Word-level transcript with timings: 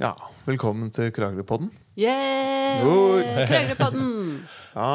Ja, 0.00 0.14
velkommen 0.46 0.88
til 0.96 1.10
Kragerøpodden. 1.12 1.68
Yeah! 2.00 2.80
Kragerøpodden! 3.50 4.16
Ja, 4.70 4.86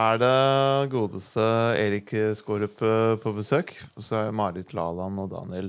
er 0.00 0.16
det 0.16 0.90
godeste 0.94 1.44
Erik 1.76 2.08
Skårup 2.38 2.80
eh, 2.82 3.18
på 3.20 3.34
besøk. 3.36 3.74
Og 3.92 4.02
så 4.06 4.16
er 4.24 4.32
Marit 4.32 4.72
Laland 4.72 5.20
og 5.20 5.28
Daniel 5.34 5.68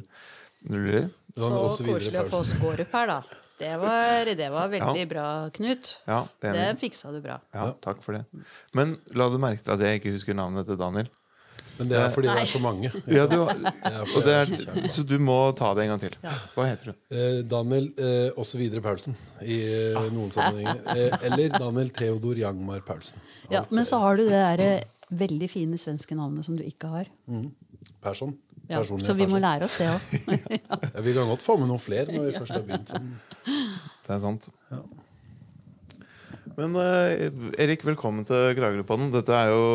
Nuller 0.72 1.10
Så 1.36 1.50
koselig 1.84 2.22
å 2.22 2.26
få 2.32 2.40
Skårup 2.48 2.96
her, 2.96 3.12
da. 3.12 3.18
Det 3.60 3.74
var, 3.84 4.32
det 4.40 4.48
var 4.56 4.72
veldig 4.78 5.04
bra, 5.12 5.26
Knut. 5.54 5.92
Ja, 6.08 6.24
Det 6.42 6.56
det 6.56 6.70
fiksa 6.82 7.12
du 7.12 7.20
bra. 7.22 7.42
Ja, 7.54 7.68
takk 7.84 8.00
for 8.02 8.18
det. 8.18 8.24
Men 8.74 8.96
la 9.14 9.28
du 9.30 9.36
merke 9.44 9.62
til 9.68 9.76
at 9.76 9.84
jeg 9.84 10.00
ikke 10.00 10.16
husker 10.16 10.40
navnet 10.40 10.72
til 10.72 10.80
Daniel? 10.80 11.12
Men 11.78 11.90
det 11.90 11.98
er 11.98 12.12
fordi 12.14 12.30
det 12.30 12.44
er 12.44 12.50
så 12.52 12.62
mange. 12.62 12.92
Ja, 13.18 13.26
du, 13.30 13.42
er 13.48 14.26
det 14.26 14.36
er, 14.36 14.88
så 14.92 15.04
du 15.08 15.16
må 15.24 15.38
ta 15.58 15.72
det 15.78 15.86
en 15.86 15.94
gang 15.94 16.04
til. 16.04 16.18
Hva 16.56 16.68
heter 16.70 16.92
du? 16.92 17.00
Eh, 17.16 17.40
Daniel 17.50 17.90
eh, 17.98 18.54
videre 18.60 18.84
Paulsen 18.86 19.18
i 19.42 19.60
ah. 19.98 20.06
noen 20.14 20.32
sammenhenger. 20.34 20.84
Eh, 20.94 21.28
eller 21.30 21.58
Daniel 21.58 21.92
Theodor 21.96 22.38
Jangmar 22.38 22.84
Paulsen. 22.86 23.22
Ja, 23.52 23.64
men 23.70 23.88
så 23.88 24.02
har 24.04 24.20
du 24.20 24.28
det 24.28 24.46
der, 24.62 24.86
veldig 25.12 25.50
fine 25.52 25.80
svenske 25.82 26.16
navnet 26.16 26.48
som 26.48 26.56
du 26.56 26.64
ikke 26.64 26.92
har. 26.92 27.12
Person. 28.04 28.38
Ja, 28.72 28.80
så 28.84 29.14
vi 29.18 29.28
må 29.28 29.40
lære 29.42 29.68
oss 29.68 29.78
det 29.82 29.90
òg. 29.92 30.04
Ja, 30.94 31.02
vi 31.04 31.14
kan 31.16 31.28
godt 31.28 31.44
få 31.44 31.58
med 31.60 31.68
noen 31.72 31.82
flere 31.82 32.14
når 32.14 32.30
vi 32.30 32.36
først 32.38 32.56
har 32.56 32.68
begynt 32.68 32.92
sånn. 32.94 33.10
Det 34.06 34.14
er 34.16 34.22
sant. 34.24 34.48
Men 36.58 36.76
eh, 36.80 37.28
Erik, 37.64 37.84
velkommen 37.88 38.28
til 38.28 38.56
Kragerøpodden. 38.58 39.12
Dette 39.14 39.36
er 39.36 39.52
jo 39.52 39.66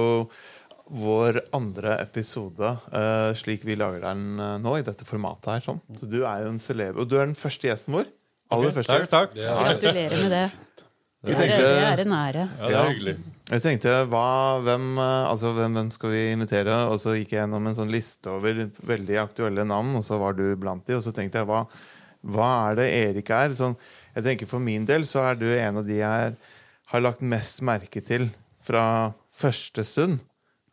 vår 0.86 1.40
andre 1.56 1.96
episode 2.02 2.68
uh, 2.92 3.32
slik 3.34 3.64
vi 3.66 3.74
lager 3.78 4.04
den 4.06 4.38
uh, 4.38 4.54
nå, 4.62 4.76
i 4.78 4.84
dette 4.86 5.06
formatet 5.08 5.50
her. 5.50 5.64
Sånn. 5.64 5.80
Så 5.98 6.08
du 6.10 6.20
er 6.22 6.44
jo 6.44 6.52
en 6.52 6.62
celeb, 6.62 7.00
og 7.00 7.10
du 7.10 7.16
er 7.18 7.26
den 7.26 7.38
første 7.38 7.70
gjesten 7.70 7.96
vår. 7.98 8.10
Aller 8.54 8.74
første 8.74 8.94
Takk, 8.94 9.08
takk. 9.10 9.38
Ja. 9.38 9.56
er, 9.58 9.72
Gratulerer 9.74 10.22
med 10.22 10.30
det. 10.34 10.44
Vi 11.26 11.32
Det 11.32 11.34
er, 11.34 11.40
tenkte, 11.40 11.62
det 11.66 11.86
er 11.88 12.02
en 12.04 12.12
ære. 12.14 12.44
Ja, 12.60 12.68
det 12.68 12.76
er 12.76 12.90
hyggelig. 12.92 13.14
jeg 13.50 13.62
tenkte 13.64 13.94
hva, 14.12 14.26
hvem, 14.62 14.84
eh, 15.02 15.30
altså, 15.32 15.50
hvem, 15.56 15.78
hvem 15.80 15.90
skal 15.90 16.12
vi 16.12 16.20
invitere? 16.30 16.76
Og 16.92 17.00
så 17.02 17.16
gikk 17.16 17.34
jeg 17.34 17.40
gjennom 17.40 17.66
en 17.66 17.78
sånn 17.78 17.90
liste 17.90 18.30
over 18.30 18.60
veldig 18.86 19.18
aktuelle 19.24 19.64
navn, 19.66 19.96
og 19.98 20.06
så 20.06 20.20
var 20.22 20.38
du 20.38 20.44
blant 20.60 20.86
de. 20.86 20.94
Og 20.98 21.02
så 21.02 21.10
tenkte 21.16 21.42
jeg 21.42 21.48
hva, 21.50 21.64
hva 22.36 22.50
er 22.68 22.78
det 22.78 22.86
Erik 23.00 23.32
er? 23.34 23.56
Sånn, 23.58 23.74
jeg 24.14 24.28
tenker 24.28 24.50
For 24.50 24.62
min 24.62 24.86
del 24.86 25.08
så 25.08 25.24
er 25.32 25.40
du 25.40 25.48
en 25.50 25.82
av 25.82 25.88
de 25.88 25.98
jeg 25.98 26.36
har 26.92 27.02
lagt 27.02 27.24
mest 27.26 27.64
merke 27.66 28.04
til 28.06 28.28
fra 28.62 28.86
første 29.34 29.82
stund. 29.86 30.22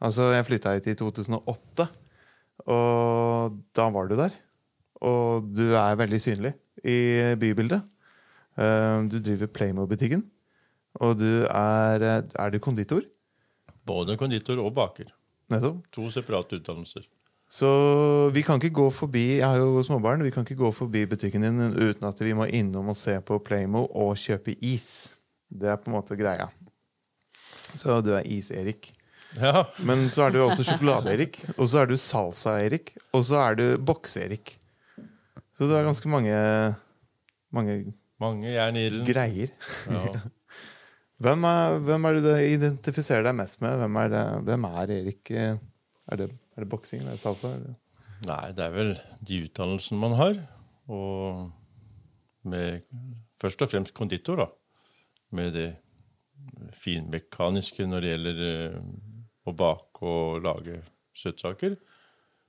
Altså, 0.04 0.32
jeg 0.36 0.46
flytta 0.50 0.74
hit 0.76 0.90
i 0.92 0.96
2008, 1.00 1.86
og 2.68 3.56
da 3.76 3.86
var 3.96 4.10
du 4.10 4.18
der. 4.20 4.36
Og 5.04 5.48
du 5.56 5.64
er 5.76 5.96
veldig 6.00 6.20
synlig 6.22 6.54
i 6.84 6.98
bybildet. 7.40 7.82
Eh, 8.60 9.08
Du 9.10 9.18
driver 9.20 9.48
Playmo-butikken. 9.48 10.24
Og 11.02 11.18
du 11.18 11.46
er, 11.50 12.04
er 12.22 12.50
du 12.54 12.60
konditor? 12.60 13.02
Både 13.86 14.16
konditor 14.20 14.60
og 14.62 14.74
baker. 14.76 15.10
Nettopp. 15.52 15.84
To 15.92 16.10
separate 16.14 16.60
utdannelser. 16.60 17.08
Så 17.54 17.70
vi 18.34 18.42
kan 18.42 18.58
ikke 18.58 18.74
gå 18.74 18.86
forbi 18.90 19.38
Jeg 19.38 19.46
har 19.46 19.58
jo 19.60 19.82
småbarn. 19.86 20.24
Vi 20.24 20.32
kan 20.32 20.46
ikke 20.46 20.56
gå 20.62 20.72
forbi 20.74 21.04
butikken 21.06 21.44
din 21.44 21.60
uten 21.76 22.08
at 22.08 22.22
vi 22.24 22.34
må 22.34 22.48
innom 22.50 22.90
og 22.90 22.98
se 22.98 23.20
på 23.22 23.38
Playmo 23.44 23.86
og 23.92 24.16
kjøpe 24.18 24.56
is. 24.62 25.16
Det 25.50 25.70
er 25.70 25.78
på 25.78 25.92
en 25.92 25.98
måte 25.98 26.18
greia. 26.18 26.48
Så 27.76 28.00
du 28.06 28.14
er 28.14 28.26
Is-Erik. 28.26 28.94
Ja, 29.40 29.66
Men 29.82 30.06
så 30.14 30.28
er 30.28 30.36
du 30.36 30.42
også 30.44 30.66
Sjokolade-Erik. 30.68 31.40
Og 31.58 31.68
så 31.72 31.84
er 31.84 31.90
du 31.90 31.96
Salsa-Erik. 31.98 32.94
Og 33.14 33.26
så 33.26 33.40
er 33.42 33.58
du 33.60 33.66
Bokse-Erik. 33.82 34.58
Så 35.58 35.68
du 35.70 35.74
har 35.74 35.86
ganske 35.86 36.10
mange, 36.10 36.38
mange 37.54 37.94
mange 38.24 38.54
jern 38.54 38.78
i 38.80 38.88
ilden. 38.88 39.06
greier. 39.10 39.54
Ja. 39.92 40.06
Hvem 41.24 41.46
er, 41.48 41.78
hvem 41.86 42.06
er 42.08 42.18
det 42.18 42.22
du 42.26 42.32
identifiserer 42.36 43.24
deg 43.24 43.36
mest 43.38 43.62
med? 43.64 43.78
Hvem 43.80 43.98
er, 44.02 44.10
det, 44.12 44.24
hvem 44.44 44.66
er 44.68 44.92
Erik? 44.92 45.30
Er 45.32 46.20
det, 46.20 46.26
er 46.58 46.66
det 46.66 46.68
boksing? 46.68 47.06
eller 47.06 47.22
salsa? 47.22 47.54
Er? 47.54 47.78
Nei, 48.28 48.50
det 48.58 48.66
er 48.66 48.74
vel 48.74 48.92
de 49.24 49.38
utdannelsene 49.46 50.02
man 50.02 50.18
har. 50.20 50.42
Og 50.92 51.46
med 52.50 52.84
først 53.40 53.64
og 53.64 53.72
fremst 53.72 53.96
konditor, 53.96 54.42
da. 54.42 54.50
Med 55.38 55.56
det 55.56 55.70
finmekaniske 56.82 57.88
når 57.88 58.04
det 58.04 58.12
gjelder 58.12 58.44
eh, 58.50 58.78
å 59.48 59.56
bake 59.56 60.04
og 60.08 60.44
lage 60.46 60.82
søtsaker. 61.18 61.76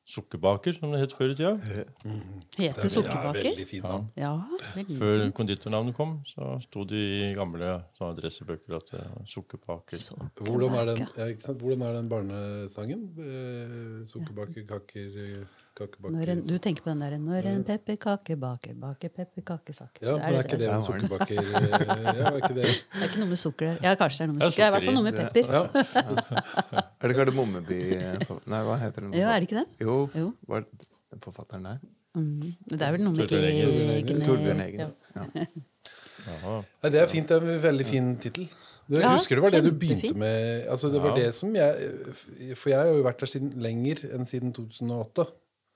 Sukkerbaker, 0.04 0.74
som 0.76 0.90
det 0.92 0.98
het 1.00 1.14
før 1.16 1.30
i 1.32 1.34
tida. 1.38 1.54
Heter 1.64 2.60
Ja, 2.60 2.88
sukkerbaker? 2.92 3.46
veldig 3.46 3.64
fin, 3.70 3.80
navn. 3.86 4.10
Ja, 4.20 4.34
veldig. 4.74 4.98
Før 5.00 5.22
konditornavnet 5.32 5.96
kom, 5.96 6.18
så 6.28 6.58
sto 6.60 6.84
det 6.84 7.00
i 7.00 7.30
gamle 7.32 7.70
adressebøker 8.04 8.76
at 8.76 8.92
det 8.92 9.00
var 9.00 9.24
sukkerbaker. 9.32 10.02
Hvordan 10.44 10.76
er 10.76 10.84
den, 10.90 11.06
ja. 11.16 11.52
Hvordan 11.54 11.86
er 11.88 11.96
den 11.96 12.10
barnesangen? 12.12 13.06
Eh, 13.16 14.04
Sukkerbaker, 14.12 14.66
kaker, 14.68 15.46
eh, 15.80 16.10
Når 16.14 16.30
en, 16.34 16.42
du 16.46 16.54
tenker 16.58 16.84
på 16.84 16.90
den 16.92 17.00
der 17.02 17.16
Når 17.18 17.46
en 17.50 17.64
pepperkake 17.66 18.36
baker, 18.40 18.74
baker 18.78 19.08
pepperkakesaker. 19.08 20.06
Ja, 20.06 20.16
men 20.16 20.38
er 20.38 20.46
ikke 20.46 20.58
det 20.60 20.68
en 20.70 20.84
sukkerbaker 20.86 21.40
eh, 21.40 21.44
Ja, 21.44 22.30
er 22.30 22.38
ikke 22.38 22.54
det 22.54 22.68
Det 22.94 23.02
er 23.02 23.08
ikke 23.08 23.22
noe 23.24 23.30
med 23.32 23.40
sukker 23.42 23.66
der. 23.72 23.80
Ja, 23.82 23.94
kanskje 24.00 24.18
det 24.18 24.24
er 24.24 24.32
noe 24.32 24.38
med 24.38 24.46
er 24.46 24.50
sukker. 24.50 24.62
Det 24.62 24.64
er 24.64 24.70
i 24.70 24.76
hvert 24.76 24.88
fall 24.88 24.94
noe 24.94 25.06
med 25.08 25.14
pepper. 25.18 25.44
ja. 25.54 26.84
Er 27.04 27.10
det 27.12 27.16
Kardemommeby 27.18 27.80
Nei, 28.54 28.60
hva 28.68 28.78
heter 28.80 29.04
den? 29.06 29.16
Ja, 29.18 29.34
er 29.34 29.42
det 29.42 29.50
ikke 29.50 29.60
det? 29.62 29.66
Jo, 29.84 29.98
Jo. 30.14 30.30
var 30.48 30.64
det 30.64 30.86
den 31.12 31.24
forfatteren 31.24 31.66
der? 31.68 31.82
Mm. 32.14 32.52
Det 32.70 32.78
er 32.80 32.92
vel 32.94 33.02
noe 33.02 33.16
med 33.18 33.32
egne 33.34 34.24
Torbjørn 34.24 34.60
Eggen. 34.62 34.92
Ja. 35.16 35.46
Ja. 36.24 36.60
Det 36.88 37.00
er 37.02 37.10
fint. 37.10 37.28
Det 37.28 37.36
er 37.36 37.48
en 37.56 37.62
veldig 37.62 37.86
fin 37.88 38.14
tittel. 38.22 38.46
Du, 38.86 38.98
Ja, 39.00 39.14
husker 39.16 39.36
du 39.38 39.42
var 39.42 39.50
det 39.54 39.62
du 39.64 39.70
begynte 39.72 40.12
med? 40.16 40.66
Altså, 40.68 40.90
det 40.92 41.00
var 41.02 41.14
det 41.16 41.30
som 41.34 41.54
jeg 41.56 41.92
For 42.54 42.68
jeg 42.68 42.78
har 42.78 42.90
jo 42.92 43.04
vært 43.06 43.22
der 43.22 43.30
siden, 43.32 43.52
lenger 43.64 44.02
enn 44.12 44.26
siden 44.28 44.52
2008. 44.52 45.24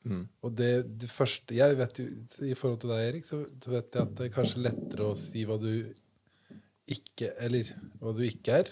Mm. 0.09 0.25
Og 0.47 0.53
det, 0.57 0.73
det 1.03 1.09
første 1.13 1.57
Jeg 1.57 1.77
vet 1.77 1.99
jo, 2.01 2.05
I 2.49 2.55
forhold 2.57 2.79
til 2.81 2.93
deg, 2.95 3.07
Erik, 3.11 3.27
så, 3.29 3.43
så 3.61 3.73
vet 3.75 3.93
jeg 3.93 4.07
at 4.07 4.13
det 4.17 4.29
er 4.29 4.33
kanskje 4.33 4.63
lettere 4.65 5.09
å 5.11 5.17
si 5.21 5.43
hva 5.49 5.59
du 5.61 5.73
ikke 6.89 7.35
Eller 7.45 7.69
hva 8.01 8.15
du 8.17 8.23
ikke 8.25 8.63
er, 8.63 8.71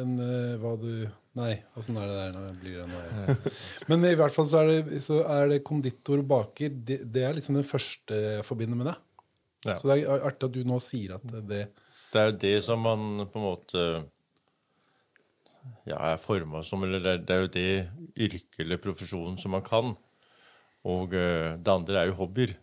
enn 0.00 0.14
uh, 0.16 0.54
hva 0.62 0.76
du 0.80 0.92
Nei, 1.38 1.52
åssen 1.78 1.94
er 2.00 2.08
det 2.10 2.16
der 2.16 2.32
når 2.34 2.46
jeg 2.48 2.56
Blir 2.62 2.78
det 2.80 2.86
nå? 2.90 3.34
Men 3.92 4.08
i 4.08 4.16
hvert 4.18 4.34
fall 4.34 4.48
så 4.50 4.64
er 4.64 4.72
det, 4.72 5.02
så 5.04 5.20
er 5.30 5.52
det 5.52 5.60
konditor 5.66 6.18
og 6.18 6.26
baker. 6.32 6.72
Det, 6.74 6.96
det 7.06 7.22
er 7.22 7.36
liksom 7.36 7.54
den 7.60 7.68
første 7.68 8.16
jeg 8.18 8.46
forbinder 8.48 8.80
med 8.80 8.90
deg. 8.90 9.04
Ja. 9.68 9.76
Så 9.78 9.90
det 9.90 10.00
er 10.00 10.24
artig 10.26 10.48
at 10.48 10.56
du 10.56 10.64
nå 10.66 10.80
sier 10.82 11.14
at 11.18 11.26
det 11.30 11.68
Det 12.10 12.18
er 12.18 12.32
jo 12.32 12.36
det 12.42 12.56
som 12.66 12.82
man 12.82 13.28
på 13.30 13.38
en 13.38 13.46
måte 13.46 13.84
ja, 15.86 15.98
er 15.98 16.20
forma 16.20 16.64
som, 16.66 16.82
eller 16.86 17.02
det 17.04 17.14
det 17.28 17.36
er 17.36 17.44
jo 17.44 17.50
det 17.54 17.72
yrket 18.26 18.62
eller 18.64 18.80
profesjonen 18.82 19.38
som 19.38 19.54
man 19.54 19.62
kan. 19.62 19.94
Og 20.88 21.12
eh, 21.14 21.56
det 21.60 21.68
andre 21.72 22.02
er 22.02 22.10
jo 22.10 22.18
hobbyer. 22.22 22.54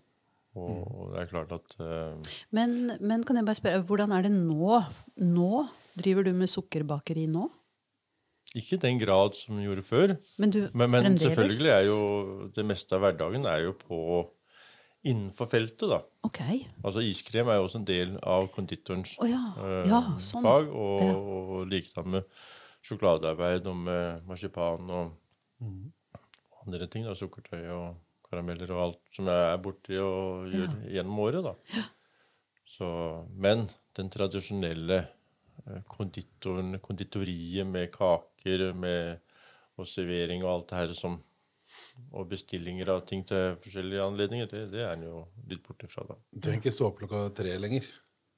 Og, 0.57 1.11
det 1.13 1.21
er 1.21 1.27
klart 1.29 1.51
at 1.53 1.75
eh, 1.85 2.31
Men, 2.55 2.91
men 2.99 3.23
kan 3.23 3.37
jeg 3.37 3.45
bare 3.45 3.59
spørre, 3.59 3.83
hvordan 3.85 4.11
er 4.15 4.23
det 4.25 4.31
nå? 4.33 4.79
Nå? 5.21 5.67
Driver 5.97 6.25
du 6.25 6.31
med 6.33 6.49
sukkerbakeri 6.49 7.27
nå? 7.29 7.49
ikke 8.57 8.77
i 8.77 8.79
den 8.81 8.97
grad 8.97 9.35
som 9.37 9.57
vi 9.59 9.65
gjorde 9.67 9.83
før. 9.85 10.11
Men 10.41 10.49
du 10.49 10.69
Men, 10.73 10.89
men 10.89 11.17
selvfølgelig 11.19 11.67
er 11.69 11.83
jo 11.85 11.97
det 12.55 12.63
meste 12.65 12.95
av 12.95 13.03
hverdagen 13.03 13.43
er 13.45 13.65
jo 13.67 13.73
på 13.77 13.99
innenfor 15.05 15.49
feltet, 15.51 15.83
da. 15.91 15.99
Ok. 16.25 16.39
Altså 16.81 17.03
iskrem 17.05 17.51
er 17.51 17.59
jo 17.59 17.67
også 17.67 17.81
en 17.83 17.85
del 17.85 18.15
av 18.23 18.47
konditorens 18.55 19.13
oh, 19.21 19.27
ja. 19.29 19.41
eh, 19.61 19.91
ja, 19.91 19.99
sånn. 20.23 20.41
fag. 20.47 20.71
Og, 20.73 21.03
Ja. 21.05 21.13
og 21.13 21.67
likedan 21.69 22.09
med 22.15 22.25
sjokoladearbeid 22.87 23.67
og 23.69 23.77
med 23.83 24.25
marsipan 24.31 24.89
og 24.89 25.13
Mm. 25.61 25.91
andre 26.65 26.87
ting. 26.87 27.03
da, 27.05 27.13
Sukkertøy 27.17 27.67
og 27.73 27.95
karameller 28.31 28.73
og 28.75 28.81
alt 28.85 29.15
som 29.15 29.29
jeg 29.31 29.51
er 29.51 29.61
borti 29.63 29.99
og 30.01 30.49
gjør 30.53 30.73
gjennom 30.95 31.21
året. 31.25 31.47
da. 31.47 31.85
Så, 32.67 32.89
men 33.39 33.65
den 33.97 34.11
tradisjonelle 34.13 34.99
eh, 35.03 35.79
konditoren, 35.89 36.79
konditoriet 36.83 37.67
med 37.67 37.89
kaker 37.93 38.69
med, 38.75 39.23
og 39.77 39.87
servering 39.87 40.43
og 40.43 40.53
alt 40.53 40.69
det 40.71 40.81
her 40.81 40.93
som 40.97 41.21
og 42.15 42.29
bestillinger 42.31 42.89
av 42.93 43.01
ting 43.07 43.25
til 43.27 43.57
forskjellige 43.63 44.03
anledninger, 44.05 44.47
det, 44.51 44.61
det 44.71 44.83
er 44.85 44.93
en 44.93 45.07
jo 45.07 45.23
litt 45.51 45.63
borte 45.65 45.89
fra. 45.91 46.05
da. 46.07 46.15
Du 46.31 46.39
trenger 46.39 46.63
ikke 46.63 46.75
stå 46.75 46.87
opp 46.87 47.01
klokka 47.01 47.25
tre 47.35 47.57
lenger. 47.59 47.89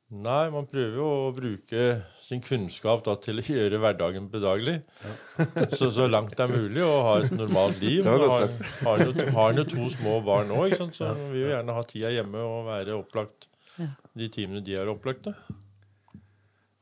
Nei, 0.09 0.47
man 0.49 0.65
prøver 0.65 0.95
jo 0.97 1.05
å 1.05 1.33
bruke 1.35 1.81
sin 2.25 2.39
kunnskap 2.41 3.03
da, 3.05 3.13
til 3.21 3.41
å 3.41 3.43
gjøre 3.45 3.77
hverdagen 3.83 4.25
bedagelig. 4.31 4.79
Så, 5.77 5.91
så 5.93 6.07
langt 6.09 6.33
det 6.33 6.47
er 6.47 6.53
mulig 6.55 6.81
å 6.81 6.95
ha 7.05 7.11
et 7.21 7.35
normalt 7.37 7.77
liv. 7.83 8.01
Det 8.01 8.15
var 8.15 8.23
godt 8.23 8.33
Har- 8.33 8.47
sagt. 8.47 8.79
Har 8.87 9.03
jo, 9.03 9.27
har 9.35 9.59
jo 9.59 9.65
to 9.75 9.85
små 9.93 10.15
barn 10.25 10.49
òg, 10.55 10.73
så 10.97 11.11
vi 11.13 11.27
vil 11.35 11.43
jo 11.43 11.51
gjerne 11.51 11.75
ha 11.77 11.83
tida 11.91 12.09
hjemme 12.15 12.41
og 12.41 12.65
være 12.71 12.97
opplagt 12.97 13.49
de 14.17 14.29
timene 14.33 14.63
de 14.65 14.79
er 14.81 14.89
Da. 14.89 15.35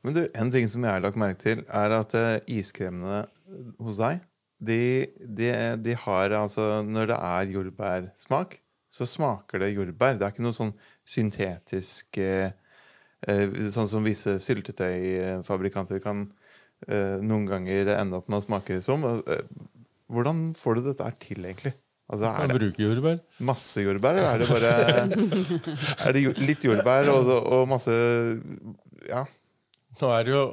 Men 0.06 0.16
du, 0.16 0.22
en 0.32 0.50
ting 0.54 0.64
som 0.70 0.86
jeg 0.86 0.94
har 0.96 1.04
lagt 1.04 1.20
merke 1.20 1.42
til, 1.42 1.60
er 1.68 1.94
at 1.98 2.14
eh, 2.16 2.38
iskremene 2.48 3.26
hos 3.82 4.00
deg 4.00 4.22
de, 4.58 4.78
de, 5.22 5.50
de 5.78 5.94
har 5.94 6.32
altså 6.34 6.80
Når 6.82 7.12
det 7.12 7.18
er 7.28 7.52
jordbærsmak, 7.54 8.56
så 8.90 9.06
smaker 9.06 9.62
det 9.62 9.74
jordbær. 9.74 10.16
Det 10.18 10.26
er 10.26 10.32
ikke 10.32 10.46
noe 10.46 10.56
sånn 10.56 10.72
syntetisk 11.06 12.18
eh, 12.24 12.48
eh, 12.48 12.56
Sånn 13.26 13.88
som 13.90 14.04
visse 14.06 14.36
syltetøyfabrikanter 14.42 15.98
kan 16.04 16.28
eh, 16.86 17.18
noen 17.18 17.48
ganger 17.48 17.90
ende 17.96 18.20
opp 18.20 18.28
med 18.30 18.38
å 18.38 18.44
smake 18.44 18.78
som. 18.84 19.02
Eh, 19.04 19.42
hvordan 20.12 20.52
får 20.56 20.78
du 20.78 20.88
dette 20.88 21.10
til, 21.24 21.42
egentlig? 21.42 21.74
Altså, 22.08 22.30
er 22.30 22.48
det 22.48 22.70
jordbær. 22.80 23.18
masse 23.44 23.82
jordbær, 23.84 24.16
eller 24.16 24.30
er 24.30 24.38
det 24.40 24.46
bare 24.48 24.70
Er 26.06 26.16
det 26.16 26.22
litt 26.40 26.64
jordbær 26.64 27.10
og, 27.12 27.28
og 27.36 27.66
masse 27.68 27.92
Ja. 29.10 29.26
Nå 29.98 30.14
er 30.14 30.24
det 30.24 30.32
jo 30.32 30.44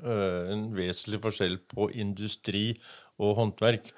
en 0.00 0.68
vesentlig 0.76 1.18
forskjell 1.24 1.58
på 1.68 1.90
industri 2.00 2.70
og 3.20 3.34
håndverk. 3.40 3.90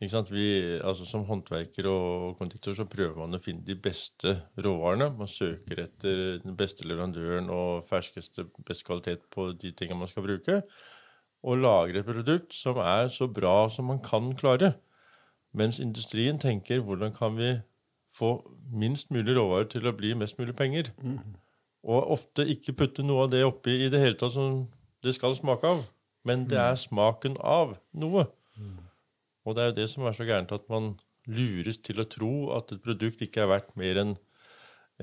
Vi, 0.00 0.78
altså 0.82 1.06
Som 1.06 1.24
håndverker 1.24 1.86
og 1.88 2.36
konditor 2.38 2.74
så 2.74 2.84
prøver 2.84 3.16
man 3.16 3.34
å 3.34 3.40
finne 3.40 3.64
de 3.64 3.76
beste 3.78 4.34
råvarene. 4.58 5.12
Man 5.16 5.30
søker 5.30 5.84
etter 5.86 6.40
den 6.42 6.56
beste 6.56 6.84
leverandøren 6.84 7.48
og 7.50 7.86
ferskeste, 7.88 8.44
best 8.66 8.84
kvalitet 8.84 9.22
på 9.30 9.52
de 9.52 9.70
tingene 9.72 10.02
man 10.02 10.10
skal 10.10 10.26
bruke. 10.26 10.62
Og 11.44 11.58
lager 11.60 12.00
et 12.00 12.08
produkt 12.08 12.54
som 12.54 12.76
er 12.82 13.08
så 13.08 13.28
bra 13.28 13.68
som 13.68 13.86
man 13.86 14.02
kan 14.02 14.34
klare. 14.36 14.74
Mens 15.54 15.78
industrien 15.80 16.38
tenker 16.38 16.82
hvordan 16.82 17.14
kan 17.14 17.36
vi 17.38 17.54
få 18.14 18.42
minst 18.72 19.10
mulig 19.10 19.36
råvarer 19.36 19.68
til 19.70 19.86
å 19.86 19.94
bli 19.96 20.14
mest 20.18 20.38
mulig 20.38 20.56
penger. 20.56 20.90
Og 21.84 22.10
ofte 22.10 22.46
ikke 22.48 22.72
putte 22.72 23.02
noe 23.02 23.26
av 23.26 23.30
det 23.30 23.44
oppi 23.44 23.84
i 23.86 23.90
det 23.92 24.00
hele 24.00 24.16
tatt 24.18 24.32
som 24.32 24.66
det 25.04 25.14
skal 25.14 25.36
smake 25.36 25.66
av. 25.66 25.84
Men 26.24 26.46
det 26.48 26.58
er 26.58 26.74
smaken 26.80 27.36
av 27.40 27.76
noe. 27.92 28.26
Og 29.44 29.56
det 29.56 29.62
er 29.62 29.70
jo 29.70 29.78
det 29.80 29.88
som 29.92 30.06
er 30.08 30.16
så 30.16 30.26
gærent, 30.26 30.52
at 30.54 30.68
man 30.72 30.94
lures 31.30 31.80
til 31.84 32.00
å 32.00 32.08
tro 32.08 32.32
at 32.56 32.72
et 32.74 32.82
produkt 32.84 33.22
ikke 33.24 33.44
er 33.44 33.50
verdt 33.52 33.74
mer 33.80 34.00
enn 34.00 34.14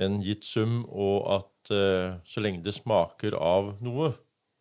en 0.01 0.21
gitt 0.23 0.45
sum, 0.47 0.81
og 0.87 1.25
at 1.35 1.73
uh, 1.75 2.19
så 2.27 2.43
lenge 2.43 2.63
det 2.65 2.75
smaker 2.77 3.35
av 3.35 3.73
noe, 3.83 4.13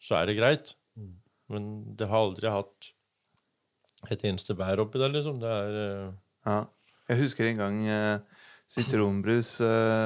så 0.02 0.18
er 0.20 0.30
det 0.30 0.40
greit. 0.40 0.74
Men 1.50 1.70
det 1.98 2.08
har 2.10 2.26
aldri 2.26 2.50
hatt 2.50 2.90
et 4.10 4.22
eneste 4.26 4.56
bær 4.58 4.82
oppi 4.82 5.00
der, 5.02 5.12
liksom. 5.14 5.40
Det 5.42 5.50
er 5.50 5.80
uh... 5.80 6.12
ja. 6.48 6.60
Jeg 7.10 7.24
husker 7.24 7.46
en 7.46 7.58
gang 7.58 7.78
uh, 7.90 8.42
sitronbrus 8.70 9.56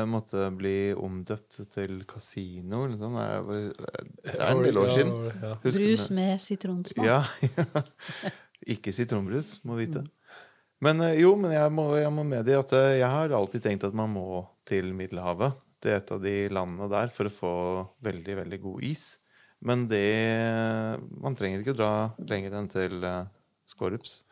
måtte 0.08 0.46
bli 0.56 0.94
omdøpt 0.96 1.58
til 1.72 1.98
kasino. 2.08 2.86
Eller 2.86 2.96
sånn. 3.00 3.18
Det 3.18 3.26
er, 3.28 4.06
det 4.24 4.38
er 4.38 4.46
en 4.48 4.62
del 4.64 4.80
år 4.80 4.92
siden. 4.92 5.12
Ja. 5.42 5.50
Brus 5.64 6.06
med 6.16 6.40
sitronsmak. 6.40 7.04
Ja. 7.04 7.20
Ikke 8.70 8.94
sitronbrus, 8.96 9.58
må 9.66 9.76
vite. 9.76 10.04
Men 10.84 11.00
eh, 11.04 11.18
jo, 11.22 11.34
men 11.40 11.54
jeg 11.54 11.72
må, 11.74 11.88
jeg 12.00 12.12
må 12.12 12.24
medgi 12.28 12.56
at 12.56 12.72
eh, 12.76 12.98
jeg 13.00 13.10
har 13.12 13.34
alltid 13.36 13.64
tenkt 13.64 13.86
at 13.88 13.96
man 13.96 14.12
må 14.14 14.44
til 14.68 14.92
Middelhavet. 14.96 15.56
Det 15.84 15.92
er 15.92 16.00
et 16.00 16.12
av 16.16 16.22
de 16.24 16.34
landene 16.52 16.88
der 16.92 17.12
for 17.12 17.28
å 17.28 17.32
få 17.32 17.54
veldig, 18.04 18.38
veldig 18.40 18.60
god 18.62 18.86
is. 18.88 19.04
Men 19.64 19.86
det 19.88 20.04
Man 21.24 21.36
trenger 21.36 21.62
ikke 21.62 21.76
dra 21.76 21.90
lenger 22.28 22.56
enn 22.58 22.70
til 22.72 23.04
uh, 23.04 23.26
Skorups. 23.68 24.22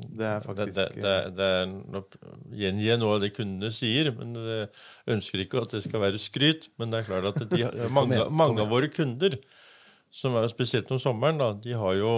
Det 0.00 0.24
er 0.24 0.44
faktisk 0.44 0.78
det, 0.94 1.02
det, 1.04 1.16
det 1.36 1.48
no- 1.68 2.04
gjengir 2.56 2.96
noe 3.00 3.18
av 3.18 3.24
det 3.24 3.32
kundene 3.36 3.68
sier, 3.74 4.08
men 4.16 4.32
Jeg 4.38 4.70
ønsker 5.16 5.42
ikke 5.42 5.60
at 5.66 5.74
det 5.76 5.82
skal 5.84 6.04
være 6.04 6.20
skryt. 6.20 6.70
Men 6.80 6.92
det 6.92 7.02
er 7.02 7.08
klart 7.10 7.28
at 7.32 7.42
de, 7.50 7.66
mange, 7.98 8.22
mange 8.32 8.64
av 8.64 8.72
våre 8.72 8.88
kunder, 8.92 9.36
som 10.08 10.36
er 10.40 10.48
spesielt 10.52 10.88
om 10.92 11.00
sommeren, 11.02 11.40
da, 11.40 11.52
de 11.60 11.76
har 11.76 11.98
jo 12.00 12.14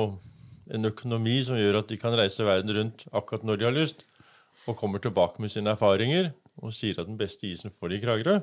en 0.72 0.88
økonomi 0.88 1.36
som 1.44 1.58
gjør 1.58 1.82
at 1.82 1.90
de 1.92 1.98
kan 2.00 2.14
reise 2.16 2.46
verden 2.46 2.72
rundt 2.76 3.06
akkurat 3.12 3.44
når 3.44 3.60
de 3.60 3.69
har 3.69 3.76
lyst, 3.76 4.04
og 4.66 4.78
kommer 4.78 5.02
tilbake 5.02 5.42
med 5.42 5.52
sine 5.52 5.74
erfaringer 5.74 6.32
og 6.62 6.74
sier 6.76 7.00
at 7.00 7.08
den 7.08 7.19
beste 7.20 7.48
isen 7.48 7.72
får 7.72 7.92
de 7.92 7.98
i 7.98 8.02
Kragerø, 8.02 8.40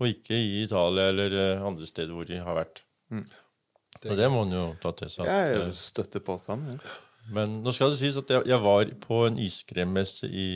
og 0.00 0.08
ikke 0.08 0.34
i 0.36 0.62
Italia 0.64 1.10
eller 1.12 1.36
eh, 1.36 1.62
andre 1.66 1.86
steder 1.86 2.12
hvor 2.14 2.26
de 2.28 2.40
har 2.42 2.56
vært. 2.58 2.82
Og 4.06 4.16
det 4.16 4.30
må 4.32 4.42
en 4.46 4.56
jo 4.56 4.64
ta 4.80 4.92
til 4.96 5.10
seg. 5.12 5.28
Jeg 5.28 5.60
eh, 5.60 5.70
støtter 5.76 6.22
påstanden. 6.24 6.80
Ja. 6.80 6.96
men 7.36 7.60
nå 7.62 7.72
skal 7.76 7.92
det 7.92 8.00
sies 8.00 8.16
at 8.16 8.30
jeg, 8.32 8.46
jeg 8.48 8.62
var 8.64 8.90
på 9.02 9.24
en 9.28 9.38
iskremmesse 9.38 10.28
i 10.28 10.50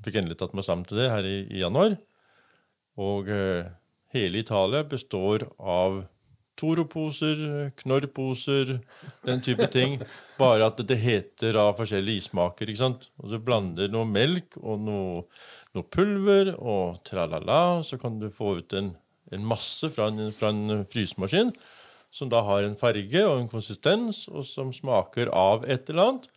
Fikk 0.00 0.16
endelig 0.16 0.38
tatt 0.40 0.54
meg 0.56 0.64
sammen 0.64 0.86
til 0.88 0.96
det 0.96 1.10
her 1.12 1.26
i, 1.28 1.42
i 1.52 1.60
januar. 1.60 1.92
Og 2.96 3.26
uh, 3.28 3.66
hele 4.14 4.40
Italia 4.40 4.80
består 4.88 5.44
av 5.60 5.98
Toro-poser, 6.60 7.42
Knorr-poser, 7.80 8.76
den 9.26 9.44
type 9.44 9.66
ting. 9.72 9.98
Bare 10.36 10.68
at 10.68 10.80
det 10.86 11.00
heter 11.00 11.56
av 11.60 11.74
forskjellige 11.80 12.26
ismaker. 12.26 12.68
ikke 12.68 12.84
sant? 12.84 13.08
Og 13.22 13.32
så 13.32 13.40
blander 13.42 13.90
noe 13.92 14.08
melk 14.08 14.58
og 14.60 14.80
noe, 14.84 15.26
noe 15.76 15.88
pulver 15.88 16.54
og 16.58 17.00
tralala. 17.08 17.80
Så 17.86 17.98
kan 18.00 18.20
du 18.20 18.28
få 18.34 18.58
ut 18.60 18.76
en, 18.76 18.92
en 19.32 19.46
masse 19.46 19.88
fra 19.94 20.12
en, 20.12 20.28
fra 20.36 20.52
en 20.52 20.84
frysemaskin 20.90 21.54
som 22.10 22.30
da 22.30 22.42
har 22.42 22.66
en 22.66 22.76
farge 22.78 23.22
og 23.22 23.36
en 23.38 23.48
konsistens, 23.50 24.24
og 24.28 24.44
som 24.46 24.72
smaker 24.74 25.30
av 25.30 25.64
et 25.70 25.90
eller 25.90 26.06
annet. 26.06 26.28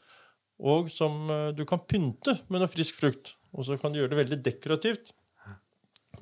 Og 0.64 0.92
som 0.94 1.26
eh, 1.34 1.50
du 1.58 1.66
kan 1.68 1.82
pynte 1.82 2.38
med 2.48 2.62
noe 2.62 2.72
frisk 2.72 3.02
frukt. 3.02 3.34
Og 3.54 3.66
så 3.68 3.78
kan 3.82 3.94
du 3.94 4.00
gjøre 4.00 4.14
det 4.14 4.22
veldig 4.22 4.40
dekorativt. 4.46 5.14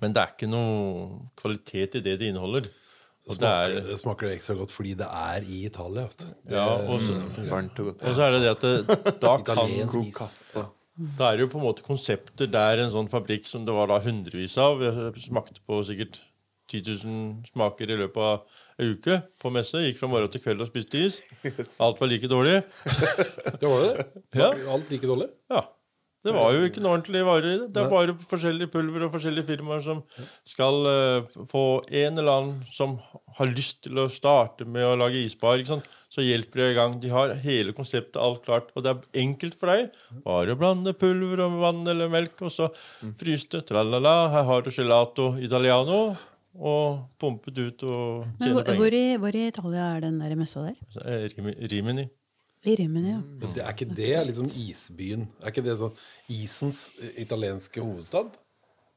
Men 0.02 0.16
det 0.16 0.24
er 0.24 0.32
ikke 0.34 0.50
noe 0.50 1.28
kvalitet 1.38 2.00
i 2.00 2.04
det 2.04 2.16
det 2.22 2.32
inneholder. 2.32 2.70
Det 3.22 3.38
er, 3.38 3.38
Smaker, 3.38 3.88
det 3.92 3.98
smaker 4.02 4.32
ekstra 4.34 4.56
godt 4.58 4.72
fordi 4.74 4.96
det 4.98 5.06
er 5.06 5.44
i 5.46 5.60
Italia. 5.68 6.08
Vet 6.10 6.24
du. 6.24 6.54
ja, 6.56 6.64
og 6.90 6.98
så, 7.04 7.20
Varmt 7.52 7.78
og 7.80 7.92
godt. 7.92 8.04
og 8.04 8.16
så 8.18 8.24
er 8.26 8.32
det 8.34 8.42
det 8.42 8.50
at 8.56 8.64
det, 8.66 9.12
da 9.22 9.36
kan 9.46 9.62
God 9.94 10.10
kaffe. 10.18 10.64
Da 11.18 11.30
er 11.30 11.38
det 11.38 11.46
jo 11.46 11.52
på 11.54 11.60
en 11.62 11.66
måte 11.68 11.86
konsepter 11.86 12.50
der 12.52 12.82
en 12.84 12.92
sånn 12.94 13.08
fabrikk 13.10 13.46
som 13.48 13.64
det 13.66 13.74
var 13.74 13.88
da 13.90 14.00
hundrevis 14.04 14.58
av 14.62 14.82
Jeg 14.84 15.24
smakte 15.24 15.62
på 15.66 15.80
sikkert 15.88 16.20
10 16.72 16.82
000 17.06 17.48
smaker 17.52 17.90
i 17.94 17.98
løpet 18.00 18.22
av 18.22 18.44
en 18.82 18.92
uke 18.96 19.18
på 19.42 19.52
messe. 19.54 19.82
Gikk 19.86 19.98
fra 20.02 20.10
morgen 20.12 20.32
til 20.34 20.42
kveld 20.44 20.62
og 20.64 20.70
spiste 20.70 21.02
is. 21.06 21.20
Alt 21.84 22.02
var 22.02 22.10
like 22.12 22.30
dårlig. 22.32 22.58
Det 23.62 23.70
var 23.70 23.86
det. 23.86 24.06
Ja. 24.40 24.50
Alt 24.74 24.90
like 24.94 25.08
dårlig. 25.10 25.30
Ja. 25.52 25.66
Det 26.22 26.34
var 26.36 26.52
jo 26.54 26.66
ikke 26.68 26.82
noe 26.84 26.92
ordentlig 27.00 27.22
vare 27.26 27.50
i 27.50 27.58
det. 27.58 27.70
Det 27.74 27.82
er 27.82 27.90
bare 27.90 28.14
forskjellige 28.30 28.70
pulver 28.70 29.08
og 29.08 29.14
forskjellige 29.16 29.48
firmaer 29.48 29.82
som 29.82 30.04
skal 30.46 30.76
uh, 30.86 31.40
få 31.50 31.64
en 31.88 32.20
eller 32.22 32.30
annen 32.36 32.60
som 32.70 33.00
har 33.40 33.50
lyst 33.50 33.82
til 33.88 33.98
å 33.98 34.06
starte 34.12 34.68
med 34.70 34.86
å 34.86 34.94
lage 35.02 35.24
isbar. 35.26 35.58
ikke 35.58 35.72
sant? 35.74 35.90
Så 36.12 36.22
hjelper 36.22 36.60
de 36.60 36.66
i 36.74 36.76
gang. 36.78 36.98
De 37.02 37.10
har 37.10 37.34
hele 37.42 37.74
konseptet 37.74 38.20
alt 38.22 38.44
klart. 38.46 38.70
Og 38.76 38.84
det 38.86 38.92
er 38.92 39.22
enkelt 39.24 39.56
for 39.58 39.72
deg. 39.72 39.94
Bare 40.26 40.54
å 40.54 40.60
blande 40.60 40.94
pulver 40.94 41.42
og 41.46 41.56
vann 41.64 41.82
eller 41.88 42.12
melk, 42.12 42.36
og 42.44 42.52
så 42.52 42.68
fryse 43.18 43.48
det. 43.56 43.64
Tralala. 43.72 44.16
Her 44.34 44.44
har 44.50 44.62
du 44.66 44.70
gelato 44.76 45.32
italiano. 45.42 46.02
Og 46.52 47.06
pumpet 47.18 47.56
ut 47.64 47.84
og 47.88 48.26
tjene 48.42 48.60
penger. 48.60 48.76
hvor, 48.76 48.94
i, 48.98 49.06
hvor 49.24 49.36
i 49.40 49.46
Italia 49.48 49.86
er 49.96 50.02
den 50.04 50.18
der 50.20 50.36
messa 50.36 50.66
der? 50.68 50.76
Så 50.92 51.00
er 51.08 51.30
Rim- 51.32 51.56
Rimini. 51.72 52.10
I 52.64 52.76
Rimini, 52.78 53.16
ja. 53.16 53.22
Men 53.42 53.54
det, 53.56 53.64
er 53.66 53.74
ikke 53.74 53.90
det 53.98 54.14
liksom 54.30 54.46
isbyen? 54.46 55.28
Er 55.42 55.50
ikke 55.50 55.64
det 55.66 55.80
sånn 55.80 55.96
isens 56.30 56.90
eh, 57.02 57.16
italienske 57.24 57.82
hovedstad? 57.82 58.36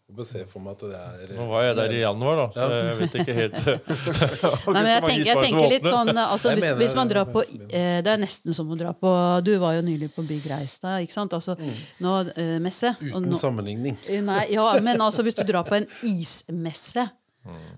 Jeg 0.04 0.16
bare 0.18 0.26
ser 0.28 0.48
for 0.50 0.60
meg 0.60 0.74
at 0.74 0.82
det 0.84 0.98
er 1.00 1.30
Nå 1.38 1.46
var 1.48 1.62
jeg 1.64 1.76
der 1.78 1.92
i 1.96 2.00
januar, 2.02 2.36
da, 2.42 2.44
så 2.52 2.66
jeg 2.76 2.96
vet 2.98 3.14
ikke 3.22 3.36
helt 3.38 3.54
Nei, 4.74 4.82
men 4.82 4.90
jeg, 4.90 5.00
tenker, 5.06 5.22
jeg 5.30 5.38
tenker 5.46 5.70
litt 5.72 5.88
sånn 5.88 6.10
altså, 6.12 6.52
hvis, 6.58 6.66
hvis 6.82 6.94
man 6.98 7.08
drar 7.08 7.30
på 7.32 7.40
eh, 7.48 8.02
Det 8.04 8.12
er 8.12 8.20
nesten 8.20 8.52
som 8.52 8.68
å 8.68 8.76
dra 8.76 8.92
på 8.92 9.14
Du 9.46 9.54
var 9.62 9.78
jo 9.78 9.86
nylig 9.86 10.10
på 10.12 10.26
Bygg 10.28 10.44
da, 10.52 10.60
ikke 11.00 11.16
sant? 11.16 11.32
Altså, 11.32 11.56
nå, 12.04 12.18
eh, 12.36 12.58
messe. 12.60 12.92
Uten 13.00 13.30
nå- 13.32 13.40
sammenligning. 13.40 13.96
Eh, 14.04 14.20
Nei, 14.24 14.44
ja, 14.52 14.66
men 14.84 15.00
altså 15.00 15.24
hvis 15.24 15.40
du 15.40 15.42
drar 15.48 15.64
på 15.64 15.80
en 15.80 15.88
ismesse, 16.04 17.08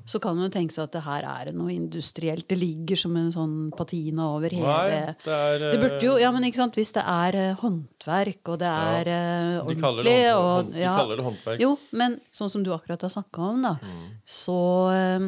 så 0.06 0.20
kan 0.22 0.36
man 0.36 0.46
jo 0.46 0.52
tenke 0.54 0.70
seg 0.74 0.84
at 0.86 0.92
det 0.94 1.00
her 1.02 1.24
er 1.26 1.48
noe 1.52 1.72
industrielt. 1.74 2.46
Det 2.46 2.58
ligger 2.60 2.96
som 3.00 3.16
en 3.18 3.32
sånn 3.34 3.54
patina 3.74 4.28
over 4.36 4.52
hele 4.54 4.66
Nei, 4.66 5.14
det 5.24 5.32
er 5.34 5.64
Det 5.72 5.80
burde 5.82 6.00
jo, 6.06 6.12
ja, 6.22 6.30
men 6.30 6.46
ikke 6.46 6.60
sant, 6.60 6.76
Hvis 6.78 6.92
det 6.94 7.02
er 7.02 7.34
eh, 7.40 7.56
håndverk, 7.62 8.42
og 8.52 8.60
det 8.62 8.68
er 8.70 9.10
ja, 9.10 9.64
De 9.66 9.74
ordentlig 9.74 10.04
det, 10.06 10.34
og, 10.38 10.70
de 10.70 10.84
ja, 10.84 10.92
kaller 11.00 11.16
det 11.18 11.26
håndverk. 11.26 11.60
Jo, 11.64 11.72
men 11.98 12.14
sånn 12.30 12.52
som 12.52 12.62
du 12.62 12.70
akkurat 12.76 13.02
har 13.02 13.10
snakka 13.16 13.48
om, 13.50 13.62
da, 13.66 13.74
Mm. 13.82 14.06
så 14.26 14.58
eh, 14.94 15.26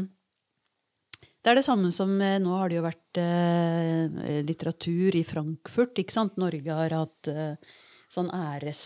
Det 1.42 1.50
er 1.52 1.58
det 1.60 1.64
samme 1.66 1.90
som 1.94 2.14
eh, 2.20 2.38
Nå 2.42 2.54
har 2.58 2.68
det 2.70 2.78
jo 2.78 2.86
vært 2.86 3.20
eh, 3.22 4.40
litteratur 4.46 5.14
i 5.18 5.24
Frankfurt, 5.26 5.98
ikke 5.98 6.14
sant? 6.14 6.36
Norge 6.38 6.78
har 6.82 6.94
hatt 6.94 7.30
eh, 7.32 7.54
sånn 8.08 8.30
æres... 8.32 8.80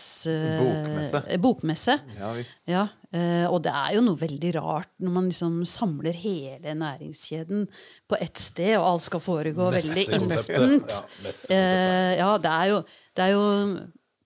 Bokmesse. 0.59 1.21
eh, 1.31 1.39
bokmesse. 1.39 1.95
Ja 2.19 2.31
visst. 2.35 2.57
Ja, 2.67 2.83
eh, 3.15 3.45
og 3.47 3.61
det 3.63 3.71
er 3.71 3.95
jo 3.95 4.03
noe 4.03 4.19
veldig 4.19 4.51
rart 4.57 4.91
når 4.99 5.13
man 5.15 5.29
liksom 5.31 5.61
samler 5.69 6.17
hele 6.19 6.75
næringskjeden 6.75 7.67
på 8.11 8.19
ett 8.19 8.41
sted, 8.41 8.75
og 8.81 8.87
alt 8.89 9.05
skal 9.07 9.23
foregå 9.23 9.69
veldig 9.77 10.07
instant. 10.19 10.97
Ja. 11.23 11.35
Eh, 11.55 12.13
ja, 12.19 12.31
det 12.43 12.51
er, 12.51 12.71
jo, 12.73 12.81
det 13.15 13.27
er 13.27 13.35
jo 13.37 13.45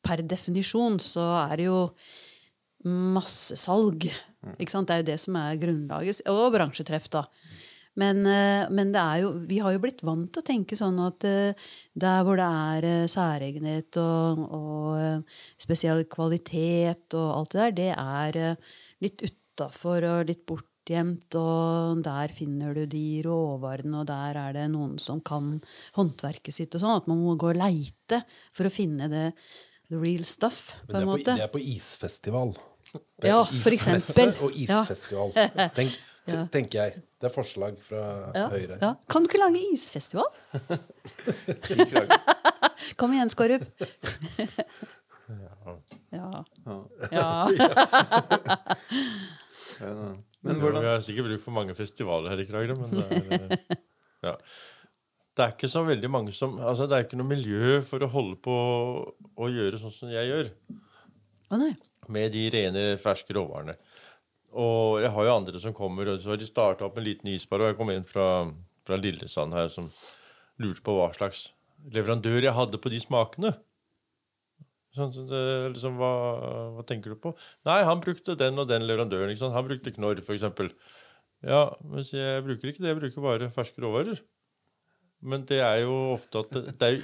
Per 0.08 0.22
definisjon 0.24 1.02
så 1.04 1.24
er 1.42 1.58
det 1.60 1.66
jo 1.68 1.80
massesalg. 2.88 4.06
Ikke 4.56 4.72
sant? 4.72 4.88
Det 4.88 4.96
er 4.96 5.02
jo 5.02 5.08
det 5.10 5.18
som 5.20 5.36
er 5.40 5.58
grunnlaget. 5.60 6.22
Og 6.32 6.54
bransjetreff, 6.54 7.10
da. 7.12 7.26
Men, 7.98 8.22
eh, 8.30 8.68
men 8.70 8.92
det 8.94 9.04
jo, 9.24 9.32
vi 9.50 9.58
har 9.64 9.74
jo 9.74 9.82
blitt 9.82 10.04
vant 10.06 10.30
til 10.30 10.44
å 10.44 10.46
tenke 10.46 10.78
sånn 10.78 11.00
at 11.02 11.26
eh, 11.26 11.68
der 11.98 12.24
hvor 12.26 12.38
det 12.38 12.46
er 12.46 12.86
eh, 12.86 13.10
særegenhet 13.10 13.98
og, 14.02 14.44
og 14.54 15.36
spesiell 15.58 16.06
kvalitet 16.12 17.18
og 17.18 17.30
alt 17.40 17.56
det 17.56 17.64
der, 17.64 17.78
det 17.82 17.92
er 17.98 18.74
litt 19.02 19.24
utafor 19.26 20.06
og 20.06 20.30
litt 20.30 20.44
bortgjemt, 20.50 21.34
og 21.42 22.04
der 22.06 22.34
finner 22.38 22.78
du 22.78 22.86
de 22.90 23.06
råvarene, 23.26 24.04
og 24.04 24.08
der 24.10 24.38
er 24.46 24.54
det 24.60 24.68
noen 24.74 24.98
som 25.02 25.20
kan 25.26 25.56
håndverket 25.98 26.54
sitt 26.54 26.78
og 26.78 26.84
sånn. 26.86 27.02
At 27.02 27.10
man 27.10 27.22
må 27.26 27.34
gå 27.40 27.50
og 27.52 27.60
leite 27.60 28.22
for 28.54 28.70
å 28.70 28.74
finne 28.74 29.10
det 29.12 29.26
the 29.90 29.98
real 29.98 30.24
stuff, 30.28 30.76
på 30.86 31.00
en 31.00 31.10
måte. 31.10 31.32
Men 31.34 31.42
det 31.42 31.48
er 31.48 31.54
på 31.54 31.62
isfestival. 31.64 32.54
Ja, 33.26 33.42
for 33.44 33.74
eksempel. 33.76 34.32
Og 34.46 34.54
Ja. 34.56 34.82
isfestival. 34.86 35.34
Tenk, 35.76 35.98
Ja. 36.28 36.48
tenker 36.52 36.80
jeg. 36.84 36.94
Det 37.22 37.28
er 37.30 37.34
forslag 37.34 37.78
fra 37.82 38.02
Ja, 38.36 38.48
Høyre. 38.52 38.78
ja. 38.82 38.94
Kan 39.10 39.24
du 39.24 39.28
ikke 39.30 39.40
lage 39.42 39.62
isfestival? 39.74 40.26
Kom 43.00 43.14
igjen, 43.16 43.30
Skorup. 43.32 43.64
Ja. 46.12 46.12
Ja. 46.12 46.44
ja. 47.12 47.48
Ja, 49.82 49.94
Men 50.48 50.56
hvordan 50.62 50.82
Vi 50.84 50.88
har 50.88 51.00
sikkert 51.04 51.26
bruk 51.28 51.42
for 51.44 51.52
mange 51.56 51.74
festivaler 51.76 52.30
her 52.32 52.40
i 52.42 52.46
Kragerø, 52.48 52.76
men 52.78 52.90
det 52.94 53.06
er, 53.12 53.18
ja. 54.30 54.34
det 55.36 55.44
er 55.44 55.52
ikke 55.56 55.70
så 55.72 55.82
veldig 55.88 56.10
mange 56.14 56.32
som 56.36 56.50
altså 56.62 56.84
Det 56.88 56.96
er 57.00 57.04
ikke 57.08 57.18
noe 57.20 57.28
miljø 57.34 57.82
for 57.88 58.00
å 58.06 58.10
holde 58.14 58.38
på 58.46 58.56
å 59.36 59.46
gjøre 59.52 59.78
sånn 59.82 59.94
som 59.96 60.08
jeg 60.14 60.26
gjør, 60.30 60.48
Å 61.52 61.54
nei. 61.60 61.74
med 62.14 62.28
de 62.38 62.44
rene, 62.54 62.84
ferske 63.02 63.32
råvarene. 63.36 63.76
Og 64.58 65.04
jeg 65.04 65.12
har 65.14 65.28
jo 65.28 65.36
andre 65.36 65.62
som 65.62 65.76
kommer, 65.76 66.10
og 66.10 66.22
så 66.22 66.34
har 66.34 66.40
de 66.42 66.50
starta 66.50 66.88
opp 66.88 66.98
en 66.98 67.06
liten 67.06 67.30
isbar. 67.30 67.62
Og 67.62 67.72
jeg 67.72 67.78
kom 67.80 67.92
inn 67.94 68.08
fra, 68.08 68.28
fra 68.88 68.98
Lillesand 69.00 69.54
her 69.54 69.70
som 69.74 69.92
lurte 70.62 70.82
på 70.86 70.96
hva 70.98 71.12
slags 71.14 71.52
leverandør 71.94 72.42
jeg 72.42 72.58
hadde 72.58 72.80
på 72.82 72.92
de 72.92 73.02
smakene. 73.04 73.54
Sånn, 74.98 75.12
så 75.14 75.28
det, 75.30 75.42
liksom, 75.76 76.00
hva, 76.02 76.12
hva 76.74 76.86
tenker 76.90 77.14
du 77.14 77.20
på? 77.22 77.36
Nei, 77.68 77.82
han 77.86 78.02
brukte 78.02 78.38
den 78.40 78.58
og 78.58 78.70
den 78.72 78.88
leverandøren. 78.88 79.36
Han 79.54 79.68
brukte 79.68 79.94
Knorr, 79.94 80.24
f.eks. 80.24 80.48
Ja, 81.46 81.62
men 81.86 82.08
jeg 82.08 82.46
bruker 82.48 82.72
ikke 82.72 82.82
det. 82.82 82.92
Jeg 82.96 83.00
bruker 83.04 83.26
bare 83.28 83.52
ferske 83.54 83.84
råvarer. 83.84 84.24
Men 85.26 85.44
det 85.50 85.58
er 85.66 85.82
jo 85.82 85.94
ofte 86.14 86.44
at 86.44 86.84
er, 86.86 87.00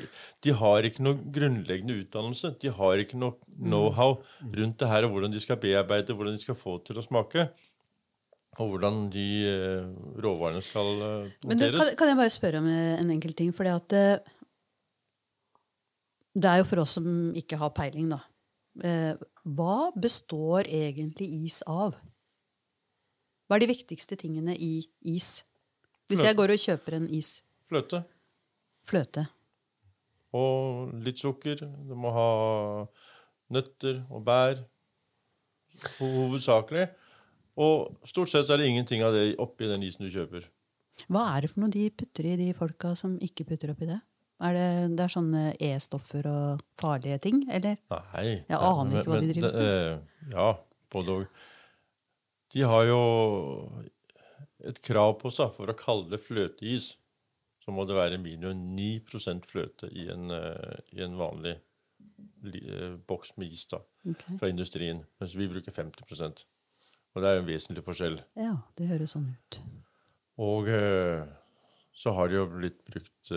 De 0.46 0.54
har 0.54 0.86
ikke 0.86 1.02
noe 1.02 1.18
grunnleggende 1.34 1.96
utdannelse. 2.04 2.54
De 2.62 2.70
har 2.70 3.02
ikke 3.02 3.18
noe 3.18 3.40
know-how 3.58 4.20
rundt 4.44 4.80
det 4.80 4.90
her, 4.90 5.08
og 5.08 5.16
hvordan 5.16 5.34
de 5.34 5.42
skal 5.42 5.58
bearbeide, 5.62 6.14
hvordan 6.14 6.38
de 6.38 6.44
skal 6.44 6.58
få 6.58 6.78
til 6.86 7.00
å 7.02 7.06
smake. 7.06 7.48
Og 8.62 8.70
hvordan 8.70 9.08
de 9.10 9.28
eh, 9.50 9.88
råvarene 10.22 10.62
skal 10.62 10.92
eh, 11.02 11.32
Men 11.50 11.58
du, 11.58 11.72
kan, 11.74 11.90
kan 11.98 12.12
jeg 12.12 12.20
bare 12.20 12.34
spørre 12.34 12.62
om 12.62 12.70
eh, 12.70 13.00
en 13.00 13.14
enkel 13.16 13.34
ting? 13.34 13.50
Fordi 13.56 13.72
at 13.74 13.88
det, 13.90 14.06
det 16.38 16.52
er 16.52 16.62
jo 16.62 16.68
for 16.70 16.84
oss 16.84 16.94
som 17.00 17.08
ikke 17.40 17.58
har 17.58 17.74
peiling, 17.74 18.12
da. 18.14 18.22
Eh, 18.86 19.14
hva 19.58 19.90
består 19.98 20.70
egentlig 20.70 21.32
is 21.48 21.64
av? 21.66 21.98
Hva 23.50 23.58
er 23.58 23.66
de 23.66 23.74
viktigste 23.74 24.18
tingene 24.22 24.54
i 24.54 24.86
is? 25.02 25.42
Hvis 26.10 26.22
jeg 26.22 26.38
går 26.38 26.54
og 26.54 26.62
kjøper 26.62 27.00
en 27.00 27.10
is. 27.10 27.40
Fløte. 27.74 28.04
Fløte. 28.86 29.24
Og 30.38 30.94
litt 31.06 31.18
sukker. 31.22 31.64
Du 31.88 31.94
må 31.98 32.12
ha 32.14 32.28
nøtter 33.54 34.04
og 34.14 34.24
bær. 34.28 34.62
Hovedsakelig. 36.00 36.88
Og 37.64 37.94
stort 38.10 38.32
sett 38.32 38.50
er 38.50 38.62
det 38.62 38.70
ingenting 38.70 39.04
av 39.06 39.14
det 39.14 39.36
oppi 39.42 39.68
den 39.70 39.84
isen 39.86 40.06
du 40.08 40.12
kjøper. 40.14 40.48
Hva 41.10 41.24
er 41.36 41.46
det 41.46 41.52
for 41.54 41.64
noe 41.64 41.74
de 41.74 41.88
putter 41.94 42.28
i, 42.30 42.36
de 42.38 42.52
folka 42.58 42.94
som 42.98 43.16
ikke 43.26 43.46
putter 43.50 43.74
oppi 43.74 43.88
det? 43.90 44.00
Er 44.44 44.58
det, 44.58 44.68
det 44.98 45.04
er 45.06 45.14
sånne 45.14 45.44
E-stoffer 45.62 46.26
og 46.30 46.62
farlige 46.82 47.20
ting, 47.24 47.44
eller? 47.54 47.78
Nei. 47.94 48.26
Jeg 48.50 48.58
aner 48.60 49.00
ikke 49.00 49.14
hva 49.14 49.20
de 49.24 49.30
driver 49.32 49.54
med. 49.54 49.62
eh, 49.64 50.34
Ja, 50.34 50.48
både 50.94 51.16
og. 51.18 51.28
De 52.54 52.66
har 52.70 52.84
jo 52.86 53.00
et 54.70 54.82
krav 54.86 55.16
på 55.22 55.32
seg 55.34 55.54
for 55.56 55.72
å 55.72 55.78
kalle 55.78 56.10
det 56.12 56.20
fløteis. 56.26 56.92
Så 57.64 57.72
må 57.72 57.86
det 57.88 57.96
være 57.96 58.20
minimum 58.20 58.74
9% 58.76 59.46
fløte 59.48 59.88
i 59.96 60.10
en, 60.12 60.32
eh, 60.36 60.82
i 60.98 61.04
en 61.06 61.16
vanlig 61.16 61.54
eh, 61.56 62.98
boks 63.08 63.38
med 63.40 63.54
is 63.56 63.64
da, 63.72 63.80
okay. 64.04 64.36
fra 64.42 64.50
industrien. 64.52 65.00
Mens 65.22 65.38
vi 65.40 65.48
bruker 65.48 65.72
50 65.72 66.44
Og 67.14 67.22
det 67.22 67.30
er 67.30 67.38
jo 67.38 67.46
en 67.46 67.48
vesentlig 67.48 67.86
forskjell. 67.86 68.20
Ja, 68.36 68.58
det 68.78 68.90
høres 68.92 69.16
sånn 69.16 69.32
ut. 69.32 69.62
Og 70.44 70.68
eh, 70.68 71.24
så 71.96 72.12
har 72.18 72.28
det 72.28 72.40
jo 72.42 72.50
blitt 72.52 72.84
brukt 72.90 73.32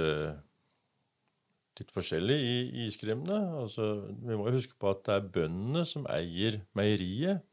litt 1.77 1.91
forskjellig 1.93 2.37
i 2.41 2.87
iskremene. 2.89 3.39
Altså, 3.63 4.09
vi 4.11 4.35
må 4.35 4.49
huske 4.51 4.75
på 4.81 4.91
at 4.91 5.05
det 5.07 5.15
er 5.15 5.33
bøndene 5.35 5.85
som 5.87 6.09
eier 6.11 6.63
meieriet. 6.75 7.45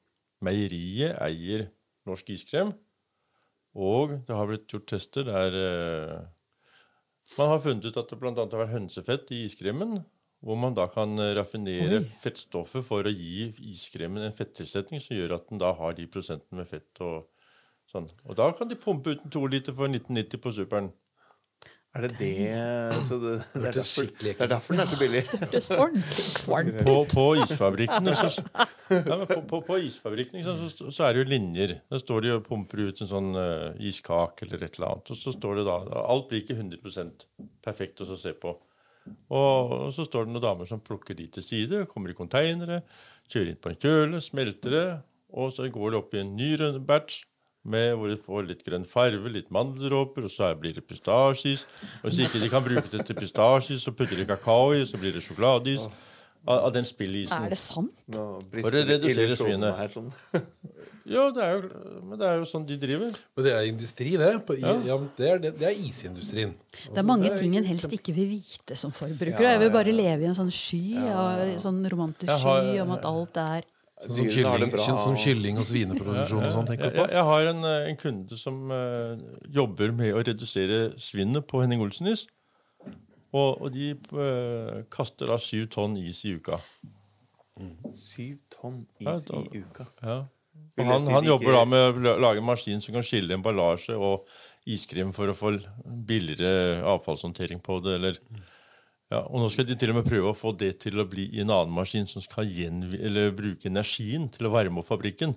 Meieriet 0.43 1.19
eier 1.21 1.67
norsk 2.07 2.31
iskrem. 2.33 2.71
Og 3.75 4.15
det 4.25 4.37
har 4.37 4.47
blitt 4.47 4.71
gjort 4.71 4.87
tester 4.89 5.27
der 5.27 5.59
man 7.37 7.53
har 7.53 7.61
funnet 7.63 7.85
ut 7.87 7.97
at 7.97 8.09
det 8.11 8.19
bl.a. 8.19 8.33
har 8.35 8.63
vært 8.63 8.75
hønsefett 8.75 9.31
i 9.33 9.43
iskremen. 9.47 10.01
Hvor 10.43 10.57
man 10.59 10.75
da 10.75 10.89
kan 10.91 11.15
eh, 11.23 11.35
raffinere 11.37 12.01
Oi. 12.01 12.07
fettstoffet 12.19 12.83
for 12.83 13.07
å 13.07 13.11
gi 13.13 13.45
iskremen 13.71 14.25
en 14.25 14.35
fettilsetning 14.35 14.99
som 14.99 15.15
gjør 15.15 15.37
at 15.37 15.45
den 15.47 15.61
da 15.61 15.69
har 15.77 15.95
de 15.95 16.07
prosentene 16.11 16.59
med 16.59 16.67
fett. 16.67 16.91
og 16.99 17.29
sånn. 17.91 18.09
Og 18.27 18.35
da 18.39 18.49
kan 18.57 18.67
de 18.67 18.75
pumpe 18.79 19.13
ut 19.13 19.23
en 19.23 19.33
to 19.33 19.45
liter 19.47 19.75
for 19.77 19.87
1990 19.91 20.41
på 20.43 20.53
superen. 20.57 20.91
Er 21.93 22.07
det 22.07 22.15
det 22.17 22.33
så 23.05 23.19
det, 23.21 23.33
det, 23.53 23.67
er 23.67 23.75
derfor, 23.75 24.07
det 24.17 24.31
er 24.41 24.47
derfor 24.49 24.73
den 24.73 24.81
er 24.81 24.87
så 24.89 24.97
billig. 24.97 25.21
Høres 25.43 25.67
ordentlig 25.75 26.23
kvalmt 26.39 26.79
På, 26.87 26.95
på 27.11 27.25
isfabrikkene 27.43 28.15
så, 28.17 28.29
ja, 28.89 29.17
men 29.19 29.27
på, 29.29 29.41
på, 29.51 29.59
på 29.67 29.77
isfabrikken, 29.85 30.39
ikke 30.39 30.47
sant, 30.47 30.73
så, 30.73 30.89
så 30.89 31.05
er 31.05 31.13
det 31.13 31.21
jo 31.21 31.29
linjer. 31.35 31.75
Der 31.93 32.01
står 32.01 32.25
de 32.25 32.31
og 32.33 32.47
pumper 32.47 32.81
ut 32.87 33.01
en 33.05 33.11
sånn 33.11 33.29
uh, 33.37 33.77
iskake 33.77 34.47
eller 34.47 34.65
et 34.65 34.79
eller 34.79 34.89
annet. 34.89 35.13
Og 35.13 35.19
så 35.21 35.35
står 35.35 35.61
det 35.61 35.67
da 35.69 35.75
Alt 36.01 36.31
blir 36.31 36.41
ikke 36.41 36.57
100% 36.57 37.27
perfekt 37.61 38.01
å 38.01 38.09
se 38.17 38.33
på. 38.41 38.55
Og, 39.35 39.75
så 39.93 40.07
står 40.07 40.25
det 40.25 40.33
noen 40.33 40.45
damer 40.47 40.69
som 40.69 40.81
plukker 40.81 41.17
de 41.19 41.27
til 41.35 41.45
side, 41.45 41.83
kommer 41.91 42.09
i 42.09 42.17
konteinere, 42.17 42.81
kjører 43.29 43.53
inn 43.53 43.61
på 43.61 43.69
en 43.69 43.81
kjøle, 43.85 44.23
smelter 44.23 44.73
det, 44.73 44.87
og 45.33 45.53
så 45.53 45.69
går 45.69 45.93
det 45.93 46.01
opp 46.01 46.17
i 46.17 46.23
en 46.23 46.33
ny 46.39 46.55
batch. 46.87 47.21
Med 47.63 47.93
hvor 47.95 48.09
de 48.11 48.17
får 48.19 48.47
litt 48.49 48.63
grønn 48.65 48.83
farve, 48.83 49.29
litt 49.31 49.47
mandeldråper, 49.55 50.25
og 50.27 50.31
så 50.33 50.49
blir 50.59 50.73
det 50.75 50.83
pistasjeis. 50.87 51.63
Og 52.01 52.09
hvis 52.09 52.19
ikke 52.25 52.41
de 52.43 52.49
kan 52.51 52.63
bruke 52.65 52.89
det 52.91 53.05
til 53.07 53.15
pistasjeis, 53.15 53.85
så 53.85 53.93
putter 53.95 54.19
de 54.19 54.25
kakao 54.27 54.73
i, 54.75 54.81
så 54.85 54.99
blir 54.99 55.15
det 55.15 55.23
sjokoladeis. 55.23 55.85
Av, 56.43 56.65
av 56.67 56.73
den 56.75 56.83
spillisen. 56.83 57.39
Er 57.45 57.53
det 57.53 57.57
sant? 57.61 57.93
Nå 58.11 58.23
For 58.51 58.67
å 58.75 58.81
redusere 58.83 59.37
svinet. 59.39 59.77
her, 59.79 59.93
sånn. 59.95 60.11
Ja, 61.03 61.25
det 61.35 61.41
er 61.43 61.57
jo, 61.57 61.69
men 62.07 62.15
det 62.15 62.27
er 62.29 62.37
jo 62.39 62.45
sånn 62.47 62.63
de 62.63 62.77
driver. 62.79 63.09
Men 63.35 63.43
det 63.43 63.51
er 63.51 63.65
industri, 63.67 64.13
det. 64.15 64.29
På, 64.47 64.55
Ja. 64.55 64.71
ja. 64.87 64.95
det, 65.17 65.25
er, 65.33 65.41
det, 65.43 65.49
det 65.59 65.65
er 65.67 65.79
isindustrien. 65.83 66.53
Det 66.85 67.01
er 67.01 67.03
mange 67.07 67.27
ting 67.35 67.57
en 67.59 67.67
helst 67.67 67.91
ikke 67.91 68.13
vil 68.15 68.29
vite 68.37 68.77
som 68.79 68.93
forbruker. 68.95 69.43
Ja, 69.43 69.57
jeg 69.57 69.63
vil 69.65 69.73
bare 69.73 69.91
leve 69.91 70.23
i 70.23 70.29
en 70.31 70.37
sånn 70.37 70.51
sky, 70.55 70.95
sånn 71.59 71.81
romantisk 71.91 72.31
har- 72.31 72.39
sky 72.63 72.79
om 72.85 72.93
at 72.95 73.03
alt 73.09 73.39
er 73.43 73.67
Sånn 74.03 74.17
som, 74.17 74.29
kylling, 74.35 74.71
bra. 74.73 74.85
som 74.99 75.17
kylling 75.19 75.59
og 75.61 75.67
svineproduksjon 75.69 76.43
og 76.43 76.53
sånn, 76.55 76.67
tenker 76.67 76.91
du 76.91 76.97
på? 76.97 77.05
jeg, 77.07 77.15
jeg 77.15 77.27
har 77.29 77.49
en, 77.53 77.61
eh, 77.69 77.89
en 77.91 77.99
kunde 77.99 78.39
som 78.39 78.57
uh, 78.73 79.13
jobber 79.55 79.93
med 79.95 80.17
å 80.17 80.23
redusere 80.27 80.79
svinnet 80.99 81.47
på 81.47 81.61
Henning 81.63 81.83
Olsen-is. 81.85 82.25
Og, 83.33 83.63
og 83.63 83.71
de 83.73 83.93
uh, 84.13 84.83
kaster 84.93 85.31
da 85.31 85.39
syv 85.41 85.69
tonn 85.73 85.95
is 86.01 86.19
i 86.27 86.35
uka. 86.37 86.59
Syv 87.97 88.41
tonn 88.51 88.83
Ja, 88.99 89.15
is 89.15 89.27
da- 89.29 89.39
i 89.39 89.63
uka. 89.63 89.87
Ja. 90.03 90.23
Og 90.77 90.89
han, 90.89 91.01
si 91.01 91.13
han 91.13 91.25
jobber 91.25 91.55
da 91.55 91.63
med 91.65 92.05
å 92.05 92.17
lage 92.21 92.41
en 92.41 92.45
maskin 92.45 92.81
som 92.81 92.93
kan 92.93 93.05
skille 93.05 93.33
emballasje 93.37 93.95
og 93.97 94.27
iskrem 94.69 95.13
for 95.15 95.29
å 95.29 95.37
få 95.37 95.55
billigere 96.07 96.81
avfallshåndtering 96.91 97.61
på 97.63 97.79
det. 97.85 97.95
Eller, 97.99 98.19
ja, 99.11 99.19
og 99.21 99.41
nå 99.43 99.49
skal 99.51 99.67
de 99.67 99.75
til 99.77 99.91
og 99.91 99.99
med 99.99 100.07
prøve 100.07 100.31
å 100.31 100.37
få 100.37 100.53
det 100.57 100.75
til 100.85 101.01
å 101.01 101.07
bli 101.09 101.27
i 101.35 101.41
en 101.43 101.51
annen 101.53 101.73
maskin 101.75 102.07
som 102.09 102.23
skal 102.23 102.49
eller 102.49 103.33
bruke 103.35 103.69
energien 103.69 104.29
til 104.31 104.47
å 104.47 104.53
varme 104.53 104.81
opp 104.81 104.89
fabrikken. 104.89 105.35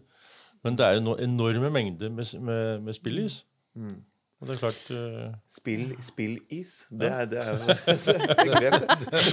Men 0.64 0.78
det 0.78 0.86
er 0.86 0.96
jo 0.96 1.06
no 1.06 1.16
enorme 1.20 1.70
mengder 1.70 2.10
med, 2.10 2.30
med, 2.42 2.86
med 2.86 2.96
spillis. 2.96 3.42
Mm. 3.76 3.98
Og 4.36 4.48
det 4.48 4.54
er 4.56 4.58
klart 4.60 4.88
uh... 4.92 5.28
Spill, 5.48 5.84
spillis. 6.04 6.72
Det 6.92 7.08
er, 7.08 7.28
det 7.30 7.38
er 7.40 7.52
jo 7.54 7.68
det. 8.60 8.72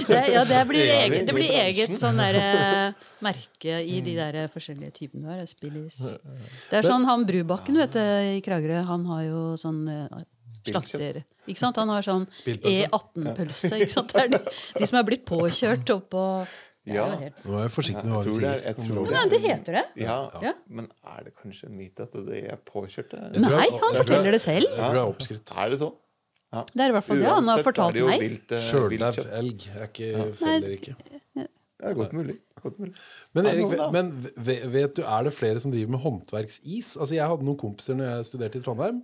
det, 0.08 0.20
Ja, 0.32 0.44
det 0.48 0.60
blir 0.70 0.88
eget, 0.88 1.26
det 1.28 1.34
blir 1.36 1.56
eget 1.60 1.96
sånn 2.00 2.20
derre 2.22 2.94
merke 3.24 3.82
i 3.84 3.98
de 4.04 4.14
der 4.16 4.38
forskjellige 4.52 4.94
typene 4.96 5.34
her. 5.34 5.42
Spillis. 5.48 5.98
Det 6.70 6.80
er 6.80 6.88
sånn 6.88 7.04
han 7.08 7.26
Brubakken 7.28 7.76
vet 7.82 7.98
du, 7.98 8.00
i 8.00 8.40
Kragerø, 8.44 8.80
han 8.88 9.04
har 9.10 9.26
jo 9.26 9.42
sånn 9.60 9.82
eh, 9.92 10.24
slakter... 10.60 11.22
Ikke 11.50 11.60
sant? 11.60 11.76
Han 11.82 11.88
har 11.92 12.02
sånn 12.06 12.26
E18-pølse. 12.44 13.72
ikke 13.80 13.90
sant? 13.92 14.12
Det 14.14 14.22
er 14.22 14.30
de, 14.36 14.40
de 14.78 14.86
som 14.90 15.00
er 15.00 15.08
blitt 15.08 15.24
påkjørt 15.28 15.90
oppå 15.96 16.22
Ja. 16.84 17.06
Nå 17.46 17.56
er 17.56 17.62
jeg 17.64 17.72
forsiktig 17.72 18.04
med 18.04 18.12
hva 18.12 18.22
du 18.24 18.30
sier. 18.30 18.40
tror 18.44 18.50
det 18.60 18.76
tror 18.84 19.12
Ja, 19.16 19.24
det 19.32 19.40
heter 19.44 19.78
det. 19.78 19.84
Ja, 20.04 20.16
Ja. 20.44 20.52
Men 20.68 20.88
er 21.14 21.24
det 21.24 21.34
kanskje 21.40 21.70
en 21.70 21.76
myte 21.78 22.04
at 22.04 22.16
det 22.28 22.42
er 22.52 22.58
påkjørte? 22.68 23.20
Nei, 23.40 23.50
han 23.50 23.68
jeg 23.70 24.00
forteller 24.02 24.28
jeg- 24.30 24.32
det 24.36 24.40
selv. 24.44 24.68
Jeg 24.68 24.80
tror 24.84 24.98
det 24.98 25.04
er 25.04 25.12
oppskrytt. 25.14 25.54
Er 25.64 25.70
det 25.70 25.78
sånn? 25.80 25.94
Det 26.54 26.84
er 26.84 26.92
i 26.92 26.94
hvert 26.94 27.04
fall 27.08 27.18
det 27.18 27.26
han 27.34 27.48
har 27.50 27.62
fortalt 27.66 27.96
det 27.96 28.04
meg. 28.06 28.20
kjøtt. 29.16 29.32
elg 29.38 29.64
er 29.74 29.86
ikke, 29.88 30.10
selger 30.38 30.74
ikke. 30.78 30.94
Det 31.34 31.90
er 31.90 31.94
godt 31.98 32.12
mulig. 32.14 32.36
Godt 32.62 32.78
mulig. 32.78 32.94
Men 33.34 33.46
Erik, 33.50 33.72
men 33.92 34.12
vet 34.72 34.94
du, 34.94 35.02
er 35.02 35.24
det 35.26 35.32
flere 35.34 35.60
som 35.60 35.72
driver 35.72 35.90
med 35.96 36.00
håndverksis? 36.04 36.94
Altså 36.96 37.14
Jeg 37.16 37.26
hadde 37.28 37.44
noen 37.44 37.58
kompiser 37.60 37.98
når 37.98 38.06
jeg 38.12 38.28
studerte 38.30 38.60
i 38.60 38.62
Trondheim, 38.64 39.02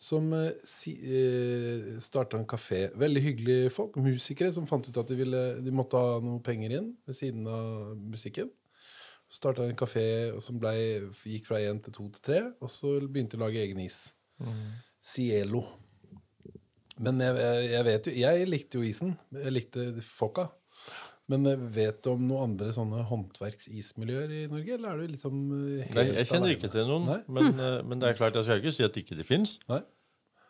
som 0.00 0.32
eh, 0.32 0.54
eh, 0.88 1.98
starta 2.00 2.38
en 2.38 2.46
kafé. 2.48 2.86
Veldig 2.96 3.22
hyggelige 3.24 3.72
folk. 3.74 3.98
Musikere 4.00 4.52
som 4.56 4.68
fant 4.68 4.86
ut 4.88 4.96
at 4.96 5.10
de, 5.10 5.18
ville, 5.18 5.42
de 5.60 5.74
måtte 5.74 6.00
ha 6.00 6.16
noe 6.24 6.40
penger 6.44 6.78
inn 6.78 6.88
ved 7.08 7.18
siden 7.18 7.44
av 7.50 7.92
musikken. 8.00 8.48
Starta 9.30 9.66
en 9.68 9.76
kafé 9.78 10.04
som 10.42 10.56
ble, 10.58 10.72
gikk 11.28 11.50
fra 11.50 11.60
én 11.62 11.78
til 11.84 11.94
to 11.94 12.08
til 12.16 12.24
tre, 12.26 12.40
og 12.58 12.72
så 12.72 12.96
begynte 13.04 13.36
de 13.36 13.42
å 13.42 13.44
lage 13.44 13.60
egen 13.62 13.82
is. 13.84 14.00
Cielo. 15.04 15.66
Men 17.00 17.20
jeg, 17.20 17.36
jeg 17.70 17.84
vet 17.86 18.08
jo 18.08 18.12
Jeg 18.16 18.48
likte 18.48 18.80
jo 18.80 18.88
isen. 18.88 19.12
Jeg 19.36 19.52
likte 19.52 19.84
folka. 20.04 20.48
Men 21.30 21.46
eh, 21.46 21.62
vet 21.76 22.00
du 22.04 22.12
om 22.14 22.26
noen 22.26 22.50
andre 22.50 22.72
sånne 22.74 23.04
håndverksismiljøer 23.06 24.34
i 24.34 24.42
Norge, 24.50 24.76
eller 24.76 24.90
er 24.90 25.00
du 25.00 25.14
liksom 25.14 25.40
eh, 25.54 25.86
helt 25.86 25.98
Nei, 25.98 26.06
jeg 26.08 26.28
kjenner 26.30 26.48
alene? 26.48 26.58
ikke 26.58 26.72
til 26.74 26.88
noen, 26.88 27.08
men, 27.30 27.52
mm. 27.54 27.88
men 27.90 28.02
det 28.02 28.10
er 28.10 28.18
klart, 28.18 28.38
jeg 28.38 28.48
skal 28.48 28.62
ikke 28.62 28.74
si 28.74 28.86
at 28.86 29.00
ikke 29.02 29.18
det 29.18 29.26
fins. 29.28 29.56
Nei? 29.70 29.82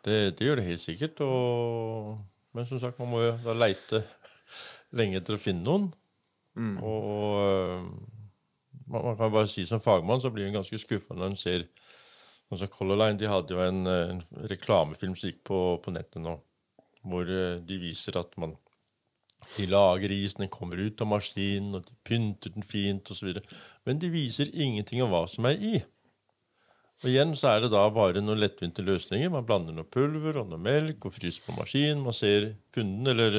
Det, 0.05 0.17
det 0.37 0.47
gjør 0.47 0.57
det 0.57 0.65
helt 0.65 0.81
sikkert. 0.81 1.21
Og, 1.25 2.15
men 2.57 2.69
som 2.69 2.81
sagt, 2.81 2.97
man 3.01 3.11
må 3.11 3.21
jo 3.27 3.35
da 3.43 3.53
leite 3.57 4.01
lenge 4.97 5.21
etter 5.21 5.37
å 5.37 5.41
finne 5.41 5.65
noen. 5.67 5.91
Og, 6.57 7.05
og 7.11 8.89
man, 8.91 9.05
man 9.05 9.19
kan 9.19 9.31
bare 9.31 9.47
si 9.47 9.63
som 9.69 9.83
fagmann 9.83 10.19
så 10.23 10.33
blir 10.33 10.49
man 10.49 10.57
ganske 10.57 10.81
skuffa 10.81 11.15
når 11.15 11.29
man 11.29 11.39
ser 11.39 11.69
som 12.51 12.67
Color 12.67 12.97
Line 12.99 13.15
de 13.21 13.29
hadde 13.31 13.55
jo 13.55 13.61
en, 13.63 13.85
en 13.87 14.17
reklamefilm 14.51 15.13
som 15.15 15.29
gikk 15.29 15.45
på, 15.47 15.59
på 15.79 15.93
nettet 15.95 16.19
nå, 16.19 16.33
hvor 17.07 17.29
de 17.63 17.77
viser 17.79 18.17
at 18.19 18.35
man 18.41 18.57
de 19.55 19.65
lager 19.69 20.13
isen, 20.13 20.45
den 20.45 20.51
kommer 20.53 20.79
ut 20.79 21.01
av 21.01 21.09
maskinen, 21.11 21.73
og 21.77 21.87
de 21.87 21.95
pynter 22.07 22.53
den 22.53 22.65
fint 22.67 23.09
osv. 23.11 23.41
Men 23.87 23.99
de 24.01 24.11
viser 24.13 24.51
ingenting 24.53 25.01
om 25.03 25.11
hva 25.11 25.25
som 25.29 25.47
er 25.49 25.57
i. 25.57 25.81
Og 27.01 27.09
igjen 27.09 27.33
så 27.37 27.55
er 27.55 27.63
det 27.63 27.71
da 27.73 27.81
bare 27.93 28.21
noen 28.21 28.39
lettvinte 28.39 28.85
løsninger. 28.85 29.31
Man 29.33 29.45
blander 29.47 29.73
noe 29.73 29.89
pulver 29.89 30.37
og 30.43 30.51
noe 30.51 30.61
melk 30.61 31.07
og 31.09 31.15
fryser 31.15 31.41
på 31.47 31.55
maskinen. 31.57 32.03
Man 32.05 32.13
ser 32.13 32.51
kunden, 32.75 33.09
eller 33.09 33.37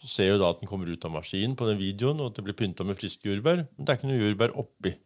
så 0.00 0.08
ser 0.08 0.30
jo 0.32 0.40
da 0.40 0.50
at 0.54 0.62
den 0.62 0.70
kommer 0.70 0.88
ut 0.88 1.04
av 1.04 1.12
maskinen 1.12 1.56
på 1.58 1.68
den 1.68 1.80
videoen, 1.80 2.22
og 2.22 2.32
at 2.32 2.40
det 2.40 2.46
blir 2.48 2.56
pynta 2.56 2.86
med 2.88 2.96
friske 2.96 3.28
jordbær. 3.28 3.66
Men 3.76 3.84
det 3.84 3.92
er 3.92 4.00
ikke 4.00 4.12
noe 4.12 4.22
jordbær 4.22 4.56
oppi. 4.64 4.96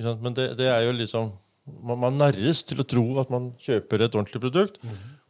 Men 0.00 0.36
det, 0.36 0.54
det 0.58 0.72
er 0.72 0.86
jo 0.88 0.96
liksom 0.96 1.34
man, 1.64 2.00
man 2.00 2.18
narres 2.20 2.64
til 2.66 2.80
å 2.80 2.88
tro 2.88 3.04
at 3.22 3.30
man 3.32 3.52
kjøper 3.62 4.04
et 4.04 4.16
ordentlig 4.16 4.40
produkt, 4.42 4.80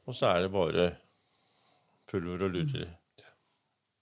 og 0.07 0.16
så 0.16 0.33
er 0.33 0.47
det 0.47 0.54
bare 0.54 0.93
pulver 2.11 2.47
og 2.47 2.54
lurer 2.54 2.93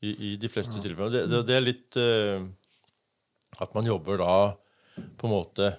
i, 0.03 0.11
i 0.11 0.35
de 0.41 0.51
fleste 0.51 0.83
tilfeller. 0.83 1.13
Det, 1.15 1.23
det, 1.31 1.41
det 1.49 1.57
er 1.57 1.65
litt 1.65 1.99
uh, 2.01 2.43
at 3.63 3.75
man 3.77 3.87
jobber 3.87 4.21
da 4.23 4.35
på 5.19 5.29
en 5.29 5.35
måte 5.35 5.73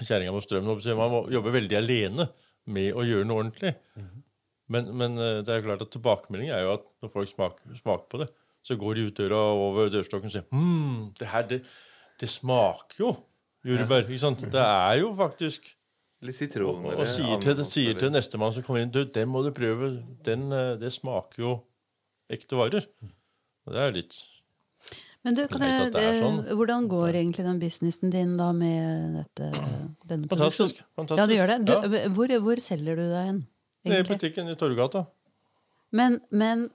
kjerringa 0.00 0.34
mot 0.34 0.44
strømmen. 0.44 0.80
Man 0.98 1.12
må 1.12 1.22
jobbe 1.32 1.54
veldig 1.54 1.78
alene 1.78 2.28
med 2.72 2.96
å 2.96 3.04
gjøre 3.06 3.26
noe 3.28 3.44
ordentlig. 3.44 3.74
Men, 4.72 4.90
men 4.98 5.14
eh, 5.22 5.40
det 5.46 5.52
er 5.52 5.60
jo 5.60 5.66
klart 5.68 5.84
at 5.84 5.92
tilbakemeldingen 5.94 6.56
er 6.56 6.64
jo 6.64 6.72
at 6.74 6.86
når 7.04 7.12
folk 7.12 7.30
smaker, 7.30 7.76
smaker 7.78 8.08
på 8.10 8.20
det, 8.24 8.26
så 8.66 8.74
går 8.80 8.98
de 8.98 9.04
ut 9.06 9.20
døra 9.20 9.38
over 9.54 9.92
dørstokken 9.94 10.26
og 10.26 10.34
sier 10.34 10.46
hm, 10.50 11.12
det 11.20 11.28
her, 11.30 11.44
det, 11.46 11.60
det 12.18 12.28
smaker 12.32 13.04
jo 13.04 13.12
jordbær. 13.66 14.08
Ikke 14.08 14.24
sant? 14.24 14.42
Det 14.50 14.62
er 14.62 15.02
jo 15.04 15.12
faktisk 15.18 15.72
Litt 16.24 16.32
Og, 16.32 16.38
sitron 16.38 16.78
og 16.80 16.94
eller 16.94 17.08
sier 17.12 17.36
til, 17.44 17.52
ananas 17.52 17.70
sier 17.74 17.98
til 18.00 18.08
nestemann 18.08 18.54
som 18.56 18.64
kommer 18.64 18.80
inn 18.80 18.90
du, 18.90 19.02
den 19.04 19.28
må 19.28 19.42
du 19.44 19.50
prøve. 19.54 19.90
Den, 20.24 20.46
eh, 20.48 20.72
det 20.80 20.88
smaker 20.94 21.42
jo 21.42 21.50
ekte 22.32 22.56
varer. 22.58 22.86
Og 23.66 23.72
det 23.74 23.80
er 23.82 23.90
jo 23.90 23.96
litt 23.98 24.16
Men 25.26 25.34
du, 25.34 25.42
kan 25.50 25.60
Jeg 25.66 25.90
er 25.90 26.20
sånn. 26.22 26.36
eh, 26.46 26.54
hvordan 26.54 26.86
går 26.88 27.16
egentlig 27.18 27.44
den 27.44 27.58
businessen 27.58 28.10
din 28.14 28.36
da 28.38 28.52
med 28.54 29.16
dette, 29.24 29.48
Fantastisk. 30.30 30.84
fantastisk. 30.94 31.18
Ja, 31.18 31.26
det 31.26 31.36
gjør 31.40 31.50
det. 31.50 31.58
Du, 31.66 31.72
Ja. 31.72 32.08
hvor, 32.14 32.28
hvor 32.44 32.60
selger 32.62 32.94
du 32.96 33.02
deg 33.10 33.26
hen? 33.26 33.46
Egentlig? 33.84 34.04
i 34.06 34.14
butikken 34.14 34.48
i 34.50 34.54
Torgata. 34.58 35.06
Men, 35.92 36.20
men 36.30 36.68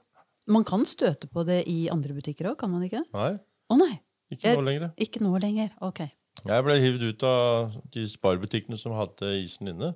man 0.47 0.63
kan 0.67 0.83
støte 0.85 1.27
på 1.31 1.45
det 1.47 1.63
i 1.67 1.87
andre 1.91 2.13
butikker 2.15 2.51
òg, 2.51 2.57
kan 2.57 2.71
man 2.71 2.83
ikke? 2.83 3.03
Nei, 3.13 3.39
Å 3.71 3.77
nei! 3.79 4.01
ikke 4.31 4.43
Jeg- 4.47 4.57
nå 4.57 4.63
lenger. 4.67 4.91
Ikke 4.97 5.19
nå 5.23 5.39
lenger. 5.41 5.71
Ok. 5.81 5.99
Jeg 6.47 6.63
ble 6.63 6.75
hivd 6.79 7.03
ut 7.09 7.23
av 7.23 7.73
de 7.91 8.03
sparbutikkene 8.07 8.77
som 8.79 8.91
hadde 8.95 9.27
isen 9.43 9.67
inne 9.67 9.93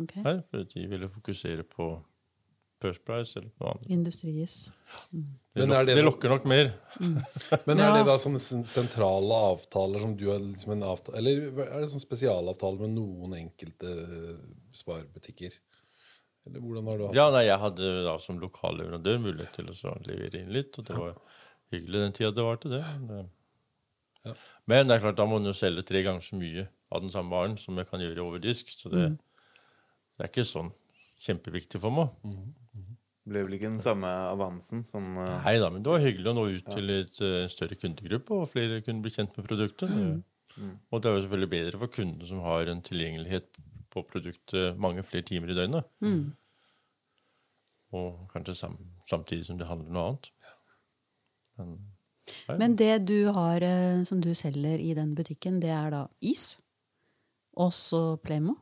ok. 0.00 0.12
her, 0.24 0.42
for 0.50 0.62
de 0.64 0.86
ville 0.86 1.08
fokusere 1.08 1.62
på 1.66 2.02
First 2.82 3.04
Price 3.06 3.36
eller 3.38 3.50
noe 3.60 3.70
annet. 3.72 3.88
Industries. 3.94 4.54
Det, 5.12 5.22
Men 5.60 5.68
lok 5.70 5.78
er 5.78 5.86
det 5.88 5.94
det 5.98 6.04
lokker 6.04 6.32
nok 6.32 6.46
mer. 6.50 6.70
Men 7.68 7.78
er 7.78 7.84
Ja. 7.86 7.92
det 7.98 8.06
da 8.10 8.16
sånne 8.20 8.40
sentrale 8.66 9.38
avtaler 9.52 10.00
som 10.02 10.16
du 10.18 10.24
har 10.32 10.40
liksom 10.42 10.72
en 10.74 10.82
avtale 10.90 11.18
Eller 11.20 11.44
er 11.66 11.80
det 11.84 11.90
sånn 11.92 12.02
spesialavtale 12.02 12.80
med 12.82 12.94
noen 12.96 13.36
enkelte 13.38 13.92
sparebutikker? 14.76 15.54
Eller 16.46 16.58
hvordan 16.64 16.88
har 16.90 16.98
du 16.98 17.04
hatt 17.06 17.14
Ja, 17.20 17.28
nei, 17.30 17.44
Jeg 17.46 17.60
hadde 17.62 17.90
da 18.08 18.16
som 18.18 18.40
lokal 18.42 18.80
leverandør 18.80 19.20
mulighet 19.22 19.52
til 19.54 19.70
å 19.70 19.76
så 19.78 19.94
levere 20.08 20.40
inn 20.42 20.50
litt, 20.52 20.74
og 20.80 20.88
det 20.88 20.96
var 20.98 21.14
hyggelig 21.72 22.00
den 22.06 22.16
tida 22.18 22.32
det 22.34 22.46
var 22.48 22.56
til 22.62 22.74
det. 22.78 22.82
Men, 22.98 23.06
det- 23.06 23.30
Ja. 24.24 24.34
Men 24.70 24.86
det 24.86 24.94
er 24.96 25.00
klart, 25.02 25.16
da 25.18 25.24
må 25.26 25.38
man 25.40 25.44
jo 25.50 25.52
selge 25.58 25.82
tre 25.86 26.02
ganger 26.02 26.20
så 26.22 26.36
mye 26.38 26.68
av 26.92 27.00
den 27.02 27.10
samme 27.10 27.30
varen 27.30 27.56
som 27.58 27.76
jeg 27.78 27.88
kan 27.88 28.00
gjøre 28.00 28.22
over 28.22 28.38
disk. 28.38 28.68
Så 28.70 28.90
det, 28.90 29.08
det 30.18 30.22
er 30.26 30.28
ikke 30.30 30.44
sånn 30.46 30.72
kjempeviktig 31.18 31.80
for 31.82 31.90
meg. 31.90 32.10
Ble 33.22 33.44
vel 33.46 33.54
ikke 33.54 33.70
den 33.70 33.82
samme 33.82 34.08
avansen 34.32 34.80
Sånn, 34.82 35.12
uh... 35.14 35.36
Nei 35.44 35.54
da, 35.62 35.68
men 35.70 35.84
det 35.84 35.92
var 35.92 36.02
hyggelig 36.02 36.32
å 36.32 36.34
nå 36.34 36.46
ut 36.56 36.70
til 36.72 36.90
et 36.90 37.20
eh, 37.22 37.44
større 37.52 37.78
kundegruppe, 37.78 38.34
og 38.34 38.50
flere 38.50 38.80
kunne 38.82 39.04
bli 39.04 39.12
kjent 39.14 39.36
med 39.38 39.46
produktet. 39.46 39.92
Og 40.90 41.00
det 41.00 41.08
er 41.08 41.14
jo 41.14 41.22
selvfølgelig 41.24 41.52
bedre 41.52 41.78
for 41.80 41.94
kundene 41.94 42.28
som 42.28 42.42
har 42.44 42.68
en 42.68 42.82
tilgjengelighet 42.84 43.60
på 43.92 44.02
produktet 44.08 44.80
mange 44.80 45.04
flere 45.06 45.24
timer 45.28 45.52
i 45.52 45.56
døgnet. 45.56 45.86
Og 47.92 48.26
kanskje 48.32 48.56
sam 48.56 48.76
samtidig 49.08 49.46
som 49.46 49.58
det 49.60 49.68
handler 49.68 49.88
om 49.88 49.96
noe 49.96 50.08
annet. 50.10 50.28
Men, 51.60 51.72
nei, 52.48 52.58
Men 52.58 52.76
det 52.80 52.92
du 53.08 53.32
har 53.36 53.64
uh, 53.64 54.02
som 54.08 54.20
du 54.24 54.32
selger 54.34 54.80
i 54.80 54.94
den 54.98 55.14
butikken, 55.14 55.60
det 55.62 55.72
er 55.76 55.92
da 55.92 56.06
is. 56.20 56.56
Og 57.52 57.72
så 57.76 58.16
Playmo. 58.24 58.56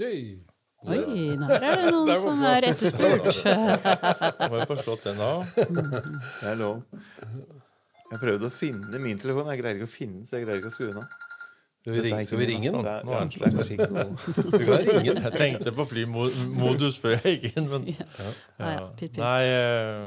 Yay! 0.00 0.51
Oi, 0.82 0.98
der 1.38 1.62
er 1.62 1.76
det 1.78 1.90
noen 1.94 2.16
som 2.24 2.40
er 2.48 2.68
etterspurt. 2.72 3.42
må 4.50 4.62
jeg 4.62 4.70
få 4.70 4.78
slått 4.80 5.04
den 5.10 5.20
av. 5.22 5.44
Det 5.54 6.48
er 6.50 6.56
lov. 6.58 6.82
Jeg 8.12 8.20
prøvde 8.20 8.48
å 8.48 8.52
finne 8.52 9.02
min 9.02 9.20
telefon. 9.20 9.50
Jeg 9.52 9.62
greier 9.62 9.78
ikke 9.78 9.88
å 9.88 9.92
finne 9.92 10.20
den, 10.20 10.26
så 10.28 10.40
jeg 10.40 10.48
greier 10.48 10.62
ikke 10.62 10.72
å 10.72 10.74
skru 10.74 10.88
den 10.90 11.02
av. 11.04 11.18
Skal 11.82 11.96
vi 11.96 12.02
ringe, 12.04 12.26
skal 12.28 12.38
vi 12.38 12.46
ringe 12.46 12.70
den? 12.70 12.84
Er, 12.86 13.02
Nå 13.02 13.14
er 13.16 13.24
den 13.26 13.30
det 13.32 13.48
er 13.58 13.70
ikke 13.74 13.86
Du 13.90 14.66
kan 14.68 14.84
ringe 14.86 15.14
den. 15.16 15.24
Jeg 15.24 15.32
tenkte 15.40 15.72
på 15.74 15.86
flymodus 15.90 16.98
før 17.02 17.16
jeg 17.16 17.40
gikk 17.40 17.56
inn, 17.58 17.66
men 17.72 17.88
Ja, 17.92 17.96
ja, 18.60 18.84
pytt, 18.94 19.16
pytt. 19.16 19.18
Nei 19.18 19.42
eh, 19.48 20.06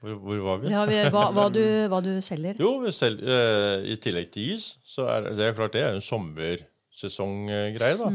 hvor, 0.00 0.14
hvor 0.24 0.40
var 0.46 0.62
vi? 0.62 0.70
Ja, 0.72 0.86
vi, 0.88 0.96
hva, 1.12 1.26
hva, 1.36 1.46
du, 1.52 1.60
hva 1.92 2.00
du 2.04 2.14
selger. 2.24 2.56
Jo, 2.62 2.78
vi 2.80 2.92
selv, 2.96 3.20
uh, 3.20 3.84
i 3.84 3.98
tillegg 4.00 4.30
til 4.32 4.54
is, 4.54 4.70
så 4.88 5.04
er 5.12 5.26
det, 5.26 5.34
det 5.36 5.44
er 5.50 5.58
klart 5.58 5.76
det 5.76 5.82
er 5.84 5.98
en 5.98 6.04
sommersesonggreie, 6.04 7.98
da. 8.00 8.08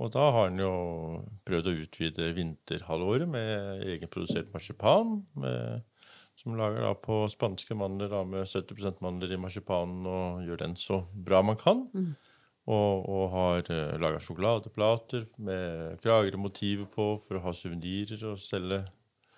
Og 0.00 0.08
da 0.14 0.30
har 0.32 0.48
han 0.48 0.60
jo 0.60 0.72
prøvd 1.44 1.68
å 1.68 1.76
utvide 1.82 2.30
vinterhalvåret 2.36 3.28
med 3.28 3.84
egenprodusert 3.84 4.48
marsipan. 4.54 5.18
Med, 5.36 5.82
som 6.40 6.56
lager 6.56 6.86
da 6.86 6.94
på 6.96 7.20
spanske 7.28 7.76
mandler 7.76 8.08
da, 8.08 8.22
med 8.24 8.48
70% 8.48 9.02
mandler 9.04 9.34
i 9.34 9.40
marsipanen 9.40 10.06
og 10.08 10.46
gjør 10.46 10.62
den 10.62 10.76
så 10.80 11.02
bra 11.12 11.42
man 11.44 11.58
kan. 11.60 11.84
Og, 12.70 13.08
og 13.10 13.24
har 13.34 13.68
uh, 13.68 13.98
laga 14.00 14.20
sjokoladeplater 14.22 15.26
med 15.42 16.00
krager 16.04 16.36
og 16.36 16.44
motiver 16.46 16.88
på 16.88 17.10
for 17.26 17.36
å 17.36 17.44
ha 17.44 17.52
suvenirer 17.56 18.20
og 18.30 18.40
selge 18.40 18.82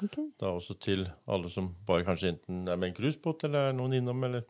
okay. 0.02 0.26
da 0.42 0.50
også 0.52 0.76
til 0.82 1.06
alle 1.30 1.50
som 1.50 1.70
bare 1.86 2.04
kanskje 2.06 2.34
enten 2.34 2.66
er 2.66 2.78
med 2.78 2.90
en 2.90 2.96
cruisebåt 2.98 3.46
eller 3.48 3.70
er 3.70 3.78
noen 3.78 3.96
innom, 3.98 4.26
eller 4.26 4.44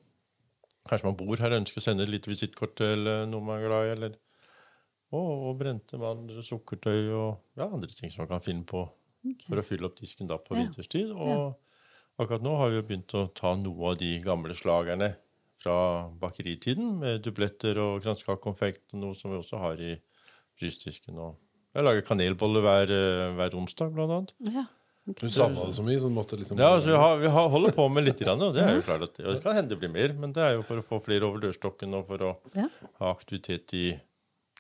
kanskje 0.89 1.09
man 1.09 1.19
bor 1.21 1.41
her 1.41 1.55
og 1.55 1.63
ønsker 1.63 1.81
å 1.81 1.85
sende 1.85 2.09
et 2.09 2.13
lite 2.13 2.33
visittkort 2.33 2.75
til 2.81 3.07
noen 3.07 3.47
man 3.47 3.61
er 3.61 3.69
glad 3.69 3.87
i, 3.87 3.95
eller 3.95 4.19
og, 5.13 5.31
og 5.51 5.59
brente 5.61 5.99
med 6.01 6.09
andre 6.09 6.43
sukkertøy 6.47 7.11
og 7.13 7.59
ja, 7.59 7.67
andre 7.69 7.91
ting 7.93 8.11
som 8.13 8.23
man 8.25 8.31
kan 8.35 8.45
finne 8.45 8.65
på 8.69 8.87
for 9.47 9.61
å 9.61 9.65
fylle 9.67 9.87
opp 9.87 9.99
disken 10.01 10.27
da 10.31 10.39
på 10.43 10.57
Ja. 10.57 10.63
vinterstid. 10.65 11.13
Og 11.15 11.55
akkurat 12.19 12.43
nå 12.43 12.57
har 12.59 12.71
vi 12.73 12.81
jo 12.81 12.87
begynt 12.89 13.15
å 13.19 13.27
ta 13.35 13.55
noe 13.57 13.93
av 13.93 13.99
de 14.01 14.19
gamle 14.25 14.55
slagerne 14.59 15.13
fra 15.63 16.09
bakeritiden, 16.19 16.99
med 16.99 17.23
dubletter 17.23 17.79
og 17.79 18.03
og 18.03 18.99
noe 18.99 19.15
som 19.15 19.31
vi 19.31 19.39
også 19.39 19.59
har 19.63 19.79
i 19.79 19.95
frysdisken. 20.59 21.19
Og 21.19 21.37
jeg 21.75 21.85
lager 21.87 22.03
kanelboller 22.03 22.61
hver, 22.65 22.91
eh, 22.91 23.35
hver 23.39 23.55
onsdag, 23.55 23.93
blant 23.95 24.11
annet. 24.11 24.35
Ja. 24.53 24.67
Du 25.19 25.29
savna 25.35 25.65
det 25.67 25.75
så 25.75 25.83
mye, 25.83 25.99
så 25.99 26.07
du 26.11 26.15
måtte 26.15 26.37
liksom 26.39 26.59
Ja, 26.59 26.75
altså, 26.77 26.91
vi, 26.93 26.97
har, 26.97 27.17
vi 27.19 27.29
har, 27.29 27.49
holder 27.51 27.73
på 27.75 27.89
med 27.91 28.05
litt, 28.05 28.21
grann, 28.23 28.41
og 28.43 28.55
det 28.55 28.63
er 28.63 28.77
jo 28.77 28.83
klart 28.87 29.03
at 29.03 29.17
det 29.19 29.43
kan 29.43 29.57
hende 29.57 29.71
det 29.75 29.79
blir 29.81 29.91
mer. 29.91 30.13
Men 30.15 30.33
det 30.33 30.43
er 30.45 30.53
jo 30.55 30.63
for 30.63 30.79
å 30.79 30.85
få 30.87 31.01
flere 31.03 31.27
over 31.27 31.41
dørstokken 31.43 31.95
og 31.99 32.07
for 32.07 32.19
å 32.19 32.37
Ja. 32.55 32.69
ha 33.01 33.11
aktivitet 33.11 33.73
i 33.75 34.01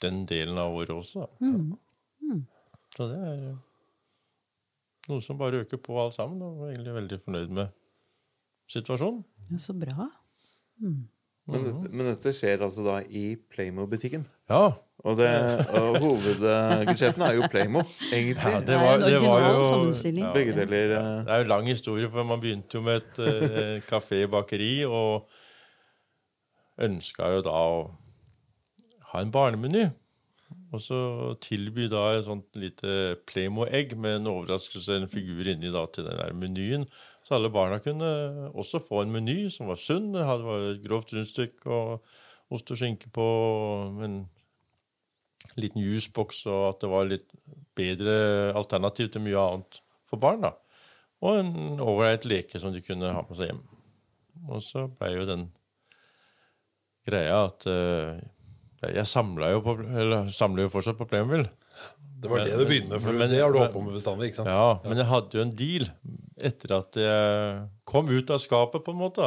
den 0.02 0.24
delen 0.28 0.58
av 0.60 0.74
året 0.74 0.92
også. 0.94 1.28
Mm. 1.40 2.42
Så 2.96 3.08
det 3.08 3.18
er 3.24 3.38
noe 5.08 5.22
som 5.24 5.38
bare 5.40 5.62
øker 5.64 5.80
på 5.82 5.96
alt 6.02 6.14
sammen, 6.18 6.42
og 6.44 6.66
er 6.66 6.74
egentlig 6.74 6.94
veldig 6.98 7.20
fornøyd 7.24 7.56
med 7.56 7.72
situasjonen. 8.70 9.24
Ja, 9.50 9.58
så 9.58 9.74
bra. 9.76 10.08
Men 11.50 11.64
dette, 11.66 11.90
men 11.90 12.06
dette 12.06 12.30
skjer 12.36 12.62
altså 12.62 12.84
da 12.86 13.00
i 13.02 13.32
Playmo-butikken. 13.50 14.22
Ja, 14.52 14.72
Og, 15.02 15.16
det, 15.18 15.26
og 15.74 15.96
hovedgeskjeften 15.98 17.24
er 17.26 17.32
jo 17.34 17.48
Playmo, 17.50 17.80
egentlig. 18.14 18.52
ja 18.52 18.60
det 18.62 18.76
var, 18.78 19.00
det 19.02 19.18
var 19.24 19.46
jo. 19.48 19.88
Begge 20.36 20.54
deler. 20.54 20.92
Ja. 20.94 21.00
Det 21.26 21.32
er 21.34 21.40
jo 21.40 21.46
en 21.48 21.50
lang 21.50 21.66
historie, 21.66 22.10
for 22.12 22.28
man 22.28 22.38
begynte 22.42 22.78
jo 22.78 22.84
med 22.86 23.00
et 23.00 23.18
eh, 23.26 23.80
kafé-bakeri, 23.88 24.84
og 24.86 25.26
ønska 26.86 27.32
jo 27.34 27.42
da 27.48 27.56
å 27.72 27.82
ha 29.12 29.22
en 29.22 29.32
barnemeny. 29.34 29.90
Og 30.72 30.80
så 30.84 30.98
tilby 31.44 31.86
da 31.92 32.02
et 32.12 32.26
sånt 32.26 32.56
lite 32.60 33.16
Playmo-egg 33.28 33.94
med 34.00 34.20
en 34.20 34.30
overraskelse, 34.32 34.98
en 34.98 35.10
figur 35.12 35.48
inni 35.48 35.72
da 35.72 35.84
til 35.88 36.06
den 36.08 36.18
der 36.18 36.36
menyen. 36.36 36.86
Så 37.24 37.36
alle 37.36 37.52
barna 37.52 37.78
kunne 37.80 38.08
også 38.50 38.82
få 38.82 39.04
en 39.04 39.12
meny 39.14 39.46
som 39.52 39.70
var 39.70 39.80
sunn. 39.80 40.10
Det 40.16 40.24
var 40.26 40.68
et 40.72 40.82
grovt 40.84 41.14
rundstykke 41.14 41.70
og 41.70 42.02
ost 42.52 42.72
og 42.72 42.80
skinke 42.80 43.08
på, 43.12 43.26
en 44.04 44.24
liten 45.58 45.82
jusboks, 45.82 46.44
og 46.50 46.66
at 46.70 46.82
det 46.82 46.90
var 46.92 47.08
litt 47.08 47.32
bedre 47.76 48.52
alternativ 48.58 49.12
til 49.12 49.24
mye 49.24 49.40
annet 49.40 49.80
for 50.08 50.20
barn. 50.22 50.44
da. 50.44 50.52
Og 51.22 51.38
en 51.38 51.80
ålreit 51.80 52.26
leke 52.28 52.60
som 52.60 52.74
de 52.74 52.82
kunne 52.84 53.14
ha 53.14 53.24
med 53.28 53.38
seg 53.38 53.52
hjem. 53.52 53.62
Og 54.50 54.62
så 54.64 54.88
blei 54.90 55.12
jo 55.14 55.26
den 55.28 55.46
greia 57.06 57.44
at 57.46 57.66
eh, 57.70 58.22
Jeg 58.82 59.06
samla 59.06 59.52
jo, 59.52 59.60
på, 59.62 59.76
eller, 59.86 60.28
samler 60.34 60.66
jo 60.66 60.72
fortsatt 60.74 60.98
på 60.98 61.06
Playmobil. 61.10 61.44
Det 62.22 62.30
var 62.30 62.44
det 62.46 62.54
du 62.54 62.64
begynte 62.68 62.92
med, 62.94 63.02
for 63.02 63.12
Men- 63.18 63.30
det 63.30 63.40
har 63.42 63.50
du 63.50 63.58
holdt 63.58 63.72
på 63.74 63.80
med 63.82 63.94
bestandig. 63.96 64.28
ikke 64.30 64.36
sant? 64.42 64.48
Ja, 64.50 64.78
men 64.86 64.98
jeg 65.00 65.06
hadde 65.10 65.38
jo 65.38 65.42
en 65.42 65.54
deal 65.58 65.88
etter 66.42 66.74
at 66.76 66.98
jeg 66.98 67.62
kom 67.86 68.08
ut 68.10 68.30
av 68.30 68.38
skapet, 68.42 68.82
på 68.86 68.92
en 68.94 68.98
måte. 69.00 69.26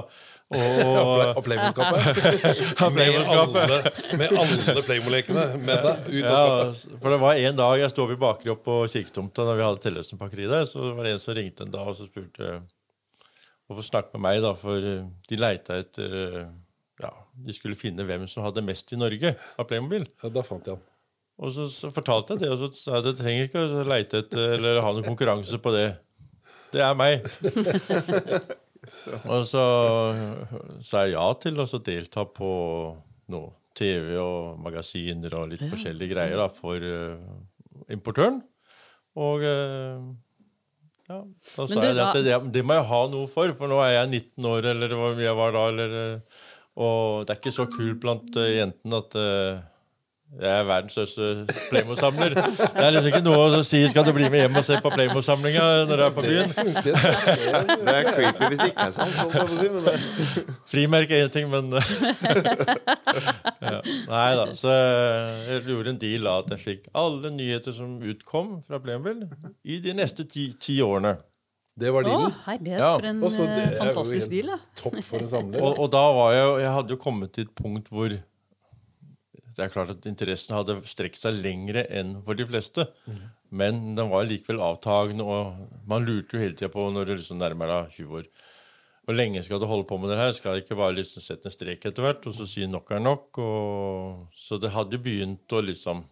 Og 0.56 1.36
Og 1.38 1.42
Playmo-skapet. 1.44 2.22
Ja, 2.80 2.90
med, 2.90 3.20
alle- 3.32 3.92
med 4.20 4.36
alle 4.40 4.84
Playmo-lekene 4.88 5.46
med 5.60 5.84
deg 5.84 6.08
ut 6.12 6.24
av 6.24 6.32
ja, 6.32 6.72
skapet. 6.72 7.00
for 7.04 7.16
det 7.16 7.20
var 7.24 7.42
en 7.50 7.60
dag 7.60 7.80
jeg 7.84 7.92
sto 7.96 8.08
ved 8.12 8.20
bakeri 8.24 8.52
oppe 8.56 8.64
på 8.70 8.78
Kirketomta 8.92 9.48
da 9.48 9.56
vi 9.60 9.66
hadde 9.68 9.84
Tellefsen 9.84 10.20
bakeri 10.22 10.48
der, 10.52 10.64
så 10.68 10.92
var 10.96 11.04
det 11.08 11.16
en 11.18 11.24
som 11.24 11.36
ringte 11.36 11.64
en 11.68 11.72
dag 11.76 11.88
og 11.92 11.96
så 12.00 12.08
spurte 12.08 12.62
hvorfor 13.68 13.88
snakke 13.88 14.14
med 14.16 14.22
meg, 14.28 14.44
da, 14.46 14.54
for 14.54 14.78
eh, 14.78 15.04
de 15.32 15.40
leita 15.42 15.80
etter 15.82 16.16
eh, 16.22 16.48
Ja, 17.02 17.12
de 17.46 17.56
skulle 17.56 17.78
finne 17.80 18.06
hvem 18.08 18.28
som 18.32 18.46
hadde 18.46 18.64
mest 18.66 18.94
i 18.96 19.00
Norge 19.00 19.34
av 19.60 19.68
Playmobil. 19.70 20.08
Ja, 20.24 20.32
da 20.32 20.44
fant 20.46 20.68
jeg 20.68 20.78
han. 20.78 20.84
Og 21.44 21.52
så, 21.52 21.66
så 21.68 21.90
fortalte 21.92 22.36
jeg 22.36 22.46
det, 22.46 22.52
og 22.54 22.62
så 22.62 22.70
sa 22.72 22.94
jeg 22.94 23.04
at 23.04 23.10
jeg 23.10 23.18
trenger 23.20 23.50
ikke 23.50 23.64
å 23.66 23.88
leite 23.88 24.22
etter 24.24 24.56
eller 24.56 24.80
ha 24.84 24.94
noen 24.96 25.08
konkurranse 25.08 25.60
på 25.60 25.74
det. 25.76 25.90
Det 26.72 26.84
er 26.84 26.96
meg. 26.96 27.28
og 29.34 29.44
så 29.48 29.66
sa 30.80 31.04
jeg 31.04 31.18
ja 31.18 31.28
til 31.44 31.60
å 31.60 31.68
delta 31.84 32.24
på 32.32 32.50
noe 33.34 33.52
TV 33.76 34.14
og 34.22 34.62
magasiner 34.64 35.36
og 35.36 35.50
litt 35.52 35.66
forskjellige 35.68 36.16
greier 36.16 36.40
da, 36.40 36.48
for 36.48 36.80
uh, 36.80 37.20
importøren. 37.92 38.40
Og 39.20 39.44
uh, 39.44 40.00
ja, 41.06 41.20
da 41.22 41.68
sa 41.70 41.78
du, 41.78 41.86
jeg 41.86 41.96
det 41.98 42.02
at 42.02 42.18
det, 42.26 42.38
det 42.56 42.64
må 42.66 42.80
jeg 42.80 42.88
ha 42.90 43.00
noe 43.12 43.30
for, 43.30 43.52
for 43.58 43.70
nå 43.70 43.78
er 43.84 43.94
jeg 44.00 44.12
19 44.24 44.48
år, 44.50 44.70
eller 44.72 44.96
hvor 44.98 45.14
mye 45.18 45.28
jeg 45.28 45.38
var 45.38 45.54
da. 45.54 45.66
Eller, 45.74 45.98
eh, 46.00 46.45
og 46.76 47.24
det 47.24 47.36
er 47.36 47.40
ikke 47.40 47.56
så 47.56 47.70
kult 47.72 48.02
blant 48.04 48.36
uh, 48.40 48.50
jentene 48.52 49.00
at 49.00 49.16
uh, 49.20 49.64
jeg 50.42 50.60
er 50.60 50.66
verdens 50.68 50.92
største 50.92 51.46
Playmo-samler. 51.70 52.34
Det 52.36 52.84
er 52.84 52.90
liksom 52.92 53.08
ikke 53.08 53.22
noe 53.24 53.44
å 53.46 53.62
si 53.64 53.88
'skal 53.88 54.04
du 54.04 54.12
bli 54.12 54.28
med 54.30 54.40
hjem 54.42 54.58
og 54.60 54.66
se 54.68 54.76
på 54.84 54.90
Playmo-samlinga' 54.92 55.86
når 55.88 55.96
du 55.96 56.04
er 56.04 56.10
på 56.16 56.22
byen. 56.26 56.50
Det 57.86 57.94
er 57.94 58.10
creepy 58.10 58.50
hvis 58.52 58.64
ikke 58.66 58.88
er 58.88 58.92
sant. 58.92 59.16
Sånn, 59.32 59.54
si, 59.62 59.68
Frimerke 60.74 61.16
er 61.16 61.24
én 61.30 61.32
ting, 61.32 61.48
men 61.50 61.72
ja. 63.72 63.80
Nei 64.10 64.32
da. 64.42 64.46
Så 64.58 64.70
jeg 64.74 65.64
gjorde 65.70 65.90
en 65.94 66.02
deal 66.02 66.22
da 66.28 66.34
at 66.42 66.52
jeg 66.58 66.64
fikk 66.66 66.82
alle 66.92 67.32
nyheter 67.32 67.72
som 67.78 68.02
utkom 68.04 68.60
fra 68.68 68.78
Playmobil 68.84 69.24
i 69.64 69.80
de 69.80 69.94
neste 69.96 70.28
ti, 70.28 70.52
ti 70.60 70.82
årene. 70.84 71.16
Det 71.76 71.92
var 71.92 72.08
Å, 72.08 72.12
Det 72.30 72.36
herlighet, 72.46 72.80
Ja. 72.80 72.92
for 72.98 73.06
en 73.10 73.22
Også 73.28 73.44
det 73.44 73.58
eh, 73.58 73.74
er 73.74 73.80
fantastisk 73.82 74.30
deal. 74.32 74.48
da. 74.54 74.58
Topp 74.80 74.96
for 75.04 75.20
en 75.20 75.28
samler. 75.28 75.62
Og, 75.62 75.80
og 75.84 75.92
da 75.92 76.04
var 76.16 76.32
jeg 76.34 76.62
Jeg 76.64 76.72
hadde 76.78 76.96
jo 76.96 77.02
kommet 77.02 77.34
til 77.36 77.48
et 77.50 77.56
punkt 77.56 77.90
hvor 77.92 78.10
det 79.56 79.64
er 79.64 79.72
klart 79.72 79.92
at 79.94 80.06
interessen 80.10 80.52
hadde 80.56 80.82
strekt 80.84 81.16
seg 81.20 81.38
lengre 81.40 81.86
enn 81.88 82.18
for 82.26 82.36
de 82.36 82.44
fleste. 82.48 82.84
Men 83.56 83.96
den 83.96 84.10
var 84.12 84.26
likevel 84.28 84.60
avtagende, 84.60 85.24
og 85.24 85.70
man 85.88 86.04
lurte 86.04 86.36
jo 86.36 86.42
hele 86.42 86.58
tida 86.60 86.68
på 86.74 86.90
når 86.92 87.06
du 87.08 87.14
liksom 87.16 87.40
nærmer 87.40 87.70
deg 87.72 87.94
20 88.02 88.18
år 88.20 88.26
Hvor 89.06 89.16
lenge 89.16 89.44
skal 89.46 89.62
du 89.62 89.68
holde 89.70 89.86
på 89.88 90.00
med 90.02 90.10
det 90.12 90.18
her? 90.20 90.34
Skal 90.34 90.56
jeg 90.58 90.66
ikke 90.66 90.76
bare 90.80 90.96
liksom 90.98 91.24
sette 91.24 91.48
en 91.48 91.54
strek 91.56 91.86
etter 91.88 92.04
hvert 92.04 92.26
og 92.28 92.34
så 92.36 92.48
si 92.50 92.66
nok 92.68 92.92
er 92.92 93.00
nok? 93.06 93.38
Og, 93.38 94.28
så 94.36 94.58
det 94.60 94.72
hadde 94.76 94.98
begynt 95.00 95.56
å 95.56 95.62
liksom 95.64 96.04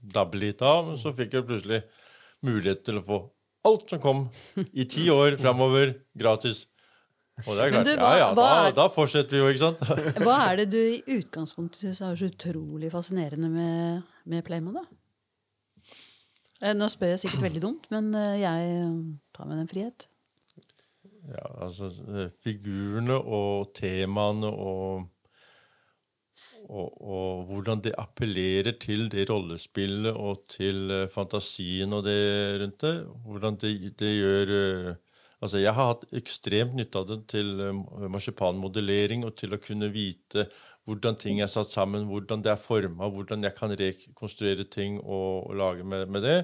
dabbe 0.00 0.38
litt 0.38 0.62
av, 0.62 0.86
men 0.90 0.96
så 1.00 1.14
fikk 1.16 1.34
jeg 1.38 1.46
plutselig 1.48 1.82
mulighet 2.46 2.84
til 2.84 3.00
å 3.00 3.04
få 3.06 3.18
alt 3.68 3.90
som 3.92 4.00
kom 4.00 4.20
i 4.72 4.84
ti 4.88 5.08
år 5.12 5.36
framover, 5.40 5.94
gratis. 6.16 6.66
Og 7.46 7.54
det 7.56 7.64
er 7.64 7.70
klart, 7.72 7.86
du, 7.86 7.90
ja 7.94 8.00
hva- 8.04 8.16
ja, 8.20 8.28
hva 8.36 8.46
da, 8.46 8.48
er- 8.68 8.74
da 8.76 8.86
fortsetter 8.92 9.32
vi 9.36 9.40
jo, 9.40 9.48
ikke 9.48 9.62
sant? 9.62 9.84
Hva 10.26 10.34
er 10.50 10.58
det 10.60 10.66
du 10.74 10.78
i 10.80 11.18
utgangspunktet 11.20 11.80
syns 11.86 12.00
er 12.04 12.18
så 12.20 12.28
utrolig 12.28 12.90
fascinerende 12.92 13.48
med, 13.52 14.02
med 14.28 14.44
Playmo, 14.44 14.74
da? 14.76 14.82
Eh, 16.60 16.74
Nå 16.76 16.88
spør 16.92 17.14
jeg 17.14 17.22
sikkert 17.22 17.46
veldig 17.46 17.62
dumt, 17.64 17.86
men 17.94 18.10
eh, 18.14 18.34
jeg 18.42 18.74
eh, 18.82 18.98
tar 19.36 19.48
meg 19.48 19.62
den 19.62 19.70
frihet. 19.70 20.06
Ja, 21.30 21.46
altså 21.64 21.88
figurene 22.44 23.16
og 23.22 23.70
temaene 23.76 24.50
og, 24.52 25.06
og, 26.70 26.96
og 27.02 27.44
hvordan 27.48 27.82
det 27.82 27.96
appellerer 27.98 28.76
til 28.78 29.08
det 29.10 29.26
rollespillet 29.30 30.14
og 30.14 30.44
til 30.50 30.90
eh, 30.94 31.08
fantasien 31.10 31.92
og 31.96 32.04
det 32.06 32.20
rundt 32.62 32.84
det. 32.84 32.96
Hvordan 33.26 33.58
det, 33.62 33.72
det 33.98 34.16
gjør 34.16 34.56
eh, 34.56 34.98
Altså, 35.40 35.56
jeg 35.56 35.72
har 35.72 35.94
hatt 35.94 36.02
ekstremt 36.18 36.74
nytte 36.76 37.00
av 37.00 37.06
det 37.08 37.22
til 37.32 37.54
eh, 37.64 38.08
marsipanmodellering 38.12 39.22
og 39.24 39.38
til 39.40 39.56
å 39.56 39.60
kunne 39.62 39.88
vite 39.92 40.50
hvordan 40.88 41.16
ting 41.20 41.40
er 41.40 41.48
satt 41.48 41.72
sammen, 41.72 42.04
hvordan 42.08 42.42
det 42.44 42.52
er 42.52 42.60
forma, 42.60 43.08
hvordan 43.08 43.46
jeg 43.46 43.56
kan 43.56 43.72
rekonstruere 43.72 44.66
ting 44.68 44.98
og, 45.00 45.46
og 45.48 45.56
lage 45.56 45.86
med, 45.86 46.08
med 46.12 46.26
det. 46.26 46.38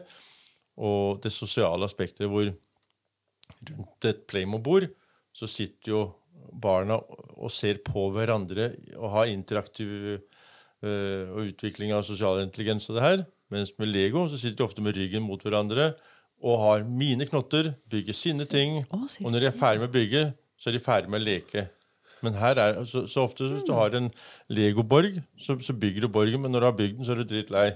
Og 0.76 1.20
det 1.24 1.32
sosiale 1.34 1.84
aspektet 1.84 2.30
hvor 2.30 2.48
rundt 3.68 4.08
et 4.08 4.24
Playmo-bord 4.28 4.88
så 5.36 5.48
sitter 5.50 5.92
jo 5.92 6.00
barna 6.62 6.98
og 7.36 7.52
ser 7.52 7.80
på 7.84 8.08
hverandre 8.14 8.72
og 8.96 9.12
har 9.14 9.30
interaktiv 9.32 9.90
øh, 10.16 11.24
og 11.32 11.40
utvikling 11.50 11.94
av 11.94 12.04
sosial 12.06 12.42
intelligens 12.42 12.88
og 12.90 12.98
det 12.98 13.06
her. 13.06 13.24
Mens 13.52 13.72
med 13.78 13.92
Lego 13.92 14.26
så 14.30 14.40
sitter 14.40 14.58
de 14.58 14.66
ofte 14.66 14.84
med 14.84 14.96
ryggen 14.96 15.24
mot 15.26 15.42
hverandre 15.42 15.92
og 16.44 16.60
har 16.60 16.84
mine 16.84 17.26
knotter, 17.28 17.72
bygger 17.88 18.16
sine 18.16 18.44
ting. 18.48 18.82
Å, 18.92 19.06
og 19.24 19.32
når 19.32 19.40
de 19.40 19.48
er 19.48 19.56
ferdig 19.56 19.82
med 19.82 19.88
å 19.88 19.96
bygge, 19.96 20.24
så 20.60 20.70
er 20.70 20.76
de 20.76 20.84
ferdig 20.84 21.12
med 21.12 21.22
å 21.22 21.26
leke. 21.26 21.68
Men 22.24 22.36
her 22.40 22.58
er, 22.60 22.80
så, 22.88 23.04
så 23.08 23.24
ofte 23.26 23.46
hvis 23.48 23.64
du 23.66 23.74
har 23.76 23.94
en 23.96 24.08
legoborg, 24.52 25.20
så, 25.40 25.58
så 25.62 25.76
bygger 25.76 26.06
du 26.06 26.12
borgen, 26.12 26.42
men 26.42 26.52
når 26.52 26.64
du 26.64 26.68
har 26.68 26.78
bygd 26.78 26.98
den, 26.98 27.06
så 27.06 27.14
er 27.14 27.22
du 27.22 27.30
drittlei. 27.30 27.70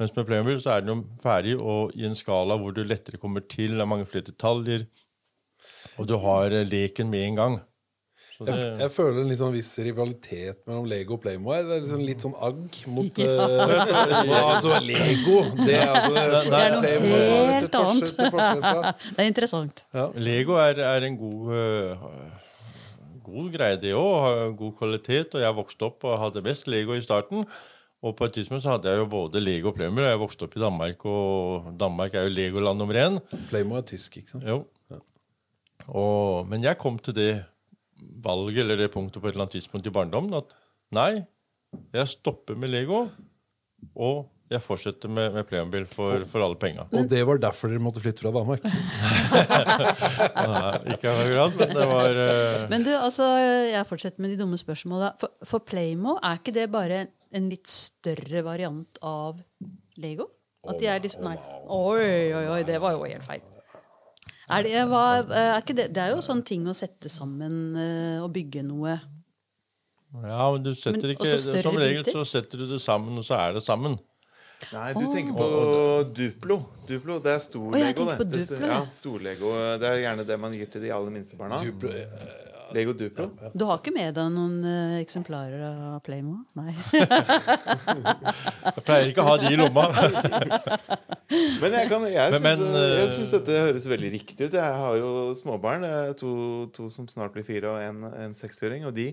Mens 0.00 0.14
med 0.16 0.26
Playmobil 0.28 0.60
så 0.62 0.74
er 0.74 0.84
den 0.84 0.92
jo 0.92 0.98
ferdig 1.22 1.56
og 1.60 1.92
i 1.98 2.06
en 2.08 2.16
skala 2.16 2.56
hvor 2.60 2.74
du 2.74 2.82
lettere 2.84 3.20
kommer 3.20 3.44
til, 3.44 3.76
det 3.76 3.84
er 3.84 3.90
mange 3.90 4.08
flere 4.08 4.28
detaljer, 4.30 4.86
og 6.00 6.08
du 6.08 6.16
har 6.22 6.54
eh, 6.54 6.66
leken 6.66 7.10
med 7.12 7.26
en 7.26 7.38
gang. 7.38 7.58
Det, 8.40 8.48
Jeg, 8.56 8.68
jeg 8.80 8.90
føler 8.94 9.18
en 9.22 9.28
litt 9.30 9.38
sånn 9.38 9.52
viss 9.54 9.70
rivalitet 9.84 10.62
mellom 10.66 10.86
Lego 10.88 11.14
og 11.18 11.20
Playmore. 11.22 11.60
Det 11.68 11.74
er 11.76 11.82
liksom 11.84 12.04
litt 12.06 12.24
sånn 12.24 12.34
agg 12.42 12.78
mot 12.90 13.18
Ja. 13.22 13.48
uh, 13.48 14.52
Altså, 14.52 14.78
Lego 14.82 15.36
Det 15.60 15.74
er, 15.76 15.92
altså, 15.92 16.14
Det 16.14 16.60
er 16.62 16.72
noe 16.72 16.80
Playmo 16.82 17.10
til 17.12 17.52
helt 17.52 17.76
annet. 17.82 18.14
fra- 18.32 18.94
Det 19.16 19.20
er 19.26 19.28
interessant. 19.30 19.84
Lego 20.16 20.56
er, 20.62 20.80
er 20.88 21.06
en 21.10 21.18
god, 21.20 21.52
uh, 21.52 22.08
god 23.28 23.52
greie, 23.54 23.76
det 23.84 23.92
òg. 23.94 24.56
God 24.58 24.74
kvalitet. 24.80 25.36
Og 25.38 25.44
jeg 25.44 25.58
vokste 25.60 25.86
opp 25.92 26.08
og 26.10 26.18
hadde 26.24 26.42
mest 26.48 26.66
Lego 26.72 26.96
i 26.98 27.04
starten. 27.04 27.46
Og 28.02 28.16
på 28.18 28.26
et 28.26 28.32
tidspunkt 28.34 28.64
så 28.64 28.72
hadde 28.74 28.90
jeg 28.90 28.98
jo 28.98 29.06
både 29.06 29.38
Lego 29.38 29.70
og 29.70 29.76
Playmobil. 29.78 30.08
Jeg 30.08 30.18
vokste 30.18 30.48
opp 30.48 30.56
i 30.58 30.62
Danmark, 30.64 31.04
og 31.06 31.68
Danmark 31.78 32.16
er 32.18 32.24
jo 32.26 32.32
Legoland 32.34 32.80
nummer 32.82 32.98
én. 32.98 33.20
Playmo 33.52 33.76
er 33.78 33.84
tysk, 33.86 34.16
ikke 34.18 34.32
sant? 34.34 34.48
Jo. 34.48 34.64
Og, 35.88 36.46
men 36.50 36.62
jeg 36.62 36.78
kom 36.78 36.98
til 37.02 37.14
det 37.14 37.30
valget 38.22 38.64
eller 38.64 38.80
det 38.80 38.92
punktet 38.92 39.22
på 39.22 39.28
et 39.28 39.34
eller 39.34 39.46
annet 39.46 39.58
tidspunkt 39.58 39.88
i 39.88 39.94
barndommen 39.94 40.36
at 40.38 40.52
nei, 40.94 41.24
jeg 41.94 42.10
stopper 42.12 42.58
med 42.58 42.72
Lego, 42.72 43.06
og 43.96 44.28
jeg 44.52 44.60
fortsetter 44.60 45.08
med, 45.08 45.30
med 45.32 45.46
Playmobil 45.48 45.86
for, 45.88 46.26
for 46.28 46.44
alle 46.44 46.58
penga. 46.60 46.84
Og 46.92 47.06
det 47.08 47.22
var 47.28 47.40
derfor 47.40 47.72
dere 47.72 47.82
måtte 47.82 48.02
flytte 48.04 48.24
fra 48.24 48.32
Danmark. 48.34 48.66
Nei, 50.52 50.92
Ikke 50.92 51.14
grad, 51.32 51.56
men 51.56 51.72
det 51.72 51.86
var 51.88 52.18
uh... 52.18 52.66
Men 52.72 52.84
du, 52.84 52.90
altså, 52.92 53.30
jeg 53.70 53.88
fortsetter 53.88 54.24
med 54.24 54.34
de 54.34 54.38
dumme 54.42 54.60
spørsmåla. 54.60 55.14
For, 55.20 55.32
for 55.48 55.64
Playmo, 55.64 56.18
er 56.20 56.40
ikke 56.40 56.56
det 56.58 56.68
bare 56.72 57.06
en 57.32 57.48
litt 57.48 57.70
større 57.70 58.44
variant 58.44 59.00
av 59.00 59.40
Lego? 60.02 60.28
At 60.68 60.78
de 60.78 60.86
er 60.90 61.00
liksom 61.02 61.24
Nei. 61.26 61.38
Oi, 61.72 62.34
oi, 62.36 62.44
oi, 62.58 62.60
det 62.68 62.76
var 62.82 62.94
jo 62.94 63.06
helt 63.08 63.26
feil. 63.26 63.42
Er 64.50 64.66
det, 64.66 64.74
hva, 64.90 65.02
er 65.22 65.60
ikke 65.60 65.76
det, 65.78 65.88
det 65.94 66.02
er 66.02 66.14
jo 66.16 66.22
sånn 66.24 66.42
ting 66.46 66.64
å 66.66 66.74
sette 66.74 67.10
sammen 67.12 67.76
eh, 67.78 68.22
og 68.22 68.32
bygge 68.34 68.64
noe. 68.66 68.96
Ja, 70.12 70.46
men 70.52 70.64
du 70.64 70.74
setter 70.76 71.06
Men 71.06 71.14
ikke 71.14 71.36
Som 71.40 71.78
regel 71.80 72.02
biter? 72.02 72.18
så 72.18 72.24
setter 72.28 72.60
du 72.60 72.66
det 72.68 72.80
sammen, 72.84 73.16
og 73.16 73.24
så 73.24 73.38
er 73.38 73.54
det 73.56 73.62
sammen. 73.64 73.96
Nei, 74.70 74.92
du 74.94 75.06
tenker 75.10 75.34
på 75.34 75.46
Duplo. 76.14 76.58
Duplo, 76.86 77.18
Det 77.22 77.32
er 77.32 77.40
stor 77.42 77.64
oh, 77.66 77.74
Lego. 77.74 78.04
det. 78.06 78.26
Duplo, 78.30 78.58
ja, 78.60 78.72
ja. 78.74 78.80
Storlego. 78.94 79.54
Det 79.80 79.88
er 79.88 80.02
gjerne 80.04 80.26
det 80.28 80.38
man 80.38 80.54
gir 80.54 80.70
til 80.70 80.84
de 80.84 80.92
aller 80.94 81.14
minste 81.14 81.38
barna. 81.38 81.58
Lego 82.74 82.92
Duplo. 82.96 83.28
Du 83.54 83.64
har 83.68 83.78
ikke 83.80 83.92
med 83.94 84.14
deg 84.16 84.30
noen 84.34 84.56
uh, 84.64 84.96
eksemplarer 85.00 85.62
av 85.66 86.00
Playmo? 86.06 86.40
Nei. 86.58 86.72
Jeg 88.62 88.84
pleier 88.86 89.10
ikke 89.10 89.22
å 89.24 89.28
ha 89.30 89.36
de 89.42 89.52
i 89.52 89.58
lomma. 89.60 89.84
Men 91.62 91.76
jeg, 91.78 91.88
kan, 91.88 92.04
jeg, 92.12 92.40
syns, 92.42 93.30
eh, 93.32 93.38
dette 93.38 93.60
høres 93.66 93.86
veldig 93.88 94.10
riktig 94.12 94.48
ut. 94.48 94.56
Jeg 94.58 94.80
har 94.82 94.98
jo 95.00 95.12
småbarn. 95.38 95.86
eh, 95.88 96.10
To, 96.18 96.32
to 96.74 96.88
som 96.92 97.08
snart 97.08 97.32
blir 97.34 97.46
fire, 97.46 97.72
og 97.72 97.80
en, 97.80 98.04
en 98.26 98.36
seksåring. 98.36 98.84
Og 98.88 98.92
de, 98.96 99.10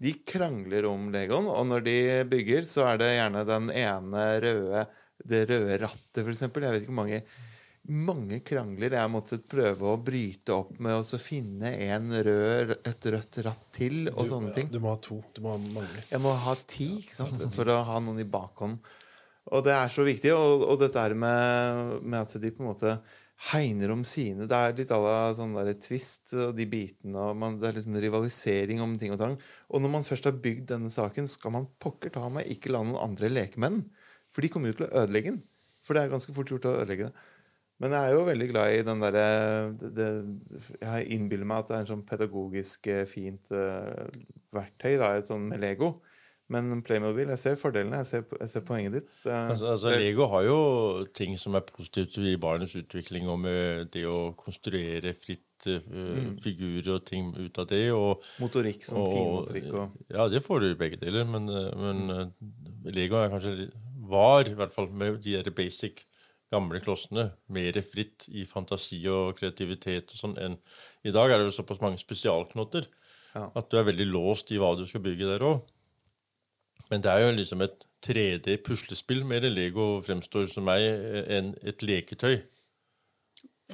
de 0.00 0.14
krangler 0.28 0.88
om 0.88 1.10
Legoen. 1.14 1.50
Og 1.52 1.66
når 1.68 1.84
de 1.88 1.98
bygger, 2.30 2.64
så 2.68 2.86
er 2.92 3.02
det 3.02 3.10
gjerne 3.18 3.44
den 3.48 3.68
ene 3.74 4.30
røde 4.44 4.86
Det 5.18 5.44
røde 5.50 5.78
rattet, 5.82 6.22
for 6.22 6.32
eksempel. 6.32 6.64
Jeg 6.64 6.76
vet 6.76 6.86
ikke 6.86 6.94
hvor 6.94 7.02
mange 7.02 7.22
mange 7.88 8.40
krangler 8.44 8.92
jeg 8.92 9.00
har 9.00 9.10
måttet 9.12 9.46
prøve 9.48 9.92
å 9.92 9.98
bryte 10.00 10.54
opp 10.54 10.74
med 10.82 10.98
å 10.98 11.20
finne 11.20 11.70
en 11.88 12.10
rød, 12.12 12.74
et 12.86 13.06
rødt 13.14 13.38
ratt 13.46 13.62
til 13.74 14.10
og 14.12 14.26
sånne 14.28 14.52
ting. 14.56 14.68
Du 14.72 14.80
må 14.84 14.92
ha 14.92 15.00
to. 15.02 15.20
Du 15.34 15.40
må 15.44 15.54
ha 15.54 15.60
mange. 15.62 16.04
Jeg 16.10 16.20
må 16.24 16.34
ha 16.44 16.56
ti 16.68 16.90
for 17.54 17.72
å 17.72 17.78
ha 17.88 18.00
noen 18.04 18.20
i 18.20 18.28
bakhånd. 18.28 18.80
Og 19.48 19.64
det 19.64 19.72
er 19.72 19.88
så 19.92 20.04
viktig. 20.04 20.34
Og, 20.36 20.66
og 20.68 20.76
dette 20.82 21.06
med, 21.16 21.96
med 22.04 22.20
at 22.20 22.36
de 22.42 22.52
på 22.52 22.64
en 22.64 22.70
måte 22.70 22.98
hegner 23.52 23.92
om 23.94 24.00
sine 24.06 24.48
Det 24.50 24.56
er 24.56 24.74
litt 24.74 24.90
à 24.90 24.98
la 24.98 25.18
sånn 25.36 25.54
der 25.54 25.70
twist 25.78 26.34
og 26.34 26.56
de 26.58 26.66
bitene. 26.68 27.14
og 27.16 27.38
man, 27.38 27.56
Det 27.60 27.68
er 27.68 27.78
liksom 27.78 28.00
rivalisering 28.02 28.82
om 28.84 28.96
ting 28.98 29.14
og 29.14 29.22
tang. 29.22 29.38
Og 29.70 29.82
når 29.82 29.94
man 29.94 30.06
først 30.06 30.28
har 30.28 30.36
bygd 30.44 30.68
denne 30.74 30.92
saken, 30.92 31.30
skal 31.30 31.54
man 31.54 31.70
pokker 31.80 32.12
ta 32.14 32.26
meg 32.32 32.50
ikke 32.50 32.74
la 32.74 32.82
noen 32.82 33.00
andre 33.00 33.30
lekemenn. 33.32 33.84
For 34.34 34.44
de 34.44 34.52
kommer 34.52 34.72
jo 34.72 34.80
til 34.80 34.88
å 34.88 35.04
ødelegge 35.04 35.32
den. 35.32 35.42
For 35.86 35.96
det 35.96 36.04
er 36.04 36.12
ganske 36.12 36.34
fort 36.36 36.50
gjort 36.52 36.68
å 36.68 36.76
ødelegge 36.82 37.08
det. 37.08 37.26
Men 37.78 37.94
jeg 37.94 38.08
er 38.08 38.16
jo 38.16 38.26
veldig 38.26 38.48
glad 38.50 38.74
i 38.74 38.82
den 38.86 39.02
derre 39.04 39.26
Jeg 40.82 41.08
innbiller 41.14 41.46
meg 41.46 41.62
at 41.62 41.70
det 41.70 41.76
er 41.76 41.84
en 41.84 41.90
sånn 41.92 42.06
pedagogisk 42.08 42.88
eh, 42.90 43.04
fint 43.06 43.52
uh, 43.54 44.08
verktøy, 44.54 44.96
da, 44.98 45.12
et 45.14 45.30
sånn 45.30 45.46
med 45.52 45.62
Lego. 45.62 45.98
Men 46.48 46.80
Playmobil, 46.80 47.28
jeg 47.34 47.40
ser 47.42 47.58
fordelene. 47.60 48.00
Jeg 48.00 48.08
ser, 48.08 48.22
jeg 48.40 48.50
ser 48.50 48.62
poenget 48.64 48.94
ditt. 48.96 49.10
Det, 49.20 49.32
Altså, 49.52 49.66
altså, 49.74 49.92
Lego 50.00 50.26
har 50.32 50.46
jo 50.46 50.60
ting 51.14 51.36
som 51.36 51.58
er 51.58 51.66
positivt 51.68 52.16
i 52.24 52.38
barnets 52.40 52.72
utvikling, 52.78 53.28
og 53.28 53.36
med 53.42 53.90
det 53.92 54.06
å 54.08 54.32
konstruere 54.38 55.12
fritt 55.12 55.44
mm. 55.66 56.38
figurer 56.40 56.94
og 56.94 57.04
ting 57.08 57.34
ut 57.36 57.60
av 57.60 57.68
det. 57.68 57.82
Og, 57.92 58.24
motorikk, 58.40 58.86
som 58.86 59.02
og, 59.02 59.12
finmotorikk 59.12 59.68
og 59.74 60.14
Ja, 60.14 60.28
det 60.32 60.40
får 60.46 60.64
du 60.64 60.70
i 60.70 60.78
begge 60.80 61.00
deler, 61.02 61.28
men, 61.28 61.50
eh, 61.52 61.68
men 61.76 62.16
eh, 62.16 62.94
Lego 62.96 63.20
er 63.20 63.32
kanskje 63.34 63.68
var, 64.08 64.48
i 64.48 64.56
hvert 64.56 64.72
fall 64.72 64.88
med 64.88 65.20
de 65.24 65.36
der 65.36 65.52
basic 65.52 66.06
gamle 66.52 66.80
klossene, 66.80 67.30
mer 67.52 67.76
fritt 67.84 68.28
i 68.32 68.44
fantasi 68.48 69.02
og 69.12 69.36
kreativitet 69.38 70.14
og 70.14 70.20
sånn 70.20 70.36
enn 70.40 70.56
I 71.04 71.12
dag 71.14 71.30
er 71.30 71.38
det 71.42 71.50
jo 71.50 71.58
såpass 71.58 71.80
mange 71.82 72.00
spesialknotter 72.00 72.86
Ja. 73.34 73.50
at 73.54 73.68
du 73.70 73.76
er 73.78 73.84
veldig 73.84 74.06
låst 74.08 74.50
i 74.52 74.58
hva 74.58 74.72
du 74.76 74.86
skal 74.88 75.04
bygge 75.04 75.28
der 75.28 75.44
òg. 75.44 75.60
Men 76.90 77.02
det 77.04 77.10
er 77.12 77.26
jo 77.26 77.34
liksom 77.36 77.62
et 77.62 77.84
3D-puslespill 78.02 79.24
mer 79.28 79.44
Lego 79.50 80.00
fremstår 80.00 80.48
som 80.48 80.64
meg 80.64 80.80
enn 81.28 81.52
et 81.62 81.82
leketøy. 81.84 82.40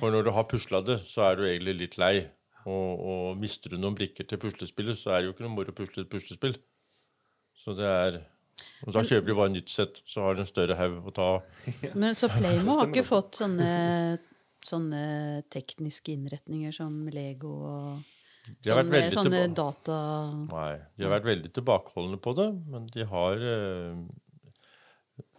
For 0.00 0.10
når 0.10 0.26
du 0.26 0.30
har 0.34 0.48
pusla 0.50 0.80
det, 0.82 0.98
så 1.06 1.28
er 1.28 1.36
du 1.38 1.44
egentlig 1.46 1.76
litt 1.78 1.98
lei. 2.02 2.26
Og, 2.66 3.00
og 3.04 3.38
mister 3.38 3.70
du 3.70 3.78
noen 3.78 3.94
brikker 3.94 4.26
til 4.26 4.40
puslespillet, 4.42 4.98
så 4.98 5.12
er 5.12 5.20
det 5.20 5.28
jo 5.28 5.34
ikke 5.36 5.44
noe 5.46 5.54
moro 5.54 5.70
å 5.70 5.76
pusle 5.76 6.02
et 6.02 6.10
puslespill. 6.10 6.56
Så 7.54 7.76
det 7.78 7.86
er 7.86 8.18
og 8.84 8.92
Da 8.92 9.02
kjøper 9.04 9.30
du 9.30 9.36
bare 9.38 9.52
nytt 9.52 9.72
sett, 9.72 10.00
så 10.08 10.26
har 10.26 10.36
du 10.36 10.42
en 10.44 10.48
større 10.48 10.76
haug 10.76 11.08
å 11.08 11.14
ta. 11.14 11.28
Men 11.96 12.16
så 12.18 12.28
Playmo 12.32 12.78
har 12.80 12.90
ikke 12.90 13.06
fått 13.06 13.40
sånne, 13.40 14.18
sånne 14.64 15.04
tekniske 15.52 16.12
innretninger 16.12 16.74
som 16.76 16.98
Lego 17.12 17.54
og 17.70 18.10
De 18.60 18.72
har 18.72 18.82
vært 18.82 18.90
sånne, 18.90 18.98
veldig 18.98 19.16
sånne 19.20 19.46
data... 19.56 19.96
Nei, 20.50 20.74
De 20.98 21.06
har 21.06 21.14
vært 21.16 21.30
veldig 21.30 21.54
tilbakeholdne 21.56 22.20
på 22.26 22.36
det, 22.36 22.50
men 22.74 22.90
de 22.92 23.08
har 23.08 23.46
eh, 23.54 24.04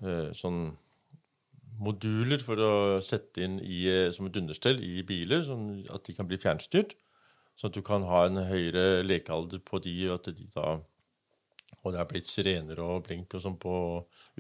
eh, 0.02 0.34
sånn 0.34 0.64
moduler 1.86 2.42
for 2.44 2.62
å 2.62 2.74
sette 3.04 3.44
inn 3.46 3.60
i, 3.62 3.84
eh, 3.92 4.10
som 4.16 4.26
et 4.30 4.42
understell 4.42 4.82
i 4.82 5.04
biler, 5.06 5.44
sånn 5.46 5.84
at 5.94 6.08
de 6.08 6.16
kan 6.18 6.30
bli 6.30 6.40
fjernstyrt. 6.42 6.96
Sånn 7.60 7.72
at 7.72 7.78
du 7.78 7.84
kan 7.86 8.04
ha 8.10 8.26
en 8.28 8.42
høyere 8.50 9.04
lekealder 9.06 9.62
på 9.64 9.80
de, 9.84 9.96
og 10.10 10.18
at 10.18 10.34
de 10.36 10.50
da 10.56 10.80
Og 11.86 11.94
det 11.94 12.00
er 12.02 12.08
blitt 12.10 12.30
sirener 12.30 12.80
og 12.82 13.04
blink 13.06 13.34
og 13.38 13.44
sånn 13.44 13.58
på 13.62 13.74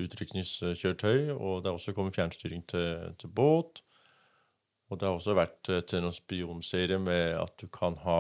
utrykningskjøretøy. 0.01 1.31
Og 1.35 1.61
det 1.61 1.69
er 1.69 1.75
også 1.75 1.93
kommet 1.93 2.17
fjernstyring 2.17 2.63
til, 2.69 3.11
til 3.21 3.29
båt. 3.38 3.83
Og 4.89 4.99
det 4.99 5.07
har 5.07 5.17
også 5.17 5.35
vært 5.38 5.69
eh, 5.73 5.81
til 5.88 6.03
noen 6.05 6.13
spionserie 6.15 6.99
med 7.01 7.35
at 7.39 7.55
du 7.61 7.67
kan 7.73 7.97
ha 8.05 8.19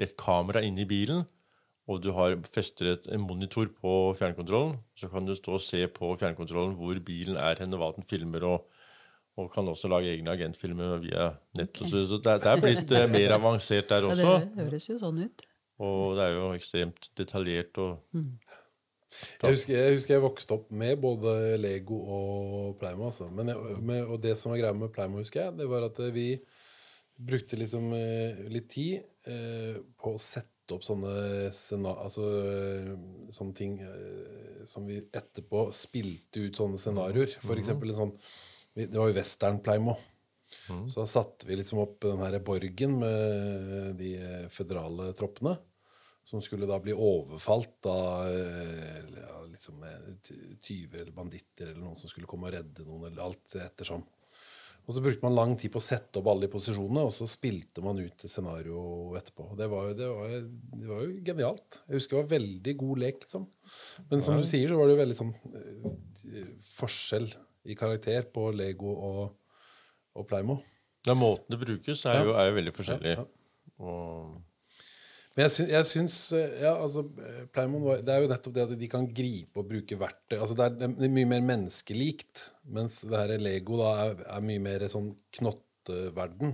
et 0.00 0.14
kamera 0.20 0.62
inne 0.64 0.84
i 0.84 0.88
bilen, 0.88 1.26
og 1.90 1.98
du 2.04 2.12
har 2.16 2.36
fester 2.54 2.92
et, 2.92 3.08
en 3.12 3.24
monitor 3.24 3.68
på 3.80 3.94
fjernkontrollen. 4.20 4.76
Så 4.96 5.10
kan 5.12 5.26
du 5.26 5.34
stå 5.36 5.56
og 5.58 5.64
se 5.64 5.82
på 5.90 6.12
fjernkontrollen 6.20 6.76
hvor 6.78 7.00
bilen 7.04 7.36
er 7.40 7.60
henne, 7.60 7.76
hva 7.80 7.90
den 7.96 8.06
filmer, 8.08 8.46
og, 8.46 8.68
og 9.40 9.50
kan 9.52 9.68
også 9.68 9.90
lage 9.90 10.12
egne 10.14 10.36
agentfilmer 10.36 11.00
via 11.02 11.32
nett. 11.58 11.74
Okay. 11.74 11.90
Så, 11.90 12.20
det, 12.22 12.36
det 12.44 12.52
er 12.52 12.62
blitt 12.64 12.94
eh, 12.96 13.08
mer 13.10 13.36
avansert 13.36 13.90
der 13.90 14.06
Ja, 14.06 14.12
også. 14.14 14.36
det 14.46 14.64
høres 14.68 14.88
jo 14.88 14.98
sånn 15.02 15.24
ut. 15.26 15.46
Og 15.80 16.16
det 16.18 16.26
er 16.26 16.36
jo 16.36 16.48
ekstremt 16.52 17.10
detaljert. 17.16 17.78
og 17.80 18.20
Jeg 19.42 19.56
husker, 19.56 19.74
jeg 19.74 19.96
husker 19.96 20.14
jeg 20.14 20.22
vokste 20.22 20.54
opp 20.54 20.70
med 20.70 21.00
både 21.02 21.34
Lego 21.58 21.98
og 22.16 22.78
Playmo. 22.78 23.08
Altså. 23.08 23.26
Jeg, 23.26 23.56
med, 23.82 24.04
og 24.04 24.20
det 24.22 24.36
som 24.38 24.52
var 24.52 24.60
greia 24.60 24.76
med 24.76 24.92
Playmo, 24.94 25.22
husker 25.24 25.46
jeg, 25.46 25.56
det 25.58 25.68
var 25.70 25.88
at 25.88 25.98
vi 26.14 26.28
brukte 27.20 27.58
liksom 27.60 27.90
eh, 27.96 28.44
litt 28.52 28.68
tid 28.72 29.00
eh, 29.28 29.80
på 30.00 30.14
å 30.14 30.20
sette 30.20 30.76
opp 30.76 30.84
sånne, 30.86 31.10
altså, 31.90 32.28
eh, 32.38 32.92
sånne 33.34 33.56
ting 33.58 33.80
eh, 33.82 34.62
som 34.68 34.86
vi 34.88 35.00
etterpå 35.02 35.66
spilte 35.74 36.46
ut 36.46 36.60
sånne 36.60 36.80
scenarioer. 36.80 37.34
For 37.42 37.60
eksempel 37.60 37.92
en 37.92 38.00
sånn 38.04 38.16
Det 38.76 38.94
var 38.94 39.10
jo 39.10 39.18
Western 39.18 39.58
Playmo. 39.64 39.96
Så 40.90 41.02
da 41.02 41.06
satte 41.06 41.46
vi 41.46 41.58
liksom 41.58 41.78
opp 41.82 41.98
den 42.02 42.22
her 42.22 42.38
borgen 42.42 42.96
med 43.02 43.98
de 43.98 44.14
føderale 44.50 45.10
troppene. 45.18 45.56
Som 46.30 46.42
skulle 46.44 46.68
da 46.70 46.78
bli 46.82 46.94
overfalt 46.94 47.90
av 47.90 48.30
eh, 48.30 49.00
ja, 49.18 49.40
liksom 49.50 49.82
eh, 49.82 50.32
tyver 50.62 51.02
eller 51.02 51.14
banditter 51.16 51.72
eller 51.72 51.82
noen 51.82 51.98
som 51.98 52.10
skulle 52.12 52.30
komme 52.30 52.46
og 52.46 52.54
redde 52.54 52.86
noen, 52.86 53.08
eller 53.10 53.24
alt 53.26 53.56
ettersom. 53.58 54.04
Og 54.86 54.94
så 54.96 55.02
brukte 55.04 55.22
man 55.22 55.36
lang 55.36 55.52
tid 55.60 55.70
på 55.70 55.78
å 55.78 55.84
sette 55.84 56.18
opp 56.18 56.28
alle 56.32 56.46
de 56.46 56.52
posisjonene, 56.54 57.04
og 57.06 57.12
så 57.14 57.26
spilte 57.30 57.82
man 57.84 58.00
ut 58.00 58.24
et 58.24 58.32
scenario 58.32 58.80
etterpå. 59.18 59.50
Det 59.58 59.68
var, 59.70 59.92
det, 59.94 60.08
var, 60.08 60.32
det 60.80 60.88
var 60.88 61.04
jo 61.04 61.12
genialt. 61.26 61.80
Jeg 61.86 62.00
husker 62.00 62.16
det 62.16 62.22
var 62.22 62.32
veldig 62.32 62.74
god 62.80 63.02
lek, 63.04 63.20
liksom. 63.26 63.44
Men 64.10 64.24
som 64.24 64.40
du 64.40 64.48
sier, 64.48 64.70
så 64.70 64.78
var 64.80 64.88
det 64.88 64.96
jo 64.96 65.02
veldig 65.02 65.18
sånn 65.20 65.32
eh, 65.60 66.50
forskjell 66.72 67.28
i 67.70 67.76
karakter 67.78 68.26
på 68.34 68.48
Lego 68.56 68.94
og, 68.94 69.22
og 70.16 70.26
Playmo. 70.30 70.58
Ja, 71.06 71.14
måten 71.16 71.54
det 71.54 71.60
brukes, 71.62 72.02
er 72.08 72.24
jo, 72.24 72.34
er 72.36 72.50
jo 72.50 72.56
veldig 72.58 72.74
forskjellig. 72.76 73.14
Ja, 73.20 73.28
Og 73.80 74.40
Men 75.40 75.46
jeg 75.46 75.52
syns, 75.54 75.70
jeg 75.72 75.86
syns 75.88 76.14
eh, 76.36 76.56
ja, 76.66 76.70
altså, 76.76 77.00
eh, 77.24 77.68
var, 77.80 78.02
Det 78.04 78.12
er 78.12 78.18
jo 78.20 78.28
nettopp 78.28 78.54
det 78.58 78.64
at 78.66 78.72
de 78.76 78.88
kan 78.92 79.06
gripe 79.08 79.62
og 79.62 79.70
bruke 79.70 79.96
verktøy. 79.96 80.34
Altså, 80.36 80.56
det, 80.58 80.66
er, 80.66 80.74
det 81.00 81.06
er 81.06 81.14
mye 81.14 81.30
mer 81.30 81.46
menneskelikt. 81.48 82.42
Mens 82.76 82.98
det 83.08 83.16
her 83.16 83.40
Lego 83.40 83.78
da 83.80 83.92
er, 84.02 84.20
er 84.36 84.44
mye 84.44 84.60
mer 84.60 84.84
sånn 84.92 85.08
knotteverden. 85.38 86.52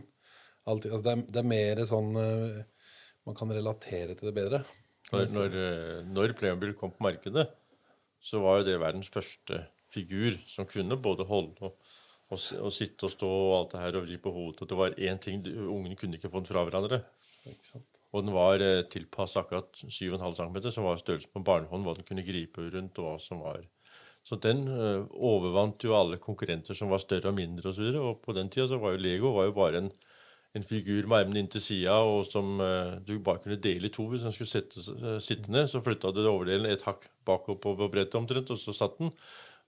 Alltid, 0.71 0.93
altså, 0.93 1.03
det, 1.03 1.17
er, 1.17 1.25
det 1.35 1.43
er 1.43 1.49
mer 1.51 1.83
sånn 1.91 2.21
eh, 2.23 2.63
Man 3.27 3.41
kan 3.41 3.57
relatere 3.57 4.15
til 4.15 4.31
det 4.31 4.37
bedre. 4.39 4.63
Når, 5.11 5.27
når, 5.35 5.59
når 6.15 6.37
Playmobil 6.39 6.79
kom 6.79 6.95
på 6.95 7.09
markedet, 7.09 7.49
så 8.23 8.39
var 8.45 8.61
jo 8.61 8.69
det 8.71 8.79
verdens 8.83 9.11
første 9.11 9.65
figur 9.91 10.39
som 10.47 10.71
kunne 10.71 10.95
både 11.03 11.27
holde 11.27 11.59
og, 11.73 11.75
og, 12.31 12.39
og 12.39 12.71
sitte 12.75 13.11
og 13.11 13.17
stå 13.19 13.35
og 13.35 13.59
alt 13.59 13.75
det 13.75 13.83
her 13.83 13.99
og 13.99 14.07
vri 14.07 14.23
på 14.23 14.35
hodet. 14.39 14.63
Og 14.63 14.71
det 14.71 14.79
var 14.79 14.99
én 15.11 15.19
ting 15.19 15.43
ungene 15.43 15.99
kunne 15.99 16.23
ikke 16.23 16.31
få 16.31 16.45
den 16.45 16.51
fra 16.55 16.63
hverandre. 16.71 17.03
Og 18.17 18.25
den 18.25 18.35
var 18.35 18.63
eh, 18.65 18.85
tilpasset 18.91 19.43
akkurat 19.43 19.83
7,5 19.85 20.37
cm, 20.39 20.59
som 20.73 20.87
var 20.89 21.01
størrelsen 21.01 21.33
på 21.33 21.43
en 21.43 21.49
barnehånd, 21.49 21.85
hva 21.85 21.97
den 21.99 22.07
kunne 22.09 22.25
gripe 22.25 22.65
rundt, 22.73 23.01
og 23.01 23.11
hva 23.11 23.17
som 23.23 23.43
var 23.45 23.65
Så 24.27 24.39
den 24.43 24.65
eh, 24.67 25.05
overvant 25.13 25.85
jo 25.85 25.95
alle 25.95 26.19
konkurrenter 26.19 26.75
som 26.75 26.91
var 26.91 27.03
større 27.03 27.31
og 27.31 27.37
mindre 27.37 27.71
osv. 27.71 27.93
Og, 27.93 28.09
og 28.11 28.23
på 28.25 28.35
den 28.35 28.49
tida 28.51 28.81
var 28.81 28.97
jo 28.97 29.03
Lego 29.05 29.35
var 29.37 29.51
jo 29.51 29.57
bare 29.59 29.83
en, 29.85 29.91
en 30.57 30.67
figur 30.67 31.07
med 31.07 31.19
armene 31.21 31.45
inntil 31.45 31.63
sida, 31.63 32.01
og 32.03 32.27
som 32.27 32.57
eh, 32.65 32.97
du 33.07 33.19
bare 33.21 33.45
kunne 33.45 33.61
dele 33.63 33.87
i 33.87 33.95
to 33.95 34.09
hvis 34.11 34.25
den 34.27 34.35
skulle 34.35 34.51
sette, 34.51 34.83
eh, 34.97 35.21
sitte 35.23 35.53
ned. 35.53 35.69
Så 35.71 35.85
flytta 35.85 36.11
du 36.11 36.25
overdelen 36.25 36.73
et 36.73 36.87
hakk 36.89 37.07
bakover 37.29 37.61
på 37.61 37.91
brettet 37.93 38.19
omtrent, 38.19 38.51
og 38.51 38.59
så 38.59 38.75
satt 38.75 38.99
den. 38.99 39.13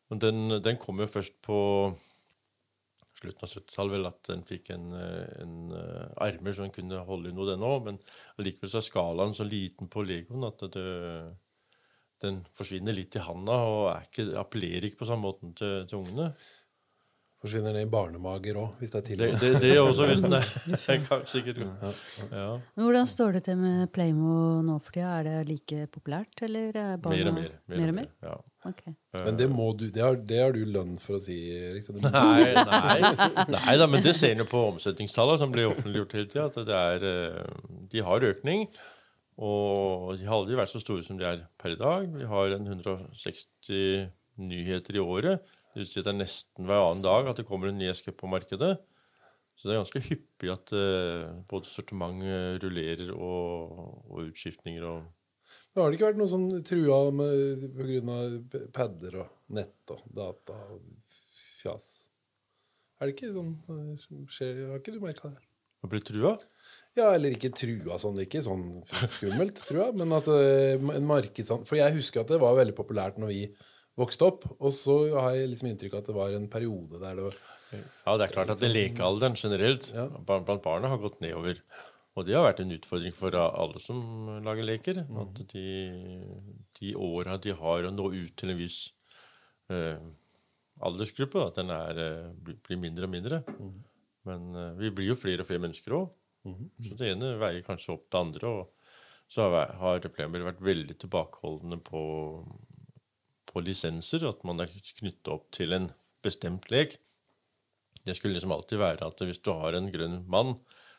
Men 0.08 0.24
den, 0.24 0.44
den 0.64 0.80
kom 0.80 0.98
jo 1.04 1.10
først 1.12 1.36
på 1.44 1.58
slutten 3.18 3.44
av 3.44 3.50
70-tallet 3.50 3.94
vel 3.96 4.08
at 4.08 4.20
den 4.30 4.44
fikk 4.46 4.70
en, 4.74 4.86
eh, 4.94 5.42
en 5.42 5.56
uh, 5.74 6.06
armer 6.24 6.54
så 6.54 6.64
den 6.64 6.74
kunne 6.74 7.02
holde 7.08 7.32
i 7.32 7.36
noe, 7.36 7.48
den 7.50 7.66
òg. 7.66 7.88
Men 7.88 8.00
allikevel 8.38 8.72
så 8.72 8.80
er 8.80 8.88
skalaen 8.88 9.36
så 9.36 9.46
liten 9.48 9.90
på 9.92 10.04
Legoen 10.06 10.46
at 10.48 10.64
det, 10.74 10.86
den 12.24 12.40
forsvinner 12.58 12.96
litt 12.96 13.18
i 13.18 13.24
handa 13.24 13.58
og 13.66 13.84
ikke, 14.08 14.30
appellerer 14.40 14.88
ikke 14.88 15.02
på 15.02 15.10
samme 15.10 15.28
måten 15.28 15.54
til, 15.58 15.84
til 15.90 16.02
ungene. 16.02 16.32
Forsvinner 17.38 17.70
ned 17.70 17.84
i 17.86 17.90
barnemager 17.90 18.56
òg, 18.58 18.72
hvis 18.80 18.90
det 18.90 18.98
er 18.98 19.02
Det, 19.04 19.08
tidlig. 19.12 19.26
det, 19.40 19.50
det 19.62 19.68
er 19.76 19.80
også 19.84 20.06
hvis 20.08 20.22
den 20.24 20.32
er, 20.34 20.46
er 20.90 21.02
kanskje 21.06 21.28
sikkert 21.36 21.60
ja. 21.62 22.46
Men 22.74 22.82
Hvordan 22.88 23.06
står 23.06 23.36
det 23.36 23.42
til 23.46 23.56
med 23.60 23.84
Playmo 23.94 24.32
nå 24.66 24.78
for 24.82 24.96
tida? 24.96 25.12
Er 25.20 25.28
det 25.28 25.36
like 25.52 25.84
populært, 25.94 26.42
eller 26.42 26.74
er 26.82 26.96
barna 27.04 27.14
Mer 27.16 27.30
og 27.30 27.36
mer. 27.38 27.52
mer, 27.70 27.92
og 27.92 27.94
mer? 28.00 28.08
Ja. 28.26 28.34
Okay. 28.66 28.92
Men 29.14 29.38
det, 29.38 29.46
må 29.54 29.68
du, 29.78 29.84
det, 29.86 30.02
har, 30.02 30.16
det 30.18 30.40
har 30.42 30.52
du 30.52 30.64
lønn 30.66 30.96
for 30.98 31.14
å 31.20 31.22
si, 31.22 31.36
det 31.78 32.02
må- 32.02 32.10
Nei, 32.10 32.50
nei, 32.58 33.46
nei 33.54 33.76
da, 33.78 33.86
men 33.86 34.02
det 34.02 34.16
ser 34.18 34.34
en 34.34 34.42
jo 34.42 34.48
på 34.50 34.64
omsetningstallene 34.74 35.38
som 35.38 35.54
blir 35.54 35.70
offentliggjort 35.70 36.16
hele 36.18 36.26
tida. 36.32 36.48
At 36.50 36.58
det 36.66 36.74
er, 36.74 37.06
eh, 37.06 37.78
de 37.94 38.02
har 38.02 38.26
økning. 38.32 38.66
Og 39.38 40.16
de 40.18 40.26
har 40.26 40.40
aldri 40.40 40.58
vært 40.58 40.74
så 40.74 40.82
store 40.82 41.06
som 41.06 41.16
de 41.20 41.22
er 41.30 41.44
per 41.62 41.76
i 41.76 41.78
dag. 41.78 42.10
Vi 42.18 42.26
har 42.26 42.56
en 42.58 42.66
160 42.66 44.08
nyheter 44.42 44.98
i 44.98 45.02
året. 45.06 45.46
Det 45.78 46.06
er 46.06 46.16
nesten 46.16 46.66
hver 46.66 46.84
annen 46.84 47.04
dag 47.04 47.28
at 47.30 47.38
det 47.38 47.46
kommer 47.48 47.70
en 47.70 47.78
ny 47.78 47.88
eske 47.92 48.14
på 48.14 48.30
markedet. 48.30 48.76
Så 49.58 49.66
det 49.66 49.74
er 49.74 49.80
ganske 49.80 50.02
hyppig 50.06 50.50
at 50.52 50.72
uh, 50.74 51.38
både 51.50 51.66
sortiment 51.66 52.22
eh, 52.22 52.58
rullerer 52.62 53.10
og, 53.10 54.04
og 54.06 54.28
utskiftninger 54.28 54.84
og 54.86 55.08
Men 55.74 55.82
har 55.82 55.90
det 55.90 55.98
ikke 55.98 56.10
vært 56.12 56.20
noe 56.20 56.30
sånn 56.30 56.46
trua 56.66 56.98
pga. 57.10 58.18
padder 58.74 59.18
og 59.24 59.56
nett 59.58 59.94
og 59.94 60.04
data 60.14 60.58
og 60.74 61.18
fjas? 61.62 61.88
Er 62.98 63.08
det 63.08 63.16
ikke 63.16 63.34
sånn 63.34 63.52
som 64.02 64.24
skjer? 64.30 64.64
Har 64.70 64.82
ikke 64.82 64.94
du 64.94 65.02
merka 65.02 65.32
det? 65.32 65.42
Å 65.78 65.90
bli 65.90 66.00
trua. 66.02 66.32
Ja, 66.98 67.12
eller 67.14 67.34
ikke 67.34 67.52
trua 67.54 67.98
sånn. 68.02 68.18
Ikke 68.22 68.42
sånn 68.42 68.80
skummelt, 69.06 69.60
tror 69.68 69.84
jeg, 69.84 69.98
men 70.00 70.14
at 70.16 70.30
uh, 70.30 70.94
en 70.94 71.06
markedsand... 71.06 71.66
For 71.70 71.78
jeg 71.78 71.94
husker 71.98 72.24
at 72.24 72.32
det 72.34 72.40
var 72.42 72.58
veldig 72.58 72.74
populært 72.78 73.18
når 73.22 73.30
vi 73.34 73.42
vokste 73.98 74.26
opp, 74.28 74.46
og 74.62 74.72
så 74.74 74.94
har 75.18 75.34
jeg 75.36 75.50
liksom 75.52 75.68
inntrykk 75.72 75.94
av 75.96 76.02
at 76.04 76.06
det 76.10 76.16
var 76.16 76.34
en 76.36 76.48
periode 76.52 77.00
der 77.02 77.18
det 77.18 77.24
var 77.28 77.38
Ja, 77.74 78.14
det 78.16 78.28
er 78.28 78.32
klart 78.32 78.50
at 78.54 78.62
lekealderen 78.64 79.34
generelt 79.36 79.90
Ja. 79.94 80.06
blant 80.08 80.62
barna 80.64 80.88
har 80.88 80.98
gått 81.02 81.20
nedover. 81.20 81.58
Og 82.16 82.24
det 82.26 82.34
har 82.34 82.46
vært 82.48 82.60
en 82.64 82.72
utfordring 82.74 83.12
for 83.14 83.30
alle 83.36 83.78
som 83.78 83.98
lager 84.42 84.64
leker. 84.66 85.02
At 85.20 85.42
de, 85.52 85.66
de 86.80 86.94
åra 86.96 87.36
de 87.38 87.52
har 87.54 87.84
å 87.86 87.92
nå 87.94 88.08
ut 88.14 88.32
til 88.40 88.50
en 88.54 88.58
viss 88.58 88.78
eh, 89.70 90.00
aldersgruppe, 90.82 91.44
at 91.46 91.60
den 91.60 91.70
er, 91.70 91.98
eh, 91.98 92.32
blir- 92.42 92.80
mindre 92.80 93.04
og 93.04 93.10
mindre. 93.12 93.42
Men 94.26 94.48
eh, 94.56 94.72
vi 94.80 94.90
blir 94.90 95.12
jo 95.12 95.18
flere 95.20 95.44
og 95.44 95.46
flere 95.50 95.62
mennesker 95.62 95.94
òg. 95.94 96.08
Så 96.82 96.96
det 96.96 97.12
ene 97.12 97.34
veier 97.38 97.62
kanskje 97.66 97.92
opp 97.94 98.08
det 98.10 98.18
andre. 98.18 98.48
Og 98.48 98.68
så 99.28 99.44
har, 99.50 99.74
har 99.76 100.00
Playmobil 100.08 100.46
vært 100.48 100.62
veldig 100.64 100.96
tilbakeholdne 101.04 101.78
på, 101.84 102.02
lisenser. 103.64 104.26
At 104.28 104.44
man 104.48 104.60
er 104.62 104.72
knyttet 105.00 105.32
opp 105.32 105.48
til 105.54 105.74
en 105.76 105.90
bestemt 106.24 106.68
lek. 106.72 106.98
Det 108.06 108.16
skulle 108.16 108.36
liksom 108.36 108.54
alltid 108.54 108.80
være 108.80 109.06
at 109.06 109.22
hvis 109.24 109.42
du 109.44 109.52
har 109.52 109.76
en 109.76 109.90
grønn 109.92 110.22
mann, 110.30 110.56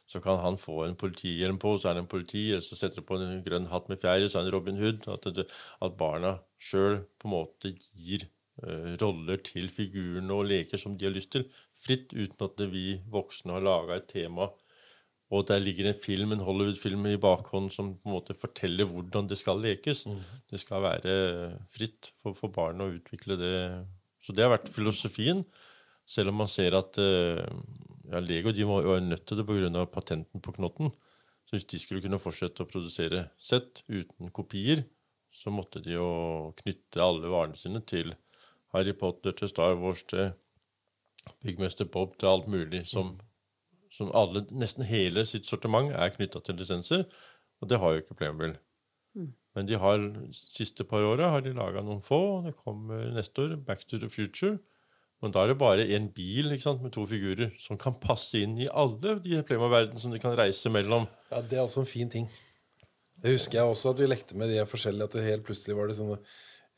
så 0.10 0.22
kan 0.22 0.40
han 0.42 0.58
få 0.58 0.84
en 0.88 0.98
politihjelm 0.98 1.60
på, 1.62 1.76
så 1.78 1.92
er 1.92 1.98
det 1.98 2.04
en 2.04 2.10
politi, 2.10 2.48
eller 2.50 2.66
så 2.66 2.78
setter 2.78 3.02
du 3.02 3.06
på 3.06 3.20
en 3.22 3.44
grønn 3.46 3.70
hatt 3.70 3.92
med 3.92 4.02
fjær, 4.02 4.26
så 4.26 4.40
er 4.40 4.48
det 4.48 4.54
Robin 4.56 4.80
Hood. 4.82 5.06
At, 5.12 5.28
det, 5.36 5.46
at 5.86 5.98
barna 6.00 6.40
sjøl 6.58 7.04
på 7.22 7.30
en 7.30 7.36
måte 7.36 7.74
gir 7.94 8.26
uh, 8.64 8.96
roller 9.02 9.42
til 9.46 9.70
figurene 9.74 10.34
og 10.34 10.50
leker 10.50 10.82
som 10.82 10.98
de 10.98 11.06
har 11.06 11.14
lyst 11.14 11.34
til, 11.36 11.46
fritt, 11.80 12.16
uten 12.18 12.48
at 12.48 12.66
vi 12.74 12.98
voksne 13.14 13.54
har 13.56 13.66
laga 13.66 14.00
et 14.00 14.10
tema. 14.10 14.50
Og 15.30 15.46
der 15.46 15.62
ligger 15.62 15.90
en 15.90 16.00
film, 16.02 16.32
en 16.34 16.42
Hollywood-film 16.42 17.06
i 17.12 17.20
bakhånd 17.22 17.70
som 17.74 17.92
på 17.94 18.10
en 18.10 18.16
måte 18.16 18.34
forteller 18.38 18.88
hvordan 18.90 19.28
det 19.30 19.38
skal 19.38 19.62
lekes. 19.62 20.08
Det 20.50 20.58
skal 20.58 20.82
være 20.82 21.14
fritt 21.74 22.14
for, 22.24 22.34
for 22.38 22.54
barn 22.54 22.82
å 22.82 22.90
utvikle 22.96 23.38
det. 23.38 23.58
Så 24.26 24.34
det 24.34 24.46
har 24.46 24.56
vært 24.56 24.72
filosofien. 24.74 25.44
Selv 26.10 26.34
om 26.34 26.42
man 26.42 26.50
ser 26.50 26.74
at 26.74 26.98
eh, 26.98 27.44
ja, 28.10 28.22
Lego 28.26 28.50
de 28.56 28.66
var, 28.66 28.88
var 28.90 29.06
nødt 29.06 29.28
til 29.30 29.38
det 29.38 29.46
pga. 29.46 29.86
patenten 29.86 30.42
på 30.42 30.56
knotten. 30.58 30.90
Så 31.46 31.58
hvis 31.58 31.70
de 31.70 31.80
skulle 31.82 32.02
kunne 32.02 32.22
fortsette 32.22 32.66
å 32.66 32.70
produsere 32.70 33.28
sett 33.38 33.84
uten 33.88 34.30
kopier, 34.34 34.84
så 35.34 35.54
måtte 35.54 35.82
de 35.82 35.96
jo 35.96 36.10
knytte 36.62 37.02
alle 37.02 37.30
varene 37.30 37.58
sine 37.58 37.82
til 37.86 38.16
Harry 38.74 38.94
Potter, 38.94 39.34
til 39.34 39.50
Star 39.50 39.78
Wars, 39.78 40.04
til 40.10 40.32
Byggmester 41.42 41.86
Bob, 41.90 42.18
til 42.18 42.30
alt 42.30 42.50
mulig 42.50 42.84
som, 42.90 43.16
som 43.94 44.12
alle, 44.16 44.46
nesten 44.54 44.86
hele 44.86 45.26
sitt 45.26 45.50
sortiment 45.50 45.94
er 45.96 46.14
knytta 46.14 46.42
til 46.46 46.60
lisenser. 46.60 47.06
Og 47.60 47.70
det 47.72 47.80
har 47.82 47.96
jo 47.96 48.04
ikke 48.04 48.18
Playmobil. 48.20 48.56
Men 49.58 49.68
de 49.68 49.78
har 49.82 50.04
siste 50.36 50.86
par 50.88 51.04
åra 51.04 51.32
har 51.34 51.44
de 51.44 51.56
laga 51.58 51.82
noen 51.84 52.04
få. 52.06 52.20
Det 52.46 52.56
kommer 52.62 53.10
neste 53.16 53.48
år 53.48 53.56
Back 53.66 53.88
to 53.90 54.00
the 54.00 54.10
Future. 54.12 54.60
Men 55.20 55.34
da 55.36 55.44
er 55.44 55.52
det 55.52 55.60
bare 55.60 55.88
en 55.98 56.06
bil 56.16 56.54
ikke 56.54 56.64
sant, 56.64 56.84
med 56.86 56.94
to 56.96 57.04
figurer 57.10 57.50
som 57.60 57.80
kan 57.80 57.98
passe 58.00 58.40
inn 58.40 58.56
i 58.62 58.70
alle 58.70 59.18
de 59.20 59.42
Playmobil-verdenene 59.44 60.00
som 60.00 60.14
de 60.14 60.22
kan 60.22 60.38
reise 60.40 60.72
mellom. 60.72 61.10
Ja, 61.34 61.42
det 61.42 61.58
er 61.58 61.66
også 61.66 61.84
en 61.84 61.90
fin 61.90 62.12
ting. 62.14 62.30
Det 63.20 63.34
husker 63.36 63.60
jeg 63.60 63.74
også 63.74 63.92
at 63.92 64.00
vi 64.00 64.08
lekte 64.08 64.38
med 64.40 64.54
de 64.54 64.64
forskjellige, 64.70 65.10
at 65.10 65.18
det 65.18 65.26
helt 65.26 65.44
plutselig 65.48 65.76
var 65.76 65.90
det 65.90 65.98
sånne 65.98 66.16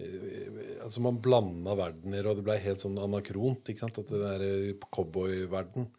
eh, 0.01 0.79
Altså 0.81 1.03
Man 1.05 1.19
blanda 1.21 1.75
verdener, 1.77 2.31
og 2.31 2.39
det 2.39 2.45
ble 2.47 2.57
helt 2.63 2.81
sånn 2.81 2.97
anakront. 2.97 3.69
ikke 3.69 3.83
sant? 3.83 3.99
At 4.01 4.09
det 4.09 4.23
der 4.23 4.45
eh, 4.47 4.87
cowboyverden 4.89 5.91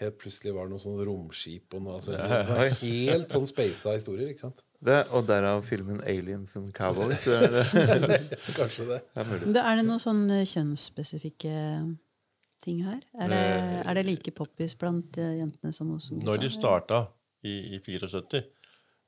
Helt 0.00 0.16
plutselig 0.18 0.54
var 0.56 0.64
det 0.68 0.72
noe 0.72 0.80
sånn 0.80 1.00
romskip 1.04 1.74
og 1.76 1.82
noe 1.84 1.98
altså, 1.98 2.14
Det 2.16 2.42
var 2.48 2.70
helt 2.80 3.34
sånn 3.34 3.46
speisa 3.50 3.92
historier, 3.98 4.30
ikke 4.32 4.46
sant? 4.46 4.62
Det, 4.80 5.02
og 5.12 5.26
derav 5.28 5.60
filmen 5.66 5.98
'Aliens 6.08 6.54
and 6.56 6.70
Cowboys'. 6.72 7.26
Det 7.28 8.38
Kanskje 8.58 8.86
det. 8.88 9.00
det- 9.52 9.60
Er 9.64 9.76
det 9.76 9.84
noen 9.84 10.00
sånne 10.00 10.38
kjønnsspesifikke 10.48 11.52
ting 12.64 12.80
her? 12.84 13.00
Er 13.20 13.28
det, 13.28 13.42
er 13.90 13.94
det 13.94 14.06
like 14.06 14.30
poppis 14.36 14.74
blant 14.80 15.16
eh, 15.20 15.36
jentene 15.40 15.72
som 15.76 15.90
hos 15.94 16.08
gutta? 16.08 16.24
Når 16.24 16.40
de 16.40 16.48
starta 16.52 17.02
i, 17.44 17.76
i 17.76 17.78
74 17.84 18.44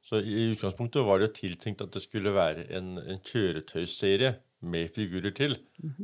Så 0.02 0.18
i 0.18 0.48
utgangspunktet 0.52 1.04
var 1.06 1.18
det 1.20 1.28
jo 1.28 1.34
tiltenkt 1.48 1.82
at 1.84 1.92
det 1.94 2.02
skulle 2.02 2.32
være 2.34 2.64
en, 2.74 2.96
en 2.98 3.20
kjøretøyserie 3.22 4.34
med 4.62 4.88
figurer 4.94 5.30
til. 5.34 5.56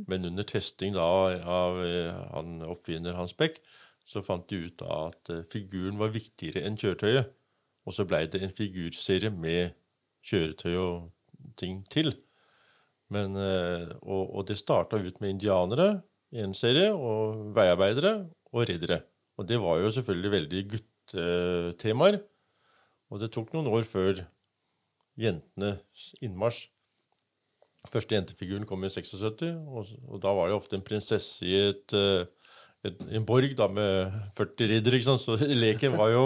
Men 0.07 0.25
under 0.25 0.43
testing 0.43 0.93
da 0.95 1.01
av 1.03 1.43
av 1.47 1.79
han 2.33 2.61
oppfinner 2.63 3.13
Hans 3.17 3.33
Beck, 3.33 3.59
så 4.09 4.23
fant 4.25 4.47
de 4.49 4.63
ut 4.65 4.83
at 4.85 5.31
eh, 5.33 5.45
figuren 5.53 5.99
var 6.01 6.13
viktigere 6.15 6.63
enn 6.65 6.79
kjøretøyet. 6.79 7.29
Og 7.87 7.95
så 7.95 8.05
blei 8.09 8.25
det 8.29 8.41
en 8.43 8.53
figurserie 8.53 9.31
med 9.33 9.75
kjøretøy 10.25 10.73
og 10.77 11.53
ting 11.61 11.83
til. 11.93 12.11
Men, 13.13 13.37
eh, 13.37 13.85
og, 14.01 14.23
og 14.33 14.47
det 14.49 14.59
starta 14.59 14.99
ut 15.01 15.21
med 15.21 15.35
indianere 15.35 15.89
i 16.33 16.41
en 16.45 16.53
serie, 16.57 16.91
og 16.93 17.53
veiarbeidere 17.55 18.13
og 18.53 18.67
riddere. 18.69 19.01
Og 19.39 19.47
det 19.49 19.61
var 19.61 19.79
jo 19.81 19.93
selvfølgelig 19.93 20.31
veldig 20.35 20.65
guttetemaer. 20.73 22.19
Og 23.09 23.21
det 23.21 23.31
tok 23.33 23.53
noen 23.55 23.69
år 23.71 23.87
før 23.89 24.25
jentenes 25.19 26.11
innmarsj. 26.21 26.67
Første 27.89 28.17
jentefiguren 28.17 28.67
kom 28.67 28.83
i 28.83 28.91
76, 28.91 29.55
og, 29.71 29.93
og 30.09 30.19
da 30.21 30.33
var 30.35 30.49
det 30.49 30.57
ofte 30.57 30.75
en 30.75 30.83
prinsesse 30.85 31.45
i 31.47 31.53
et, 31.69 31.95
uh, 31.95 32.27
en 32.87 33.25
borg 33.27 33.55
da 33.59 33.67
med 33.71 34.19
40 34.37 34.69
riddere. 34.73 35.01
Så 35.19 35.37
leken 35.65 35.97
var 35.99 36.13
jo 36.13 36.25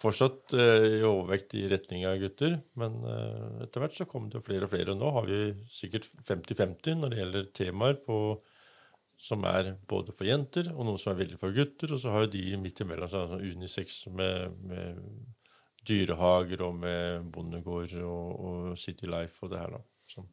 fortsatt 0.00 0.54
eh, 0.56 0.86
i 1.00 1.04
overvekt 1.04 1.54
i 1.58 1.66
retning 1.70 2.06
av 2.08 2.18
gutter. 2.22 2.58
Men 2.80 3.00
eh, 3.08 3.62
etter 3.66 3.84
hvert 3.84 3.96
så 3.98 4.08
kom 4.08 4.30
det 4.32 4.44
flere 4.46 4.68
og 4.68 4.74
flere. 4.74 4.94
Og 4.94 5.00
nå 5.00 5.12
har 5.18 5.28
vi 5.28 5.40
sikkert 5.72 6.08
50-50 6.28 7.00
når 7.00 7.12
det 7.12 7.22
gjelder 7.22 7.48
temaer 7.60 7.98
på, 8.06 8.18
som 9.20 9.44
er 9.46 9.74
både 9.88 10.12
for 10.16 10.26
jenter, 10.26 10.72
og 10.74 10.88
noen 10.88 10.98
som 11.00 11.12
er 11.12 11.22
veldig 11.22 11.40
for 11.40 11.54
gutter. 11.54 11.94
Og 11.94 12.00
så 12.02 12.14
har 12.14 12.24
jo 12.24 12.34
de 12.34 12.60
midt 12.60 12.84
imellom 12.84 13.10
seg 13.10 13.32
sånn 13.32 13.48
unisex 13.54 14.04
med, 14.14 14.60
med 14.64 15.02
dyrehager 15.84 16.64
og 16.64 16.78
med 16.80 17.28
bondegård 17.34 17.98
og, 18.00 18.30
og 18.48 18.78
City 18.80 19.10
Life 19.10 19.44
og 19.44 19.52
det 19.52 19.60
her, 19.60 19.76
da. 19.76 19.84
Sånn. 20.14 20.30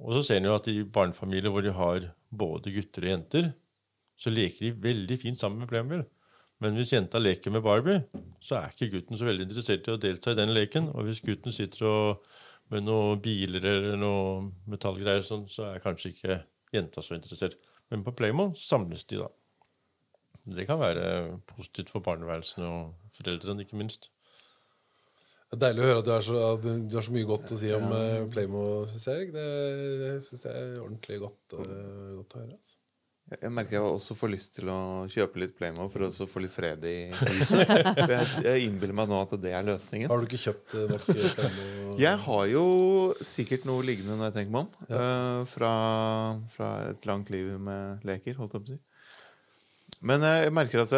Og 0.00 0.14
så 0.16 0.22
ser 0.24 0.40
en 0.40 0.48
jo 0.48 0.54
at 0.56 0.68
i 0.70 0.80
barnefamilier 0.88 1.52
hvor 1.52 1.64
de 1.64 1.74
har 1.76 2.06
både 2.30 2.72
gutter 2.72 3.04
og 3.04 3.12
jenter, 3.12 3.50
så 4.20 4.32
leker 4.32 4.66
de 4.66 4.82
veldig 4.84 5.16
fint 5.20 5.40
sammen 5.40 5.62
med 5.62 5.70
Playmobil. 5.70 6.04
Men 6.60 6.76
hvis 6.76 6.92
jenta 6.92 7.20
leker 7.20 7.52
med 7.54 7.64
Barbie, 7.64 8.02
så 8.44 8.58
er 8.58 8.74
ikke 8.74 8.90
gutten 8.92 9.16
så 9.16 9.24
veldig 9.24 9.46
interessert 9.46 9.86
i 9.88 9.94
å 9.94 10.00
delta 10.00 10.34
i 10.34 10.38
den 10.38 10.52
leken. 10.52 10.90
Og 10.92 11.06
hvis 11.08 11.22
gutten 11.24 11.54
sitter 11.56 11.86
og, 11.88 12.30
med 12.70 12.84
noen 12.84 13.20
biler 13.24 13.64
eller 13.64 13.96
noen 13.98 14.52
metallgreier, 14.70 15.24
sånn, 15.26 15.46
så 15.50 15.70
er 15.70 15.82
kanskje 15.82 16.12
ikke 16.12 16.36
jenta 16.74 17.02
så 17.02 17.16
interessert. 17.16 17.56
Men 17.90 18.04
på 18.06 18.12
Playmo 18.14 18.50
samles 18.58 19.06
de, 19.08 19.22
da. 19.24 19.30
Det 20.50 20.66
kan 20.68 20.80
være 20.80 21.04
positivt 21.48 21.90
for 21.92 22.04
barneværelsene 22.04 22.68
og 22.68 23.16
foreldrene, 23.16 23.64
ikke 23.64 23.80
minst. 23.80 24.10
Det 25.50 25.56
er 25.56 25.62
deilig 25.64 25.82
å 25.82 25.88
høre 25.88 26.02
at 26.04 26.10
du, 26.62 26.94
har 26.94 27.06
så 27.08 27.16
mye 27.16 27.26
godt 27.26 27.56
å 27.56 27.58
si 27.58 27.72
om 27.74 27.88
ja. 27.90 28.20
Playmo, 28.30 28.66
syns 28.90 29.08
jeg. 29.10 29.32
Det, 29.34 30.12
syns 30.28 30.46
jeg 30.46 30.60
er 30.60 30.76
ordentlig 30.78 31.18
godt, 31.24 31.56
uh, 31.56 32.20
godt 32.20 32.36
å 32.36 32.44
høre. 32.44 32.60
Altså. 32.60 32.79
Jeg 33.30 33.52
merker 33.54 33.76
jeg 33.76 33.86
også 33.86 34.14
får 34.18 34.30
lyst 34.32 34.56
til 34.56 34.68
å 34.72 34.80
kjøpe 35.10 35.38
litt 35.38 35.52
Playmo 35.54 35.84
for 35.92 36.08
å 36.08 36.26
få 36.26 36.40
litt 36.42 36.50
fred 36.50 36.82
i 36.90 36.96
huset. 37.38 37.62
jeg, 37.62 38.26
jeg 38.42 38.64
innbiller 38.66 38.96
meg 38.98 39.10
nå 39.12 39.20
at 39.22 39.36
det 39.38 39.52
er 39.54 39.68
løsningen. 39.68 40.10
Har 40.10 40.18
du 40.18 40.26
ikke 40.26 40.40
kjøpt 40.48 40.74
eh, 40.74 40.90
nok 40.90 41.06
Playmo? 41.06 41.94
Jeg 42.00 42.20
har 42.26 42.44
jo 42.50 42.64
sikkert 43.22 43.68
noe 43.70 43.86
liggende 43.86 44.18
når 44.18 44.32
jeg 44.32 44.36
tenker 44.40 44.54
meg 44.56 44.66
om. 44.66 44.84
Ja. 44.90 45.00
Uh, 45.00 45.40
fra, 45.46 45.72
fra, 46.56 46.74
et 46.90 47.06
langt 47.06 47.30
liv 47.30 47.54
med 47.62 48.06
leker, 48.08 48.34
holdt 48.40 48.58
jeg 48.58 48.66
på 48.66 48.72
å 48.72 48.74
si. 48.74 48.82
Men 50.10 50.24
jeg 50.24 50.52
merker 50.56 50.82
at 50.82 50.94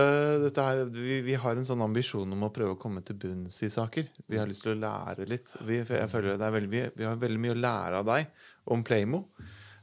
her, 0.62 0.85
vi, 0.95 1.20
vi, 1.26 1.35
har 1.37 1.59
en 1.59 1.66
sånn 1.66 1.85
ambisjon 1.85 2.33
om 2.33 2.47
å 2.47 2.53
prøve 2.55 2.76
å 2.76 2.80
komme 2.80 3.03
til 3.05 3.18
bunns 3.18 3.59
i 3.66 3.68
saker. 3.72 4.09
Vi 4.30 4.39
har 4.41 4.49
lyst 4.49 4.64
til 4.64 4.76
å 4.76 4.78
lære 4.78 5.26
litt. 5.28 5.53
Vi, 5.66 5.83
jeg 5.83 6.09
føler 6.09 6.39
det 6.39 6.47
er 6.47 6.55
veldig, 6.55 6.85
vi 6.97 7.09
har 7.09 7.18
veldig 7.18 7.41
mye 7.43 7.57
å 7.57 7.64
lære 7.64 8.01
av 8.01 8.09
deg 8.09 8.47
om 8.72 8.85
Playmo. 8.87 9.26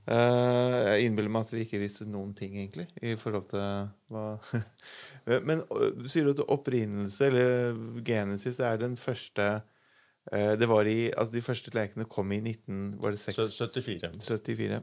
Eh, 0.10 0.76
jeg 0.88 1.05
innbiller 1.05 1.30
meg 1.30 1.45
at 1.45 1.51
vi 1.53 1.64
ikke 1.68 1.82
visste 1.84 2.07
noen 2.10 2.32
ting, 2.38 2.55
egentlig, 2.57 2.88
i 3.05 3.14
forhold 3.20 3.49
til 3.51 3.89
hva 4.10 4.24
Men 5.45 5.62
du 5.70 6.07
sier 6.10 6.32
at 6.32 6.41
opprinnelse, 6.49 7.28
eller 7.28 7.76
Genesis, 8.05 8.57
er 8.66 8.80
den 8.82 8.95
første 8.97 9.49
eh, 10.32 10.55
det 10.57 10.70
var 10.72 10.89
i, 10.89 11.12
altså 11.12 11.36
De 11.36 11.43
første 11.45 11.74
lekene 11.76 12.07
kom 12.10 12.34
i 12.34 12.39
19... 12.41 12.95
Var 13.03 13.14
det 13.14 13.22
6, 13.22 13.60
74. 13.60 14.10
74. 14.26 14.82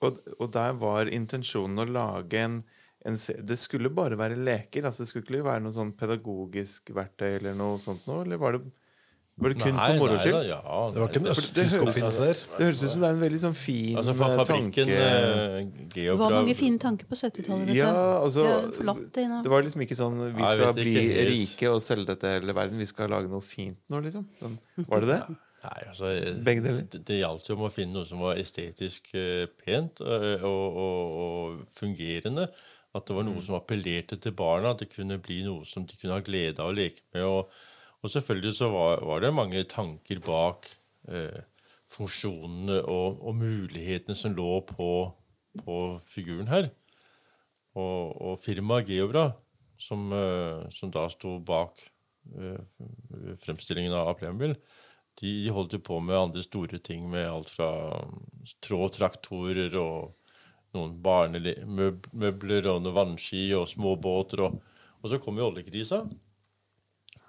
Og, 0.00 0.20
og, 0.36 0.46
der 0.52 0.76
var 0.80 1.08
intensjonen 1.12 1.80
å 1.80 1.88
lage 1.88 2.44
en, 2.44 2.60
en, 3.08 3.16
Det 3.16 3.56
skulle 3.60 3.92
bare 3.92 4.18
være 4.20 4.36
leker? 4.40 4.84
altså 4.84 5.06
Det 5.06 5.12
skulle 5.12 5.40
ikke 5.40 5.48
være 5.48 5.64
noe 5.64 5.76
sånn 5.76 5.96
pedagogisk 5.96 6.92
verktøy 6.96 7.30
eller 7.38 7.56
noe 7.56 7.80
sånt 7.80 8.04
noe? 8.08 8.26
Eller 8.26 8.40
var 8.40 8.58
det 8.58 8.64
var 9.40 9.54
det 9.54 9.56
kun 9.56 9.72
nei, 9.72 9.84
for 9.88 10.00
moro 10.02 10.16
skyld? 10.20 10.38
Ja, 10.50 10.58
det 10.92 11.00
var 11.00 11.08
ikke 11.08 11.20
en 11.22 11.30
østtysk 11.32 11.84
oppfinnelse 11.86 12.24
der. 12.26 12.40
Det 12.56 12.66
høres 12.66 12.80
ut 12.84 12.90
som 12.92 13.02
det 13.02 13.08
er 13.08 13.14
en 13.14 13.22
veldig 13.22 13.38
sånn 13.40 13.54
fin 13.56 14.00
altså 14.00 14.14
for 14.18 14.34
eh, 14.34 14.40
fabrikken, 14.40 14.90
tanke. 14.90 14.96
Uh, 15.00 15.86
det 15.94 16.16
var 16.20 16.34
mange 16.34 16.56
fine 16.58 16.80
tanker 16.82 17.08
på 17.08 17.16
70-tallet. 17.16 17.70
Ja, 17.78 17.92
altså, 18.20 18.44
det, 19.16 19.24
det 19.46 19.52
var 19.52 19.64
liksom 19.64 19.84
ikke 19.86 19.96
sånn 19.96 20.18
Vi 20.36 20.50
skal 20.50 20.74
bli 20.76 20.96
rike 21.30 21.70
og 21.72 21.80
selge 21.84 22.10
dette 22.12 22.34
hele 22.34 22.56
verden. 22.56 22.82
Vi 22.82 22.88
skal 22.90 23.08
lage 23.14 23.32
noe 23.32 23.44
fint 23.44 23.80
nå, 23.88 24.02
liksom. 24.04 24.28
Sånn, 24.42 24.58
var 24.90 25.06
det 25.06 25.14
det? 25.14 25.38
Nei, 25.64 25.80
altså, 25.88 26.12
Begge 26.44 26.66
deler? 26.66 26.84
Det, 26.92 27.00
det 27.08 27.18
gjaldt 27.22 27.48
jo 27.48 27.56
om 27.56 27.64
å 27.70 27.72
finne 27.72 27.96
noe 27.96 28.08
som 28.08 28.20
var 28.24 28.40
estetisk 28.40 29.08
uh, 29.16 29.46
pent 29.64 30.04
og, 30.04 30.44
og, 30.50 31.16
og, 31.24 31.64
fungerende. 31.80 32.50
At 32.92 33.08
det 33.08 33.16
var 33.16 33.24
noe 33.24 33.40
mm. 33.40 33.46
som 33.48 33.56
appellerte 33.56 34.20
til 34.20 34.36
barna. 34.36 34.74
At 34.74 34.84
det 34.84 34.92
kunne 34.92 35.16
bli 35.22 35.40
noe 35.48 35.64
som 35.68 35.88
de 35.88 35.96
kunne 35.96 36.20
ha 36.20 36.28
glede 36.28 36.60
av 36.60 36.74
å 36.74 36.76
leke 36.76 37.06
med. 37.14 37.24
og 37.24 37.68
og 38.00 38.12
selvfølgelig 38.12 38.56
så 38.56 38.70
var, 38.72 39.02
var 39.04 39.20
det 39.20 39.32
mange 39.36 39.62
tanker 39.68 40.20
bak 40.24 40.68
eh, 41.08 41.42
funksjonene 41.90 42.80
og, 42.80 43.20
og, 43.20 43.34
mulighetene 43.36 44.16
som 44.16 44.36
lå 44.36 44.60
på, 44.68 44.90
på 45.64 45.78
figuren 46.08 46.48
her. 46.48 46.70
Og, 47.76 48.14
og 48.16 48.40
firmaet 48.44 48.88
Geobra, 48.90 49.30
som, 49.80 50.08
eh, 50.16 50.64
som, 50.74 50.92
da 50.94 51.06
sto 51.12 51.36
bak 51.44 51.82
eh, 52.36 52.62
fremstillingen 53.44 53.94
av 53.96 54.14
Playmobil, 54.20 54.56
de, 55.20 55.34
de, 55.44 55.52
holdt 55.52 55.76
jo 55.76 55.82
på 55.84 56.00
med 56.00 56.16
andre 56.16 56.42
store 56.44 56.80
ting, 56.80 57.04
med 57.10 57.28
alt 57.28 57.52
fra 57.52 57.68
trådtraktorer 58.64 59.76
og 59.76 60.14
noen 60.72 60.96
barnemøbler 61.02 62.70
og 62.70 62.80
noen 62.80 62.96
vannski 62.96 63.50
og 63.58 63.68
småbåter. 63.68 64.46
Og, 64.46 64.60
og 65.02 65.12
så 65.12 65.20
kom 65.20 65.36
jo 65.36 65.50
oljekrisa 65.50 66.04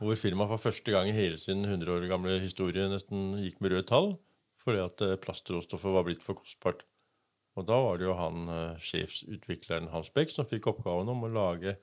hvor 0.02 0.18
firmaet 0.18 0.50
for 0.50 0.70
første 0.70 0.94
gang 0.94 1.10
i 1.10 1.16
hele 1.16 1.38
sin 1.38 1.62
100 1.66 1.92
år 1.94 2.08
gamle 2.10 2.40
historie 2.42 2.88
nesten 2.90 3.36
gikk 3.42 3.60
med 3.62 3.76
røde 3.76 3.88
tall 3.90 4.14
fordi 4.62 4.82
at 4.84 5.02
eh, 5.06 5.18
plastråstoffet 5.22 5.94
var 5.94 6.06
blitt 6.06 6.22
for 6.22 6.38
kostbart. 6.38 6.84
Og 7.58 7.66
da 7.68 7.80
var 7.82 7.98
det 7.98 8.06
jo 8.06 8.18
han 8.18 8.50
eh, 8.50 8.82
sjefsutvikleren 8.82 9.90
Hans 9.94 10.12
Beck 10.14 10.34
som 10.34 10.48
fikk 10.50 10.70
oppgaven 10.72 11.10
om 11.10 11.26
å 11.26 11.32
lage 11.34 11.76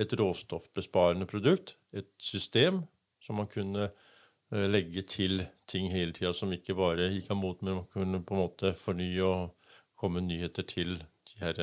et 0.00 0.14
råstoffbesparende 0.16 1.28
produkt, 1.28 1.76
et 1.92 2.08
system 2.20 2.82
som 3.22 3.36
man 3.40 3.50
kunne 3.52 3.90
eh, 3.90 4.64
legge 4.68 5.04
til 5.04 5.44
ting 5.68 5.90
hele 5.92 6.16
tida, 6.16 6.32
som 6.36 6.52
ikke 6.52 6.76
bare 6.78 7.10
gikk 7.12 7.28
av 7.32 7.40
moten, 7.40 7.68
men 7.68 7.82
man 7.82 7.90
kunne 7.92 8.22
på 8.24 8.36
en 8.36 8.42
måte 8.46 8.72
fornye 8.80 9.28
og 9.28 9.74
komme 10.00 10.24
nyheter 10.24 10.66
til 10.66 10.96
de 11.28 11.44
her, 11.44 11.60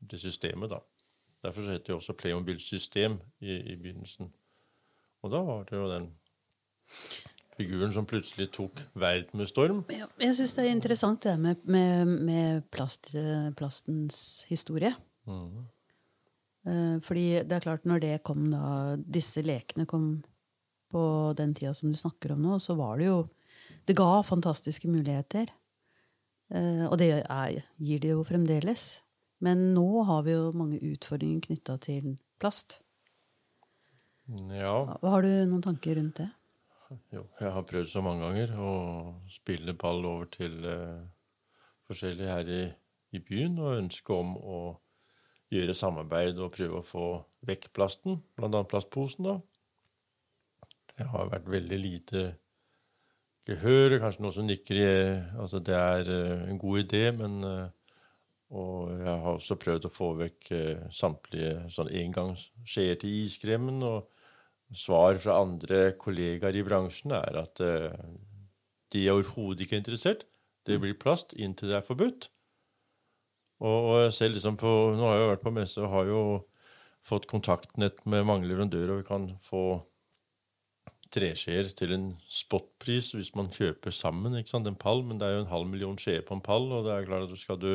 det 0.00 0.20
systemet. 0.20 0.70
da. 0.72 0.84
Derfor 1.44 1.64
så 1.64 1.72
heter 1.74 1.94
det 1.94 1.96
også 1.96 2.16
Playmobil 2.16 2.60
System 2.60 3.18
i, 3.40 3.56
i 3.56 3.76
begynnelsen. 3.76 4.28
Og 5.24 5.32
da 5.34 5.42
var 5.44 5.66
det 5.68 5.76
jo 5.76 5.88
den 5.90 6.06
figuren 7.58 7.92
som 7.92 8.06
plutselig 8.08 8.48
tok 8.56 8.80
verden 8.98 9.42
med 9.42 9.50
storm. 9.50 9.82
Ja, 9.92 10.08
jeg 10.22 10.38
syns 10.38 10.56
det 10.56 10.64
er 10.64 10.72
interessant 10.72 11.26
det 11.26 11.36
med, 11.40 11.60
med, 11.68 12.14
med 12.24 12.64
plast, 12.72 13.12
plastens 13.58 14.46
historie. 14.48 14.94
Mm. 15.28 15.68
Fordi 17.04 17.26
det 17.44 17.56
er 17.56 17.64
klart, 17.64 17.84
når 17.88 18.02
det 18.04 18.14
kom 18.24 18.48
da, 18.52 18.96
disse 19.00 19.44
lekene 19.44 19.86
kom 19.88 20.08
på 20.90 21.02
den 21.38 21.54
tida 21.54 21.72
som 21.76 21.92
du 21.92 21.98
snakker 21.98 22.34
om 22.34 22.42
nå, 22.44 22.58
så 22.62 22.76
var 22.78 22.98
det 22.98 23.10
jo 23.10 23.20
Det 23.86 23.94
ga 23.96 24.22
fantastiske 24.22 24.88
muligheter. 24.90 25.48
Eh, 26.50 26.84
og 26.86 26.98
det 26.98 27.22
er, 27.22 27.62
gir 27.78 28.00
det 28.02 28.10
jo 28.10 28.24
fremdeles. 28.26 29.00
Men 29.40 29.70
nå 29.74 30.02
har 30.06 30.24
vi 30.26 30.34
jo 30.34 30.50
mange 30.54 30.80
utfordringer 30.82 31.40
knytta 31.46 31.76
til 31.80 32.16
plast. 32.42 32.80
Ja. 34.30 34.74
Har 35.02 35.24
du 35.24 35.30
noen 35.48 35.62
tanker 35.64 35.98
rundt 35.98 36.20
det? 36.20 36.28
Jo, 37.14 37.24
jeg 37.38 37.50
har 37.54 37.66
prøvd 37.66 37.88
så 37.90 38.02
mange 38.02 38.26
ganger 38.26 38.52
å 38.58 38.70
spille 39.30 39.76
ball 39.78 40.02
over 40.06 40.26
til 40.30 40.56
uh, 40.66 41.02
forskjellige 41.86 42.34
her 42.34 42.50
i, 42.50 42.62
i, 43.14 43.20
byen 43.22 43.58
og 43.62 43.78
ønske 43.78 44.14
om 44.14 44.36
å 44.38 44.58
gjøre 45.54 45.74
samarbeid 45.74 46.38
og 46.42 46.52
prøve 46.54 46.80
å 46.80 46.86
få 46.86 47.06
vekk 47.46 47.70
plasten, 47.74 48.20
bl.a. 48.38 48.62
plastposen. 48.70 49.26
da. 49.30 49.36
Det 50.90 51.06
har 51.10 51.30
vært 51.30 51.50
veldig 51.50 51.78
lite 51.78 52.24
gehør. 53.46 54.00
Kanskje 54.02 54.26
noen 54.26 54.38
som 54.38 54.50
nikker 54.50 54.78
i 54.78 54.88
Altså, 55.38 55.62
det 55.62 55.78
er 55.78 56.10
uh, 56.10 56.46
en 56.50 56.58
god 56.58 56.84
idé, 56.84 57.04
men 57.18 57.42
uh, 57.46 57.68
Og 58.50 58.90
jeg 58.98 59.06
har 59.10 59.30
også 59.30 59.58
prøvd 59.62 59.84
å 59.86 59.94
få 59.94 60.14
vekk 60.18 60.48
samtlige 60.90 61.68
sånn 61.70 61.92
engangsskjeer 62.00 62.96
til 62.98 63.20
iskremen. 63.20 63.78
og 63.86 64.08
svar 64.76 65.18
fra 65.22 65.40
andre 65.42 65.92
kollegaer 65.98 66.56
i 66.56 66.64
bransjen 66.66 67.14
er 67.16 67.38
at 67.42 67.62
uh, 67.64 67.90
de 68.94 69.06
er 69.06 69.16
overhodet 69.16 69.64
ikke 69.64 69.80
interessert. 69.80 70.26
Det 70.66 70.78
blir 70.82 70.98
plast 70.98 71.34
inntil 71.38 71.72
det 71.72 71.80
er 71.80 71.86
forbudt. 71.86 72.28
Og, 73.60 74.08
selv 74.16 74.34
liksom 74.36 74.56
på, 74.56 74.70
Nå 74.96 75.04
har 75.04 75.18
jeg 75.18 75.24
jo 75.24 75.30
vært 75.34 75.44
på 75.44 75.52
messe 75.52 75.82
og 75.84 75.92
har 75.92 76.08
jo 76.08 76.22
fått 77.04 77.28
kontaktnett 77.28 78.00
med 78.08 78.26
mange 78.28 78.48
leverandører, 78.48 78.94
og 78.94 79.02
vi 79.02 79.08
kan 79.08 79.28
få 79.44 79.64
treskjeer 81.10 81.72
til 81.74 81.94
en 81.96 82.06
spotpris 82.30 83.10
hvis 83.16 83.32
man 83.34 83.50
kjøper 83.52 83.92
sammen 83.94 84.36
ikke 84.38 84.52
sant, 84.52 84.68
en 84.70 84.78
pall. 84.78 85.02
Men 85.06 85.20
det 85.20 85.28
er 85.28 85.36
jo 85.36 85.44
en 85.44 85.52
halv 85.52 85.70
million 85.70 85.98
skjeer 86.00 86.24
på 86.26 86.36
en 86.36 86.44
pall, 86.44 86.68
og 86.72 86.86
det 86.86 86.94
er 86.94 87.08
klart 87.08 87.26
at 87.26 87.32
du 87.32 87.40
skal 87.40 87.60
du, 87.60 87.72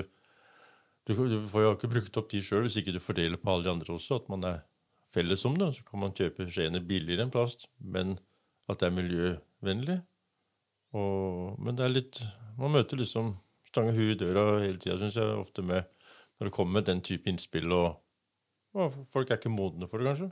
du, 1.05 1.13
du 1.13 1.39
får 1.51 1.67
jo 1.67 1.73
ikke 1.75 1.91
brukt 1.91 2.21
opp 2.21 2.31
de 2.31 2.41
sjøl 2.45 2.65
hvis 2.65 2.79
ikke 2.81 2.95
du 2.95 3.01
fordeler 3.03 3.41
på 3.41 3.51
alle 3.51 3.67
de 3.67 3.73
andre 3.75 3.97
også. 3.97 4.21
at 4.21 4.31
man 4.31 4.47
er 4.47 4.63
felles 5.15 5.45
om 5.47 5.55
det. 5.59 5.71
Så 5.77 5.85
kan 5.87 6.03
man 6.03 6.15
kjøpe 6.15 6.47
skjeene 6.51 6.83
billigere 6.85 7.25
enn 7.25 7.33
plast, 7.33 7.69
men 7.79 8.17
at 8.69 8.81
det 8.81 8.89
er 8.89 8.95
miljøvennlig. 8.99 9.97
Og, 10.95 11.55
men 11.59 11.75
det 11.75 11.83
er 11.83 11.91
litt 11.91 12.21
Man 12.55 12.71
møter 12.71 12.95
liksom 12.95 13.33
stange 13.67 13.91
huet 13.97 14.13
i 14.15 14.19
døra 14.21 14.61
hele 14.61 14.79
tida, 14.79 14.95
syns 15.01 15.17
jeg, 15.19 15.35
ofte 15.35 15.65
med 15.65 15.83
når 16.39 16.47
det 16.47 16.55
kommer 16.55 16.79
med 16.79 16.87
den 16.87 17.01
type 17.03 17.27
innspill. 17.31 17.71
Og, 17.75 17.97
og, 18.75 18.95
folk 19.11 19.31
er 19.31 19.39
ikke 19.39 19.51
modne 19.51 19.89
for 19.91 19.99
det, 19.99 20.13
kanskje. 20.13 20.29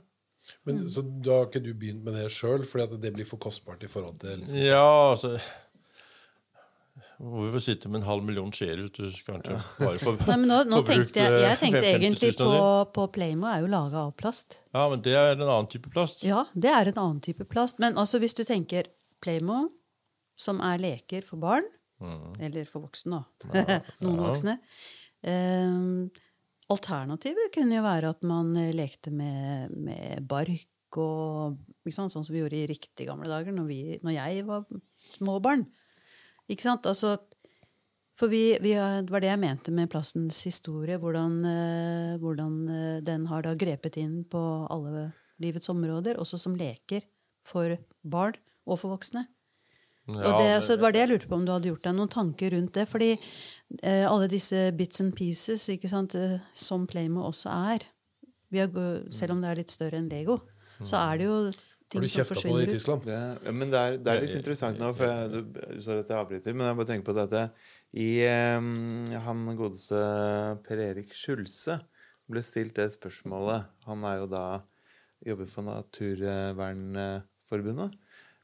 Men 0.68 0.80
Så 0.92 1.04
da 1.24 1.38
har 1.38 1.46
ikke 1.48 1.62
du 1.64 1.70
begynt 1.72 2.04
med 2.04 2.16
det 2.18 2.30
sjøl, 2.32 2.64
fordi 2.68 2.84
at 2.84 2.96
det 3.00 3.12
blir 3.16 3.28
for 3.28 3.40
kostbart 3.40 3.84
i 3.84 3.88
forhold 3.88 4.18
til 4.20 4.42
liksom, 4.42 4.58
Ja, 4.60 5.12
altså 5.12 5.38
Hvorfor 7.18 7.62
sitte 7.62 7.90
med 7.90 8.00
en 8.00 8.08
halv 8.08 8.24
million 8.26 8.50
skjeer 8.54 8.80
hvis 8.82 8.92
du 8.94 9.26
kanskje 9.26 9.58
bare 9.84 10.00
få 10.00 10.14
Nei, 10.18 10.38
men 10.40 10.48
nå, 10.50 10.58
nå 10.70 10.80
tenkte 10.86 11.22
jeg, 11.22 11.38
jeg 11.44 11.60
tenkte 11.60 11.84
egentlig 11.92 12.32
på, 12.40 12.48
på 12.96 13.06
Playmo 13.14 13.48
er 13.50 13.62
jo 13.62 13.70
laga 13.70 14.02
av 14.08 14.12
plast. 14.18 14.58
Ja, 14.74 14.88
men 14.90 15.04
det 15.04 15.14
er 15.18 15.36
en 15.36 15.46
annen 15.46 15.70
type 15.70 15.92
plast. 15.94 16.24
Ja, 16.26 16.44
det 16.52 16.72
er 16.74 16.90
en 16.90 17.00
annen 17.04 17.22
type 17.24 17.46
plast. 17.50 17.78
Men 17.82 17.98
altså, 18.00 18.20
hvis 18.22 18.36
du 18.38 18.42
tenker 18.48 18.90
Playmo, 19.22 19.68
som 20.34 20.58
er 20.66 20.82
leker 20.82 21.22
for 21.26 21.38
barn, 21.42 21.66
mm. 22.02 22.34
eller 22.48 22.68
for 22.70 22.88
voksne, 22.88 23.22
da. 23.22 23.62
Ja, 23.62 23.80
Noen 24.04 24.18
ja. 24.18 24.26
voksne. 24.28 24.58
Um, 25.24 26.10
alternativet 26.74 27.52
kunne 27.54 27.78
jo 27.78 27.84
være 27.86 28.10
at 28.16 28.26
man 28.26 28.52
lekte 28.74 29.12
med, 29.14 29.70
med 29.86 30.26
bark 30.28 30.98
og 31.00 31.56
sånn 31.90 32.10
som 32.12 32.26
vi 32.30 32.42
gjorde 32.42 32.58
i 32.58 32.68
riktig 32.70 33.06
gamle 33.08 33.30
dager, 33.30 33.54
når, 33.54 33.66
vi, 33.70 33.80
når 34.04 34.16
jeg 34.18 34.44
var 34.48 34.66
småbarn. 35.16 35.64
Ikke 36.50 36.62
sant? 36.66 36.86
Altså, 36.86 37.16
For 38.16 38.28
vi, 38.30 38.56
vi, 38.62 38.72
har- 38.78 39.02
det 39.02 39.10
var 39.10 39.20
det 39.24 39.26
jeg 39.32 39.40
mente 39.42 39.72
med 39.74 39.90
plassens 39.90 40.36
historie. 40.46 40.96
Hvordan, 41.02 41.32
eh, 41.50 42.16
hvordan 42.22 42.68
eh, 42.70 43.00
den 43.02 43.24
har 43.26 43.42
da 43.42 43.54
grepet 43.58 43.96
inn 43.98 44.20
på 44.30 44.38
alle 44.70 45.08
livets 45.42 45.68
områder, 45.68 46.14
også 46.22 46.38
som 46.38 46.54
leker 46.54 47.02
for 47.44 47.74
barn 48.06 48.36
og 48.66 48.78
for 48.78 48.94
voksne. 48.94 49.26
og 50.06 50.38
det, 50.38 50.62
så 50.62 50.76
det 50.76 50.82
var 50.84 50.92
det 50.92 51.00
jeg 51.00 51.08
lurte 51.10 51.26
på 51.28 51.34
om 51.34 51.44
du 51.46 51.50
hadde 51.52 51.68
gjort 51.72 51.82
deg 51.82 51.94
noen 51.96 52.08
tanker 52.12 52.50
rundt 52.54 52.72
det. 52.76 52.86
Fordi 52.88 53.10
eh, 53.82 54.04
alle 54.06 54.28
disse 54.28 54.70
bits 54.76 55.00
and 55.00 55.14
pieces, 55.16 55.66
ikke 55.68 55.88
sant, 55.90 56.14
eh, 56.14 56.38
som 56.54 56.86
Playmo 56.86 57.24
også 57.26 57.50
er 57.50 57.88
vi 58.52 58.60
har, 58.62 58.68
Selv 59.10 59.32
om 59.32 59.40
det 59.42 59.50
er 59.50 59.56
litt 59.56 59.70
større 59.74 59.98
enn 59.98 60.08
Lego, 60.08 60.38
så 60.86 61.00
er 61.10 61.18
det 61.18 61.24
jo 61.26 61.38
Har 61.94 62.04
du 62.04 62.10
kjefta 62.10 62.42
på 62.42 62.56
det 62.58 62.66
i. 62.66 62.74
Tyskland? 62.74 63.06
Det, 63.06 63.20
ja, 63.46 63.54
men 63.54 63.72
det 63.72 63.80
er, 63.80 63.96
det 64.02 64.12
er 64.12 64.22
litt 64.24 64.36
interessant 64.40 64.82
nå, 64.82 64.90
for 64.96 65.08
jeg, 65.08 65.30
du, 65.30 65.54
du 65.54 65.90
at 65.94 66.10
jeg 66.10 66.18
avbryter, 66.18 66.56
men 66.56 66.66
jeg 66.66 66.78
bare 66.80 66.90
tenker 66.90 67.06
på 67.06 67.16
dette. 67.16 67.44
I 67.94 68.10
um, 68.58 69.04
han 69.28 69.44
godeste 69.54 70.00
Per 70.66 70.86
Erik 70.90 71.14
Skjulse 71.14 71.78
ble 72.30 72.42
stilt 72.42 72.74
det 72.80 72.88
spørsmålet. 72.96 73.68
Han 73.86 74.04
er 74.08 74.22
jo 74.22 74.30
da 74.32 74.44
jobber 75.24 75.48
for 75.48 75.62
Naturvernforbundet 75.68 77.90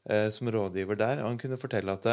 eh, 0.09 0.29
som 0.33 0.51
rådgiver 0.51 0.95
der. 0.99 1.21
Og 1.21 1.27
han 1.29 1.39
kunne 1.41 1.61
fortelle 1.61 1.91
at 1.93 2.05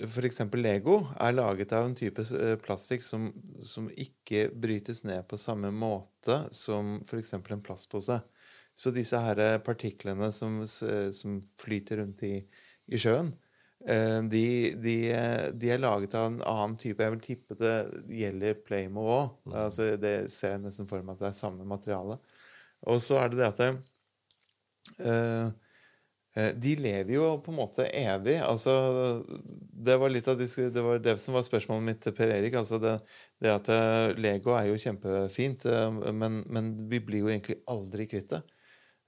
f.eks. 0.00 0.40
Lego 0.56 0.94
er 1.20 1.36
laget 1.36 1.72
av 1.76 1.84
en 1.88 1.98
type 1.98 2.22
eh, 2.34 2.56
plastikk 2.60 3.02
som, 3.04 3.22
som 3.62 3.90
ikke 3.90 4.50
brytes 4.50 5.04
ned 5.06 5.22
på 5.30 5.36
samme 5.40 5.70
måte 5.74 6.36
som 6.54 7.00
f.eks. 7.04 7.34
en 7.36 7.64
plastpose. 7.64 8.16
Så 8.74 8.90
disse 8.90 9.18
her 9.22 9.38
partiklene 9.62 10.30
som, 10.34 10.60
som 10.66 11.38
flyter 11.62 12.00
rundt 12.02 12.24
i, 12.26 12.34
i 12.90 12.98
sjøen, 12.98 13.28
eh, 13.86 14.18
de, 14.26 14.44
de, 14.82 14.94
de 15.54 15.70
er 15.70 15.82
laget 15.82 16.16
av 16.18 16.26
en 16.32 16.40
annen 16.42 16.74
type. 16.80 16.98
Jeg 17.02 17.14
vil 17.14 17.22
tippe 17.22 17.58
det 17.60 17.74
gjelder 18.18 18.58
Playmo 18.66 19.06
òg. 19.06 19.28
Altså, 19.54 19.92
det 20.00 20.14
ser 20.34 20.56
jeg 20.56 20.64
nesten 20.64 20.90
for 20.90 21.02
meg 21.06 21.14
at 21.14 21.22
det 21.22 21.30
er 21.30 21.38
samme 21.38 21.66
materiale. 21.70 22.18
Og 22.90 22.98
så 23.00 23.20
er 23.22 23.30
det 23.30 23.38
det 23.40 23.46
at 23.52 23.62
det, 23.62 23.68
eh, 25.06 25.52
eh, 26.34 26.50
de 26.66 26.74
lever 26.82 27.14
jo 27.14 27.28
på 27.44 27.54
en 27.54 27.60
måte 27.60 27.86
evig. 27.94 28.40
Altså, 28.42 28.74
det 29.86 29.96
var 30.02 30.10
litt 30.12 30.28
av 30.28 30.40
dis- 30.40 30.56
det, 30.58 30.82
var 30.82 30.98
det 30.98 31.14
som 31.22 31.38
var 31.38 31.46
spørsmålet 31.46 31.86
mitt 31.92 32.02
til 32.04 32.16
Per 32.18 32.34
Erik. 32.40 32.58
Altså 32.58 32.82
det, 32.82 32.96
det 33.38 33.54
at 33.54 33.70
Lego 34.18 34.58
er 34.58 34.72
jo 34.72 34.82
kjempefint, 34.82 35.64
men, 36.10 36.42
men 36.50 36.74
vi 36.90 36.98
blir 37.06 37.22
jo 37.22 37.30
egentlig 37.30 37.60
aldri 37.70 38.10
kvitt 38.10 38.34
det. 38.34 38.42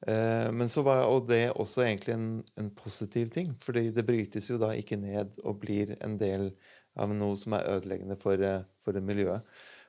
Eh, 0.07 0.48
Men 0.52 0.70
så 0.70 0.84
var 0.86 1.04
og 1.11 1.26
det 1.30 1.50
også 1.54 1.84
egentlig 1.86 2.14
en, 2.14 2.28
en 2.61 2.70
positiv 2.70 3.30
ting, 3.34 3.54
fordi 3.62 3.88
det 3.94 4.07
brytes 4.07 4.50
jo 4.50 4.59
da 4.62 4.72
ikke 4.78 4.98
ned 5.00 5.40
og 5.44 5.59
blir 5.64 5.96
en 6.00 6.16
del 6.20 6.52
av 6.96 7.11
noe 7.12 7.36
som 7.36 7.57
er 7.59 7.66
ødeleggende 7.74 8.16
for, 8.20 8.40
eh, 8.40 8.62
for 8.82 8.96
miljøet. 9.04 9.42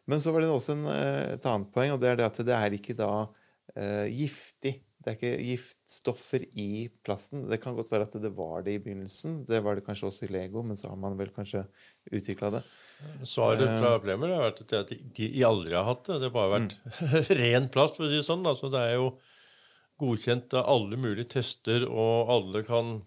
Men 0.07 0.23
så 0.23 0.31
var 0.33 0.43
det 0.43 0.49
også 0.51 0.73
en, 0.75 0.87
eh, 0.91 1.35
et 1.35 1.47
annet 1.47 1.71
poeng, 1.75 1.93
og 1.93 2.01
det 2.01 2.11
er 2.11 2.19
det 2.19 2.27
at 2.31 2.41
det 2.47 2.55
er 2.57 2.75
ikke 2.75 2.97
da 2.97 3.11
eh, 3.75 4.07
giftig. 4.11 4.79
Det 5.03 5.13
er 5.13 5.15
ikke 5.15 5.45
giftstoffer 5.45 6.43
i 6.59 6.87
plasten. 7.05 7.45
Det 7.47 7.61
kan 7.63 7.75
godt 7.77 7.91
være 7.93 8.07
at 8.09 8.17
det 8.19 8.31
var 8.35 8.65
det 8.65 8.73
i 8.75 8.81
begynnelsen. 8.83 9.45
Det 9.47 9.61
var 9.63 9.77
det 9.77 9.85
kanskje 9.85 10.09
også 10.09 10.25
i 10.27 10.31
Lego, 10.33 10.63
men 10.67 10.75
så 10.75 10.89
har 10.91 10.99
man 10.99 11.15
vel 11.19 11.29
kanskje 11.35 11.61
utvikla 12.11 12.49
det. 12.57 12.63
Svaret 13.23 13.69
fra 13.77 13.93
Bremer 14.03 14.33
har 14.33 14.43
vært 14.49 14.73
at 14.75 14.91
de, 14.91 15.29
aldri 15.47 15.77
har 15.77 15.87
hatt 15.87 16.03
det. 16.09 16.17
Det 16.19 16.27
har 16.27 16.35
bare 16.35 16.57
vært 16.57 17.31
ren 17.39 17.69
plast, 17.71 17.95
for 17.95 18.07
å 18.07 18.11
si 18.11 18.19
det 18.19 18.27
sånn. 18.27 18.43
Altså, 18.49 18.71
det 18.73 18.83
er 18.83 18.97
jo 18.97 19.13
godkjent 19.99 20.53
av 20.57 20.67
alle 20.71 20.99
mulige 20.99 21.31
tester, 21.37 21.87
og 21.89 22.33
alle 22.33 22.63
kan 22.67 22.99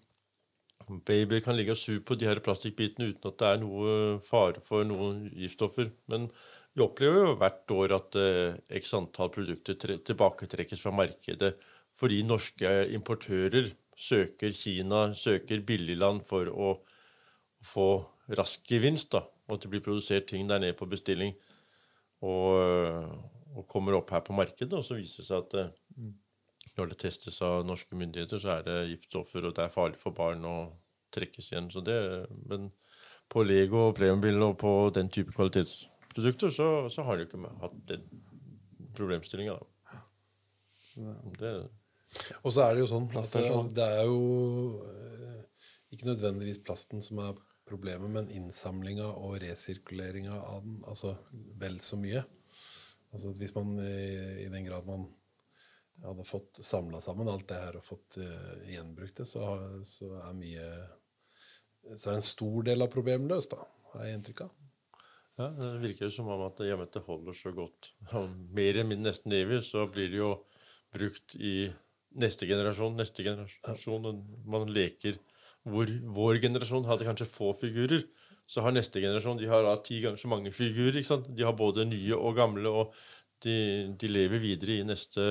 Babyer 1.07 1.39
kan 1.39 1.55
ligge 1.55 1.71
og 1.71 1.79
suge 1.79 2.01
på 2.03 2.17
de 2.19 2.27
her 2.27 2.41
plastikkbitene 2.43 3.11
uten 3.13 3.29
at 3.29 3.37
det 3.39 3.47
er 3.47 3.59
noe 3.61 3.91
fare 4.27 4.59
for 4.65 4.83
noen 4.87 5.21
giftstoffer. 5.39 5.91
Men 6.11 6.27
vi 6.75 6.83
opplever 6.83 7.27
jo 7.29 7.35
hvert 7.39 7.73
år 7.75 7.93
at 7.95 8.17
eh, 8.19 8.57
x 8.79 8.93
antall 8.97 9.31
produkter 9.31 9.77
tilbaketrekkes 9.77 10.83
fra 10.83 10.93
markedet 10.95 11.53
fordi 11.99 12.21
norske 12.25 12.69
importører 12.95 13.69
søker 13.99 14.55
Kina, 14.57 15.11
søker 15.13 15.61
billigland 15.67 16.23
for 16.25 16.49
å 16.49 16.71
få 17.61 17.89
rask 18.39 18.65
gevinst. 18.65 19.13
Og 19.13 19.55
at 19.57 19.65
det 19.65 19.71
blir 19.73 19.83
produsert 19.85 20.29
ting 20.31 20.47
der 20.49 20.63
nede 20.63 20.77
på 20.79 20.89
bestilling. 20.89 21.35
Og, 22.25 22.57
og 23.53 23.67
kommer 23.69 23.99
opp 23.99 24.13
her 24.15 24.23
på 24.25 24.33
markedet, 24.33 24.73
og 24.77 24.85
så 24.85 24.97
viser 24.97 25.21
det 25.21 25.27
seg 25.29 25.45
at 25.45 25.57
eh, 25.61 26.09
når 26.77 26.91
det 26.91 26.99
testes 27.03 27.41
av 27.43 27.65
norske 27.67 27.97
myndigheter, 27.97 28.39
så 28.39 28.57
er 28.57 28.67
det 28.67 28.77
giftstoffer, 28.93 29.45
og 29.47 29.55
det 29.57 29.65
er 29.65 29.73
farlig 29.73 29.99
for 29.99 30.15
barn 30.15 30.45
å 30.47 30.55
trekkes 31.11 31.51
igjen. 31.51 31.69
Så 31.73 31.83
det, 31.83 31.97
men 32.47 32.69
på 33.31 33.43
Lego 33.43 33.87
og 33.89 33.97
Playmobil 33.99 34.39
og 34.45 34.57
på 34.61 34.73
den 34.95 35.11
type 35.11 35.35
kvalitetsprodukter, 35.35 36.53
så, 36.55 36.71
så 36.91 37.05
har 37.07 37.19
de 37.19 37.27
ikke 37.27 37.51
hatt 37.63 37.77
den 37.91 38.07
problemstillinga, 38.95 39.59
da. 39.59 39.67
Det, 41.39 41.51
Og 42.43 42.51
så 42.51 42.65
er 42.65 42.75
det 42.75 42.83
jo 42.83 42.89
sånn 42.91 43.05
at 43.07 43.13
Plast 43.13 43.37
er 43.39 43.45
sånn. 43.47 43.69
det 43.71 43.85
er 43.87 44.09
jo 44.09 44.81
eh, 44.83 45.37
ikke 45.95 46.09
nødvendigvis 46.09 46.59
plasten 46.65 47.03
som 47.05 47.21
er 47.23 47.37
problemet, 47.67 48.11
men 48.11 48.27
innsamlinga 48.35 49.07
og 49.13 49.37
resirkuleringa 49.43 50.35
av 50.35 50.65
den. 50.65 50.81
Altså 50.83 51.15
vel 51.61 51.79
så 51.83 51.99
mye. 51.99 52.25
Altså 53.11 53.31
at 53.31 53.39
Hvis 53.39 53.55
man 53.55 53.77
i, 53.79 54.43
i 54.43 54.49
den 54.51 54.67
grad 54.67 54.87
man 54.87 55.07
hadde 56.07 56.25
fått 56.25 56.61
samla 56.65 57.01
sammen 57.03 57.29
alt 57.29 57.47
det 57.51 57.59
her 57.61 57.77
og 57.77 57.85
fått 57.85 58.17
uh, 58.21 58.55
gjenbrukt 58.69 59.21
det, 59.21 59.27
så, 59.29 59.45
så 59.85 60.15
er 60.21 60.33
mye 60.37 60.71
Så 61.97 62.11
er 62.11 62.17
en 62.17 62.25
stor 62.25 62.65
del 62.65 62.81
av 62.85 62.91
problemet 62.93 63.29
løst, 63.29 63.53
da. 63.53 63.65
Har 63.91 64.07
jeg 64.07 64.17
inntrykk 64.17 64.43
av. 64.45 64.57
Ja, 65.39 65.47
Det 65.57 65.69
virker 65.81 66.11
som 66.13 66.29
om 66.29 66.43
at 66.45 66.59
det 66.61 67.03
holder 67.05 67.35
så 67.37 67.51
godt, 67.55 67.93
mer 68.53 68.77
enn 68.77 68.91
min 68.91 69.03
nesten 69.05 69.33
evig, 69.33 69.61
så 69.65 69.87
blir 69.89 70.11
det 70.11 70.19
jo 70.19 70.33
brukt 70.93 71.35
i 71.35 71.71
neste 72.21 72.47
generasjon, 72.49 72.97
neste 72.99 73.23
generasjon. 73.25 74.05
og 74.05 74.47
Man 74.47 74.71
leker 74.71 75.17
hvor 75.63 75.89
vår 76.17 76.41
generasjon 76.43 76.87
hadde 76.89 77.07
kanskje 77.07 77.29
få 77.29 77.53
figurer, 77.59 78.03
så 78.49 78.65
har 78.65 78.73
neste 78.75 78.99
generasjon 78.99 79.39
de 79.39 79.47
har 79.47 79.63
da 79.63 79.77
ti 79.79 80.01
ganger 80.03 80.19
så 80.19 80.31
mange 80.31 80.51
figurer. 80.51 80.99
ikke 80.99 81.11
sant? 81.13 81.29
De 81.37 81.45
har 81.47 81.55
både 81.55 81.85
nye 81.87 82.17
og 82.17 82.35
gamle, 82.35 82.69
og 82.69 82.95
de, 83.45 83.55
de 83.97 84.09
lever 84.11 84.41
videre 84.43 84.79
i 84.79 84.87
neste 84.87 85.27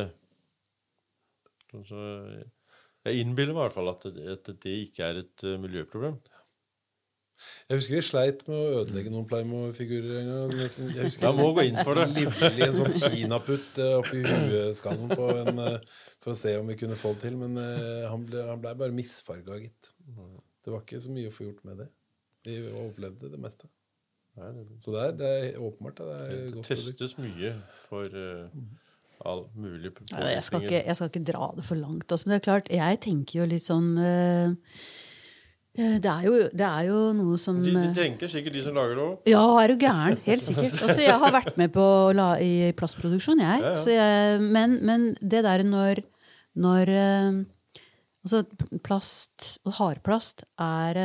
så 1.86 2.04
Jeg 3.06 3.22
innbiller 3.22 3.54
meg 3.56 3.62
i 3.62 3.66
hvert 3.68 3.76
fall 3.78 3.90
at 3.94 4.06
det, 4.12 4.28
at 4.36 4.48
det 4.64 4.76
ikke 4.84 5.06
er 5.06 5.22
et 5.22 5.44
eh, 5.48 5.58
miljøproblem. 5.60 6.18
Jeg 7.70 7.78
husker 7.78 7.96
vi 7.96 8.00
sleit 8.04 8.42
med 8.50 8.56
å 8.58 8.80
ødelegge 8.82 9.12
noen 9.12 9.26
Playmo-figurer 9.28 10.18
en 10.20 10.28
gang. 10.28 10.50
Jeg 10.58 11.06
husker 11.06 11.24
Jeg 11.24 11.36
må 11.38 11.46
gå 11.56 11.64
inn 11.70 11.78
for 11.86 11.96
det. 11.96 12.04
livlig 12.18 12.66
en 12.66 12.76
sånn 12.76 12.96
kinaputt 13.06 13.80
eh, 13.80 13.94
oppi 13.96 14.20
hueskallen 14.26 15.14
på 15.14 15.30
en 15.38 15.62
eh, 15.64 15.78
for 16.20 16.34
å 16.34 16.36
se 16.36 16.52
om 16.60 16.68
vi 16.68 16.76
kunne 16.82 16.98
få 17.00 17.14
det 17.16 17.24
til. 17.30 17.38
Men 17.40 17.56
eh, 17.62 18.04
han 18.10 18.26
ble, 18.28 18.44
ble 18.60 18.74
bare 18.82 18.96
misfarga, 18.96 19.56
gitt. 19.62 19.92
Det 20.60 20.74
var 20.74 20.84
ikke 20.84 21.00
så 21.00 21.14
mye 21.14 21.30
å 21.30 21.34
få 21.34 21.48
gjort 21.48 21.64
med 21.70 21.80
det. 21.84 21.88
De 22.44 22.58
overlevde 22.68 23.32
det 23.32 23.40
meste. 23.40 23.70
Så 24.80 24.92
det 24.92 25.00
er, 25.00 25.16
det 25.16 25.30
er 25.30 25.58
åpenbart. 25.60 26.00
Det 26.00 26.20
er 26.20 26.44
det 26.52 26.66
testes 26.68 27.16
mye 27.20 27.54
for 27.88 28.20
eh, 28.20 28.60
all 29.26 29.44
mulig 29.58 29.92
Ja, 30.12 30.26
jeg, 30.32 30.42
skal 30.46 30.64
ikke, 30.64 30.80
jeg 30.86 30.96
skal 30.96 31.10
ikke 31.12 31.26
dra 31.32 31.50
det 31.56 31.66
for 31.66 31.80
langt. 31.80 32.08
Altså, 32.08 32.26
men 32.26 32.34
det 32.34 32.40
er 32.40 32.48
klart, 32.48 32.72
jeg 32.72 33.00
tenker 33.04 33.40
jo 33.40 33.46
litt 33.50 33.64
sånn 33.64 33.92
eh, 34.00 34.54
det, 35.80 36.10
er 36.10 36.24
jo, 36.26 36.34
det 36.50 36.66
er 36.66 36.88
jo 36.88 36.98
noe 37.16 37.38
som 37.40 37.60
De, 37.62 37.72
de 37.72 37.84
eh, 37.88 37.94
tenker 37.96 38.30
sikkert, 38.32 38.56
de 38.56 38.64
som 38.64 38.76
lager 38.76 38.98
det 38.98 39.04
òg. 39.06 39.30
Ja, 39.30 39.44
er 39.62 39.72
du 39.72 39.84
gæren? 39.84 40.20
Helt 40.26 40.44
sikkert. 40.44 40.76
Altså, 40.84 41.00
jeg 41.04 41.20
har 41.22 41.36
vært 41.36 41.56
med 41.60 41.72
på 41.76 41.86
la, 42.16 42.32
i 42.42 42.72
plastproduksjon, 42.76 43.42
jeg. 43.44 43.64
Ja, 43.64 43.72
ja. 43.74 43.78
Så 43.78 43.94
jeg 43.94 44.44
men, 44.44 44.80
men 44.86 45.10
det 45.20 45.44
der 45.46 45.64
når, 45.66 46.04
når 46.58 46.94
Altså, 48.20 48.42
plast 48.84 49.54
og 49.64 49.78
hardplast 49.78 50.42
er 50.60 50.98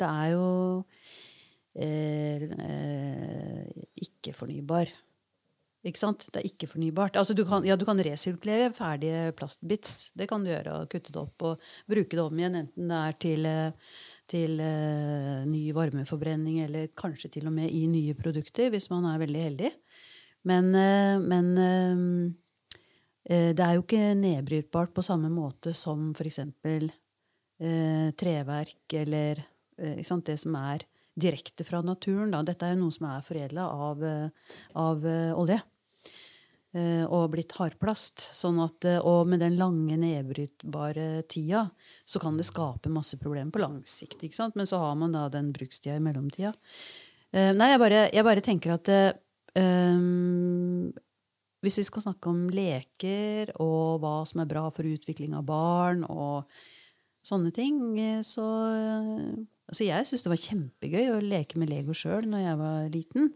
Det 0.00 0.08
er 0.08 0.28
jo 0.32 0.46
eh, 1.76 2.42
eh, 2.42 3.66
ikke-fornybar. 4.06 4.92
Ikke 5.82 5.98
sant? 5.98 6.22
Det 6.30 6.38
er 6.38 6.46
ikke-fornybart. 6.46 7.16
Altså, 7.18 7.34
du, 7.34 7.42
kan, 7.46 7.64
ja, 7.66 7.74
du 7.74 7.82
kan 7.86 7.98
resirkulere 8.06 8.70
ferdige 8.76 9.32
plastbits. 9.34 10.12
Det 10.14 10.28
kan 10.30 10.44
du 10.44 10.52
gjøre. 10.52 10.76
og 10.78 10.90
Kutte 10.92 11.10
det 11.10 11.18
opp 11.18 11.46
og 11.48 11.64
bruke 11.90 12.14
det 12.14 12.22
om 12.22 12.38
igjen, 12.38 12.58
enten 12.60 12.92
det 12.92 13.00
er 13.00 13.16
til, 13.24 13.48
eh, 13.50 13.96
til 14.30 14.62
uh, 14.62 15.42
ny 15.48 15.64
varmeforbrenning 15.74 16.60
eller 16.62 16.92
kanskje 16.98 17.32
til 17.34 17.48
og 17.50 17.56
med 17.56 17.74
i 17.74 17.82
nye 17.90 18.14
produkter, 18.14 18.70
hvis 18.70 18.86
man 18.92 19.08
er 19.10 19.18
veldig 19.24 19.42
heldig. 19.48 19.72
Men, 20.52 20.70
uh, 20.70 21.18
men 21.18 21.50
uh, 21.58 22.30
det 23.26 23.66
er 23.66 23.74
jo 23.74 23.82
ikke 23.82 24.14
nedbrytbart 24.22 24.94
på 24.94 25.02
samme 25.02 25.32
måte 25.34 25.74
som 25.74 26.12
f.eks. 26.14 26.44
Uh, 27.62 28.08
treverk 28.18 28.98
eller 29.02 29.42
ikke 29.82 30.16
det 30.28 30.38
som 30.38 30.54
er 30.60 30.86
direkte 31.18 31.66
fra 31.66 31.80
naturen. 31.82 32.30
Da. 32.30 32.44
Dette 32.46 32.68
er 32.68 32.76
jo 32.76 32.84
noe 32.84 32.94
som 32.94 33.08
er 33.10 33.24
foredla 33.26 33.66
av, 33.90 34.02
av 34.78 35.06
olje. 35.40 35.58
Eh, 36.72 37.04
og 37.04 37.34
blitt 37.34 37.52
hardplast. 37.58 38.30
Sånn 38.32 38.56
at, 38.64 38.86
eh, 38.88 38.96
og 39.04 39.28
med 39.28 39.42
den 39.44 39.58
lange 39.60 39.98
nedbrytbare 40.00 41.20
tida 41.28 41.66
så 42.08 42.20
kan 42.22 42.38
det 42.38 42.46
skape 42.48 42.88
masse 42.88 43.18
problemer 43.20 43.52
på 43.52 43.60
lang 43.60 43.82
sikt. 43.84 44.22
Ikke 44.24 44.38
sant? 44.38 44.56
Men 44.56 44.68
så 44.68 44.80
har 44.80 44.96
man 44.96 45.12
da 45.12 45.26
den 45.28 45.52
brukstida 45.52 45.98
i 45.98 46.00
mellomtida. 46.00 46.54
Eh, 47.32 47.52
nei, 47.52 47.68
jeg 47.74 47.82
bare, 47.82 48.00
jeg 48.08 48.24
bare 48.24 48.44
tenker 48.44 48.72
at 48.72 48.88
ehm, 49.54 50.92
hvis 51.60 51.76
vi 51.76 51.84
skal 51.84 52.06
snakke 52.06 52.32
om 52.32 52.48
leker 52.48 53.52
og 53.60 54.00
hva 54.00 54.26
som 54.28 54.40
er 54.40 54.48
bra 54.48 54.64
for 54.72 54.88
utvikling 54.88 55.36
av 55.36 55.44
barn 55.44 56.04
og 56.08 56.48
sånne 57.22 57.52
ting, 57.52 57.76
så 58.24 58.48
Altså, 59.72 59.86
jeg 59.86 60.04
syns 60.04 60.24
det 60.24 60.28
var 60.28 60.40
kjempegøy 60.42 61.06
å 61.14 61.20
leke 61.24 61.56
med 61.56 61.70
Lego 61.70 61.94
sjøl 61.96 62.26
når 62.28 62.40
jeg 62.42 62.56
var 62.60 62.88
liten. 62.92 63.30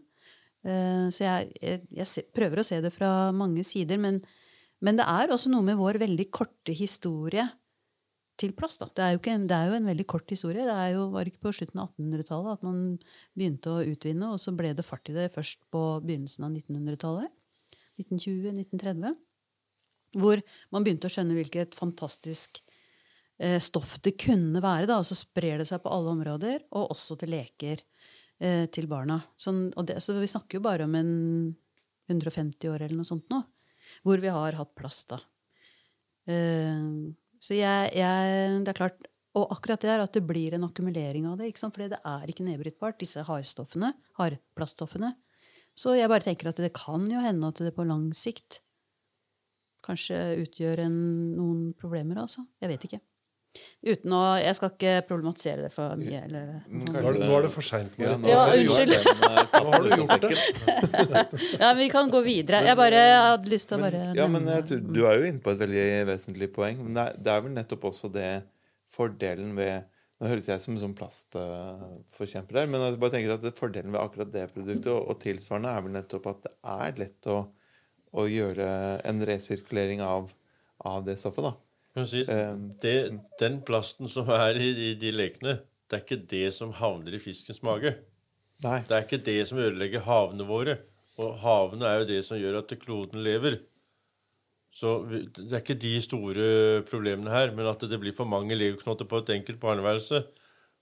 Eh, 0.65 1.07
så 1.13 1.23
jeg, 1.23 1.77
jeg, 1.93 2.25
prøver 2.35 2.61
å 2.61 2.65
se 2.65 2.79
det 2.83 2.93
fra 2.95 3.29
mange 3.35 3.63
sider. 3.67 3.99
Men, 4.01 4.19
men, 4.83 4.99
det 4.99 5.07
er 5.07 5.33
også 5.33 5.51
noe 5.53 5.65
med 5.65 5.79
vår 5.79 6.01
veldig 6.03 6.27
korte 6.33 6.75
historie 6.75 7.45
til 8.37 8.53
plass. 8.57 8.77
Det, 8.79 9.01
er 9.01 9.17
en, 9.33 9.47
det 9.49 9.57
er 9.57 9.71
jo 9.71 9.77
en 9.79 9.89
veldig 9.89 10.05
kort 10.09 10.29
historie. 10.33 10.65
Det 10.67 10.77
jo, 10.93 11.07
var 11.13 11.29
ikke 11.29 11.47
på 11.47 11.55
slutten 11.59 11.81
av 11.81 11.89
1800-tallet 11.95 12.59
at 12.59 12.65
man 12.67 12.81
begynte 13.37 13.73
å 13.73 13.85
utvinne, 13.85 14.33
og 14.33 14.41
så 14.41 14.53
ble 14.57 14.75
det 14.77 14.85
fart 14.85 15.09
i 15.09 15.15
det 15.15 15.31
først 15.33 15.63
på 15.73 15.83
begynnelsen 16.05 16.45
av 16.45 16.53
1900-tallet. 16.53 17.33
1920-1930. 17.97 19.17
Hvor 20.17 20.41
man 20.73 20.85
begynte 20.85 21.09
å 21.09 21.11
skjønne 21.11 21.35
hvilket 21.35 21.73
fantastisk 21.77 22.61
eh, 23.41 23.57
stoff 23.63 23.97
det 24.05 24.13
kunne 24.21 24.61
være. 24.63 24.85
Da, 24.89 24.99
og 25.01 25.07
så 25.09 25.17
sprer 25.17 25.61
det 25.61 25.67
seg 25.69 25.81
på 25.83 25.91
alle 25.93 26.13
områder, 26.13 26.61
og 26.77 26.93
også 26.93 27.17
til 27.17 27.33
leker 27.33 27.81
eh, 28.39 28.65
til 28.73 28.87
barna. 28.89 29.19
Sånn, 29.39 29.67
det, 29.87 29.99
så 30.03 30.17
vi 30.17 30.29
snakker 30.29 30.59
jo 30.59 30.65
bare 30.65 30.87
om 30.87 30.95
en 30.97 31.11
150 32.11 32.71
år 32.71 32.85
eller 32.85 32.97
noe 32.97 33.07
sånt 33.07 33.27
nå, 33.33 33.41
hvor 34.07 34.23
vi 34.23 34.31
har 34.31 34.57
hatt 34.59 34.73
plass, 34.77 35.03
da. 35.09 35.19
Eh, 36.27 36.83
så 37.39 37.53
jeg, 37.53 37.91
jeg, 37.93 38.63
Det 38.65 38.71
er 38.73 38.77
klart 38.79 39.05
Og 39.37 39.51
akkurat 39.53 39.83
det 39.85 39.91
er 39.93 40.01
at 40.01 40.15
det 40.17 40.23
blir 40.25 40.55
en 40.57 40.65
akkumulering 40.65 41.27
av 41.29 41.37
det. 41.37 41.51
sant? 41.59 41.77
Det 41.77 41.99
er 42.01 42.31
ikke 42.31 42.43
nedbrytbart, 42.47 42.97
disse 42.99 43.21
hardstoffene, 43.21 43.91
hardplaststoffene. 44.17 45.13
Så 45.77 45.93
jeg 45.93 46.09
bare 46.09 46.25
tenker 46.25 46.49
at 46.49 46.57
det 46.57 46.73
kan 46.73 47.05
jo 47.05 47.21
hende 47.21 47.51
at 47.51 47.61
det 47.61 47.75
på 47.75 47.85
lang 47.85 48.09
sikt 48.17 48.63
kanskje 49.85 50.17
utgjør 50.41 50.81
en, 50.87 50.97
noen 51.37 51.59
problemer, 51.77 52.23
altså. 52.23 52.43
Jeg 52.63 52.71
vet 52.73 52.87
ikke. 52.87 52.99
Uten 53.87 54.13
å 54.13 54.21
Jeg 54.41 54.55
skal 54.57 54.71
ikke 54.73 54.93
problematisere 55.07 55.65
det 55.65 55.71
for 55.73 55.97
mye. 55.99 56.21
Eller, 56.27 56.47
sånn. 56.65 56.83
nå, 56.83 56.93
er 56.99 57.05
det, 57.17 57.27
nå 57.29 57.37
er 57.37 57.45
det 57.45 57.51
for 57.53 57.65
seint. 57.65 57.97
Ja, 58.01 58.13
ja, 58.27 58.43
unnskyld. 58.53 58.95
Nå 59.53 59.63
har 59.71 59.85
du 59.85 59.91
gjort 59.93 60.25
det. 60.25 60.31
ja, 61.61 61.67
men 61.71 61.81
vi 61.81 61.89
kan 61.93 62.11
gå 62.13 62.21
videre. 62.25 62.63
Jeg 62.67 62.79
bare 62.79 63.03
hadde 63.13 63.53
lyst 63.53 63.69
til 63.71 63.79
å 63.79 63.83
bare 63.85 64.07
Ja, 64.17 64.27
men 64.31 64.49
tror, 64.67 64.81
Du 64.85 65.03
er 65.05 65.21
jo 65.21 65.29
inne 65.29 65.43
på 65.43 65.53
et 65.53 65.61
veldig 65.63 65.85
vesentlig 66.11 66.51
poeng. 66.55 66.81
Men 66.83 66.97
det 66.97 67.05
er, 67.05 67.21
det 67.21 67.35
er 67.35 67.45
vel 67.45 67.55
nettopp 67.57 67.87
også 67.91 68.11
det 68.13 68.31
fordelen 68.87 69.55
ved 69.57 69.87
nå 70.17 70.31
høres 70.31 70.47
jeg 70.49 70.61
som 70.63 70.73
en 70.73 70.81
sånn 70.81 70.95
plastforkjemper 70.97 72.57
der, 72.57 72.69
men 72.71 72.81
jeg 72.81 72.97
bare 73.01 73.13
tenker 73.13 73.35
at 73.35 73.59
fordelen 73.59 73.93
ved 73.93 74.01
akkurat 74.01 74.31
det 74.33 74.47
produktet 74.49 74.89
og, 74.89 75.11
og 75.11 75.19
tilsvarende 75.21 75.69
er 75.69 75.83
vel 75.85 75.93
nettopp 75.93 76.29
at 76.31 76.39
det 76.47 76.53
er 76.73 77.01
lett 77.03 77.29
å, 77.29 77.35
å 78.17 78.25
gjøre 78.25 78.69
en 79.05 79.21
resirkulering 79.29 80.01
av, 80.01 80.31
av 80.89 81.05
det 81.05 81.19
stoffet. 81.21 81.45
da. 81.45 81.53
Si, 82.05 82.21
ehm, 82.29 82.67
det, 82.81 82.93
den 83.39 83.61
plasten 83.65 84.09
som 84.11 84.29
er 84.29 84.59
i, 84.61 84.69
i, 84.89 84.91
de 84.99 85.09
lekene, 85.15 85.57
det 85.87 85.97
er 85.97 86.03
ikke 86.03 86.19
det 86.29 86.51
som 86.53 86.75
havner 86.77 87.15
i 87.15 87.21
fiskens 87.21 87.63
mage. 87.65 87.95
Nei. 88.65 88.81
Det 88.85 88.93
er 88.93 89.05
ikke 89.05 89.23
det 89.25 89.39
som 89.49 89.61
ødelegger 89.61 90.05
havene 90.05 90.45
våre. 90.45 90.77
Og 91.17 91.39
havene 91.41 91.89
er 91.89 92.01
jo 92.01 92.09
det 92.11 92.19
som 92.27 92.37
gjør 92.37 92.59
at 92.61 92.75
kloden 92.81 93.23
lever. 93.25 93.59
Så 94.77 94.99
det 95.09 95.47
er 95.47 95.63
ikke 95.63 95.79
de 95.81 95.95
store 96.03 96.47
problemene 96.89 97.33
her. 97.33 97.53
Men 97.55 97.69
at 97.71 97.81
det 97.89 97.97
blir 98.01 98.13
for 98.17 98.29
mange 98.29 98.57
legoknotter 98.57 99.09
på 99.09 99.23
et 99.23 99.33
enkelt 99.37 99.61
barneværelse 99.63 100.25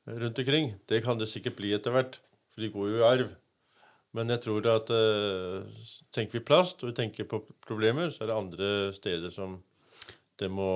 rundt 0.05 0.39
omkring, 0.39 0.75
det 0.89 1.01
kan 1.01 1.17
det 1.17 1.29
sikkert 1.31 1.55
bli 1.57 1.71
etter 1.73 1.95
hvert. 1.95 2.19
For 2.53 2.61
de 2.61 2.71
går 2.73 2.91
jo 2.91 2.99
i 2.99 3.07
arv. 3.07 3.31
Men 4.15 4.31
jeg 4.31 4.45
tror 4.45 4.67
at 4.71 4.91
uh, 4.95 5.79
tenker 6.15 6.39
vi 6.39 6.45
plast, 6.47 6.83
og 6.83 6.91
vi 6.91 6.97
tenker 6.99 7.27
på 7.27 7.41
problemer, 7.65 8.11
så 8.13 8.23
er 8.23 8.31
det 8.31 8.37
andre 8.37 8.69
steder 8.95 9.33
som 9.33 9.57
det 10.39 10.49
må 10.51 10.69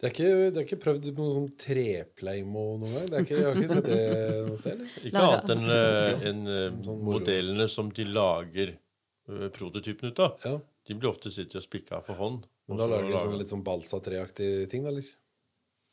Det 0.00 0.08
er 0.08 0.12
ikke, 0.12 0.32
det 0.52 0.60
er 0.60 0.66
ikke 0.66 0.80
prøvd 0.82 1.06
på 1.16 1.24
noe 1.24 1.34
sånn 1.36 1.52
trepleimo 1.60 2.64
noen 2.82 2.96
gang? 2.96 3.06
Det 3.08 3.16
er 3.16 3.24
ikke, 3.24 3.38
jeg 3.38 3.46
har 3.46 3.60
ikke 3.60 3.70
sett 3.72 3.88
det 3.88 4.00
noe 4.48 4.58
sted? 4.60 4.74
Eller? 4.74 4.96
Ikke 5.08 5.22
annet 5.24 5.52
enn 5.54 5.64
uh, 5.70 6.26
en, 6.30 6.42
uh, 6.50 6.66
sånn 6.88 7.00
modellene 7.06 7.68
som 7.72 7.92
de 7.94 8.06
lager 8.08 8.74
uh, 8.74 9.46
prototypen 9.54 10.12
ut 10.12 10.20
av. 10.26 10.44
Ja. 10.44 10.58
De 10.88 10.96
blir 10.98 11.12
ofte 11.12 11.32
sittet 11.32 11.60
og 11.60 11.64
spikka 11.64 12.02
for 12.04 12.20
hånd. 12.20 12.44
Men 12.68 12.82
da 12.82 12.90
lager 12.90 13.08
de 13.08 13.22
sånn, 13.22 13.38
litt 13.40 13.54
sånn 13.54 13.64
balsatreaktig 13.64 14.50
ting, 14.72 14.84
da, 14.84 14.92
eller? 14.92 15.08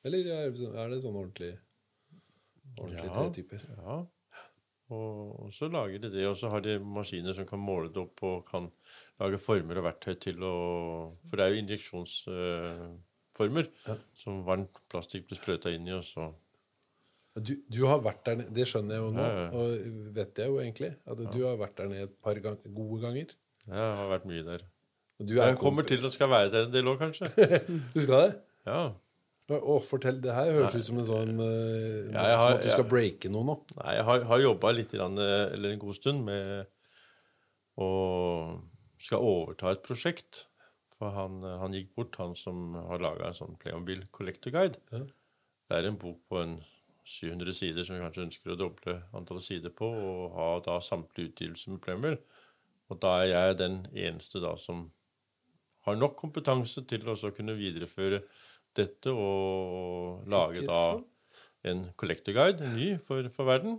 Eller 0.06 0.28
er 0.34 0.92
det 0.92 1.00
sånn 1.02 1.16
ordentlig, 1.16 1.54
ordentlige 2.76 3.08
ja, 3.08 3.16
tretyper? 3.16 3.64
Ja. 3.80 4.02
Og, 4.94 5.46
og, 5.46 5.54
så 5.56 5.70
lager 5.72 6.04
de 6.04 6.12
det, 6.14 6.28
og 6.30 6.36
så 6.38 6.52
har 6.52 6.62
de 6.62 6.76
maskiner 6.78 7.34
som 7.34 7.48
kan 7.50 7.64
måle 7.64 7.90
det 7.94 8.04
opp 8.04 8.22
og 8.28 8.44
kan 8.50 8.68
lage 9.22 9.38
former 9.42 9.78
og 9.80 9.86
verktøy 9.88 10.16
til 10.20 10.44
å 10.44 10.54
For 11.30 11.36
det 11.38 11.44
er 11.46 11.52
jo 11.54 11.62
injeksjonsformer 11.64 13.66
uh, 13.70 13.74
ja. 13.88 13.96
som 14.18 14.44
varmt 14.48 14.76
plastikk 14.92 15.24
blir 15.30 15.40
sprøyta 15.40 15.70
inn 15.76 15.88
i, 15.90 15.94
og 15.98 16.06
så 16.08 16.22
du, 17.36 17.52
du, 17.68 17.82
har 17.84 18.00
vært 18.00 18.24
der 18.24 18.36
nede, 18.40 18.54
det 18.56 18.64
skjønner 18.70 18.96
jeg 18.96 19.02
jo 19.04 19.08
nå, 19.12 19.24
ja, 19.24 19.32
ja. 19.42 19.48
og 19.60 19.66
vet 20.16 20.40
jeg 20.40 20.48
jo 20.48 20.56
egentlig. 20.62 20.92
At 21.04 21.18
du 21.20 21.40
har 21.44 21.58
vært 21.60 21.76
der 21.82 21.90
nede 21.92 22.06
et 22.08 22.16
par 22.24 22.38
gang, 22.40 22.56
gode 22.78 23.00
ganger. 23.02 23.28
Ja, 23.66 23.82
jeg 23.82 23.98
har 24.00 24.08
vært 24.14 24.28
mye 24.30 24.44
der. 24.48 24.62
jeg 25.34 25.58
kommer 25.60 25.84
til 25.90 26.06
å 26.08 26.12
skal 26.14 26.30
være 26.32 26.50
der 26.54 26.64
en 26.70 26.72
del 26.72 26.88
òg, 26.88 26.98
kanskje. 27.02 27.28
du 27.92 28.00
skal 28.06 28.18
det? 28.22 28.32
Ja. 28.70 28.80
Å, 29.52 29.76
fortell, 29.84 30.24
Det 30.24 30.32
her 30.34 30.48
høres 30.48 30.74
Nei. 30.74 30.80
ut 30.80 30.88
som 30.88 30.98
en 31.02 31.10
sånn 31.10 31.36
uh, 31.44 32.16
ja, 32.16 32.24
har, 32.24 32.40
Som 32.40 32.56
at 32.56 32.64
du 32.64 32.70
skal 32.72 32.88
breake 32.94 33.28
noe 33.34 33.44
nå. 33.50 33.56
Nei, 33.82 33.92
jeg 33.98 34.06
har, 34.08 34.18
har 34.32 34.40
jobba 34.46 34.68
litt, 34.80 34.92
eller 34.96 35.68
en 35.74 35.84
god 35.84 35.96
stund 36.00 36.20
med 36.30 36.72
å 37.84 37.90
skal 39.06 39.24
overta 39.24 39.72
et 39.74 39.84
prosjekt. 39.86 40.46
For 40.96 41.12
han, 41.12 41.42
han 41.44 41.76
gikk 41.76 41.92
bort, 41.98 42.16
han 42.22 42.36
som 42.40 42.78
har 42.78 43.04
laga 43.04 43.28
en 43.28 43.36
sånn 43.36 43.58
Playmobil 43.60 44.06
Collector 44.16 44.54
Guide. 44.56 44.80
Ja. 44.96 45.04
Det 45.66 45.78
er 45.78 45.90
en 45.90 46.00
bok 46.00 46.22
på 46.30 46.40
en 46.40 46.60
700 47.06 47.54
sider 47.54 47.86
som 47.86 47.98
vi 47.98 48.02
kanskje 48.02 48.24
ønsker 48.26 48.54
å 48.54 48.58
doble 48.60 48.96
antallet 49.18 49.46
sider 49.46 49.74
på, 49.76 49.90
og 49.92 50.38
ha 50.38 50.48
da 50.66 50.80
samtlige 50.82 51.34
utgivelser 51.34 51.76
med 51.76 51.84
Playmobil. 51.84 52.20
Og 52.90 53.02
da 53.02 53.16
er 53.22 53.32
jeg 53.32 53.58
den 53.62 53.80
eneste 53.92 54.42
da 54.44 54.54
som 54.62 54.88
har 55.86 55.98
nok 56.00 56.16
kompetanse 56.18 56.82
til 56.90 57.06
å 57.12 57.16
kunne 57.36 57.58
videreføre 57.58 58.24
dette 58.76 59.12
og 59.14 60.26
lage 60.32 60.66
da 60.66 60.82
en 61.66 61.86
collector 61.98 62.36
guide, 62.36 62.62
en 62.62 62.78
ny 62.78 62.90
for, 63.06 63.28
for 63.34 63.50
verden. 63.50 63.78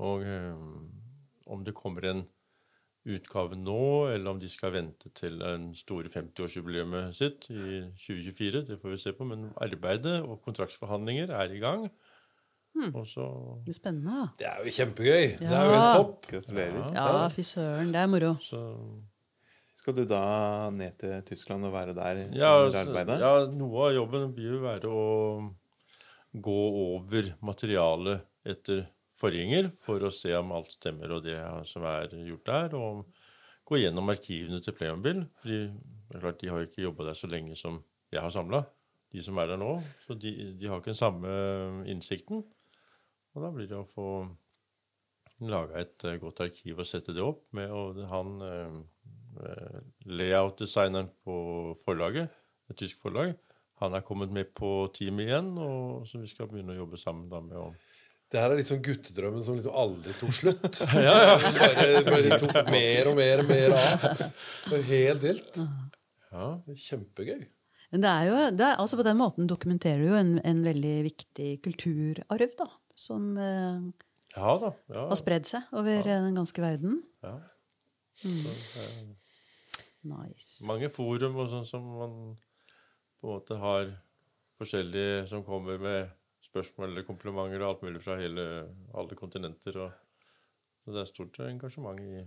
Og 0.00 0.24
um, 0.24 0.88
om 1.52 1.64
det 1.64 1.76
kommer 1.76 2.06
en 2.08 2.24
utgave 3.02 3.58
nå, 3.58 4.08
eller 4.12 4.30
om 4.30 4.40
de 4.40 4.48
skal 4.50 4.74
vente 4.76 5.10
til 5.18 5.40
en 5.42 5.70
store 5.74 6.10
50-årsjubileet 6.12 7.16
sitt 7.16 7.48
i 7.50 7.82
2024. 7.98 8.64
Det 8.68 8.78
får 8.82 8.94
vi 8.94 9.00
se 9.02 9.12
på. 9.16 9.26
Men 9.26 9.48
arbeidet 9.62 10.20
og 10.22 10.42
kontraktsforhandlinger 10.44 11.32
er 11.34 11.54
i 11.54 11.62
gang. 11.62 11.88
Hmm. 12.72 12.92
Så... 13.04 13.24
Det 13.66 13.74
er 13.74 13.78
spennende. 13.78 14.28
Det 14.38 14.46
er 14.48 14.60
jo 14.62 14.74
kjempegøy. 14.78 15.24
Ja. 15.34 15.48
Det 15.48 15.56
er 15.56 15.64
jo 15.64 15.72
helt 15.72 15.96
topp. 15.98 16.28
Gratulerer. 16.30 16.84
Ja, 16.96 17.08
fy 17.32 17.46
søren. 17.46 17.90
Det 17.92 18.04
er 18.04 18.12
moro. 18.12 18.36
Så... 18.40 18.62
Skal 19.82 19.96
du 19.98 20.04
da 20.06 20.22
ned 20.70 20.94
til 21.00 21.24
Tyskland 21.26 21.66
og 21.66 21.72
være 21.74 21.94
der 21.96 22.20
ja, 22.38 22.52
under 22.62 22.84
arbeidet? 22.84 23.18
Ja, 23.18 23.32
noe 23.50 23.88
av 23.88 23.96
jobben 23.96 24.28
blir 24.36 24.54
jo 24.54 24.60
være 24.62 24.90
å 24.94 25.06
gå 26.32 26.60
over 26.84 27.32
materialet 27.42 28.22
etter 28.46 28.84
forgjenger 29.22 29.70
for 29.84 30.02
å 30.02 30.12
se 30.12 30.32
om 30.36 30.52
alt 30.56 30.74
stemmer 30.74 31.14
og 31.16 31.24
det 31.26 31.38
som 31.68 31.86
er 31.88 32.12
gjort 32.26 32.48
der. 32.48 32.76
Og 32.78 33.04
gå 33.68 33.80
gjennom 33.80 34.10
arkivene 34.12 34.60
til 34.62 34.76
Playmobil. 34.76 35.24
De, 35.46 35.64
klart, 36.12 36.40
de 36.42 36.50
har 36.50 36.66
ikke 36.66 36.84
jobba 36.84 37.10
der 37.10 37.18
så 37.18 37.30
lenge 37.30 37.56
som 37.58 37.80
jeg 38.12 38.20
har 38.20 38.32
samla, 38.34 38.64
de 39.12 39.22
som 39.24 39.38
er 39.40 39.52
der 39.52 39.60
nå. 39.62 39.76
Så 40.06 40.16
de, 40.18 40.32
de, 40.58 40.68
har 40.68 40.80
ikke 40.80 40.92
den 40.92 40.98
samme 40.98 41.36
innsikten. 41.88 42.42
Og 43.32 43.44
da 43.44 43.52
blir 43.54 43.70
det 43.70 43.78
å 43.78 43.88
få 43.88 44.08
laga 45.42 45.80
et 45.80 46.04
uh, 46.06 46.18
godt 46.22 46.44
arkiv 46.44 46.82
og 46.82 46.86
sette 46.86 47.14
det 47.16 47.22
opp 47.24 47.48
med 47.56 47.72
og 47.74 47.96
han 48.06 48.36
eh, 48.46 49.78
layout-designeren 50.06 51.08
på 51.24 51.34
forlaget, 51.82 52.30
et 52.70 52.78
tysk 52.78 53.00
forlag, 53.02 53.32
han 53.82 53.96
er 53.96 54.04
kommet 54.06 54.30
med 54.30 54.52
på 54.54 54.68
teamet 54.94 55.26
igjen, 55.26 55.48
og 55.58 56.04
så 56.06 56.20
vi 56.22 56.30
skal 56.30 56.46
begynne 56.46 56.76
å 56.76 56.84
jobbe 56.84 57.00
sammen 57.00 57.26
da 57.32 57.40
med 57.42 57.58
å 57.58 57.72
det 58.32 58.40
her 58.40 58.52
er 58.52 58.60
liksom 58.62 58.78
guttedrømmen 58.84 59.42
som 59.44 59.58
liksom 59.58 59.74
aldri 59.76 60.14
tok 60.16 60.32
slutt. 60.32 60.78
ja, 61.06 61.16
ja. 61.28 61.32
Bare, 61.44 62.04
bare, 62.06 62.38
tok 62.40 62.70
mer 62.72 63.10
og 63.10 63.18
mer 63.18 63.42
og 63.42 63.50
mer 63.50 63.74
av. 63.76 64.06
Det 64.70 64.78
er 64.78 64.86
helt 64.88 65.26
vilt. 65.26 65.58
Ja. 66.32 66.46
Kjempegøy. 66.86 67.42
Det 67.92 68.08
er 68.08 68.22
jo, 68.24 68.36
det 68.56 68.64
er, 68.64 68.78
altså 68.80 68.96
På 68.96 69.04
den 69.04 69.18
måten 69.20 69.48
dokumenterer 69.50 70.00
du 70.00 70.06
jo 70.14 70.16
en, 70.16 70.38
en 70.48 70.62
veldig 70.64 70.94
viktig 71.10 71.48
kulturarv 71.64 72.54
da, 72.56 72.68
som 72.96 73.34
eh, 73.36 73.82
ja, 74.32 74.54
da, 74.62 74.70
ja. 74.94 75.02
har 75.10 75.18
spredd 75.20 75.50
seg 75.50 75.74
over 75.76 76.00
ja. 76.00 76.22
den 76.24 76.38
ganske 76.38 76.64
verden. 76.64 77.02
Ja. 77.20 77.34
Mm. 78.24 78.48
Så, 78.48 78.86
nice. 80.08 80.64
Mange 80.68 80.88
forum 80.94 81.36
og 81.36 81.52
sånn 81.52 81.68
som 81.68 81.84
man 82.00 82.16
på 83.20 83.28
en 83.28 83.36
måte 83.36 83.60
har 83.60 83.92
forskjellige 84.62 85.26
som 85.28 85.44
kommer 85.44 85.76
med 85.82 86.08
spørsmål 86.52 86.90
eller 86.92 87.06
komplimenter 87.08 87.62
og 87.62 87.68
alt 87.70 87.84
mulig 87.86 88.02
fra 88.04 88.16
hele, 88.20 88.46
alle 88.94 89.18
kontinenter. 89.18 89.78
Og 89.82 89.92
Så 90.82 90.92
det 90.92 91.00
er 91.00 91.10
stort 91.10 91.38
engasjement 91.46 92.00
i 92.02 92.22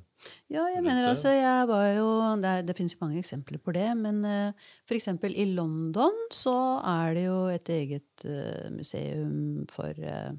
Ja, 0.50 0.66
jeg 0.72 0.82
mener 0.84 1.10
altså, 1.10 1.30
jeg 1.36 1.68
var 1.68 1.88
jo 1.92 2.08
Det, 2.42 2.52
er, 2.52 2.62
det 2.64 2.76
finnes 2.78 2.96
jo 2.96 3.04
mange 3.04 3.20
eksempler 3.20 3.60
på 3.60 3.74
det, 3.76 3.90
men 4.00 4.24
uh, 4.24 4.68
f.eks. 4.88 5.10
i 5.32 5.46
London 5.52 6.28
så 6.32 6.58
er 6.80 7.14
det 7.18 7.26
jo 7.26 7.40
et 7.52 7.70
eget 7.70 8.26
uh, 8.26 8.72
museum 8.72 9.66
for 9.70 9.92
uh, 9.92 10.32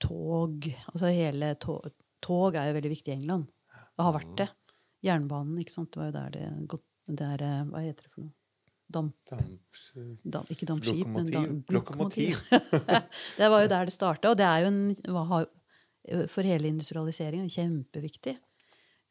tog. 0.00 0.68
Altså 0.92 1.12
hele 1.14 1.54
tog, 1.56 1.88
tog 2.22 2.56
er 2.56 2.68
jo 2.68 2.76
veldig 2.78 2.92
viktig 2.92 3.12
i 3.12 3.16
England. 3.16 3.48
Og 3.98 4.08
har 4.08 4.18
vært 4.18 4.36
det. 4.42 4.50
Jernbanen, 5.04 5.58
ikke 5.60 5.74
sant. 5.74 5.92
Det 5.92 6.00
var 6.00 6.10
jo 6.10 6.18
der 6.18 6.34
det 6.34 6.80
det 7.06 7.26
er, 7.26 7.42
eh, 7.44 7.64
Hva 7.68 7.82
heter 7.84 8.06
det 8.06 8.12
for 8.12 8.24
noe? 8.24 8.32
Damp, 8.92 9.14
Damp- 9.30 10.20
damp, 10.24 10.50
ikke 10.52 10.66
dampskip, 10.68 11.06
men 11.08 11.24
Lokomotiv. 11.72 11.72
Lokomotiv. 11.72 12.36
det 13.38 13.48
var 13.50 13.62
jo 13.64 13.68
der 13.72 13.84
det 13.88 13.94
starta, 13.94 14.30
og 14.30 14.36
det 14.38 14.44
er 14.46 14.58
jo 14.62 14.68
en, 14.70 16.26
for 16.30 16.42
hele 16.46 16.68
industrialiseringen 16.68 17.48
kjempeviktig. 17.50 18.36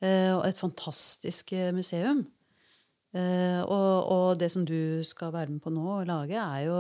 Eh, 0.04 0.30
og 0.36 0.46
et 0.48 0.60
fantastisk 0.62 1.52
eh, 1.58 1.72
museum. 1.76 2.22
Eh, 3.14 3.60
og, 3.66 4.08
og 4.14 4.40
det 4.42 4.52
som 4.54 4.64
du 4.66 5.02
skal 5.06 5.34
være 5.34 5.52
med 5.54 5.62
på 5.66 5.74
nå 5.74 5.84
og 6.00 6.08
lage, 6.10 6.38
er 6.38 6.66
jo 6.70 6.78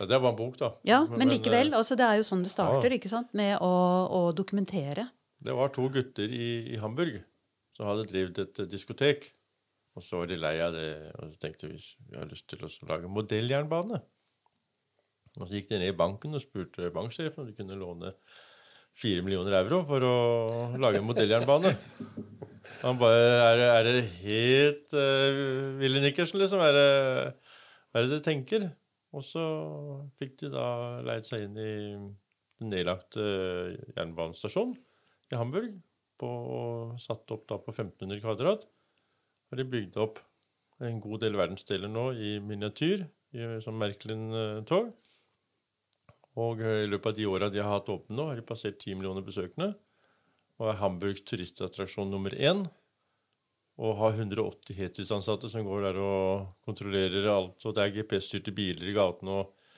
Ja, 0.00 0.06
det 0.08 0.20
var 0.22 0.30
en 0.32 0.38
bok, 0.38 0.56
da. 0.60 0.70
Ja, 0.88 1.02
men 1.08 1.28
likevel. 1.28 1.72
eh, 1.72 1.76
Altså, 1.80 1.96
det 1.98 2.06
er 2.06 2.20
jo 2.20 2.28
sånn 2.28 2.44
det 2.44 2.52
starter, 2.52 2.88
Ja. 2.90 2.96
ikke 3.00 3.10
sant? 3.12 3.32
Med 3.36 3.58
å, 3.60 3.72
å 4.12 4.22
dokumentere. 4.36 5.08
Det 5.40 5.52
var 5.56 5.72
to 5.72 5.88
gutter 5.92 6.28
i, 6.28 6.74
i 6.74 6.78
Hamburg 6.80 7.22
som 7.72 7.86
hadde 7.88 8.06
drevet 8.12 8.38
et 8.44 8.62
diskotek. 8.68 9.30
Og 10.00 10.06
så 10.06 10.22
var 10.22 10.30
de 10.30 10.38
lei 10.40 10.54
av 10.64 10.72
det, 10.72 10.88
og 11.20 11.34
så 11.34 11.42
tenkte 11.42 11.68
vi 11.68 11.76
vi 11.76 12.16
har 12.16 12.28
lyst 12.30 12.46
til 12.48 12.64
å 12.64 12.70
lage 12.88 13.10
modelljernbane. 13.12 14.00
Og 15.36 15.42
så 15.44 15.58
gikk 15.58 15.68
de 15.70 15.80
ned 15.82 15.92
i 15.92 15.98
banken 15.98 16.34
og 16.34 16.42
spurte 16.42 16.88
banksjefen 16.94 17.42
om 17.42 17.50
de 17.50 17.56
kunne 17.58 17.76
låne 17.78 18.14
fire 18.96 19.22
millioner 19.24 19.58
euro 19.60 19.82
for 19.88 20.06
å 20.06 20.14
lage 20.80 21.02
en 21.02 21.06
modelljernbane. 21.06 21.74
Han 22.80 22.98
bare 23.00 23.28
Er 23.44 23.62
er 23.66 23.86
det 23.88 24.08
helt 24.22 24.96
uh, 24.96 25.76
Willy 25.80 26.02
Nickersen, 26.02 26.40
liksom? 26.40 26.64
Er 26.64 26.74
det, 26.76 26.88
hva 27.90 28.00
er 28.00 28.08
det 28.08 28.14
dere 28.16 28.26
tenker? 28.26 28.66
Og 29.16 29.24
så 29.26 29.44
fikk 30.20 30.36
de 30.42 30.52
da 30.54 30.66
leid 31.04 31.28
seg 31.28 31.44
inn 31.44 31.56
i 31.60 31.70
den 32.60 32.72
nedlagte 32.72 33.22
jernbanestasjonen 33.96 34.76
i 35.32 35.40
Hamburg. 35.40 35.72
På, 36.20 36.30
satt 37.00 37.32
opp 37.32 37.46
da 37.48 37.60
på 37.60 37.72
1500 37.72 38.20
kvadrat. 38.24 38.68
Har 39.50 39.58
de 39.58 39.66
bygd 39.66 39.96
opp 39.98 40.20
en 40.86 41.00
god 41.02 41.24
del 41.24 41.36
verdensdeler 41.36 41.90
nå 41.90 42.10
i 42.16 42.34
miniatyr, 42.42 43.04
i, 43.36 43.46
som 43.64 43.76
Merkelin-tog. 43.78 44.90
Og 46.40 46.62
eh, 46.62 46.84
i 46.84 46.90
løpet 46.90 47.12
av 47.12 47.16
de 47.18 47.28
åra 47.28 47.50
de 47.52 47.62
har 47.62 47.72
hatt 47.74 47.90
åpne 47.92 48.16
nå, 48.16 48.28
har 48.30 48.38
de 48.38 48.46
passert 48.46 48.78
10 48.80 48.98
millioner 48.98 49.24
besøkende. 49.26 49.72
Og 50.60 50.70
er 50.70 50.78
Hamburgs 50.80 51.24
turistattraksjon 51.28 52.10
nummer 52.12 52.34
én. 52.36 52.64
Og 53.80 53.96
har 53.96 54.18
180 54.18 54.76
heltidsansatte 54.76 55.48
som 55.50 55.64
går 55.64 55.86
der 55.88 55.98
og 56.04 56.50
kontrollerer 56.68 57.30
alt. 57.32 57.64
Og 57.64 57.74
det 57.76 57.84
er 57.84 57.94
GPS-styrte 57.96 58.52
biler 58.54 58.90
i 58.90 58.96
gatene. 58.96 59.40
Og, 59.40 59.72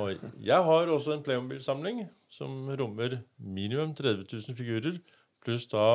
og 0.00 0.24
jeg 0.40 0.68
har 0.68 0.90
også 0.90 1.16
en 1.16 1.24
Playmobil-samling 1.24 2.06
som 2.32 2.72
rommer 2.80 3.20
minimum 3.36 3.92
30 3.94 4.24
000 4.24 4.56
figurer, 4.56 4.96
pluss 5.44 5.68
da 5.68 5.86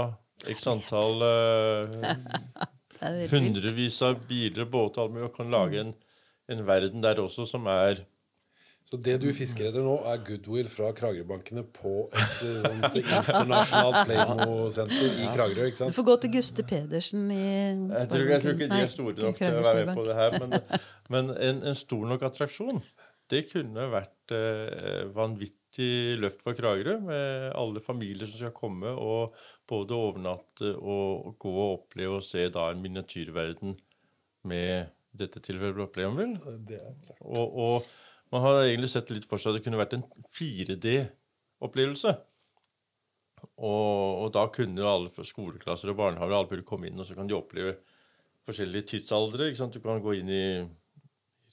x 0.45 0.67
antall 0.69 1.23
eh, 1.25 2.67
Hundrevis 3.01 4.01
av 4.05 4.21
biler, 4.27 4.67
båter 4.69 5.01
og 5.01 5.07
alt 5.07 5.15
mulig, 5.15 5.25
og 5.29 5.33
kan 5.37 5.51
lage 5.53 5.81
en, 5.83 5.95
en 6.51 6.63
verden 6.67 7.03
der 7.03 7.19
også 7.21 7.47
som 7.49 7.67
er 7.71 8.03
Så 8.87 8.95
det 9.03 9.17
du 9.19 9.27
fisker 9.35 9.67
etter 9.67 9.83
nå, 9.83 9.97
er 10.07 10.21
goodwill 10.23 10.69
fra 10.71 10.93
Kragerø-bankene 10.95 11.65
på 11.75 12.07
et 12.07 12.37
eh, 12.47 12.67
sånt 12.67 12.99
internasjonalt 13.01 13.99
Playmo-senter 14.07 15.17
i 15.25 15.27
Kragerø. 15.33 15.67
ikke 15.67 15.81
sant? 15.81 15.91
Du 15.91 15.97
får 15.97 16.07
gå 16.07 16.15
til 16.23 16.33
Guste 16.37 16.65
Pedersen 16.67 17.27
i 17.35 17.41
Jeg 17.43 18.11
tror, 18.13 18.23
jeg 18.31 18.45
tror 18.45 18.55
ikke 18.55 18.71
de 18.71 18.79
er 18.85 18.93
store 18.93 19.17
nok 19.27 19.43
til 19.43 19.59
å 19.59 19.67
være 19.67 19.83
med 19.89 19.99
på 19.99 20.07
det 20.07 20.17
her. 20.21 20.39
Men, 20.39 20.57
men 21.15 21.35
en, 21.35 21.61
en 21.73 21.77
stor 21.77 22.07
nok 22.13 22.25
attraksjon, 22.29 22.81
det 23.27 23.43
kunne 23.49 23.89
vært 23.91 24.35
eh, 24.35 25.03
vanvittig 25.15 26.15
løft 26.21 26.39
for 26.45 26.55
Kragerø. 26.55 26.97
Med 27.09 27.51
alle 27.59 27.83
familier 27.83 28.29
som 28.29 28.39
skal 28.39 28.55
komme 28.55 28.93
og 28.95 29.35
både 29.67 29.95
overnatte 29.97 30.73
og 30.77 31.35
gå 31.41 31.51
og 31.51 31.73
oppleve 31.81 32.19
og 32.19 32.25
se 32.25 32.47
da 32.53 32.69
en 32.71 32.81
miniatyrverden 32.83 33.75
med 34.47 34.93
dette 35.17 35.41
tilfellet 35.43 35.91
Playmobil. 35.93 36.37
Og, 37.21 37.57
og 37.57 37.87
man 38.33 38.43
har 38.43 38.63
egentlig 38.63 38.91
sett 38.91 39.11
litt 39.13 39.27
for 39.27 39.41
seg 39.41 39.53
at 39.53 39.59
det 39.59 39.65
kunne 39.65 39.79
vært 39.79 39.97
en 39.97 40.05
4D-opplevelse. 40.35 42.15
Og, 43.57 44.23
og 44.23 44.31
da 44.35 44.47
kunne 44.53 44.87
alle 44.87 45.25
skoleklasser 45.25 45.93
og 45.93 45.99
barnehager 45.99 46.37
alle 46.37 46.49
burde 46.49 46.67
komme 46.67 46.89
inn, 46.89 46.99
og 46.99 47.07
så 47.07 47.17
kan 47.17 47.29
de 47.29 47.37
oppleve 47.37 47.77
forskjellige 48.47 48.93
tidsaldre. 48.93 49.49
ikke 49.49 49.61
sant? 49.61 49.75
Du 49.75 49.83
kan 49.83 50.01
gå 50.03 50.17
inn 50.19 50.31
i 50.31 50.47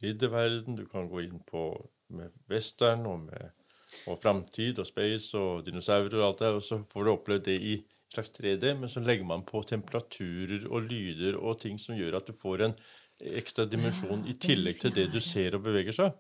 ridderverden, 0.03 0.79
du 0.79 0.87
kan 0.91 1.09
gå 1.11 1.25
inn 1.27 1.41
på 1.49 1.69
med 2.15 2.35
western 2.51 3.07
og 3.09 3.29
med 3.29 3.53
og 4.11 4.19
framtid 4.19 4.81
og 4.83 4.89
space 4.89 5.39
og 5.39 5.65
dinosaurer 5.67 6.17
og 6.19 6.27
alt 6.27 6.41
det, 6.43 6.49
og 6.57 6.63
så 6.67 6.81
får 6.91 7.05
du 7.05 7.11
oppleve 7.13 7.45
det 7.47 7.57
i 7.63 7.75
slags 8.15 8.33
3D, 8.37 8.75
men 8.81 8.91
så 8.91 9.03
legger 9.05 9.27
man 9.29 9.45
på 9.47 9.63
temperaturer 9.67 10.69
og 10.71 10.87
lyder 10.89 11.39
og 11.41 11.59
ting 11.63 11.81
som 11.81 11.99
gjør 11.99 12.19
at 12.21 12.29
du 12.29 12.37
får 12.37 12.69
en 12.69 12.77
ekstra 13.35 13.67
dimensjon 13.71 14.25
i 14.31 14.37
tillegg 14.41 14.81
til 14.83 14.95
det 14.95 15.09
du 15.15 15.21
ser 15.23 15.57
og 15.57 15.65
beveger 15.67 15.95
seg. 15.95 16.15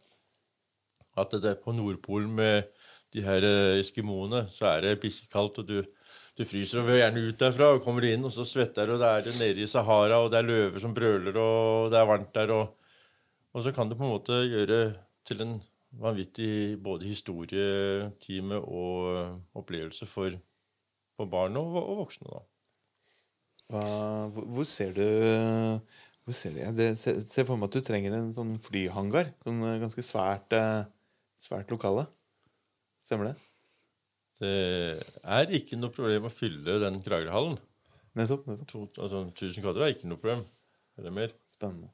At 1.18 1.34
det 1.34 1.51
er 1.53 1.62
på 1.62 1.74
Nordpolen 1.74 2.32
med 2.34 2.70
de 3.14 3.22
her 3.22 3.47
eh, 3.47 3.80
eskimoene, 3.80 4.45
så 4.51 4.72
er 4.72 4.80
det 4.82 5.01
bikkjekaldt, 5.03 5.61
og 5.62 5.68
du, 5.68 5.76
du 6.34 6.42
fryser 6.47 6.80
og 6.80 6.88
vil 6.88 6.99
gjerne 6.99 7.26
ut 7.28 7.42
derfra, 7.45 7.68
og 7.74 7.84
kommer 7.84 8.07
inn, 8.09 8.26
og 8.26 8.32
så 8.34 8.47
svetter 8.49 8.90
du, 8.90 8.97
og 8.97 9.03
det 9.03 9.11
er 9.11 9.26
det 9.26 9.34
nede 9.38 9.62
i 9.62 9.70
Sahara, 9.70 10.18
og 10.24 10.32
det 10.32 10.40
er 10.40 10.49
løver 10.49 10.82
som 10.82 10.97
brøler, 10.97 11.38
og 11.38 11.92
det 11.95 12.01
er 12.01 12.09
varmt 12.11 12.34
der, 12.34 12.55
og, 12.57 12.97
og 13.55 13.62
så 13.62 13.74
kan 13.74 13.90
det 13.90 13.99
på 14.01 14.07
en 14.07 14.14
måte 14.16 14.40
gjøre 14.51 14.80
til 15.28 15.45
en 15.47 15.55
vanvittig 16.01 16.82
både 16.82 17.07
historietime 17.07 18.59
og 18.59 19.38
opplevelse 19.55 20.09
for, 20.11 20.34
for 21.16 21.30
barn 21.30 21.56
og, 21.60 21.76
og 21.80 22.00
voksne. 22.04 22.42
Hva, 23.72 23.84
hvor, 24.34 24.44
hvor 24.56 24.66
ser 24.68 24.92
du 24.96 25.04
hvor 26.24 26.32
ser 26.36 26.54
du, 26.54 26.60
jeg 26.62 26.74
det, 26.78 26.86
ser, 26.96 27.44
for 27.44 27.58
meg 27.60 27.68
at 27.68 27.74
du 27.76 27.84
trenger 27.84 28.14
en 28.16 28.30
sånn 28.36 28.54
flyhangar. 28.64 29.32
Sånn 29.44 29.58
eh, 29.68 29.74
ganske 29.82 30.04
svært, 30.04 30.54
eh, 30.56 30.86
svært 31.44 31.72
lokale. 31.74 32.06
Stemmer 33.04 33.32
det? 33.32 33.34
Det 34.40 34.54
er 35.22 35.52
ikke 35.54 35.76
noe 35.78 35.92
problem 35.94 36.24
å 36.26 36.32
fylle 36.32 36.78
den 36.82 37.02
Kragerøhallen. 37.04 37.58
Nettopp. 38.16 38.46
nettopp. 38.48 38.70
To- 38.94 39.02
Altså, 39.04 39.20
1000 39.34 39.60
kvadrat 39.64 39.84
er 39.90 39.94
ikke 39.98 40.08
noe 40.10 40.20
problem. 40.22 40.46
Eller 40.98 41.12
mer. 41.14 41.34
Spennende. 41.50 41.90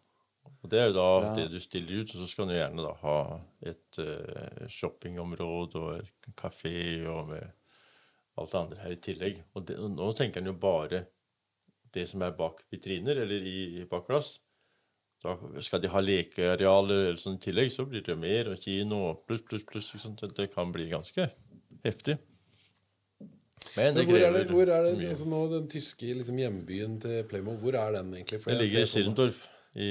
Og 0.62 0.68
Det 0.70 0.78
er 0.78 0.86
jo 0.90 0.94
da 0.96 1.08
Ja. 1.24 1.34
det 1.36 1.48
du 1.50 1.58
stiller 1.60 2.00
ut, 2.02 2.14
og 2.14 2.20
så 2.22 2.28
skal 2.30 2.46
du 2.48 2.54
gjerne 2.54 2.82
da 2.86 2.92
ha 3.02 3.18
et 3.66 3.98
uh, 3.98 4.66
shoppingområde 4.68 5.80
og 5.80 6.00
en 6.00 6.34
kafé 6.36 7.06
og 7.08 7.28
med 7.32 7.50
alt 8.40 8.52
det 8.52 8.60
andre 8.60 8.82
her 8.82 8.94
i 8.94 9.00
tillegg. 9.04 9.42
Og 9.54 9.66
det, 9.68 9.78
og 9.80 9.90
nå 9.96 10.12
tenker 10.18 10.42
en 10.42 10.52
jo 10.52 10.56
bare 10.60 11.04
det 11.94 12.06
som 12.10 12.22
er 12.22 12.36
bak 12.38 12.62
vitriner 12.70 13.22
eller 13.24 13.46
i, 13.46 13.84
bak 13.90 14.06
glass. 14.08 14.38
Da 15.20 15.34
skal 15.60 15.82
de 15.82 15.90
ha 15.92 16.00
lekearealer 16.00 17.10
eller 17.10 17.20
sånn 17.20 17.36
i 17.36 17.44
tillegg, 17.44 17.72
så 17.74 17.84
blir 17.88 18.04
det 18.06 18.16
mer, 18.16 18.54
og 18.54 18.62
kino 18.62 19.02
og 19.10 19.24
pluss, 19.28 19.42
pluss, 19.44 19.66
pluss. 19.68 20.06
Det, 20.22 20.48
kan 20.54 20.72
bli 20.72 20.88
ganske 20.92 21.28
heftig. 21.84 22.16
Men 23.76 23.94
det 23.94 24.06
Men 24.06 24.08
hvor 24.08 24.22
er 24.24 24.32
det, 24.32 24.44
hvor 24.48 24.72
er 24.72 24.86
det 24.86 25.10
altså 25.10 25.28
nå, 25.28 25.40
den 25.52 25.68
tyske 25.70 26.14
liksom, 26.16 26.38
hjembyen 26.40 26.96
til 27.02 27.20
Playmo, 27.28 27.58
hvor 27.60 27.76
er 27.76 27.98
den 27.98 28.14
egentlig? 28.16 28.40
For 28.40 28.54
Det 28.54 28.64
ligger 28.64 28.86
i 28.86 28.88
Sirendorf, 28.88 29.44
i, 29.76 29.90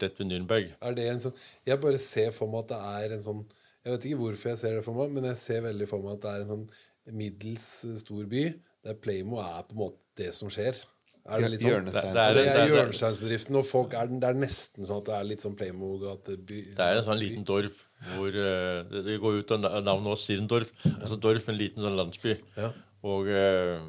rett 0.00 0.16
ved 0.18 0.30
Nürnberg. 0.30 0.72
Er 0.80 0.96
det 0.96 1.04
en 1.10 1.20
sånn 1.28 1.36
Jeg 1.68 1.78
bare 1.82 2.00
ser 2.02 2.32
for 2.34 2.50
meg 2.50 2.64
at 2.64 2.72
det 2.72 2.80
er 3.04 3.14
en 3.14 3.22
sånn 3.22 3.44
Jeg 3.84 3.92
vet 3.92 4.06
ikke 4.08 4.22
hvorfor 4.24 4.50
jeg 4.50 4.58
ser 4.64 4.80
det 4.80 4.82
for 4.88 4.98
meg, 4.98 5.12
men 5.14 5.28
jeg 5.30 5.38
ser 5.38 5.62
veldig 5.68 5.86
for 5.92 6.02
meg 6.02 6.16
at 6.16 6.24
det 6.24 6.32
er 6.32 6.46
en 6.46 6.50
sånn 6.54 6.64
middels 7.12 7.84
eh, 7.84 7.96
stor 8.00 8.24
by 8.30 8.44
der 8.86 8.94
Playmo 9.02 9.38
er 9.42 9.62
på 9.66 9.74
en 9.74 9.80
måte 9.84 9.98
det 10.16 10.32
som 10.34 10.48
skjer. 10.52 10.78
Er 11.26 11.40
det 11.42 11.48
litt 11.50 11.60
sånn? 11.64 11.84
Det- 11.84 11.92
det 12.14 12.22
er 12.22 12.34
det- 12.34 12.68
hjørnesteinsbedriften, 12.70 13.56
og 13.58 13.64
folk 13.66 13.94
er, 13.98 14.06
det 14.06 14.22
er 14.28 14.34
nesten 14.38 14.86
sånn 14.86 14.98
at 15.02 15.04
det 15.06 15.14
er 15.14 15.24
litt 15.24 15.40
sånn 15.42 15.56
Playmo-gateby. 15.58 16.60
Det 16.76 16.78
er 16.78 16.98
en 16.98 17.02
sånn 17.04 17.18
liten 17.18 17.44
dorf 17.44 17.84
hvor 18.14 18.28
uh, 18.28 18.82
Det 18.84 19.02
det 19.04 19.20
går 19.20 19.40
ut 19.40 19.50
av 19.50 19.60
navnet 19.82 20.12
også, 20.14 20.26
Sirendorf. 20.36 20.70
Altså 20.84 21.18
Dorf, 21.18 21.48
en 21.48 21.58
liten 21.58 21.82
sånn 21.82 21.96
landsby. 21.98 22.36
Ja. 22.56 22.70
Og 23.02 23.26
uh, 23.26 23.80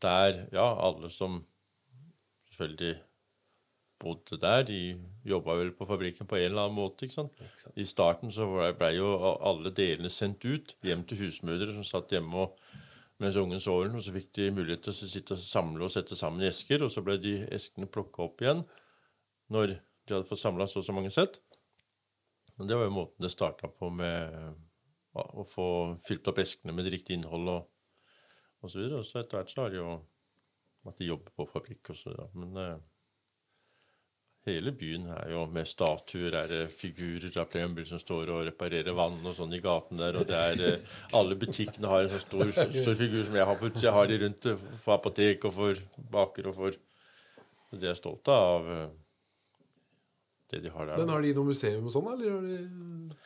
der, 0.00 0.46
ja, 0.52 0.68
alle 0.78 1.10
som 1.10 1.44
selvfølgelig 2.52 2.96
bodde 3.98 4.38
der, 4.40 4.64
de 4.68 4.96
jobba 5.26 5.56
vel 5.58 5.72
på 5.76 5.86
fabrikken 5.88 6.28
på 6.28 6.38
en 6.38 6.50
eller 6.50 6.68
annen 6.68 6.78
måte. 6.78 7.06
ikke 7.06 7.16
sant? 7.16 7.40
sant. 7.58 7.74
I 7.76 7.86
starten 7.88 8.32
så 8.34 8.46
ble 8.52 8.70
ble 8.78 8.92
jo 8.96 9.08
alle 9.36 9.72
delene 9.74 10.10
sendt 10.12 10.44
ut 10.46 10.76
hjem 10.86 11.02
til 11.08 11.24
husmødre 11.24 11.74
som 11.74 11.86
satt 11.86 12.14
hjemme 12.14 12.46
og 12.46 12.60
mens 13.18 13.36
ungen 13.36 13.60
sov, 13.60 13.82
og 13.90 14.02
så 14.04 14.14
fikk 14.14 14.30
de 14.38 14.52
mulighet 14.54 14.84
til 14.86 14.94
å 14.94 15.10
sitte 15.10 15.34
og 15.34 15.42
samle 15.42 15.82
og 15.84 15.90
sette 15.90 16.16
sammen 16.18 16.44
esker, 16.46 16.84
og 16.86 16.92
så 16.94 17.02
ble 17.02 17.16
de 17.18 17.34
eskene 17.54 17.90
plukka 17.90 18.22
opp 18.28 18.44
igjen 18.44 18.62
når 19.50 19.74
de 19.74 20.14
hadde 20.14 20.28
fått 20.28 20.42
samla 20.44 20.68
så 20.70 20.78
og 20.80 20.86
så 20.86 20.94
mange 20.94 21.10
sett. 21.10 21.40
Men 22.58 22.70
det 22.70 22.78
var 22.78 22.86
jo 22.88 22.94
måten 22.94 23.24
det 23.24 23.32
starta 23.32 23.70
på 23.70 23.90
med 23.90 24.54
å 25.18 25.44
få 25.48 25.66
fylt 26.04 26.28
opp 26.30 26.38
eskene 26.42 26.74
med 26.74 26.86
det 26.86 26.94
riktige 26.94 27.18
innholdet 27.18 27.54
Og, 27.54 27.66
og 28.62 28.70
så 28.70 28.80
videre. 28.80 29.00
Og 29.00 29.06
så 29.06 29.20
etter 29.20 29.38
hvert 29.38 29.52
så 29.52 29.64
har 29.64 29.74
de 29.74 29.80
jo 29.80 29.90
at 30.88 30.98
de 30.98 31.08
jobber 31.08 31.34
på 31.34 31.46
fabrikk 31.50 31.92
og 31.92 31.98
så 31.98 32.10
videre. 32.10 32.28
Men 32.38 32.62
eh, 32.62 32.86
hele 34.48 34.72
byen 34.74 35.06
er 35.14 35.30
jo 35.34 35.44
med 35.52 35.68
statuer, 35.70 36.34
er 36.34 36.48
det 36.50 36.60
figurer 36.74 37.36
av 37.40 37.46
Playmobil 37.52 37.86
som 37.88 38.00
står 38.02 38.32
og 38.34 38.46
reparerer 38.48 38.96
vann 38.96 39.18
og 39.22 39.34
sånn 39.36 39.52
i 39.56 39.60
gaten 39.64 40.00
der, 40.00 40.16
og 40.20 40.26
det 40.28 40.38
er 40.38 40.62
eh, 40.72 40.96
Alle 41.18 41.36
butikkene 41.38 41.88
har 41.92 42.04
en 42.06 42.12
sånn 42.14 42.24
stor, 42.26 42.52
stor 42.56 42.96
figur 42.98 43.24
som 43.28 43.36
jeg 43.38 43.46
har 43.50 43.58
på 43.60 43.70
Jeg 43.82 43.92
har 43.94 44.08
de 44.10 44.18
rundt 44.24 44.48
for 44.48 44.78
på 44.86 44.94
apotek 44.96 45.44
og 45.50 45.54
for 45.58 45.82
baker 46.16 46.48
og 46.52 46.56
for 46.62 46.78
Så 47.70 47.80
de 47.82 47.90
er 47.92 47.98
stolte 48.00 48.32
av 48.32 48.70
eh, 48.76 48.88
det 50.50 50.62
de 50.64 50.70
har 50.72 50.86
der. 50.88 50.96
Men 51.02 51.10
har 51.12 51.20
de 51.26 51.34
noe 51.36 51.50
museum 51.50 51.84
og 51.90 51.92
sånn, 51.92 52.06
eller 52.14 52.30
har 52.32 52.46
de 52.46 53.16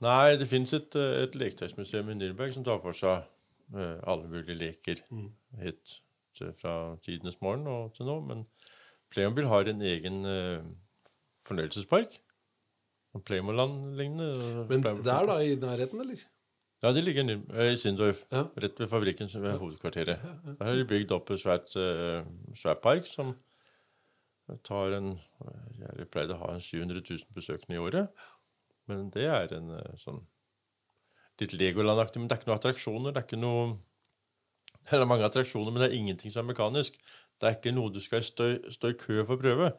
Nei, 0.00 0.36
det 0.40 0.46
fins 0.48 0.72
et, 0.72 0.94
eh, 0.96 1.24
et 1.26 1.34
leketøysmuseum 1.36 2.08
i 2.08 2.14
Nürnberg 2.16 2.54
som 2.56 2.64
tar 2.64 2.78
for 2.80 2.96
seg 2.96 3.20
eh, 3.76 3.98
alle 4.08 4.30
mulige 4.32 4.56
leker 4.56 5.02
helt 5.60 5.98
til- 6.38 6.54
fra 6.56 6.96
tidenes 7.04 7.36
morgen 7.44 7.66
og 7.68 7.92
til 7.98 8.06
nå. 8.08 8.14
Men 8.24 8.46
Playmobil 9.10 9.48
har 9.50 9.70
en 9.70 9.82
egen 9.82 10.24
uh, 10.24 10.66
fornøyelsespark. 11.48 12.18
Playmoland-lignende. 13.26 14.66
Men 14.70 14.84
det 14.84 15.10
er 15.10 15.26
da 15.26 15.38
i 15.42 15.56
nærheten, 15.58 16.00
eller? 16.00 16.22
Ja, 16.80 16.92
det 16.96 17.02
ligger 17.04 17.28
eh, 17.28 17.72
i 17.72 17.76
Sindorf. 17.76 18.22
Ja. 18.32 18.46
Rett 18.62 18.78
ved 18.80 18.88
fabrikken 18.88 19.28
som 19.28 19.44
er 19.44 19.58
hovedkvarteret. 19.60 20.20
Der 20.58 20.64
har 20.64 20.78
de 20.78 20.86
bygd 20.88 21.12
opp 21.12 21.30
en 21.30 21.38
svært, 21.38 21.74
uh, 21.76 22.74
park 22.82 23.06
som 23.06 23.34
tar 24.64 24.96
en 24.96 25.18
Jeg 25.80 26.08
pleide 26.10 26.34
å 26.34 26.40
ha 26.40 26.54
en 26.54 26.60
700 26.60 27.02
000 27.10 27.34
besøkende 27.34 27.76
i 27.76 27.82
året. 27.82 28.08
Men 28.88 29.10
det 29.10 29.26
er 29.28 29.52
en 29.58 29.74
uh, 29.76 29.96
sånn 30.00 30.22
litt 31.40 31.52
Legoland-aktig. 31.52 32.20
Men 32.20 32.28
det 32.28 32.36
er 32.36 32.40
ikke 32.40 32.50
noen 32.50 32.60
attraksjoner. 32.60 33.12
Det 33.12 33.22
er 33.22 33.28
ikke 33.28 33.40
noe 33.40 33.78
Det 34.90 34.98
er 34.98 35.06
mange 35.06 35.26
attraksjoner, 35.26 35.70
men 35.70 35.82
det 35.82 35.90
er 35.90 35.98
ingenting 35.98 36.32
som 36.32 36.44
er 36.44 36.54
mekanisk. 36.54 36.96
Det 37.40 37.48
er 37.48 37.56
ikke 37.56 37.72
noe 37.72 37.92
du 37.92 38.00
skal 38.04 38.24
stå, 38.24 38.50
stå 38.72 38.92
i 38.92 38.98
kø 39.00 39.22
for 39.22 39.38
å 39.38 39.40
prøve. 39.40 39.70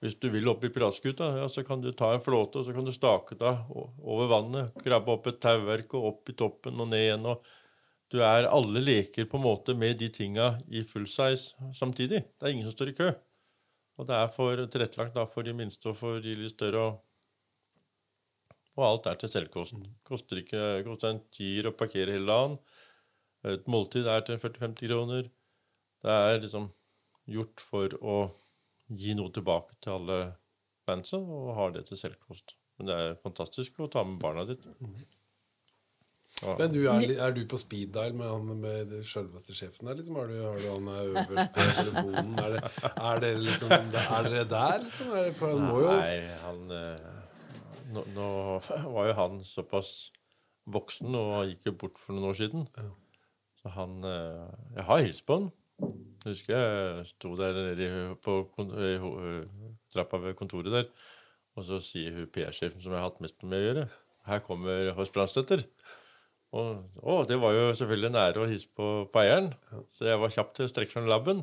Hvis 0.00 0.16
du 0.20 0.30
vil 0.32 0.48
opp 0.48 0.62
i 0.64 0.70
piratskuta, 0.72 1.26
ja, 1.42 1.46
så 1.52 1.64
kan 1.64 1.82
du 1.84 1.90
ta 1.92 2.14
en 2.14 2.22
flåte 2.24 2.60
og 2.60 2.66
så 2.66 2.72
kan 2.76 2.86
du 2.86 2.92
stake 2.92 3.36
deg 3.40 3.72
over 3.72 4.30
vannet. 4.30 4.76
Krabbe 4.80 5.12
opp 5.12 5.28
et 5.28 5.40
tauverk 5.44 5.92
og 5.96 6.06
opp 6.14 6.32
i 6.32 6.36
toppen 6.40 6.80
og 6.80 6.88
ned 6.88 7.04
igjen. 7.04 7.26
og 7.28 7.44
Du 8.12 8.22
er 8.24 8.48
alle 8.48 8.80
leker 8.84 9.28
på 9.28 9.36
en 9.36 9.44
måte 9.44 9.76
med 9.76 10.00
de 10.00 10.08
tinga 10.12 10.54
i 10.72 10.84
full 10.88 11.04
size 11.08 11.72
samtidig. 11.76 12.24
Det 12.32 12.48
er 12.48 12.54
ingen 12.56 12.68
som 12.68 12.76
står 12.76 12.94
i 12.94 12.96
kø. 12.96 13.10
Og 14.00 14.08
det 14.08 14.16
er 14.16 14.32
for 14.32 14.64
tilrettelagt 14.72 15.16
da, 15.16 15.26
for 15.28 15.44
de 15.44 15.52
minste 15.56 15.92
og 15.92 16.00
for 16.00 16.24
de 16.24 16.32
litt 16.32 16.56
større. 16.56 16.86
Og, 16.88 18.56
og 18.80 18.86
alt 18.88 19.10
er 19.12 19.20
til 19.20 19.32
selvkosten. 19.36 19.84
Koster 20.08 20.40
ikke 20.40 20.80
koster 20.88 21.12
en 21.12 21.24
tier 21.36 21.68
å 21.68 21.76
parkere 21.76 22.16
hele 22.16 22.28
dagen. 22.32 22.56
Et 23.52 23.68
måltid 23.68 24.08
er 24.08 24.24
til 24.24 24.40
40-50 24.40 24.88
kroner. 24.88 25.28
Det 26.00 26.16
er 26.24 26.40
liksom 26.40 26.72
gjort 27.30 27.62
for 27.62 27.96
å 28.00 28.18
gi 28.90 29.14
noe 29.18 29.30
tilbake 29.34 29.78
til 29.82 29.96
alle 29.98 30.20
bandsa, 30.88 31.20
og 31.20 31.54
har 31.58 31.74
det 31.76 31.86
til 31.88 32.00
selvkost. 32.00 32.56
Men 32.78 32.90
det 32.90 32.98
er 32.98 33.18
fantastisk 33.22 33.80
å 33.80 33.90
ta 33.92 34.04
med 34.06 34.20
barna 34.22 34.46
ditt. 34.48 34.66
Ja. 36.40 36.54
Men 36.56 36.70
du, 36.72 36.78
er, 36.88 37.10
er 37.20 37.34
du 37.36 37.42
på 37.50 37.58
speed 37.60 37.90
dial 37.92 38.14
med 38.16 38.30
han 38.30 38.60
med 38.62 38.88
det 38.88 39.00
selveste 39.08 39.52
sjefen 39.52 39.90
der, 39.90 39.98
liksom? 39.98 40.16
Har 40.16 40.30
du, 40.30 40.38
har 40.40 40.56
du 40.56 40.68
han 40.70 40.86
er 40.88 41.10
øverst 41.10 41.50
på 41.56 41.66
telefonen? 41.80 42.30
Er, 42.40 42.54
det, 42.54 42.62
er 43.10 43.20
dere 43.24 43.42
liksom 43.44 43.74
Er 43.74 44.28
dere 44.28 44.44
der, 44.48 44.78
liksom? 44.86 45.10
Det, 45.12 45.24
for 45.36 45.52
han 45.52 45.66
må 45.66 45.82
jo 45.82 45.90
Nei, 45.90 46.14
han 46.46 46.62
eh, 46.78 47.10
nå, 47.92 48.06
nå 48.16 48.30
var 48.94 49.10
jo 49.10 49.18
han 49.18 49.36
såpass 49.44 49.92
voksen 50.70 51.18
og 51.18 51.34
gikk 51.50 51.68
jo 51.68 51.76
bort 51.84 52.00
for 52.00 52.16
noen 52.16 52.30
år 52.30 52.38
siden. 52.38 52.64
Så 53.60 53.74
han 53.76 54.00
eh, 54.06 54.48
Jeg 54.78 54.88
har 54.88 55.04
hilst 55.04 55.26
på 55.28 55.40
han. 55.40 55.50
Jeg 56.20 56.34
husker 56.34 56.52
jeg 56.56 57.06
sto 57.14 57.30
der 57.38 57.56
nede 57.56 57.88
på 58.24 58.34
ho- 58.58 58.66
eh, 58.76 59.06
trappa 59.94 60.20
ved 60.20 60.36
kontoret 60.36 60.72
der, 60.74 60.88
og 61.56 61.64
så 61.66 61.78
sier 61.82 62.12
hun 62.18 62.28
PR-sjefen 62.34 62.82
som 62.82 62.92
jeg 62.92 63.00
har 63.00 63.08
hatt 63.08 63.22
mest 63.24 63.40
med 63.42 63.56
å 63.58 63.64
gjøre, 63.68 63.86
her 64.28 64.42
kommer 64.44 64.90
Horst 64.98 65.14
Brandstøtter. 65.16 65.64
Og 66.50 67.00
å, 67.00 67.20
det 67.30 67.38
var 67.40 67.54
jo 67.54 67.70
selvfølgelig 67.78 68.10
en 68.10 68.18
ære 68.20 68.42
å 68.42 68.50
hilse 68.50 68.68
på, 68.76 68.90
på 69.12 69.22
eieren, 69.22 69.52
så 69.94 70.08
jeg 70.10 70.20
var 70.20 70.34
kjapp 70.34 70.52
til 70.56 70.66
å 70.66 70.70
strekke 70.72 70.92
fram 70.96 71.08
labben. 71.08 71.40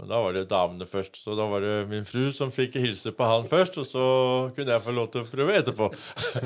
Men 0.00 0.08
da 0.10 0.18
var 0.24 0.34
det 0.34 0.48
damene 0.50 0.88
først, 0.90 1.20
så 1.22 1.36
da 1.38 1.44
var 1.46 1.62
det 1.62 1.74
min 1.92 2.06
fru 2.08 2.24
som 2.34 2.50
fikk 2.50 2.80
hilse 2.82 3.12
på 3.14 3.28
han 3.30 3.44
først, 3.46 3.76
og 3.78 3.86
så 3.86 4.04
kunne 4.56 4.74
jeg 4.74 4.82
få 4.82 4.94
lov 4.96 5.12
til 5.14 5.22
å 5.22 5.28
prøve 5.30 5.54
etterpå. 5.60 5.86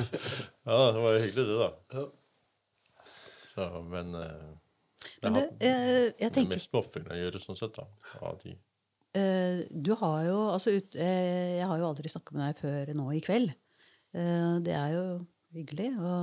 ja, 0.69 0.77
det 0.93 1.01
var 1.01 1.15
jo 1.15 1.23
hyggelig, 1.23 1.47
det, 1.49 1.57
da. 1.63 1.69
Ja. 1.97 3.07
Så, 3.55 3.69
men 3.89 4.13
eh, 4.21 4.51
Men 5.23 5.35
det, 5.35 5.45
eh, 5.67 6.11
jeg 6.21 6.33
det 6.33 6.45
mest 6.47 6.71
med 6.71 6.81
oppfølging 6.81 7.11
å 7.11 7.21
gjøre, 7.23 7.41
sånn 7.43 7.57
sett, 7.59 7.75
da. 7.75 7.87
Eh, 9.17 9.65
du 9.71 9.95
har 9.97 10.19
jo 10.27 10.37
altså 10.53 10.75
ut, 10.77 10.95
eh, 10.95 11.57
Jeg 11.57 11.65
har 11.67 11.79
jo 11.79 11.87
aldri 11.87 12.11
snakka 12.11 12.35
med 12.35 12.45
deg 12.45 12.61
før 12.61 12.93
nå 12.93 13.07
i 13.17 13.21
kveld. 13.25 13.55
Eh, 14.13 14.59
det 14.61 14.75
er 14.77 14.93
jo 14.93 15.03
hyggelig 15.55 15.89
å 15.97 16.13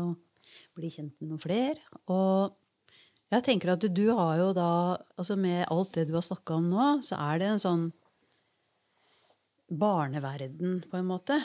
bli 0.77 0.91
kjent 0.91 1.15
med 1.21 1.33
noen 1.33 1.43
flere. 1.43 1.83
Og 2.09 2.55
jeg 3.33 3.43
tenker 3.43 3.75
at 3.75 3.83
du 3.93 4.07
har 4.15 4.37
jo 4.39 4.53
da 4.55 4.97
altså 5.19 5.37
Med 5.37 5.67
alt 5.69 5.93
det 5.93 6.07
du 6.07 6.15
har 6.15 6.23
snakka 6.23 6.61
om 6.61 6.71
nå, 6.71 6.87
så 7.03 7.19
er 7.19 7.39
det 7.43 7.49
en 7.51 7.63
sånn 7.63 7.87
barneverden, 9.67 10.85
på 10.87 10.97
en 10.97 11.09
måte. 11.11 11.41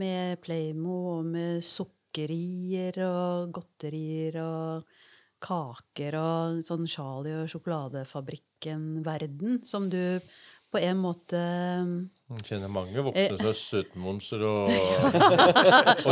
Med 0.00 0.40
Playmo 0.42 1.20
og 1.20 1.24
med 1.30 1.62
sukkerier 1.62 2.98
og 3.06 3.52
godterier 3.54 4.40
og 4.42 4.99
kaker 5.40 6.14
og 6.20 6.60
sånn 6.66 6.86
Charlie 6.90 7.36
og 7.42 7.48
sjokoladefabrikken-verden 7.52 9.60
som 9.66 9.90
du 9.90 10.20
på 10.70 10.78
en 10.78 10.96
måte 11.02 11.34
Jeg 12.30 12.44
kjenner 12.46 12.70
mange 12.70 13.02
voksne 13.02 13.34
som 13.40 13.48
er 13.50 13.56
søtmonstre 13.58 14.46
og, 14.52 14.70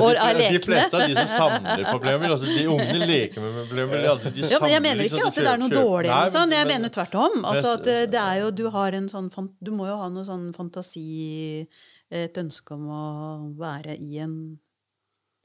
Og 0.00 0.08
de, 0.18 0.48
de 0.50 0.58
fleste 0.64 0.98
av 0.98 1.06
de 1.06 1.14
som 1.14 1.28
samler 1.30 1.84
på 1.86 1.98
Playmobil 2.02 2.34
altså 2.34 2.48
De 2.50 2.64
ungene 2.66 3.06
leker 3.06 3.38
med 3.44 3.70
Playmobil. 3.70 4.02
De, 4.24 4.32
de 4.34 4.42
Ja, 4.50 4.58
men 4.64 4.72
Jeg 4.74 4.82
mener 4.82 5.02
ikke 5.06 5.22
at 5.28 5.38
det 5.38 5.46
er 5.52 5.60
noe 5.62 5.70
dårlig. 5.70 6.10
Nei, 6.10 6.26
sånn. 6.34 6.50
Jeg 6.56 6.64
men- 6.66 6.72
mener 6.74 6.90
tvert 6.94 7.14
om. 7.22 7.34
Altså 7.46 7.68
at 7.78 7.86
eh, 7.86 8.06
det 8.10 8.18
er 8.24 8.36
jo, 8.42 8.48
du, 8.50 8.66
har 8.74 8.90
en 8.98 9.06
sånn, 9.12 9.28
du 9.62 9.70
må 9.76 9.86
jo 9.86 9.94
ha 10.00 10.08
noe 10.10 10.26
sånn 10.26 10.50
fantasi 10.56 11.06
Et 12.10 12.34
ønske 12.40 12.74
om 12.74 12.84
å 12.88 13.02
være 13.60 13.94
i 14.00 14.18
en 14.24 14.58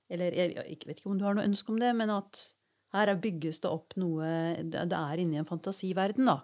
Eller 0.10 0.32
jeg 0.34 0.56
jeg 0.58 0.78
vet 0.88 0.98
ikke 0.98 1.12
om 1.12 1.18
du 1.22 1.26
har 1.28 1.36
noe 1.38 1.46
ønske 1.46 1.70
om 1.74 1.78
det, 1.82 1.94
men 2.02 2.10
at 2.18 2.34
her 2.94 3.10
er- 3.12 3.20
bygges 3.22 3.60
det 3.64 3.70
opp 3.72 3.96
noe 3.98 4.28
det 4.64 4.94
er 4.94 5.22
inni 5.22 5.38
en 5.42 5.46
fantasiverden, 5.50 6.26
da. 6.30 6.40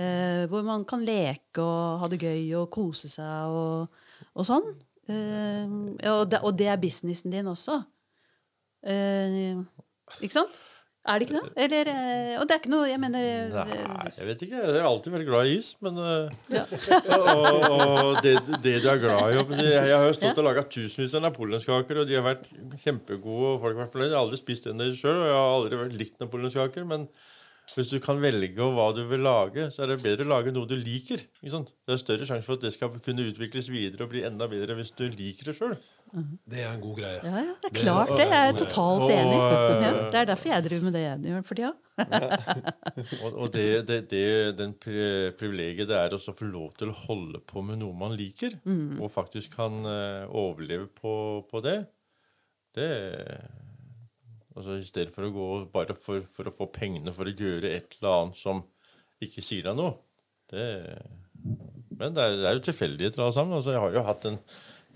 Eh, 0.00 0.46
hvor 0.50 0.62
man 0.64 0.84
kan 0.88 1.02
leke 1.04 1.60
og 1.62 2.00
ha 2.00 2.08
det 2.08 2.20
gøy 2.22 2.54
og 2.60 2.70
kose 2.70 3.08
seg 3.10 3.50
og, 3.50 3.88
og 4.34 4.46
sånn. 4.46 4.68
Eh, 5.10 5.66
og, 6.10 6.30
det, 6.30 6.40
og 6.46 6.56
det 6.56 6.68
er 6.70 6.78
businessen 6.80 7.32
din 7.34 7.50
også. 7.50 7.80
Eh, 8.86 9.58
ikke 10.22 10.36
sant? 10.38 10.56
Er 11.08 11.16
det 11.16 11.26
ikke 11.26 11.38
det? 11.38 11.52
Eller, 11.64 11.88
eh, 11.88 12.34
og 12.36 12.44
det 12.44 12.54
er 12.54 12.60
ikke 12.60 12.72
noe 12.74 12.88
Jeg 12.90 13.00
mener 13.00 13.22
Nei, 13.54 14.10
jeg 14.18 14.26
vet 14.28 14.42
ikke. 14.44 14.58
Jeg 14.60 14.76
er 14.82 14.88
alltid 14.88 15.14
veldig 15.14 15.28
glad 15.30 15.48
i 15.48 15.54
is, 15.56 15.70
men 15.80 15.96
eh, 15.96 16.34
Ja. 16.52 16.64
og, 17.16 17.64
og 17.72 18.20
det, 18.24 18.34
det 18.60 18.74
du 18.84 18.88
er 18.92 19.00
glad 19.00 19.32
i 19.32 19.64
Jeg 19.64 19.96
har 19.96 20.06
jo 20.10 20.18
stått 20.18 20.42
og 20.42 20.44
laga 20.50 20.66
tusenvis 20.68 21.16
av 21.16 21.24
napoleonskaker, 21.24 22.02
og 22.02 22.10
de 22.10 22.18
har 22.18 22.26
vært 22.26 22.44
kjempegode. 22.84 23.54
og 23.54 23.64
folk 23.64 23.76
har 23.78 23.86
vært 23.86 23.96
fornøyd. 23.96 24.10
Jeg 24.10 24.18
har 24.18 24.26
aldri 24.26 24.42
spist 24.42 24.68
en 24.68 24.76
av 24.76 24.90
dem 24.90 24.98
sjøl, 24.98 25.22
og 25.22 25.28
jeg 25.30 25.38
har 25.38 25.52
aldri 25.56 26.00
likt 26.02 26.20
napoleonskaker. 26.20 26.88
Men 26.92 27.08
hvis 27.70 27.90
du 27.92 28.00
kan 28.02 28.18
velge 28.20 28.68
hva 28.74 28.88
du 28.96 29.04
vil 29.08 29.22
lage, 29.24 29.68
så 29.72 29.84
er 29.84 29.92
det 29.92 30.02
bedre 30.02 30.26
å 30.26 30.32
lage 30.32 30.52
noe 30.52 30.68
du 30.68 30.76
liker. 30.76 31.22
Det 31.40 31.94
er 31.94 32.00
større 32.02 32.26
sjanse 32.28 32.44
for 32.46 32.58
at 32.58 32.66
det 32.66 32.74
skal 32.74 32.92
kunne 33.04 33.28
utvikles 33.30 33.70
videre 33.72 34.04
og 34.04 34.12
bli 34.12 34.24
enda 34.26 34.48
bedre 34.50 34.76
hvis 34.78 34.92
du 34.98 35.06
liker 35.08 35.50
det 35.50 35.56
sjøl. 35.56 35.76
Det 36.50 36.58
er 36.64 36.72
en 36.72 36.80
god 36.82 36.96
greie. 36.98 37.20
Ja, 37.22 37.42
ja, 37.44 37.52
det 37.62 37.68
er 37.70 37.74
klart 37.76 38.10
det. 38.18 38.24
Jeg 38.26 38.48
er 38.50 38.56
totalt 38.58 39.04
Og, 39.06 39.12
enig. 39.14 39.36
eh, 39.38 39.84
Ja, 39.84 39.92
det 40.10 40.18
er 40.22 40.28
derfor 40.32 40.50
jeg 40.50 40.64
driver 40.66 40.84
med 40.88 40.96
det 40.98 41.02
jeg 41.04 41.22
gjør 41.30 41.44
for 41.46 41.60
tida. 41.60 41.72
Og, 43.20 43.34
og 43.44 43.50
det, 43.52 43.64
det, 43.88 43.98
det, 44.10 44.22
den 44.58 44.72
privilegiet 44.80 45.90
det 45.90 45.98
er 45.98 46.14
å 46.16 46.20
få 46.24 46.46
lov 46.48 46.70
til 46.80 46.90
å 46.92 46.96
holde 47.06 47.42
på 47.44 47.60
med 47.66 47.78
noe 47.82 47.92
man 47.96 48.14
liker, 48.16 48.56
og 48.98 49.10
faktisk 49.12 49.52
kan 49.58 49.80
eh, 49.84 50.24
overleve 50.32 50.88
på, 50.96 51.12
på 51.50 51.60
det, 51.66 51.76
det 52.78 52.88
altså 54.56 54.78
I 54.80 54.86
stedet 54.86 55.12
for 55.14 55.28
å 55.28 55.32
gå 55.34 55.48
bare 55.72 55.94
for, 55.98 56.24
for 56.34 56.48
å 56.50 56.54
få 56.56 56.66
pengene 56.74 57.12
for 57.16 57.28
å 57.28 57.34
gjøre 57.36 57.70
et 57.76 57.94
eller 58.00 58.16
annet 58.24 58.40
som 58.40 58.64
ikke 59.22 59.44
sier 59.44 59.68
deg 59.68 59.76
noe. 59.78 59.94
Det, 60.50 60.64
men 62.00 62.16
det 62.16 62.24
er, 62.24 62.36
det 62.40 62.48
er 62.50 62.56
jo 62.58 62.64
tilfeldigheter 62.70 63.22
alle 63.22 63.36
sammen. 63.36 63.56
Altså, 63.60 63.74
jeg 63.76 63.82
har 63.84 63.94
jo 63.98 64.02
hatt 64.08 64.26
en, 64.30 64.38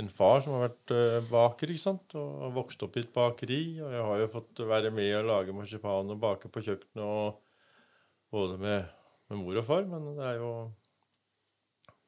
en 0.03 0.11
far 0.11 0.41
som 0.43 0.57
har 0.57 0.67
vært 0.67 0.93
eh, 0.95 1.27
baker 1.29 1.71
ikke 1.71 1.83
sant? 1.85 2.15
og 2.19 2.55
vokst 2.57 2.83
opp 2.87 2.97
i 2.99 3.05
et 3.05 3.13
bakeri. 3.15 3.61
Og 3.83 3.93
jeg 3.95 4.07
har 4.09 4.23
jo 4.23 4.33
fått 4.33 4.63
være 4.67 4.91
med 4.95 5.11
og 5.21 5.29
lage 5.31 5.55
marsipan 5.57 6.11
og 6.11 6.21
bake 6.23 6.51
på 6.51 6.65
kjøkkenet, 6.67 7.05
og, 7.05 7.41
både 8.35 8.59
med, 8.59 8.89
med 9.31 9.39
mor 9.39 9.61
og 9.61 9.69
far. 9.69 9.87
Men 9.91 10.11
det 10.19 10.27
er 10.33 10.41
jo 10.43 10.51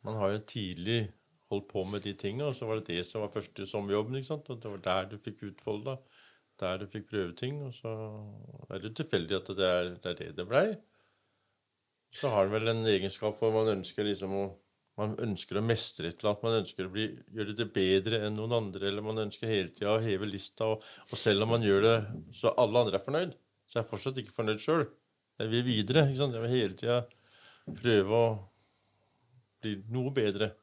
Man 0.06 0.14
har 0.20 0.30
jo 0.30 0.42
tidlig 0.46 1.00
holdt 1.50 1.66
på 1.70 1.82
med 1.84 2.04
de 2.04 2.12
tingene, 2.14 2.46
og 2.46 2.54
så 2.54 2.66
var 2.66 2.78
det 2.78 2.92
det 2.94 3.06
som 3.06 3.24
var 3.24 3.32
første 3.34 3.66
sommerjobben. 3.66 4.18
ikke 4.18 4.32
sant? 4.32 4.50
Og 4.50 4.60
det 4.62 4.70
var 4.70 4.84
der 4.84 5.08
du 5.10 5.16
fikk 5.22 5.42
utfolda, 5.50 5.96
der 6.60 6.78
du 6.78 6.86
fikk 6.90 7.08
prøve 7.10 7.32
ting. 7.38 7.62
Og 7.66 7.74
så 7.74 7.94
er 8.70 8.82
det 8.82 8.94
tilfeldig 8.98 9.40
at 9.40 9.50
det 9.58 9.72
er 9.72 9.90
det 9.94 10.12
er 10.12 10.20
det 10.20 10.36
det 10.36 10.48
blei. 10.48 10.68
så 12.16 12.30
har 12.32 12.46
den 12.46 12.54
vel 12.54 12.68
en 12.68 12.86
egenskap 12.86 13.38
hvor 13.38 13.52
man 13.52 13.68
ønsker 13.76 14.06
liksom 14.06 14.32
å 14.32 14.44
man 14.96 15.16
ønsker 15.20 15.58
å 15.58 15.64
mestre 15.64 16.08
et 16.08 16.20
eller 16.20 16.32
annet, 16.32 16.44
man 16.46 16.58
ønsker 16.62 16.86
å 16.88 16.92
bli, 16.92 17.06
gjøre 17.36 17.56
det 17.58 17.68
bedre 17.74 18.22
enn 18.26 18.36
noen 18.38 18.54
andre, 18.56 18.88
eller 18.88 19.04
man 19.04 19.26
ønsker 19.26 19.50
hele 19.50 19.72
tida 19.74 19.92
å 19.92 20.02
heve 20.02 20.28
lista. 20.28 20.70
Og, 20.72 20.84
og, 21.10 21.16
selv 21.20 21.44
om 21.44 21.52
man 21.52 21.64
gjør 21.66 21.84
det 21.84 21.96
så 22.36 22.54
alle 22.56 22.84
andre 22.84 23.00
er 23.00 23.04
fornøyd, 23.04 23.34
så 23.66 23.78
er 23.78 23.82
jeg 23.82 23.90
fortsatt 23.90 24.20
ikke 24.22 24.36
fornøyd 24.36 24.62
sjøl. 24.62 24.86
Jeg 25.36 25.52
vil 25.52 25.66
videre. 25.66 26.06
ikke 26.08 26.22
sant? 26.22 26.36
Jeg 26.36 26.46
vil 26.46 26.54
hele 26.54 26.78
tida 26.80 27.02
prøve 27.82 28.22
å 28.22 28.30
bli 29.60 29.74
noe 29.92 30.14
bedre. 30.16 30.54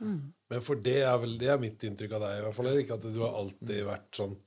Mm. 0.00 0.30
Men 0.50 0.62
for 0.64 0.80
det 0.80 1.00
er 1.02 1.18
vel 1.22 1.34
det 1.40 1.50
er 1.50 1.60
mitt 1.60 1.82
inntrykk 1.86 2.14
av 2.16 2.24
deg, 2.28 2.38
i 2.38 2.46
hvert 2.46 2.56
fall, 2.56 2.70
Erik, 2.70 2.94
at 2.94 3.10
du 3.10 3.20
har 3.24 3.36
alltid 3.42 3.82
vært 3.88 4.22
sånn 4.22 4.38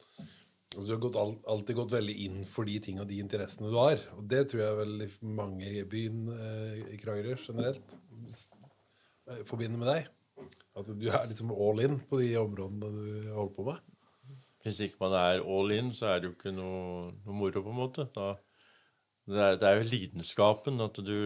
altså 0.74 0.88
Du 0.88 0.94
har 0.96 1.02
gått, 1.04 1.18
alltid 1.54 1.78
gått 1.78 1.94
veldig 1.94 2.14
inn 2.26 2.40
for 2.50 2.66
de 2.66 2.80
tinga, 2.82 3.04
de 3.06 3.20
interessene 3.22 3.70
du 3.70 3.76
har. 3.78 4.00
Og 4.16 4.24
det 4.26 4.48
tror 4.50 4.64
jeg 4.64 4.78
vel 4.80 5.04
mange 5.38 5.68
i 5.70 5.84
byen 5.86 6.24
eh, 6.34 6.80
i 6.96 6.98
Kragerø 6.98 7.36
generelt 7.38 7.94
forbinder 9.48 9.80
med 9.80 9.90
deg? 9.92 10.12
At 10.74 10.90
du 10.90 11.06
er 11.10 11.28
liksom 11.30 11.52
all 11.54 11.84
in 11.86 12.00
på 12.10 12.20
de 12.22 12.32
områdene 12.42 12.90
du 12.94 13.34
holder 13.36 13.54
på 13.58 13.68
med? 13.68 13.84
Hvis 14.64 14.80
ikke 14.86 15.02
man 15.04 15.14
er 15.20 15.44
all 15.44 15.72
in, 15.76 15.92
så 15.96 16.14
er 16.14 16.22
det 16.22 16.30
jo 16.30 16.36
ikke 16.38 16.54
noe, 16.56 17.12
noe 17.26 17.36
moro, 17.36 17.62
på 17.66 17.72
en 17.74 17.78
måte. 17.78 18.06
Da, 18.16 18.30
det, 19.28 19.40
er, 19.40 19.58
det, 19.60 19.68
er, 19.68 19.82
jo 19.82 19.90
lidenskapen, 19.92 20.80
at 20.84 21.00
du 21.04 21.18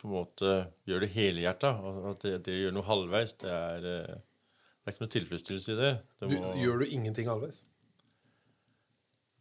på 0.00 0.08
en 0.08 0.14
måte 0.16 0.56
gjør 0.90 1.04
det 1.04 1.12
helhjerta. 1.14 1.70
At 2.10 2.26
det, 2.26 2.34
det 2.48 2.58
gjør 2.58 2.74
noe 2.74 2.88
halvveis, 2.88 3.36
det 3.40 3.52
er, 3.54 3.86
eh, 3.92 4.18
det 4.18 4.90
er 4.90 4.96
ikke 4.96 5.06
noe 5.06 5.14
tilfredsstillelse 5.14 5.76
i 5.76 5.78
det. 5.78 5.92
det 6.18 6.32
må... 6.32 6.42
du, 6.42 6.60
gjør 6.64 6.82
du 6.82 6.86
ingenting 6.90 7.30
halvveis? 7.30 7.62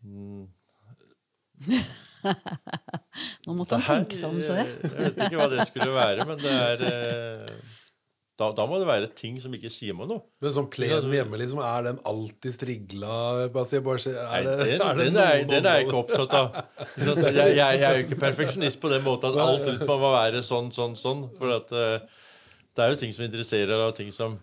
Mm. 0.06 0.46
Nå 3.48 3.56
måtte 3.58 3.80
han 3.82 4.06
tenke 4.06 4.16
seg 4.16 4.30
om, 4.30 4.40
så 4.46 4.62
jeg. 4.62 4.70
jeg 4.86 4.94
vet 4.96 5.26
ikke 5.26 5.42
hva 5.42 5.50
det 5.52 5.66
skulle 5.68 5.92
være, 5.96 6.30
men 6.30 6.40
det 6.40 6.54
er 6.54 6.86
eh, 6.88 7.78
da, 8.40 8.48
da, 8.56 8.64
må 8.70 8.78
det 8.80 8.88
være 8.88 9.08
ting 9.20 9.36
som 9.44 9.52
ikke 9.52 9.68
sier 9.74 9.96
meg 9.98 10.08
noe. 10.08 10.22
Men 10.40 10.54
sånn 10.56 10.70
plenen 10.72 11.12
hjemme, 11.12 11.36
liksom, 11.42 11.60
er 11.60 11.90
den 11.90 11.98
alltid 12.08 12.54
strigla? 12.56 13.16
Bare, 13.52 13.82
bare, 13.84 14.14
er 14.14 14.46
det, 14.46 14.54
Nei, 14.56 14.68
den, 14.70 14.84
er, 14.86 15.00
det 15.00 15.08
den, 15.10 15.18
er, 15.20 15.40
den 15.50 15.66
er 15.68 15.80
jeg 15.82 15.88
ikke 15.90 15.98
opptatt 16.00 16.36
av. 16.38 16.60
Jeg, 16.96 17.34
jeg, 17.36 17.58
jeg, 17.58 17.82
er 17.84 17.98
jo 17.98 18.06
ikke 18.06 18.20
perfeksjonist 18.22 18.80
på 18.80 18.92
den 18.94 19.04
måten 19.04 19.34
at 19.34 19.42
alt 19.44 19.66
rundt 19.68 19.84
meg 19.84 20.04
må 20.06 20.12
være 20.14 20.44
sånn, 20.48 20.70
sånn, 20.76 20.96
sånn. 21.02 21.26
For 21.36 21.52
at, 21.58 21.74
uh, 21.76 22.22
det 22.78 22.86
er 22.86 22.94
jo 22.94 23.00
ting 23.02 23.12
som 23.18 23.26
interesserer, 23.26 23.82
og 23.84 23.98
ting 23.98 24.14
som 24.16 24.38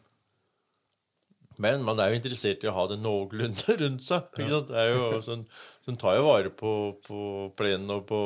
Men 1.57 1.81
man 1.87 1.97
er 2.05 2.11
jo 2.13 2.19
interessert 2.19 2.67
i 2.67 2.69
å 2.69 2.75
ha 2.77 2.85
det 2.91 2.99
noenlunde 3.01 3.77
rundt 3.83 4.05
seg. 4.05 4.27
Ikke 4.37 4.51
sant? 4.51 4.75
Det 4.75 4.85
jo 4.91 5.23
sånn, 5.25 5.47
sånn 5.87 5.97
tar 6.03 6.19
jo 6.19 6.27
vare 6.27 6.53
på, 6.53 6.73
på 7.07 7.23
plenen 7.57 7.95
og 7.97 8.05
på 8.11 8.21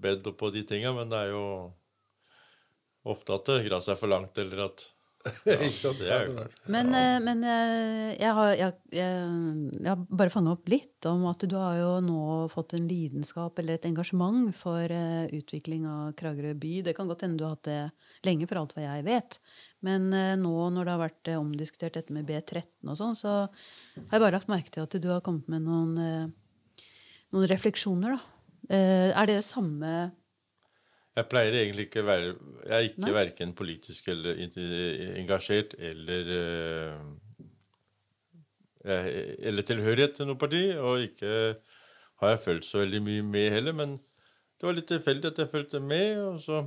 bed 0.00 0.32
og 0.32 0.38
på 0.40 0.48
de 0.54 0.64
tinga, 0.64 0.94
men 0.96 1.12
det 1.12 1.20
er 1.26 1.34
jo 1.34 1.44
ofte 3.12 3.36
at 3.36 3.52
det 3.52 3.66
gresset 3.68 3.92
er 3.92 4.00
for 4.00 4.12
langt, 4.12 4.40
eller 4.40 4.64
at 4.70 4.86
men, 6.74 6.94
eh, 6.96 7.18
men 7.20 7.42
eh, 7.44 8.12
jeg, 8.16 8.30
har, 8.36 8.52
jeg, 8.56 8.76
jeg, 8.94 9.24
jeg, 9.76 9.88
har, 9.90 10.04
bare 10.08 10.32
fanga 10.32 10.54
opp 10.54 10.70
litt 10.72 11.08
om 11.10 11.26
at 11.28 11.44
du 11.44 11.56
har 11.60 11.76
jo 11.76 11.90
nå 12.04 12.20
fått 12.52 12.72
en 12.78 12.86
lidenskap 12.88 13.60
eller 13.60 13.76
et 13.76 13.88
engasjement 13.90 14.48
for 14.56 14.80
uh, 14.80 15.28
utvikling 15.36 15.84
av 15.88 16.14
Kragerø 16.16 16.54
by. 16.62 16.72
Det 16.88 16.94
kan 16.96 17.10
godt 17.10 17.26
hende 17.26 17.36
du 17.40 17.44
har 17.44 17.58
hatt 17.58 17.68
det 17.68 17.80
lenge, 18.24 18.48
for 18.48 18.62
alt 18.62 18.72
hva 18.76 18.86
jeg 18.86 19.04
vet. 19.10 19.36
Men 19.84 20.08
uh, 20.14 20.32
nå 20.40 20.54
når 20.72 20.88
det 20.88 20.94
har 20.94 21.04
vært 21.04 21.32
uh, 21.34 21.40
omdiskutert 21.42 22.00
dette 22.00 22.16
med 22.16 22.24
B13 22.28 22.64
og 22.88 22.96
sånn, 23.02 23.18
så 23.18 23.34
har 23.44 24.16
jeg 24.16 24.24
bare 24.24 24.38
lagt 24.38 24.52
merke 24.52 24.72
til 24.72 24.88
at 24.88 24.96
du 24.96 25.10
har 25.12 25.24
kommet 25.26 25.52
med 25.52 25.68
noen, 25.68 26.32
noen 27.34 27.50
refleksjoner. 27.52 28.16
da. 28.16 28.80
er 28.80 29.28
det 29.28 29.36
det 29.42 29.44
samme 29.44 29.92
jeg 31.18 31.26
pleier 31.30 31.56
egentlig 31.58 31.88
ikke 31.88 32.04
å 32.04 32.06
være 32.06 32.28
Jeg 32.30 32.74
er 32.76 32.86
ikke 32.86 33.14
verken 33.14 33.54
politisk 33.58 34.08
eller 34.12 34.38
engasjert 35.18 35.74
eller 35.78 36.30
uh, 36.36 37.00
Eller 38.84 39.66
tilhørighet 39.66 40.14
til 40.16 40.30
noe 40.30 40.40
parti. 40.40 40.62
Og 40.78 41.08
ikke 41.08 41.32
har 42.22 42.34
jeg 42.34 42.44
følt 42.44 42.64
så 42.68 42.80
veldig 42.80 43.02
mye 43.04 43.26
med 43.26 43.50
heller. 43.52 43.76
Men 43.76 43.98
det 43.98 44.68
var 44.68 44.76
litt 44.76 44.88
tilfeldig 44.88 45.32
at 45.32 45.42
jeg 45.42 45.50
fulgte 45.52 45.82
med. 45.84 46.20
Og 46.22 46.40
så 46.44 46.62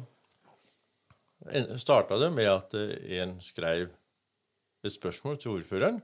starta 1.81 2.19
det 2.21 2.29
med 2.35 2.51
at 2.51 2.75
en 2.77 3.37
skrev 3.41 3.87
et 4.83 4.93
spørsmål 4.93 5.39
til 5.39 5.55
ordføreren 5.57 6.01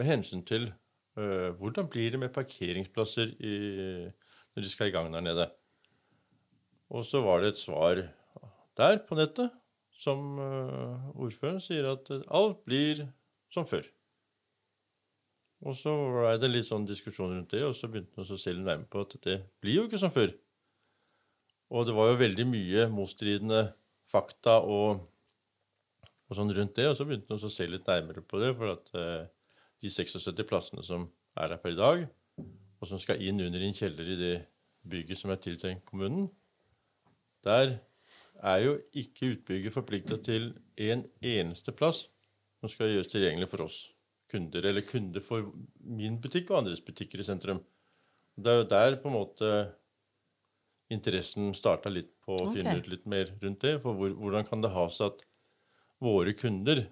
med 0.00 0.08
hensyn 0.08 0.42
til 0.48 0.70
uh, 1.20 1.50
hvordan 1.60 1.88
blir 1.92 2.10
det 2.14 2.20
med 2.22 2.32
parkeringsplasser 2.34 3.34
i, 3.38 3.54
når 4.54 4.64
de 4.64 4.70
skal 4.70 4.88
i 4.88 4.94
gang 4.94 5.12
der 5.12 5.20
nede. 5.20 5.50
Og 6.90 7.06
så 7.06 7.22
var 7.22 7.42
det 7.42 7.54
et 7.54 7.62
svar 7.62 8.02
der 8.78 9.00
på 9.06 9.18
nettet 9.18 9.52
som 10.00 10.38
uh, 10.40 11.10
ordføreren 11.20 11.60
sier 11.62 11.90
at 11.92 12.08
alt 12.32 12.62
blir 12.66 13.04
som 13.52 13.66
før. 13.68 13.84
Og 15.60 15.76
så 15.76 15.92
ble 15.92 16.36
det 16.40 16.48
litt 16.48 16.68
sånn 16.70 16.86
diskusjon 16.88 17.34
rundt 17.34 17.52
det, 17.52 17.62
og 17.66 17.74
så 17.76 17.90
begynte 17.90 18.16
han 18.16 18.24
å 18.24 18.38
se 18.40 18.54
litt 18.54 18.64
nærmere 18.64 18.88
på 18.88 19.02
at 19.04 19.18
det 19.26 19.36
blir 19.60 19.82
jo 19.82 19.88
ikke 19.88 20.00
som 20.00 20.12
før. 20.14 20.32
Og 21.70 21.84
det 21.86 21.94
var 21.94 22.08
jo 22.10 22.22
veldig 22.22 22.46
mye 22.48 22.86
motstridende 22.90 23.60
fakta 24.10 24.56
og, 24.64 25.04
og 26.26 26.38
sånn 26.38 26.54
rundt 26.56 26.80
det, 26.80 26.88
og 26.88 26.96
så 26.96 27.06
begynte 27.06 27.36
han 27.36 27.44
å 27.44 27.52
se 27.52 27.68
litt 27.68 27.90
nærmere 27.90 28.24
på 28.24 28.40
det, 28.40 28.54
for 28.56 28.72
at 28.72 28.90
uh, 28.96 29.28
de 29.84 29.92
76 29.92 30.48
plassene 30.48 30.86
som 30.86 31.06
er 31.36 31.52
der 31.52 31.60
per 31.60 31.76
i 31.76 31.78
dag, 31.78 32.08
og 32.80 32.88
som 32.88 33.00
skal 33.00 33.20
inn 33.20 33.44
under 33.44 33.60
en 33.60 33.76
kjeller 33.76 34.08
i 34.08 34.18
det 34.18 34.34
bygget 34.88 35.20
som 35.20 35.32
er 35.32 35.42
tiltenkt 35.44 35.84
kommunen, 35.88 36.30
der 37.46 37.78
er 38.40 38.62
jo 38.64 38.76
ikke 38.96 39.34
utbygger 39.34 39.74
forplikta 39.74 40.16
til 40.24 40.52
en 40.80 41.04
eneste 41.20 41.72
plass 41.76 42.06
som 42.60 42.72
skal 42.72 42.92
gjøres 42.92 43.10
tilgjengelig 43.12 43.48
for 43.52 43.66
oss 43.66 43.80
kunder, 44.30 44.64
eller 44.64 44.84
kunder 44.86 45.24
for 45.24 45.50
min 45.80 46.20
butikk 46.22 46.52
og 46.52 46.62
andres 46.62 46.82
butikker 46.84 47.20
i 47.20 47.26
sentrum. 47.26 47.60
Det 48.36 48.52
er 48.52 48.60
jo 48.60 48.68
der 48.70 48.96
på 49.02 49.10
en 49.10 49.16
måte 49.16 49.50
interessen 50.90 51.52
starta 51.54 51.90
litt 51.92 52.12
på 52.24 52.36
å 52.36 52.46
okay. 52.48 52.60
finne 52.60 52.78
ut 52.78 52.88
litt 52.90 53.06
mer 53.10 53.32
rundt 53.42 53.66
det. 53.66 53.76
For 53.82 53.96
hvor, 53.96 54.14
hvordan 54.18 54.46
kan 54.48 54.64
det 54.64 54.72
ha 54.74 54.86
seg 54.92 55.12
at 55.12 55.26
våre 56.02 56.34
kunder, 56.38 56.84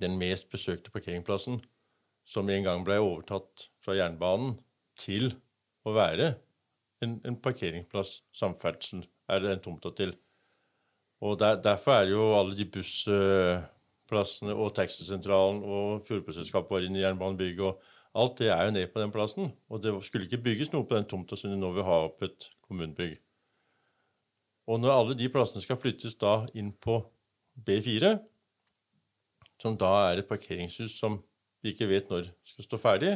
den 0.00 0.18
mest 0.20 0.50
besøkte 0.52 0.92
parkeringsplassen, 0.94 1.60
som 2.24 2.48
en 2.50 2.66
gang 2.66 2.84
ble 2.86 2.98
overtatt 3.02 3.68
fra 3.84 3.96
jernbanen, 3.98 4.56
til 4.98 5.32
å 5.84 5.92
være 5.94 6.34
en, 7.02 7.18
en 7.26 7.36
parkeringsplass, 7.42 8.20
samferdsel, 8.34 9.02
er 9.28 9.42
det 9.42 9.52
en 9.52 9.64
tomta 9.64 9.90
til. 9.96 10.14
Og 11.24 11.38
der, 11.40 11.60
Derfor 11.62 11.92
er 11.92 12.10
jo 12.10 12.34
alle 12.36 12.56
de 12.56 12.66
bussplassene 12.68 14.54
og 14.54 14.74
taxisentralen 14.76 15.62
og 15.64 16.04
Fjordbusselskapet 16.08 16.70
var 16.70 16.86
inne 16.86 17.00
i 17.00 17.04
jernbanebygget. 17.04 17.60
og 17.64 17.82
Alt 18.14 18.38
det 18.38 18.50
er 18.52 18.64
jo 18.64 18.74
ned 18.76 18.86
på 18.92 19.00
den 19.00 19.12
plassen. 19.12 19.52
Og 19.68 19.82
det 19.82 19.94
skulle 20.04 20.28
ikke 20.28 20.42
bygges 20.42 20.72
noe 20.72 20.86
på 20.86 20.98
den 20.98 21.08
tomta 21.08 21.36
som 21.36 21.50
de 21.50 21.58
nå 21.58 21.72
vil 21.74 21.86
ha 21.86 22.04
opp 22.08 22.22
et 22.22 22.50
kommunebygg. 22.66 23.16
Og 24.66 24.80
når 24.80 24.92
alle 24.94 25.16
de 25.18 25.28
plassene 25.28 25.62
skal 25.64 25.80
flyttes 25.80 26.16
da 26.16 26.44
inn 26.56 26.72
på 26.72 27.00
B4, 27.66 28.16
som 29.60 29.76
da 29.80 29.90
er 30.10 30.20
et 30.20 30.28
parkeringshus 30.28 30.96
som 30.98 31.18
vi 31.62 31.72
ikke 31.72 31.88
vet 31.88 32.10
når 32.10 32.28
skal 32.44 32.66
stå 32.66 32.80
ferdig, 32.80 33.14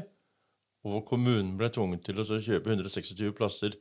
og 0.85 0.93
hvor 0.93 1.05
kommunen 1.09 1.57
ble 1.59 1.71
tvunget 1.73 2.05
til 2.07 2.21
å 2.21 2.27
kjøpe 2.27 2.71
126 2.71 3.33
plasser 3.37 3.75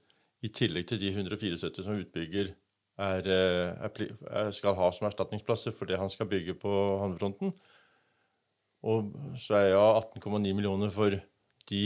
i 0.46 0.52
tillegg 0.54 0.88
til 0.90 1.02
de 1.02 1.12
174 1.14 1.84
som 1.86 1.98
utbygger 1.98 2.52
er, 2.98 3.30
eh, 3.30 3.88
er, 4.30 4.52
skal 4.52 4.76
ha 4.78 4.90
som 4.92 5.08
erstatningsplasser 5.10 5.74
for 5.76 5.90
det 5.90 6.00
han 6.02 6.10
skal 6.10 6.30
bygge 6.30 6.58
på 6.58 6.74
havnefronten. 7.02 7.54
Og 8.88 9.14
så 9.38 9.58
er 9.58 9.66
jeg 9.72 9.78
18,9 9.78 10.54
millioner 10.54 10.94
for 10.94 11.18
de 11.70 11.84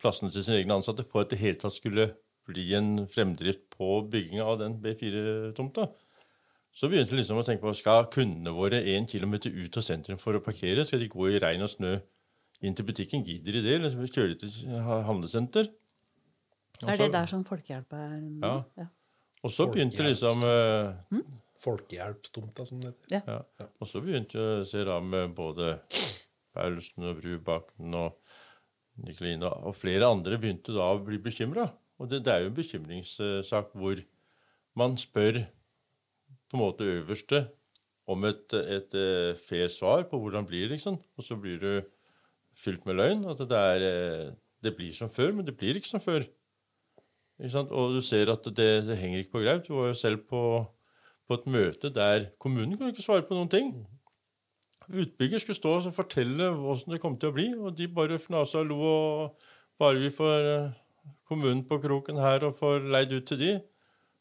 plassene 0.00 0.32
til 0.32 0.44
sine 0.44 0.62
egne 0.62 0.78
ansatte 0.78 1.04
for 1.08 1.24
at 1.24 1.32
det 1.32 1.40
hele 1.40 1.60
tatt 1.60 1.76
skulle 1.76 2.10
bli 2.48 2.72
en 2.76 3.06
fremdrift 3.08 3.70
på 3.72 4.02
bygginga 4.12 4.44
av 4.44 4.58
den 4.60 4.80
B4-tomta. 4.82 5.88
Så 6.74 6.90
begynte 6.90 7.14
vi 7.14 7.20
liksom 7.20 7.38
å 7.38 7.44
tenke 7.46 7.62
på 7.62 7.76
skal 7.78 8.08
kundene 8.12 8.52
våre 8.52 8.82
en 8.96 9.06
kilometer 9.06 9.54
ut 9.54 9.78
av 9.78 9.84
sentrum 9.86 10.18
for 10.18 10.36
å 10.36 10.42
parkere. 10.42 10.84
Skal 10.84 11.04
de 11.04 11.08
gå 11.12 11.30
i 11.30 11.38
regn 11.40 11.62
og 11.64 11.70
snø 11.70 11.94
inn 12.64 12.74
til 12.74 12.88
butikken? 12.88 13.22
Gidder 13.24 13.56
de 13.56 13.62
det? 13.62 13.76
Eller 13.78 14.10
kjøre 14.10 14.36
til 14.40 14.50
handlesenter? 14.82 15.70
Også, 16.82 16.90
er 16.92 17.00
det 17.00 17.12
der 17.14 17.30
som 17.30 17.44
folkehjelp 17.46 17.92
er? 17.96 18.12
Ja. 18.42 18.54
ja. 18.80 18.86
Og 19.44 19.52
så 19.52 19.66
begynte 19.70 20.06
liksom 20.06 20.42
uh, 20.42 20.94
hmm? 21.12 21.24
Folkehjelpstomta, 21.64 22.64
som 22.68 22.80
det 22.82 22.92
heter. 22.92 23.14
Ja. 23.30 23.38
ja. 23.60 23.68
Og 23.80 23.88
så 23.88 24.02
begynte 24.04 24.40
jeg 24.40 24.64
å 24.64 24.68
se 24.68 24.84
da 24.88 24.98
med 25.04 25.36
både 25.36 25.76
Paulsen 26.54 27.08
og 27.08 27.20
Brubakken 27.20 27.96
og 27.98 28.18
Nicolina 29.04 29.50
og 29.66 29.74
flere 29.76 30.08
andre 30.10 30.38
begynte 30.38 30.74
da 30.74 30.92
å 30.92 31.02
bli 31.02 31.18
bekymra. 31.22 31.68
Og 31.98 32.10
det, 32.10 32.24
det, 32.26 32.32
er 32.32 32.44
jo 32.44 32.52
en 32.52 32.58
bekymringssak 32.58 33.74
hvor 33.78 34.00
man 34.78 34.96
spør 34.98 35.44
på 36.50 36.58
en 36.58 36.62
måte 36.62 36.86
øverste 36.98 37.44
om 38.10 38.26
et, 38.28 38.44
et, 38.52 38.94
et 38.94 38.96
eh, 39.00 39.42
fair 39.48 39.70
svar 39.72 40.04
på 40.10 40.18
hvordan 40.20 40.44
det 40.44 40.50
blir 40.50 40.72
liksom. 40.74 40.98
Og 41.16 41.26
så 41.26 41.38
blir 41.40 41.60
du 41.62 41.70
fylt 42.58 42.84
med 42.86 42.98
løgn. 43.00 43.24
At 43.30 43.40
det, 43.40 43.60
er, 43.60 43.86
eh, 43.88 44.32
det 44.62 44.74
blir 44.76 44.94
som 44.94 45.10
før, 45.10 45.32
men 45.38 45.46
det 45.46 45.56
blir 45.58 45.78
ikke 45.78 45.94
som 45.94 46.02
før. 46.04 46.26
Og 47.40 47.96
du 47.96 48.00
ser 48.04 48.30
at 48.30 48.44
det, 48.44 48.70
det 48.86 48.98
henger 49.00 49.24
ikke 49.24 49.36
på 49.38 49.42
greip. 49.42 49.64
Du 49.66 49.74
var 49.74 49.90
jo 49.90 49.98
selv 49.98 50.22
på, 50.30 50.62
på 51.26 51.34
et 51.34 51.46
møte 51.50 51.90
der 51.90 52.30
kommunen 52.38 52.76
kunne 52.78 52.94
ikke 52.94 53.02
svare 53.02 53.26
på 53.26 53.34
noen 53.34 53.50
ting. 53.50 53.74
Utbygger 54.84 55.40
skulle 55.40 55.56
stå 55.56 55.74
og 55.80 55.94
fortelle 55.96 56.50
åssen 56.70 56.92
det 56.92 57.00
kom 57.02 57.16
til 57.18 57.32
å 57.32 57.34
bli, 57.34 57.48
og 57.56 57.76
de 57.76 57.88
bare 57.88 58.20
fnasa 58.20 58.60
og 58.60 58.70
lo. 58.70 58.80
og 58.84 59.52
Bare 59.80 59.98
vi 59.98 60.10
får 60.12 60.48
eh, 60.50 60.74
kommunen 61.26 61.64
på 61.66 61.80
kroken 61.82 62.20
her 62.20 62.44
og 62.46 62.58
får 62.60 62.84
leid 62.92 63.14
ut 63.16 63.26
til 63.26 63.40
de, 63.40 63.54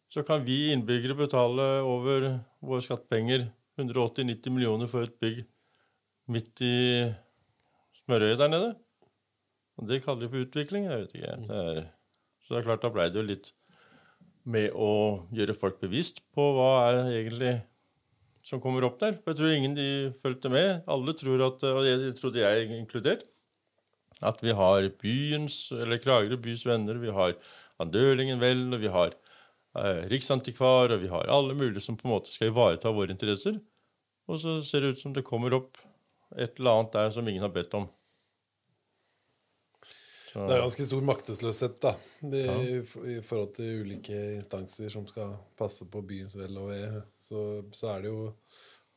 så 0.10 0.24
kan 0.26 0.46
vi 0.46 0.72
innbyggere 0.74 1.18
betale 1.18 1.66
over 1.86 2.30
våre 2.64 2.82
skattepenger 2.86 3.46
180-90 3.82 4.54
millioner 4.54 4.90
for 4.90 5.06
et 5.06 5.14
bygg 5.22 5.44
midt 6.34 6.64
i 6.66 6.76
smørøyet 8.04 8.40
der 8.40 8.52
nede. 8.52 8.74
Og 9.78 9.90
det 9.90 10.04
kaller 10.04 10.26
de 10.26 10.32
for 10.32 10.46
utvikling. 10.46 10.86
jeg 10.86 11.00
vet 11.00 11.16
ikke. 11.18 11.36
Det 11.48 11.62
er, 11.62 11.82
så 12.54 12.60
det 12.60 12.68
er 12.68 12.70
klart, 12.70 12.84
da 12.86 12.94
blei 12.94 13.08
det 13.10 13.18
jo 13.18 13.26
litt 13.26 13.48
med 14.46 14.76
å 14.78 15.24
gjøre 15.34 15.56
folk 15.58 15.80
bevisst 15.82 16.20
på 16.36 16.44
hva 16.54 16.68
er 16.86 17.00
egentlig 17.16 17.54
som 18.46 18.62
kommer 18.62 18.86
opp 18.86 19.00
der. 19.02 19.16
For 19.24 19.34
jeg 19.34 19.40
tror 19.40 19.54
ingen 19.56 19.74
de 19.74 19.88
fulgte 20.22 20.52
med. 20.54 20.84
Alle 20.86 21.16
tror 21.18 21.42
at, 21.48 21.66
og 21.66 21.82
det 21.88 22.12
trodde 22.20 22.44
jeg 22.44 22.68
inkludert, 22.78 23.26
at 24.22 24.44
vi 24.46 24.54
har 24.54 24.86
byens, 25.02 25.58
eller 25.74 26.02
Kragerø 26.04 26.38
bys 26.44 26.68
venner, 26.68 27.02
vi 27.02 27.10
har 27.16 27.34
Andølingen 27.82 28.38
vel, 28.38 28.68
og 28.70 28.84
vi 28.84 28.92
har 28.94 29.16
eh, 29.82 30.04
Riksantikvar, 30.14 30.94
og 30.94 31.02
vi 31.02 31.10
har 31.10 31.34
alle 31.34 31.58
mulige 31.58 31.82
som 31.82 31.98
på 31.98 32.06
en 32.06 32.14
måte 32.14 32.30
skal 32.30 32.52
ivareta 32.52 32.94
våre 32.94 33.16
interesser. 33.16 33.58
Og 34.30 34.38
så 34.46 34.60
ser 34.62 34.86
det 34.86 34.94
ut 34.94 35.02
som 35.02 35.18
det 35.18 35.26
kommer 35.26 35.58
opp 35.58 35.82
et 36.38 36.62
eller 36.62 36.78
annet 36.78 36.94
der 36.94 37.10
som 37.18 37.26
ingen 37.26 37.44
har 37.44 37.52
bedt 37.56 37.74
om. 37.82 37.90
Det 40.34 40.56
er 40.56 40.62
ganske 40.64 40.86
stor 40.88 41.02
maktesløshet 41.06 41.76
da, 41.84 41.92
i, 42.26 42.78
i 43.16 43.18
forhold 43.22 43.52
til 43.56 43.84
ulike 43.86 44.18
instanser 44.40 44.90
som 44.90 45.06
skal 45.10 45.36
passe 45.60 45.86
på 45.86 46.02
byens 46.10 46.34
vel 46.40 46.58
og 46.58 46.70
ve. 46.72 46.80
Så, 47.22 47.44
så 47.72 47.92
er 47.96 48.02
det 48.06 48.10
jo 48.14 48.34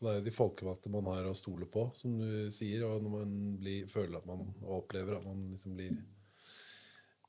det 0.01 0.11
er 0.13 0.25
de 0.27 0.31
folkevalgte 0.31 0.91
man 0.93 1.07
har 1.09 1.25
å 1.25 1.35
stole 1.37 1.65
på, 1.73 1.87
som 1.97 2.19
du 2.21 2.51
sier. 2.53 2.83
Og 2.85 3.01
når 3.05 3.13
man 3.15 3.31
blir, 3.61 3.87
føler 3.89 4.19
at 4.19 4.27
man 4.29 4.43
opplever 4.63 5.17
at 5.17 5.25
man 5.25 5.47
liksom 5.55 5.77
blir 5.79 5.95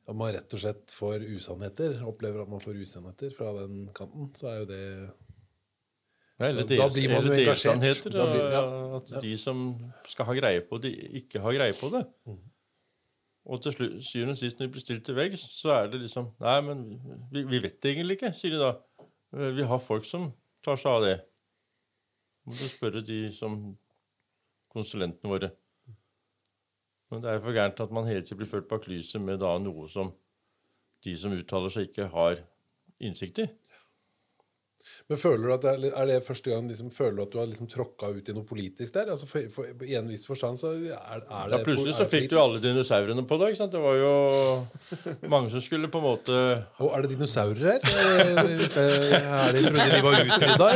At 0.07 0.15
man 0.15 0.31
rett 0.35 0.53
og 0.55 0.59
slett 0.61 0.91
får 0.95 1.23
usannheter, 1.35 1.97
opplever 2.07 2.41
at 2.45 2.51
man 2.51 2.61
får 2.63 2.77
usannheter 2.79 3.33
fra 3.35 3.53
den 3.57 3.89
kanten, 3.95 4.29
så 4.39 4.47
er 4.53 4.59
jo 4.61 4.67
det 4.71 4.83
Ja, 6.39 6.45
eller 6.51 6.63
Da- 6.63 6.75
da 6.77 6.87
blir 6.93 7.09
man 7.09 7.25
jo 7.25 7.31
engasjert. 7.33 8.03
blir- 8.13 8.51
ja. 8.53 8.61
At 8.97 9.21
de 9.21 9.35
som 9.37 9.91
skal 10.05 10.25
ha 10.25 10.33
greie 10.37 10.61
på 10.61 10.79
det, 10.79 10.93
ikke 11.23 11.41
har 11.41 11.51
greie 11.53 11.73
på 11.73 11.89
det. 11.91 12.05
Og 13.47 13.61
til 13.63 13.73
syvende 14.03 14.33
og 14.35 14.39
sist, 14.41 14.57
når 14.59 14.67
de 14.67 14.73
blir 14.73 14.83
stilt 14.83 15.05
til 15.07 15.15
veggs, 15.15 15.45
så 15.55 15.71
er 15.77 15.91
det 15.91 16.01
liksom 16.03 16.33
Nei, 16.43 16.57
men 16.67 16.81
vi, 17.31 17.45
vi 17.47 17.61
vet 17.63 17.77
det 17.83 17.93
egentlig 17.93 18.17
ikke, 18.17 18.33
sier 18.35 18.57
de 18.57 18.59
da. 18.59 18.71
Eh, 19.37 19.53
Vi 19.55 19.67
har 19.69 19.79
folk 19.83 20.07
som 20.07 20.31
tar 20.65 20.79
seg 20.79 20.91
av 20.91 21.05
det. 21.05 21.15
Må 22.47 22.57
du 22.57 22.65
spørre 22.67 23.03
de 23.07 23.21
som 23.35 23.55
konsulentene 24.71 25.31
våre. 25.31 25.51
Men 27.07 27.23
det 27.23 27.31
er 27.31 27.43
for 27.43 27.55
gærent 27.55 27.79
at 27.83 27.93
man 27.95 28.07
hele 28.07 28.25
tiden 28.25 28.41
blir 28.41 28.51
ført 28.51 28.67
bak 28.67 28.87
lyset 28.91 29.23
med 29.23 29.39
da 29.39 29.53
noe 29.63 29.87
som 29.91 30.11
de 31.05 31.13
som 31.15 31.31
uttaler 31.31 31.71
seg, 31.71 31.87
ikke 31.87 32.09
har 32.11 32.41
innsikt 32.99 33.43
i. 33.43 33.47
Men 35.07 35.19
føler 35.19 35.43
du 35.47 35.51
at 35.55 35.63
det 35.63 35.71
er, 35.71 35.93
er 36.01 36.07
det 36.09 36.17
første 36.25 36.51
gang 36.51 36.67
liksom, 36.69 36.89
føler 36.93 37.15
du 37.17 37.21
at 37.23 37.31
du 37.33 37.37
har 37.39 37.47
liksom 37.49 37.67
tråkka 37.71 38.09
ut 38.17 38.29
i 38.29 38.33
noe 38.35 38.45
politisk 38.47 38.93
der? 38.95 39.09
Altså 39.13 39.27
for, 39.29 39.47
for, 39.53 39.83
I 39.87 39.95
en 39.99 40.09
viss 40.11 40.25
forstand 40.29 40.59
så 40.61 40.73
er, 40.75 40.95
er 40.95 41.23
det 41.23 41.55
Ja, 41.55 41.59
plutselig 41.65 41.95
så 41.97 42.07
fikk 42.11 42.27
du 42.31 42.37
alle 42.41 42.61
dinosaurene 42.63 43.23
på 43.27 43.39
deg. 43.41 43.57
Det 43.57 43.81
var 43.83 43.95
jo 43.99 44.11
mange 45.31 45.51
som 45.53 45.63
skulle 45.63 45.89
på 45.91 46.01
en 46.01 46.07
måte 46.07 46.37
Og 46.83 46.91
er 46.93 47.05
det 47.05 47.13
dinosaurer 47.15 47.63
her? 47.73 47.81
Eh, 47.87 48.35
Er 49.27 49.57
jeg 49.57 49.71
trodde 49.71 49.87
de 49.93 50.01
var 50.05 50.19
utrydda. 50.27 50.67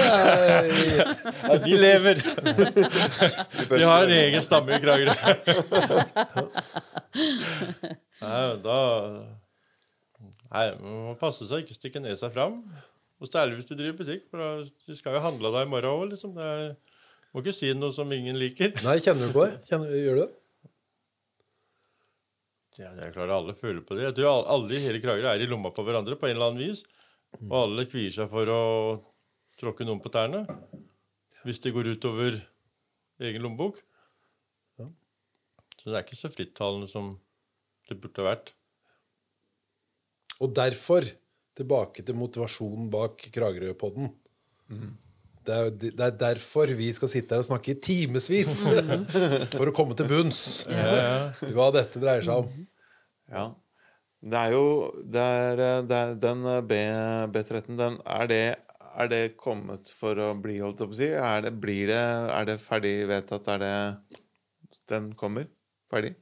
Ja, 1.41 1.57
de 1.65 1.75
lever! 1.81 2.21
De 3.71 3.83
har 3.83 4.07
en 4.07 4.15
egen 4.15 4.45
stamme 4.45 4.77
i 4.77 4.81
Kragerø. 4.83 5.15
Nei, 8.21 8.45
da 8.63 8.79
Nei, 10.51 10.65
Man 10.81 11.03
må 11.07 11.13
passe 11.19 11.47
seg 11.47 11.63
ikke 11.63 11.77
stikke 11.77 12.01
nesa 12.03 12.29
fram. 12.33 12.59
Og 13.21 13.29
særlig 13.29 13.59
hvis 13.59 13.67
du 13.69 13.75
driver 13.77 13.99
butikk, 14.01 14.23
for 14.31 14.41
da, 14.41 14.47
du 14.89 14.95
skal 14.97 15.13
jo 15.17 15.21
handle 15.23 15.51
deg 15.53 15.67
i 15.67 15.69
morgen 15.69 15.91
òg. 15.93 16.05
Liksom. 16.15 16.33
Det 16.37 16.47
er- 16.51 16.75
må 17.31 17.39
ikke 17.43 17.53
si 17.55 17.69
noe 17.77 17.93
som 17.95 18.09
ingen 18.11 18.35
liker. 18.41 18.73
Nei, 18.87 18.97
kjenner 18.99 19.29
du 19.29 19.35
på 19.37 19.45
det? 19.47 19.59
Kjenner, 19.69 19.93
gjør 19.95 20.17
du 20.17 20.21
det? 20.25 20.31
Ja, 22.79 22.89
det 22.95 23.03
er 23.05 23.13
klart 23.13 23.31
Alle 23.35 23.53
føler 23.57 23.83
på 23.85 23.95
det. 23.97 24.05
Jeg 24.09 24.15
tror 24.17 24.47
alle, 24.49 24.73
i 24.75 24.81
hele 24.83 25.01
Kragerø 25.03 25.29
er 25.35 25.43
i 25.43 25.47
lomma 25.49 25.71
på 25.75 25.83
hverandre 25.85 26.15
på 26.19 26.27
en 26.29 26.35
eller 26.37 26.49
annen 26.51 26.63
vis. 26.63 26.81
Og 27.45 27.55
alle 27.61 27.85
kvier 27.87 28.11
seg 28.15 28.29
for 28.31 28.49
å 28.51 28.61
tråkke 29.61 29.85
noen 29.87 30.01
på 30.03 30.11
tærne 30.11 30.45
hvis 31.45 31.59
det 31.63 31.71
går 31.73 31.87
utover 31.95 32.35
egen 33.25 33.41
lommebok. 33.45 33.79
Ja. 34.81 34.87
Så 35.79 35.89
det 35.89 35.95
er 35.99 36.03
ikke 36.05 36.19
så 36.19 36.29
frittalende 36.33 36.89
som 36.91 37.13
det 37.89 37.97
burde 38.01 38.21
ha 38.21 38.27
vært. 38.31 38.51
Og 40.41 40.53
derfor, 40.57 41.05
tilbake 41.61 42.03
til 42.05 42.17
motivasjonen 42.19 42.89
bak 42.93 43.29
Kragerø-podden. 43.31 44.11
Det 45.41 45.55
er, 45.55 45.71
det 45.73 46.05
er 46.05 46.17
derfor 46.19 46.69
vi 46.77 46.91
skal 46.93 47.09
sitte 47.09 47.33
her 47.33 47.41
og 47.41 47.47
snakke 47.47 47.73
i 47.73 47.79
timevis 47.81 48.59
for 49.57 49.71
å 49.71 49.73
komme 49.73 49.97
til 49.97 50.09
bunns 50.11 50.43
i 50.69 51.53
hva 51.55 51.71
dette 51.73 52.01
dreier 52.01 52.27
seg 52.27 52.43
om. 52.43 52.67
Ja. 53.31 53.47
Det 54.21 54.37
er 54.37 54.53
jo 54.53 54.65
det 55.01 55.21
er, 55.21 55.61
det 55.89 55.97
er, 55.97 56.11
Den 56.21 56.43
eh, 56.45 56.59
B, 56.61 56.77
B13, 57.33 57.77
den, 57.79 57.97
er, 58.05 58.27
det, 58.29 58.43
er 58.93 59.09
det 59.09 59.21
kommet 59.39 59.89
for 59.97 60.19
å 60.21 60.33
bli, 60.37 60.59
holdt 60.61 60.83
på 60.83 60.91
å 60.93 60.99
si? 60.99 61.09
Er 61.09 61.47
det, 61.47 61.55
blir 61.63 61.89
det, 61.89 62.03
er 62.29 62.51
det 62.51 62.59
ferdig 62.61 62.95
vedtatt? 63.09 63.49
Er 63.55 63.63
det 63.65 64.19
Den 64.91 65.09
kommer? 65.17 65.49
Ferdig? 65.89 66.13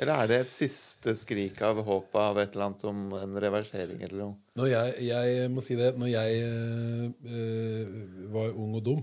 Eller 0.00 0.24
er 0.24 0.30
det 0.30 0.38
et 0.42 0.54
siste 0.54 1.12
skrik 1.18 1.60
av 1.62 1.82
håp 1.86 2.16
av 2.18 2.40
et 2.40 2.54
eller 2.54 2.70
annet 2.70 2.88
om 2.88 3.04
en 3.20 3.36
reversering 3.44 4.00
eller 4.02 4.22
noe? 4.22 4.43
Når 4.54 4.68
jeg, 4.70 4.98
jeg 5.08 5.46
må 5.50 5.62
si 5.66 5.74
det, 5.78 5.94
når 5.98 6.10
jeg 6.12 6.42
eh, 6.46 7.88
var 8.30 8.52
ung 8.54 8.76
og 8.78 8.84
dum, 8.86 9.00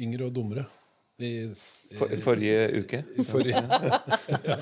yngre 0.00 0.30
og 0.30 0.36
dummere 0.36 0.64
i, 1.22 1.44
For, 1.94 2.10
forrige 2.18 2.80
uke? 2.80 3.02
i 3.20 3.24
forrige 3.26 3.60
ja. 3.60 4.56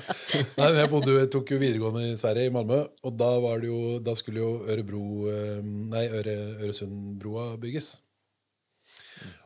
Nei, 0.59 0.67
men 0.67 0.77
jeg, 0.81 0.89
bodde, 0.91 1.15
jeg 1.15 1.31
tok 1.33 1.53
jo 1.55 1.61
videregående 1.61 2.03
i 2.11 2.17
Sverige, 2.19 2.51
i 2.51 2.53
Malmö, 2.53 2.81
og 3.07 3.15
da, 3.17 3.29
var 3.41 3.63
det 3.63 3.71
jo, 3.71 3.79
da 4.03 4.13
skulle 4.19 4.43
jo 4.43 4.51
Ørebro 4.69 5.03
eh, 5.31 5.63
Nei, 5.63 6.05
Øre, 6.19 6.35
Øresundbrua 6.67 7.53
bygges. 7.61 7.95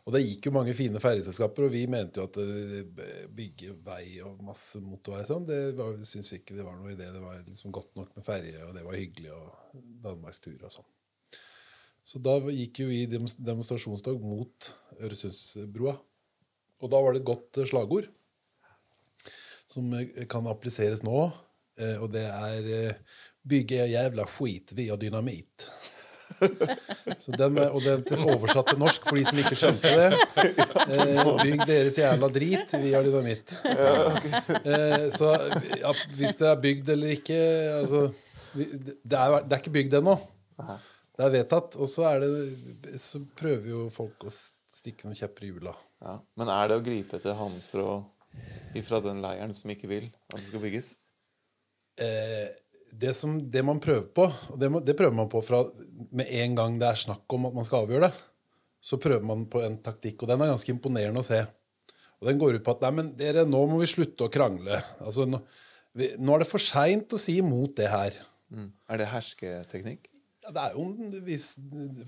Og 0.06 0.14
det 0.14 0.22
gikk 0.22 0.48
jo 0.48 0.54
mange 0.54 0.76
fine 0.78 1.02
ferjeselskaper, 1.02 1.66
og 1.66 1.74
vi 1.74 1.86
mente 1.90 2.22
jo 2.22 2.28
at 2.28 2.38
eh, 2.42 3.24
bygge 3.34 3.74
vei 3.86 4.20
og 4.26 4.44
masse 4.46 4.82
motorvei 4.84 5.24
og 5.24 5.30
sånn, 5.32 5.48
det 5.50 5.62
syntes 6.06 6.34
vi 6.34 6.42
ikke 6.42 6.58
det 6.58 6.66
var 6.68 6.78
noe 6.78 6.94
idé. 6.94 7.08
Det 7.14 7.24
var 7.24 7.40
liksom 7.42 7.74
godt 7.76 7.96
nok 7.98 8.12
med 8.18 8.28
ferje, 8.28 8.60
og 8.68 8.76
det 8.78 8.84
var 8.86 9.00
hyggelig, 9.00 9.32
og 9.34 9.80
danmarkstur 10.06 10.60
og 10.60 10.76
sånn. 10.76 10.92
Så 12.06 12.22
da 12.22 12.38
gikk 12.54 12.84
jo 12.84 12.92
vi 12.92 13.02
demonstrasjonstog 13.10 14.22
mot 14.22 14.70
Øresundsbrua. 15.00 15.96
Og 16.84 16.92
da 16.92 17.00
var 17.02 17.16
det 17.16 17.24
et 17.24 17.32
godt 17.32 17.64
eh, 17.64 17.70
slagord 17.72 18.12
som 19.66 19.90
eh, 19.98 20.22
kan 20.30 20.46
appliseres 20.52 21.02
nå, 21.06 21.26
og 21.76 22.06
det 22.08 22.22
er 22.24 22.94
'Bygge 23.44 23.90
jævla 23.92 24.24
skit, 24.32 24.72
via 24.78 24.96
dynamitt'. 24.96 25.66
Så 27.24 27.32
den, 27.38 27.58
og 27.64 27.80
den 27.86 28.04
er 28.12 28.24
oversatt 28.34 28.68
til 28.72 28.80
norsk 28.82 29.06
for 29.08 29.20
de 29.20 29.24
som 29.28 29.40
ikke 29.42 29.58
skjønte 29.60 29.92
det. 30.00 30.08
Eh, 30.86 31.20
'Bygg 31.42 31.64
deres 31.70 31.98
jævla 32.02 32.30
drit, 32.36 32.74
vi 32.82 32.94
har 32.96 33.06
dynamitt'. 33.08 33.54
Eh, 34.66 35.06
så 35.14 35.30
ja, 35.80 35.92
hvis 36.18 36.36
det 36.40 36.48
er 36.50 36.62
bygd 36.62 36.90
eller 36.96 37.14
ikke 37.16 37.38
altså, 37.82 38.02
vi- 38.58 38.70
det, 38.76 39.18
er, 39.20 39.38
det 39.46 39.54
er 39.58 39.62
ikke 39.64 39.76
bygd 39.78 39.94
ennå. 40.00 40.16
Det 41.16 41.26
er 41.28 41.32
vedtatt. 41.38 41.76
Og 41.80 41.88
så, 41.92 42.08
er 42.10 42.26
det, 42.26 43.00
så 43.02 43.22
prøver 43.38 43.70
jo 43.72 43.86
folk 43.94 44.26
å 44.28 44.34
stikke 44.34 45.06
noen 45.08 45.16
kjepper 45.18 45.46
i 45.48 45.52
hjula. 45.54 45.76
Ja. 46.04 46.18
Men 46.38 46.52
er 46.52 46.68
det 46.72 46.80
å 46.82 46.84
gripe 46.86 47.18
etter 47.20 47.38
halmstrå 47.40 48.02
ifra 48.76 49.00
den 49.06 49.22
leiren 49.24 49.54
som 49.56 49.72
ikke 49.72 49.88
vil 49.88 50.10
at 50.34 50.40
det 50.42 50.48
skal 50.50 50.64
bygges? 50.66 50.94
eh, 52.02 52.50
det, 53.02 53.14
som, 53.18 53.32
det 53.52 53.64
man 53.66 53.80
prøver 53.84 54.06
på, 54.16 54.26
og 54.52 54.56
det, 54.62 54.68
det 54.88 54.96
prøver 55.00 55.16
man 55.18 55.30
på 55.32 55.40
fra 55.44 55.60
med 56.16 56.28
en 56.42 56.54
gang 56.58 56.72
det 56.82 56.88
er 56.90 56.96
snakk 57.02 57.26
om 57.36 57.46
at 57.50 57.56
man 57.58 57.66
skal 57.68 57.82
avgjøre 57.86 58.06
det, 58.08 58.16
så 58.86 58.94
prøver 59.02 59.26
man 59.26 59.40
på 59.52 59.58
en 59.66 59.78
taktikk, 59.84 60.18
og 60.24 60.28
den 60.32 60.42
er 60.46 60.52
ganske 60.54 60.74
imponerende 60.76 61.22
å 61.24 61.26
se. 61.26 61.40
Og 62.22 62.26
den 62.30 62.40
går 62.42 62.52
ut 62.60 62.66
på 62.66 62.74
at 62.76 62.84
nei, 62.86 62.92
men 63.00 63.08
dere, 63.20 63.42
nå 63.50 63.62
må 63.68 63.76
vi 63.82 63.88
slutte 63.92 64.26
å 64.28 64.32
krangle. 64.32 64.76
Altså, 65.04 65.22
nå, 65.28 65.38
vi, 65.98 66.06
nå 66.22 66.30
er 66.36 66.40
det 66.46 66.52
for 66.52 66.62
seint 66.64 67.16
å 67.16 67.20
si 67.22 67.34
imot 67.42 67.74
det 67.80 67.90
her. 67.92 68.12
Mm. 68.54 68.70
Er 68.94 68.98
det 69.02 69.10
hersketeknikk? 69.12 70.04
Ja, 70.46 70.50
det 70.54 70.62
er 70.68 70.72
jo 70.78 70.84
en 70.86 70.96
viss 71.26 71.48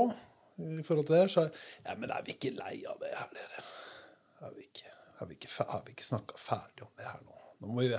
i 0.80 0.82
forhold 0.86 1.08
til 1.08 1.18
det, 1.18 1.26
så 1.32 1.46
er 1.46 1.50
Ja, 1.86 1.96
men 2.00 2.10
er 2.10 2.24
vi 2.26 2.34
ikke 2.34 2.54
lei 2.56 2.80
av 2.88 2.98
det 3.02 3.12
her, 3.14 3.28
dere? 3.36 3.64
Er 4.46 4.54
vi 4.56 4.66
ikke, 4.66 4.92
er 5.20 5.32
ikke, 5.36 5.52
ikke 5.92 6.06
snakka 6.06 6.40
ferdig 6.40 6.86
om 6.86 6.92
det 6.98 7.06
her 7.06 7.20
nå? 7.22 7.36
nå 7.62 7.72
må 7.72 7.84
vi, 7.84 7.92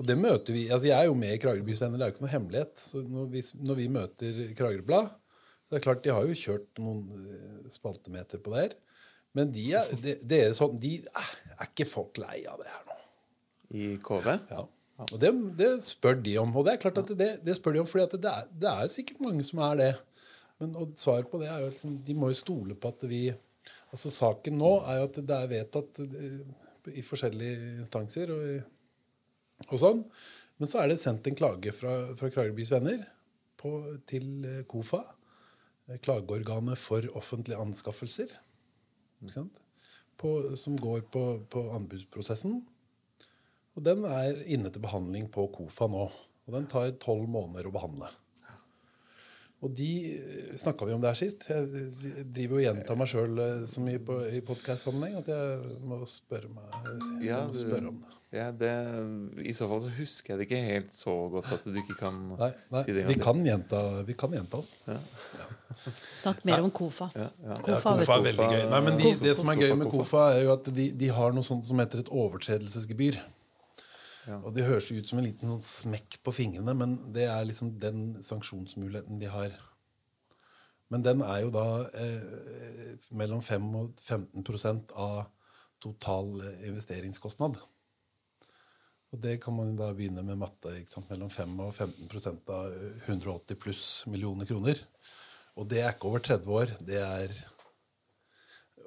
og 0.00 0.08
det 0.08 0.16
møter 0.20 0.52
vi 0.56 0.66
altså 0.68 0.90
Jeg 0.90 0.96
er 0.96 1.08
jo 1.08 1.16
med 1.16 1.32
i 1.32 1.40
Kragerøbys 1.40 1.80
Venner, 1.80 2.00
det 2.00 2.04
er 2.06 2.10
jo 2.10 2.16
ikke 2.16 2.24
noe 2.24 2.34
hemmelighet. 2.34 2.84
Når 3.14 3.30
vi, 3.32 3.44
når 3.68 3.78
vi 3.78 3.88
møter 3.92 4.40
Kragerøblad 4.58 5.10
så 5.70 5.76
det 5.76 5.78
er 5.78 5.84
klart, 5.84 6.02
De 6.02 6.10
har 6.10 6.26
jo 6.26 6.34
kjørt 6.34 6.80
noen 6.82 7.26
eh, 7.30 7.66
spaltemeter 7.70 8.40
på 8.42 8.50
det 8.50 8.62
her. 8.64 8.72
Men 9.38 9.52
de 9.54 9.68
er, 9.78 9.92
de, 10.02 10.16
dere 10.26 10.56
sånn, 10.58 10.74
de 10.82 10.96
er, 11.06 11.28
er 11.54 11.68
ikke 11.68 11.86
folk 11.86 12.18
lei 12.18 12.40
av 12.50 12.58
det 12.58 12.66
her 12.72 12.88
nå. 12.88 12.96
I 13.70 13.94
KV? 14.02 14.28
Ja. 14.50 14.64
Og 15.08 15.16
det, 15.20 15.30
det 15.56 15.68
spør 15.86 16.18
de 16.20 16.36
om. 16.42 16.52
Og 16.56 16.66
det 16.66 16.74
er 16.74 16.82
klart 16.82 16.98
at 17.00 17.12
det, 17.16 17.30
det 17.46 17.56
spør 17.56 17.76
de 17.76 17.82
om, 17.82 17.88
fordi 17.88 18.20
det, 18.20 18.32
er, 18.32 18.48
det 18.62 18.72
er 18.72 18.90
sikkert 18.92 19.22
mange 19.24 19.44
som 19.46 19.62
er 19.64 19.78
det. 19.80 19.92
Men 20.60 20.74
og 20.76 20.92
svaret 21.00 21.30
på 21.30 21.40
det 21.40 21.48
er 21.48 21.62
jo 21.62 21.70
at 21.70 21.84
de 22.06 22.16
må 22.18 22.28
jo 22.32 22.40
stole 22.40 22.76
på 22.76 22.92
at 22.92 23.06
vi 23.08 23.28
Altså 23.90 24.10
Saken 24.12 24.54
nå 24.58 24.68
er 24.88 25.00
jo 25.00 25.06
at 25.08 25.16
det 25.26 25.36
er 25.36 25.48
vedtatt 25.50 25.98
eh, 26.02 26.42
i 26.96 27.02
forskjellige 27.04 27.72
instanser 27.82 28.30
og, 28.32 28.44
og 29.66 29.74
sånn. 29.82 30.04
Men 30.58 30.70
så 30.70 30.80
er 30.80 30.90
det 30.90 31.00
sendt 31.02 31.26
en 31.28 31.36
klage 31.38 31.72
fra, 31.76 31.94
fra 32.18 32.30
Kragerøbys 32.30 32.70
Venner 32.72 33.02
på, 33.60 33.72
til 34.10 34.46
eh, 34.46 34.62
KOFA. 34.70 35.02
eh, 35.88 35.98
Klageorganet 36.02 36.80
for 36.80 37.04
offentlige 37.18 37.60
anskaffelser. 37.60 38.32
På, 40.20 40.32
som 40.56 40.78
går 40.80 41.04
på, 41.12 41.24
på 41.52 41.66
anbudsprosessen. 41.76 42.60
Og 43.78 43.84
den 43.86 44.02
er 44.08 44.40
inne 44.50 44.72
til 44.72 44.82
behandling 44.82 45.30
på 45.32 45.46
KOFA 45.54 45.88
nå. 45.90 46.08
Og 46.48 46.56
den 46.56 46.66
tar 46.70 46.90
tolv 47.02 47.28
måneder 47.30 47.68
å 47.70 47.74
behandle. 47.74 48.10
Og 49.60 49.74
de 49.76 49.90
snakka 50.56 50.86
vi 50.88 50.94
om 50.96 51.02
der 51.02 51.16
sist. 51.18 51.44
Jeg 51.50 52.22
driver 52.32 52.56
og 52.56 52.62
gjentar 52.64 52.96
meg 52.96 53.10
sjøl 53.12 53.42
så 53.68 53.82
mye 53.84 54.00
på, 54.00 54.16
i 54.32 54.40
podkast-sammenheng 54.44 55.18
at 55.20 55.28
jeg 55.28 55.82
må 55.84 55.98
spørre 56.08 56.48
meg 56.54 56.78
jeg 57.20 57.28
Ja, 57.28 57.42
må 57.44 57.58
spørre 57.58 57.92
om 57.92 57.98
det. 58.00 58.16
Ja, 58.30 58.46
det, 58.54 58.70
I 59.42 59.52
så 59.52 59.66
fall 59.66 59.82
så 59.82 59.90
husker 59.90 60.32
jeg 60.32 60.38
det 60.38 60.44
ikke 60.46 60.60
helt 60.62 60.92
så 60.94 61.12
godt 61.32 61.48
at 61.56 61.64
du 61.66 61.74
ikke 61.80 61.96
kan 61.98 62.20
Nei, 62.38 62.50
nei 62.70 62.82
si 62.86 62.94
det 62.94 63.02
vi, 63.08 63.16
kan 63.20 63.42
gjenta, 63.42 63.80
vi 64.06 64.14
kan 64.16 64.36
gjenta 64.36 64.60
oss. 64.62 64.76
Snakk 66.22 66.44
mer 66.48 66.62
om 66.62 66.70
KOFA. 66.72 67.10
Ja, 67.18 67.26
ja. 67.50 67.58
KOFA, 67.66 67.96
er 67.98 68.14
veldig 68.30 68.48
gøy. 68.54 68.62
Nei, 68.70 68.80
men 68.86 69.00
de, 69.02 69.12
Det 69.26 69.34
som 69.36 69.50
er 69.50 69.60
gøy 69.60 69.74
med 69.74 69.90
Kofa. 69.90 69.98
KOFA, 69.98 70.24
er 70.38 70.46
jo 70.46 70.54
at 70.54 70.72
de, 70.78 70.88
de 71.02 71.12
har 71.18 71.36
noe 71.36 71.44
sånt 71.44 71.68
som 71.68 71.82
heter 71.82 72.04
et 72.04 72.12
overtredelsesgebyr. 72.22 73.20
Og 74.28 74.52
Det 74.54 74.66
høres 74.66 74.90
ut 74.92 75.08
som 75.08 75.20
en 75.20 75.26
liten 75.26 75.48
sånn 75.48 75.64
smekk 75.64 76.18
på 76.26 76.34
fingrene, 76.36 76.74
men 76.76 76.96
det 77.14 77.26
er 77.30 77.46
liksom 77.48 77.72
den 77.80 78.20
sanksjonsmuligheten 78.24 79.20
de 79.22 79.30
har. 79.32 79.54
Men 80.90 81.04
den 81.06 81.22
er 81.22 81.44
jo 81.44 81.52
da 81.54 81.66
eh, 81.94 82.96
mellom 83.14 83.40
5 83.46 83.68
og 83.78 84.00
15% 84.02 84.94
av 84.98 85.28
total 85.80 86.32
eh, 86.42 86.64
investeringskostnad. 86.68 87.60
Og 89.10 89.22
det 89.22 89.38
kan 89.42 89.56
man 89.56 89.72
da 89.78 89.90
begynne 89.94 90.22
med 90.26 90.38
matte. 90.38 90.74
Mellom 91.08 91.30
5 91.30 91.54
og 91.64 91.72
15% 91.74 92.52
av 92.54 92.74
180 93.06 93.58
pluss 93.58 93.86
millioner 94.10 94.46
kroner. 94.46 94.82
Og 95.58 95.66
det 95.70 95.80
er 95.82 95.94
ikke 95.94 96.10
over 96.10 96.22
30 96.26 96.52
år. 96.60 96.74
Det 96.86 97.00
er 97.02 97.34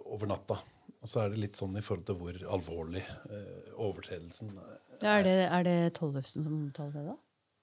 over 0.06 0.30
natta. 0.32 0.60
Og 1.04 1.10
så 1.12 1.24
er 1.24 1.34
det 1.34 1.42
litt 1.42 1.60
sånn 1.60 1.76
i 1.76 1.84
forhold 1.84 2.08
til 2.08 2.20
hvor 2.20 2.40
alvorlig 2.56 3.04
eh, 3.04 3.74
overtredelsen 3.76 4.54
er. 4.56 4.83
Ja, 5.02 5.18
Er 5.20 5.24
det, 5.24 5.38
er 5.52 5.64
det 5.64 5.94
Tollefsen 5.98 6.44
som 6.46 6.72
taler 6.76 6.92
det, 6.94 7.06
da? 7.08 7.16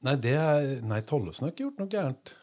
Nei, 0.02 0.14
det 0.16 0.34
er, 0.40 0.68
nei 0.82 1.00
Tollefsen 1.02 1.46
har 1.46 1.52
ikke 1.52 1.66
gjort 1.68 1.78
noe 1.82 1.88
gærent. 1.92 2.34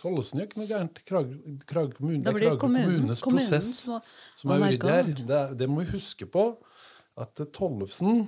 Tollefsen 0.00 0.38
gjør 0.40 0.48
ikke 0.50 0.60
noe 0.62 0.68
gærent. 0.68 0.98
Krag, 1.08 1.34
Krag, 1.68 1.94
kommune, 1.96 2.22
det 2.24 2.32
er 2.32 2.38
Kragerø 2.40 2.58
kommunes 2.60 3.20
prosess 3.24 3.70
som 3.84 3.94
må- 3.94 4.02
som 4.40 4.50
er 4.50 4.64
uryddig 4.64 4.90
her. 4.90 5.12
Det, 5.32 5.42
det 5.58 5.68
må 5.68 5.84
vi 5.84 5.92
huske 5.94 6.26
på. 6.26 6.46
At 7.16 7.34
Tollefsen 7.54 8.26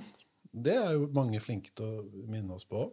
Det 0.57 0.73
er 0.73 0.93
jo 0.95 1.07
mange 1.13 1.39
flinke 1.43 1.69
til 1.75 1.85
å 1.85 2.05
minne 2.31 2.55
oss 2.55 2.63
på. 2.65 2.87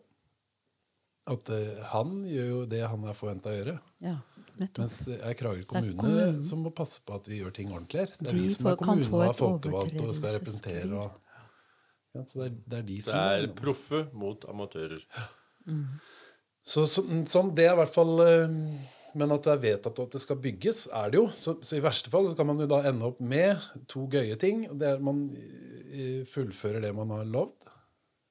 At 1.26 1.48
uh, 1.48 1.80
han 1.94 2.24
gjør 2.28 2.48
jo 2.50 2.64
det 2.68 2.82
han 2.84 3.04
er 3.08 3.14
forventa 3.16 3.48
å 3.48 3.54
gjøre. 3.56 3.78
Ja. 4.04 4.16
Mens 4.58 4.98
det 5.06 5.16
er 5.24 5.32
Kragerø 5.38 5.62
er 5.62 5.68
kommune 5.70 5.96
kommunen. 5.96 6.42
som 6.44 6.60
må 6.62 6.70
passe 6.76 7.00
på 7.06 7.14
at 7.16 7.26
vi 7.30 7.38
gjør 7.40 7.54
ting 7.56 7.72
ordentlig 7.72 8.02
her. 8.04 8.12
Det 8.18 8.28
er 8.28 8.36
De 8.36 8.42
vi 8.42 8.50
som 8.52 8.66
er 8.66 8.74
får- 8.76 8.82
kommunen 8.84 9.14
og 9.14 9.22
er 9.24 9.32
folkevalgt 9.38 9.94
folkevalgte 9.94 10.08
og 10.10 10.14
skal 10.18 10.36
representere. 10.36 10.92
Og, 10.92 11.20
ja, 12.14 12.22
så 12.28 12.40
det, 12.40 12.46
er, 12.46 12.58
det 12.70 12.78
er 12.78 12.84
de 12.86 12.98
Det 12.98 13.06
som 13.08 13.18
er 13.18 13.48
proffe 13.58 14.04
mot 14.14 14.44
amatører. 14.50 15.02
Så, 16.64 16.86
så, 16.88 17.02
sånn, 17.28 17.50
det 17.56 17.66
er 17.66 17.74
i 17.74 17.80
hvert 17.82 17.92
fall 17.92 18.14
eh, 18.24 18.54
Men 19.20 19.34
at 19.34 19.44
det 19.44 19.52
er 19.52 19.62
vedtatt 19.62 20.00
at 20.00 20.14
det 20.16 20.22
skal 20.22 20.40
bygges, 20.42 20.86
er 20.96 21.12
det 21.12 21.20
jo. 21.20 21.26
Så, 21.36 21.58
så 21.60 21.76
i 21.76 21.84
verste 21.84 22.12
fall 22.12 22.30
så 22.30 22.38
kan 22.38 22.48
man 22.48 22.62
jo 22.62 22.70
da 22.70 22.80
ende 22.88 23.10
opp 23.10 23.20
med 23.20 23.60
to 23.90 24.06
gøye 24.10 24.38
ting. 24.40 24.64
og 24.70 24.78
Det 24.80 24.88
er 24.88 24.96
at 24.98 25.04
man 25.04 25.26
eh, 25.36 26.24
fullfører 26.28 26.82
det 26.86 26.94
man 26.96 27.12
har 27.14 27.28
lovd. 27.28 27.68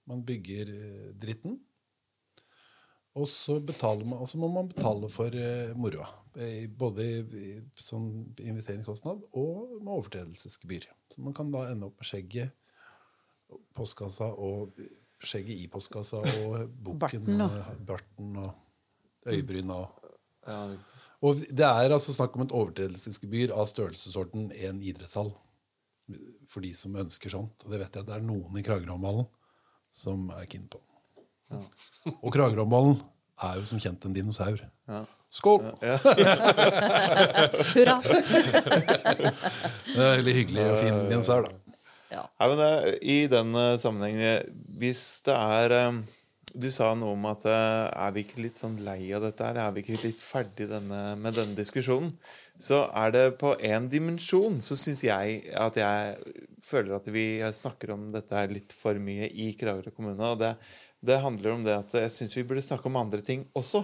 Man 0.10 0.26
bygger 0.28 0.74
eh, 0.74 1.14
dritten. 1.20 1.60
Og 3.14 3.30
så, 3.30 3.60
man, 3.62 4.18
og 4.18 4.26
så 4.26 4.40
må 4.42 4.50
man 4.50 4.72
betale 4.72 5.06
for 5.14 5.36
moroa. 5.78 6.08
Både 6.82 7.04
i 7.22 7.52
sånn 7.78 8.08
investeringskostnad 8.42 9.28
og 9.38 9.76
med 9.78 9.92
overtredelsesgebyr. 10.00 10.88
Så 11.14 11.22
man 11.22 11.36
kan 11.38 11.54
da 11.54 11.68
ende 11.70 11.92
opp 11.92 12.02
med 12.02 12.10
skjegget, 12.10 12.56
postkassa 13.76 14.28
og 14.34 14.70
skjegget 15.24 15.58
i 15.64 15.68
postkassa 15.72 16.20
og 16.44 16.68
bukken 16.84 17.42
og 17.42 17.52
barten 17.88 18.36
og 18.44 18.52
øyebryna. 19.30 19.74
og 19.84 20.00
Ja, 20.48 20.76
og 21.24 21.40
det 21.40 21.64
er 21.64 21.94
altså 21.96 22.12
snakk 22.12 22.34
om 22.36 22.42
et 22.44 22.52
overtredelsesgebyr 22.52 23.54
av 23.56 23.64
størrelsesorden 23.72 24.50
en 24.52 24.82
idrettshall. 24.84 25.32
For 26.52 26.60
de 26.66 26.74
som 26.76 26.98
ønsker 27.00 27.32
sånt. 27.32 27.64
Og 27.64 27.72
det 27.72 27.80
vet 27.80 27.96
jeg 27.96 28.04
at 28.04 28.10
det 28.10 28.18
er 28.18 28.26
noen 28.28 28.58
i 28.60 28.64
Kragerøhallen 28.66 29.24
som 29.94 30.28
er 30.36 30.44
keen 30.52 30.68
på. 30.68 30.82
Og 32.20 32.28
Kragerøhallen 32.34 33.00
er 33.44 33.56
jo 33.62 33.66
som 33.70 33.80
kjent 33.80 34.04
en 34.04 34.16
dinosaur. 34.16 34.60
Skål! 35.34 35.64
Hurra! 37.72 37.96
Det 38.04 40.04
er 40.04 40.20
veldig 40.20 40.36
hyggelig 40.42 40.64
og 40.68 40.76
fin 40.84 41.00
dinosaur, 41.08 41.48
da. 41.48 41.63
Ja. 42.14 42.28
Nei, 42.40 42.50
men 42.52 42.60
det, 42.60 42.98
I 43.02 43.16
den 43.32 43.56
eh, 43.58 43.78
sammenhengen 43.82 44.60
Hvis 44.80 45.02
det 45.26 45.34
er 45.34 45.74
eh, 45.78 45.98
Du 46.54 46.68
sa 46.74 46.92
noe 46.98 47.16
om 47.16 47.26
at 47.32 47.48
eh, 47.50 47.88
er 48.06 48.14
vi 48.14 48.24
ikke 48.28 48.44
litt 48.44 48.62
sånn 48.62 48.76
lei 48.86 49.08
av 49.18 49.24
dette 49.26 49.48
her? 49.48 49.58
Er 49.64 49.74
vi 49.74 49.82
ikke 49.82 50.04
litt 50.04 50.22
ferdig 50.22 50.68
denne, 50.70 51.02
med 51.18 51.34
denne 51.40 51.58
diskusjonen? 51.58 52.12
Så 52.62 52.84
er 52.94 53.14
det 53.16 53.24
på 53.42 53.56
én 53.66 53.88
dimensjon 53.90 54.60
så 54.62 54.78
syns 54.78 55.02
jeg 55.08 55.40
at 55.58 55.80
jeg 55.82 56.36
føler 56.62 56.94
at 57.00 57.10
vi 57.12 57.26
snakker 57.58 57.96
om 57.96 58.12
dette 58.14 58.38
her 58.38 58.54
litt 58.54 58.76
for 58.78 59.00
mye 59.02 59.26
i 59.34 59.50
Kragerø 59.58 59.92
kommune. 59.98 60.30
Og 60.30 60.38
det, 60.44 60.52
det 61.02 61.18
handler 61.26 61.56
om 61.56 61.66
det 61.66 61.74
at 61.80 61.96
jeg 61.98 62.14
syns 62.14 62.38
vi 62.38 62.46
burde 62.48 62.64
snakke 62.64 62.88
om 62.92 63.02
andre 63.02 63.26
ting 63.26 63.48
også. 63.58 63.82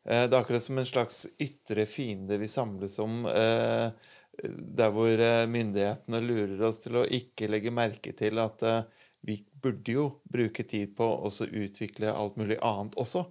Det 0.00 0.32
er 0.32 0.38
akkurat 0.40 0.64
som 0.64 0.80
en 0.80 0.88
slags 0.88 1.26
ytre 1.36 1.84
fiende 1.86 2.40
vi 2.40 2.48
samles 2.48 2.96
om. 3.04 3.26
eh, 3.28 3.92
Der 4.40 4.92
hvor 4.94 5.10
eh, 5.10 5.46
myndighetene 5.50 6.20
lurer 6.24 6.62
oss 6.68 6.80
til 6.84 7.00
å 7.00 7.06
ikke 7.06 7.48
legge 7.50 7.72
merke 7.74 8.12
til 8.16 8.40
at 8.40 8.62
eh, 8.64 9.06
vi 9.26 9.36
burde 9.60 9.92
jo 9.92 10.06
bruke 10.32 10.64
tid 10.64 10.94
på 10.96 11.04
å 11.04 11.30
utvikle 11.30 12.12
alt 12.14 12.38
mulig 12.40 12.56
annet 12.64 12.96
også. 13.00 13.26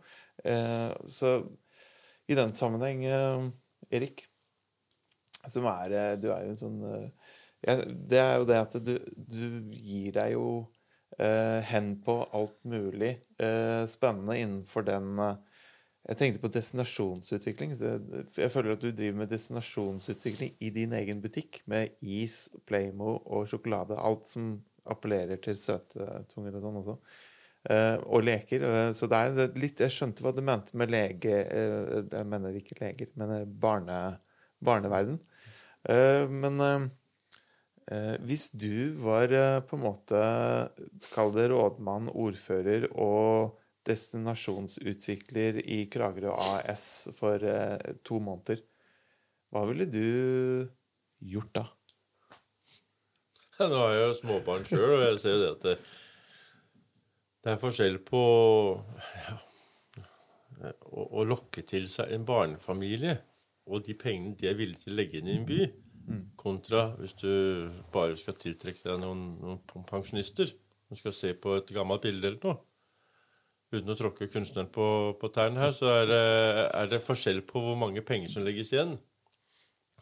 Eh, 0.46 0.92
Så 1.10 1.34
i 2.30 2.38
den 2.38 2.54
sammenheng, 2.54 3.02
Erik, 3.90 4.28
som 5.50 5.66
er 5.72 6.18
Du 6.22 6.28
er 6.30 6.44
jo 6.46 6.52
en 6.52 6.60
sånn 6.60 6.82
Det 7.64 8.20
er 8.22 8.36
jo 8.38 8.46
det 8.46 8.60
at 8.60 8.76
du, 8.86 9.00
du 9.18 9.72
gir 9.74 10.14
deg 10.14 10.36
jo 10.36 10.68
hen 11.18 11.88
på 12.06 12.20
alt 12.38 12.60
mulig 12.70 13.16
spennende 13.90 14.38
innenfor 14.38 14.86
den 14.86 15.18
Jeg 16.10 16.18
tenkte 16.18 16.42
på 16.42 16.50
destinasjonsutvikling. 16.50 17.76
Jeg, 17.78 18.50
føler 18.50 18.74
at 18.74 18.82
du 18.82 18.90
driver 18.90 19.20
med 19.22 19.30
destinasjonsutvikling 19.30 20.56
i 20.58 20.72
din 20.74 20.96
egen 20.98 21.22
butikk. 21.22 21.62
Med 21.70 21.94
is, 22.02 22.48
Playmo 22.66 23.20
og 23.30 23.46
sjokolade. 23.52 24.00
Alt 24.02 24.32
som 24.32 24.56
appellerer 24.90 25.38
til 25.44 25.58
søtetunger 25.60 26.58
og 26.58 26.64
sånn 26.64 26.80
også. 26.82 26.96
Eh, 27.70 27.98
og 28.08 28.24
leker. 28.24 28.64
Eh, 28.64 28.92
så 28.96 29.10
det 29.12 29.20
er 29.20 29.58
litt 29.60 29.82
Jeg 29.84 29.94
skjønte 29.94 30.24
hva 30.24 30.32
du 30.34 30.40
mente 30.46 30.78
med 30.80 30.94
lege 30.94 31.42
eh, 31.44 31.98
Jeg 32.08 32.28
mener 32.32 32.56
ikke 32.56 32.80
leger, 32.80 33.12
men 33.20 33.52
barne, 33.60 34.00
barneverden. 34.64 35.20
Men 35.90 36.60
hvis 38.28 38.50
du 38.52 38.92
var 39.00 39.32
på 39.66 39.78
en 39.78 39.82
måte 39.82 40.18
Kall 41.14 41.32
det 41.34 41.46
rådmann, 41.50 42.10
ordfører 42.12 42.90
og 42.92 43.56
destinasjonsutvikler 43.90 45.60
i 45.66 45.82
Kragerø 45.92 46.34
AS 46.34 47.10
for 47.18 47.44
eh, 47.44 47.98
to 48.06 48.22
måneder, 48.24 48.62
hva 49.50 49.66
ville 49.70 49.90
du 49.90 50.70
gjort 51.26 51.54
da? 51.58 51.66
Nå 53.60 53.76
har 53.76 53.96
jeg 53.96 54.06
jo 54.06 54.18
småbarn 54.22 54.68
sjøl, 54.68 54.94
og 54.96 55.04
jeg 55.04 55.20
ser 55.20 55.36
jo 55.36 55.40
det 55.42 55.50
at 55.52 55.66
det, 55.66 55.78
det 57.44 57.54
er 57.54 57.60
forskjell 57.60 57.98
på 58.08 58.22
ja, 59.26 59.40
å, 60.88 61.04
å 61.20 61.26
lokke 61.28 61.66
til 61.68 61.90
seg 61.92 62.14
en 62.16 62.28
barnefamilie 62.28 63.18
og 63.70 63.86
de 63.86 63.96
pengene 63.98 64.38
de 64.40 64.50
er 64.50 64.58
villige 64.58 64.86
til 64.86 64.94
å 64.94 64.98
legge 64.98 65.20
inn 65.20 65.30
i 65.30 65.38
en 65.38 65.46
by, 65.48 65.60
kontra 66.40 66.88
hvis 66.98 67.14
du 67.22 67.30
bare 67.94 68.18
skal 68.18 68.38
tiltrekke 68.40 68.82
deg 68.88 69.02
noen, 69.04 69.36
noen 69.44 69.86
pensjonister 69.90 70.50
som 70.50 70.98
skal 70.98 71.14
se 71.14 71.36
på 71.38 71.54
et 71.60 71.70
gammelt 71.76 72.02
bilde 72.06 72.32
eller 72.32 72.40
noe. 72.42 72.58
Uten 73.70 73.94
å 73.94 73.98
tråkke 73.98 74.30
kunstneren 74.34 74.70
på, 74.74 74.86
på 75.22 75.30
tærne 75.34 75.62
her, 75.62 75.74
så 75.78 75.92
er 75.94 76.08
det, 76.10 76.24
er 76.74 76.88
det 76.90 77.04
forskjell 77.06 77.44
på 77.46 77.62
hvor 77.62 77.78
mange 77.78 78.02
penger 78.06 78.32
som 78.34 78.46
legges 78.46 78.74
igjen. 78.74 78.96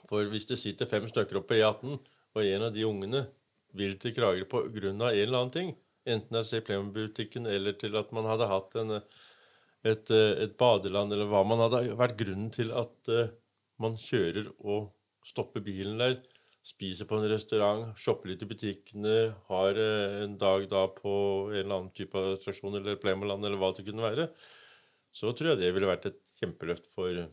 For 0.08 0.30
hvis 0.32 0.48
det 0.48 0.60
sitter 0.62 0.88
fem 0.88 1.08
stykker 1.10 1.42
oppe 1.42 1.52
på 1.52 1.60
E18, 1.60 1.98
og 2.38 2.46
en 2.46 2.68
av 2.70 2.72
de 2.76 2.86
ungene 2.88 3.26
vil 3.78 3.98
til 4.00 4.14
Kragerø 4.16 4.48
på 4.50 4.64
grunn 4.72 5.04
av 5.04 5.12
en 5.12 5.20
eller 5.20 5.40
annen 5.42 5.54
ting, 5.54 5.74
enten 6.08 6.38
det 6.38 6.44
er 6.44 6.48
se 6.48 6.62
Playmobil-butikken 6.64 7.50
eller 7.52 7.76
til 7.80 7.98
at 8.00 8.14
man 8.16 8.30
hadde 8.30 8.48
hatt 8.48 8.78
en, 8.80 9.00
et, 9.84 10.14
et 10.16 10.56
badeland, 10.60 11.12
eller 11.12 11.28
hva 11.28 11.44
man 11.48 11.66
hadde 11.66 11.84
vært 12.00 12.16
grunnen 12.22 12.54
til 12.56 12.72
at 12.72 13.12
uh, 13.12 13.28
man 13.84 14.00
kjører 14.00 14.48
og 14.64 14.94
stopper 15.28 15.64
bilen 15.66 16.00
der, 16.00 16.22
spiser 16.68 17.08
på 17.08 17.18
en 17.18 17.30
restaurant, 17.32 17.90
shopper 18.00 18.34
litt 18.34 18.44
i 18.44 18.50
butikkene, 18.50 19.18
har 19.48 19.80
uh, 19.80 20.22
en 20.26 20.38
dag 20.42 20.68
da 20.72 20.84
på 20.92 21.14
en 21.52 21.58
eller 21.62 21.76
annen 21.80 21.92
type 21.96 22.24
attraksjon 22.36 22.80
eller 22.80 23.00
Playmoland 23.02 23.48
eller 23.48 23.60
hva 23.62 23.72
det 23.76 23.86
kunne 23.88 24.06
være, 24.06 24.30
så 25.16 25.32
tror 25.34 25.54
jeg 25.54 25.62
det 25.64 25.74
ville 25.74 25.90
vært 25.90 26.10
et 26.12 26.20
kjempeløft 26.42 26.90
for, 26.94 27.24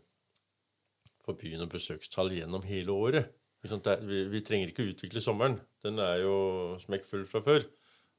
for 1.27 1.41
byen 1.41 1.67
og 1.67 1.73
besøkstall 1.75 2.33
gjennom 2.37 2.65
hele 2.69 2.95
året. 2.95 3.33
Vi, 3.65 4.19
vi, 4.29 4.41
trenger 4.45 4.71
ikke 4.71 4.87
utvikle 4.91 5.23
sommeren. 5.25 5.57
Den 5.85 6.01
er 6.03 6.21
jo 6.21 6.37
smekkfull 6.83 7.25
fra 7.29 7.41
før. 7.45 7.65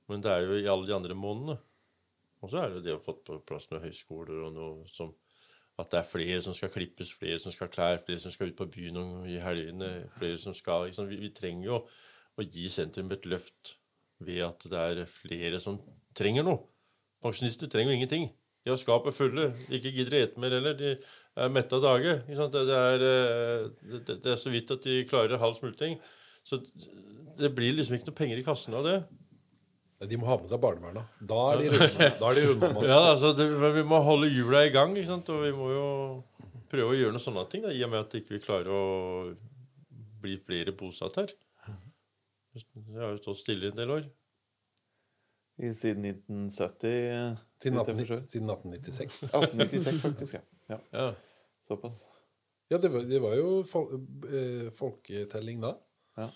Men 0.10 0.22
det 0.22 0.32
er 0.32 0.46
jo 0.46 0.58
i 0.58 0.70
alle 0.70 0.90
de 0.90 0.96
andre 0.96 1.18
månedene. 1.18 1.58
Og 2.42 2.52
så 2.52 2.62
er 2.62 2.70
det 2.70 2.80
jo 2.80 2.86
det 2.86 2.96
å 2.98 3.04
få 3.06 3.16
på 3.26 3.38
plass 3.46 3.70
med 3.72 3.84
høyskoler 3.86 4.44
og 4.46 4.54
noe 4.54 4.90
som 4.94 5.14
At 5.80 5.92
det 5.92 6.00
er 6.00 6.08
flere 6.08 6.42
som 6.42 6.56
skal 6.56 6.72
klippes, 6.72 7.12
flere 7.14 7.40
som 7.42 7.52
skal 7.52 7.68
ha 7.68 7.74
klær, 7.74 8.04
flere 8.06 8.22
som 8.24 8.32
skal 8.32 8.52
ut 8.52 8.60
på 8.60 8.70
byen 8.72 9.26
i 9.28 9.40
helgene. 9.44 10.08
flere 10.18 10.38
som 10.40 10.54
skal, 10.56 10.88
vi, 11.10 11.18
vi, 11.20 11.34
trenger 11.36 11.68
jo 11.68 11.82
å 12.36 12.46
gi 12.48 12.70
sentrum 12.72 13.12
et 13.12 13.28
løft 13.28 13.76
ved 14.24 14.40
at 14.46 14.64
det 14.72 14.80
er 14.80 15.04
flere 15.12 15.60
som 15.60 15.82
trenger 16.16 16.48
noe. 16.48 16.64
Pensjonister 17.24 17.68
trenger 17.72 17.92
jo 17.92 18.00
ingenting. 18.00 18.30
De 18.66 18.72
har 18.72 18.80
skapet 18.82 19.14
fulle. 19.14 19.52
De 19.68 19.78
ikke 19.78 19.92
gidder 19.94 20.16
å 20.16 20.22
ete 20.24 20.42
mer 20.42 20.56
heller. 20.56 20.78
De 20.80 20.96
er 20.96 21.52
mette 21.54 21.76
av 21.76 21.84
dage. 21.84 22.16
Det, 22.26 22.48
det, 22.56 22.78
er, 22.80 23.04
det, 23.84 24.00
det, 24.16 24.32
er, 24.32 24.40
så 24.40 24.54
vidt 24.54 24.72
at 24.74 24.88
de 24.88 25.04
klarer 25.10 25.42
halv 25.42 25.58
smulting. 25.60 26.00
Så 26.46 26.62
det 27.38 27.52
blir 27.58 27.76
liksom 27.76 27.98
ikke 27.98 28.10
noe 28.10 28.18
penger 28.18 28.42
i 28.42 28.48
kassen 28.48 28.78
av 28.78 28.88
det. 28.88 28.98
De 30.10 30.20
må 30.20 30.28
ha 30.30 30.38
med 30.42 30.52
seg 30.52 30.62
barnevernet. 30.64 31.18
Da 31.32 31.42
er 31.54 31.64
de 31.64 32.46
runde. 32.46 32.72
ja, 32.92 33.00
altså, 33.14 33.34
vi 33.78 33.84
må 33.88 34.00
holde 34.06 34.32
hjula 34.32 34.66
i 34.66 34.74
gang, 34.74 34.96
ikke 34.98 35.12
sant? 35.12 35.32
og 35.34 35.44
vi 35.46 35.54
må 35.56 35.70
jo 35.74 35.88
prøve 36.72 36.94
å 36.94 36.98
gjøre 36.98 37.16
noen 37.16 37.24
sånne 37.24 37.46
ting. 37.52 37.66
Da, 37.66 37.74
I 37.74 37.84
og 37.88 37.94
med 37.94 38.04
at 38.04 38.16
vi 38.16 38.24
ikke 38.24 38.44
klarer 38.44 38.72
å 38.74 38.84
bli 40.24 40.38
flere 40.42 40.74
bosatt 40.76 41.20
her. 41.22 41.34
Vi 42.56 43.00
har 43.00 43.12
jo 43.14 43.20
stått 43.20 43.42
stille 43.44 43.68
i 43.68 43.74
en 43.74 43.80
del 43.80 43.94
år. 43.98 44.06
I, 45.56 45.72
siden 45.76 46.04
1970? 46.08 47.38
Siden, 47.64 47.80
18, 47.80 48.02
siden 48.32 48.52
1896. 48.52 49.24
1896, 49.30 50.02
faktisk. 50.04 50.38
Ja. 50.70 50.80
ja. 50.92 51.08
Såpass. 51.68 52.04
Ja, 52.70 52.78
det 52.82 52.90
var, 52.90 53.06
det 53.08 53.20
var 53.22 53.36
jo 53.38 53.62
fol 53.70 53.92
eh, 54.26 54.72
folketelling 54.76 55.62
da. 55.64 55.76
Ja. 56.18 56.30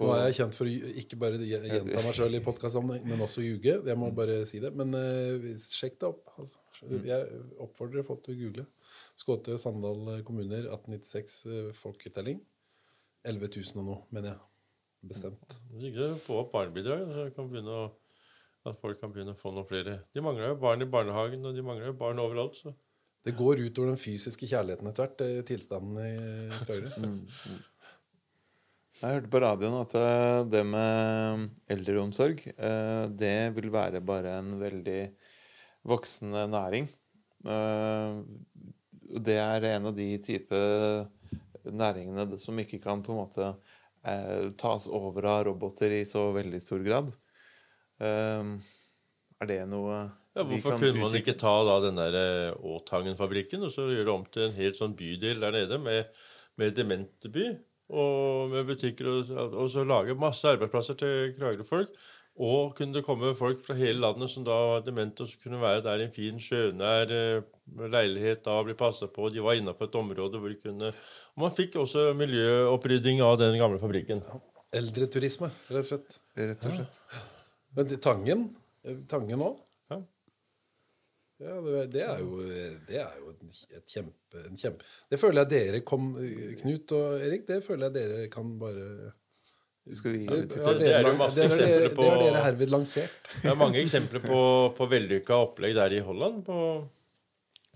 På... 0.00 0.06
Nå 0.08 0.14
er 0.16 0.30
jeg 0.30 0.36
kjent 0.38 0.56
for 0.56 0.64
å 0.64 0.90
ikke 1.02 1.16
bare 1.20 1.38
gjenta 1.44 2.00
meg 2.00 2.14
sjøl 2.16 2.36
i 2.38 2.40
podkastsammenheng, 2.40 3.02
men 3.04 3.20
også 3.20 3.42
ljuge. 3.44 3.74
Jeg 3.84 4.00
må 4.00 4.08
bare 4.16 4.38
si 4.48 4.56
det. 4.62 4.70
Men 4.72 4.96
uh, 4.96 5.50
sjekk 5.60 5.98
det 6.00 6.08
opp. 6.08 6.30
Altså. 6.40 6.56
Mm. 6.80 7.02
Jeg 7.04 7.40
oppfordrer 7.60 8.06
folk 8.08 8.22
til 8.24 8.32
å 8.32 8.38
google. 8.38 8.64
Skåte 9.20 9.58
Sandal 9.60 10.22
kommuner 10.24 10.70
1896 10.70 11.36
uh, 11.44 11.52
eh, 11.52 11.68
folketelling. 11.76 12.40
11 13.28 13.52
000 13.58 13.82
og 13.82 13.88
noe, 13.90 13.98
mener 14.08 14.32
jeg. 14.32 14.40
Bestemt. 15.10 15.58
Ikke 15.84 16.14
få 16.24 16.40
opp 16.46 16.54
barnebidrag, 16.54 17.04
så 17.12 17.26
kan 17.36 17.52
begynne 17.52 17.76
å, 17.82 17.86
at 18.72 18.80
folk 18.80 19.00
kan 19.00 19.12
begynne 19.12 19.36
å 19.36 19.40
få 19.42 19.52
noen 19.52 19.68
flere. 19.68 19.98
De 20.16 20.24
mangler 20.24 20.54
jo 20.54 20.60
barn 20.64 20.80
i 20.80 20.88
barnehagen, 20.88 21.44
og 21.44 21.56
de 21.56 21.64
mangler 21.66 21.92
jo 21.92 21.98
barn 22.00 22.24
overalt. 22.24 22.56
så... 22.56 22.72
Det 23.20 23.34
går 23.36 23.60
utover 23.66 23.92
den 23.92 24.00
fysiske 24.00 24.48
kjærligheten 24.48 24.88
etter 24.88 25.04
hvert, 25.04 25.22
eh, 25.26 25.42
tilstanden 25.44 26.00
i 26.00 26.62
Kragerø. 26.64 26.92
Mm. 27.04 27.58
Jeg 29.00 29.16
hørte 29.16 29.30
på 29.32 29.40
radioen 29.40 29.78
at 29.78 29.94
eh, 29.96 30.38
det 30.52 30.60
med 30.68 31.46
eldreomsorg 31.72 32.42
eh, 32.52 33.04
det 33.08 33.36
vil 33.56 33.70
være 33.72 34.02
bare 34.04 34.34
en 34.42 34.50
veldig 34.60 35.00
voksende 35.88 36.42
næring. 36.52 36.88
Eh, 37.48 38.18
det 39.24 39.38
er 39.40 39.66
en 39.70 39.88
av 39.88 39.94
de 39.96 40.08
type 40.20 40.60
næringene 41.64 42.26
som 42.40 42.60
ikke 42.60 42.82
kan 42.84 43.00
på 43.04 43.14
en 43.14 43.22
måte 43.22 43.52
tas 44.60 44.86
over 44.88 45.26
av 45.28 45.42
roboter 45.48 45.92
i 45.92 46.04
så 46.08 46.30
veldig 46.32 46.60
stor 46.64 46.80
grad. 46.80 47.10
Er 48.00 49.48
det 49.50 49.58
noe 49.68 49.98
ja, 50.32 50.40
Hvorfor 50.40 50.78
kunne 50.80 51.02
man 51.02 51.16
ikke 51.18 51.34
ta 51.36 51.52
da 51.68 51.74
den 51.84 52.00
der 52.00 52.54
Åtangen-fabrikken 52.56 53.66
og 53.66 53.74
så 53.74 53.90
gjøre 53.90 54.06
det 54.08 54.14
om 54.14 54.24
til 54.32 54.46
en 54.46 54.56
helt 54.56 54.80
sånn 54.80 54.96
bydel 54.96 55.44
der 55.44 55.52
nede 55.58 55.80
med, 55.84 56.08
med 56.56 56.72
dementeby? 56.78 57.50
Og 57.90 58.50
med 58.52 58.68
butikker, 58.68 59.10
og, 59.10 59.54
og 59.54 59.68
så 59.70 59.84
lage 59.84 60.16
masse 60.18 60.48
arbeidsplasser 60.48 60.98
til 61.00 61.34
Kragerø-folk. 61.36 61.92
Og 62.40 62.76
kunne 62.76 62.94
det 62.94 63.02
komme 63.04 63.34
folk 63.36 63.64
fra 63.66 63.74
hele 63.76 64.00
landet 64.00 64.30
som 64.32 64.44
da 64.46 64.54
var 64.70 64.84
demente, 64.86 65.24
og 65.24 65.28
som 65.28 65.42
kunne 65.42 65.60
være 65.60 65.82
der 65.84 66.00
i 66.00 66.06
en 66.06 66.14
fin, 66.14 66.38
sjønær 66.40 67.10
eh, 67.12 67.42
leilighet 67.92 68.44
da 68.46 68.54
bli 68.64 68.76
passa 68.78 69.10
på. 69.10 69.28
De 69.34 69.42
var 69.44 69.58
innafor 69.58 69.90
et 69.90 69.98
område 70.00 70.40
hvor 70.40 70.52
de 70.52 70.60
kunne 70.62 70.92
Og 70.94 71.42
man 71.44 71.52
fikk 71.56 71.76
også 71.82 72.10
miljøopprydding 72.18 73.20
av 73.26 73.36
den 73.42 73.58
gamle 73.60 73.78
fabrikken. 73.82 74.22
Eldreturisme, 74.74 75.50
rett 75.68 75.84
og 75.84 75.90
slett. 75.90 76.16
Rett 76.38 76.66
og 76.70 76.78
slett. 76.78 76.98
Ja. 77.12 77.26
Men 77.76 78.00
Tangen 78.02 78.48
Tangen 79.10 79.44
òg? 79.44 79.58
Ja, 81.40 81.56
det 81.88 82.02
er 82.04 82.18
jo, 82.20 82.42
det 82.88 82.98
er 83.00 83.14
jo 83.16 83.30
et 83.32 83.88
kjempe, 83.88 84.42
en 84.44 84.58
kjempe 84.60 84.84
Det 85.08 85.16
føler 85.20 85.46
jeg 85.46 85.50
dere 85.54 85.80
kom 85.88 86.10
Knut 86.60 86.92
og 86.98 87.24
Erik, 87.24 87.46
det 87.48 87.62
føler 87.64 87.88
jeg 87.88 87.96
dere 87.96 88.26
kan 88.32 88.50
bare 88.60 89.14
skal 89.96 90.12
vi, 90.12 90.26
det, 90.28 90.42
det, 90.52 90.72
det, 90.78 90.90
er 90.92 91.06
jo 91.08 91.14
masse 91.18 91.44
eksempler 91.46 91.94
på 91.96 92.02
Det 92.04 92.10
har 92.10 92.20
dere 92.20 92.42
herved 92.44 92.70
lansert. 92.70 93.30
Det 93.40 93.48
er 93.50 93.56
mange 93.58 93.80
eksempler 93.80 94.22
på, 94.22 94.40
på 94.76 94.88
vellykka 94.90 95.38
opplegg 95.46 95.74
der 95.78 95.96
i 95.96 96.02
Holland 96.04 96.44
på, 96.46 96.58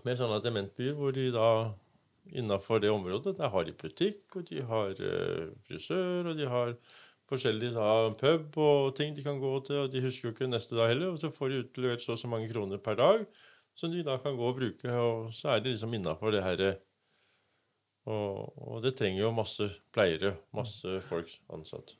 med 0.05 0.19
sånne 0.19 0.37
dementbyer 0.45 0.93
hvor 0.95 1.15
de 1.15 1.25
da 1.33 1.49
innafor 2.37 2.79
det 2.81 2.93
området 2.93 3.35
der 3.39 3.51
har 3.51 3.65
de 3.65 3.73
butikk, 3.77 4.23
og 4.37 4.45
de 4.49 4.61
har 4.69 4.93
uh, 5.01 5.49
frisør, 5.67 6.31
og 6.31 6.37
de 6.37 6.47
har 6.49 6.75
forskjellige 7.29 7.73
da, 7.73 8.13
pub 8.19 8.57
og 8.61 8.95
ting 8.97 9.15
de 9.17 9.25
kan 9.25 9.41
gå 9.41 9.51
til, 9.65 9.81
og 9.83 9.91
de 9.93 10.05
husker 10.05 10.29
jo 10.29 10.35
ikke 10.35 10.49
neste 10.49 10.77
dag 10.77 10.93
heller. 10.93 11.13
Og 11.13 11.19
så 11.21 11.33
får 11.33 11.51
de 11.51 11.61
utlevert 11.65 12.05
så 12.05 12.13
og 12.13 12.21
så 12.21 12.29
mange 12.29 12.49
kroner 12.51 12.81
per 12.81 12.97
dag 13.01 13.25
som 13.75 13.91
de 13.91 14.03
da 14.07 14.17
kan 14.23 14.37
gå 14.37 14.49
og 14.49 14.59
bruke. 14.59 14.91
Og 14.91 15.33
så 15.35 15.55
er 15.55 15.63
det 15.63 15.75
liksom 15.75 15.93
innafor 15.97 16.35
det 16.35 16.43
herre 16.45 16.75
og, 18.05 18.53
og, 18.61 18.81
det 18.85 18.93
trenger 18.99 19.23
jo 19.23 19.31
masse 19.33 19.67
pleiere, 19.93 20.35
masse 20.53 20.99
folk 21.07 21.31
ansatt. 21.53 21.95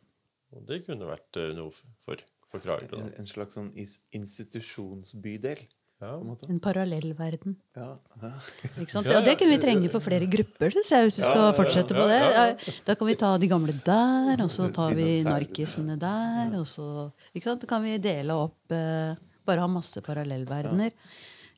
Og 0.53 0.61
det 0.69 0.83
kunne 0.85 1.07
vært 1.09 1.39
uh, 1.41 1.49
noe 1.57 1.73
for, 1.73 2.21
for 2.51 2.61
Kragerø. 2.61 2.99
En, 3.01 3.09
en, 3.23 3.29
slags 3.29 3.57
sånn 3.57 3.71
institusjonsbydel? 3.75 5.65
Ja. 6.03 6.11
En, 6.19 6.35
en 6.51 6.61
parallellverden. 6.61 7.57
Ja. 7.73 7.89
Ja. 8.21 8.31
ja, 8.77 9.21
det 9.25 9.37
kunne 9.39 9.55
vi 9.55 9.59
trenge 9.63 9.89
for 9.89 10.03
flere 10.05 10.29
grupper, 10.29 10.75
syns 10.75 10.93
jeg, 10.93 11.09
hvis 11.09 11.19
vi 11.23 11.25
skal 11.25 11.53
fortsette 11.57 11.97
på 11.97 12.07
det. 12.11 12.73
Da 12.85 12.97
kan 12.99 13.09
vi 13.09 13.19
ta 13.19 13.33
de 13.41 13.49
gamle 13.49 13.73
der, 13.87 14.43
og 14.45 14.51
så 14.53 14.69
tar 14.75 14.93
vi 14.97 15.23
narkisene 15.25 15.97
der, 15.97 16.53
og 16.59 16.67
så 16.69 17.07
ikke 17.33 17.47
sant? 17.49 17.65
Da 17.65 17.71
kan 17.71 17.81
vi 17.85 17.97
dele 18.03 18.37
opp 18.45 18.75
uh, 18.75 19.15
Bare 19.45 19.61
ha 19.61 19.69
masse 19.69 20.01
parallellverdener. 20.01 20.93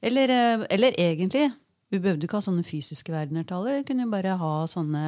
Eller, 0.07 0.33
eh, 0.33 0.67
eller, 0.75 0.95
egentlig 0.97 1.49
Vi 1.91 1.99
behøvde 2.03 2.27
ikke 2.27 2.39
ha 2.39 2.43
sånne 2.43 2.65
fysiske 2.67 3.13
verdener 3.13 3.45
til 3.47 3.59
alle. 3.59 3.77
Vi 3.79 3.87
kunne 3.87 4.03
jo 4.03 4.11
bare 4.11 4.33
ha 4.41 4.53
sånne, 4.67 5.03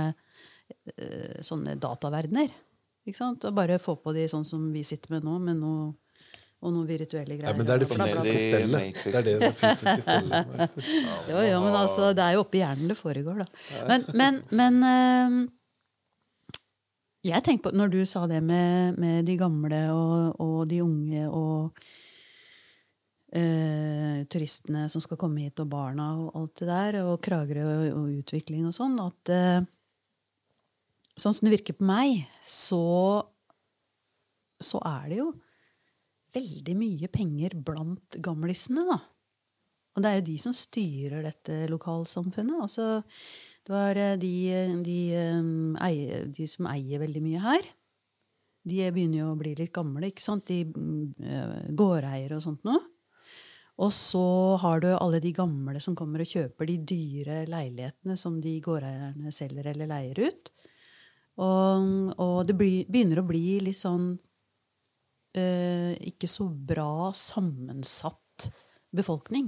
eh, 0.96 1.40
sånne 1.44 1.74
dataverdener. 1.76 2.54
Ikke 3.08 3.20
sant? 3.20 3.44
Og 3.44 3.56
bare 3.58 3.80
få 3.84 3.98
på 4.00 4.14
de 4.16 4.24
sånn 4.32 4.46
som 4.48 4.70
vi 4.72 4.86
sitter 4.88 5.18
med 5.18 5.28
nå, 5.28 5.36
med 5.44 5.60
noe, 5.60 5.90
og 6.60 6.74
noen 6.76 6.88
virtuelle 6.88 7.36
greier. 7.36 7.52
Ja, 7.52 7.56
men 7.56 7.68
det 7.68 7.76
er 7.76 7.84
det 7.84 7.90
fysiske 7.92 8.40
stellet. 8.40 8.98
Det 9.04 9.14
er 9.16 9.28
det, 9.28 9.36
det 9.44 9.52
fysiske 9.60 10.02
stellet 10.04 10.48
som 10.48 10.56
er 10.56 10.74
Jo, 11.32 11.44
jo, 11.48 11.62
men 11.64 11.78
altså, 11.82 12.10
det 12.16 12.26
er 12.26 12.36
jo 12.36 12.44
oppi 12.44 12.64
hjernen 12.64 12.92
det 12.92 12.98
foregår, 13.00 13.44
da. 13.44 13.48
Men, 13.88 14.04
men, 14.20 14.42
men 14.60 14.82
øh, 14.90 15.38
jeg 17.28 17.44
tenker 17.44 17.70
på, 17.70 17.76
Når 17.76 17.96
du 17.96 18.00
sa 18.08 18.26
det 18.28 18.42
med, 18.44 19.00
med 19.00 19.26
de 19.28 19.38
gamle 19.40 19.82
og, 19.92 20.40
og 20.40 20.60
de 20.70 20.82
unge 20.84 21.28
og 21.28 21.76
eh, 23.36 24.22
turistene 24.32 24.88
som 24.92 25.04
skal 25.04 25.20
komme 25.20 25.46
hit, 25.46 25.60
og 25.62 25.70
barna 25.72 26.12
og 26.18 26.32
alt 26.40 26.62
det 26.62 26.70
der, 26.70 27.02
og 27.06 27.20
Kragerø 27.26 27.66
og, 27.68 27.84
og 27.98 28.16
utvikling 28.22 28.66
og 28.70 28.76
sånn, 28.76 28.98
at 29.04 29.34
eh, 29.34 29.60
sånn 31.20 31.36
som 31.36 31.48
det 31.48 31.58
virker 31.58 31.78
på 31.78 31.88
meg, 31.88 32.26
så, 32.46 33.22
så 34.62 34.82
er 34.88 35.08
det 35.12 35.22
jo 35.22 35.30
veldig 36.36 36.76
mye 36.78 37.10
penger 37.12 37.56
blant 37.66 38.20
gamlisene, 38.22 38.86
da. 38.90 39.00
Og 39.98 40.04
det 40.04 40.10
er 40.10 40.20
jo 40.20 40.28
de 40.30 40.38
som 40.40 40.54
styrer 40.56 41.26
dette 41.26 41.56
lokalsamfunnet. 41.72 42.62
Altså, 42.62 43.02
det 43.66 43.74
var 43.74 44.00
eh, 44.00 44.16
de, 44.22 44.34
de, 44.86 45.00
eh, 45.18 46.30
de 46.30 46.48
som 46.48 46.70
eier 46.72 47.02
veldig 47.02 47.24
mye 47.26 47.42
her. 47.44 47.68
De 48.70 48.86
begynner 48.94 49.24
jo 49.24 49.32
å 49.34 49.40
bli 49.40 49.56
litt 49.58 49.74
gamle, 49.74 50.12
ikke 50.12 50.24
sant? 50.24 50.46
De 50.48 50.62
mm, 50.68 51.74
gårdeiere 51.80 52.38
og 52.38 52.44
sånt 52.46 52.66
noe. 52.68 52.84
Og 53.80 53.94
så 53.96 54.24
har 54.60 54.82
du 54.84 54.90
alle 54.92 55.22
de 55.24 55.32
gamle 55.36 55.80
som 55.84 55.96
kommer 55.96 56.24
og 56.24 56.28
kjøper 56.28 56.68
de 56.68 56.76
dyre 56.90 57.44
leilighetene 57.48 58.18
som 58.20 58.42
de 58.44 58.58
gårdeierne 58.64 59.32
selger 59.32 59.72
eller 59.72 59.88
leier 59.88 60.20
ut. 60.20 60.52
Og, 61.40 62.12
og 62.20 62.42
det 62.50 62.58
begynner 62.60 63.22
å 63.22 63.28
bli 63.30 63.62
litt 63.64 63.80
sånn 63.80 64.12
eh, 65.38 65.96
ikke 66.12 66.28
så 66.28 66.50
bra 66.50 67.14
sammensatt 67.16 68.50
befolkning. 68.96 69.48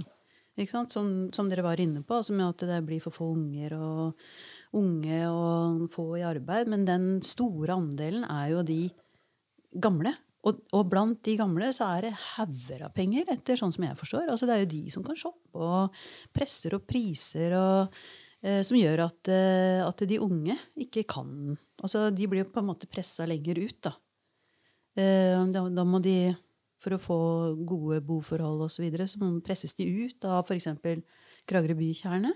Som, 0.91 1.31
som 1.33 1.47
dere 1.49 1.63
var 1.65 1.79
inne 1.81 2.03
på, 2.05 2.19
altså 2.19 2.35
med 2.37 2.51
at 2.51 2.63
det 2.69 2.81
blir 2.85 3.01
for 3.01 3.15
få 3.15 3.31
unger 3.33 3.73
og 3.79 4.77
unge 4.77 5.21
og 5.31 5.87
få 5.91 6.05
i 6.19 6.25
arbeid. 6.27 6.69
Men 6.69 6.83
den 6.87 7.07
store 7.25 7.75
andelen 7.79 8.27
er 8.29 8.51
jo 8.53 8.65
de 8.67 8.83
gamle 9.81 10.13
og, 10.41 10.61
og, 10.73 10.87
blant 10.89 11.19
de 11.27 11.35
gamle 11.37 11.69
så 11.75 11.87
er 11.97 12.07
det 12.07 12.17
hauger 12.33 12.87
av 12.87 12.93
penger, 12.95 13.27
etter 13.29 13.59
sånn 13.59 13.73
som 13.75 13.85
jeg 13.85 13.97
forstår. 13.99 14.29
Altså 14.33 14.49
Det 14.49 14.55
er 14.55 14.63
jo 14.63 14.71
de 14.73 14.93
som 14.93 15.05
kan 15.05 15.19
shoppe 15.19 15.61
og 15.61 16.03
presser 16.33 16.75
og 16.77 16.85
priser 16.89 17.53
og 17.59 17.97
eh, 18.41 18.61
som 18.65 18.79
gjør 18.79 19.05
at, 19.05 19.31
eh, 19.33 19.81
at, 19.85 20.05
de 20.09 20.21
unge 20.21 20.57
ikke 20.81 21.05
kan 21.09 21.57
Altså 21.81 22.09
de 22.13 22.29
blir 22.29 22.49
på 22.49 22.61
en 22.61 22.71
måte 22.71 22.89
pressa 22.89 23.25
lenger 23.29 23.61
ut, 23.61 23.77
da. 23.85 23.95
Eh, 24.97 25.37
da. 25.53 25.65
da. 25.69 25.85
må 25.85 26.01
de, 26.03 26.33
for 26.81 26.97
å 26.97 27.01
få 27.01 27.19
gode 27.65 28.01
boforhold 28.05 28.65
osv., 28.65 28.75
så, 28.75 28.85
videre, 28.85 29.07
så 29.09 29.31
presses 29.45 29.77
de 29.77 29.87
ut 29.87 30.29
av 30.29 30.45
f.eks. 30.45 30.69
Kragerø 31.49 31.77
bykjerne. 31.79 32.35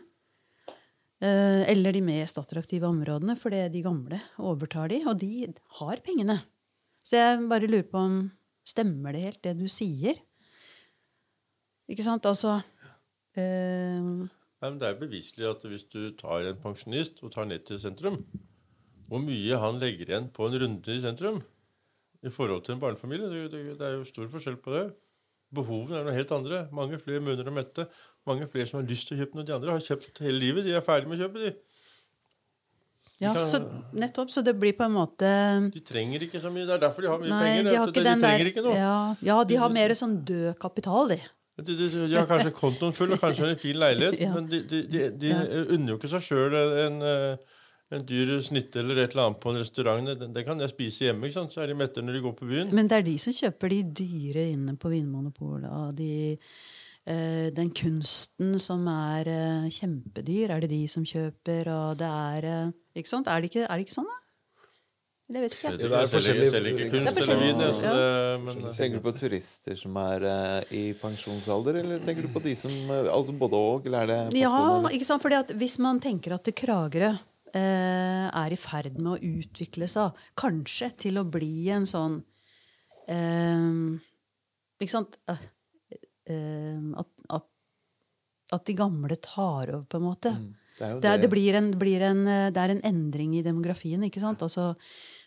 Eh, 1.22 1.62
eller 1.72 1.94
de 1.94 2.02
mest 2.06 2.38
attraktive 2.42 2.90
områdene, 2.90 3.38
fordi 3.40 3.62
de 3.74 3.86
gamle 3.86 4.20
overtar 4.42 4.90
de, 4.92 5.04
og 5.06 5.22
de 5.22 5.48
har 5.80 6.02
pengene. 6.06 6.40
Så 7.06 7.20
jeg 7.20 7.44
bare 7.50 7.70
lurer 7.70 7.88
på 7.90 8.02
om 8.02 8.18
Stemmer 8.66 9.14
det 9.14 9.22
helt, 9.22 9.44
det 9.46 9.52
du 9.60 9.68
sier? 9.70 10.18
Ikke 11.86 12.02
sant? 12.02 12.26
Altså 12.26 12.56
eh... 13.38 14.02
Nei, 14.02 14.70
men 14.72 14.80
Det 14.82 14.88
er 14.90 14.98
beviselig 14.98 15.46
at 15.52 15.66
hvis 15.70 15.86
du 15.92 16.16
tar 16.18 16.48
en 16.50 16.58
pensjonist 16.64 17.22
og 17.22 17.34
tar 17.36 17.46
ned 17.46 17.68
til 17.68 17.78
sentrum, 17.78 18.24
hvor 19.06 19.22
mye 19.22 19.60
han 19.62 19.78
legger 19.78 20.10
igjen 20.10 20.32
på 20.34 20.48
en 20.48 20.58
runde 20.64 20.96
i 20.96 21.04
sentrum 21.04 21.44
i 22.26 22.32
forhold 22.34 22.64
til 22.66 22.74
en 22.74 22.82
barnefamilie, 22.82 23.30
det, 23.30 23.52
det, 23.54 23.64
det 23.78 23.86
er 23.86 24.00
jo 24.00 24.08
stor 24.10 24.32
forskjell 24.34 24.58
på 24.66 24.74
det. 24.74 24.86
Behovene 25.54 26.00
er 26.00 26.08
noe 26.08 26.16
helt 26.16 26.34
andre. 26.34 26.64
Mange 26.74 26.98
flere 27.00 27.22
munner 27.22 27.46
å 27.46 27.54
mette. 27.54 27.86
Mange 28.26 28.48
flere 28.50 28.66
som 28.66 28.80
har 28.80 28.90
lyst 28.90 29.06
til 29.08 29.20
å 29.20 29.22
kjøpe 29.22 29.38
noe. 29.38 29.46
De 29.46 29.54
andre 29.54 29.76
har 29.76 29.86
kjøpt 29.86 30.24
hele 30.26 30.42
livet. 30.42 30.66
De 30.66 30.74
er 30.74 30.84
ferdig 30.86 31.12
med 31.12 31.20
å 31.20 31.28
kjøpe, 31.28 31.44
de. 31.44 31.75
Ja, 33.24 33.32
så 33.48 33.62
nettopp. 33.96 34.32
Så 34.32 34.44
det 34.44 34.58
blir 34.60 34.76
på 34.76 34.84
en 34.84 34.96
måte 34.96 35.30
De 35.72 35.82
trenger 35.86 36.26
ikke 36.28 36.42
så 36.44 36.52
mye. 36.52 36.66
Det 36.68 36.76
er 36.76 36.84
derfor 36.84 37.06
de 37.06 37.12
har 37.14 37.22
mye 37.22 37.32
nei, 37.32 37.42
penger. 37.46 37.70
De, 37.70 37.78
har 37.80 37.94
ikke 37.94 38.02
de, 38.02 38.10
den 38.10 38.26
trenger 38.26 38.44
der, 38.44 38.52
ikke 38.52 38.66
noe. 38.66 38.76
Ja, 38.76 39.00
ja, 39.24 39.40
de 39.48 39.60
har 39.62 39.74
mer 39.74 39.96
sånn 39.96 40.20
død 40.28 40.52
kapital, 40.60 41.14
de. 41.14 41.20
De, 41.56 41.72
de, 41.72 41.90
de 42.12 42.18
har 42.18 42.28
kanskje 42.28 42.52
kontoen 42.62 42.96
full 42.96 43.16
og 43.16 43.22
kanskje 43.22 43.54
en 43.54 43.60
fin 43.62 43.78
leilighet, 43.80 44.20
ja. 44.26 44.34
men 44.36 44.50
de, 44.52 44.64
de, 44.68 45.06
de 45.16 45.32
ja. 45.32 45.44
unner 45.64 45.94
jo 45.94 46.00
ikke 46.02 46.12
seg 46.12 46.26
sjøl 46.26 46.58
en, 46.60 46.98
eh, 47.08 47.62
en, 47.96 48.04
dyr 48.10 48.34
snitte 48.44 48.82
eller 48.82 49.06
et 49.06 49.16
eller 49.16 49.30
annet 49.30 49.40
på 49.40 49.54
en 49.54 49.62
restaurant. 49.62 50.12
Det, 50.12 50.32
det 50.36 50.44
kan 50.48 50.60
jeg 50.60 50.74
spise 50.74 51.08
hjemme, 51.08 51.30
ikke 51.30 51.40
sant? 51.40 51.56
så 51.56 51.64
er 51.64 51.72
de 51.72 51.80
mette 51.80 52.04
når 52.04 52.20
de 52.20 52.24
går 52.28 52.36
på 52.36 52.50
byen. 52.52 52.76
Men 52.76 52.92
det 52.92 53.00
er 53.00 53.08
de 53.08 53.16
som 53.24 53.38
kjøper 53.38 53.72
de 53.72 53.84
dyre 54.04 54.50
inne 54.52 54.76
på 54.76 54.92
Vinmonopolet. 54.92 55.72
og 55.72 55.96
de 55.96 56.12
den 57.06 57.70
kunsten 57.78 58.56
som 58.58 58.86
er 58.90 59.28
eh, 59.30 59.66
kjempedyr, 59.70 60.56
er 60.56 60.64
det 60.64 60.72
de 60.72 60.86
som 60.90 61.04
kjøper, 61.06 61.70
og 61.70 62.00
det 62.00 62.08
er 62.10 62.48
eh, 62.50 62.72
Ikke 62.98 63.12
sant? 63.12 63.28
Er 63.30 63.44
det 63.44 63.52
ikke, 63.52 63.66
er 63.68 63.78
det 63.78 63.86
ikke 63.86 63.98
sånn, 64.00 64.10
da? 64.10 64.22
Eller 65.26 65.42
jeg 65.42 65.46
vet 65.46 65.56
ikke. 65.58 65.70
Det 65.82 65.86
er 65.90 66.10
forskjellig 66.10 66.72
ikke 66.72 66.88
kunst 66.94 67.20
eller. 67.34 67.78
Ja. 67.82 68.74
Tenker 68.78 69.00
du 69.00 69.06
på 69.06 69.14
turister 69.18 69.78
som 69.80 69.96
er 69.98 70.26
uh, 70.30 70.74
i 70.78 70.84
pensjonsalder, 71.00 71.80
eller 71.82 72.04
tenker 72.06 72.28
du 72.28 72.30
på 72.34 72.44
de 72.46 72.54
som 72.58 72.76
Altså 72.94 73.34
både 73.34 73.58
og, 73.58 73.88
eller 73.90 74.04
er 74.04 74.12
det 74.30 74.44
Ja, 74.44 74.54
ikke 74.86 75.08
sant? 75.08 75.24
Fordi 75.26 75.40
at 75.40 75.56
hvis 75.58 75.80
man 75.82 76.02
tenker 76.02 76.38
at 76.38 76.52
Kragerø 76.54 77.10
uh, 77.10 77.58
er 77.58 78.54
i 78.54 78.60
ferd 78.62 79.00
med 79.00 79.16
å 79.16 79.34
utvikle 79.40 79.90
seg, 79.90 80.14
kanskje 80.38 80.92
til 81.08 81.18
å 81.18 81.26
bli 81.26 81.72
en 81.74 81.90
sånn 81.90 82.20
uh, 83.10 83.98
Ikke 84.78 84.94
sant? 84.94 85.18
Ehm, 86.32 86.94
at, 86.98 87.10
at, 87.38 87.46
at, 88.54 88.64
de 88.66 88.78
gamle 88.78 89.18
tar 89.22 89.72
over, 89.72 89.86
på 89.90 90.00
en 90.00 90.06
måte. 90.06 90.32
Mm. 90.34 90.54
Det, 90.76 90.88
er 90.88 90.98
det, 91.00 91.14
det, 91.24 91.30
blir 91.32 91.56
en, 91.56 91.70
blir 91.80 92.04
en, 92.04 92.26
eh, 92.28 92.50
det 92.54 92.62
er 92.62 92.74
en 92.74 92.84
endring 92.88 93.38
i 93.38 93.44
demografien. 93.46 94.04
ikke 94.04 94.24
sant? 94.24 94.44
Altså 94.44 94.74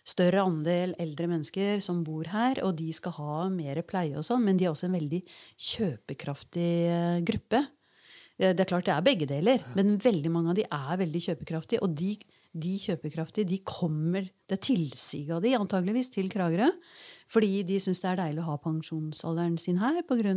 større 0.08 0.44
andel 0.44 0.94
eldre 1.00 1.28
mennesker 1.28 1.82
som 1.84 2.02
bor 2.04 2.28
her, 2.32 2.62
og 2.64 2.76
de 2.78 2.88
skal 2.96 3.14
ha 3.18 3.48
mer 3.52 3.80
pleie 3.84 4.16
og 4.16 4.24
sånn, 4.26 4.44
men 4.44 4.56
de 4.56 4.66
er 4.66 4.72
også 4.72 4.88
en 4.88 4.96
veldig 4.96 5.20
kjøpekraftig 5.70 6.72
eh, 6.92 7.18
gruppe. 7.28 7.64
Det 8.38 8.54
er 8.54 8.68
klart 8.70 8.86
det 8.86 8.94
er 8.94 9.02
begge 9.02 9.26
deler, 9.26 9.64
men 9.74 9.96
veldig 9.98 10.30
mange 10.30 10.52
av 10.52 10.58
de 10.60 10.64
er 10.70 10.98
veldig 11.00 11.22
kjøpekraftige. 11.24 11.80
Og 11.82 11.96
de, 11.98 12.12
de 12.56 12.74
kjøpekraftige 12.80 13.48
de 13.48 13.58
kommer 13.66 14.24
Det 14.24 14.56
er 14.56 14.62
tilsiget 14.64 15.34
av 15.36 15.42
de 15.44 15.54
antageligvis 15.58 16.10
til 16.14 16.30
Kragerø. 16.32 16.70
Fordi 17.28 17.62
de 17.68 17.80
syns 17.82 18.00
det 18.00 18.08
er 18.12 18.22
deilig 18.22 18.42
å 18.42 18.48
ha 18.52 18.56
pensjonsalderen 18.62 19.58
sin 19.60 19.78
her 19.82 20.00
pga. 20.08 20.32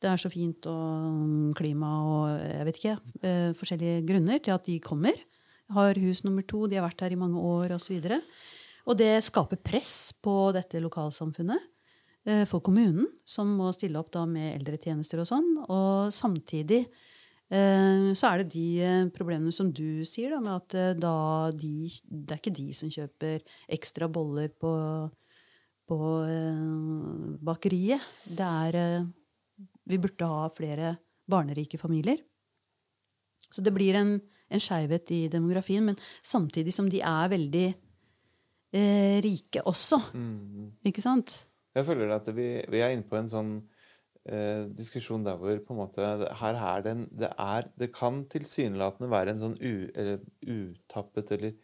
det 0.00 0.08
er 0.10 0.16
så 0.16 0.30
fint 0.32 0.66
og 0.66 1.52
klima 1.54 1.90
og 2.02 2.40
jeg 2.40 2.64
vet 2.66 2.80
ikke, 2.80 2.96
eh, 3.22 3.52
forskjellige 3.52 4.06
grunner 4.08 4.38
til 4.42 4.54
at 4.54 4.64
de 4.64 4.80
kommer. 4.80 5.14
Har 5.70 5.94
hus 5.94 6.24
nummer 6.24 6.42
to, 6.42 6.66
de 6.66 6.76
har 6.76 6.88
vært 6.88 7.00
her 7.00 7.12
i 7.12 7.20
mange 7.20 7.38
år 7.38 7.76
osv. 7.76 8.00
Og, 8.00 8.02
så 8.02 8.20
og 8.88 8.98
det 8.98 9.22
skaper 9.22 9.60
press 9.62 10.12
på 10.22 10.50
dette 10.54 10.80
lokalsamfunnet 10.82 11.60
eh, 12.26 12.44
for 12.50 12.64
kommunen, 12.64 13.06
som 13.24 13.50
må 13.58 13.70
stille 13.74 14.00
opp 14.00 14.10
da 14.14 14.24
med 14.26 14.56
eldretjenester 14.56 15.22
og 15.22 15.28
sånn. 15.28 15.48
Og 15.68 16.12
samtidig 16.14 16.86
så 17.52 18.28
er 18.30 18.40
det 18.40 18.54
de 18.54 19.10
problemene 19.12 19.52
som 19.52 19.68
du 19.74 20.00
sier, 20.08 20.32
da, 20.32 20.38
med 20.40 20.54
at 20.56 20.96
da 20.96 21.16
de, 21.52 21.84
det 22.08 22.32
er 22.32 22.40
ikke 22.40 22.54
de 22.56 22.68
som 22.72 22.88
kjøper 22.92 23.42
ekstra 23.76 24.08
boller 24.08 24.48
på 24.56 24.72
på 25.92 25.98
eh, 26.26 27.38
bakeriet. 27.44 28.02
Det 28.24 28.48
er 28.48 28.78
eh, 28.80 29.08
Vi 29.84 29.98
burde 29.98 30.28
ha 30.30 30.48
flere 30.54 30.96
barnerike 31.26 31.78
familier. 31.78 32.20
Så 33.50 33.62
det 33.62 33.72
blir 33.74 33.96
en, 33.98 34.20
en 34.48 34.62
skeivhet 34.62 35.10
i 35.10 35.28
demografien, 35.28 35.84
men 35.84 35.98
samtidig 36.22 36.72
som 36.72 36.88
de 36.88 37.00
er 37.02 37.32
veldig 37.32 37.66
eh, 38.72 39.18
rike 39.24 39.64
også. 39.66 39.98
Mm. 40.14 40.70
Ikke 40.86 41.02
sant? 41.02 41.34
Jeg 41.74 41.88
føler 41.88 42.14
at 42.14 42.28
vi, 42.36 42.48
vi 42.70 42.80
er 42.80 42.94
inne 42.94 43.08
på 43.08 43.18
en 43.18 43.28
sånn 43.28 43.52
eh, 44.28 44.64
diskusjon 44.78 45.24
der 45.26 45.38
hvor 45.40 45.58
på 45.66 45.74
en 45.74 45.80
måte 45.80 46.10
her 46.40 46.58
er 46.58 46.84
det, 46.84 46.94
en, 46.96 47.06
det, 47.22 47.30
er, 47.40 47.68
det 47.80 47.92
kan 47.94 48.22
tilsynelatende 48.32 49.10
være 49.12 49.34
en 49.34 49.42
sånn 49.42 49.56
u, 49.60 49.88
eller, 49.94 50.22
utappet 50.46 51.34
eller 51.38 51.56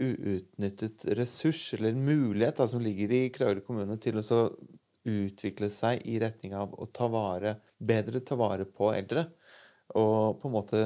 uutnyttet 0.00 1.04
ressurs, 1.18 1.64
eller 1.76 1.92
en 1.92 2.04
mulighet, 2.06 2.60
da, 2.60 2.66
som 2.70 2.82
ligger 2.82 3.12
i 3.12 3.24
Kragerø 3.34 3.64
kommune 3.66 3.98
til 4.00 4.20
å 4.20 4.24
så 4.24 4.44
utvikle 5.08 5.70
seg 5.72 6.04
i 6.08 6.18
retning 6.22 6.54
av 6.56 6.74
å 6.76 6.86
ta 6.92 7.08
vare, 7.10 7.56
bedre 7.76 8.22
ta 8.24 8.36
vare 8.38 8.66
på 8.68 8.92
eldre. 8.94 9.26
Og 9.98 10.38
på 10.40 10.50
en 10.50 10.56
måte 10.60 10.84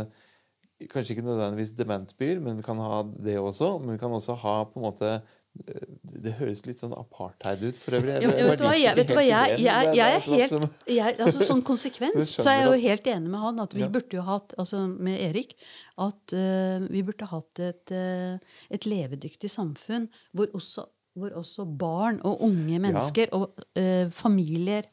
Kanskje 0.91 1.15
ikke 1.15 1.23
nødvendigvis 1.25 1.71
dementbyer, 1.79 2.41
men 2.43 2.59
vi 2.59 2.65
kan 2.67 2.81
ha 2.83 2.97
det 3.07 3.37
også. 3.39 3.79
Men 3.81 3.95
vi 3.95 4.01
kan 4.03 4.13
også 4.13 4.35
ha 4.43 4.57
på 4.67 4.81
en 4.81 4.85
måte 4.85 5.11
det 5.55 6.33
høres 6.41 6.65
litt 6.67 6.81
sånn 6.83 6.95
apartheid 6.97 7.63
ut 7.63 7.79
for 7.79 7.97
øvrig. 7.99 8.17
Ja, 8.25 8.31
vet 8.35 8.59
du 8.59 8.65
hva, 8.67 8.73
jeg, 8.75 8.97
vet 8.99 9.11
du 9.11 9.15
hva 9.15 9.25
jeg, 9.25 9.59
jeg, 9.63 9.91
jeg, 9.95 10.17
er 10.17 10.25
helt 10.25 10.89
jeg, 10.91 11.19
altså 11.27 11.47
Sånn 11.47 11.63
konsekvens 11.67 12.33
så 12.43 12.49
er 12.51 12.59
jeg 12.59 12.67
jo 12.67 12.81
helt 12.89 13.07
enig 13.13 13.31
med 13.31 13.45
han 13.45 13.63
at 13.63 13.77
vi 13.79 13.87
burde 13.87 14.19
jo 14.19 14.25
hatt, 14.27 14.57
altså 14.61 14.83
med 14.91 15.21
Erik, 15.23 15.55
at 16.03 16.35
uh, 16.35 16.89
vi 16.91 17.05
burde 17.07 17.29
hatt 17.31 17.63
et, 17.63 17.95
uh, 17.95 18.59
et 18.75 18.89
levedyktig 18.89 19.51
samfunn 19.53 20.09
hvor 20.35 20.51
også, 20.59 20.89
hvor 21.15 21.37
også, 21.39 21.69
barn 21.79 22.19
og 22.27 22.43
unge 22.49 22.81
mennesker 22.83 23.31
ja. 23.31 23.39
og 23.39 23.65
uh, 23.79 24.11
familier 24.15 24.91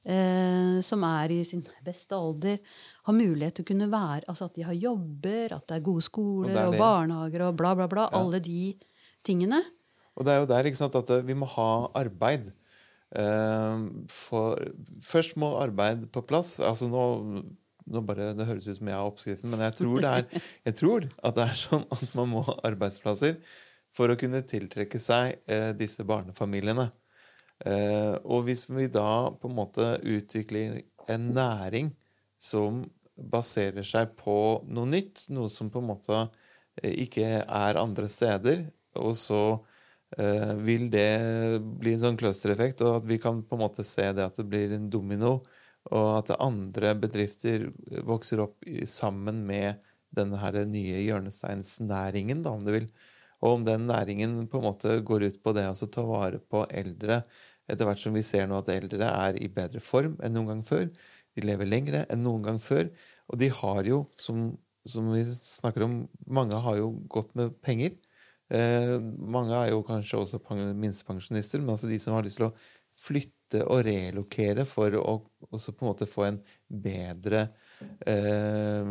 som 0.00 1.02
er 1.04 1.28
i 1.34 1.42
sin 1.44 1.60
beste 1.84 2.16
alder, 2.16 2.54
har 3.04 3.12
mulighet 3.12 3.58
til 3.58 3.66
å 3.66 3.68
kunne 3.68 3.88
være 3.92 4.30
Altså 4.32 4.46
at 4.48 4.54
de 4.56 4.62
har 4.64 4.72
jobber, 4.72 5.52
at 5.52 5.66
det 5.68 5.74
er 5.76 5.82
gode 5.84 6.04
skoler 6.06 6.56
og, 6.56 6.70
og 6.70 6.80
barnehager 6.80 7.44
og 7.44 7.58
bla, 7.60 7.74
bla, 7.76 7.84
bla. 7.84 8.06
Ja. 8.06 8.22
Alle 8.22 8.40
de 8.40 8.62
tingene. 9.28 9.60
Og 10.18 10.26
det 10.26 10.34
er 10.34 10.42
jo 10.42 10.50
der 10.50 10.68
ikke 10.68 10.80
sant, 10.80 10.98
at 10.98 11.12
vi 11.26 11.36
må 11.38 11.48
ha 11.54 11.70
arbeid. 11.98 12.50
Uh, 13.10 14.06
for, 14.12 14.60
først 15.02 15.38
må 15.40 15.54
arbeid 15.58 16.06
på 16.14 16.22
plass. 16.26 16.58
altså 16.62 16.86
nå, 16.90 17.04
nå 17.90 18.02
bare, 18.06 18.32
Det 18.38 18.46
høres 18.46 18.68
ut 18.68 18.78
som 18.78 18.90
jeg 18.90 18.98
har 18.98 19.08
oppskriften, 19.08 19.50
men 19.50 19.64
jeg 19.66 19.78
tror, 19.80 20.06
er, 20.06 20.28
jeg 20.68 20.78
tror, 20.78 21.08
at 21.18 21.38
det 21.38 21.48
er 21.48 21.58
sånn 21.64 21.88
at 21.90 22.14
man 22.18 22.30
må 22.34 22.44
ha 22.46 22.58
arbeidsplasser 22.70 23.40
for 23.90 24.12
å 24.12 24.18
kunne 24.18 24.44
tiltrekke 24.46 25.00
seg 25.02 25.40
uh, 25.50 25.72
disse 25.78 26.06
barnefamiliene. 26.06 26.90
Uh, 27.60 28.16
og 28.24 28.46
hvis 28.46 28.68
vi 28.70 28.86
da 28.92 29.32
på 29.36 29.50
en 29.50 29.58
måte 29.58 29.94
utvikler 30.06 30.80
en 31.10 31.32
næring 31.34 31.90
som 32.40 32.84
baserer 33.20 33.84
seg 33.84 34.14
på 34.18 34.34
noe 34.68 34.88
nytt, 34.88 35.26
noe 35.34 35.50
som 35.52 35.70
på 35.72 35.82
en 35.82 35.90
måte 35.90 36.20
eh, 36.80 36.94
ikke 37.04 37.42
er 37.44 37.80
andre 37.80 38.08
steder. 38.10 38.64
Og 39.00 39.12
så 39.18 39.42
eh, 39.52 39.69
vil 40.66 40.88
det 40.90 41.60
bli 41.80 41.92
en 41.94 42.02
sånn 42.02 42.18
clustereffekt, 42.18 42.82
og 42.82 43.00
at 43.00 43.04
vi 43.06 43.20
kan 43.22 43.44
på 43.46 43.56
en 43.56 43.62
måte 43.62 43.84
se 43.86 44.08
det 44.16 44.24
at 44.24 44.40
det 44.40 44.48
blir 44.50 44.72
en 44.74 44.88
domino, 44.90 45.36
og 45.90 46.08
at 46.18 46.32
andre 46.42 46.92
bedrifter 46.98 47.68
vokser 48.06 48.42
opp 48.42 48.66
sammen 48.90 49.44
med 49.46 49.78
denne 50.14 50.40
her 50.42 50.58
nye 50.66 51.04
hjørnesteinsnæringen, 51.04 52.42
da, 52.44 52.56
om 52.56 52.64
du 52.64 52.72
vil. 52.74 52.90
Og 53.40 53.56
om 53.56 53.64
den 53.64 53.86
næringen 53.88 54.34
på 54.50 54.60
en 54.60 54.66
måte 54.66 54.98
går 55.06 55.28
ut 55.30 55.38
på 55.42 55.54
det 55.56 55.64
å 55.70 55.88
ta 55.94 56.04
vare 56.04 56.42
på 56.42 56.64
eldre, 56.68 57.22
etter 57.70 57.86
hvert 57.86 58.02
som 58.02 58.16
vi 58.16 58.24
ser 58.26 58.48
nå 58.50 58.58
at 58.58 58.72
eldre 58.72 59.06
er 59.06 59.38
i 59.38 59.48
bedre 59.52 59.80
form 59.84 60.18
enn 60.24 60.34
noen 60.34 60.50
gang 60.54 60.64
før, 60.66 60.88
de 61.38 61.46
lever 61.46 61.68
lengre 61.68 62.02
enn 62.10 62.24
noen 62.26 62.44
gang 62.48 62.58
før. 62.60 62.90
Og 63.30 63.38
de 63.40 63.48
har 63.54 63.86
jo, 63.86 64.02
som, 64.18 64.50
som 64.88 65.12
vi 65.14 65.22
snakker 65.24 65.86
om, 65.86 66.00
mange 66.26 66.58
har 66.66 66.80
jo 66.80 66.90
gått 67.12 67.30
med 67.38 67.54
penger. 67.64 67.94
Eh, 68.50 68.96
mange 69.30 69.54
er 69.54 69.70
jo 69.70 69.84
kanskje 69.86 70.18
også 70.18 70.40
minstepensjonister, 70.74 71.62
men 71.62 71.74
altså 71.76 71.90
de 71.90 71.98
som 72.02 72.16
har 72.16 72.26
lyst 72.26 72.40
til 72.40 72.48
å 72.48 72.54
flytte 73.00 73.64
og 73.70 73.84
relokere 73.86 74.64
for 74.68 74.94
å 74.98 75.20
også 75.50 75.74
på 75.74 75.84
en 75.84 75.90
måte 75.90 76.08
få 76.10 76.26
en 76.26 76.40
bedre 76.68 77.44
eh, 78.06 78.90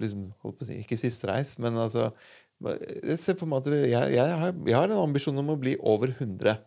liksom, 0.00 0.30
holdt 0.42 0.58
på 0.58 0.64
å 0.64 0.68
si, 0.68 0.78
Ikke 0.80 0.98
siste 1.00 1.28
reis, 1.30 1.58
men 1.62 1.76
altså 1.80 2.10
jeg 2.62 3.18
ser 3.18 3.38
for 3.38 3.50
meg 3.50 3.64
at 3.64 3.72
jeg, 3.74 4.12
jeg, 4.14 4.34
har, 4.38 4.52
jeg 4.54 4.76
har 4.76 4.90
en 4.90 5.00
ambisjon 5.02 5.40
om 5.42 5.54
å 5.54 5.58
bli 5.58 5.74
over 5.78 6.12
100. 6.14 6.60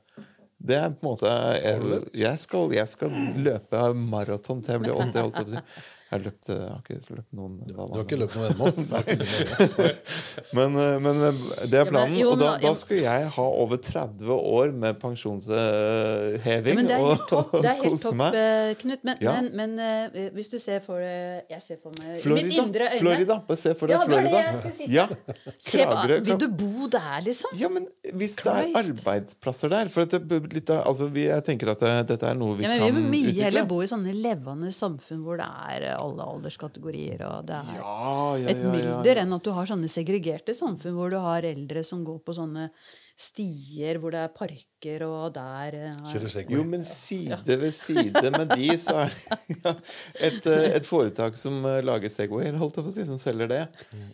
Det 0.65 0.77
er 0.79 0.91
på 0.95 1.03
en 1.03 1.07
måte 1.07 1.31
Jeg, 1.59 1.99
jeg, 2.15 2.39
skal, 2.41 2.73
jeg 2.73 2.89
skal, 2.89 3.15
løpe 3.37 3.81
maraton 3.95 4.63
til 4.63 4.75
jeg 4.75 4.83
blir 4.83 4.95
80. 4.95 5.21
Holdt 5.21 5.39
jeg 5.39 5.45
på 5.45 5.45
å 5.45 5.53
si. 5.53 5.63
Jeg 6.05 6.19
har 6.19 6.21
løpt, 6.21 6.49
jeg 6.51 6.65
har 6.69 6.81
ikke 6.83 7.15
løpt 7.17 7.31
noen 7.33 7.53
Du, 7.65 7.71
du 7.73 7.79
har 7.81 8.03
ikke 8.03 8.17
løpt 8.19 8.35
noen 8.37 8.43
veddemål? 8.45 9.85
men, 10.57 10.75
eh, 10.77 10.97
men 11.01 11.21
eh, 11.25 11.39
det 11.71 11.79
er 11.79 11.87
planen. 11.89 12.19
Og 12.29 12.35
da, 12.37 12.51
da, 12.61 12.73
skal 12.77 12.99
jeg 13.01 13.31
ha 13.33 13.45
over 13.63 13.79
30 13.81 14.29
år 14.35 14.73
med 14.83 14.99
pensjonsheving 15.01 16.83
ja, 16.85 16.99
og, 17.01 17.23
kose 17.31 17.49
meg. 17.57 17.65
Det 17.65 17.73
kose 17.81 18.11
meg. 18.19 18.37
topp, 18.37 18.83
Knut, 18.83 19.01
men, 19.09 19.23
ja. 19.25 19.33
men, 19.41 19.73
men 19.73 20.29
hvis 20.35 20.51
du 20.53 20.59
ser 20.61 20.83
for 20.85 21.01
deg 21.01 21.49
Jeg 21.55 21.63
ser 21.63 21.81
for 21.81 21.97
meg 21.97 22.21
Florida, 22.21 22.51
mitt 22.51 22.61
indre 22.61 22.91
øyne 22.91 23.01
Florida. 23.01 23.39
Se 23.57 23.73
for 23.73 23.89
deg 23.89 23.97
ja, 23.97 24.03
Florida. 24.05 24.29
Det 24.29 24.37
er 24.37 24.37
det 24.37 24.45
jeg 24.45 24.61
skal 24.61 24.77
si. 24.77 24.91
Ja. 24.93 25.07
Kragerø, 25.65 26.19
vil 26.29 26.39
du 26.45 26.47
bo 26.61 26.91
der, 26.91 27.17
liksom? 27.25 27.57
Ja, 27.57 27.71
men 27.73 27.89
hvis 28.13 28.37
Christ. 28.37 28.45
det 28.45 28.55
er 28.61 28.79
arbeidsplasser 28.83 29.73
der 29.73 29.89
For 29.89 30.05
det, 30.05 30.21
litt, 30.53 30.69
altså, 30.69 31.09
jeg 31.17 31.49
tenker 31.49 31.73
at 31.73 31.81
det, 31.81 31.93
dette 32.13 32.29
er 32.29 32.37
noe 32.37 32.59
vi 32.59 32.69
ja, 32.69 32.75
men 32.75 32.85
kan 32.85 32.93
utvikle. 32.93 33.17
Vi 33.17 33.25
vil 33.25 33.33
mye 33.33 33.49
heller 33.49 33.69
bo 33.73 33.81
i 33.81 33.89
sånne 33.89 34.13
levende 34.13 34.69
samfunn 34.75 35.25
hvor 35.25 35.41
det 35.41 35.49
er 35.49 35.94
alle 35.97 36.25
alderskategorier, 36.35 37.23
og 37.27 37.47
det 37.49 37.57
er 37.57 37.79
ja, 37.79 37.95
ja, 38.41 38.51
et 38.51 38.61
mylder, 38.63 39.21
enn 39.23 39.33
at 39.35 39.45
du 39.45 39.51
har 39.55 39.69
sånne 39.69 39.89
segregerte 39.91 40.55
samfunn 40.57 40.95
hvor 40.97 41.13
du 41.13 41.17
har 41.23 41.47
eldre 41.47 41.83
som 41.87 42.03
går 42.07 42.21
på 42.25 42.35
sånne 42.37 42.69
stier 43.15 43.95
hvor 44.03 44.11
det 44.11 44.21
er 44.25 44.33
parker, 44.35 45.05
og 45.07 45.33
der 45.35 45.77
er... 45.79 46.45
Jo, 46.51 46.65
men 46.67 46.83
side 46.87 47.57
ved 47.61 47.71
side 47.75 48.31
med 48.35 48.51
de, 48.51 48.69
så 48.79 48.97
er 49.05 49.15
det 49.15 49.39
ja, 49.63 49.73
et, 50.29 50.49
eh, 50.51 50.67
et, 50.75 50.87
foretak 50.87 51.39
som 51.39 51.63
eh, 51.69 51.79
lager 51.85 52.11
Segwayer, 52.11 52.57
holdt 52.59 52.81
jeg 52.81 52.87
på 52.87 52.91
å 52.91 52.95
si, 52.97 53.07
som 53.07 53.19
selger 53.21 53.51
det. 53.51 53.63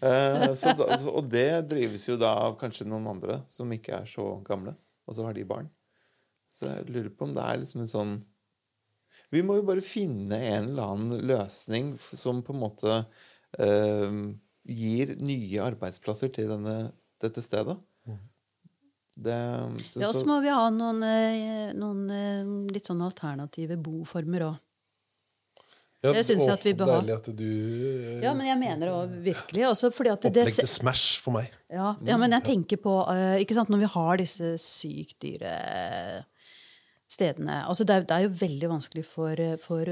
Uh, 0.04 0.52
da, 0.54 1.02
og 1.10 1.30
det 1.34 1.50
drives 1.72 2.06
jo 2.08 2.18
da 2.22 2.36
av 2.46 2.60
kanskje 2.62 2.86
noen 2.90 3.10
andre 3.16 3.42
som 3.50 3.72
ikke 3.74 4.04
er 4.04 4.10
så 4.10 4.36
gamle, 4.46 4.76
og 5.10 5.18
så 5.18 5.26
har 5.26 5.38
de 5.38 5.48
barn. 5.50 5.72
Så 6.54 6.70
jeg 6.70 6.92
lurer 6.94 7.10
på 7.10 7.26
om 7.26 7.34
det 7.34 7.48
er 7.48 7.64
liksom 7.64 7.82
en 7.82 7.90
sånn 7.90 8.14
vi 9.32 9.44
må 9.48 9.60
jo 9.60 9.68
bare 9.68 9.84
finne 9.84 10.38
en 10.38 10.72
eller 10.72 10.96
annen 10.96 11.28
løsning 11.30 11.94
som 11.98 12.42
på 12.44 12.56
en 12.56 12.62
måte 12.62 12.98
uh, 13.04 14.18
gir 14.68 15.16
nye 15.24 15.62
arbeidsplasser 15.64 16.34
til 16.36 16.52
denne, 16.52 16.76
dette 17.22 17.44
stedet. 17.44 17.78
Mm. 18.08 18.20
Det, 19.22 19.38
så, 19.86 20.02
ja, 20.04 20.12
så 20.16 20.26
må 20.28 20.40
vi 20.44 20.52
ha 20.54 20.66
noen, 20.72 21.02
eh, 21.04 21.72
noen 21.76 22.04
eh, 22.16 22.52
litt 22.72 22.88
sånn 22.88 23.02
alternative 23.04 23.76
boformer 23.82 24.46
òg. 24.48 24.60
Ja, 26.02 26.14
det 26.16 26.24
syns 26.26 26.48
jeg 26.48 26.56
at 26.56 26.64
vi 26.66 26.72
bør 26.74 26.90
ha. 26.90 27.00
Deilig 27.04 27.18
at 27.20 27.28
du 27.38 27.50
Ja, 28.24 28.32
men 28.34 28.48
jeg 28.48 28.58
mener 28.58 28.88
det 28.88 28.94
òg 28.96 29.12
virkelig. 29.28 29.66
Også 29.68 29.92
fordi 29.94 30.14
at 30.16 30.24
Opplegg 30.32 30.56
til 30.58 30.70
Smash 30.70 31.20
for 31.22 31.36
meg. 31.36 31.52
Ja, 31.70 31.92
ja 32.08 32.18
men 32.18 32.34
jeg 32.34 32.48
tenker 32.48 32.82
på 32.82 32.96
ikke 33.44 33.58
sant, 33.58 33.70
Når 33.70 33.84
vi 33.84 33.90
har 33.94 34.22
disse 34.24 34.56
sykt 34.64 35.20
dyre 35.22 35.54
stedene. 37.12 37.62
Altså 37.68 37.84
det, 37.84 37.96
er, 37.96 38.06
det, 38.08 38.16
er, 38.16 38.26
jo 38.26 38.42
veldig 38.42 38.70
vanskelig 38.72 39.04
for, 39.08 39.42
for, 39.66 39.92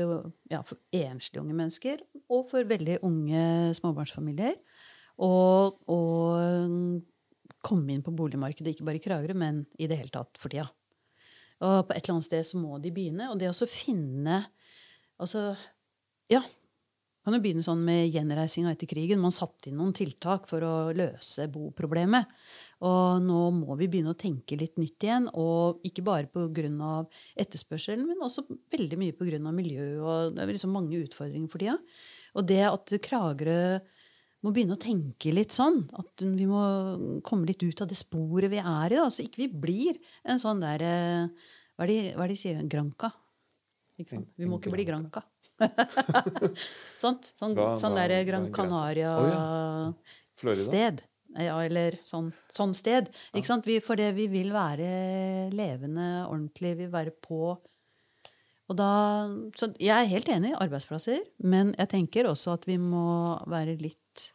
ja, 0.51 0.61
for, 0.65 0.79
enslige 0.95 1.43
unge 1.43 1.57
mennesker 1.57 2.03
og 2.31 2.45
for 2.51 2.67
veldig 2.69 3.01
unge 3.07 3.43
småbarnsfamilier 3.79 4.55
å 5.19 6.11
komme 7.65 7.91
inn 7.91 8.03
på 8.05 8.13
boligmarkedet, 8.15 8.71
ikke 8.71 8.85
bare 8.87 9.01
i 9.01 9.03
Kragerø, 9.03 9.35
men 9.35 9.65
i 9.75 9.89
det 9.91 9.97
hele 9.99 10.13
tatt 10.13 10.39
for 10.39 10.51
tida. 10.51 10.69
Og 11.59 11.89
på 11.89 11.95
et 11.95 12.05
eller 12.05 12.15
annet 12.15 12.29
sted 12.29 12.47
så 12.47 12.61
må 12.61 12.79
de 12.79 12.91
begynne. 12.95 13.27
Og 13.33 13.39
det 13.41 13.51
å 13.51 13.67
finne 13.69 14.45
Altså, 15.19 15.51
ja. 16.31 16.39
Kan 17.27 17.35
jo 17.35 17.41
begynne 17.43 17.65
sånn 17.65 17.81
med 17.83 18.13
gjenreisinga 18.13 18.71
etter 18.71 18.87
krigen. 18.87 19.19
Man 19.19 19.33
satte 19.35 19.67
inn 19.67 19.75
noen 19.75 19.91
tiltak 19.91 20.45
for 20.47 20.63
å 20.63 20.75
løse 20.95 21.49
boproblemet. 21.51 22.29
Og 22.85 23.19
nå 23.23 23.39
må 23.51 23.75
vi 23.79 23.87
begynne 23.91 24.13
å 24.13 24.19
tenke 24.19 24.55
litt 24.59 24.77
nytt 24.79 25.03
igjen. 25.03 25.27
Og 25.35 25.79
ikke 25.87 26.03
bare 26.07 26.29
pga. 26.31 27.07
etterspørselen, 27.35 28.07
men 28.07 28.21
også 28.23 28.45
veldig 28.71 28.97
mye 28.99 29.15
pga. 29.17 29.51
miljø. 29.51 30.01
og 30.01 30.35
Det 30.35 30.41
er 30.43 30.47
liksom 30.53 30.71
mange 30.71 31.03
utfordringer 31.03 31.49
for 31.49 31.59
tida. 31.59 31.77
Og 32.35 32.47
det 32.47 32.63
at 32.63 32.85
Kragerø 33.01 33.79
må 34.45 34.51
begynne 34.55 34.77
å 34.77 34.79
tenke 34.79 35.33
litt 35.35 35.51
sånn. 35.51 35.89
At 35.99 36.21
vi 36.23 36.45
må 36.47 36.61
komme 37.27 37.47
litt 37.49 37.63
ut 37.63 37.81
av 37.81 37.87
det 37.89 37.97
sporet 37.99 38.51
vi 38.51 38.59
er 38.61 38.93
i. 38.93 38.95
da, 38.95 39.09
Så 39.11 39.23
ikke 39.25 39.43
vi 39.43 39.49
blir 39.51 39.99
en 40.23 40.39
sånn 40.39 40.61
der 40.63 40.81
eh, 40.81 41.27
Hva 41.75 41.83
er 41.83 41.87
det 41.91 42.27
de 42.31 42.35
sier? 42.39 42.63
Granka? 42.67 43.11
Vi 43.99 44.45
må 44.47 44.55
ikke 44.61 44.71
bli 44.71 44.85
Granka. 44.87 45.19
sånn, 47.01 47.17
sånn, 47.19 47.51
sånn 47.81 47.97
der 47.97 48.23
Gran 48.27 48.51
Canaria-sted. 48.55 51.03
Ja, 51.37 51.59
eller 51.61 51.99
sånn, 52.07 52.31
sånn 52.49 52.73
sted. 52.73 53.11
Ikke 53.37 53.49
sant? 53.51 53.67
Vi, 53.69 53.77
for 53.85 53.99
det, 53.99 54.09
vi 54.17 54.25
vil 54.31 54.49
være 54.53 55.49
levende, 55.53 56.25
ordentlig, 56.25 56.73
vi 56.73 56.87
vil 56.87 56.93
være 56.93 57.13
på. 57.21 57.53
Og 58.69 58.77
da, 58.77 58.89
så 59.57 59.69
jeg 59.81 59.93
er 59.93 60.09
helt 60.09 60.29
enig 60.33 60.53
i 60.53 60.59
arbeidsplasser, 60.61 61.21
men 61.45 61.73
jeg 61.77 61.91
tenker 61.93 62.29
også 62.29 62.53
at 62.57 62.67
vi 62.69 62.77
må 62.81 63.37
være 63.49 63.77
litt 63.81 64.29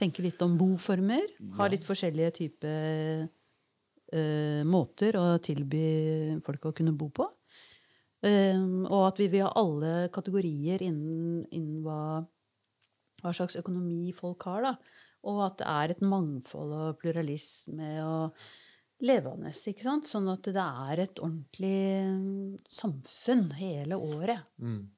Tenke 0.00 0.22
litt 0.24 0.40
om 0.40 0.54
boformer. 0.56 1.26
Ha 1.58 1.66
litt 1.68 1.82
forskjellige 1.84 2.30
typer 2.38 3.26
uh, 3.26 4.62
måter 4.64 5.18
å 5.20 5.24
tilby 5.44 5.82
folk 6.46 6.70
å 6.70 6.72
kunne 6.78 6.94
bo 6.96 7.10
på. 7.12 7.26
Um, 8.24 8.86
og 8.86 9.10
at 9.10 9.20
vi 9.20 9.26
vil 9.34 9.44
ha 9.44 9.50
alle 9.60 10.08
kategorier 10.14 10.80
innen, 10.86 11.42
innen 11.52 11.84
hva, 11.84 12.22
hva 13.20 13.34
slags 13.36 13.60
økonomi 13.60 14.08
folk 14.16 14.48
har. 14.48 14.70
da. 14.70 14.99
Og 15.28 15.42
at 15.44 15.60
det 15.60 15.68
er 15.68 15.92
et 15.92 16.02
mangfold 16.04 16.72
og 16.76 17.00
pluralisme 17.00 17.90
og 18.04 18.38
levende. 19.04 19.52
ikke 19.52 19.84
sant? 19.84 20.08
Sånn 20.08 20.28
at 20.32 20.48
det 20.48 20.64
er 20.64 21.04
et 21.04 21.20
ordentlig 21.20 21.76
mm, 22.14 22.56
samfunn 22.70 23.50
hele 23.58 23.98
året. 24.00 24.46
Mm. 24.60 24.88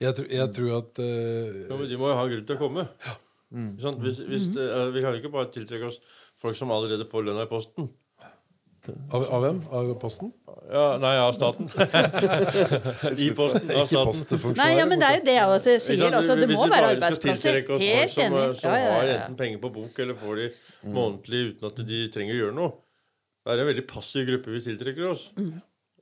Jeg, 0.00 0.16
tror, 0.16 0.28
jeg, 0.28 0.52
tror 0.56 0.72
at 0.78 1.00
uh, 1.00 1.60
ja, 1.70 1.78
de 1.88 2.00
må 2.00 2.10
jo 2.10 2.16
ha 2.18 2.24
en 2.24 2.32
grunn 2.34 2.48
til 2.48 2.56
å 2.56 2.60
komme. 2.60 2.88
Ja. 3.04 3.20
Mm. 3.54 3.68
Hvis, 4.02 4.18
hvis 4.26 4.48
det, 4.56 4.64
uh, 4.66 4.88
vi 4.90 5.04
kan 5.04 5.16
ikke 5.16 5.32
bare 5.32 5.52
tiltrekke 5.54 5.92
oss 5.92 6.00
folk 6.40 6.58
som 6.58 6.72
allerede 6.74 7.06
får 7.08 7.28
lønna 7.28 7.44
i 7.46 7.50
posten. 7.50 7.88
Av, 8.84 9.22
av, 9.22 9.40
hvem? 9.40 9.60
Av 9.72 9.90
Posten? 10.00 10.30
Ja, 10.68 10.84
Nei, 11.00 11.14
av 11.16 11.32
staten. 11.32 11.68
I 13.24 13.30
Posten. 13.36 13.72
Av 13.72 13.88
staten. 13.88 14.54
Nei, 14.58 14.70
ja, 14.76 14.84
men 14.88 15.00
det 15.00 15.08
er 15.08 15.18
jo 15.18 15.24
det 15.24 15.36
jeg 15.36 15.56
også 15.56 15.76
sier. 15.86 16.04
Altså, 16.10 16.36
det 16.36 16.50
må 16.52 16.66
være 16.68 16.92
arbeidsplasser. 16.94 17.60
Helt 17.64 17.72
enig. 17.80 18.12
Som, 18.12 18.38
som 18.60 18.76
ja, 18.76 18.94
har 18.98 19.12
enten 19.16 19.38
penger 19.40 19.62
på 19.64 19.72
bok 19.78 20.00
eller 20.04 20.20
får 20.20 20.40
de 20.42 20.48
månedlig 20.92 21.42
uten 21.50 21.70
at 21.70 21.84
de 21.88 22.00
trenger 22.12 22.36
å 22.36 22.40
gjøre 22.42 22.58
noe. 22.60 22.72
Det 23.44 23.52
er 23.52 23.64
en 23.64 23.70
veldig 23.72 23.88
passiv 23.88 24.28
gruppe 24.28 24.52
vi 24.52 24.64
tiltrekker 24.68 25.10
oss. 25.10 25.26
Mm. 25.36 25.52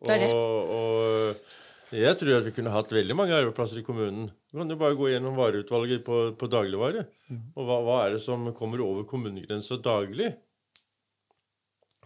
Det 0.03 0.21
det. 0.23 0.31
Og, 0.35 0.77
og, 0.77 1.59
jeg 1.93 2.19
tror 2.19 2.39
at 2.39 2.47
vi 2.49 2.55
kunne 2.57 2.73
hatt 2.75 2.95
veldig 2.95 3.19
mange 3.19 3.35
arbeidsplasser 3.37 3.83
i 3.83 3.87
kommunen. 3.87 4.31
Du 4.51 4.59
kan 4.59 4.71
jo 4.71 4.79
bare 4.81 4.99
gå 4.99 5.11
gjennom 5.13 5.39
vareutvalget 5.39 6.03
på, 6.07 6.23
på 6.39 6.51
dagligvare. 6.51 7.07
Mm. 7.31 7.43
Og 7.55 7.69
hva, 7.69 7.83
hva 7.87 7.99
er 8.07 8.17
det 8.17 8.23
som 8.25 8.51
kommer 8.59 8.83
over 8.83 9.07
kommunegrensa 9.07 9.79
daglig? 9.83 10.33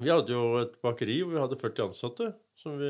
Vi 0.02 0.10
hadde 0.12 0.32
jo 0.34 0.58
et 0.60 0.74
bakeri 0.84 1.20
hvor 1.22 1.32
vi 1.32 1.40
hadde 1.40 1.58
40 1.60 1.86
ansatte 1.88 2.30
som 2.60 2.76
vi 2.80 2.88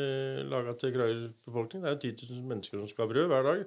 laga 0.51 0.73
til 0.79 0.93
Krøyers 0.95 1.33
befolkning. 1.47 1.83
Det 1.85 1.91
er 1.91 1.97
jo 1.97 2.15
10 2.17 2.31
000 2.35 2.47
mennesker 2.51 2.81
som 2.81 2.89
skal 2.91 3.07
ha 3.07 3.13
brød 3.13 3.29
hver 3.31 3.47
dag. 3.47 3.65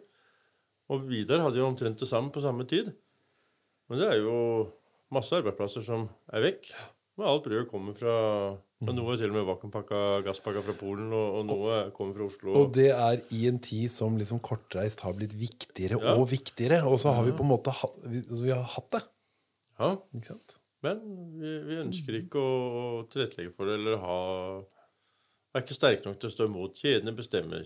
Og 0.90 1.04
Vidar 1.08 1.44
hadde 1.46 1.60
jo 1.62 1.68
omtrent 1.70 2.00
det 2.02 2.08
samme 2.10 2.32
på 2.34 2.42
samme 2.44 2.66
tid. 2.68 2.92
Men 3.90 4.02
det 4.02 4.08
er 4.10 4.24
jo 4.24 4.34
masse 5.14 5.36
arbeidsplasser 5.38 5.86
som 5.86 6.08
er 6.34 6.44
vekk. 6.50 6.72
Men 7.20 7.28
alt 7.30 7.46
brødet 7.46 7.70
kommer 7.72 7.96
fra 8.00 8.16
Og 8.80 8.94
noe 8.96 9.16
til 9.20 9.28
og 9.28 9.36
med 9.36 9.44
vakuumpakka 9.50 10.02
gasspakka 10.24 10.62
fra 10.64 10.76
Polen, 10.80 11.10
og, 11.12 11.34
og 11.42 11.48
noe 11.50 11.80
kommer 11.96 12.16
fra 12.16 12.28
Oslo. 12.30 12.54
Og 12.62 12.70
det 12.78 12.90
er 12.96 13.20
i 13.36 13.42
en 13.50 13.58
tid 13.60 13.92
som 13.92 14.16
liksom 14.16 14.40
kortreist 14.40 15.04
har 15.04 15.16
blitt 15.18 15.36
viktigere 15.36 16.00
Ja. 16.00 16.14
og 16.16 16.30
viktigere. 16.32 16.80
Og 16.88 16.96
så 17.04 17.12
har 17.12 17.28
vi 17.28 17.36
på 17.36 17.44
en 17.44 17.52
måte 17.52 17.74
altså 17.76 18.40
vi 18.46 18.54
har 18.56 18.64
hatt 18.64 18.92
det. 18.96 19.04
Ja, 19.80 19.92
Ikke 20.16 20.32
sant? 20.32 20.56
Men 20.86 21.00
vi, 21.40 21.54
vi 21.68 21.78
ønsker 21.82 22.20
ikke 22.22 22.42
å, 22.42 23.06
tilrettelegge 23.12 23.54
for 23.56 23.70
det 23.70 23.80
eller 23.80 24.00
ha 24.04 24.20
Er 25.56 25.64
ikke 25.64 25.76
sterke 25.76 26.06
nok 26.06 26.20
til 26.22 26.30
å 26.30 26.34
stå 26.34 26.46
imot. 26.46 26.78
Kjedene 26.78 27.16
bestemmer. 27.18 27.66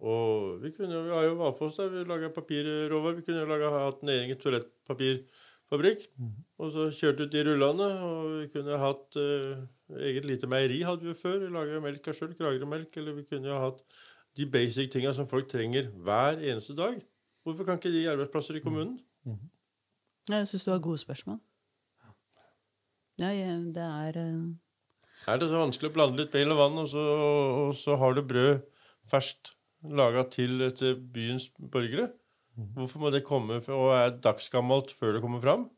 Og 0.00 0.56
vi, 0.64 0.72
kunne, 0.74 1.02
vi 1.06 1.12
har 1.14 1.28
jo 1.28 1.36
Valfoss 1.38 1.76
der, 1.78 1.92
vi 1.92 2.02
laga 2.08 2.32
papirråvarer. 2.34 3.20
Vi 3.20 3.26
kunne 3.26 3.44
jo 3.44 3.50
laget, 3.50 3.76
hatt 3.76 4.00
en 4.02 4.12
egen 4.16 4.40
toalettpapirfabrikk. 4.40 6.06
Og 6.58 6.72
så 6.74 6.88
kjørt 6.96 7.22
ut 7.22 7.32
de 7.32 7.44
rullene. 7.46 7.88
Og 8.08 8.32
vi 8.40 8.48
kunne 8.56 8.80
hatt 8.82 9.20
eh, 9.20 9.62
eget 10.08 10.26
lite 10.26 10.50
meieri 10.50 10.80
hadde 10.88 11.06
vi 11.06 11.12
jo 11.12 11.20
før. 11.20 11.38
Vi 11.44 11.52
laga 11.54 11.82
melka 11.84 12.16
sjøl, 12.16 12.34
Kragerø-melk. 12.38 12.98
Eller 12.98 13.18
vi 13.20 13.28
kunne 13.28 13.52
jo 13.52 13.60
hatt 13.62 13.84
de 14.38 14.48
basic 14.50 14.90
tinga 14.90 15.14
som 15.14 15.28
folk 15.30 15.46
trenger 15.52 15.92
hver 16.02 16.42
eneste 16.42 16.74
dag. 16.78 16.98
Hvorfor 17.46 17.68
kan 17.68 17.78
ikke 17.78 17.94
de 17.94 18.02
gi 18.02 18.10
arbeidsplasser 18.10 18.58
i 18.58 18.64
kommunen? 18.64 18.98
Jeg 20.30 20.50
syns 20.50 20.66
du 20.66 20.74
har 20.74 20.82
gode 20.82 20.98
spørsmål. 20.98 21.38
Ja, 23.20 23.30
det 23.76 23.86
er 23.86 24.18
eh, 24.20 24.44
Er 25.28 25.40
det 25.40 25.48
så 25.50 25.60
vanskelig 25.60 25.90
å 25.90 25.96
blande 25.98 26.22
litt 26.22 26.32
mel 26.36 26.54
og 26.54 26.60
vann, 26.62 26.78
og 26.84 26.88
så, 26.92 27.02
og 27.68 27.74
så 27.76 27.96
har 28.00 28.14
du 28.16 28.22
brød 28.24 28.62
ferskt 29.10 29.54
laga 29.84 30.24
til, 30.32 30.64
til 30.76 30.96
byens 31.12 31.50
borgere? 31.58 32.10
Hvorfor 32.76 33.00
må 33.00 33.10
det 33.14 33.22
komme 33.24 33.60
og 33.72 33.92
er 33.96 34.10
dagsgammelt 34.20 34.90
før 34.92 35.14
det 35.16 35.22
kommer 35.24 35.40
fram? 35.40 35.68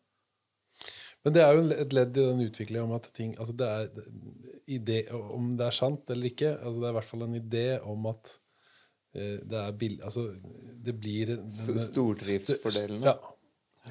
Men 1.22 1.34
det 1.36 1.42
er 1.44 1.52
jo 1.54 1.66
et 1.70 1.92
ledd 1.94 2.16
i 2.18 2.22
den 2.32 2.40
utviklingen 2.48 2.88
om 2.88 2.96
at 2.96 3.04
ting 3.14 3.36
altså 3.38 3.54
det 3.54 3.66
er, 3.68 4.06
idé, 4.66 4.96
Om 5.14 5.52
det 5.60 5.68
er 5.68 5.76
sant 5.76 6.10
eller 6.10 6.26
ikke 6.32 6.48
altså 6.58 6.80
Det 6.80 6.88
er 6.88 6.94
i 6.94 6.96
hvert 6.96 7.10
fall 7.12 7.22
en 7.28 7.36
idé 7.38 7.66
om 7.92 8.08
at 8.10 8.32
eh, 9.14 9.36
det 9.46 9.60
er 9.60 9.76
bill... 9.78 10.00
Altså, 10.02 10.24
det 10.82 10.96
blir 10.98 11.30
denne- 11.36 11.46
St. 12.58 12.74
Ja. 13.06 13.14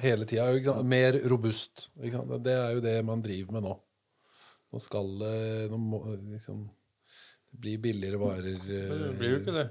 Hele 0.00 0.24
tida. 0.24 0.76
Mer 0.82 1.18
robust. 1.28 1.90
Det 2.00 2.54
er 2.54 2.76
jo 2.76 2.84
det 2.84 2.94
man 3.04 3.22
driver 3.24 3.58
med 3.58 3.66
nå. 3.66 3.74
Nå 4.72 4.80
skal 4.80 5.10
det 5.20 5.36
nå 5.68 5.76
må, 5.76 5.98
liksom, 6.32 6.62
Det 7.52 7.58
blir 7.60 7.80
billigere 7.84 8.20
varer 8.20 8.54
eh, 8.56 8.86
Men 8.88 9.02
det 9.02 9.10
blir 9.18 9.34
jo 9.34 9.40
ikke 9.42 9.56
det. 9.58 9.66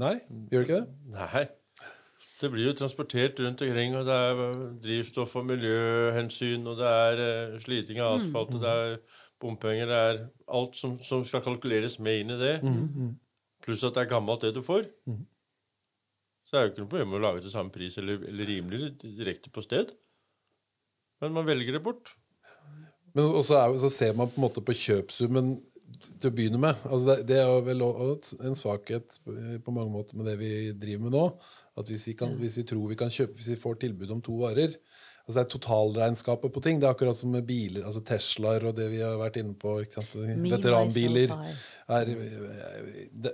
Nei, 0.00 0.14
gjør 0.48 0.62
det 0.62 0.68
ikke 0.68 0.78
det? 0.78 0.94
Nei. 1.12 1.42
Det 2.40 2.48
blir 2.50 2.64
jo 2.70 2.72
transportert 2.74 3.38
rundt 3.44 3.60
omkring, 3.62 3.92
og 3.94 4.06
det 4.08 4.14
er 4.16 4.40
drivstoff 4.82 5.36
og 5.38 5.44
miljøhensyn, 5.46 6.64
og 6.66 6.80
det 6.80 6.88
er 6.88 7.20
eh, 7.26 7.58
sliting 7.62 8.00
av 8.02 8.16
asfalt, 8.16 8.56
og 8.56 8.64
det 8.64 8.72
er 8.72 8.96
bompenger, 9.42 9.86
det 9.92 10.00
er 10.08 10.22
alt 10.56 10.74
som, 10.80 10.96
som 11.04 11.22
skal 11.28 11.44
kalkuleres 11.44 11.98
med 12.02 12.24
inn 12.24 12.32
i 12.34 12.40
det. 12.40 12.54
Pluss 13.62 13.84
at 13.86 13.94
det 13.94 14.06
er 14.06 14.10
gammelt, 14.16 14.42
det 14.42 14.54
du 14.56 14.62
får. 14.66 14.88
Så 16.52 16.58
er 16.58 16.66
det 16.66 16.68
jo 16.68 16.72
ikke 16.74 16.82
noe 16.82 16.92
problem 16.92 17.14
å 17.16 17.18
lage 17.22 17.40
til 17.40 17.52
samme 17.54 17.72
pris 17.72 17.94
eller, 17.96 18.26
eller 18.28 18.44
rimeligere 18.44 19.12
direkte 19.16 19.48
på 19.48 19.62
sted. 19.64 19.94
Men 21.24 21.32
man 21.32 21.46
velger 21.48 21.78
det 21.78 21.80
bort. 21.80 22.10
Men 23.16 23.30
også 23.38 23.56
er, 23.56 23.76
så 23.80 23.88
ser 23.92 24.12
man 24.18 24.28
på 24.28 24.36
en 24.36 24.44
måte 24.44 24.64
på 24.64 24.74
kjøpsummen 24.76 25.54
til 26.20 26.28
å 26.28 26.34
begynne 26.36 26.60
med. 26.60 26.84
Altså 26.84 27.08
det, 27.08 27.16
det 27.30 27.38
er 27.40 27.48
jo 27.48 27.62
vel 27.64 27.86
en 27.86 28.58
svakhet 28.58 29.16
på 29.24 29.74
mange 29.74 29.92
måter 29.94 30.18
med 30.20 30.28
det 30.28 30.36
vi 30.42 30.52
driver 30.76 31.06
med 31.06 31.16
nå. 31.16 31.24
At 31.80 31.88
hvis 31.88 32.04
vi, 32.10 32.16
kan, 32.20 32.36
hvis 32.36 32.58
vi 32.60 32.66
tror 32.68 32.84
vi 32.90 32.98
kan 33.00 33.12
kjøpe 33.12 33.38
Hvis 33.38 33.54
vi 33.54 33.60
får 33.62 33.78
tilbud 33.80 34.10
om 34.12 34.20
to 34.20 34.34
varer 34.42 34.74
Altså 35.22 35.38
Det 35.38 35.42
er 35.42 35.50
totalregnskapet 35.54 36.52
på 36.52 36.60
ting. 36.60 36.80
Det 36.82 36.88
er 36.88 36.96
akkurat 36.96 37.16
som 37.16 37.30
med 37.32 37.46
biler. 37.46 37.84
altså 37.86 38.02
Teslaer 38.04 38.66
og 38.68 38.74
det 38.76 38.88
vi 38.90 38.98
har 39.00 39.14
vært 39.20 39.38
inne 39.38 39.54
på. 39.54 39.76
Ikke 39.84 40.02
sant? 40.02 40.16
Veteranbiler. 40.42 41.32
Er, 41.86 42.10
det, 43.12 43.32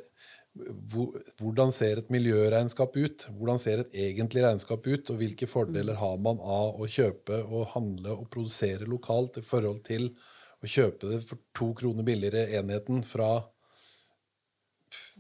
hvordan 1.41 1.71
ser 1.75 2.01
et 2.01 2.11
miljøregnskap 2.13 2.97
ut? 2.97 3.27
Hvordan 3.39 3.61
ser 3.63 3.83
et 3.83 3.95
egentlig 4.09 4.43
regnskap 4.45 4.87
ut? 4.87 5.13
Og 5.13 5.21
hvilke 5.21 5.49
fordeler 5.51 5.99
har 6.01 6.17
man 6.23 6.41
av 6.43 6.81
å 6.81 6.89
kjøpe 6.91 7.43
og 7.47 7.71
handle 7.75 8.17
og 8.17 8.27
produsere 8.33 8.89
lokalt 8.89 9.39
i 9.41 9.45
forhold 9.45 9.83
til 9.87 10.11
å 10.59 10.71
kjøpe 10.71 11.13
det 11.13 11.21
for 11.27 11.41
to 11.57 11.71
kroner 11.79 12.07
billigere 12.07 12.49
enheten 12.59 13.05
fra. 13.07 13.31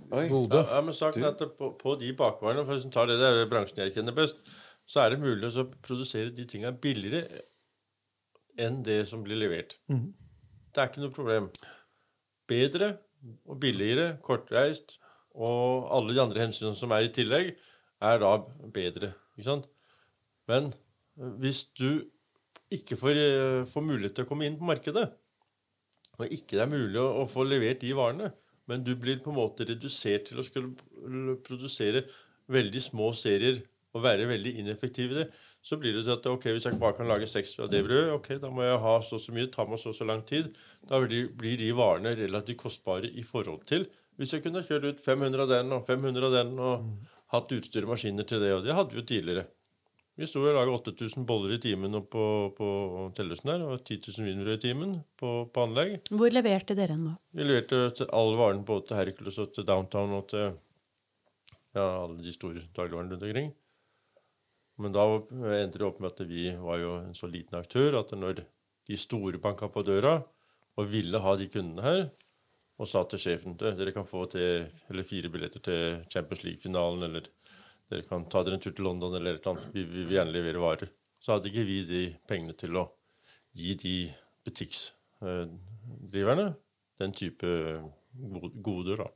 Bodø? 0.08 0.62
Ja, 0.64 0.80
men 0.82 0.96
sagt 0.96 1.20
at 1.22 1.42
på, 1.58 1.72
på 1.78 1.94
de 2.00 2.12
bakvarene, 2.16 2.64
for 2.64 2.74
hvis 2.74 2.88
du 2.88 2.94
tar 2.94 3.10
det, 3.10 3.18
det 3.20 3.28
er 3.30 3.50
bransjen 3.50 3.84
jeg 3.84 3.94
kjenner 3.98 4.16
best, 4.16 4.40
så 4.88 5.04
er 5.04 5.12
det 5.12 5.22
mulig 5.22 5.50
å 5.52 5.68
produsere 5.84 6.32
de 6.34 6.46
tinga 6.48 6.72
billigere 6.72 7.44
enn 8.58 8.80
det 8.82 9.02
som 9.10 9.20
blir 9.22 9.38
levert. 9.38 9.76
Det 9.86 10.80
er 10.80 10.88
ikke 10.90 11.04
noe 11.04 11.14
problem. 11.14 11.50
Bedre 12.48 12.96
og 13.46 13.60
billigere, 13.60 14.16
kortreist, 14.24 14.96
og 15.38 15.88
alle 15.94 16.14
de 16.16 16.22
andre 16.22 16.44
hensynene 16.46 16.76
som 16.76 16.92
er 16.94 17.06
i 17.06 17.14
tillegg, 17.14 17.54
er 18.02 18.20
da 18.22 18.34
bedre. 18.74 19.12
Ikke 19.36 19.48
sant? 19.48 19.68
Men 20.50 20.72
hvis 21.42 21.64
du 21.78 22.04
ikke 22.74 22.98
får, 23.00 23.16
eh, 23.22 23.64
får 23.70 23.84
mulighet 23.84 24.18
til 24.18 24.26
å 24.26 24.28
komme 24.28 24.46
inn 24.46 24.58
på 24.58 24.68
markedet, 24.68 25.06
og 26.18 26.34
ikke 26.34 26.58
det 26.58 26.64
er 26.64 26.72
mulig 26.72 26.98
å, 27.00 27.22
å 27.22 27.30
få 27.30 27.46
levert 27.46 27.80
de 27.82 27.94
varene, 27.94 28.32
men 28.68 28.84
du 28.84 28.94
blir 28.98 29.20
på 29.22 29.32
en 29.32 29.38
måte 29.38 29.64
redusert 29.64 30.28
til 30.28 30.40
å 30.40 30.44
skulle 30.44 31.36
produsere 31.46 32.04
veldig 32.52 32.82
små 32.84 33.12
serier 33.16 33.62
og 33.96 34.02
være 34.04 34.26
veldig 34.28 34.58
ineffektiv 34.60 35.14
i 35.14 35.22
det, 35.22 35.28
så 35.64 35.78
blir 35.80 35.94
det 35.96 36.04
sånn 36.04 36.18
at 36.18 36.26
ok, 36.28 36.50
hvis 36.54 36.66
jeg 36.68 36.80
bare 36.80 36.96
kan 36.98 37.08
lage 37.08 37.28
seks 37.28 37.54
av 37.62 37.70
det 37.72 37.80
brødet, 37.86 38.12
ok, 38.14 38.28
da 38.42 38.50
må 38.52 38.66
jeg 38.66 38.82
ha 38.84 38.94
så 39.04 39.16
og 39.16 39.22
så 39.24 39.34
mye, 39.36 39.48
ta 39.52 39.64
meg 39.68 39.80
så 39.80 39.90
og 39.92 39.96
så 39.96 40.06
lang 40.08 40.20
tid. 40.28 40.52
Da 40.88 41.00
blir 41.02 41.56
de 41.60 41.70
varene 41.76 42.14
relativt 42.18 42.60
kostbare 42.62 43.08
i 43.08 43.24
forhold 43.26 43.64
til 43.68 43.88
hvis 44.18 44.34
jeg 44.34 44.42
kunne 44.44 44.64
kjørt 44.66 44.88
ut 44.88 45.04
500 45.04 45.44
av 45.44 45.52
den 45.52 45.76
og 45.76 45.86
500 45.86 46.26
av 46.26 46.34
den 46.34 46.58
og 46.58 46.88
hatt 47.32 47.54
utstyr 47.54 47.86
og 47.86 47.94
maskiner 47.94 48.26
til 48.26 48.42
det, 48.42 48.50
og 48.56 48.66
det 48.66 48.74
hadde 48.74 48.94
vi 48.94 49.02
jo 49.02 49.06
tidligere. 49.06 49.46
Vi 50.18 50.26
sto 50.26 50.40
og 50.42 50.56
laga 50.56 50.72
8000 50.74 51.26
boller 51.28 51.52
i 51.54 51.60
timen 51.62 51.94
på, 52.10 52.22
på 52.56 52.68
Tellesen 53.14 53.52
der, 53.52 53.62
og 53.62 53.84
10 53.84 54.00
000 54.18 54.26
wienerbrød 54.26 54.56
i 54.56 54.62
timen 54.64 54.96
på, 55.20 55.30
på 55.54 55.66
anlegg. 55.68 56.08
Hvor 56.10 56.34
leverte 56.34 56.74
dere 56.74 56.96
den 56.96 57.04
da? 57.06 57.12
Vi 57.38 57.46
leverte 57.46 57.78
til 58.00 58.10
alle 58.18 58.40
varene 58.40 58.66
både 58.66 58.88
til 58.88 58.98
Hercules 58.98 59.38
og 59.44 59.52
til 59.54 59.68
Downtown 59.68 60.16
og 60.18 60.26
til 60.32 60.48
ja, 60.48 61.84
alle 61.84 62.18
de 62.24 62.34
store 62.34 62.64
dagligvarene 62.74 63.14
rundt 63.14 63.28
omkring. 63.28 63.52
Men 64.82 64.94
da 64.94 65.06
endte 65.60 65.78
det 65.78 65.86
opp 65.86 66.02
med 66.02 66.10
at 66.10 66.26
vi 66.26 66.48
var 66.58 66.82
jo 66.82 66.96
en 67.04 67.14
så 67.14 67.30
liten 67.30 67.58
aktør 67.58 68.00
at 68.00 68.10
når 68.18 68.42
de 68.88 68.98
store 68.98 69.38
banka 69.42 69.70
på 69.70 69.86
døra 69.86 70.16
og 70.78 70.90
ville 70.90 71.22
ha 71.22 71.36
de 71.38 71.46
kundene 71.50 71.86
her, 71.86 72.04
og 72.78 72.86
sa 72.86 73.00
til 73.10 73.18
sjefen 73.18 73.56
«Du, 73.58 73.64
dere 73.74 73.90
kan 73.92 74.06
få 74.06 74.20
til, 74.30 74.68
eller 74.90 75.02
fire 75.06 75.28
billetter 75.34 75.60
til 75.66 76.04
Champions 76.12 76.44
League-finalen, 76.46 77.02
eller 77.08 77.22
dere 77.90 78.02
kan 78.06 78.22
ta 78.30 78.42
dere 78.46 78.54
en 78.58 78.62
tur 78.62 78.74
til 78.76 78.84
London, 78.86 79.16
eller 79.18 79.34
et 79.34 79.42
eller 79.46 79.58
vi, 79.74 79.82
vi 79.82 80.04
vil 80.06 80.14
gjerne 80.18 80.34
levere 80.34 80.62
varer, 80.62 80.88
så 81.18 81.32
hadde 81.34 81.50
ikke 81.50 81.64
vi 81.66 81.78
de 81.88 82.02
pengene 82.30 82.54
til 82.54 82.76
å 82.78 82.84
gi 83.58 83.74
de 83.82 83.96
butikkdriverne 84.46 86.46
den 86.98 87.12
type 87.14 87.46
go- 88.14 88.52
goder, 88.62 88.96
da. 89.02 89.08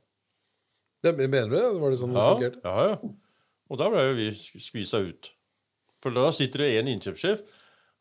Ja, 1.03 1.11
mener 1.15 1.49
du 1.51 1.55
det? 1.57 1.63
Var 1.81 1.89
det 1.91 1.99
sånn 1.99 2.13
det 2.15 2.19
Ja, 2.23 2.33
fungerte? 2.33 2.59
ja, 2.63 2.83
ja. 2.89 2.95
Og 3.71 3.75
da 3.79 3.85
ble 3.91 4.01
jo 4.09 4.13
vi 4.19 4.27
skvisa 4.35 4.97
ut. 5.03 5.23
For 6.03 6.09
da 6.15 6.23
sitter 6.35 6.57
det 6.63 6.69
en 6.81 6.91
innkjøpssjef. 6.93 7.39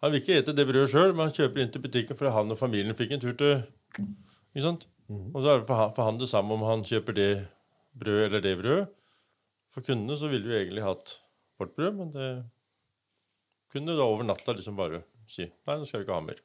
Han 0.02 0.10
vil 0.12 0.20
ikke 0.22 0.38
ete 0.40 0.52
det 0.54 0.66
brødet 0.66 0.90
sjøl, 0.90 1.12
men 1.14 1.22
han 1.28 1.34
kjøper 1.36 1.58
inn 1.62 1.70
til 1.74 1.82
butikken 1.84 2.16
fordi 2.18 2.32
han 2.34 2.50
og 2.50 2.58
familien 2.58 2.96
fikk 2.98 3.10
en 3.14 3.22
tur 3.22 3.34
til 3.38 3.54
Ikke 4.52 4.64
sant? 4.66 4.82
Og 5.12 5.38
så 5.42 5.52
er 5.52 5.60
det 5.60 5.68
for 5.68 5.80
han, 5.80 5.94
for 5.96 6.08
han 6.08 6.20
det 6.20 6.30
samme 6.30 6.56
om 6.56 6.64
han 6.66 6.84
kjøper 6.86 7.16
det 7.16 7.30
brødet 7.98 8.28
eller 8.28 8.44
det 8.44 8.58
brødet. 8.60 8.90
For 9.72 9.84
kundene 9.86 10.18
så 10.20 10.28
ville 10.28 10.48
vi 10.48 10.58
egentlig 10.58 10.84
hatt 10.84 11.16
vårt 11.60 11.74
brød, 11.76 11.96
men 11.96 12.12
det 12.12 12.28
kunne 13.72 13.96
da 13.96 14.04
over 14.04 14.26
natta 14.26 14.52
liksom 14.52 14.76
bare 14.76 15.00
si 15.30 15.46
nei, 15.48 15.78
nå 15.78 15.88
skal 15.88 16.02
vi 16.02 16.06
ikke 16.06 16.18
ha 16.18 16.24
mer. 16.26 16.40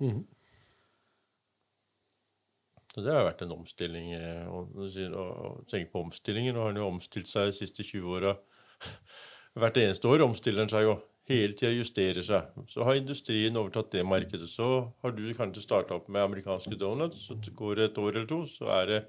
Mm. 0.00 0.22
Så 2.94 3.04
det 3.04 3.12
har 3.12 3.26
vært 3.26 3.44
en 3.44 3.52
omstilling. 3.58 4.14
å 4.48 4.62
tenke 4.72 5.08
og, 5.12 5.34
og 5.44 5.66
tenk 5.70 5.92
på 5.92 6.00
omstillingen. 6.06 6.56
Nå 6.56 6.64
har 6.64 6.72
han 6.72 6.80
jo 6.80 6.88
omstilt 6.88 7.28
seg 7.30 7.50
de 7.50 7.58
siste 7.58 7.84
20 7.84 8.16
åra. 8.16 8.32
Hvert 9.58 9.80
eneste 9.82 10.08
år 10.08 10.24
omstiller 10.24 10.64
han 10.64 10.72
seg 10.72 10.86
jo. 10.88 10.96
Hele 11.28 11.52
tida 11.52 11.74
justerer 11.74 12.24
seg. 12.24 12.52
Så 12.72 12.84
har 12.88 12.96
industrien 12.96 13.56
overtatt 13.60 13.90
det 13.92 14.04
markedet. 14.08 14.48
Så 14.48 14.66
har 15.02 15.12
du 15.12 15.24
kanskje 15.36 15.64
starta 15.64 15.98
opp 15.98 16.08
med 16.08 16.24
amerikanske 16.24 16.78
donuts. 16.80 17.26
Så 17.28 17.36
går 17.58 17.76
det 17.76 17.88
et 17.90 18.00
år 18.00 18.14
eller 18.14 18.28
to, 18.30 18.42
så 18.48 18.70
er 18.78 18.92
det, 18.92 19.00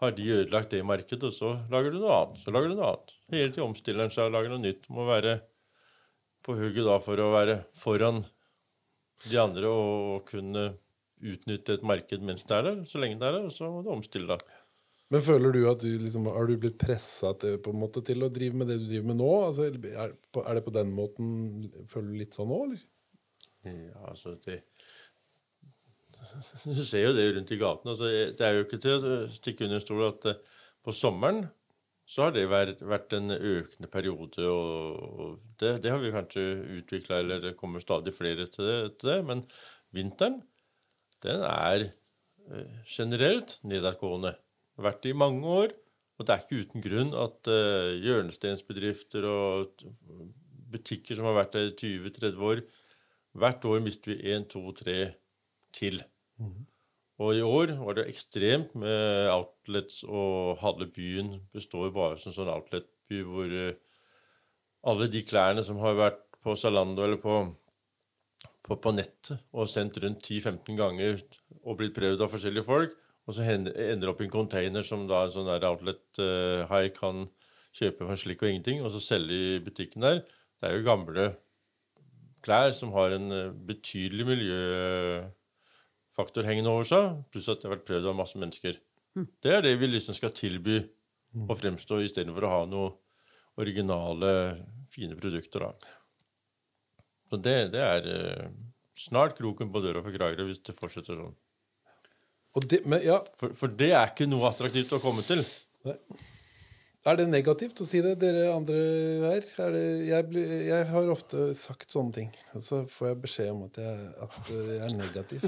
har 0.00 0.14
de 0.16 0.28
ødelagt 0.36 0.70
det 0.72 0.84
markedet, 0.86 1.26
og 1.26 1.34
så 1.34 1.56
lager 1.72 1.90
du 1.92 1.98
noe 2.00 2.18
annet. 2.20 2.44
Så 2.44 2.54
lager 2.54 2.70
du 2.70 2.76
noe 2.78 2.92
annet. 2.92 3.16
Hele 3.34 3.50
tida 3.50 3.66
omstiller 3.66 4.06
en 4.06 4.14
seg 4.14 4.30
og 4.30 4.36
lager 4.36 4.54
noe 4.54 4.62
nytt. 4.62 4.86
Må 4.94 5.08
være 5.10 5.40
på 6.46 6.54
hugget 6.56 6.86
da 6.86 7.00
for 7.02 7.20
å 7.20 7.32
være 7.34 7.58
foran 7.76 8.22
de 9.26 9.36
andre 9.42 9.68
og 9.68 10.22
kunne 10.30 10.70
utnytte 11.20 11.76
et 11.76 11.84
marked 11.84 12.22
mens 12.24 12.46
det 12.48 12.56
er 12.56 12.66
der, 12.70 12.78
så 12.88 13.00
lenge 13.00 13.18
det 13.20 13.28
er 13.28 13.36
der, 13.36 13.48
og 13.50 13.52
så 13.52 13.68
må 13.68 13.82
du 13.84 13.90
omstille 13.92 14.30
deg. 14.30 14.59
Men 15.10 15.24
føler 15.26 15.54
du 15.54 15.64
at 15.66 15.82
du 15.82 15.90
liksom, 15.98 16.28
Har 16.30 16.46
du 16.46 16.54
blitt 16.60 16.78
pressa 16.78 17.32
til, 17.42 17.58
til 17.58 18.22
å 18.22 18.30
drive 18.30 18.60
med 18.60 18.70
det 18.70 18.78
du 18.78 18.86
driver 18.86 19.10
med 19.10 19.18
nå? 19.18 19.30
Altså, 19.48 19.66
er, 19.66 20.14
er 20.14 20.58
det 20.58 20.64
på 20.66 20.74
den 20.76 20.92
måten 20.94 21.30
Føler 21.90 22.12
du 22.12 22.20
litt 22.20 22.38
sånn 22.38 22.50
nå, 22.50 22.60
eller? 22.68 22.84
Ja, 23.66 24.04
altså 24.12 24.36
det 24.46 24.62
Du 26.78 26.82
ser 26.84 27.08
jo 27.08 27.14
det 27.16 27.30
rundt 27.36 27.50
i 27.52 27.58
gatene. 27.60 27.94
Altså, 27.94 28.10
det 28.36 28.44
er 28.46 28.58
jo 28.58 28.66
ikke 28.66 28.80
til 28.82 29.06
å 29.08 29.22
stikke 29.32 29.66
under 29.66 29.82
stol 29.82 30.04
at 30.10 30.28
eh, 30.30 30.42
på 30.84 30.94
sommeren 30.96 31.46
så 32.10 32.26
har 32.26 32.34
det 32.34 32.48
vært, 32.50 32.80
vært 32.82 33.14
en 33.14 33.30
økende 33.36 33.88
periode, 33.90 34.42
og 34.50 35.36
det, 35.60 35.76
det 35.84 35.92
har 35.92 36.00
vi 36.02 36.10
kanskje 36.10 36.42
utvikla, 36.80 37.20
eller 37.22 37.42
det 37.44 37.52
kommer 37.60 37.82
stadig 37.84 38.16
flere 38.16 38.48
til 38.50 38.66
det, 38.66 38.78
til 38.98 39.12
det. 39.12 39.18
Men 39.28 39.44
vinteren, 39.94 40.40
den 41.22 41.44
er 41.46 41.84
eh, 41.86 42.80
generelt 42.90 43.60
nedadgående. 43.62 44.34
Vært 44.80 45.02
det 45.04 45.12
i 45.12 45.20
mange 45.20 45.44
år. 45.46 45.74
Og 46.20 46.26
det 46.26 46.34
er 46.34 46.42
ikke 46.44 46.64
uten 46.64 46.84
grunn 46.84 47.14
at 47.16 47.48
uh, 47.48 47.96
hjørnestensbedrifter 47.96 49.24
og 49.24 49.84
butikker 50.70 51.16
som 51.16 51.30
har 51.30 51.38
vært 51.38 51.56
der 51.56 51.70
i 51.70 51.76
20-30 51.78 52.44
år 52.50 52.62
Hvert 53.40 53.64
år 53.64 53.78
mister 53.78 54.10
vi 54.10 54.32
én, 54.34 54.42
to, 54.50 54.58
tre 54.74 55.12
til. 55.70 56.00
Mm. 56.42 56.64
Og 57.22 57.36
i 57.36 57.44
år 57.46 57.76
var 57.78 57.94
det 57.94 58.08
ekstremt 58.10 58.72
med 58.74 59.28
outlets, 59.30 60.00
og 60.02 60.58
halve 60.58 60.88
byen 60.90 61.36
består 61.54 61.92
bare 61.94 62.18
som 62.18 62.34
sånn 62.34 62.50
outletby 62.50 63.20
hvor 63.28 63.54
uh, 63.54 63.78
alle 64.90 65.08
de 65.12 65.22
klærne 65.22 65.62
som 65.62 65.78
har 65.84 65.98
vært 65.98 66.24
på 66.42 66.56
Zalando 66.56 67.04
eller 67.04 67.20
på, 67.22 67.36
på, 68.66 68.76
på 68.76 68.94
nettet 68.96 69.38
og 69.52 69.68
sendt 69.70 70.00
rundt 70.02 70.24
10-15 70.24 70.78
ganger 70.80 71.20
og 71.60 71.76
blitt 71.78 71.94
prøvd 71.96 72.24
av 72.24 72.32
forskjellige 72.32 72.66
folk, 72.66 72.96
og 73.28 73.34
så 73.36 73.42
ender 73.46 74.10
opp 74.10 74.20
i 74.22 74.26
en 74.26 74.32
container 74.32 74.82
som 74.86 75.00
da 75.08 75.18
en 75.24 75.34
sånn 75.34 75.52
outlet-hai 75.52 76.84
uh, 76.88 76.94
kan 76.96 77.16
kjøpe 77.76 78.06
for 78.06 78.16
slikk 78.18 78.42
og 78.42 78.48
ingenting, 78.50 78.78
og 78.82 78.90
så 78.94 79.00
selge 79.02 79.34
i 79.34 79.62
butikken 79.62 80.02
der. 80.06 80.16
Det 80.58 80.64
er 80.66 80.72
jo 80.76 80.88
gamle 80.88 81.24
klær 82.44 82.70
som 82.76 82.90
har 82.96 83.08
en 83.16 83.28
uh, 83.32 83.56
betydelig 83.68 84.24
miljøfaktor 84.32 86.42
hengende 86.48 86.72
over 86.72 86.86
seg, 86.88 87.04
pluss 87.30 87.50
at 87.52 87.60
det 87.60 87.66
har 87.68 87.76
vært 87.76 87.88
prøvd 87.90 88.06
av 88.10 88.18
masse 88.18 88.36
mennesker. 88.40 88.74
Mm. 89.18 89.26
Det 89.42 89.52
er 89.54 89.60
det 89.66 89.80
vi 89.80 89.86
liksom 89.90 90.14
skal 90.16 90.32
tilby 90.34 90.76
og 91.46 91.60
fremstå, 91.60 91.94
istedenfor 92.02 92.42
å 92.46 92.54
ha 92.54 92.62
noe 92.66 92.88
originale, 93.60 94.30
fine 94.90 95.16
produkter. 95.18 95.60
da. 95.60 95.70
Så 97.30 97.36
det, 97.38 97.72
det 97.76 97.82
er 97.84 98.02
uh, 98.10 98.46
snart 98.98 99.38
kroken 99.38 99.72
på 99.72 99.82
døra 99.84 100.00
for 100.02 100.12
Kragerø 100.14 100.44
hvis 100.48 100.64
det 100.66 100.78
fortsetter 100.78 101.14
sånn. 101.20 101.36
Det, 102.50 102.82
men, 102.82 103.02
ja. 103.06 103.20
for, 103.38 103.54
for, 103.54 103.70
det 103.78 103.92
er 103.94 104.10
ikke 104.10 104.26
noe 104.26 104.48
attraktivt 104.50 104.90
å 104.96 105.02
komme 105.02 105.22
til. 105.22 105.42
Nei. 105.86 105.96
Er 107.08 107.16
det 107.16 107.30
negativt 107.30 107.78
å 107.80 107.86
si 107.88 108.02
det, 108.04 108.18
dere 108.20 108.50
andre 108.52 108.80
her? 109.22 109.46
Det, 109.72 109.84
jeg, 110.04 110.42
jeg, 110.66 110.88
har 110.90 111.08
ofte 111.08 111.46
sagt 111.56 111.94
sånne 111.94 112.12
ting, 112.12 112.28
og 112.52 112.64
så 112.66 112.82
får 112.92 113.08
jeg 113.08 113.18
beskjed 113.22 113.48
om 113.54 113.62
at 113.64 113.80
jeg, 113.80 114.10
at 114.26 114.50
jeg 114.52 114.76
er 114.84 114.92
negativ. 114.98 115.46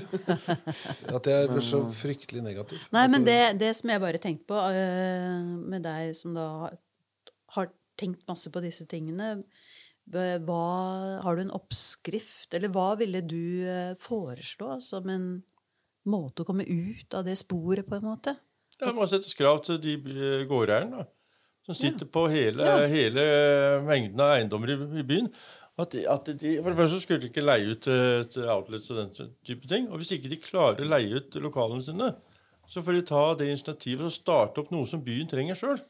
At 1.19 1.29
jeg 1.29 1.51
er 1.51 1.67
så 1.67 1.83
fryktelig 1.93 2.41
negativ. 2.47 2.81
Nei, 2.97 3.05
men 3.13 3.29
det, 3.29 3.37
det 3.61 3.75
som 3.77 3.93
jeg 3.93 4.01
bare 4.01 4.23
tenkte 4.23 4.49
på 4.55 4.63
uh, 4.65 5.45
med 5.75 5.85
deg 5.85 6.17
som 6.17 6.33
da 6.39 6.49
har 7.59 7.69
tenkt 8.01 8.25
masse 8.31 8.49
på 8.49 8.65
disse 8.65 8.89
tingene 8.89 9.35
hva, 10.09 10.65
Har 11.23 11.37
du 11.37 11.45
en 11.45 11.53
oppskrift, 11.55 12.49
eller 12.57 12.73
hva 12.73 12.95
ville 12.97 13.21
du 13.29 13.69
uh, 13.69 13.93
foreslå 14.01 14.81
som 14.81 15.13
en 15.13 15.29
måte 16.09 16.43
å 16.43 16.49
komme 16.49 16.67
ut 16.67 17.15
av 17.15 17.27
det 17.29 17.37
sporet, 17.41 17.87
på 17.89 17.99
en 17.99 18.07
måte. 18.07 18.37
Ja, 18.81 18.93
Man 18.93 19.11
setter 19.11 19.37
krav 19.39 19.63
til 19.67 19.81
de 19.83 19.97
eh, 19.99 20.47
gårdeierne 20.51 21.07
som 21.63 21.77
sitter 21.79 22.07
ja. 22.09 22.13
på 22.13 22.27
hele, 22.33 22.67
ja. 22.67 22.87
hele, 22.91 23.25
mengden 23.87 24.23
av 24.23 24.37
eiendommer 24.37 24.73
i, 24.75 24.79
i 24.99 25.07
byen. 25.07 25.29
At 25.81 25.95
de, 25.95 26.03
at 26.11 26.27
de, 26.27 26.57
for 26.61 26.73
det 26.73 26.79
første 26.81 26.99
skulle 27.01 27.23
de 27.23 27.31
ikke 27.31 27.45
leie 27.45 27.71
ut 27.73 27.85
til, 27.87 28.27
til 28.35 28.49
outlets 28.51 28.91
og 28.93 28.99
den 28.99 29.31
type 29.47 29.71
ting. 29.71 29.87
Og 29.89 30.03
hvis 30.03 30.13
ikke 30.17 30.31
de 30.33 30.41
klarer 30.43 30.83
å 30.85 30.91
leie 30.91 31.23
ut 31.23 31.39
lokalene 31.41 31.85
sine, 31.85 32.11
så 32.69 32.83
får 32.85 32.99
de 32.99 33.07
ta 33.09 33.23
det 33.39 33.49
initiativet 33.53 34.05
og 34.09 34.15
starte 34.15 34.63
opp 34.63 34.73
noe 34.75 34.89
som 34.89 35.03
byen 35.05 35.31
trenger 35.31 35.59
sjøl. 35.59 35.81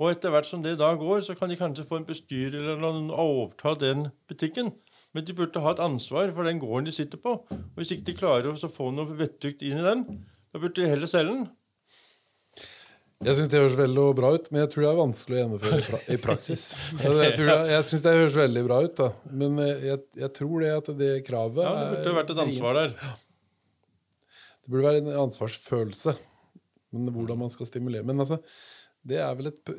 Og 0.00 0.12
etter 0.12 0.32
hvert 0.32 0.48
som 0.48 0.62
det 0.64 0.78
da 0.80 0.90
går, 0.96 1.20
så 1.24 1.36
kan 1.36 1.50
de 1.52 1.58
kanskje 1.58 1.86
få 1.88 2.00
en 2.00 2.08
bestyrer 2.08 2.58
eller 2.58 2.80
noen 2.82 3.10
overta 3.12 3.74
den 3.78 4.06
butikken. 4.28 4.72
Men 5.12 5.26
de 5.28 5.34
burde 5.36 5.60
ha 5.60 5.72
et 5.74 5.82
ansvar 5.84 6.30
for 6.32 6.48
den 6.48 6.60
gården 6.62 6.88
de 6.88 6.94
sitter 6.94 7.20
på. 7.20 7.34
Og 7.52 7.80
Hvis 7.80 7.92
ikke 7.94 8.08
de 8.08 8.18
klarer 8.20 8.52
å 8.52 8.70
få 8.72 8.90
noe 8.94 9.16
vettugt 9.18 9.64
inn 9.66 9.80
i 9.80 9.84
den, 9.84 10.06
da 10.52 10.60
burde 10.60 10.80
de 10.80 10.88
heller 10.88 11.10
selge 11.10 11.34
den. 11.34 11.50
Jeg 13.22 13.38
syns 13.38 13.50
det 13.52 13.60
høres 13.60 13.76
veldig 13.78 14.04
bra 14.18 14.32
ut, 14.34 14.48
men 14.50 14.64
jeg 14.64 14.70
tror 14.72 14.82
det 14.82 14.88
er 14.90 14.98
vanskelig 14.98 15.36
å 15.36 15.42
gjennomføre 15.42 15.98
i 16.10 16.16
praksis. 16.18 16.64
Jeg, 17.04 17.36
jeg 17.70 17.84
syns 17.86 18.02
det 18.02 18.14
høres 18.16 18.38
veldig 18.40 18.64
bra 18.66 18.80
ut, 18.82 18.96
da. 18.98 19.10
men 19.30 19.60
eh, 19.62 19.84
jeg, 19.86 20.00
jeg, 20.18 20.30
tror 20.34 20.64
det 20.64 20.72
at 20.74 20.90
det 20.98 21.10
kravet 21.28 21.62
Ja, 21.62 21.74
Det 21.92 22.00
burde 22.00 22.16
vært 22.16 22.32
et 22.34 22.42
ansvar 22.42 22.78
der. 22.80 22.96
Det 24.58 24.72
burde 24.72 24.86
være 24.88 25.02
en 25.04 25.12
ansvarsfølelse. 25.22 26.16
Men 26.92 27.14
hvordan 27.14 27.40
man 27.44 27.52
skal 27.52 27.68
stimulere. 27.70 28.04
Men 28.08 28.24
altså, 28.24 28.40
det 29.06 29.22
er 29.22 29.38
vel 29.38 29.52
et, 29.52 29.72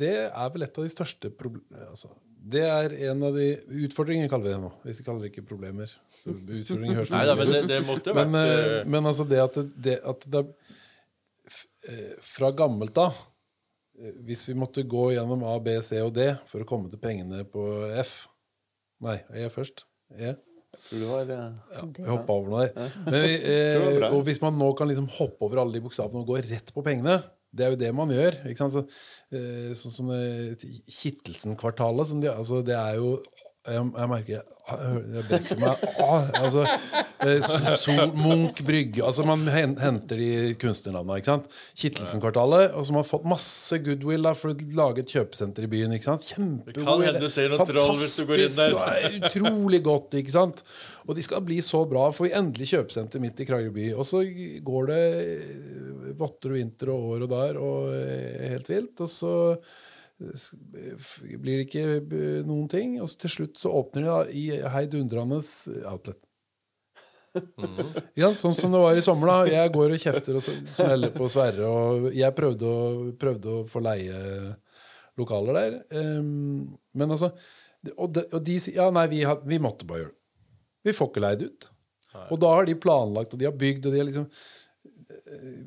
det 0.00 0.14
er 0.28 0.52
vel 0.52 0.66
et 0.68 0.78
av 0.80 0.86
de 0.86 0.92
største 0.92 1.32
problemene 1.40 1.88
altså, 1.88 2.12
det 2.40 2.62
er 2.64 2.94
en 3.10 3.24
av 3.28 3.36
de 3.36 3.46
Utfordringer 3.84 4.30
kaller 4.32 4.48
vi 4.48 4.52
det 4.54 4.60
nå. 4.62 4.70
Hvis 4.86 5.00
vi 5.00 5.06
kaller 5.06 5.24
det 5.24 5.32
ikke 5.32 5.46
problemer. 5.48 5.92
Utfordringer 6.24 7.02
høres 7.02 7.12
Nei, 7.12 7.24
da, 7.28 7.34
men 7.36 7.52
det, 7.52 7.62
det 7.68 7.80
måtte 7.84 8.14
men, 8.16 8.36
vært 8.36 8.68
uh... 8.86 8.92
men 8.94 9.08
altså 9.10 9.26
det 9.28 9.42
at 9.44 9.58
det, 9.76 9.96
at 10.12 10.24
det 10.32 10.44
er 10.44 12.14
Fra 12.24 12.52
gammelt 12.56 12.96
av 13.00 13.16
Hvis 14.24 14.46
vi 14.48 14.56
måtte 14.56 14.86
gå 14.88 15.10
gjennom 15.16 15.44
A, 15.48 15.58
B, 15.62 15.76
C 15.84 16.00
og 16.04 16.14
D 16.16 16.30
for 16.48 16.64
å 16.64 16.68
komme 16.68 16.92
til 16.92 17.02
pengene 17.02 17.44
på 17.48 17.66
F 18.00 18.22
Nei, 19.04 19.16
E 19.32 19.46
først. 19.48 19.86
E. 20.12 20.34
Tror 20.76 21.00
du 21.00 21.06
var, 21.08 21.30
ja, 21.32 21.44
jeg 21.96 22.04
hoppa 22.04 22.34
over 22.36 22.50
noe 22.52 22.66
der. 22.68 22.96
Vi, 23.08 23.36
eh, 23.54 24.04
og 24.10 24.20
hvis 24.26 24.40
man 24.42 24.58
nå 24.60 24.68
kan 24.76 24.90
liksom 24.90 25.06
hoppe 25.16 25.46
over 25.46 25.62
alle 25.62 25.72
de 25.76 25.80
bokstavene 25.84 26.20
og 26.20 26.28
gå 26.28 26.36
rett 26.44 26.68
på 26.76 26.84
pengene, 26.84 27.16
det 27.52 27.66
er 27.66 27.74
jo 27.74 27.80
det 27.80 27.92
man 27.96 28.14
gjør. 28.14 28.40
ikke 28.50 28.66
sant? 28.66 28.76
Så, 28.78 28.82
eh, 29.36 29.70
sånn 29.78 29.94
som 29.94 30.10
Kittelsen-kvartalet. 31.00 32.14
De, 32.22 32.32
altså, 32.32 32.62
det 32.66 32.76
er 32.78 32.98
jo 33.00 33.16
jeg, 33.60 33.76
jeg 33.76 34.08
merker 34.08 34.38
Jeg, 34.40 35.00
jeg 35.12 35.24
brekker 35.28 35.58
meg 35.60 35.82
ah, 36.00 36.28
altså, 36.38 36.62
eh, 37.26 37.74
Sol, 37.76 38.14
Munch 38.16 38.62
brygge 38.64 39.02
altså 39.04 39.26
Man 39.28 39.42
henter 39.50 40.16
de 40.16 40.28
ikke 40.54 40.72
sant? 40.72 41.50
Kittelsen-kvartalet. 41.76 42.70
Og 42.72 42.86
som 42.88 42.96
har 42.96 43.04
fått 43.04 43.26
masse 43.28 43.76
goodwill 43.84 44.24
da, 44.24 44.32
for 44.38 44.54
å 44.54 44.70
lage 44.78 45.04
et 45.04 45.12
kjøpesenter 45.12 45.66
i 45.66 45.70
byen. 45.74 45.92
ikke 45.96 46.08
sant? 46.08 46.24
Kjempegod 46.30 46.86
Fantastisk. 47.60 48.32
Utrolig 49.28 49.82
godt. 49.84 50.16
ikke 50.22 50.34
sant? 50.38 50.64
Og 51.04 51.16
de 51.18 51.26
skal 51.26 51.44
bli 51.44 51.60
så 51.64 51.82
bra. 51.90 52.08
Får 52.14 52.30
vi 52.30 52.34
endelig 52.40 52.70
kjøpesenter 52.72 53.20
midt 53.22 53.44
i 53.44 53.48
Kragerø 53.48 53.74
by. 53.76 53.90
Og 53.98 54.08
så 54.08 54.24
går 54.64 54.90
det 54.94 55.02
votter 56.18 56.54
og 56.54 56.60
vinter 56.60 56.92
og 56.94 57.14
år 57.14 57.24
og 57.26 57.32
der 57.34 57.60
og 57.60 57.94
eh, 57.94 58.48
helt 58.54 58.70
vilt. 58.72 59.04
Og 59.04 59.10
så 59.12 59.34
blir 60.20 61.60
det 61.60 61.68
ikke 61.68 62.42
noen 62.48 62.66
ting. 62.70 62.98
Og 63.02 63.12
til 63.20 63.32
slutt 63.36 63.60
så 63.60 63.72
åpner 63.80 64.04
de 64.04 64.10
da 64.10 64.18
i 64.42 64.44
heidundrende 64.76 65.40
outlet. 65.84 66.20
Mm. 67.30 67.76
Ja, 68.18 68.32
sånn 68.34 68.56
som 68.58 68.72
det 68.74 68.80
var 68.82 68.96
i 68.98 69.04
sommer. 69.04 69.30
da 69.30 69.54
Jeg 69.54 69.72
går 69.74 69.94
og 69.94 70.02
kjefter 70.02 70.38
og 70.38 70.44
smeller 70.44 71.14
på 71.14 71.28
Sverre. 71.30 71.68
Og 71.68 72.10
jeg 72.16 72.36
prøvde 72.36 72.66
å, 72.66 73.10
prøvde 73.20 73.54
å 73.54 73.66
få 73.70 73.82
leie 73.84 74.20
lokaler 75.20 75.58
der. 75.58 75.76
Um, 75.90 76.78
men 76.96 77.10
altså 77.10 77.32
Og 77.96 78.10
de, 78.12 78.26
og 78.28 78.42
de 78.44 78.58
sier 78.60 78.76
ja, 78.76 78.90
nei, 78.92 79.06
vi, 79.08 79.22
har, 79.24 79.38
vi, 79.48 79.60
måtte 79.62 79.86
bare 79.88 80.02
gjøre 80.02 80.12
det. 80.12 80.18
Vi 80.84 80.96
får 80.96 81.08
ikke 81.10 81.22
leid 81.24 81.44
ut. 81.46 81.68
Nei. 82.12 82.24
Og 82.26 82.40
da 82.42 82.50
har 82.52 82.66
de 82.68 82.74
planlagt, 82.82 83.32
og 83.32 83.40
de 83.40 83.46
har 83.48 83.56
bygd, 83.56 83.86
og 83.86 83.94
de 83.94 84.00
har 84.00 84.08
liksom 84.08 84.26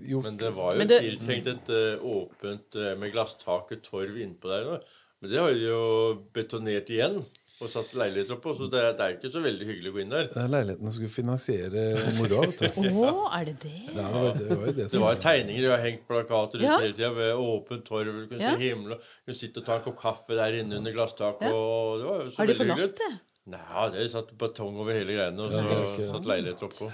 gjort 0.10 0.28
Men 0.28 0.42
det 0.42 0.52
var 0.56 0.76
jo 0.76 0.90
det, 0.90 1.00
tiltenkt 1.06 1.48
et 1.54 1.72
uh, 1.72 2.04
åpent 2.18 2.80
uh, 2.80 2.92
med 3.00 3.14
glasstak, 3.16 3.72
et 3.76 3.86
torv 3.86 4.20
innpå 4.20 4.52
der. 4.52 4.68
Da. 4.68 5.00
Men 5.24 5.32
det 5.32 5.40
har 5.40 5.56
de 5.56 5.64
jo 5.64 5.82
betonert 6.36 6.90
igjen 6.92 7.22
og 7.62 7.70
satt 7.72 7.94
leiligheter 7.96 8.36
oppå. 8.36 8.54
Så 8.58 8.68
det, 8.72 8.82
det, 8.98 9.06
er 9.06 9.16
ikke 9.16 9.32
så 9.32 9.42
veldig 9.44 9.68
hyggelig 9.70 9.92
å 9.92 9.96
gå 9.96 10.02
inn 10.04 10.12
der. 10.12 10.30
Det 10.34 10.42
er 10.42 10.50
leiligheten 10.52 10.90
som 10.90 10.96
skulle 10.98 11.14
finansiere 11.14 11.84
moroa. 12.18 12.50
oh, 12.90 13.28
er 13.38 13.48
det 13.52 13.56
det? 13.64 13.76
Ja, 13.94 14.08
det, 14.08 14.12
var, 14.18 14.32
det, 14.40 14.48
var 14.50 14.72
det, 14.72 14.88
det 14.92 15.04
var 15.06 15.22
tegninger. 15.24 15.62
Jeg 15.62 15.72
har 15.72 15.86
hengt 15.86 16.04
plakater 16.10 16.66
ja. 16.66 16.76
hele 16.84 16.98
tida 16.98 17.14
ved 17.16 17.40
åpent 17.40 17.88
torv. 17.88 18.10
Du 18.10 18.28
kunne 18.32 18.44
ja. 18.44 18.52
se 18.52 18.66
himmelen, 18.66 19.00
du 19.00 19.30
kunne 19.30 19.40
sitte 19.40 19.64
og 19.64 19.70
ta 19.70 19.80
en 19.80 19.86
kopp 19.88 20.00
kaffe 20.02 20.40
der 20.40 20.60
inne 20.60 20.82
under 20.82 20.98
glasstaket. 20.98 21.48
Ja. 21.52 21.56
Og 21.56 22.02
det 22.02 22.10
var 22.10 22.26
jo 22.26 22.34
så 22.34 22.44
har 22.44 22.52
de 22.52 22.60
forlatt 22.60 23.00
det? 23.04 23.12
Nei, 23.54 23.88
de 23.96 24.06
satt 24.12 24.36
betong 24.40 24.78
over 24.80 24.96
hele 24.96 25.18
greiene, 25.18 25.48
og 25.48 25.88
så 25.88 26.08
satt 26.12 26.28
leiligheter 26.28 26.68
oppå. 26.68 26.92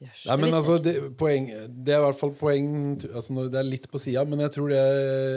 Nei, 0.00 0.36
men 0.40 0.54
altså, 0.56 0.78
det, 0.80 0.94
poeng, 1.20 1.50
det, 1.68 1.92
er 1.92 1.98
i 1.98 2.04
hvert 2.06 2.16
fall 2.16 2.30
poeng 2.32 2.68
altså, 3.04 3.42
Det 3.52 3.58
er 3.60 3.66
litt 3.68 3.88
på 3.92 4.00
sida, 4.00 4.22
men 4.24 4.40
jeg 4.46 4.54
tror 4.54 4.70
det 4.72 4.84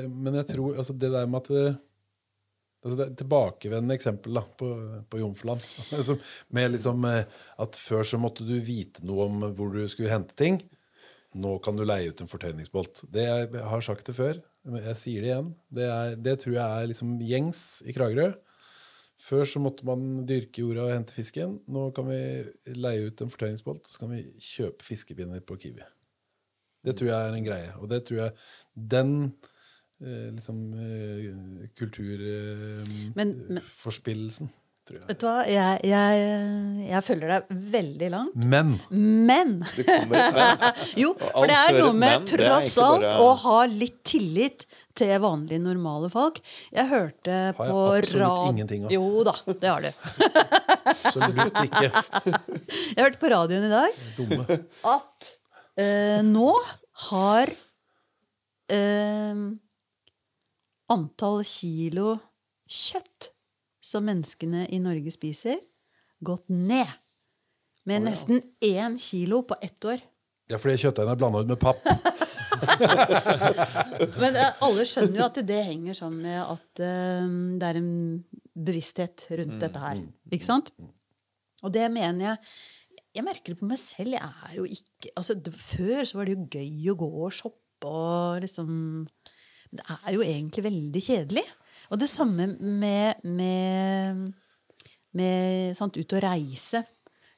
Men 0.08 0.38
jeg 0.40 0.48
tror 0.54 0.78
altså, 0.80 0.96
det 0.96 1.10
der 1.12 1.28
med 1.28 1.42
at 1.42 1.50
det, 1.52 1.64
altså, 2.86 2.96
det 2.96 3.06
er 3.06 3.18
Tilbakevendende 3.20 3.98
eksempel 4.00 4.40
da, 4.40 4.46
på, 4.60 4.70
på 5.12 5.20
Jomfruland. 5.20 5.66
Altså, 6.00 6.16
med 6.56 6.78
liksom 6.78 7.04
eh, 7.10 7.28
at 7.66 7.82
før 7.82 8.08
så 8.08 8.22
måtte 8.22 8.48
du 8.48 8.56
vite 8.64 9.04
noe 9.08 9.28
om 9.28 9.44
hvor 9.58 9.76
du 9.76 9.84
skulle 9.92 10.14
hente 10.14 10.38
ting. 10.40 10.62
Nå 11.34 11.58
kan 11.66 11.76
du 11.76 11.84
leie 11.84 12.14
ut 12.14 12.24
en 12.24 12.30
fortøyningsbolt. 12.30 13.04
Det 13.12 13.28
jeg 13.28 13.68
har 13.68 13.84
sagt 13.84 14.08
det 14.08 14.16
før. 14.16 14.40
Jeg 14.80 14.96
sier 15.00 15.24
det 15.24 15.32
igjen. 15.32 15.54
Det, 15.74 15.88
er, 15.90 16.18
det 16.24 16.38
tror 16.44 16.56
jeg 16.56 16.64
er 16.64 16.92
liksom 16.92 17.16
gjengs 17.20 17.64
i 17.84 17.96
Kragerø. 17.96 18.32
Før 19.24 19.46
så 19.48 19.60
måtte 19.64 19.86
man 19.88 20.26
dyrke 20.28 20.66
jorda 20.66 20.82
og 20.88 20.94
hente 20.98 21.16
fisken. 21.16 21.52
Nå 21.72 21.82
kan 21.96 22.06
vi 22.10 22.18
leie 22.76 23.06
ut 23.08 23.22
en 23.24 23.32
fortøyningsbolt, 23.32 23.84
og 23.86 23.92
så 23.92 23.98
kan 24.02 24.12
vi 24.12 24.20
kjøpe 24.44 24.82
fiskepinner 24.84 25.40
på 25.48 25.54
Kiwi. 25.62 25.84
Det 26.84 26.94
tror 27.00 27.08
jeg 27.08 27.20
er 27.20 27.34
en 27.38 27.48
greie. 27.48 27.72
Og 27.80 27.86
det 27.92 28.00
tror 28.08 28.18
jeg 28.20 28.32
Den 28.76 29.12
eh, 30.02 30.30
liksom 30.36 30.58
eh, 30.76 31.26
kulturforspillelsen, 31.80 34.48
tror 34.88 34.98
jeg. 35.00 35.08
Vet 35.10 35.20
du 35.22 35.26
hva, 35.28 35.34
jeg, 35.48 35.80
jeg, 35.88 36.24
jeg 36.90 37.04
følger 37.08 37.34
deg 37.34 37.58
veldig 37.74 38.10
langt. 38.14 38.48
Men 38.54 38.74
Men. 38.92 39.54
Jo, 41.04 41.14
for 41.20 41.48
det 41.50 41.58
er 41.60 41.78
noe 41.80 41.94
med 41.98 42.26
tross 42.30 42.74
alt 42.84 43.06
å 43.24 43.30
ha 43.46 43.60
litt 43.72 44.02
tillit 44.08 44.66
til 44.94 45.10
vanlige, 45.24 45.58
normale 45.64 46.06
folk. 46.14 46.38
Jeg 46.70 46.86
hørte 46.92 47.38
på 47.58 47.66
rad... 47.66 47.72
Har 47.74 47.96
jeg 47.96 48.04
absolutt 48.04 48.28
rad- 48.28 48.52
ingenting 48.52 48.84
av. 48.86 48.92
Jo 48.94 49.24
da, 49.26 49.34
det 49.50 49.72
har 49.72 49.82
du. 49.82 49.90
absolutt 50.94 51.62
ikke. 51.64 51.90
Jeg 52.94 53.02
hørte 53.02 53.22
på 53.24 53.32
radioen 53.34 53.66
i 53.66 53.72
dag 53.74 53.98
Dumme. 54.20 54.60
at 54.94 55.32
eh, 55.82 56.20
nå 56.28 56.52
har 57.10 57.56
eh, 58.70 59.42
antall 60.94 61.42
kilo 61.48 62.14
kjøtt 62.70 63.33
som 63.84 64.06
menneskene 64.08 64.68
i 64.72 64.80
Norge 64.82 65.12
spiser, 65.14 65.60
gått 66.24 66.48
ned. 66.50 66.88
Med 67.84 68.06
nesten 68.06 68.40
én 68.64 68.96
kilo 69.02 69.42
på 69.44 69.58
ett 69.62 69.86
år. 69.86 70.04
Er 70.52 70.60
fordi 70.62 70.80
kjøttdeigen 70.86 71.12
er 71.12 71.20
blanda 71.20 71.42
ut 71.44 71.50
med 71.52 71.60
papp. 71.60 71.84
Men 74.22 74.38
eh, 74.40 74.62
alle 74.64 74.86
skjønner 74.88 75.20
jo 75.20 75.26
at 75.26 75.40
det 75.48 75.60
henger 75.68 75.98
sammen 75.98 76.24
med 76.24 76.40
at 76.40 76.80
uh, 76.80 77.26
det 77.60 77.70
er 77.70 77.80
en 77.80 77.92
bevissthet 78.54 79.26
rundt 79.34 79.60
dette 79.64 79.82
her. 79.84 80.00
Ikke 80.32 80.48
sant? 80.48 80.72
Og 81.64 81.74
det 81.76 81.90
mener 81.92 82.26
jeg 82.26 82.38
Jeg 83.14 83.24
merker 83.28 83.54
det 83.54 83.60
på 83.60 83.68
meg 83.70 83.80
selv. 83.80 84.16
Jeg 84.16 84.48
er 84.48 84.56
jo 84.58 84.64
ikke 84.66 85.12
altså, 85.20 85.36
det, 85.36 85.54
Før 85.54 86.04
så 86.08 86.18
var 86.18 86.26
det 86.26 86.34
jo 86.34 86.48
gøy 86.56 86.92
å 86.92 87.00
gå 87.04 87.10
og 87.28 87.36
shoppe 87.36 87.90
og 87.90 88.42
liksom 88.42 88.70
Men 89.04 89.80
det 89.80 89.86
er 90.00 90.16
jo 90.16 90.24
egentlig 90.24 90.64
veldig 90.70 91.04
kjedelig. 91.04 91.44
Og 91.94 92.00
det 92.02 92.10
samme 92.10 92.48
med, 92.58 93.22
med, 93.22 94.24
med 95.14 95.76
sant, 95.78 96.00
ut 96.00 96.16
og 96.18 96.24
reise. 96.26 96.82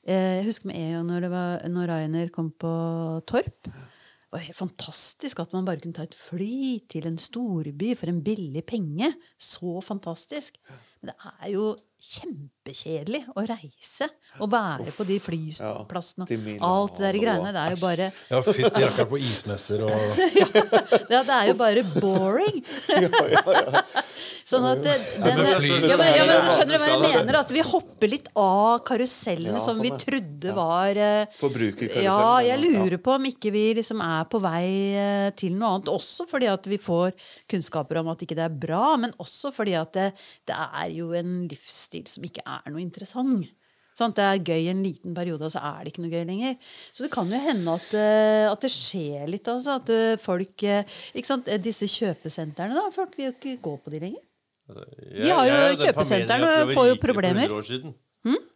Eh, 0.08 0.40
Jeg 0.40 0.46
husker 0.48 0.70
med 0.72 0.80
en 0.80 0.94
gang 0.96 1.10
når, 1.10 1.68
når 1.74 1.92
Rainer 1.92 2.32
kom 2.32 2.54
på 2.56 2.72
Torp. 3.28 3.68
Det 3.68 4.32
var 4.32 4.46
helt 4.48 4.58
fantastisk 4.58 5.42
at 5.44 5.52
man 5.56 5.68
bare 5.68 5.80
kunne 5.84 5.96
ta 5.96 6.06
et 6.08 6.16
fly 6.16 6.80
til 6.92 7.08
en 7.08 7.20
storby 7.20 7.94
for 8.00 8.12
en 8.12 8.24
billig 8.24 8.64
penge. 8.68 9.12
Så 9.36 9.82
fantastisk. 9.84 10.58
Men 11.02 11.12
det 11.12 11.18
er 11.36 11.52
jo 11.54 11.68
kjempekjedelig 12.66 13.22
å 13.36 13.44
reise 13.46 14.08
og 14.42 14.50
være 14.52 14.92
på 14.92 15.06
de 15.08 15.16
flyplassene. 15.24 16.26
og 16.60 16.66
Alt 16.66 16.98
det 16.98 17.06
der 17.06 17.18
greiene. 17.22 17.52
Det 17.56 17.62
er 17.62 17.76
jo 17.76 17.80
bare 17.80 18.08
Ja, 18.34 18.42
fytti 18.44 18.82
rakkeren 18.84 19.10
på 19.12 19.20
ismesser 19.22 19.84
og 19.86 19.92
ja, 21.14 21.22
det 21.24 21.36
er 21.36 21.52
jo 21.52 21.56
bare 21.60 21.84
boring. 21.96 22.58
sånn 24.50 24.66
at 24.70 24.82
det, 24.84 24.96
den, 25.24 25.40
ja, 25.46 25.96
men, 25.98 26.10
ja, 26.18 26.26
men 26.28 26.50
Skjønner 26.52 26.76
du 26.76 26.82
hva 26.82 26.90
jeg 26.90 27.04
mener? 27.06 27.40
At 27.40 27.54
vi 27.54 27.64
hopper 27.66 28.12
litt 28.12 28.28
av 28.38 28.82
karusellene 28.88 29.62
som 29.64 29.80
vi 29.82 29.94
sånn, 29.94 30.02
trodde 30.04 30.58
var 30.58 31.00
eh, 31.00 31.38
Forbrukerkarusellen. 31.40 32.10
Ja, 32.10 32.42
jeg 32.46 32.62
lurer 32.66 32.98
på 33.06 33.16
om 33.16 33.30
ikke 33.30 33.54
vi 33.56 33.66
liksom 33.80 34.04
er 34.06 34.28
på 34.32 34.42
vei 34.44 34.66
eh, 35.00 35.30
til 35.38 35.56
noe 35.56 35.78
annet. 35.78 35.94
Også 35.94 36.28
fordi 36.30 36.50
at 36.52 36.68
vi 36.70 36.82
får 36.82 37.16
kunnskaper 37.52 38.02
om 38.02 38.12
at 38.14 38.26
ikke 38.26 38.38
det 38.38 38.48
er 38.50 38.60
bra, 38.68 38.96
men 39.00 39.16
også 39.22 39.54
fordi 39.56 39.78
at 39.80 39.96
det, 39.96 40.12
det 40.50 40.60
er 40.66 40.92
jo 40.98 41.12
en 41.16 41.38
livsstil 41.50 42.06
som 42.10 42.26
ikke 42.28 42.44
er 42.44 42.55
noe 42.72 42.82
interessant. 42.84 43.46
Sant? 43.96 44.16
Det 44.18 44.24
er 44.28 44.42
gøy 44.44 44.70
en 44.72 44.82
liten 44.84 45.14
periode, 45.16 45.48
og 45.48 45.52
så 45.54 45.62
er 45.64 45.84
det 45.86 45.94
ikke 45.94 46.04
noe 46.04 46.12
gøy 46.12 46.26
lenger. 46.28 46.58
Så 46.92 47.06
det 47.06 47.12
kan 47.14 47.30
jo 47.32 47.40
hende 47.40 47.76
at, 47.80 47.94
eh, 47.96 48.46
at 48.52 48.66
det 48.66 48.72
skjer 48.74 49.28
litt. 49.32 49.48
Altså, 49.48 49.78
at 49.80 49.92
eh, 49.94 50.18
folk 50.20 50.64
eh, 50.68 50.84
ikke 51.16 51.30
sant? 51.30 51.48
Eh, 51.48 51.62
Disse 51.64 51.88
kjøpesentrene, 51.88 52.76
da. 52.76 52.90
Folk 52.96 53.16
vil 53.16 53.30
jo 53.30 53.36
ikke 53.38 53.56
gå 53.64 53.76
på 53.86 53.94
de 53.94 54.02
lenger. 54.04 54.24
Jeg- 54.68 55.32
har 55.32 55.46
jo 55.48 55.56
er 55.62 55.76
kjøpesentrene, 55.80 56.74
får 56.74 56.90
jo 56.90 56.96
problemer. 57.00 57.46
Hm? 57.46 57.54
100 57.54 57.60
år 57.62 57.68
siden. 57.70 57.96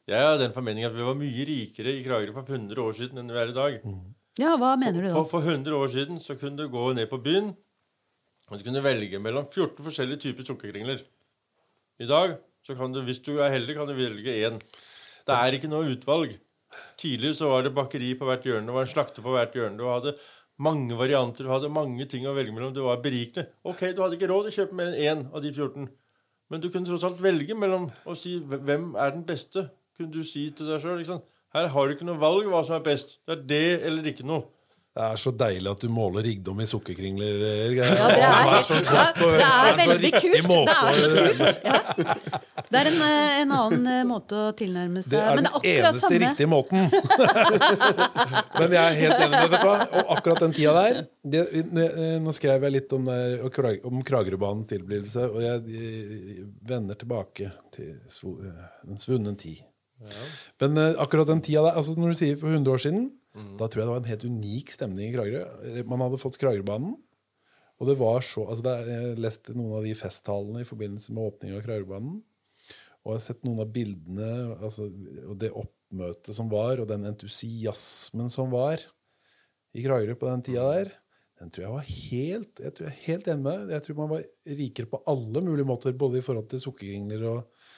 Jeg 0.10 0.18
er 0.18 0.26
av 0.34 0.40
den 0.42 0.52
formening 0.52 0.86
at 0.88 0.94
vi 0.96 1.06
var 1.06 1.14
mye 1.16 1.46
rikere 1.46 1.92
i 1.94 2.04
Kragerø 2.04 2.34
for 2.34 2.44
100 2.50 2.82
år 2.82 2.94
siden 2.98 3.20
enn 3.22 3.30
vi 3.30 3.38
er 3.38 3.52
i 3.52 3.54
dag. 3.54 3.76
Ja, 4.40 4.56
hva 4.58 4.72
mener 4.80 5.04
du 5.04 5.08
da? 5.08 5.14
For, 5.14 5.28
for 5.38 5.46
100 5.46 5.76
år 5.78 5.92
siden 5.94 6.18
så 6.26 6.34
kunne 6.40 6.58
du 6.58 6.68
gå 6.68 6.94
ned 6.98 7.08
på 7.12 7.20
byen 7.22 7.52
og 8.50 8.58
du 8.58 8.64
kunne 8.66 8.82
velge 8.82 9.20
mellom 9.22 9.46
14 9.46 9.86
forskjellige 9.86 10.24
typer 10.26 10.48
sukkerkringler. 10.48 11.04
I 12.02 12.08
dag 12.10 12.40
så 12.70 12.76
kan 12.78 12.94
du, 12.94 13.02
hvis 13.02 13.24
du 13.26 13.40
er 13.42 13.50
heldig, 13.50 13.74
kan 13.74 13.90
du 13.90 13.96
velge 13.98 14.36
én. 14.46 14.60
Det 15.26 15.34
er 15.34 15.56
ikke 15.58 15.70
noe 15.72 15.90
utvalg. 15.90 16.36
Tidligere 17.02 17.38
så 17.40 17.48
var 17.50 17.64
det 17.66 17.74
bakeri 17.74 18.12
på 18.18 18.28
hvert 18.30 18.46
hjørne, 18.46 18.70
det 18.70 18.76
var 18.76 18.86
en 18.86 18.92
slakter 18.92 19.26
på 19.26 19.34
hvert 19.34 19.56
hjørne. 19.58 19.80
Du 19.80 19.88
hadde 19.90 20.14
mange 20.62 20.98
varianter, 21.00 21.48
du 21.48 21.50
hadde 21.50 21.72
mange 21.74 22.06
ting 22.12 22.28
å 22.30 22.36
velge 22.38 22.54
mellom. 22.54 22.76
Det 22.76 22.86
var 22.86 23.02
berikende. 23.02 23.50
Ok, 23.66 23.88
du 23.96 24.04
hadde 24.04 24.20
ikke 24.20 24.30
råd 24.30 24.46
til 24.46 24.54
å 24.54 24.58
kjøpe 24.60 24.78
mer 24.78 24.92
enn 24.92 25.02
én 25.02 25.26
av 25.34 25.42
de 25.42 25.50
14. 25.56 25.90
Men 26.50 26.62
du 26.62 26.70
kunne 26.70 26.86
tross 26.86 27.08
alt 27.10 27.22
velge 27.24 27.58
mellom 27.58 27.90
å 28.06 28.16
si 28.18 28.38
hvem 28.38 28.92
er 29.00 29.18
den 29.18 29.26
beste. 29.26 29.66
Kunne 29.98 30.14
du 30.14 30.22
si 30.28 30.46
til 30.54 30.70
deg 30.70 30.86
sjøl. 30.86 31.02
Her 31.58 31.74
har 31.74 31.90
du 31.90 31.98
ikke 31.98 32.06
noe 32.06 32.22
valg 32.22 32.46
hva 32.54 32.62
som 32.68 32.78
er 32.78 32.86
best. 32.86 33.18
Det 33.26 33.34
er 33.34 33.44
det 33.50 33.68
eller 33.90 34.14
ikke 34.14 34.28
noe. 34.30 34.46
Det 35.00 35.06
er 35.06 35.20
så 35.22 35.32
deilig 35.32 35.70
at 35.72 35.84
du 35.86 35.92
måler 35.94 36.26
rikdom 36.26 36.60
i 36.60 36.66
sukkerkringler. 36.68 37.44
Ja, 37.78 37.86
det 38.10 38.24
er, 38.26 38.40
helt, 38.50 38.68
så 38.68 38.80
godt 38.84 39.22
det 39.22 39.30
er 39.30 39.38
Det 39.38 39.46
er 39.46 39.78
så 39.80 39.92
veldig 39.94 40.12
kult. 40.16 40.34
Det 40.34 40.76
er 40.76 40.98
så 41.00 41.10
kult. 41.38 41.62
Ja. 41.70 42.59
Det 42.70 42.78
er 42.78 42.88
en, 42.92 43.00
eh, 43.02 43.40
en 43.42 43.54
annen 43.56 43.88
eh, 43.90 44.04
måte 44.06 44.38
å 44.38 44.50
tilnærme 44.58 45.02
seg 45.02 45.16
Det 45.16 45.20
er 45.20 45.36
Men 45.36 45.40
den 45.40 45.48
det 45.48 45.50
er 45.50 45.60
akkurat 45.60 45.88
eneste 45.90 46.04
samme. 46.06 46.20
riktige 46.24 46.50
måten. 46.52 46.84
Men 48.60 48.76
jeg 48.76 48.84
er 48.84 49.00
helt 49.00 49.24
enig 49.26 49.40
med 49.40 49.56
deg. 49.56 49.66
Og 49.66 50.12
akkurat 50.18 50.44
den 50.46 50.54
tida 50.54 50.76
der 50.78 51.00
det, 51.34 51.42
eh, 51.56 52.20
Nå 52.22 52.36
skrev 52.38 52.68
jeg 52.68 52.76
litt 52.76 52.94
om, 52.94 53.10
det, 53.10 53.82
om 53.90 54.04
Kragerøbanens 54.06 54.70
tilblivelse, 54.70 55.26
og 55.34 55.42
jeg 55.42 56.46
vender 56.70 57.00
tilbake 57.00 57.50
til 57.74 57.96
den 57.98 58.94
en 58.94 59.02
svunnen 59.02 59.40
tid. 59.40 59.66
Men 60.62 60.78
eh, 60.78 60.96
akkurat 61.02 61.28
den 61.28 61.42
tida 61.42 61.66
der, 61.66 61.76
altså 61.80 61.98
når 61.98 62.14
du 62.14 62.22
sier 62.22 62.40
for 62.40 62.54
100 62.54 62.74
år 62.76 62.86
siden, 62.86 63.10
da 63.60 63.68
tror 63.70 63.82
jeg 63.82 63.88
det 63.88 63.94
var 63.94 64.02
en 64.02 64.10
helt 64.10 64.26
unik 64.26 64.72
stemning 64.74 65.10
i 65.10 65.14
Kragerø. 65.16 65.84
Man 65.88 66.02
hadde 66.04 66.20
fått 66.22 66.40
Kragerøbanen. 66.42 66.98
Og 67.80 67.88
det 67.88 67.96
var 67.96 68.20
så, 68.26 68.44
altså 68.44 68.66
det 68.66 68.74
Jeg 68.90 69.20
leste 69.24 69.54
noen 69.56 69.78
av 69.78 69.86
de 69.88 69.94
festtalene 69.96 70.66
i 70.66 70.68
forbindelse 70.68 71.14
med 71.16 71.30
åpningen 71.30 71.60
av 71.60 71.64
Kragerøbanen. 71.64 72.18
Og 73.06 73.14
jeg 73.14 73.20
har 73.20 73.26
sett 73.26 73.46
noen 73.48 73.64
av 73.64 73.74
bildene 73.74 74.30
altså, 74.60 74.90
og 75.26 75.36
det 75.40 75.54
oppmøtet 75.56 76.36
som 76.36 76.50
var, 76.52 76.82
og 76.82 76.90
den 76.90 77.08
entusiasmen 77.10 78.32
som 78.32 78.52
var 78.54 78.84
i 79.74 79.86
Kragerø 79.86 80.18
på 80.20 80.30
den 80.30 80.44
tida 80.46 80.66
der. 80.74 80.92
Den 81.40 81.52
tror 81.54 81.64
jeg 81.64 81.72
var 81.72 81.86
helt 81.88 82.62
jeg 82.66 82.76
tror 82.76 82.90
jeg 82.90 83.02
helt 83.06 83.30
enig 83.32 83.46
med. 83.46 83.70
Jeg 83.72 83.86
tror 83.86 84.00
man 84.02 84.12
var 84.12 84.26
rikere 84.60 84.92
på 84.92 85.00
alle 85.08 85.44
mulige 85.46 85.68
måter, 85.68 85.96
både 85.96 86.20
i 86.20 86.26
forhold 86.26 86.50
til 86.52 86.64
sukkergringler 86.66 87.24
og, 87.30 87.70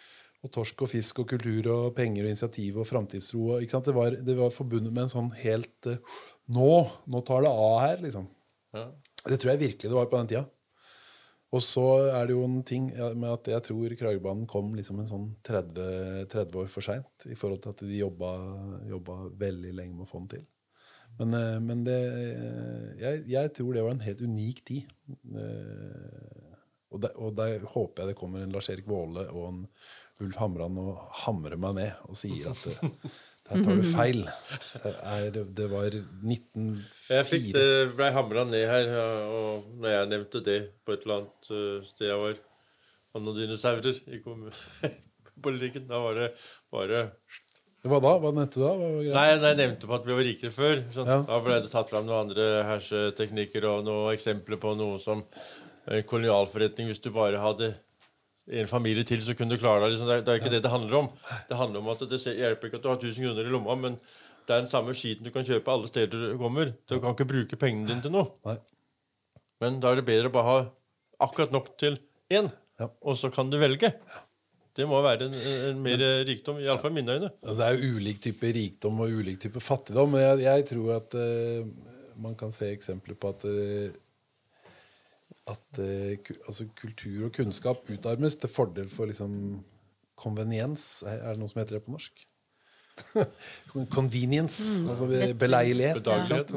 og 0.42 0.54
torsk 0.56 0.82
og 0.82 0.90
fisk 0.90 1.22
og 1.22 1.30
kultur 1.30 1.70
og 1.76 1.92
penger 1.98 2.26
og 2.26 2.34
initiativ 2.34 2.80
og 2.82 2.90
framtidstro. 2.90 3.60
Det 3.62 3.96
var, 3.96 4.18
det 4.18 4.38
var 4.40 4.56
forbundet 4.56 4.90
med 4.90 5.06
en 5.06 5.14
sånn 5.14 5.30
helt 5.44 5.92
uh, 5.92 6.18
Nå! 6.52 6.72
Nå 7.14 7.22
tar 7.28 7.46
det 7.46 7.54
av 7.54 7.78
her, 7.84 8.02
liksom. 8.02 8.26
Ja. 8.74 8.88
Det 9.28 9.38
tror 9.38 9.54
jeg 9.54 9.62
virkelig 9.68 9.92
det 9.92 10.00
var 10.00 10.10
på 10.10 10.18
den 10.18 10.32
tida. 10.32 10.48
Og 11.52 11.60
så 11.66 11.84
er 12.14 12.30
det 12.30 12.36
jo 12.38 12.46
en 12.48 12.62
ting 12.64 12.86
med 12.96 13.28
at 13.28 13.50
jeg 13.52 13.64
tror 13.68 13.96
Kragerbanen 14.00 14.48
kom 14.48 14.70
liksom 14.78 15.02
en 15.04 15.10
sånn 15.10 15.26
30, 15.44 16.30
30 16.32 16.62
år 16.62 16.70
for 16.72 16.86
seint 16.86 17.26
i 17.28 17.36
forhold 17.36 17.60
til 17.66 17.74
at 17.74 17.84
de 17.84 17.98
jobba, 18.00 18.32
jobba 18.88 19.18
veldig 19.42 19.74
lenge 19.76 19.98
med 19.98 20.06
å 20.06 20.12
få 20.12 20.22
den 20.24 20.30
til. 20.38 20.46
Men, 21.20 21.36
eh, 21.36 21.58
men 21.60 21.82
det 21.84 21.98
eh, 22.08 22.86
jeg, 23.02 23.26
jeg 23.34 23.52
tror 23.58 23.76
det 23.76 23.84
var 23.84 23.98
en 23.98 24.06
helt 24.06 24.24
unik 24.24 24.64
tid. 24.72 24.96
Eh, 25.36 26.48
Og 26.92 27.00
der, 27.00 27.14
og 27.24 27.36
der 27.38 27.62
håper 27.72 28.02
jeg 28.02 28.12
det 28.12 28.18
kommer 28.20 28.42
en 28.44 28.52
Lars-Erik 28.52 28.88
Våle 28.92 29.22
og 29.32 29.46
en 29.48 29.60
Ulf 30.26 30.36
Hamran 30.42 30.76
og 30.82 30.98
hamrer 31.22 31.56
meg 31.56 31.78
ned 31.78 32.02
og 32.04 32.18
sier 32.20 32.50
at 32.52 32.66
eh, 33.52 33.58
der 33.58 33.66
tar 33.68 33.78
du 33.78 33.84
feil. 33.92 34.24
Det, 34.82 34.94
er, 35.14 35.40
det 35.60 35.68
var 35.72 35.88
Jeg 35.92 37.28
fikk 37.28 37.52
1904. 37.52 37.54
det 37.58 37.96
ble 38.00 38.10
hamra 38.16 38.46
ned 38.48 38.66
her, 38.70 38.90
og 39.28 39.68
når 39.78 39.94
jeg 39.96 40.10
nevnte 40.16 40.42
det 40.48 40.58
på 40.86 40.96
et 40.96 41.06
eller 41.06 41.20
annet 41.22 41.52
eh, 41.58 41.78
sted 41.92 42.10
jeg 42.10 42.20
var, 42.24 42.42
og 43.12 43.26
noen 43.26 43.40
dinosaurer 43.42 44.02
i 44.16 44.22
politikken, 45.42 45.88
da 45.90 46.00
var 46.04 46.20
det 46.20 46.30
bare 46.72 47.06
Hva 47.84 47.98
da? 48.00 48.16
Hva 48.22 48.32
nevnte 48.32 48.60
du 48.60 48.64
da? 48.64 48.74
Hva 48.78 48.90
var? 48.94 49.06
Nei, 49.10 49.28
nei, 49.42 49.52
jeg 49.52 49.60
nevnte 49.64 49.90
på 49.90 49.96
at 49.98 50.08
vi 50.08 50.18
var 50.18 50.28
rikere 50.28 50.54
før. 50.54 50.84
Sånn. 50.94 51.10
Ja. 51.10 51.22
Da 51.28 51.40
ble 51.44 51.62
det 51.64 51.72
tatt 51.74 51.90
fram 51.90 52.06
noen 52.06 52.28
andre 52.28 52.50
herseteknikker 52.70 53.66
og 53.72 53.88
noen 53.88 54.12
eksempler 54.14 54.60
på 54.62 54.76
noe 54.78 55.00
som 55.02 55.24
en 55.90 56.04
kolonialforretning. 56.06 56.92
Hvis 56.92 57.02
du 57.02 57.10
bare 57.16 57.42
hadde 57.42 57.72
en 58.52 58.68
familie 58.68 59.06
til, 59.08 59.22
så 59.24 59.36
kunne 59.38 59.56
du 59.56 59.62
klare 59.62 59.84
deg. 59.86 59.94
Liksom. 59.94 60.10
Det, 60.10 60.18
er, 60.18 60.26
det 60.28 60.34
er 60.34 60.42
ikke 60.42 60.52
det 60.54 60.64
det 60.66 60.72
handler 60.74 60.98
om. 61.04 61.08
Det 61.50 61.58
handler 61.60 61.84
om 61.84 61.92
at 61.94 62.04
det 62.12 62.20
hjelper 62.26 62.68
ikke 62.68 62.82
at 62.82 62.84
du 62.84 62.90
har 62.92 63.00
1000 63.00 63.24
kroner 63.24 63.48
i 63.48 63.54
lomma, 63.54 63.78
men 63.80 63.96
det 64.48 64.56
er 64.56 64.66
den 64.66 64.72
samme 64.72 64.96
skiten 64.98 65.28
du 65.28 65.32
kan 65.34 65.48
kjøpe 65.48 65.72
alle 65.72 65.88
steder 65.92 66.26
du 66.34 66.38
kommer. 66.42 66.74
Du 66.90 66.98
kan 67.00 67.16
ikke 67.16 67.30
bruke 67.30 67.60
pengene 67.62 67.88
dine 67.88 68.04
til 68.04 68.14
noe. 68.14 68.34
Nei. 68.48 68.58
Men 69.62 69.78
da 69.84 69.92
er 69.94 70.02
det 70.02 70.08
bedre 70.10 70.32
å 70.32 70.36
bare 70.36 70.50
ha 70.50 70.60
akkurat 71.28 71.54
nok 71.54 71.72
til 71.80 72.00
én, 72.34 72.50
Ja. 72.82 72.88
og 73.06 73.18
så 73.20 73.30
kan 73.34 73.52
du 73.52 73.60
velge. 73.62 73.94
Det 74.76 74.88
må 74.88 75.02
være 75.04 75.28
en, 75.28 75.34
en 75.70 75.82
mer 75.84 76.02
rikdom, 76.26 76.62
iallfall 76.64 76.94
i 76.94 76.98
mine 77.02 77.18
øyne. 77.18 77.30
Det 77.44 77.66
er 77.66 77.76
jo 77.76 77.98
ulik 77.98 78.22
type 78.24 78.52
rikdom 78.56 79.02
og 79.04 79.18
ulik 79.20 79.40
type 79.44 79.62
fattigdom. 79.62 80.16
Men 80.16 80.24
jeg, 80.24 80.46
jeg 80.48 80.68
tror 80.72 80.94
at 80.96 81.18
uh, 81.20 81.68
man 82.24 82.38
kan 82.40 82.54
se 82.56 82.72
eksempler 82.72 83.18
på 83.20 83.34
at 83.36 83.44
eh, 83.50 83.92
at 85.50 85.80
eh, 85.82 86.18
altså 86.46 86.68
kultur 86.78 87.28
og 87.28 87.36
kunnskap 87.36 87.90
utarmes 87.90 88.36
til 88.40 88.52
fordel 88.52 88.90
for 88.90 89.10
liksom 89.10 89.62
konveniens. 90.22 91.04
Er 91.08 91.34
det 91.34 91.42
noe 91.42 91.52
som 91.52 91.62
heter 91.62 91.80
det 91.80 91.86
på 91.86 91.96
norsk? 91.96 92.26
Convenience. 93.98 94.84
altså 94.90 95.08
beleilighet. 95.40 95.96
Bedagelighet. 95.96 96.52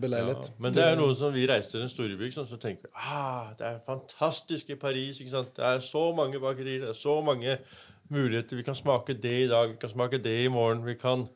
Beleilighet. 0.00 0.48
Ja, 0.48 0.56
men 0.58 0.74
det 0.74 0.84
er 0.84 0.96
noe 0.98 1.14
som 1.18 1.34
vi 1.34 1.44
reiser 1.48 1.74
til 1.74 1.84
en 1.84 1.90
storby, 1.92 2.30
så 2.32 2.44
tenker 2.56 2.88
vi 2.88 2.92
ah, 2.96 3.52
det 3.58 3.66
er 3.68 3.80
fantastisk 3.86 4.70
i 4.72 4.78
Paris. 4.80 5.20
ikke 5.20 5.34
sant? 5.34 5.56
Det 5.56 5.64
er 5.66 5.82
så 5.84 6.04
mange 6.16 6.40
bakerier, 6.40 6.86
det 6.86 6.94
er 6.94 6.98
så 6.98 7.18
mange 7.24 7.58
muligheter. 8.12 8.56
Vi 8.56 8.66
kan 8.66 8.78
smake 8.78 9.14
det 9.14 9.34
i 9.44 9.50
dag, 9.50 9.74
vi 9.74 9.80
kan 9.80 9.92
smake 9.92 10.22
det 10.22 10.36
i 10.44 10.48
morgen. 10.52 10.84
vi 10.86 10.94
kan, 10.94 11.26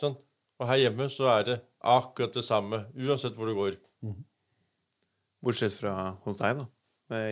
sånn. 0.00 0.16
Og 0.60 0.68
her 0.70 0.84
hjemme 0.84 1.08
så 1.10 1.26
er 1.32 1.48
det 1.48 1.56
akkurat 1.82 2.36
det 2.36 2.44
samme, 2.46 2.84
uansett 2.94 3.34
hvor 3.34 3.50
du 3.50 3.56
går. 3.58 3.80
Bortsett 5.44 5.76
fra 5.76 5.94
hos 6.24 6.40
deg, 6.40 6.62
da. 6.62 6.70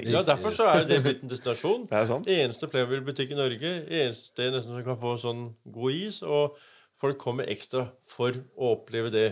Ja. 0.04 0.20
Derfor 0.26 0.52
så 0.52 0.66
er 0.68 0.84
det 0.86 0.98
blitt 1.04 1.22
en 1.24 1.30
destinasjon. 1.32 1.86
Det 1.90 1.96
er 1.96 2.08
sant. 2.10 2.28
Eneste 2.28 2.68
Playmobil-butikk 2.70 3.32
i 3.32 3.38
Norge. 3.38 3.70
Eneste 3.88 4.32
sted 4.34 4.52
nesten 4.52 4.76
som 4.76 4.84
kan 4.86 4.98
få 5.00 5.14
sånn 5.20 5.46
god 5.72 5.96
is. 5.96 6.20
Og 6.22 6.58
folk 7.00 7.18
kommer 7.22 7.48
ekstra 7.50 7.86
for 8.12 8.36
å 8.54 8.74
oppleve 8.76 9.10
det. 9.14 9.30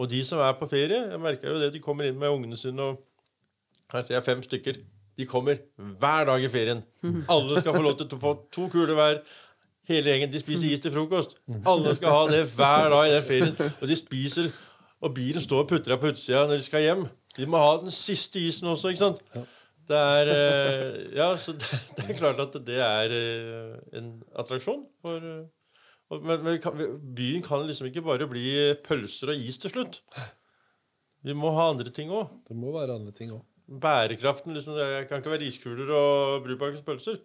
Og 0.00 0.08
de 0.08 0.22
som 0.24 0.40
er 0.40 0.56
på 0.56 0.68
ferie, 0.70 1.02
jeg 1.12 1.20
merker 1.20 1.52
jo 1.52 1.60
det, 1.60 1.74
de 1.74 1.82
kommer 1.84 2.08
inn 2.08 2.16
med 2.18 2.32
ungene 2.32 2.56
sine, 2.56 2.80
og 2.80 3.92
kanskje 3.92 4.16
er 4.16 4.24
fem 4.24 4.40
stykker. 4.42 4.80
De 5.20 5.26
kommer 5.28 5.60
hver 5.76 6.24
dag 6.30 6.40
i 6.40 6.48
ferien. 6.48 6.80
Alle 7.28 7.60
skal 7.60 7.76
få 7.76 7.82
lov 7.84 7.98
til 8.00 8.08
å 8.16 8.20
få 8.22 8.32
to 8.54 8.70
kuler 8.72 8.96
hver. 8.96 9.20
Hele 9.90 10.08
gjengen. 10.14 10.30
De 10.32 10.40
spiser 10.40 10.72
is 10.72 10.80
til 10.80 10.94
frokost. 10.94 11.36
Alle 11.68 11.92
skal 11.98 12.14
ha 12.14 12.22
det 12.30 12.46
hver 12.56 12.88
dag 12.94 13.10
i 13.10 13.14
den 13.18 13.26
ferien. 13.28 13.72
Og 13.82 13.90
de 13.90 13.96
spiser, 13.98 14.48
og 15.04 15.12
bilen 15.18 15.44
står 15.44 15.66
og 15.66 15.68
putter 15.74 15.92
deg 15.92 16.00
på 16.00 16.14
utsida 16.14 16.46
når 16.48 16.62
de 16.62 16.64
skal 16.70 16.86
hjem. 16.86 17.04
De 17.36 17.46
må 17.46 17.60
ha 17.62 17.74
den 17.82 17.94
siste 17.94 18.40
isen 18.42 18.68
også, 18.70 18.90
ikke 18.92 19.04
sant? 19.04 19.22
Det 19.90 19.98
er 19.98 20.30
eh, 20.32 20.98
Ja, 21.18 21.30
så 21.38 21.54
det, 21.58 21.70
det 21.96 22.08
er 22.08 22.18
klart 22.18 22.42
at 22.42 22.58
det 22.66 22.80
er 22.84 23.14
eh, 23.14 23.78
en 23.98 24.12
attraksjon 24.38 24.84
for 25.02 25.18
eh, 25.18 25.46
Men, 26.10 26.42
men 26.42 26.58
kan, 26.62 26.78
byen 27.16 27.44
kan 27.46 27.66
liksom 27.68 27.86
ikke 27.90 28.02
bare 28.06 28.26
bli 28.30 28.74
pølser 28.86 29.30
og 29.30 29.46
is 29.46 29.60
til 29.62 29.70
slutt. 29.70 30.00
Vi 31.22 31.36
må 31.38 31.52
ha 31.54 31.68
andre 31.70 31.92
ting 31.94 32.10
òg. 32.10 32.32
Det 32.48 32.56
må 32.58 32.72
være 32.74 32.96
andre 32.98 33.14
ting 33.14 33.30
òg. 33.30 33.44
Bærekraften 33.70 34.56
liksom, 34.56 34.74
Jeg 34.80 35.06
kan 35.06 35.22
ikke 35.22 35.30
være 35.36 35.46
iskuler 35.46 35.92
og 35.94 36.42
Brubakkens 36.42 36.82
pølser. 36.82 37.20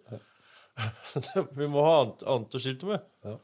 vi 1.58 1.66
må 1.66 1.82
ha 1.82 1.96
annet, 2.04 2.22
annet 2.30 2.54
å 2.54 2.62
skilte 2.62 2.92
med. 2.92 3.10
Nei, 3.26 3.34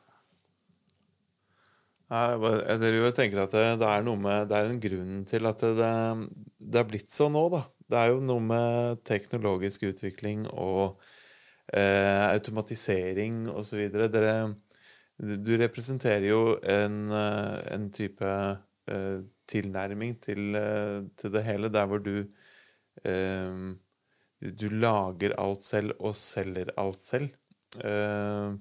Jeg 2.12 3.14
tenker 3.16 3.40
at 3.40 3.54
det, 3.54 3.88
er 3.88 4.02
med 4.04 4.48
Det 4.50 4.56
er 4.58 4.66
en 4.68 4.80
grunn 4.82 5.22
til 5.28 5.48
at 5.48 5.62
det, 5.64 5.92
det 6.60 6.80
er 6.80 6.88
blitt 6.90 7.12
sånn 7.14 7.32
nå, 7.32 7.46
da. 7.54 7.62
Det 7.88 7.98
er 7.98 8.10
jo 8.12 8.20
noe 8.24 8.42
med 8.44 9.00
teknologisk 9.08 9.86
utvikling 9.88 10.44
og 10.50 11.00
eh, 11.72 12.24
automatisering 12.32 13.46
osv. 13.52 13.86
Dere 13.92 14.34
Du 15.16 15.52
representerer 15.60 16.28
jo 16.28 16.42
en, 16.68 17.12
en 17.12 17.88
type 17.94 18.28
eh, 18.28 19.18
tilnærming 19.48 20.16
til, 20.20 20.54
eh, 20.56 21.00
til 21.16 21.32
det 21.32 21.44
hele, 21.48 21.72
der 21.72 21.86
hvor 21.86 22.02
du 22.02 22.26
eh, 23.04 23.72
Du 24.42 24.68
lager 24.68 25.36
alt 25.38 25.62
selv 25.62 25.92
og 26.00 26.16
selger 26.18 26.72
alt 26.76 27.02
selv. 27.02 27.28
Eh, 27.78 28.56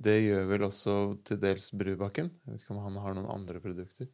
det 0.00 0.16
gjør 0.24 0.46
vel 0.48 0.62
også 0.68 0.94
til 1.28 1.40
dels 1.42 1.70
Brubakken. 1.76 2.30
Jeg 2.46 2.54
vet 2.54 2.62
ikke 2.64 2.74
om 2.76 2.82
han 2.86 2.96
har 3.04 3.16
noen 3.18 3.30
andre 3.34 3.60
produkter. 3.60 4.08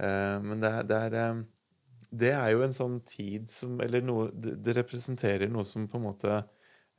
Eh, 0.00 0.36
men 0.44 0.62
det 0.62 0.70
er, 0.78 0.86
det, 0.88 1.00
er, 1.08 1.16
eh, 1.20 2.06
det 2.22 2.30
er 2.32 2.52
jo 2.54 2.62
en 2.64 2.72
sånn 2.76 2.94
tid 3.04 3.50
som 3.52 3.74
Eller 3.84 4.00
noe 4.00 4.30
Det, 4.32 4.54
det 4.64 4.72
representerer 4.78 5.50
noe 5.52 5.66
som 5.68 5.84
på 5.92 5.98
en 6.00 6.06
måte 6.06 6.38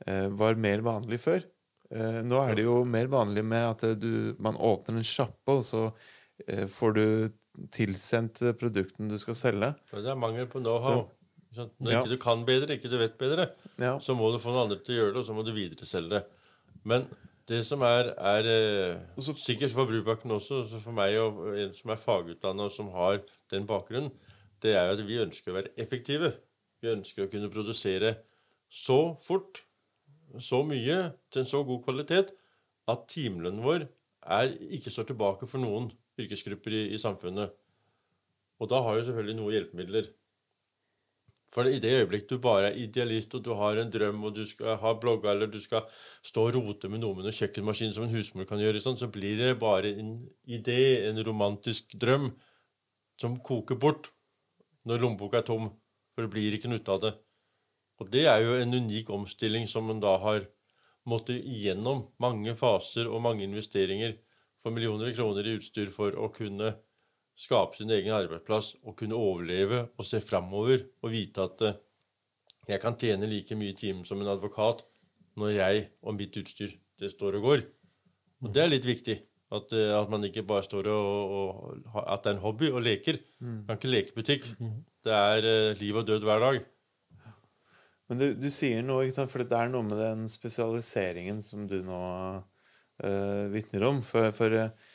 eh, 0.06 0.28
var 0.38 0.54
mer 0.54 0.84
vanlig 0.86 1.18
før. 1.24 1.42
Eh, 1.90 2.20
nå 2.22 2.38
er 2.44 2.54
det 2.60 2.66
jo 2.68 2.76
mer 2.88 3.10
vanlig 3.10 3.42
med 3.44 3.66
at 3.72 3.98
du, 4.00 4.36
man 4.38 4.54
åpner 4.56 5.00
en 5.02 5.08
sjappe, 5.08 5.58
og 5.58 5.64
så 5.66 5.88
får 6.42 6.94
du 6.96 7.04
tilsendt 7.70 8.40
produktene 8.58 9.10
du 9.12 9.18
skal 9.20 9.36
selge. 9.38 9.68
For 9.86 10.02
det 10.02 10.10
er 10.10 10.16
mangel 10.18 10.48
på 10.50 10.62
know-how. 10.62 11.04
Når 11.52 11.92
Ja. 11.92 12.00
ikke 12.00 12.14
du 12.14 12.16
kan 12.22 12.46
bedre, 12.48 12.78
ikke 12.78 12.88
du 12.90 12.96
vet 12.98 13.18
bedre, 13.20 13.50
Ja. 13.78 13.98
så 14.00 14.16
må 14.16 14.30
du 14.32 14.38
få 14.40 14.50
noen 14.54 14.64
andre 14.70 14.78
til 14.82 14.94
å 14.94 14.98
gjøre 14.98 15.12
det, 15.12 15.20
og 15.20 15.26
så 15.28 15.34
må 15.36 15.44
du 15.44 15.52
videreselge 15.52 16.10
det. 16.10 16.22
Men 16.88 17.04
det 17.52 17.62
som 17.68 17.82
er, 17.86 18.12
er 18.18 18.48
eh, 18.48 19.00
så- 19.20 19.36
sikkert 19.38 19.74
for 19.74 19.86
Brubakken 19.88 20.30
også, 20.32 20.62
så 20.68 20.80
for 20.82 20.92
meg 20.96 21.16
og 21.20 21.56
en 21.58 21.72
som 21.76 21.90
er 21.92 22.00
fagutdannet 22.00 22.66
og 22.68 22.72
som 22.72 22.88
har 22.94 23.20
den 23.52 23.66
bakgrunnen, 23.68 24.12
det 24.62 24.74
er 24.74 24.86
jo 24.88 24.96
at 24.98 25.06
vi 25.06 25.20
ønsker 25.22 25.52
å 25.52 25.58
være 25.60 25.72
effektive. 25.76 26.32
Vi 26.82 26.88
ønsker 26.92 27.26
å 27.26 27.30
kunne 27.30 27.50
produsere 27.52 28.16
så 28.70 29.16
fort, 29.22 29.62
så 30.40 30.62
mye, 30.64 31.12
til 31.30 31.42
en 31.42 31.48
så 31.50 31.60
god 31.66 31.82
kvalitet, 31.84 32.32
at 32.88 33.04
timelønnen 33.12 33.62
vår 33.62 33.84
er, 34.22 34.54
ikke 34.72 34.90
står 34.90 35.10
tilbake 35.10 35.46
for 35.50 35.60
noen 35.62 35.90
yrkesgrupper 36.18 36.72
i, 36.72 36.82
i 36.94 37.00
samfunnet. 37.00 37.52
Og 38.62 38.70
da 38.70 38.80
har 38.82 38.96
jo 38.96 39.06
selvfølgelig 39.08 39.36
noe 39.36 39.52
hjelpemidler. 39.52 40.08
For 41.52 41.68
i 41.68 41.80
det 41.84 41.90
øyeblikk 41.98 42.30
du 42.30 42.38
bare 42.40 42.70
er 42.70 42.78
idealist, 42.80 43.34
og 43.36 43.42
du 43.44 43.52
har 43.58 43.76
en 43.76 43.90
drøm, 43.92 44.22
og 44.24 44.36
du 44.36 44.46
skal 44.48 44.78
ha 44.80 44.92
blogga, 44.96 45.34
eller 45.34 45.50
du 45.52 45.58
skal 45.60 45.84
stå 46.24 46.46
og 46.48 46.56
rote 46.56 46.88
med 46.88 47.02
noe 47.02 47.18
med 47.18 47.26
noen 47.26 47.36
kjøkkenmaskin 47.36 47.92
som 47.92 48.06
en 48.06 48.14
husmor 48.14 48.48
kan 48.48 48.62
gjøre, 48.62 48.80
sånn, 48.80 48.96
så 48.96 49.10
blir 49.12 49.36
det 49.36 49.58
bare 49.60 49.92
en 50.00 50.14
idé, 50.48 51.04
en 51.10 51.20
romantisk 51.26 51.92
drøm, 51.92 52.30
som 53.20 53.36
koker 53.44 53.76
bort 53.76 54.08
når 54.88 55.04
lommeboka 55.04 55.42
er 55.42 55.46
tom. 55.46 55.68
For 56.12 56.24
det 56.24 56.32
blir 56.32 56.56
ikke 56.56 56.72
noe 56.72 56.80
ut 56.80 56.90
av 56.92 57.04
det. 57.04 57.12
Og 58.00 58.08
det 58.12 58.24
er 58.28 58.42
jo 58.42 58.56
en 58.58 58.74
unik 58.74 59.12
omstilling 59.14 59.68
som 59.70 59.86
man 59.88 60.00
da 60.02 60.16
har 60.20 60.48
måttet 61.08 61.44
igjennom 61.44 62.06
mange 62.22 62.54
faser 62.58 63.08
og 63.10 63.22
mange 63.24 63.44
investeringer 63.46 64.16
for 64.62 64.74
millioner 64.74 65.10
av 65.10 65.16
kroner 65.16 65.46
i 65.46 65.56
utstyr 65.58 65.90
for 65.94 66.16
å 66.16 66.28
kunne 66.34 66.72
skape 67.38 67.78
sin 67.78 67.90
egen 67.94 68.14
arbeidsplass 68.14 68.74
og 68.82 68.96
kunne 68.98 69.18
overleve 69.18 69.86
og 69.96 70.06
se 70.06 70.20
framover 70.22 70.86
og 71.02 71.12
vite 71.12 71.44
at 71.46 71.66
eh, 71.66 71.80
jeg 72.68 72.82
kan 72.82 72.96
tjene 72.98 73.28
like 73.28 73.56
mye 73.58 73.72
i 73.72 73.78
timen 73.78 74.06
som 74.06 74.20
en 74.22 74.30
advokat 74.32 74.84
når 75.40 75.54
jeg 75.56 75.84
og 76.02 76.16
mitt 76.18 76.36
utstyr 76.38 76.74
det 77.00 77.10
står 77.10 77.40
og 77.40 77.46
går. 77.48 77.62
Og 78.42 78.52
det 78.54 78.62
er 78.62 78.70
litt 78.70 78.86
viktig. 78.86 79.16
At, 79.52 79.72
eh, 79.76 79.92
at 79.96 80.10
man 80.12 80.24
ikke 80.24 80.44
bare 80.48 80.64
står 80.64 80.88
og, 80.92 81.32
og 81.92 81.96
At 82.06 82.22
det 82.24 82.30
er 82.30 82.36
en 82.36 82.44
hobby 82.44 82.70
og 82.70 82.82
leker. 82.84 83.18
Man 83.42 83.66
kan 83.66 83.80
ikke 83.80 83.94
leke 83.96 84.16
butikk. 84.16 84.46
Det 85.02 85.12
er 85.16 85.48
eh, 85.48 85.80
liv 85.80 85.98
og 85.98 86.06
død 86.06 86.24
hver 86.28 86.40
dag. 86.40 86.62
Men 88.08 88.20
du, 88.20 88.26
du 88.36 88.48
sier 88.52 88.82
noe, 88.84 89.06
ikke 89.06 89.16
sant? 89.16 89.30
for 89.32 89.42
det 89.42 89.56
er 89.56 89.70
noe 89.72 89.86
med 89.86 89.96
den 90.00 90.26
spesialiseringen 90.28 91.40
som 91.44 91.64
du 91.70 91.78
nå 91.84 92.00
uh, 92.36 93.44
vitner 93.52 93.86
om. 93.88 94.02
For, 94.04 94.28
for 94.36 94.52
eh, 94.52 94.90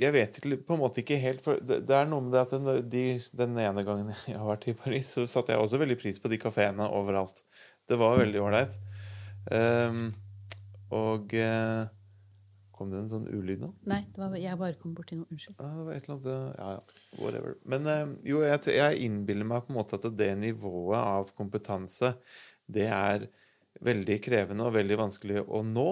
jeg 0.00 0.14
vet 0.14 0.40
på 0.66 0.74
en 0.74 0.80
måte 0.80 1.02
ikke 1.02 1.18
helt 1.20 1.42
for 1.44 1.60
det, 1.62 1.82
det 1.88 1.94
er 1.96 2.08
noe 2.08 2.24
med 2.24 2.34
det 2.34 2.42
at 2.42 2.54
den, 2.54 2.68
de, 2.90 3.04
den 3.36 3.58
ene 3.60 3.84
gangen 3.86 4.10
jeg 4.28 4.38
har 4.38 4.48
vært 4.48 4.68
i 4.70 4.76
Paris, 4.78 5.12
så 5.16 5.26
satte 5.30 5.54
jeg 5.54 5.62
også 5.62 5.80
veldig 5.82 5.98
pris 6.00 6.20
på 6.22 6.30
de 6.32 6.40
kafeene 6.40 6.88
overalt. 6.96 7.44
Det 7.90 7.98
var 8.00 8.20
veldig 8.20 8.42
ålreit. 8.42 8.76
Um, 9.50 10.10
og 10.94 11.32
uh, 11.38 11.88
Kom 12.80 12.88
det 12.88 13.02
en 13.02 13.10
sånn 13.10 13.26
ulyd 13.28 13.60
nå? 13.60 13.74
Nei, 13.90 13.98
det 14.08 14.20
var, 14.22 14.34
jeg 14.40 14.56
bare 14.56 14.76
kom 14.80 14.94
borti 14.96 15.18
noe. 15.18 15.28
Unnskyld. 15.28 15.58
Ja, 15.60 15.68
det 15.76 15.82
var 15.84 15.96
et 15.98 16.06
eller 16.06 16.14
annet 16.14 16.60
Ja, 16.62 16.68
ja. 16.78 17.02
Whatever. 17.18 17.58
Men 17.68 17.88
uh, 17.90 18.14
jo, 18.24 18.38
jeg, 18.46 18.62
jeg 18.72 19.02
innbiller 19.04 19.48
meg 19.50 19.66
på 19.66 19.74
en 19.74 19.76
måte 19.76 19.98
at 19.98 20.06
det 20.16 20.30
nivået 20.40 20.96
av 20.96 21.34
kompetanse, 21.36 22.14
det 22.64 22.86
er 22.88 23.26
veldig 23.84 24.16
krevende 24.24 24.64
og 24.64 24.78
veldig 24.78 24.96
vanskelig 24.96 25.44
å 25.44 25.60
nå. 25.66 25.90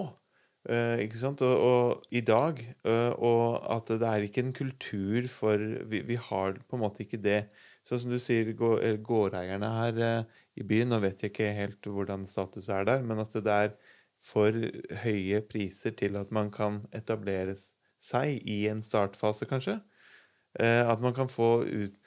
Eh, 0.69 0.99
ikke 1.05 1.17
sant? 1.17 1.41
Og, 1.45 1.55
og 1.65 2.13
i 2.13 2.21
dag 2.25 2.61
Uh, 2.85 3.11
Og 3.25 3.57
at 3.73 3.89
det 4.01 4.07
er 4.07 4.23
ikke 4.25 4.43
en 4.45 4.53
kultur 4.55 5.25
for 5.29 5.61
vi, 5.89 5.99
vi 6.07 6.15
har 6.29 6.59
på 6.69 6.77
en 6.77 6.83
måte 6.83 7.03
ikke 7.03 7.19
det. 7.21 7.41
Sånn 7.85 8.03
som 8.03 8.13
du 8.13 8.19
sier, 8.21 8.51
eh, 8.53 8.97
gårdeierne 9.03 9.69
her 9.75 9.99
uh, 9.99 10.39
i 10.59 10.65
byen 10.67 10.93
Nå 10.93 11.01
vet 11.03 11.21
jeg 11.23 11.33
ikke 11.33 11.51
helt 11.57 11.89
hvordan 11.89 12.25
status 12.29 12.69
er 12.73 12.87
der, 12.87 13.03
men 13.05 13.21
at 13.21 13.35
det 13.35 13.55
er 13.55 13.75
for 14.21 14.55
høye 15.03 15.41
priser 15.47 15.95
til 15.97 16.17
at 16.19 16.31
man 16.35 16.49
kan 16.51 16.81
etablere 16.95 17.55
seg 17.55 18.39
i 18.47 18.65
en 18.71 18.81
startfase, 18.83 19.47
kanskje. 19.47 19.77
At 20.59 20.99
man 21.03 21.13
kan 21.13 21.29
få 21.29 21.61
ut 21.63 21.99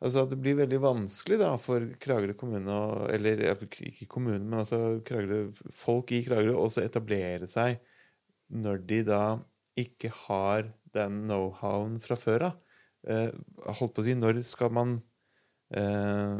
Altså 0.00 0.22
at 0.22 0.30
det 0.30 0.38
blir 0.40 0.56
veldig 0.56 0.78
vanskelig 0.80 1.36
da 1.42 1.50
for 1.60 1.82
Kragerø 2.00 2.36
kommune 2.38 2.76
Eller 3.12 3.42
ikke 3.50 4.06
kommunen, 4.08 4.46
men 4.48 4.62
altså 4.62 5.00
Kragerø, 5.04 5.50
folk 5.74 6.12
i 6.16 6.22
Kragerø 6.24 6.54
også 6.62 6.84
etablere 6.86 7.50
seg 7.50 7.80
når 8.50 8.82
de 8.90 9.02
da 9.06 9.22
ikke 9.78 10.10
har 10.26 10.72
den 10.94 11.22
know-howen 11.28 12.00
fra 12.02 12.18
før 12.18 12.50
av. 12.50 12.66
Eh, 13.08 13.30
holdt 13.78 13.94
på 13.96 14.02
å 14.02 14.06
si, 14.08 14.16
når 14.18 14.42
skal 14.44 14.74
man 14.74 14.98
Eh, 15.70 16.38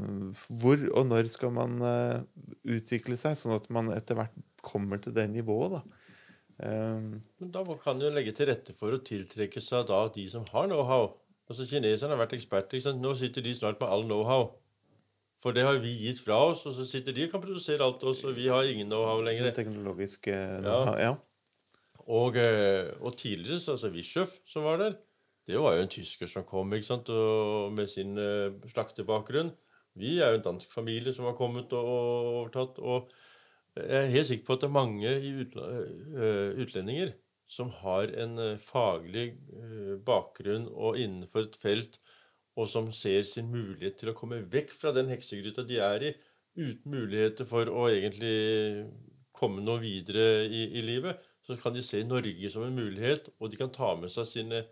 hvor 0.58 0.80
og 0.90 1.04
når 1.06 1.28
skal 1.30 1.52
man 1.54 1.78
eh, 1.86 2.22
utvikle 2.74 3.14
seg, 3.18 3.36
sånn 3.38 3.54
at 3.54 3.68
man 3.70 3.92
etter 3.94 4.18
hvert 4.18 4.34
kommer 4.66 4.98
til 5.02 5.14
det 5.14 5.28
nivået? 5.30 5.76
da? 5.76 5.82
Eh, 6.66 7.04
Men 7.38 7.52
da 7.54 7.62
kan 7.84 8.02
du 8.02 8.08
legge 8.10 8.34
til 8.34 8.50
rette 8.50 8.74
for 8.74 8.96
å 8.96 9.02
tiltrekke 9.06 9.62
seg 9.62 9.86
da 9.86 10.02
de 10.10 10.26
som 10.32 10.48
har 10.50 10.66
know-how. 10.66 11.12
Altså 11.50 11.66
Kineserne 11.66 12.16
har 12.16 12.24
vært 12.24 12.34
eksperter. 12.38 12.78
ikke 12.78 12.88
sant? 12.88 13.02
Nå 13.02 13.14
sitter 13.18 13.46
de 13.46 13.54
snart 13.54 13.78
med 13.78 13.90
all 13.90 14.02
know-how. 14.06 14.50
For 15.40 15.56
det 15.56 15.62
har 15.64 15.78
vi 15.80 15.94
gitt 16.02 16.18
fra 16.26 16.36
oss, 16.50 16.66
og 16.68 16.74
så 16.76 16.84
sitter 16.84 17.14
de 17.16 17.24
og 17.24 17.32
kan 17.32 17.40
produsere 17.40 17.86
alt 17.86 18.02
oss, 18.04 18.24
og 18.28 18.34
vi 18.36 18.50
har 18.50 18.66
ingen 18.66 18.90
know-how 18.90 19.22
lenger. 19.24 19.54
Så 19.54 19.62
teknologisk 19.62 20.26
know 20.26 20.90
ja. 20.90 20.98
ja. 21.06 21.14
Og, 22.06 22.36
eh, 22.36 22.90
og 23.00 23.16
tidligere, 23.18 23.60
så, 23.60 23.76
altså 23.76 23.90
Wischöff 23.92 24.40
som 24.46 24.64
var 24.64 24.76
der, 24.76 24.98
det 25.46 25.58
var 25.58 25.74
jo 25.74 25.82
en 25.82 25.90
tysker 25.90 26.28
som 26.30 26.46
kom 26.46 26.72
ikke 26.72 26.86
sant, 26.86 27.08
og 27.10 27.72
med 27.74 27.88
sin 27.90 28.14
uh, 28.18 28.54
slaktebakgrunn. 28.70 29.50
Vi 29.98 30.18
er 30.20 30.30
jo 30.30 30.38
en 30.38 30.44
dansk 30.44 30.70
familie 30.72 31.12
som 31.12 31.26
har 31.26 31.34
kommet 31.34 31.72
og, 31.74 31.88
og 31.88 32.28
overtatt. 32.34 32.78
Og 32.78 33.10
jeg 33.74 33.96
er 33.98 34.12
helt 34.12 34.28
sikker 34.28 34.46
på 34.46 34.54
at 34.54 34.62
det 34.62 34.68
er 34.68 34.76
mange 34.76 35.10
eh, 35.10 36.60
utlendinger 36.62 37.12
som 37.50 37.72
har 37.80 38.12
en 38.22 38.38
faglig 38.62 39.32
bakgrunn 40.06 40.68
og 40.70 41.00
innenfor 41.02 41.48
et 41.48 41.58
felt, 41.58 41.98
og 42.54 42.68
som 42.70 42.92
ser 42.94 43.24
sin 43.26 43.50
mulighet 43.50 43.98
til 43.98 44.12
å 44.12 44.14
komme 44.14 44.44
vekk 44.52 44.76
fra 44.78 44.94
den 44.94 45.10
heksegryta 45.10 45.64
de 45.66 45.80
er 45.82 46.06
i, 46.06 46.12
uten 46.60 46.94
muligheter 46.94 47.48
for 47.50 47.66
å 47.66 47.88
egentlig 47.90 48.86
komme 49.34 49.64
noe 49.66 49.82
videre 49.82 50.44
i, 50.46 50.68
i 50.78 50.84
livet 50.84 51.18
så 51.46 51.56
kan 51.60 51.74
de 51.74 51.82
se 51.84 52.02
Norge 52.04 52.50
som 52.52 52.66
en 52.66 52.76
mulighet, 52.76 53.30
og 53.40 53.50
de 53.50 53.58
kan 53.60 53.72
ta 53.72 53.94
med 53.98 54.12
seg 54.12 54.28
sine 54.28 54.64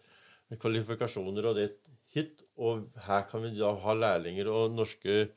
kvalifikasjoner 0.61 1.51
og 1.51 1.59
det 1.59 1.71
hit. 2.15 2.45
Og 2.59 2.89
her 3.07 3.27
kan 3.31 3.45
vi 3.45 3.55
da 3.59 3.73
ha 3.83 3.95
lærlinger 3.95 4.51
og 4.53 4.73
norske, 4.77 5.29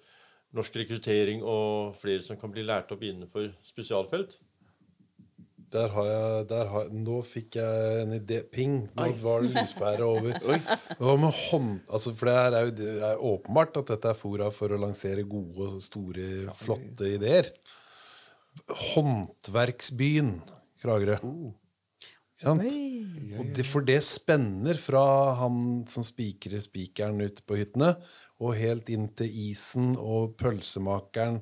norsk 0.56 0.80
rekruttering 0.82 1.44
og 1.48 1.98
flere 2.02 2.24
som 2.26 2.40
kan 2.40 2.54
bli 2.54 2.66
lært 2.68 2.92
opp 2.94 3.04
innenfor 3.06 3.52
spesialfelt. 3.66 4.40
Der 5.72 5.88
har 5.88 6.08
jeg, 6.08 6.48
der 6.50 6.68
har, 6.68 6.88
Nå 6.92 7.22
fikk 7.24 7.56
jeg 7.56 8.00
en 8.02 8.16
idé. 8.18 8.42
Ping! 8.52 8.82
Nå 8.98 9.06
var 9.22 9.46
det 9.46 9.54
lyspære 9.56 10.04
over. 10.04 10.58
Hva 11.00 11.14
med 11.16 11.32
hånd... 11.46 11.70
Altså, 11.88 12.12
for 12.12 12.28
det 12.28 12.34
er 12.42 12.66
jo 12.66 12.74
det 12.76 12.96
er 13.08 13.24
åpenbart 13.30 13.80
at 13.80 13.94
dette 13.94 14.12
er 14.12 14.20
fora 14.20 14.50
for 14.52 14.76
å 14.76 14.82
lansere 14.82 15.24
gode, 15.24 15.70
store, 15.86 16.28
flotte 16.60 17.14
ideer. 17.14 17.54
Håndverksbyen 18.68 20.42
Kragerø. 20.82 21.18
Og 22.42 23.50
det, 23.54 23.66
for 23.70 23.86
det 23.86 24.00
spenner 24.06 24.80
fra 24.82 25.04
han 25.44 25.84
som 25.92 26.06
spikrer 26.06 26.64
spikeren 26.64 27.22
ute 27.22 27.44
på 27.46 27.60
hyttene, 27.60 27.94
og 28.42 28.58
helt 28.58 28.90
inn 28.90 29.12
til 29.18 29.30
isen 29.52 29.94
og 29.94 30.34
pølsemakeren 30.42 31.38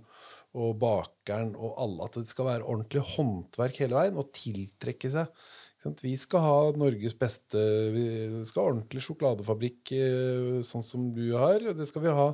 og 0.60 0.76
bakeren 0.82 1.54
og 1.56 1.78
alle. 1.80 2.10
At 2.10 2.20
det 2.20 2.32
skal 2.32 2.50
være 2.50 2.68
ordentlig 2.68 3.06
håndverk 3.14 3.80
hele 3.84 4.00
veien, 4.00 4.20
og 4.20 4.34
tiltrekke 4.36 5.12
seg. 5.14 5.32
Vi 5.80 6.12
skal 6.20 6.42
ha 6.44 6.56
Norges 6.76 7.14
beste 7.16 7.60
Vi 7.94 8.42
skal 8.48 8.66
ha 8.66 8.72
ordentlig 8.74 9.04
sjokoladefabrikk 9.06 9.94
eh, 9.96 10.58
sånn 10.68 10.84
som 10.84 11.06
du 11.16 11.30
har. 11.40 11.64
Det 11.78 11.88
skal 11.88 12.04
vi 12.04 12.16
ha 12.18 12.26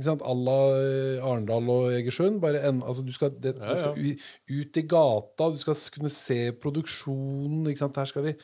ikke 0.00 0.14
à 0.16 0.36
la 0.38 0.54
eh, 0.78 1.20
Arendal 1.20 1.68
og 1.74 1.90
Egersund. 1.92 2.40
Bare 2.40 2.62
en, 2.64 2.80
altså 2.80 3.04
du 3.04 3.12
skal, 3.12 3.34
det, 3.36 3.52
det 3.60 3.76
skal 3.82 4.00
ut 4.00 4.80
i 4.80 4.86
gata, 4.88 5.50
du 5.52 5.60
skal 5.60 5.76
kunne 5.98 6.14
se 6.14 6.40
produksjonen. 6.56 7.68
Her 7.68 8.08
skal 8.08 8.30
vi 8.30 8.34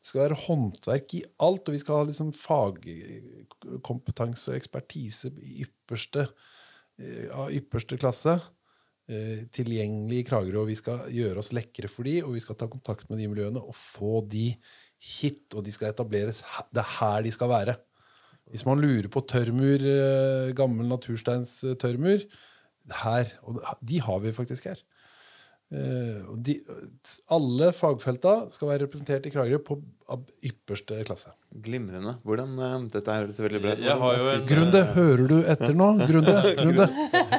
det 0.00 0.08
skal 0.08 0.24
være 0.24 0.42
håndverk 0.46 1.14
i 1.18 1.26
alt, 1.44 1.68
og 1.68 1.74
vi 1.76 1.80
skal 1.82 2.00
ha 2.00 2.04
liksom 2.08 2.30
fagkompetanse 2.32 4.48
og 4.48 4.56
ekspertise 4.56 5.28
i 5.36 5.60
ypperste, 5.66 6.24
eh, 6.98 7.28
av 7.28 7.52
ypperste 7.52 8.00
klasse 8.00 8.40
tilgjengelig 9.54 10.20
i 10.20 10.26
Kragerø. 10.28 10.62
Og 10.62 10.70
vi 10.70 10.78
skal 10.78 11.06
gjøre 11.14 11.42
oss 11.42 11.52
lekre 11.56 11.90
for 11.90 12.08
de, 12.08 12.20
og 12.24 12.36
vi 12.36 12.42
skal 12.44 12.58
ta 12.60 12.68
kontakt 12.70 13.10
med 13.10 13.18
de 13.20 13.28
miljøene 13.30 13.62
og 13.62 13.76
få 13.76 14.20
de 14.30 14.52
hit. 15.00 15.46
Og 15.54 15.64
de 15.66 15.74
skal 15.74 15.92
etableres 15.94 16.44
Det 16.70 16.82
er 16.84 16.92
her 16.98 17.24
de 17.26 17.32
skal 17.34 17.50
være. 17.50 17.76
Hvis 18.50 18.66
man 18.66 18.80
lurer 18.82 19.08
på 19.12 19.22
tørrmur, 19.30 19.82
eh, 19.86 20.52
gammel 20.58 20.88
natursteins 20.90 21.62
eh, 21.64 21.76
tørrmur 21.78 22.24
her, 23.04 23.34
og 23.46 23.60
de 23.86 24.00
har 24.02 24.18
vi 24.18 24.32
faktisk 24.34 24.66
her. 24.66 24.80
Eh, 25.70 26.22
og 26.26 26.40
de, 26.42 26.56
alle 27.30 27.70
fagfelta 27.76 28.32
skal 28.50 28.72
være 28.72 28.84
representert 28.88 29.28
i 29.28 29.30
Kragerø 29.30 29.60
på 29.62 29.76
av 30.10 30.24
ypperste 30.42 30.98
klasse. 31.06 31.30
Glimrende. 31.62 32.16
Hvordan, 32.26 32.56
uh, 32.58 32.88
dette 32.90 33.14
høres 33.14 33.38
veldig 33.38 33.60
bra 33.62 33.74
ut. 33.76 33.84
Hvordan- 34.00 34.48
Grunde, 34.48 34.80
hører 34.96 35.28
du 35.30 35.36
etter 35.54 35.76
nå? 35.78 35.92
Grunde? 36.10 36.34
Grunde? 36.64 36.88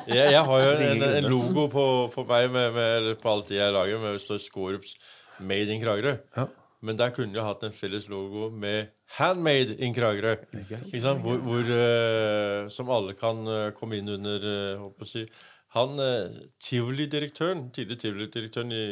Jeg, 0.07 0.31
jeg 0.37 0.45
har 0.47 0.63
jo 0.63 0.71
en, 0.85 1.03
en 1.09 1.27
logo 1.27 1.67
på, 1.73 1.85
på 2.15 2.25
meg 2.31 2.47
med, 2.55 2.71
med, 2.77 3.11
på 3.19 3.33
alt 3.33 3.51
det 3.51 3.59
jeg 3.59 3.75
lager, 3.75 3.99
med 3.99 4.15
det 4.15 4.23
står 4.23 4.39
Skorups 4.45 4.95
Made 5.41 5.73
in 5.73 5.83
Kragerø. 5.83 6.15
Ja. 6.37 6.47
Men 6.81 6.97
der 6.97 7.11
kunne 7.13 7.35
jeg 7.35 7.45
hatt 7.45 7.63
en 7.67 7.75
felles 7.75 8.07
logo 8.09 8.47
med 8.49 8.89
Handmade 9.17 9.75
in 9.83 9.93
Kragerø. 9.93 10.37
Ikke 10.55 11.01
sant? 11.03 11.21
Hvor, 11.21 11.37
hvor, 11.43 11.67
uh, 11.67 12.69
som 12.71 12.89
alle 12.95 13.13
kan 13.19 13.43
eh, 13.43 13.71
komme 13.75 13.99
inn 13.99 14.07
under 14.15 14.45
uh, 14.47 14.85
håper 14.85 15.03
å 15.03 15.09
si. 15.09 15.25
Han 15.71 15.95
tivolidirektøren, 15.97 16.51
Tivoli-direktøren, 16.59 17.61
tidligere 17.71 18.01
Tivoli-direktøren 18.03 18.71
i, 18.75 18.83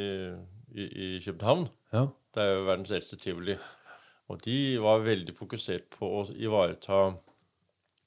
i, 0.79 0.85
i 1.17 1.19
København, 1.25 1.65
Ja. 1.93 2.05
det 2.35 2.43
er 2.43 2.53
jo 2.55 2.65
verdens 2.69 2.91
eldste 2.95 3.17
tivoli. 3.19 3.55
Og 4.29 4.39
de 4.45 4.77
var 4.79 5.01
veldig 5.03 5.33
fokusert 5.35 5.89
på 5.97 6.05
å 6.19 6.21
ivareta 6.37 6.99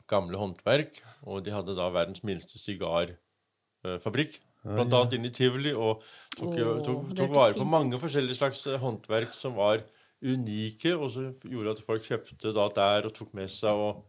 gamle 0.08 0.38
håndverk. 0.38 1.00
Og 1.26 1.42
de 1.44 1.50
hadde 1.52 1.74
da 1.76 1.88
verdens 1.90 2.22
minste 2.24 2.56
sigarfabrikk. 2.62 4.38
Blant 4.62 4.94
annet 4.94 5.16
inne 5.18 5.26
i 5.26 5.34
tivoli. 5.34 5.72
Og 5.74 6.02
tok, 6.38 6.54
jo- 6.56 6.76
tok, 6.86 7.08
tok 7.18 7.34
vare 7.34 7.56
på 7.58 7.66
mange 7.66 7.98
forskjellige 7.98 8.38
slags 8.38 8.64
eh, 8.70 8.78
håndverk 8.78 9.34
som 9.34 9.56
var 9.58 9.82
unike, 10.22 10.94
og 10.94 11.10
som 11.10 11.32
gjorde 11.42 11.74
at 11.74 11.82
folk 11.84 12.04
kjøpte 12.06 12.52
da 12.54 12.68
der 12.76 13.08
og 13.08 13.14
tok 13.16 13.34
med 13.34 13.50
seg. 13.50 13.74
Og, 13.74 14.04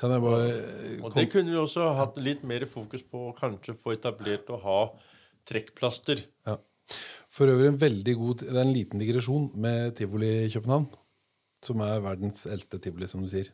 Kan 0.00 0.14
jeg 0.14 0.24
bare 0.24 0.50
eh, 0.50 0.98
og 1.02 1.14
det 1.16 1.28
kunne 1.32 1.52
vi 1.52 1.58
også 1.60 1.88
hatt 1.98 2.20
litt 2.22 2.44
mer 2.48 2.66
fokus 2.70 3.04
på, 3.06 3.30
kanskje 3.38 3.76
få 3.78 3.96
etablert 3.96 4.50
å 4.52 4.60
ha 4.64 4.78
trekkplaster. 5.48 6.26
ja. 6.48 6.58
For 7.32 7.48
øvrig 7.48 7.70
en 7.70 7.80
veldig 7.80 8.14
god 8.18 8.42
Det 8.44 8.52
er 8.52 8.66
en 8.66 8.74
liten 8.74 9.00
digresjon 9.00 9.46
med 9.56 9.94
tivoli 9.96 10.28
i 10.44 10.50
København. 10.52 10.88
Som 11.62 11.80
er 11.84 12.02
verdens 12.04 12.42
eldste 12.50 12.80
tivoli, 12.82 13.06
som 13.08 13.22
du 13.22 13.30
sier. 13.30 13.48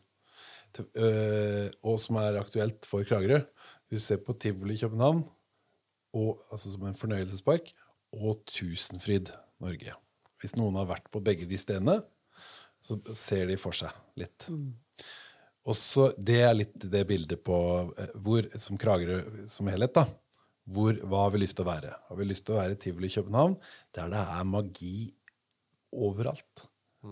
Øh, 0.79 1.69
og 1.85 1.99
som 2.01 2.17
er 2.21 2.39
aktuelt 2.41 2.87
for 2.89 3.05
Kragerø. 3.05 3.39
Du 3.89 3.99
ser 4.01 4.19
på 4.25 4.33
tivoli 4.33 4.75
i 4.75 4.81
København, 4.81 5.23
og, 6.13 6.41
altså 6.51 6.73
som 6.73 6.85
en 6.85 6.97
fornøyelsespark, 6.97 7.71
og 8.13 8.43
Tusenfryd 8.49 9.31
Norge. 9.61 9.95
Hvis 10.41 10.55
noen 10.57 10.77
har 10.79 10.89
vært 10.89 11.09
på 11.13 11.21
begge 11.25 11.47
de 11.49 11.57
stedene, 11.57 11.99
så 12.81 12.99
ser 13.17 13.49
de 13.49 13.57
for 13.59 13.75
seg 13.75 13.93
litt. 14.19 14.49
Og 15.67 15.75
så, 15.75 16.09
Det 16.17 16.39
er 16.45 16.55
litt 16.55 16.87
det 16.91 17.03
bildet 17.09 17.43
på 17.43 17.59
eh, 17.97 18.15
hvor, 18.23 18.47
som 18.57 18.79
Kragerø 18.79 19.47
som 19.51 19.67
helhet. 19.67 19.93
da, 19.93 20.05
hvor, 20.69 20.93
Hva 20.93 21.25
har 21.25 21.35
vi 21.35 21.43
lyst 21.43 21.57
til 21.57 21.65
å 21.65 21.71
være? 21.71 21.93
Har 22.09 22.19
vi 22.19 22.27
lyst 22.29 22.45
til 22.47 22.55
å 22.55 22.61
være 22.61 22.79
tivoli 22.79 23.09
i 23.09 23.15
København, 23.17 23.57
der 23.95 24.11
det 24.13 24.25
er 24.39 24.49
magi 24.49 24.97
overalt? 25.91 26.67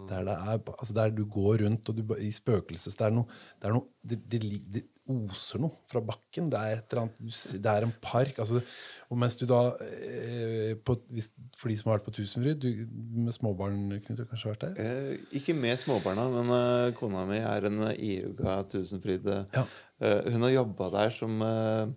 Der, 0.10 0.26
det 0.28 0.34
er, 0.36 0.57
altså 0.74 0.94
der 0.94 1.14
du 1.15 1.24
går 1.32 1.61
rundt 1.64 1.90
og 1.90 1.95
du, 1.95 2.15
i 2.19 2.32
spøkelses... 2.36 2.98
Det 2.99 3.06
er 3.07 3.14
noe, 3.15 3.28
det, 3.56 3.69
er 3.69 3.76
noe 3.78 3.88
det, 4.03 4.18
det, 4.28 4.40
det 4.68 4.82
oser 5.10 5.62
noe 5.64 5.74
fra 5.92 6.02
bakken. 6.04 6.50
Det 6.52 6.60
er 6.60 6.78
et 6.78 6.94
eller 6.94 7.04
annet, 7.06 7.40
det 7.64 7.72
er 7.74 7.86
en 7.88 7.94
park. 8.04 8.40
Altså, 8.44 8.62
og 9.10 9.20
mens 9.22 9.38
du 9.40 9.46
da 9.50 9.62
eh, 9.84 10.74
på, 10.84 10.98
hvis, 11.16 11.30
For 11.58 11.72
de 11.72 11.78
som 11.80 11.90
har 11.92 11.98
vært 12.00 12.08
på 12.10 12.16
Tusenfryd, 12.20 12.62
du 12.62 12.86
med 13.24 13.34
småbarn, 13.36 13.80
Knut, 14.06 14.22
har 14.22 14.30
kanskje 14.30 14.52
vært 14.54 14.66
der? 14.68 14.78
Eh, 14.84 15.26
ikke 15.40 15.56
med 15.58 15.80
småbarna, 15.82 16.28
men 16.36 16.54
eh, 16.60 16.94
kona 17.00 17.26
mi 17.30 17.40
er 17.42 17.68
en 17.72 17.82
uh, 17.88 17.94
iuga 17.96 18.60
Tusenfryd. 18.72 19.28
eh, 19.34 19.44
Ja. 19.58 19.66
eh, 20.02 20.32
hun 20.34 20.46
har 20.48 20.56
jobba 20.60 20.92
der 21.00 21.10
som 21.16 21.42
uh, 21.42 21.88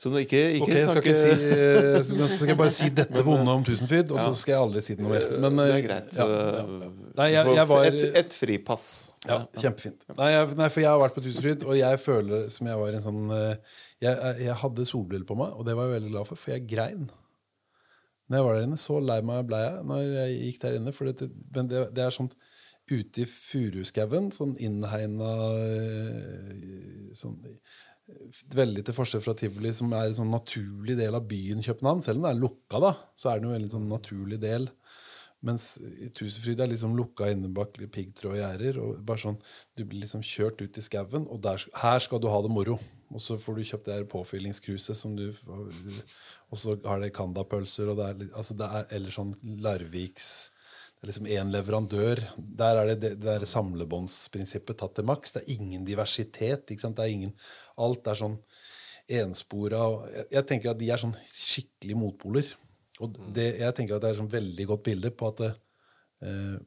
Så 0.00 0.08
nå 0.08 0.22
ikke, 0.24 0.38
ikke 0.56 0.64
okay, 0.64 0.78
skal 0.80 0.94
snakke 0.94 1.10
ikke 1.12 1.16
si, 1.20 1.48
eh, 1.52 2.12
nå 2.16 2.26
skal 2.30 2.48
jeg 2.48 2.56
bare 2.56 2.72
si 2.72 2.86
dette 3.02 3.24
vonde 3.26 3.52
om 3.52 3.64
Tusenfryd, 3.68 4.14
og 4.14 4.22
så 4.22 4.30
skal 4.38 4.54
jeg 4.54 4.60
aldri 4.64 4.82
si 4.86 4.94
det 4.96 5.04
noe 5.04 5.12
mer. 5.12 5.26
Men, 5.44 5.58
Det 5.60 5.66
eh, 5.66 5.74
er 5.74 5.84
greit. 5.84 6.16
Ja, 6.16 6.28
ja. 6.30 6.62
Nei, 7.18 7.26
jeg, 7.34 7.54
jeg 7.58 7.68
var 7.68 7.88
et, 7.90 8.04
et 8.22 8.36
fripass. 8.38 8.86
Ja, 9.28 9.42
kjempefint. 9.60 10.06
Nei, 10.14 10.30
jeg, 10.32 10.46
nei, 10.56 10.68
for 10.72 10.80
jeg 10.80 10.88
har 10.88 11.02
vært 11.02 11.18
på 11.18 11.24
Tusenfryd, 11.26 11.66
og 11.68 11.76
jeg 11.76 12.00
føler 12.00 12.48
som 12.54 12.70
jeg 12.70 12.80
var 12.80 12.96
en 12.96 13.04
sånn 13.04 13.34
eh, 13.36 13.76
jeg, 14.06 14.32
jeg 14.46 14.56
hadde 14.62 14.88
solbriller 14.88 15.28
på 15.28 15.36
meg, 15.42 15.52
og 15.52 15.68
det 15.68 15.76
var 15.76 15.90
jeg 15.90 15.98
veldig 15.98 16.14
glad 16.14 16.30
for, 16.30 16.40
for 16.40 16.54
jeg 16.54 16.64
grein. 16.70 17.04
Når 18.30 18.40
jeg 18.40 18.46
var 18.46 18.56
der 18.56 18.66
inne, 18.70 18.80
så 18.80 19.02
lei 19.04 19.18
meg 19.26 19.44
ble 19.50 19.60
jeg 19.66 19.84
når 19.90 20.02
jeg 20.06 20.40
gikk 20.46 20.64
der 20.64 20.80
inne. 20.80 20.96
For 20.96 21.12
det, 21.12 21.28
men 21.52 21.68
det, 21.68 21.84
det 21.92 22.06
er 22.06 22.16
sånn 22.16 22.32
ute 22.90 23.22
i 23.22 23.28
furuskauen, 23.28 24.32
sånn 24.34 24.56
innhegna 24.62 25.30
eh, 25.60 27.12
sånn, 27.20 27.36
Veldig 28.54 28.84
til 28.86 28.96
forskjell 28.96 29.22
fra 29.24 29.34
tivoli, 29.38 29.72
som 29.76 29.92
er 29.96 30.08
en 30.08 30.18
sånn 30.22 30.32
naturlig 30.32 30.96
del 30.98 31.16
av 31.18 31.26
byen 31.30 31.62
København. 31.64 32.02
Selv 32.04 32.20
om 32.20 32.26
det 32.26 32.32
er 32.34 32.42
lukka, 32.42 32.82
da, 32.82 32.92
så 33.18 33.32
er 33.32 33.40
det 33.40 33.48
jo 33.48 33.56
en 33.58 33.72
sånn 33.72 33.88
naturlig 33.90 34.40
del. 34.42 34.68
Mens 35.46 35.78
i 35.80 36.10
Tusenfryd 36.12 36.60
er 36.60 36.68
liksom 36.68 36.92
lukka 36.98 37.30
inne 37.32 37.48
bak 37.56 37.78
piggtråd 37.94 38.76
og 38.82 38.98
bare 39.08 39.22
sånn, 39.22 39.38
du 39.72 39.86
blir 39.88 40.02
liksom 40.02 40.24
kjørt 40.26 40.60
ut 40.60 40.76
i 40.76 40.84
skauen, 40.84 41.24
og 41.32 41.40
der, 41.44 41.62
her 41.80 42.02
skal 42.04 42.20
du 42.20 42.28
ha 42.28 42.42
det 42.44 42.52
moro. 42.52 42.76
Og 43.10 43.24
så 43.24 43.38
får 43.40 43.56
du 43.56 43.64
kjøpt 43.66 43.88
det 43.88 43.96
her 43.96 44.10
påfyllingskruset 44.10 44.94
som 44.94 45.16
du 45.18 45.32
Og 46.50 46.58
så 46.58 46.76
har 46.84 47.00
det 47.02 47.14
Kanda-pølser, 47.16 47.90
og 47.90 47.98
det 47.98 48.06
er, 48.10 48.28
altså 48.36 48.54
det 48.58 48.68
er 48.68 48.92
eller 48.94 49.14
sånn 49.14 49.32
Larviks 49.64 50.50
liksom 51.06 51.26
én 51.26 51.50
leverandør. 51.52 52.20
Der 52.36 52.76
er 52.82 52.90
det 52.92 52.98
det, 53.00 53.12
det 53.24 53.48
samlebåndsprinsippet 53.48 54.78
tatt 54.82 54.94
til 54.98 55.06
maks. 55.08 55.32
Det 55.36 55.42
er 55.44 55.54
ingen 55.56 55.84
diversitet. 55.88 56.70
ikke 56.70 56.80
sant? 56.84 56.96
Det 56.98 57.06
er 57.06 57.14
ingen, 57.14 57.34
alt 57.80 58.06
er 58.10 58.18
sånn 58.20 58.38
enspora. 59.10 59.84
Jeg, 60.14 60.26
jeg 60.36 60.46
tenker 60.52 60.72
at 60.74 60.80
de 60.82 60.90
er 60.92 61.00
sånn 61.02 61.16
skikkelig 61.26 61.96
motpoler. 61.98 62.50
Og 63.00 63.14
det, 63.32 63.54
jeg 63.62 63.74
tenker 63.78 63.96
at 63.96 64.02
det 64.04 64.10
er 64.10 64.18
et 64.18 64.20
sånn 64.20 64.34
veldig 64.34 64.66
godt 64.74 64.84
bilde 64.90 65.10
på 65.16 65.30
at 65.32 65.40
det, 65.40 65.50
eh, 66.28 66.58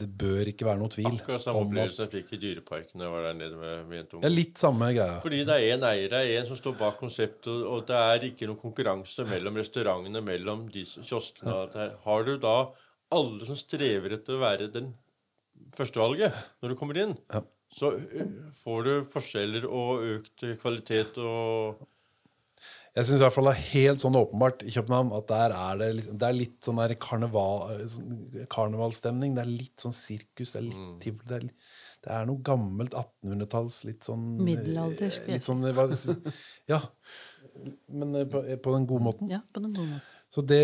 det 0.00 0.06
bør 0.18 0.48
ikke 0.48 0.64
være 0.64 0.80
noe 0.80 0.88
tvil 0.90 1.06
Akkurat 1.10 1.42
samme 1.44 1.60
opplevelse 1.66 2.06
jeg 2.06 2.10
fikk 2.14 2.30
i 2.32 2.38
Dyreparken 2.40 3.02
jeg 3.04 3.10
var 3.12 3.26
der 3.26 3.34
nede 3.36 3.58
med, 3.60 3.82
med 3.90 4.06
Det 4.14 4.24
er 4.24 4.32
litt 4.32 4.56
samme 4.58 4.88
greia. 4.96 5.18
Fordi 5.20 5.42
det 5.44 5.56
er 5.58 5.74
en 5.74 5.84
eier, 5.84 6.08
det 6.08 6.20
er 6.24 6.30
en 6.40 6.48
som 6.48 6.56
står 6.58 6.78
bak 6.80 6.96
konseptet, 6.98 7.50
og- 7.52 7.66
og 7.74 7.82
det 7.90 7.98
er 8.00 8.24
ikke 8.30 8.48
noen 8.48 8.58
konkurranse 8.62 9.26
mellom 9.28 9.60
restaurantene, 9.60 10.22
mellom 10.24 10.64
de 10.72 10.82
kioskene. 10.88 11.58
Har 12.06 12.24
du 12.24 12.38
da 12.40 12.56
alle 13.10 13.46
som 13.48 13.58
strever 13.58 14.16
etter 14.18 14.36
å 14.36 14.42
være 14.42 14.70
den 14.74 14.92
førstevalget 15.76 16.34
når 16.62 16.72
du 16.72 16.76
kommer 16.78 16.98
inn, 17.02 17.16
Ja. 17.32 17.42
så 17.76 17.92
får 18.64 18.84
du 18.86 18.92
forskjeller 19.12 19.66
og 19.68 20.04
økt 20.16 20.44
kvalitet 20.62 21.18
og 21.22 21.86
Jeg 22.96 23.06
syns 23.06 23.20
i 23.20 23.22
hvert 23.22 23.34
fall 23.36 23.46
det 23.46 23.52
er 23.54 23.68
helt 23.70 24.00
sånn 24.02 24.16
åpenbart 24.18 24.64
i 24.66 24.72
København 24.74 25.12
at 25.14 25.28
der 25.30 25.52
er 25.54 25.76
det, 25.78 25.90
liksom, 26.00 26.16
det 26.18 26.26
er 26.28 26.34
litt 26.34 26.56
sånn 26.66 26.80
der 26.82 26.94
karneval, 26.98 27.84
sånn 27.88 28.48
karnevalstemning. 28.50 29.36
Det 29.36 29.44
er 29.44 29.52
litt 29.52 29.84
sånn 29.84 29.94
sirkus. 29.94 30.52
Det 30.52 30.58
er 30.58 30.66
litt 30.66 30.96
tivoli. 31.04 31.22
Det, 31.30 31.36
er 31.38 31.46
det 32.02 32.16
er 32.16 32.26
noe 32.26 32.42
gammelt 32.42 32.96
1800-talls, 32.98 33.78
litt 33.86 34.08
sånn 34.08 34.24
Middelaldersk, 34.42 35.22
eh, 35.28 35.36
Litt 35.36 35.46
sånn 35.46 35.62
hva, 35.70 35.86
Ja. 36.68 36.80
Men 37.88 38.14
eh, 38.16 38.26
på, 38.26 38.42
på 38.64 38.74
den 38.74 38.88
gode 38.90 39.06
måten. 39.06 39.30
Ja, 39.30 39.40
på 39.54 39.62
den 39.62 39.72
gode 39.76 39.94
måten. 39.94 40.19
Så 40.30 40.44
det, 40.46 40.62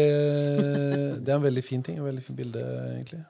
det 1.27 1.33
er 1.33 1.41
en 1.41 1.47
veldig 1.47 1.65
fin 1.65 1.83
ting. 1.83 1.99
En 1.99 2.07
veldig 2.07 2.23
fin 2.23 2.39
bilde, 2.39 2.63
egentlig. 2.95 3.25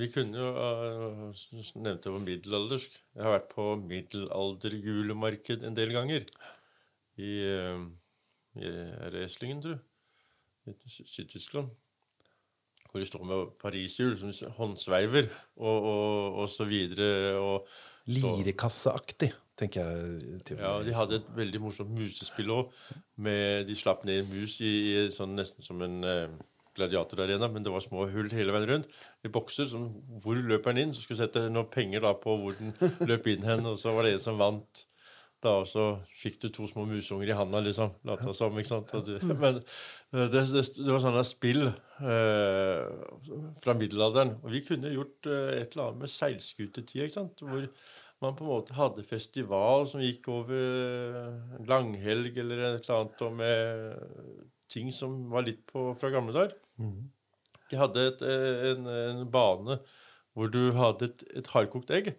Vi 0.00 0.08
kunne 0.08 0.40
jo 0.40 0.48
uh, 0.56 1.42
nevnte 1.84 2.08
jo 2.08 2.20
middelaldersk. 2.22 2.96
Jeg 3.12 3.26
har 3.26 3.34
vært 3.34 3.50
på 3.52 3.66
middelalderjulemarked 3.82 5.66
en 5.68 5.76
del 5.76 5.92
ganger. 5.92 6.24
I, 7.20 7.32
uh, 7.44 7.84
i 8.56 8.72
Eslingen, 9.26 9.60
tror 9.64 9.76
jeg. 9.76 9.84
I 10.72 10.94
Syd-Tyskland. 11.12 11.68
Hvor 12.88 13.00
de 13.00 13.08
står 13.08 13.24
med 13.28 13.52
pariserhjul 13.60 14.18
som 14.20 14.56
håndsveiver 14.56 15.28
og, 15.56 15.76
og, 15.76 16.40
og 16.42 16.48
så 16.52 16.64
videre. 16.68 17.36
Og, 17.40 17.68
Lirekasseaktig, 18.08 19.30
tenker 19.58 19.84
jeg. 19.84 20.42
til- 20.48 20.58
ja, 20.62 20.72
de 20.82 20.94
hadde 20.96 21.18
et 21.20 21.28
veldig 21.36 21.60
morsomt 21.60 21.90
musespill 21.94 22.50
òg. 22.54 22.72
De 23.68 23.74
slapp 23.78 24.04
ned 24.08 24.22
en 24.24 24.30
mus 24.32 24.60
i, 24.60 24.72
i 24.94 25.10
sånn 25.14 25.36
nesten 25.38 25.62
som 25.66 25.82
en 25.84 26.02
eh, 26.04 26.28
gladiatorarena, 26.76 27.48
men 27.52 27.62
det 27.62 27.72
var 27.74 27.84
små 27.84 28.06
hull 28.10 28.30
hele 28.32 28.52
veien 28.54 28.68
rundt. 28.70 28.88
I 29.24 29.28
bokser. 29.28 29.66
Som, 29.68 29.90
hvor 30.24 30.34
løper 30.40 30.72
den 30.72 30.88
inn? 30.88 30.94
Så 30.96 31.02
skulle 31.04 31.20
sette 31.20 31.48
noen 31.52 31.68
penger 31.70 32.00
da 32.06 32.14
på 32.16 32.38
hvor 32.40 32.56
den 32.56 32.72
løp 33.10 33.26
inn 33.28 33.44
hen, 33.44 33.66
og 33.68 33.76
så 33.78 33.92
var 33.94 34.08
det 34.08 34.14
en 34.16 34.24
som 34.24 34.40
vant. 34.40 34.86
Da 35.42 35.56
også 35.64 35.84
fikk 36.14 36.36
du 36.44 36.48
to 36.54 36.68
små 36.70 36.84
musunger 36.86 37.26
i 37.32 37.34
handa, 37.34 37.58
liksom. 37.66 37.90
Lata 38.06 38.30
som, 38.32 38.54
ikke 38.60 38.68
sant. 38.70 38.92
Og 38.94 39.02
du, 39.08 39.16
men 39.26 39.56
eh, 39.58 40.28
det, 40.30 40.44
det, 40.52 40.62
det 40.78 40.86
var 40.92 41.02
sånne 41.02 41.24
spill 41.26 41.64
eh, 41.66 42.84
fra 43.64 43.74
middelalderen. 43.74 44.36
Og 44.42 44.52
vi 44.54 44.60
kunne 44.66 44.92
gjort 44.94 45.26
eh, 45.26 45.48
et 45.64 45.74
eller 45.74 45.88
annet 45.90 46.04
med 46.04 46.12
seilskutetid, 46.14 47.02
ikke 47.08 47.16
sant. 47.16 47.42
Hvor 47.42 47.66
man 48.22 48.36
på 48.38 48.44
en 48.46 48.52
måte 48.52 48.76
hadde 48.76 49.04
festival 49.06 49.86
som 49.90 50.02
gikk 50.02 50.28
over 50.32 50.56
eh, 50.56 51.56
langhelg 51.68 52.38
eller 52.42 52.62
et 52.68 52.86
eller 52.86 52.98
annet, 53.00 53.24
og 53.26 53.36
med 53.38 54.46
ting 54.72 54.92
som 54.94 55.28
var 55.32 55.44
litt 55.46 55.64
på, 55.68 55.90
fra 56.00 56.10
gamle 56.14 56.34
dager. 56.36 56.54
De 57.70 57.80
hadde 57.80 58.06
et, 58.10 58.22
eh, 58.26 58.70
en, 58.72 58.86
en 58.88 59.24
bane 59.32 59.78
hvor 60.32 60.48
du 60.48 60.72
hadde 60.76 61.10
et, 61.10 61.24
et 61.42 61.50
hardkokt 61.52 61.90
egg 61.92 62.14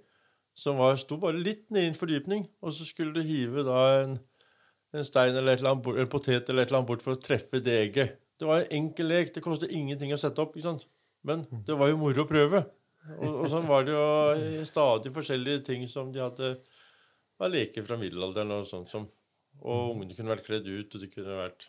som 0.53 0.77
var, 0.77 0.99
sto 1.01 1.17
bare 1.17 1.39
litt 1.41 1.65
ned 1.73 1.87
i 1.87 1.89
en 1.89 1.97
fordypning, 1.97 2.43
og 2.61 2.73
så 2.75 2.85
skulle 2.85 3.13
du 3.15 3.25
hive 3.25 3.63
da 3.65 3.79
en, 4.03 4.19
en 4.93 5.07
stein 5.07 5.33
eller 5.33 5.57
eller 5.57 5.71
annet, 5.71 5.87
en 6.03 6.11
potet 6.11 6.49
eller 6.49 6.61
et 6.65 6.69
eller 6.69 6.83
annet 6.83 6.91
bort 6.91 7.01
for 7.05 7.15
å 7.15 7.21
treffe 7.21 7.61
det 7.63 7.73
egget. 7.87 8.19
Det 8.37 8.49
var 8.49 8.61
en 8.61 8.75
enkel 8.77 9.09
lek. 9.09 9.33
Det 9.33 9.41
kostet 9.45 9.73
ingenting 9.73 10.13
å 10.13 10.19
sette 10.21 10.41
opp. 10.43 10.53
ikke 10.57 10.67
sant? 10.67 10.85
Men 11.25 11.45
det 11.65 11.77
var 11.79 11.89
jo 11.89 11.99
moro 12.01 12.25
å 12.25 12.29
prøve. 12.29 12.63
Og, 13.17 13.27
og 13.43 13.47
sånn 13.51 13.67
var 13.67 13.83
det 13.87 13.93
jo 13.97 14.65
stadig 14.69 15.11
forskjellige 15.15 15.63
ting 15.67 15.83
som 15.91 16.11
de 16.13 16.21
hadde 16.23 16.53
av 17.43 17.49
leker 17.51 17.83
fra 17.83 17.97
middelalderen 17.99 18.53
og 18.55 18.67
sånt 18.69 18.91
som 18.93 19.09
Og 19.63 19.91
ungene 19.93 20.15
kunne 20.15 20.31
vært 20.33 20.45
kledd 20.47 20.65
ut, 20.69 20.95
og 20.95 21.01
de 21.03 21.09
kunne 21.11 21.35
vært 21.37 21.67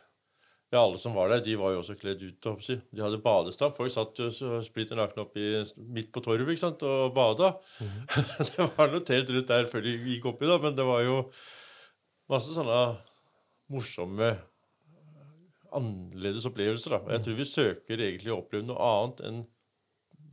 ja, 0.73 0.81
alle 0.81 0.97
som 0.98 1.12
var 1.15 1.28
der, 1.31 1.43
de 1.44 1.52
var 1.61 1.70
jo 1.74 1.82
også 1.82 1.94
kledd 2.01 2.23
ut. 2.24 2.47
håper. 2.48 2.81
De 2.90 3.02
hadde 3.05 3.19
badestamp. 3.23 3.77
Folk 3.78 3.93
satt 3.94 4.19
jo 4.19 4.27
splitter 4.65 4.97
nakne 4.98 5.23
oppe 5.23 5.39
i- 5.39 5.82
midt 5.94 6.09
på 6.15 6.23
torvet 6.24 6.48
ikke 6.55 6.62
sant, 6.65 6.82
og 6.82 7.12
bada. 7.15 7.52
det 8.48 8.66
var 8.78 8.90
notert 8.90 9.31
rundt 9.31 9.51
der 9.52 9.69
før 9.70 9.85
de 9.85 9.93
gikk 10.01 10.27
oppi, 10.32 10.48
da, 10.51 10.56
men 10.65 10.74
det 10.74 10.86
var 10.89 11.05
jo 11.06 11.20
masse 12.32 12.56
sånne 12.56 12.81
morsomme, 13.70 14.32
annerledes 15.74 16.47
opplevelser. 16.48 16.97
da. 16.97 17.12
Jeg 17.15 17.24
tror 17.27 17.39
vi 17.39 17.47
søker 17.48 18.02
egentlig 18.09 18.32
å 18.35 18.40
oppleve 18.43 18.66
noe 18.69 18.78
annet 18.90 19.23
enn 19.28 19.40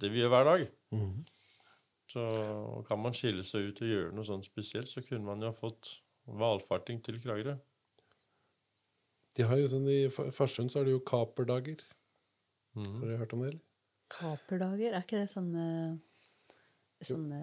det 0.02 0.10
vi 0.14 0.22
gjør 0.24 0.34
hver 0.34 0.50
dag. 0.50 0.66
Så 2.12 2.24
kan 2.88 3.00
man 3.00 3.14
skille 3.16 3.44
seg 3.48 3.70
ut 3.72 3.82
og 3.82 3.88
gjøre 3.88 4.14
noe 4.14 4.26
sånt 4.28 4.46
spesielt, 4.46 4.90
så 4.92 5.02
kunne 5.06 5.24
man 5.26 5.40
jo 5.42 5.48
ha 5.48 5.56
fått 5.56 5.94
valfarting 6.28 7.00
til 7.04 7.20
Kragerø. 7.24 7.54
De 9.38 9.44
har 9.48 9.58
jo 9.62 9.68
sånn, 9.72 9.88
I 9.88 10.10
Fa- 10.12 10.28
Farsund 10.36 10.72
så 10.74 10.82
er 10.82 10.90
det 10.90 10.92
jo 10.98 11.00
kaperdager. 11.08 11.80
Mhm. 12.76 12.98
Har 13.00 13.08
dere 13.08 13.18
hørt 13.22 13.34
om 13.34 13.42
det? 13.46 13.48
eller? 13.54 13.62
Kaperdager, 14.12 14.92
er 14.94 15.02
ikke 15.06 15.22
det 15.24 15.32
sånne 15.32 16.00
Sånne 17.02 17.40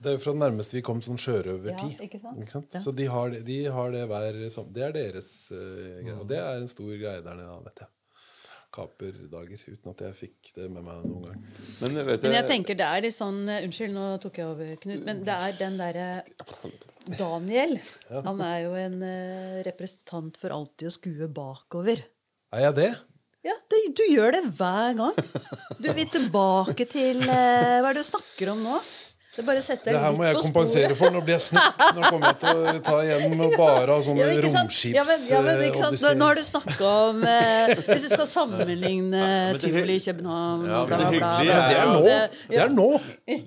Det 0.00 0.08
er 0.10 0.14
jo 0.16 0.20
fra 0.22 0.32
det 0.32 0.40
nærmeste 0.40 0.76
vi 0.78 0.82
kom 0.86 1.00
sånn 1.04 1.18
sjørøvertid. 1.20 1.96
Ja, 1.98 2.04
ikke 2.06 2.20
sant? 2.22 2.38
Ikke 2.40 2.52
sant? 2.54 2.72
Ja. 2.76 2.80
Så 2.84 2.92
de 2.94 3.04
har, 3.10 3.30
det- 3.30 3.44
de 3.44 3.64
har 3.64 3.90
det 3.92 4.06
hver 4.08 4.38
sommer. 4.50 4.72
Det 4.72 4.82
er 4.86 4.92
deres 4.92 5.50
uh, 5.52 5.58
greie. 6.04 6.16
Og 6.20 6.26
det 6.28 6.38
er 6.38 6.56
en 6.60 6.68
stor 6.68 6.92
greie 6.96 7.20
der 7.24 7.34
nede, 7.34 7.64
vet 7.64 7.80
jeg. 7.82 7.88
Kaperdager. 8.74 9.62
Uten 9.70 9.92
at 9.92 10.02
jeg 10.06 10.18
fikk 10.18 10.52
det 10.56 10.68
med 10.72 10.84
meg 10.86 11.04
noen 11.06 11.26
gang. 11.28 11.42
Men 11.80 11.98
vet 12.10 12.26
Men 12.26 12.36
jeg 12.38 12.48
tenker 12.50 12.78
det 12.78 12.86
er 12.86 13.04
litt 13.06 13.16
sånn 13.16 13.42
eh, 13.48 13.64
Unnskyld, 13.66 13.94
nå 13.96 14.06
tok 14.22 14.40
jeg 14.42 14.50
over, 14.50 14.72
Knut. 14.82 15.02
Men 15.06 15.24
det 15.26 15.36
er 15.48 15.58
den 15.60 15.78
derre 15.80 16.06
Daniel. 17.16 17.76
Han 18.10 18.42
er 18.44 18.58
jo 18.64 18.76
en 18.80 19.02
eh, 19.06 19.58
representant 19.66 20.38
for 20.40 20.54
alltid 20.54 20.90
å 20.90 20.94
skue 20.96 21.28
bakover. 21.30 22.02
Er 22.56 22.68
jeg 22.68 22.78
det? 22.80 22.90
Ja, 23.46 23.54
det, 23.70 23.82
du 23.94 24.02
gjør 24.10 24.34
det 24.34 24.42
hver 24.58 24.96
gang. 24.98 25.18
Du 25.78 25.92
vil 25.94 26.08
tilbake 26.10 26.86
til 26.90 27.20
eh, 27.22 27.76
Hva 27.78 27.92
er 27.92 27.94
det 27.94 28.02
du 28.02 28.08
snakker 28.08 28.50
om 28.56 28.64
nå? 28.64 28.80
Det 29.36 29.42
er 29.42 29.46
bare 29.50 29.60
å 29.60 29.64
sette 29.66 29.92
Det 29.92 30.00
her 30.00 30.14
må 30.16 30.24
jeg 30.24 30.36
kompensere 30.40 30.86
sporet. 30.88 30.96
for. 30.96 31.12
Nå 31.12 31.20
blir 31.26 31.34
jeg 31.36 31.42
snytt. 31.44 31.82
Nå 31.96 32.08
kommer 32.08 32.30
jeg 32.30 32.38
til 32.40 32.60
å 32.62 32.72
ta 32.86 32.94
igjen 33.04 33.34
med 33.36 33.56
bare 33.60 33.96
sånne 34.06 34.24
Ja, 34.24 34.30
men? 34.40 34.56
Ja, 34.96 35.02
men, 35.04 35.18
ja, 35.28 35.40
men, 35.44 35.60
ikke 35.66 35.82
sant? 35.82 36.00
Nå, 36.06 36.12
nå 36.16 36.28
har 36.30 36.38
du 36.40 36.44
snakka 36.48 36.92
om 37.10 37.20
eh, 37.28 37.72
Hvis 37.90 38.06
du 38.06 38.08
skal 38.14 38.26
sammenligne 38.30 39.20
men 39.20 39.60
tivoli 39.60 39.98
i 40.00 40.04
København 40.06 40.64
Ja, 40.70 40.80
men 40.80 40.88
bla, 40.88 40.96
det 40.96 41.20
bla, 41.20 41.32
hyggelige 41.36 41.52
bla, 41.52 41.68
det 41.68 41.76
er 41.76 41.92
nå! 41.92 42.02
Det- 42.06 42.62
er 42.64 42.72
nå! 42.72 42.88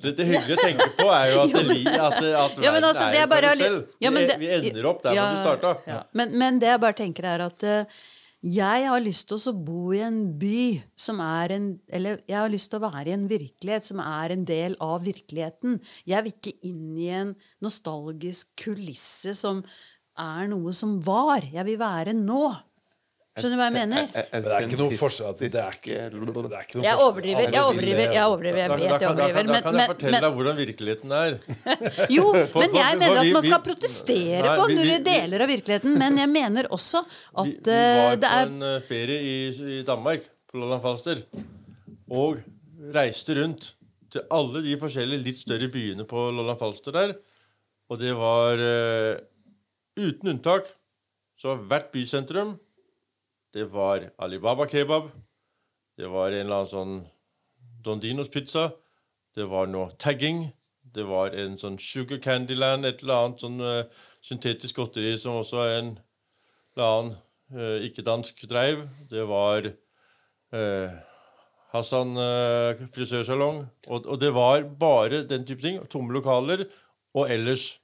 Det, 0.06 0.14
det 0.20 0.30
hyggelige 0.30 0.60
å 0.60 0.68
tenke 0.68 0.88
på 1.00 1.10
er 1.16 1.34
jo 1.34 1.42
at, 1.48 1.54
det, 1.58 1.66
li- 1.74 1.96
at, 1.96 2.20
at 2.22 2.22
Ja, 2.22 2.38
men 2.38 2.62
verden 2.70 2.88
altså, 2.92 3.10
er 3.10 3.20
er 3.24 3.34
bare 3.34 3.50
karusell. 3.56 3.82
ja, 4.06 4.14
vi, 4.14 4.28
vi 4.46 4.54
ender 4.60 4.90
opp 4.94 5.02
der 5.08 5.18
ja, 5.18 5.26
hvor 5.26 5.36
du 5.36 5.44
starta. 5.50 5.74
ja. 5.90 6.00
Men, 6.22 6.38
men 6.38 6.62
det 6.62 6.70
jeg 6.76 6.82
bare 6.86 6.98
tenker, 7.02 7.28
er 7.34 7.46
at 7.50 7.66
eh, 7.66 8.00
jeg 8.40 8.86
har 8.88 9.02
lyst 9.04 9.28
til 9.28 9.42
å 9.52 9.54
bo 9.68 9.90
i 9.92 10.00
en 10.00 10.20
by 10.40 10.80
som 10.96 11.20
er 11.20 11.52
en 11.58 11.68
Eller 11.92 12.22
jeg 12.24 12.38
har 12.40 12.52
lyst 12.52 12.72
til 12.72 12.80
å 12.80 12.88
være 12.88 13.12
i 13.12 13.16
en 13.18 13.28
virkelighet 13.28 13.84
som 13.84 14.00
er 14.00 14.32
en 14.32 14.46
del 14.48 14.78
av 14.80 15.04
virkeligheten. 15.04 15.80
Jeg 16.08 16.24
vil 16.24 16.36
ikke 16.38 16.56
inn 16.70 16.96
i 16.96 17.10
en 17.12 17.34
nostalgisk 17.60 18.54
kulisse 18.64 19.36
som 19.36 19.60
er 20.20 20.48
noe 20.52 20.72
som 20.76 21.00
var. 21.04 21.44
Jeg 21.52 21.68
vil 21.68 21.80
være 21.82 22.16
nå. 22.16 22.46
Skjønner 23.40 23.56
du 23.56 23.62
hva 23.62 23.68
jeg 23.70 23.76
mener? 23.76 24.10
Men 24.14 24.44
det 24.46 24.52
er 24.56 24.66
ikke 24.68 24.80
noe 24.82 24.98
forskjell. 25.00 25.36
Det 25.40 25.50
er 25.50 25.78
ikke, 25.78 25.96
det 25.96 26.54
er 26.60 26.66
ikke 26.66 26.80
noe 26.80 26.86
Jeg 26.86 27.00
overdriver, 27.06 27.46
jeg 27.50 27.64
overdriver, 27.64 28.04
jeg 28.14 28.26
overdriver. 28.26 28.60
Jeg 28.60 28.70
vet 28.70 28.80
jeg 28.80 29.10
overdriver. 29.10 29.40
kan, 29.40 29.54
da 29.54 29.62
kan 29.66 29.80
jeg 29.80 29.92
fortelle 29.94 30.22
deg 30.26 30.38
hvordan 30.40 30.60
virkeligheten 30.60 31.16
er. 31.20 31.38
Jo, 32.18 32.26
men 32.62 32.78
jeg 32.80 33.00
mener 33.04 33.22
at 33.24 33.32
man 33.40 33.48
skal 33.48 33.64
protestere 33.66 34.56
på 34.60 34.68
vi- 34.68 34.76
vi- 34.76 34.80
noen 34.80 34.92
vi- 34.92 35.08
deler 35.10 35.46
av 35.46 35.52
virkeligheten. 35.56 35.98
Men 36.04 36.18
jeg 36.22 36.30
mener 36.36 36.70
også 36.76 37.04
at 37.06 37.46
Vi, 37.50 37.56
vi 37.66 37.72
eh, 37.72 38.04
var 38.04 38.18
på 38.24 38.32
er 38.36 38.46
en 38.52 38.62
eh, 38.74 38.80
ferie 38.90 39.20
i, 39.22 39.36
i 39.80 39.82
Danmark, 39.88 40.28
på 40.50 40.58
Lolland 40.62 40.82
Falster, 40.82 41.24
og 42.10 42.40
reiste 42.96 43.36
rundt 43.38 43.74
til 44.10 44.24
alle 44.34 44.64
de 44.66 44.78
forskjellige 44.82 45.22
litt 45.28 45.38
større 45.38 45.68
byene 45.70 46.06
på 46.10 46.24
Lolland 46.34 46.58
Falster 46.58 46.96
der. 46.96 47.12
Og 47.90 48.00
det 48.02 48.16
var 48.18 48.58
eh, 48.62 49.20
uten 50.00 50.32
unntak 50.36 50.72
så 51.40 51.54
hvert 51.70 51.92
bysentrum 51.94 52.56
Det 53.54 53.66
var 53.74 54.12
Alibaba 54.18 54.68
kebab. 54.68 55.10
Det 55.98 56.08
var 56.08 56.32
en 56.32 56.46
eller 56.46 56.62
annen 56.62 56.70
sånn 56.72 56.94
Don 57.84 58.00
Dinos 58.00 58.30
pizza. 58.30 58.70
Det 59.36 59.48
var 59.50 59.68
noe 59.68 59.90
tagging. 59.98 60.50
Det 60.84 61.06
var 61.06 61.34
en 61.38 61.58
sånn 61.62 61.78
Sugar 61.82 62.22
Candyland, 62.22 62.86
et 62.86 63.02
eller 63.04 63.26
annet 63.26 63.44
sånn 63.44 63.60
uh, 63.62 64.06
syntetisk 64.26 64.80
godteri 64.80 65.16
som 65.22 65.40
også 65.42 65.62
er 65.66 65.76
en 65.80 65.92
eller 66.78 66.86
annen 66.86 67.12
uh, 67.58 67.78
ikke-dansk 67.86 68.46
dreiv. 68.50 68.86
Det 69.10 69.26
var 69.30 69.70
uh, 69.70 70.98
Hassan 71.74 72.18
frisørsalong. 72.96 73.64
Og, 73.90 74.06
og 74.10 74.18
det 74.22 74.32
var 74.34 74.66
bare 74.82 75.24
den 75.30 75.46
type 75.46 75.62
ting. 75.62 75.78
Tomme 75.90 76.16
lokaler. 76.16 76.66
Og 77.14 77.30
ellers 77.30 77.76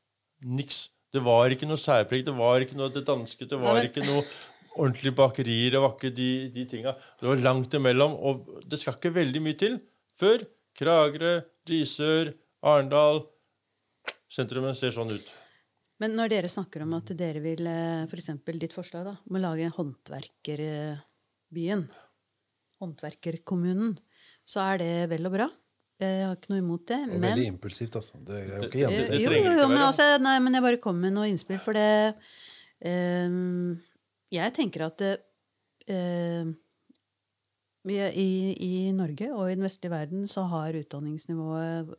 niks. 0.41 0.87
Det 1.13 1.21
var 1.25 1.53
ikke 1.53 1.69
noe 1.69 1.77
særpreg. 1.77 2.25
Det 2.25 2.33
var 2.37 2.65
ikke 2.65 2.77
noe 2.79 2.89
det 2.93 3.05
danske. 3.05 3.45
Det 3.45 3.59
var 3.61 3.77
Nei, 3.77 3.83
men- 3.83 3.91
ikke 3.91 4.07
noe 4.07 4.25
ordentlige 4.75 5.15
bakerier. 5.15 5.71
Det 5.75 5.81
var 5.83 5.93
ikke 5.95 6.11
de, 6.15 6.29
de 6.55 6.65
tinga. 6.69 6.91
Det 7.19 7.27
var 7.29 7.35
langt 7.43 7.73
imellom. 7.77 8.11
Og 8.15 8.33
det 8.67 8.77
skal 8.81 8.93
ikke 8.97 9.13
veldig 9.15 9.41
mye 9.45 9.57
til 9.59 9.73
før 10.19 10.37
Kragerø, 10.75 11.33
Risør, 11.69 12.25
Arendal 12.65 13.17
Sentrumet 14.35 14.75
ser 14.77 14.91
sånn 14.91 15.11
ut. 15.15 15.27
Men 16.03 16.11
når 16.17 16.27
dere 16.33 16.49
snakker 16.51 16.81
om 16.83 16.93
at 16.97 17.07
dere 17.15 17.39
vil 17.43 17.63
f.eks. 18.09 18.29
For 18.43 18.53
ditt 18.59 18.73
forslag 18.75 19.05
da, 19.07 19.13
om 19.29 19.35
å 19.37 19.39
lage 19.45 19.69
håndverkerbyen, 19.77 21.83
håndverkerkommunen, 22.83 23.91
så 24.45 24.57
er 24.73 24.77
det 24.81 24.89
vel 25.13 25.25
og 25.29 25.33
bra. 25.37 25.47
Jeg 26.03 26.25
har 26.27 26.35
ikke 26.35 26.51
noe 26.51 26.59
imot 26.59 26.83
det. 26.91 26.99
Og 27.07 27.13
Men 27.15 27.23
veldig 27.29 27.47
impulsivt, 27.53 27.95
altså. 27.95 28.13
Det 28.19 28.33
er 28.35 28.43
jo 28.43 28.47
Det- 28.59 28.67
ikke 28.67 28.79
gjennomtenkt. 28.81 29.11
det 29.11 29.21
jo, 29.23 29.29
jo, 29.31 29.37
jo, 29.61 29.67
men, 29.71 29.81
altså, 29.87 30.03
nei, 30.19 30.39
men 30.39 30.53
jeg 30.53 30.63
bare 30.63 30.77
kom 30.83 30.97
med 30.99 31.13
noe 31.13 31.27
innspill, 31.31 31.59
for 31.63 31.71
det 31.73 32.15
ehm, 32.83 33.79
Jeg 34.35 34.53
tenker 34.55 34.85
at 34.87 35.01
er 37.85 38.15
i, 38.17 38.29
I 38.57 38.91
Norge 38.95 39.29
og 39.33 39.49
i 39.49 39.55
den 39.55 39.65
vestlige 39.65 39.93
verden 39.93 40.25
så 40.27 40.45
har 40.49 40.77
utdanningsnivået 40.77 41.93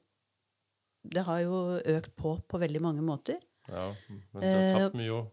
Det 1.07 1.23
har 1.23 1.39
jo 1.45 1.79
økt 1.79 2.17
på 2.19 2.37
på 2.49 2.59
veldig 2.59 2.83
mange 2.83 3.03
måter. 3.03 3.39
Ja, 3.69 3.95
men 4.33 4.43
det 4.43 4.51
har 4.51 4.73
tatt 4.73 4.83
tapt 4.89 4.99
mye 4.99 5.15
òg. 5.15 5.33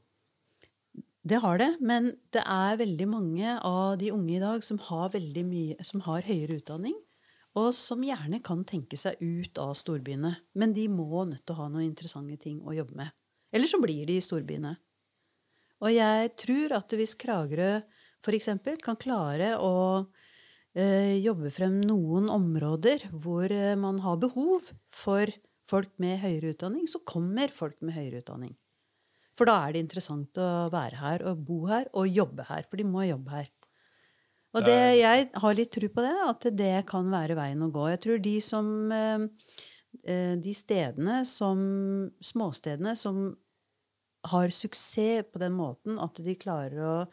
Det 1.24 1.40
har 1.40 1.58
det, 1.58 1.70
men 1.80 2.12
det 2.36 2.44
er 2.44 2.78
veldig 2.78 3.08
mange 3.08 3.56
av 3.64 3.98
de 3.98 4.12
unge 4.12 4.36
i 4.36 4.42
dag 4.42 4.64
som 4.64 4.78
har, 4.90 5.14
mye, 5.16 5.78
som 5.82 6.02
har 6.04 6.26
høyere 6.28 6.58
utdanning, 6.60 6.98
og 7.56 7.70
som 7.78 8.04
gjerne 8.04 8.42
kan 8.44 8.66
tenke 8.68 9.00
seg 9.00 9.22
ut 9.22 9.58
av 9.62 9.72
storbyene. 9.80 10.34
Men 10.54 10.74
de 10.76 10.90
må 10.92 11.24
nødt 11.24 11.46
til 11.46 11.56
å 11.56 11.62
ha 11.62 11.70
noen 11.70 11.86
interessante 11.88 12.36
ting 12.44 12.60
å 12.60 12.76
jobbe 12.76 12.98
med. 13.00 13.14
Eller 13.56 13.72
så 13.72 13.80
blir 13.80 14.04
de 14.10 14.18
i 14.20 14.26
storbyene. 14.26 14.76
Og 15.84 15.92
jeg 15.92 16.34
tror 16.40 16.78
at 16.80 16.96
hvis 16.96 17.16
Kragerø 17.20 17.72
f.eks. 18.24 18.50
kan 18.84 19.00
klare 19.00 19.54
å 19.60 19.74
eh, 20.80 21.20
jobbe 21.20 21.52
frem 21.52 21.82
noen 21.84 22.30
områder 22.32 23.10
hvor 23.12 23.52
eh, 23.52 23.76
man 23.80 24.00
har 24.06 24.22
behov 24.22 24.72
for 24.88 25.32
folk 25.70 25.92
med 26.00 26.22
høyere 26.24 26.54
utdanning, 26.54 26.88
så 26.88 27.04
kommer 27.08 27.52
folk 27.52 27.76
med 27.84 27.98
høyere 27.98 28.24
utdanning. 28.24 28.56
For 29.38 29.50
da 29.50 29.58
er 29.66 29.74
det 29.74 29.84
interessant 29.84 30.38
å 30.38 30.70
være 30.72 31.00
her 31.02 31.26
og 31.30 31.44
bo 31.48 31.64
her 31.68 31.90
og 31.98 32.08
jobbe 32.08 32.46
her. 32.48 32.68
For 32.70 32.80
de 32.80 32.88
må 32.88 33.08
jobbe 33.08 33.34
her. 33.34 33.52
Og 34.54 34.62
det, 34.68 34.82
jeg 35.00 35.30
har 35.42 35.56
litt 35.58 35.72
tro 35.74 35.88
på 35.90 36.04
det, 36.06 36.16
at 36.28 36.46
det 36.54 36.74
kan 36.90 37.08
være 37.10 37.38
veien 37.40 37.64
å 37.66 37.72
gå. 37.74 37.88
Jeg 37.90 38.02
tror 38.04 38.20
de 38.22 38.34
som 38.46 38.68
eh, 38.94 39.24
eh, 40.06 40.36
De 40.38 40.54
stedene 40.54 41.24
som 41.26 41.64
Småstedene 42.22 42.94
som 43.00 43.26
har 44.32 44.48
suksess 44.54 45.26
på 45.32 45.38
den 45.42 45.54
måten 45.58 46.00
at 46.02 46.16
de 46.24 46.36
klarer 46.40 46.80
å 46.84 47.08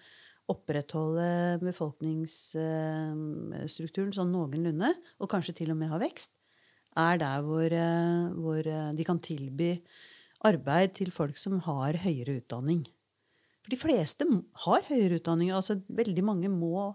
opprettholde 0.51 1.59
befolkningsstrukturen 1.63 4.13
sånn 4.17 4.33
noenlunde, 4.35 4.91
og 5.23 5.31
kanskje 5.31 5.57
til 5.61 5.71
og 5.75 5.79
med 5.79 5.93
ha 5.93 5.99
vekst, 6.03 6.33
er 6.99 7.15
der 7.23 7.39
hvor, 7.47 7.69
eh, 7.71 8.25
hvor 8.35 8.63
eh, 8.67 8.95
de 8.97 9.03
kan 9.07 9.21
tilby 9.23 9.71
arbeid 10.47 10.97
til 10.99 11.11
folk 11.15 11.39
som 11.39 11.61
har 11.67 11.93
høyere 12.03 12.41
utdanning. 12.41 12.83
For 13.61 13.75
de 13.75 13.79
fleste 13.79 14.27
har 14.65 14.87
høyere 14.89 15.21
utdanning. 15.21 15.53
altså 15.55 15.79
Veldig 15.87 16.25
mange 16.25 16.49
må 16.51 16.91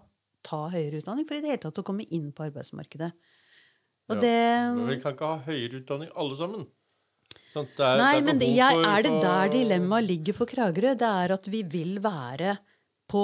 ta 0.46 0.66
høyere 0.70 1.00
utdanning 1.00 1.26
for 1.28 1.38
i 1.38 1.42
det 1.42 1.54
hele 1.54 1.64
tatt 1.64 1.80
å 1.80 1.86
komme 1.86 2.06
inn 2.10 2.32
på 2.34 2.44
arbeidsmarkedet. 2.50 3.12
Og 4.06 4.16
Ja, 4.16 4.20
det 4.20 4.36
Men 4.76 4.90
vi 4.90 5.00
kan 5.00 5.14
ikke 5.14 5.32
ha 5.32 5.38
høyere 5.46 5.80
utdanning 5.80 6.10
alle 6.14 6.36
sammen. 6.36 6.66
Det 7.56 7.80
er, 7.80 7.98
Nei, 8.00 8.12
det 8.14 8.20
er 8.20 8.26
men 8.28 8.40
jeg, 8.44 8.72
for- 8.76 8.86
er 8.92 9.02
det 9.06 9.12
der 9.24 9.52
dilemmaet 9.54 10.06
ligger 10.10 10.36
for 10.36 10.46
Kragerø? 10.50 10.94
Det 11.00 11.08
er 11.08 11.32
at 11.36 11.46
vi 11.52 11.62
vil 11.62 11.98
være 12.04 12.58
på 13.08 13.22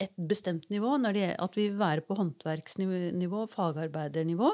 et 0.00 0.14
bestemt 0.30 0.68
nivå. 0.70 0.94
Det, 1.12 1.34
at 1.38 1.56
vi 1.58 1.68
vil 1.70 1.78
være 1.80 2.04
på 2.06 2.14
håndverksnivå, 2.18 3.48
fagarbeidernivå. 3.50 4.50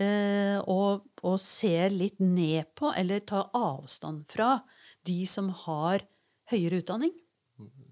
Eh, 0.00 0.58
og, 0.64 1.04
og 1.28 1.36
se 1.42 1.74
litt 1.92 2.20
ned 2.24 2.70
på, 2.78 2.92
eller 2.96 3.20
ta 3.28 3.42
avstand 3.54 4.24
fra, 4.32 4.54
de 5.04 5.18
som 5.28 5.50
har 5.66 6.00
høyere 6.50 6.80
utdanning. 6.80 7.12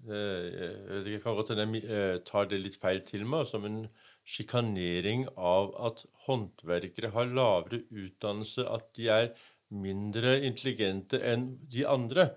Eh, 0.09 0.47
Jeg 0.49 0.87
vet 0.89 1.09
ikke, 1.11 1.21
kan 1.27 1.37
godt 1.37 1.51
hende 1.53 1.81
jeg 1.83 2.23
tar 2.25 2.49
det 2.49 2.59
litt 2.63 2.79
feil 2.81 3.03
til 3.05 3.27
meg, 3.29 3.45
som 3.45 3.67
en 3.69 3.83
sjikanering 4.29 5.27
av 5.37 5.69
at 5.89 6.01
håndverkere 6.25 7.11
har 7.13 7.29
lavere 7.29 7.83
utdannelse, 7.93 8.65
at 8.65 8.89
de 8.97 9.07
er 9.13 9.29
mindre 9.71 10.39
intelligente 10.47 11.19
enn 11.21 11.57
de 11.69 11.85
andre. 11.87 12.29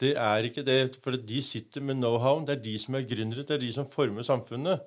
Det 0.00 0.14
er 0.16 0.46
ikke 0.48 0.64
det, 0.64 0.96
for 1.02 1.12
de 1.16 1.42
sitter 1.44 1.80
med 1.84 1.96
know-how. 2.00 2.40
Det 2.46 2.58
er 2.58 2.62
de 2.64 2.78
som 2.80 2.94
er 2.96 3.04
gründere, 3.08 3.44
det 3.44 3.56
er 3.58 3.62
de 3.66 3.72
som 3.72 3.86
former 3.88 4.22
samfunnet. 4.24 4.80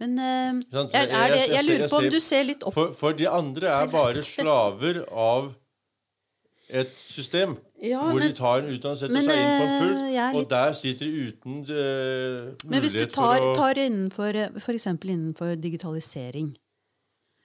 Men 0.00 0.18
uh, 0.18 0.24
er, 0.24 1.06
er 1.06 1.06
det, 1.06 1.08
jeg- 1.08 1.48
jeg 1.48 1.50
jeg 1.54 1.64
lurer 1.68 1.88
på 1.88 1.96
om 2.02 2.08
du 2.10 2.18
ser 2.20 2.42
litt 2.44 2.62
opp 2.66 2.74
For, 2.74 2.92
for 2.98 3.12
de 3.14 3.28
andre 3.30 3.68
er 3.70 3.86
bare 3.92 4.22
slaver 4.26 5.04
av 5.08 5.52
et 6.72 6.90
system. 6.96 7.54
Ja, 7.82 8.00
hvor 8.02 8.18
men- 8.18 8.28
de 8.32 8.34
tar 8.34 8.58
en 8.62 8.72
utdannelse, 8.72 9.06
setter 9.06 9.14
men, 9.14 9.24
seg 9.24 9.38
inn 9.38 9.60
på 9.60 9.66
en 9.66 9.70
eh, 9.70 9.84
pult, 9.84 10.02
er 10.16 10.34
og 10.40 10.48
der 10.50 10.72
sitter 10.72 11.06
de 11.06 11.28
uten 11.28 11.60
eh, 11.62 12.68
Men 12.72 12.80
hvis 12.82 12.92
du 12.96 12.98
mulighet 12.98 13.12
tar, 13.14 13.40
å 13.40 13.54
tar 13.56 13.80
innenfor 13.84 14.40
f.eks. 14.58 14.86
innenfor 14.86 15.54
digitalisering 15.62 16.52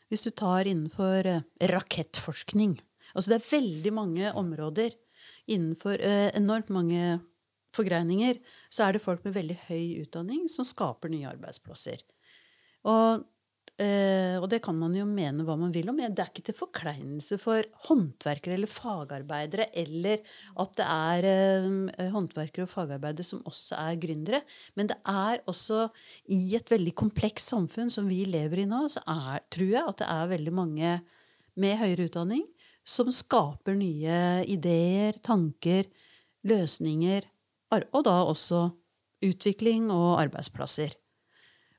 Hvis 0.10 0.24
du 0.24 0.32
tar 0.32 0.64
innenfor 0.72 1.44
rakettforskning 1.62 2.78
altså 3.18 3.34
Det 3.34 3.39
er 3.39 3.52
veldig 3.52 3.94
mange 3.98 4.34
områder 4.38 4.94
innenfor 5.49 6.02
eh, 6.03 6.30
enormt 6.38 6.69
mange 6.73 7.18
forgreininger. 7.76 8.38
Så 8.69 8.85
er 8.85 8.95
det 8.95 9.06
folk 9.06 9.26
med 9.26 9.35
veldig 9.38 9.57
høy 9.68 10.03
utdanning 10.03 10.45
som 10.52 10.68
skaper 10.68 11.11
nye 11.11 11.27
arbeidsplasser. 11.30 12.03
Og, 12.88 13.26
eh, 13.81 14.38
og 14.39 14.48
det 14.52 14.61
kan 14.65 14.77
man 14.80 14.95
jo 14.95 15.06
mene 15.10 15.45
hva 15.48 15.57
man 15.60 15.73
vil 15.76 15.89
om. 15.91 15.99
Det 15.99 16.23
er 16.23 16.31
ikke 16.31 16.45
til 16.49 16.57
forkleinelse 16.57 17.39
for 17.41 17.68
håndverkere 17.89 18.57
eller 18.57 18.72
fagarbeidere, 18.72 19.69
eller 19.84 20.23
at 20.64 20.77
det 20.80 20.88
er 20.88 21.30
eh, 21.34 22.07
håndverkere 22.14 22.68
og 22.68 22.73
fagarbeidere 22.73 23.27
som 23.27 23.44
også 23.49 23.80
er 23.81 24.02
gründere. 24.03 24.44
Men 24.80 24.91
det 24.94 24.99
er 25.03 25.44
også 25.49 25.88
i 26.34 26.41
et 26.60 26.72
veldig 26.73 26.95
komplekst 26.98 27.53
samfunn 27.53 27.94
som 27.94 28.10
vi 28.11 28.23
lever 28.30 28.64
i 28.64 28.69
nå, 28.69 28.85
så 28.94 29.03
er, 29.03 29.45
tror 29.53 29.73
jeg 29.73 29.88
at 29.94 30.03
det 30.03 30.11
er 30.15 30.35
veldig 30.35 30.56
mange 30.56 30.99
med 31.57 31.80
høyere 31.81 32.06
utdanning 32.11 32.45
som 32.88 33.10
skaper 33.12 33.76
nye 33.76 34.20
ideer, 34.48 35.18
tanker, 35.26 35.90
løsninger, 36.48 37.28
og 37.76 38.00
da 38.08 38.16
også 38.24 38.70
utvikling 39.28 39.90
og 39.92 40.22
arbeidsplasser. 40.22 40.96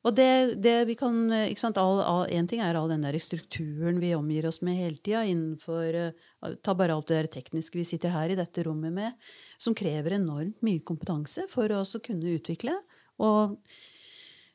Og 0.06 0.14
det, 0.14 0.60
det 0.62 0.76
vi 0.88 0.94
kan, 0.98 1.16
ikke 1.48 1.60
sant, 1.60 1.78
all, 1.80 1.98
all, 2.04 2.22
En 2.30 2.46
ting 2.48 2.62
er 2.62 2.76
all 2.78 2.88
den 2.90 3.02
der 3.02 3.16
strukturen 3.20 3.98
vi 4.00 4.14
omgir 4.14 4.46
oss 4.48 4.60
med 4.62 4.78
hele 4.78 4.96
tida. 4.96 5.24
innenfor, 5.26 5.84
eh, 5.94 6.54
Ta 6.62 6.74
bare 6.74 6.94
alt 6.94 7.08
det 7.10 7.32
tekniske 7.34 7.76
vi 7.76 7.84
sitter 7.84 8.14
her 8.14 8.30
i 8.30 8.38
dette 8.38 8.62
rommet 8.64 8.92
med, 8.94 9.12
som 9.58 9.74
krever 9.74 10.16
enormt 10.16 10.62
mye 10.62 10.84
kompetanse 10.86 11.48
for 11.50 11.68
å 11.74 11.82
kunne 12.04 12.36
utvikle. 12.38 12.76
Og, 13.18 13.58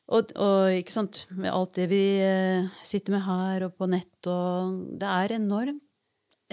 og, 0.07 0.31
og 0.39 0.79
ikke 0.79 0.95
sant, 0.95 1.25
med 1.29 1.51
alt 1.51 1.75
det 1.75 1.89
vi 1.91 2.03
eh, 2.23 2.69
sitter 2.81 3.17
med 3.17 3.25
her 3.27 3.67
og 3.67 3.75
på 3.77 3.89
nett 3.91 4.31
og 4.31 4.79
Det 4.95 5.09
er 5.11 5.35
enormt 5.41 5.83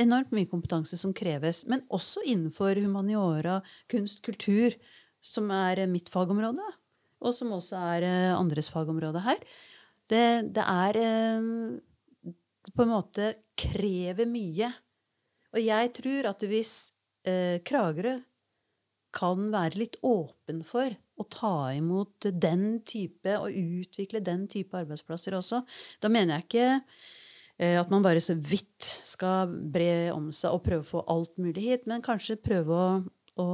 enormt 0.01 0.31
mye 0.35 0.49
kompetanse 0.51 0.99
som 1.01 1.15
kreves. 1.17 1.65
Men 1.71 1.83
også 1.91 2.23
innenfor 2.27 2.79
humaniora, 2.79 3.61
kunst, 3.91 4.23
kultur, 4.27 4.77
som 5.21 5.51
er 5.53 5.83
mitt 5.91 6.09
fagområde, 6.13 6.65
og 7.21 7.35
som 7.37 7.53
også 7.53 7.81
er 7.97 8.07
eh, 8.09 8.37
andres 8.37 8.71
fagområde 8.73 9.25
her. 9.25 9.43
Det, 10.11 10.25
det 10.57 10.65
er 10.65 10.97
det 10.97 12.73
på 12.75 12.85
en 12.85 12.93
måte 12.93 13.35
krever 13.59 14.29
mye. 14.29 14.71
Og 15.55 15.63
jeg 15.63 15.93
tror 15.97 16.31
at 16.31 16.45
hvis 16.49 16.73
eh, 17.29 17.59
Kragerø 17.67 18.19
kan 19.17 19.49
være 19.51 19.81
litt 19.81 19.97
åpen 20.07 20.63
for 20.67 20.95
å 21.21 21.27
ta 21.29 21.73
imot 21.75 22.29
den 22.31 22.81
type, 22.87 23.33
og 23.37 23.51
utvikle 23.51 24.23
den 24.25 24.47
type 24.51 24.77
arbeidsplasser 24.79 25.35
også, 25.37 25.65
da 26.01 26.11
mener 26.13 26.39
jeg 26.39 26.47
ikke 26.47 26.69
eh, 26.69 27.09
at 27.61 27.91
man 27.93 28.05
bare 28.05 28.23
så 28.25 28.33
vidt 28.35 28.87
skal 29.05 29.51
bre 29.73 30.09
om 30.15 30.31
seg 30.33 30.57
og 30.57 30.63
prøve 30.65 30.87
å 30.87 30.91
få 30.95 31.05
alt 31.13 31.35
mulig 31.41 31.67
hit, 31.67 31.87
men 31.91 32.05
kanskje 32.05 32.39
prøve 32.41 32.73
å, 32.73 32.89
å 33.43 33.49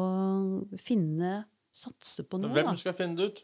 finne 0.78 1.40
Satse 1.76 2.24
på 2.24 2.38
noe, 2.40 2.54
Hvem 2.56 2.72
skal 2.80 2.94
finne 2.96 3.18
det 3.18 3.28
ut? 3.28 3.42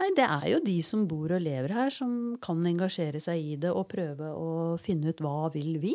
Nei, 0.00 0.08
det 0.16 0.24
er 0.26 0.46
jo 0.50 0.60
de 0.64 0.78
som 0.82 1.04
bor 1.06 1.34
og 1.36 1.42
lever 1.44 1.74
her, 1.76 1.92
som 1.94 2.34
kan 2.42 2.62
engasjere 2.66 3.20
seg 3.22 3.42
i 3.52 3.58
det 3.60 3.70
og 3.70 3.86
prøve 3.92 4.32
å 4.34 4.52
finne 4.82 5.12
ut 5.12 5.20
hva 5.22 5.50
vil 5.54 5.76
vi. 5.82 5.94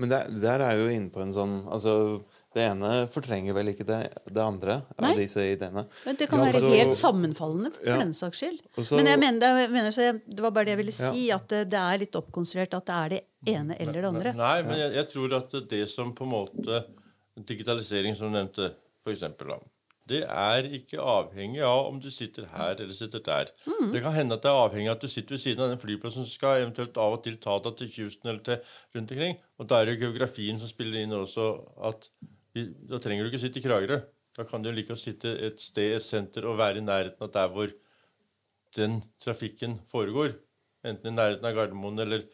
Men 0.00 0.12
der, 0.12 0.28
der 0.40 0.62
er 0.64 0.78
jo 0.78 0.92
inne 0.92 1.10
på 1.12 1.22
en 1.24 1.32
sånn 1.34 1.56
altså, 1.68 1.94
Det 2.52 2.62
ene 2.66 3.06
fortrenger 3.06 3.54
vel 3.54 3.68
ikke 3.70 3.84
det, 3.86 3.98
det 4.26 4.42
andre 4.42 4.80
Nei. 4.98 5.10
av 5.12 5.18
disse 5.20 5.38
ideene. 5.52 5.84
Men 6.04 6.16
Det 6.18 6.26
kan 6.28 6.40
Ja, 6.40 6.46
være 6.50 6.60
så, 6.64 6.70
helt 6.74 6.96
sammenfallende 6.98 7.70
for 7.76 7.86
Ja. 7.86 7.98
den 7.98 8.12
saks 8.12 8.40
skyld. 8.42 8.60
Så- 8.82 8.96
Men 8.96 9.06
jeg 9.06 9.18
mener, 9.20 9.58
jeg 9.60 9.70
mener 9.70 9.90
så 9.94 10.02
jeg, 10.02 10.20
det 10.26 10.40
var 10.40 10.50
bare 10.50 10.64
det 10.64 10.74
jeg 10.76 10.78
ville 10.78 10.96
Ja. 10.98 11.12
si, 11.12 11.30
at 11.30 11.46
det, 11.48 11.70
det 11.70 11.78
er 11.78 11.98
litt 11.98 12.12
oppkonstruert 12.18 12.74
at 12.74 12.86
det 12.86 12.94
er 12.94 13.08
det 13.08 13.24
ene 13.54 13.76
eller 13.78 13.92
det 13.92 14.04
andre. 14.04 14.32
Nei, 14.34 14.62
men 14.62 14.78
jeg, 14.78 14.92
jeg 14.94 15.08
tror 15.10 15.36
at 15.36 15.68
det 15.68 15.88
som 15.88 16.12
på 16.12 16.22
en 16.24 16.30
måte 16.30 16.84
Digitalisering, 17.38 18.14
som 18.16 18.32
du 18.32 18.36
nevnte, 18.38 18.74
for 19.04 19.12
eksempel, 19.14 19.54
det 20.10 20.24
er 20.24 20.66
ikke 20.66 20.98
avhengig 20.98 21.62
av 21.62 21.86
om 21.86 22.00
du 22.02 22.10
sitter 22.10 22.44
her 22.50 22.74
eller 22.74 22.92
sitter 22.92 23.20
der. 23.20 23.46
Mm. 23.64 23.92
Det 23.92 24.02
kan 24.02 24.12
hende 24.12 24.32
at 24.34 24.42
det 24.42 24.50
er 24.50 24.58
avhengig 24.68 24.88
av 24.90 24.96
at 24.96 25.00
du 25.00 25.08
sitter 25.08 25.36
ved 25.36 25.40
siden 25.44 25.60
av 25.60 25.70
den 25.70 25.78
flyplassen 25.78 26.24
som 26.24 26.26
skal 26.26 26.64
eventuelt 26.66 26.98
av 26.98 27.12
og 27.14 27.22
til 27.22 27.36
ta 27.36 27.58
deg 27.60 27.76
til 27.78 27.88
Houston 27.96 28.30
eller 28.32 28.42
til 28.42 28.58
rundt 28.96 29.12
omkring. 29.14 29.38
Og 29.60 29.68
da 29.68 29.80
er 29.80 29.84
det 29.86 30.00
geografien 30.00 30.58
som 30.58 30.68
spiller 30.68 31.00
inn 31.04 31.10
også. 31.14 31.46
at 31.86 32.08
Da 32.54 32.98
trenger 32.98 33.24
du 33.24 33.30
ikke 33.30 33.42
sitte 33.44 33.60
i 33.60 33.64
Kragerø. 33.64 34.00
Da 34.36 34.44
kan 34.46 34.62
du 34.62 34.70
like 34.72 34.94
å 34.94 34.98
sitte 34.98 35.30
et 35.46 35.60
sted, 35.62 35.96
et 35.98 36.02
senter, 36.06 36.46
og 36.48 36.58
være 36.58 36.78
i 36.80 36.84
nærheten 36.86 37.22
av 37.26 37.32
der 37.34 37.48
hvor 37.52 37.72
den 38.78 39.00
trafikken 39.22 39.78
foregår. 39.90 40.36
Enten 40.86 41.10
i 41.12 41.16
nærheten 41.16 41.44
av 41.46 41.54
Gardermoen 41.56 41.98
eller 42.02 42.24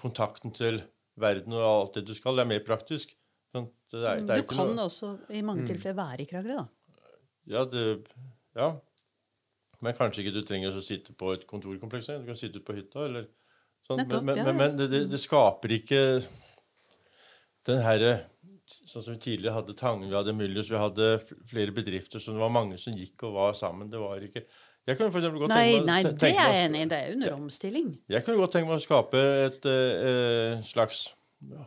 kontakten 0.00 0.52
til 0.56 0.80
verden 1.20 1.52
og 1.56 1.64
alt 1.68 1.94
det 1.98 2.06
du 2.08 2.14
skal. 2.16 2.36
Det 2.36 2.44
er 2.46 2.50
mer 2.54 2.64
praktisk. 2.66 3.12
Sånn, 3.54 3.68
det 3.92 4.00
er, 4.02 4.24
det 4.26 4.34
er 4.38 4.42
Du 4.42 4.48
kan 4.50 4.72
noe- 4.74 4.88
også 4.88 5.12
i 5.30 5.42
mange 5.46 5.66
tilfeller 5.68 5.96
være 6.00 6.24
i 6.24 6.28
Kragerø, 6.32 6.56
da. 6.64 6.66
Ja, 7.46 7.64
det, 7.70 7.84
ja. 8.58 8.72
Men 9.84 9.94
kanskje 9.94 10.24
ikke 10.24 10.34
du 10.34 10.42
trenger 10.48 10.74
å 10.74 10.82
sitte 10.82 11.12
på 11.14 11.32
et 11.36 11.44
kontorkompleks. 11.46 12.08
Du 12.20 12.26
kan 12.26 12.36
sitte 12.40 12.58
ute 12.58 12.66
på 12.66 12.74
hytta. 12.76 13.04
eller 13.06 13.28
sånn. 13.86 14.00
Nettopp, 14.00 14.24
Men, 14.24 14.34
men, 14.34 14.36
ja, 14.40 14.46
ja. 14.50 14.56
men 14.56 14.76
det, 14.80 14.88
det, 14.90 15.02
det 15.12 15.20
skaper 15.22 15.76
ikke 15.76 16.00
den 17.68 17.82
herre 17.84 18.12
Sånn 18.66 19.02
som 19.04 19.14
vi 19.14 19.20
tidligere 19.22 19.54
hadde 19.60 19.76
Tangen, 19.78 20.08
vi 20.10 20.16
hadde 20.16 20.34
Myllys, 20.34 20.70
vi 20.72 20.78
hadde 20.80 21.10
flere 21.46 21.74
bedrifter, 21.74 22.18
så 22.22 22.34
det 22.34 22.42
var 22.42 22.50
mange 22.50 22.78
som 22.82 22.96
gikk 22.98 23.22
og 23.28 23.36
var 23.36 23.54
sammen. 23.54 23.90
Det 23.92 24.00
var 24.02 24.22
ikke 24.26 24.42
Jeg 24.86 24.98
kunne 24.98 25.10
for 25.10 25.38
godt 25.38 25.50
Nei, 25.50 25.62
tenke 25.66 25.86
meg, 25.86 25.86
nei, 25.86 26.10
det 26.14 26.26
er 26.28 26.34
jeg 26.36 26.64
enig 26.64 26.80
i. 26.80 26.88
Det 26.90 26.98
er 26.98 27.14
under 27.14 27.32
omstilling. 27.34 27.88
Jeg 28.10 28.24
kunne 28.26 28.38
godt 28.38 28.52
tenke 28.54 28.70
meg 28.70 28.78
å 28.78 28.84
skape 28.84 29.22
et 29.46 29.66
uh, 29.66 30.62
slags 30.66 31.08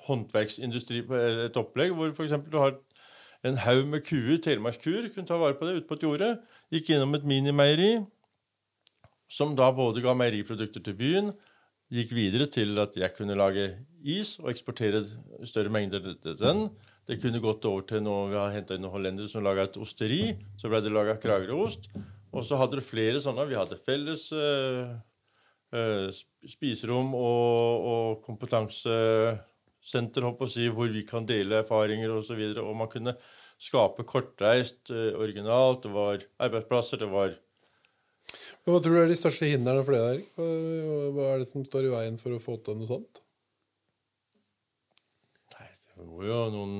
håndverksindustri, 0.07 1.03
et 1.47 1.59
opplegg 1.59 1.91
hvor 1.95 2.13
f.eks. 2.13 2.37
du 2.47 2.57
har 2.59 2.77
en 3.47 3.59
haug 3.63 3.85
med 3.87 4.03
kuer, 4.07 4.37
telemarkskuer, 4.43 5.09
kunne 5.13 5.27
ta 5.27 5.37
vare 5.39 5.55
på 5.59 5.67
det 5.67 5.79
ute 5.79 5.89
på 5.89 5.99
et 5.99 6.05
jorde. 6.07 6.31
Gikk 6.73 6.91
innom 6.95 7.15
et 7.15 7.27
minimeieri, 7.27 7.91
som 9.31 9.55
da 9.55 9.69
både 9.75 10.03
ga 10.03 10.15
meieriprodukter 10.17 10.83
til 10.83 10.97
byen, 10.99 11.31
gikk 11.93 12.11
videre 12.13 12.49
til 12.51 12.77
at 12.81 12.97
jeg 12.97 13.15
kunne 13.15 13.37
lage 13.37 13.71
is 14.05 14.37
og 14.43 14.51
eksportere 14.51 15.03
større 15.47 15.71
mengder 15.73 16.13
til 16.21 16.37
den. 16.39 16.67
Det 17.09 17.15
kunne 17.17 17.39
gått 17.41 17.65
over 17.65 17.81
til 17.89 18.03
noe, 18.05 18.27
Vi 18.29 18.37
har 18.37 18.51
henta 18.53 18.75
inn 18.77 18.83
noen 18.85 18.93
hollendere 18.93 19.25
som 19.31 19.41
laga 19.41 19.63
et 19.65 19.79
osteri. 19.81 20.37
Så 20.61 20.69
ble 20.69 20.77
det 20.85 20.93
laga 20.93 21.17
Kragerøost. 21.17 21.89
Og 22.29 22.45
så 22.45 22.53
hadde 22.59 22.77
det 22.77 22.85
flere 22.85 23.17
sånne. 23.23 23.47
Vi 23.49 23.57
hadde 23.57 23.79
felles 23.81 24.27
eh, 24.37 24.91
eh, 25.73 26.13
spiserom 26.53 27.15
og, 27.17 27.87
og 27.93 28.21
kompetansesenter, 28.27 30.21
si, 30.53 30.69
hvor 30.69 30.85
vi 30.93 31.01
kan 31.09 31.25
dele 31.25 31.63
erfaringer 31.63 32.13
osv. 32.13 32.19
Og, 32.19 32.25
så 32.27 32.33
videre, 32.37 32.61
og 32.61 32.77
man 32.77 32.91
kunne 32.91 33.15
skape 33.57 34.05
kortreist, 34.05 34.91
eh, 34.93 35.17
originalt. 35.17 35.81
Det 35.87 35.91
var 35.95 36.21
arbeidsplasser, 36.45 36.97
det 37.01 37.09
var 37.09 37.33
Hva 38.69 38.77
tror 38.77 38.93
du 38.93 39.01
er 39.01 39.09
de 39.09 39.17
største 39.17 39.49
hindrene 39.49 39.81
for 39.81 39.97
det? 39.97 40.29
Hva, 40.37 40.45
hva 41.17 41.33
er 41.33 41.41
det 41.41 41.49
som 41.49 41.65
står 41.65 41.89
i 41.89 41.93
veien 41.95 42.21
for 42.21 42.37
å 42.37 42.43
få 42.43 42.61
til 42.61 42.77
noe 42.77 42.85
sånt? 42.93 43.25
Var 46.19 46.27
jo 46.27 46.39
noen 46.51 46.73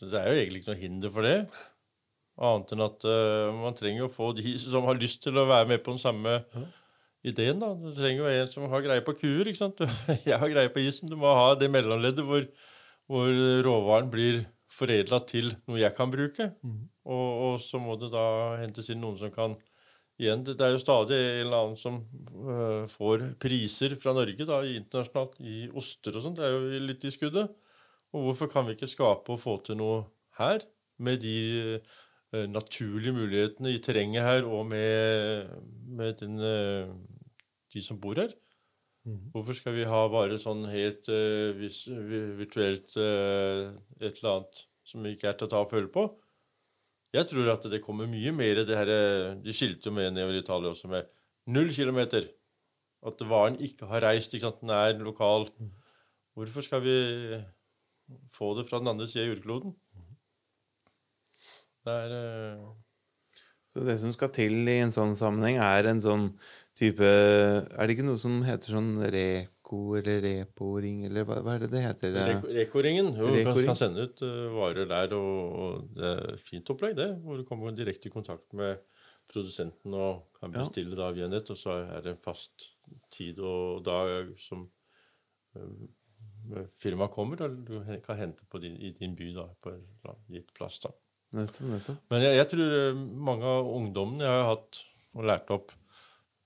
Det 0.00 0.18
er 0.18 0.32
jo 0.32 0.38
egentlig 0.40 0.64
ikke 0.64 0.72
noe 0.72 0.80
hinder 0.80 1.12
for 1.14 1.26
det. 1.26 1.36
Annet 2.40 2.72
enn 2.74 2.82
at 2.82 3.04
uh, 3.06 3.50
man 3.54 3.76
trenger 3.78 4.08
å 4.08 4.12
få 4.12 4.32
de 4.34 4.56
som 4.64 4.88
har 4.88 4.98
lyst 4.98 5.22
til 5.22 5.38
å 5.38 5.46
være 5.46 5.68
med 5.70 5.84
på 5.84 5.94
den 5.94 6.02
samme 6.02 6.40
ideen. 7.22 7.60
da. 7.62 7.68
Du 7.76 7.92
trenger 7.94 8.24
jo 8.24 8.32
en 8.32 8.50
som 8.50 8.66
har 8.72 8.82
greie 8.82 9.04
på 9.06 9.14
kuer. 9.20 9.46
ikke 9.46 9.60
sant? 9.60 9.84
Jeg 10.26 10.40
har 10.40 10.50
greie 10.50 10.72
på 10.74 10.82
isen. 10.82 11.10
Du 11.10 11.14
må 11.20 11.30
ha 11.36 11.52
det 11.60 11.70
mellomleddet 11.70 12.26
hvor, 12.26 12.48
hvor 13.06 13.30
råvaren 13.68 14.10
blir 14.10 14.42
foredla 14.74 15.20
til 15.28 15.52
noe 15.68 15.80
jeg 15.82 15.94
kan 15.96 16.10
bruke. 16.10 16.46
Og, 17.04 17.28
og 17.46 17.56
så 17.62 17.78
må 17.82 17.98
det 18.00 18.12
da 18.14 18.24
hentes 18.62 18.90
inn 18.90 19.02
noen 19.02 19.18
som 19.20 19.34
kan 19.34 19.58
Igjen, 20.20 20.42
det 20.44 20.58
det 20.60 20.66
er 20.66 20.74
jo 20.74 20.80
stadig 20.82 21.16
en 21.16 21.46
eller 21.46 21.62
annen 21.62 21.78
som 21.80 21.94
uh, 22.44 22.84
får 22.92 23.22
priser 23.40 23.94
fra 23.96 24.12
Norge 24.12 24.44
da, 24.44 24.58
internasjonalt 24.68 25.38
i 25.40 25.62
oster 25.72 26.18
og 26.18 26.26
sånt. 26.26 26.36
Det 26.36 26.44
er 26.44 26.52
jo 26.52 26.80
litt 26.90 27.06
i 27.08 27.12
skuddet. 27.14 27.54
Og 28.16 28.26
hvorfor 28.26 28.50
kan 28.50 28.66
vi 28.66 28.74
ikke 28.76 28.90
skape 28.90 29.34
og 29.34 29.40
få 29.40 29.56
til 29.64 29.78
noe 29.80 30.04
her, 30.38 30.64
med 31.00 31.22
de 31.22 31.36
eh, 31.78 32.46
naturlige 32.50 33.14
mulighetene 33.16 33.72
i 33.72 33.80
terrenget 33.82 34.26
her, 34.26 34.46
og 34.46 34.66
med, 34.68 35.50
med 35.88 36.18
den, 36.20 36.38
eh, 36.44 36.90
de 37.72 37.82
som 37.84 38.00
bor 38.00 38.18
her? 38.20 38.34
Hvorfor 39.32 39.56
skal 39.56 39.74
vi 39.78 39.86
ha 39.88 40.00
bare 40.12 40.36
sånn 40.38 40.66
helt 40.68 41.08
uh, 41.08 41.56
vis, 41.56 41.86
virtuelt 42.36 42.92
et 43.00 44.10
eller 44.10 44.28
annet 44.28 44.60
som 44.86 45.06
ikke 45.08 45.30
er 45.30 45.38
til 45.38 45.48
å 45.48 45.50
ta 45.54 45.62
og 45.64 45.70
føle 45.72 45.88
på? 45.90 46.04
Jeg 47.16 47.26
tror 47.30 47.48
at 47.54 47.64
det 47.72 47.80
kommer 47.82 48.10
mye 48.10 48.30
mer 48.36 48.60
det 48.68 48.76
her, 48.76 48.92
De 49.40 49.54
skilte 49.56 49.88
jo 49.88 49.94
med 49.96 50.12
nedover 50.12 50.36
i 50.36 50.42
Italia 50.44 50.74
også 50.74 50.90
med 50.92 51.08
null 51.50 51.72
kilometer. 51.74 52.28
At 53.00 53.24
varen 53.24 53.56
ikke 53.64 53.88
har 53.88 54.04
reist. 54.04 54.34
ikke 54.36 54.44
sant? 54.44 54.60
Den 54.60 54.74
er 54.76 55.00
lokal. 55.00 55.48
Hvorfor 56.36 56.62
skal 56.62 56.84
vi 56.84 56.96
få 58.34 58.52
det 58.58 58.66
fra 58.68 58.80
den 58.82 58.90
andre 58.92 59.06
sida 59.10 59.26
av 59.26 59.32
jordkloden? 59.34 59.74
Det 61.86 61.96
er 62.04 62.14
uh... 62.16 62.70
Så 63.70 63.84
det 63.86 63.94
som 64.00 64.10
skal 64.10 64.32
til 64.34 64.66
i 64.66 64.80
en 64.82 64.90
sånn 64.90 65.12
sammenheng, 65.14 65.60
er 65.62 65.86
en 65.92 66.00
sånn 66.02 66.24
type 66.74 67.06
Er 67.06 67.86
det 67.86 67.94
ikke 67.94 68.06
noe 68.08 68.18
som 68.18 68.40
heter 68.42 68.74
sånn 68.74 68.96
reko 69.14 69.94
eller 70.00 70.18
repo-ring, 70.24 71.04
eller 71.06 71.22
hva, 71.28 71.36
hva 71.46 71.54
er 71.54 71.62
det 71.64 71.70
det 71.76 71.84
heter? 71.84 72.16
Reko- 72.18 72.50
Reko-ringen. 72.56 73.12
reko 73.14 73.36
du 73.36 73.44
kan, 73.46 73.60
kan 73.70 73.78
sende 73.78 74.08
ut 74.08 74.24
uh, 74.26 74.48
varer 74.56 74.90
der, 74.90 75.14
og, 75.14 75.54
og 75.62 75.92
det 75.94 76.10
er 76.16 76.42
fint 76.42 76.72
opplegg, 76.74 76.96
det. 76.98 77.06
Hvor 77.22 77.38
du 77.38 77.46
kommer 77.46 77.76
direkte 77.78 78.10
i 78.10 78.14
kontakt 78.16 78.50
med 78.58 78.82
produsenten 79.30 79.94
og 79.94 80.24
kan 80.40 80.50
Ja. 80.50 80.64
bestille 80.64 80.98
da 80.98 81.12
via 81.14 81.30
nett, 81.30 81.46
og 81.54 81.60
så 81.62 81.78
er 81.84 82.02
det 82.02 82.16
en 82.16 82.22
fast 82.26 82.72
tid 83.14 83.38
og 83.38 83.84
dag 83.86 84.34
som 84.42 84.66
eh, 85.54 85.70
firmaet 86.82 87.14
kommer, 87.14 87.46
og 87.46 87.60
du 87.66 87.76
kan 88.04 88.18
hente 88.18 88.46
på 88.50 88.60
din, 88.62 88.76
i 88.76 88.92
din 88.96 89.16
by 89.18 89.30
da, 89.36 89.46
på 89.62 89.74
en 89.74 89.84
eller 90.04 90.20
gitt 90.36 90.52
plass. 90.56 90.80
da. 90.84 90.92
Nettopp, 91.38 91.68
nettopp. 91.70 92.00
Men 92.10 92.24
jeg, 92.24 92.38
jeg 92.40 92.50
tror 92.50 92.78
eh, 92.78 93.02
mange 93.30 93.46
av 93.46 93.68
ungdommene 93.70 94.26
jeg 94.26 94.40
har 94.40 94.48
hatt 94.50 94.80
og 95.14 95.26
lært 95.26 95.52
opp 95.54 95.74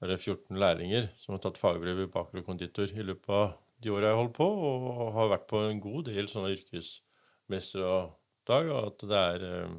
er 0.05 0.17
14 0.17 0.59
lærlinger 0.61 1.09
som 1.21 1.35
har 1.35 1.43
tatt 1.45 1.61
fagbrev 1.61 2.05
i 2.05 2.11
baker 2.13 2.43
og 2.43 2.49
konditor 2.49 2.91
i 2.93 3.07
løpet 3.07 3.33
av 3.33 3.55
de 3.81 3.93
åra 3.93 4.11
jeg 4.11 4.15
har 4.15 4.21
holdt 4.21 4.37
på, 4.37 4.45
og 4.45 5.17
har 5.17 5.33
vært 5.33 5.49
på 5.51 5.61
en 5.65 5.81
god 5.83 6.07
del 6.09 6.29
sånne 6.31 6.53
yrkesmesterdag. 6.55 8.71
Og 8.71 8.79
at 8.81 9.05
det 9.11 9.21
er, 9.21 9.47
eh, 9.49 9.75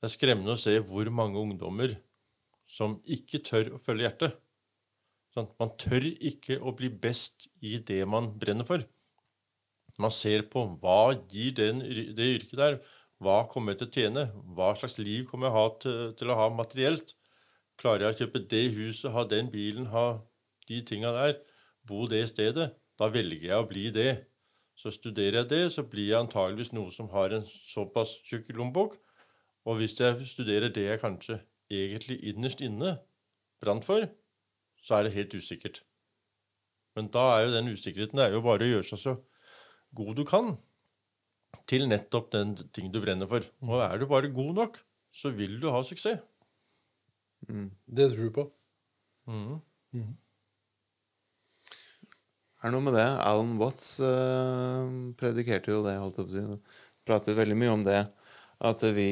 det 0.00 0.08
er 0.08 0.14
skremmende 0.14 0.56
å 0.56 0.60
se 0.60 0.78
hvor 0.82 1.10
mange 1.14 1.42
ungdommer 1.42 1.96
som 2.70 2.98
ikke 3.04 3.42
tør 3.46 3.76
å 3.76 3.82
følge 3.82 4.08
hjertet. 4.08 4.40
Sånn, 5.36 5.50
man 5.60 5.74
tør 5.76 6.00
ikke 6.00 6.56
å 6.64 6.72
bli 6.72 6.88
best 6.88 7.50
i 7.60 7.76
det 7.76 8.00
man 8.08 8.30
brenner 8.40 8.64
for. 8.64 8.80
Man 10.00 10.12
ser 10.12 10.46
på 10.48 10.62
hva 10.80 11.12
gir 11.28 11.52
den, 11.58 11.82
det 12.16 12.28
yrket 12.38 12.56
der. 12.56 12.78
Hva 13.20 13.42
kommer 13.52 13.74
jeg 13.74 13.82
til 13.82 13.88
å 13.88 13.94
tjene? 13.96 14.24
Hva 14.56 14.70
slags 14.80 14.96
liv 14.96 15.26
kommer 15.28 15.50
jeg 15.50 15.56
ha 15.56 15.66
til, 15.82 16.00
til 16.16 16.32
å 16.32 16.38
ha 16.40 16.48
materielt? 16.52 17.12
Klarer 17.76 18.06
jeg 18.06 18.14
å 18.14 18.18
kjøpe 18.22 18.44
det 18.48 18.64
huset, 18.78 19.12
ha 19.12 19.26
den 19.28 19.52
bilen, 19.52 19.90
ha 19.92 20.06
de 20.68 20.80
tinga 20.88 21.12
der? 21.12 21.38
Bo 21.84 22.08
det 22.08 22.24
stedet? 22.32 22.70
Da 22.96 23.12
velger 23.12 23.50
jeg 23.50 23.60
å 23.60 23.68
bli 23.68 23.90
det. 23.92 24.10
Så 24.76 24.92
studerer 24.92 25.42
jeg 25.42 25.52
det, 25.52 25.62
så 25.76 25.84
blir 25.84 26.14
jeg 26.14 26.22
antageligvis 26.22 26.72
noe 26.76 26.92
som 26.92 27.12
har 27.12 27.36
en 27.36 27.44
såpass 27.44 28.16
tjukk 28.24 28.54
lommebok. 28.56 28.96
Og 29.68 29.82
hvis 29.82 30.00
jeg 30.00 30.28
studerer 30.32 30.72
det 30.72 30.88
jeg 30.88 31.04
kanskje 31.04 31.42
egentlig 31.68 32.22
innerst 32.32 32.64
inne 32.64 32.96
brant 33.60 33.84
for, 33.84 34.08
så 34.86 34.98
er 34.98 35.06
det 35.06 35.16
helt 35.16 35.34
usikkert. 35.34 35.82
Men 36.96 37.10
da 37.12 37.24
er 37.34 37.46
jo 37.46 37.54
den 37.56 37.72
usikkerheten 37.74 38.20
det 38.20 38.28
er 38.28 38.36
jo 38.36 38.44
bare 38.44 38.64
å 38.64 38.70
gjøre 38.76 38.88
seg 38.92 39.02
så 39.02 39.16
god 39.96 40.14
du 40.16 40.24
kan 40.28 40.54
til 41.68 41.86
nettopp 41.90 42.30
den 42.34 42.54
ting 42.76 42.92
du 42.94 43.00
brenner 43.02 43.28
for. 43.30 43.44
Og 43.66 43.82
er 43.82 43.98
du 43.98 44.06
bare 44.10 44.30
god 44.32 44.52
nok, 44.60 44.78
så 45.10 45.32
vil 45.34 45.58
du 45.62 45.68
ha 45.74 45.82
suksess. 45.86 46.22
Det 47.46 48.06
tror 48.12 48.28
du 48.28 48.32
på. 48.38 48.46
Er 52.62 52.70
det 52.70 52.74
noe 52.74 52.86
med 52.86 52.96
det? 52.96 53.06
Alan 53.22 53.56
Watts 53.60 53.96
uh, 54.02 54.86
predikerte 55.20 55.74
jo 55.74 55.82
det, 55.84 55.98
holdt 56.00 56.22
opp 56.22 56.32
å. 56.32 56.58
Pratet 57.06 57.36
veldig 57.38 57.58
mye 57.58 57.74
om 57.74 57.84
det. 57.86 58.00
At 58.66 58.82
vi 58.96 59.10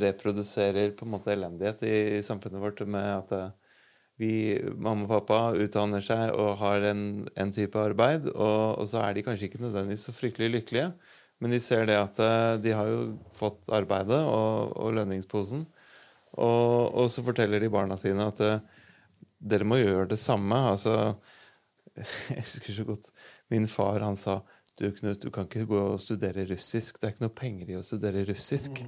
reproduserer 0.00 0.92
på 0.96 1.04
en 1.04 1.12
måte 1.16 1.32
elendighet 1.34 1.82
i, 1.84 1.94
i 2.16 2.24
samfunnet 2.24 2.62
vårt 2.62 2.84
med 2.86 3.08
at 3.10 3.32
eh, 3.34 3.48
vi, 4.20 4.32
mamma 4.72 5.04
og 5.04 5.10
pappa 5.10 5.40
utdanner 5.60 6.04
seg 6.04 6.32
og 6.32 6.56
har 6.62 6.86
en, 6.88 7.02
en 7.36 7.52
type 7.52 7.76
arbeid, 7.76 8.30
og, 8.32 8.80
og 8.80 8.88
så 8.88 9.02
er 9.04 9.16
de 9.16 9.24
kanskje 9.26 9.50
ikke 9.50 9.62
nødvendigvis 9.64 10.06
så 10.08 10.14
fryktelig 10.16 10.52
lykkelige. 10.54 10.90
Men 11.44 11.52
de 11.52 11.60
ser 11.60 11.84
det 11.88 11.98
at 12.00 12.20
eh, 12.24 12.54
de 12.64 12.72
har 12.72 12.88
jo 12.88 13.00
fått 13.32 13.68
arbeidet 13.76 14.22
og, 14.24 14.72
og 14.80 14.94
lønningsposen. 14.96 15.66
Og, 16.36 16.94
og 16.96 17.10
så 17.12 17.24
forteller 17.24 17.60
de 17.60 17.72
barna 17.72 17.98
sine 18.00 18.28
at 18.30 18.40
eh, 18.44 18.62
dere 19.36 19.68
må 19.68 19.80
gjøre 19.82 20.08
det 20.14 20.20
samme. 20.20 20.62
Altså, 20.72 21.16
jeg 22.32 22.40
husker 22.40 22.78
så 22.78 22.86
godt 22.88 23.10
min 23.52 23.68
far 23.70 24.00
han 24.04 24.16
sa 24.18 24.40
du 24.76 24.90
Knut, 24.92 25.22
du 25.22 25.30
kan 25.32 25.46
ikke 25.48 25.64
gå 25.68 25.78
og 25.94 26.00
studere 26.02 26.44
russisk. 26.50 26.98
Det 27.00 27.08
er 27.08 27.14
ikke 27.14 27.24
noe 27.24 27.36
penger 27.36 27.70
i 27.72 27.78
å 27.78 27.84
studere 27.84 28.26
russisk. 28.28 28.82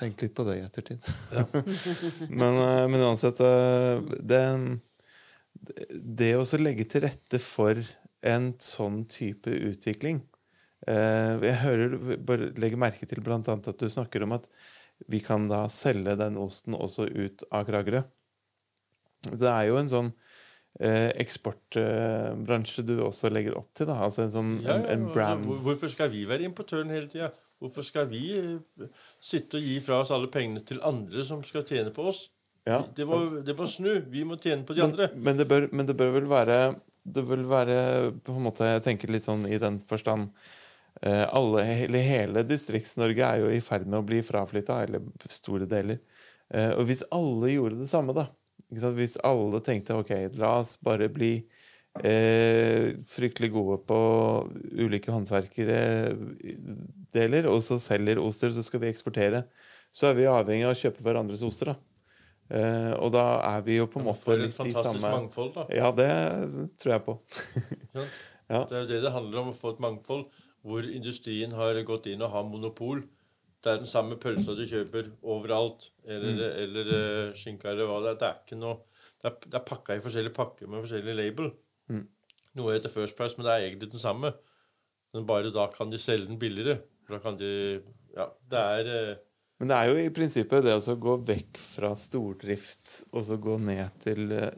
Tenk 0.00 0.22
litt 0.22 0.34
på 0.36 0.46
det 0.48 0.58
i 0.58 0.64
ettertid. 0.64 1.04
men, 2.40 2.56
eh, 2.56 2.86
men 2.88 3.02
uansett 3.04 3.40
eh, 3.44 4.00
det, 4.24 4.42
det 5.92 6.32
å 6.38 6.44
legge 6.60 6.86
til 6.88 7.04
rette 7.04 7.40
for 7.42 7.76
en 8.24 8.52
sånn 8.60 9.04
type 9.08 9.48
utvikling 9.48 10.18
eh, 10.84 11.40
Jeg 11.40 11.56
hører 11.62 11.94
bare 12.20 12.50
legger 12.60 12.80
merke 12.80 13.06
til 13.08 13.22
annet 13.24 13.68
at 13.72 13.80
du 13.80 13.88
snakker 13.88 14.24
om 14.24 14.36
at 14.36 14.48
vi 15.08 15.20
kan 15.24 15.48
da 15.48 15.64
selge 15.72 16.16
den 16.20 16.36
osten 16.40 16.76
også 16.76 17.06
ut 17.08 17.44
av 17.56 17.64
Kragerø. 17.68 18.02
Det 19.30 19.48
er 19.48 19.70
jo 19.70 19.78
en 19.80 19.88
sånn 19.88 20.10
eksportbransje 20.80 22.84
du 22.86 23.00
også 23.02 23.30
legger 23.32 23.56
opp 23.58 23.72
til. 23.74 23.88
da, 23.88 23.96
altså 24.04 24.26
En 24.26 24.34
sånn 24.34 24.50
Ja, 24.60 24.76
ja, 24.76 24.92
en 24.92 25.08
brand 25.10 25.48
hvorfor 25.64 25.90
skal 25.90 26.12
vi 26.12 26.26
være 26.28 26.44
importøren 26.46 26.92
hele 26.92 27.08
tida? 27.10 27.32
Hvorfor 27.60 27.84
skal 27.84 28.08
vi 28.08 28.24
eh, 28.38 28.90
sitte 29.20 29.58
og 29.60 29.66
gi 29.66 29.78
fra 29.84 30.00
oss 30.00 30.12
alle 30.14 30.30
pengene 30.32 30.62
til 30.66 30.80
andre 30.86 31.24
som 31.26 31.42
skal 31.44 31.66
tjene 31.68 31.92
på 31.94 32.06
oss? 32.08 32.28
Ja. 32.68 32.82
Det, 32.96 33.06
må, 33.08 33.18
det 33.44 33.56
må 33.56 33.66
snu. 33.68 33.92
Vi 34.12 34.24
må 34.28 34.38
tjene 34.40 34.64
på 34.68 34.76
de 34.76 34.82
men, 34.82 34.92
andre. 34.92 35.10
men, 35.16 35.36
det 35.40 35.46
bør, 35.48 35.68
men 35.72 35.88
det 35.88 35.96
bør 35.96 36.16
vel 36.18 36.26
være 36.28 36.58
Det 37.08 37.22
vil 37.24 37.46
være 37.48 37.76
på 38.20 38.34
en 38.36 38.44
måte 38.44 38.68
Jeg 38.68 38.82
tenker 38.84 39.12
litt 39.12 39.24
sånn 39.24 39.46
i 39.48 39.56
den 39.60 39.78
forstand 39.80 40.28
eh, 41.00 41.24
alle, 41.24 41.64
hele, 41.64 42.02
hele 42.04 42.44
Distrikts-Norge 42.48 43.30
er 43.30 43.44
jo 43.44 43.52
i 43.54 43.62
ferd 43.64 43.88
med 43.88 44.02
å 44.02 44.06
bli 44.06 44.20
fraflytta, 44.24 44.82
eller 44.84 45.04
store 45.30 45.68
deler. 45.70 46.02
Eh, 46.52 46.72
og 46.74 46.84
hvis 46.88 47.04
alle 47.14 47.54
gjorde 47.54 47.80
det 47.80 47.88
samme, 47.90 48.16
da? 48.16 48.28
Hvis 48.70 49.16
alle 49.26 49.60
tenkte 49.66 49.96
ok, 49.98 50.12
la 50.38 50.52
oss 50.60 50.76
bare 50.84 51.08
bli 51.10 51.32
eh, 52.04 52.92
fryktelig 53.08 53.50
gode 53.54 53.80
på 53.88 54.00
ulike 54.78 55.10
håndverkerdeler, 57.10 57.48
og 57.50 57.62
så 57.62 57.78
selger 57.78 58.18
oster, 58.18 58.50
så 58.50 58.62
skal 58.62 58.80
vi 58.80 58.88
eksportere, 58.90 59.44
så 59.92 60.10
er 60.10 60.14
vi 60.14 60.26
avhengig 60.26 60.64
av 60.64 60.74
å 60.74 60.78
kjøpe 60.78 61.02
hverandres 61.02 61.42
oster. 61.42 61.74
da 61.74 61.76
Uh, 62.50 62.98
og 62.98 63.12
da 63.14 63.38
er 63.46 63.60
vi 63.62 63.76
jo 63.76 63.84
på 63.86 64.00
en 64.00 64.08
måte 64.08 64.34
litt 64.34 64.56
i 64.66 64.72
samme 64.74 64.98
mangfold, 65.06 65.52
da. 65.54 65.68
Ja, 65.70 65.92
det 65.94 66.08
tror 66.82 66.96
jeg 66.96 67.02
på. 67.06 67.14
Ja. 67.94 68.06
Ja. 68.50 68.64
Det 68.66 68.74
er 68.74 68.80
jo 68.80 68.88
det 68.90 68.96
det 69.04 69.12
handler 69.14 69.38
om, 69.38 69.50
å 69.52 69.54
få 69.54 69.70
et 69.70 69.78
mangfold 69.78 70.24
hvor 70.66 70.82
industrien 70.82 71.52
har 71.54 71.78
gått 71.86 72.08
inn 72.10 72.24
og 72.26 72.32
har 72.32 72.42
monopol. 72.42 73.04
Det 73.62 73.70
er 73.70 73.78
den 73.84 73.86
samme 73.86 74.18
pølsa 74.18 74.56
du 74.58 74.64
kjøper 74.66 75.12
overalt, 75.22 75.92
eller, 76.02 76.34
Mm. 76.34 76.58
eller 76.64 76.90
eh, 76.96 77.32
skinka 77.38 77.70
eller 77.70 77.86
hva 77.86 78.00
det 78.02 78.16
er. 78.16 78.42
Det 78.42 78.56
er 78.56 78.60
noe 78.64 78.80
Det 79.22 79.30
er, 79.30 79.36
det 79.46 79.54
er 79.60 79.64
pakka 79.70 79.94
i 79.94 80.02
forskjellige 80.02 80.34
pakker 80.34 80.66
med 80.66 80.82
forskjellig 80.82 81.14
label. 81.14 81.52
Mm. 81.86 82.08
Noe 82.58 82.74
heter 82.74 82.90
First 82.90 83.14
Price, 83.14 83.38
men 83.38 83.46
det 83.46 83.52
er 83.54 83.68
egentlig 83.68 83.92
den 83.92 84.02
samme. 84.02 84.34
Men 85.14 85.26
bare 85.30 85.54
da 85.54 85.68
kan 85.70 85.94
de 85.94 86.02
selge 86.02 86.26
den 86.26 86.38
billigere. 86.42 86.80
For 87.10 87.18
da 87.18 87.24
kan 87.24 87.36
du 87.40 87.82
Ja, 88.14 88.28
det 88.50 88.60
er 88.60 88.88
eh, 88.94 89.16
Men 89.60 89.68
det 89.70 89.76
er 89.76 89.90
jo 89.90 89.98
i 90.00 90.12
prinsippet 90.14 90.62
det 90.64 90.72
å 90.78 90.94
gå 91.02 91.16
vekk 91.26 91.58
fra 91.60 91.90
stordrift 91.98 93.00
og 93.10 93.24
så 93.26 93.36
gå 93.42 93.58
ned 93.60 93.90
til 94.00 94.30
eh, 94.32 94.54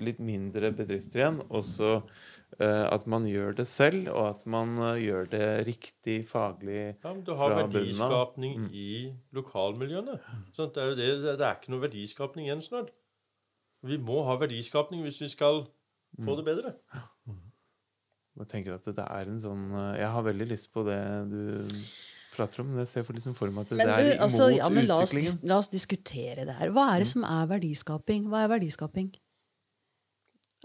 litt 0.00 0.18
mindre 0.22 0.70
bedrifter 0.76 1.20
igjen, 1.20 1.40
og 1.50 1.64
så 1.66 1.90
eh, 2.60 2.84
at 2.88 3.04
man 3.10 3.26
gjør 3.28 3.56
det 3.58 3.66
selv, 3.68 4.08
og 4.14 4.30
at 4.30 4.46
man 4.48 4.72
gjør 5.00 5.28
det 5.34 5.48
riktig 5.68 6.22
faglig 6.28 6.94
fra 7.02 7.12
bunnen 7.12 7.20
av. 7.20 7.24
du 7.26 7.34
har 7.42 7.56
verdiskapning 7.66 8.54
Mm. 8.62 8.68
i 8.72 8.88
lokalmiljøene. 9.36 10.16
Sånn, 10.56 10.72
Det 10.72 10.82
er 10.86 10.94
det, 11.02 11.10
det 11.36 11.40
er 11.50 11.56
ikke 11.58 11.74
noe 11.74 11.84
verdiskapning 11.84 12.46
igjen 12.48 12.62
snart. 12.64 12.94
Vi 13.84 13.98
må 13.98 14.22
ha 14.24 14.38
verdiskapning 14.40 15.02
hvis 15.04 15.20
vi 15.20 15.28
skal 15.28 15.66
få 16.16 16.32
Mm. 16.32 16.36
det 16.40 16.44
bedre. 16.48 16.74
Jeg 18.36 18.50
tenker 18.50 18.76
at 18.76 18.88
det 18.98 19.04
er 19.06 19.30
en 19.30 19.40
sånn 19.40 19.70
eh, 19.72 19.92
Jeg 20.02 20.12
har 20.12 20.24
veldig 20.26 20.48
lyst 20.50 20.68
på 20.74 20.84
det 20.86 21.00
du 21.30 21.42
prater 22.36 22.62
om, 22.62 22.72
men 22.72 22.82
jeg 22.84 22.90
ser 22.90 23.06
for, 23.06 23.16
liksom 23.16 23.36
for 23.36 23.52
meg 23.54 23.64
at 23.64 23.72
det 23.72 23.78
du, 23.80 23.92
er 23.92 24.08
imot 24.10 24.24
altså, 24.26 24.48
ja, 24.52 24.66
men 24.72 24.88
la, 24.88 24.98
oss, 25.00 25.14
utviklingen. 25.14 25.46
la 25.48 25.60
oss 25.62 25.70
diskutere 25.72 26.44
det 26.48 26.56
her. 26.58 26.72
Hva 26.74 26.90
er 26.94 27.04
det 27.04 27.08
som 27.12 27.24
er 27.24 27.46
verdiskaping? 27.54 28.26
Hva 28.32 28.42
er 28.44 28.52
verdiskaping? 28.52 29.14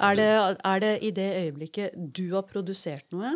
Er 0.02 0.18
det, 0.18 0.28
er 0.66 0.82
det 0.82 0.92
i 1.06 1.14
det 1.16 1.30
øyeblikket 1.46 1.96
du 2.16 2.26
har 2.34 2.44
produsert 2.50 3.06
noe, 3.14 3.36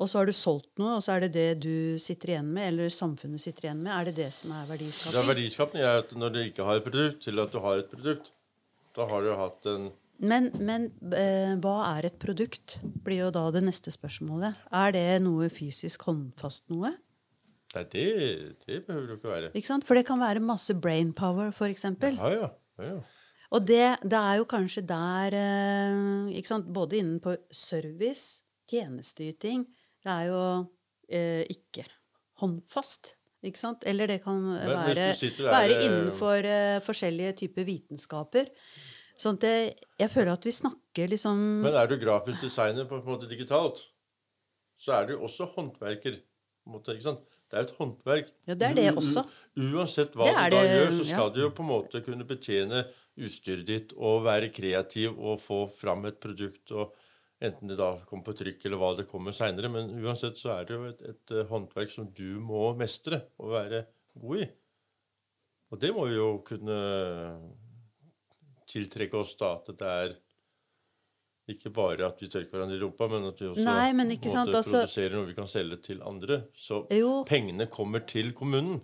og 0.00 0.08
så 0.08 0.18
har 0.18 0.26
du 0.30 0.34
solgt 0.34 0.70
noe, 0.80 0.96
og 0.96 1.02
så 1.04 1.16
er 1.16 1.26
det 1.26 1.32
det 1.36 1.48
du 1.62 2.00
sitter 2.00 2.32
igjen 2.32 2.48
med, 2.54 2.70
eller 2.72 2.92
samfunnet 2.94 3.42
sitter 3.42 3.68
igjen 3.68 3.82
med? 3.84 3.92
Er 3.94 4.08
det 4.08 4.14
det 4.18 4.30
som 4.34 4.54
er 4.56 4.66
verdiskaping? 4.70 5.18
Ja, 5.18 5.24
verdiskaping? 5.28 5.82
er 5.84 6.00
at 6.02 6.14
når 6.16 6.34
du 6.34 6.38
ikke 6.42 6.66
har 6.66 6.80
et 6.80 6.86
produkt, 6.86 7.20
til 7.26 7.42
at 7.42 7.52
du 7.52 7.60
har 7.62 7.82
et 7.82 7.92
produkt. 7.92 8.32
Da 8.96 9.06
har 9.08 9.24
du 9.24 9.34
hatt 9.38 9.68
en 9.70 9.90
Men, 10.22 10.50
men 10.62 10.90
eh, 11.18 11.54
hva 11.62 11.76
er 11.96 12.06
et 12.06 12.18
produkt? 12.22 12.76
Blir 13.02 13.24
jo 13.24 13.30
da 13.34 13.48
det 13.54 13.64
neste 13.66 13.90
spørsmålet. 13.90 14.60
Er 14.70 14.94
det 14.94 15.06
noe 15.24 15.48
fysisk 15.50 16.06
håndfast 16.06 16.68
noe? 16.70 16.92
Nei, 17.72 17.82
det, 17.90 18.04
det 18.66 18.82
behøver 18.86 19.08
det 19.08 19.16
ikke 19.18 19.32
være. 19.32 19.50
Ikke 19.58 19.70
sant? 19.70 19.86
For 19.88 19.98
det 19.98 20.04
kan 20.06 20.20
være 20.22 20.44
masse 20.44 20.76
brain 20.78 21.10
power, 21.16 21.50
for 21.56 21.72
eksempel. 21.72 22.18
Ja, 22.20 22.30
ja. 22.36 22.52
ja, 22.78 22.92
ja. 22.92 23.00
Og 23.52 23.64
det, 23.68 23.82
det 24.08 24.18
er 24.18 24.38
jo 24.40 24.46
kanskje 24.48 24.84
der 24.88 25.34
eh, 25.36 26.36
ikke 26.38 26.52
sant? 26.52 26.70
Både 26.72 27.00
innenfor 27.02 27.36
service, 27.52 28.44
tjenesteyting 28.70 29.66
Det 30.00 30.12
er 30.12 30.30
jo 30.30 30.44
eh, 31.12 31.42
ikke 31.52 31.84
håndfast. 32.40 33.16
Ikke 33.42 33.58
sant? 33.58 33.82
Eller 33.90 34.08
det 34.08 34.20
kan 34.22 34.38
være, 34.54 35.10
være 35.42 35.74
eh, 35.74 35.84
innenfor 35.88 36.48
eh, 36.48 36.78
forskjellige 36.86 37.34
typer 37.42 37.66
vitenskaper. 37.66 38.48
Sånn 39.22 39.38
at 39.38 39.44
jeg, 39.46 39.74
jeg 40.02 40.10
føler 40.10 40.32
at 40.34 40.46
vi 40.48 40.52
snakker 40.56 41.10
liksom 41.12 41.42
Men 41.62 41.76
er 41.78 41.90
du 41.90 41.94
grafisk 42.00 42.42
designer 42.42 42.88
på 42.90 42.98
en 42.98 43.04
måte 43.06 43.28
digitalt, 43.30 43.84
så 44.82 44.96
er 44.98 45.12
du 45.12 45.14
også 45.20 45.46
håndverker. 45.54 46.18
måte? 46.66 46.96
Det 46.96 47.58
er 47.58 47.62
jo 47.62 47.68
et 47.68 47.78
håndverk. 47.78 48.32
Ja, 48.48 48.56
det 48.56 48.66
er 48.70 48.74
det 48.78 48.88
også. 48.96 49.22
Uansett 49.60 50.16
hva 50.16 50.26
du 50.26 50.56
da 50.56 50.62
gjør, 50.64 50.90
så 50.96 51.04
ja. 51.04 51.10
skal 51.12 51.30
du 51.34 51.40
jo 51.42 51.52
på 51.54 51.62
en 51.62 51.70
måte 51.70 52.00
kunne 52.02 52.26
betjene 52.26 52.86
utstyret 53.20 53.66
ditt 53.68 53.92
og 53.98 54.24
være 54.24 54.48
kreativ 54.54 55.18
og 55.18 55.40
få 55.44 55.66
fram 55.76 56.06
et 56.08 56.18
produkt. 56.22 56.72
og 56.72 56.96
Enten 57.42 57.68
det 57.68 57.76
da 57.80 57.96
kommer 58.06 58.28
på 58.28 58.36
trykk 58.38 58.64
eller 58.66 58.80
hva 58.80 58.92
det 58.98 59.08
kommer 59.10 59.34
seinere. 59.36 59.70
Men 59.70 59.92
uansett 60.00 60.40
så 60.40 60.56
er 60.56 60.66
det 60.66 60.76
jo 60.78 60.88
et, 60.88 61.04
et 61.12 61.34
eh, 61.34 61.46
håndverk 61.50 61.92
som 61.92 62.08
du 62.14 62.38
må 62.40 62.70
mestre 62.78 63.24
og 63.42 63.52
være 63.56 63.84
god 64.22 64.44
i. 64.44 64.48
Og 65.72 65.80
det 65.82 65.90
må 65.96 66.06
vi 66.08 66.18
jo 66.18 66.30
kunne 66.46 66.78
tiltrekke 68.72 69.18
oss 69.20 69.34
da, 69.40 69.54
at 69.60 69.72
det 69.78 69.88
er 69.88 70.14
ikke 71.52 71.72
bare 71.74 72.06
at 72.06 72.20
vi 72.22 72.28
tørker 72.30 72.54
hverandre 72.54 72.78
i 72.78 72.82
rumpa, 72.82 73.08
men 73.10 73.26
at 73.28 73.40
vi 73.42 73.48
også 73.50 73.64
Nei, 73.66 73.88
en 73.90 74.12
sant, 74.30 74.54
altså- 74.54 74.84
produserer 74.84 75.16
noe 75.16 75.26
vi 75.26 75.34
kan 75.34 75.50
selge 75.50 75.80
til 75.82 76.02
andre. 76.02 76.44
Så 76.56 76.86
Jo. 76.90 77.24
pengene 77.28 77.66
kommer 77.66 78.06
til 78.06 78.32
kommunen. 78.32 78.80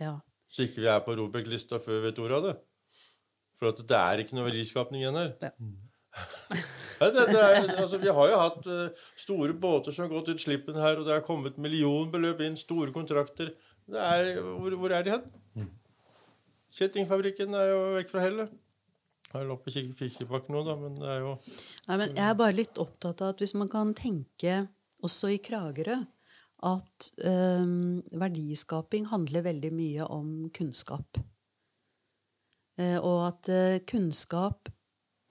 Ja. 0.00 0.18
Så 0.48 0.62
ikke 0.68 0.82
vi 0.82 0.86
er 0.86 1.00
på 1.00 1.16
Robek-lista 1.16 1.78
før 1.82 2.00
vi 2.00 2.06
vet 2.06 2.18
ordet 2.18 2.36
av 2.36 2.42
det. 2.42 2.56
For 3.58 3.68
at 3.68 3.76
det 3.76 3.96
er 3.96 4.22
ikke 4.22 4.36
noe 4.36 4.50
verdiskapning 4.50 5.02
igjen 5.02 5.16
her. 5.16 5.34
Ja. 5.42 5.50
Nei, 6.96 7.10
det, 7.12 7.26
det 7.28 7.40
er, 7.40 7.66
altså, 7.76 7.98
vi 8.00 8.08
har 8.08 8.28
jo 8.30 8.36
hatt 8.40 8.66
uh, 8.66 8.88
store 9.16 9.52
båter 9.52 9.92
som 9.92 10.06
har 10.06 10.14
gått 10.14 10.30
ut 10.32 10.40
slippen 10.40 10.78
her, 10.80 10.96
og 10.96 11.04
det 11.04 11.12
har 11.12 11.24
kommet 11.26 11.58
millionbeløp 11.58 12.40
inn, 12.40 12.56
store 12.56 12.92
kontrakter. 12.94 13.50
Det 13.86 14.00
er, 14.00 14.40
hvor, 14.40 14.76
hvor 14.80 14.94
er 14.96 15.04
de 15.04 15.10
hen? 15.10 15.26
Kjettingfabrikken 16.76 17.54
er 17.56 17.68
jo 17.70 17.82
vekk 17.96 18.08
fra 18.12 18.24
hellet. 18.24 18.54
Har 19.32 19.42
jo 19.42 19.48
lå 19.50 19.56
på 19.58 19.72
Kik- 19.74 20.50
nå, 20.52 20.62
da, 20.66 20.76
men 20.78 20.98
det 20.98 21.08
er 21.10 21.24
jo 21.24 21.32
Nei, 21.88 21.96
men 21.96 22.12
jeg 22.14 22.26
er 22.26 22.38
bare 22.38 22.56
litt 22.56 22.78
opptatt 22.78 23.22
av 23.24 23.34
at 23.34 23.42
hvis 23.42 23.56
man 23.58 23.70
kan 23.72 23.94
tenke, 23.96 24.66
også 25.04 25.32
i 25.34 25.40
Kragerø, 25.42 25.98
at 26.66 27.08
um, 27.20 28.00
verdiskaping 28.16 29.10
handler 29.10 29.44
veldig 29.44 29.72
mye 29.76 30.06
om 30.08 30.30
kunnskap. 30.56 31.18
Uh, 32.80 32.98
og 33.00 33.18
at 33.26 33.50
uh, 33.52 33.76
kunnskap 33.88 34.70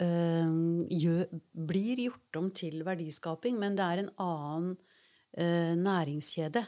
uh, 0.03 0.53
gjør, 0.91 1.26
blir 1.65 2.03
gjort 2.05 2.41
om 2.41 2.51
til 2.53 2.85
verdiskaping, 2.85 3.57
men 3.61 3.77
det 3.80 3.88
er 3.88 4.03
en 4.03 4.11
annen 4.22 4.73
eh, 5.35 5.73
næringskjede 5.80 6.65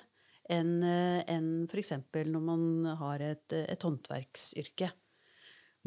enn 0.53 0.77
uh, 0.83 1.21
en 1.27 1.49
f.eks. 1.67 1.93
når 2.15 2.43
man 2.43 2.63
har 2.99 3.23
et, 3.33 3.53
et 3.61 3.83
håndverksyrke. 3.83 4.89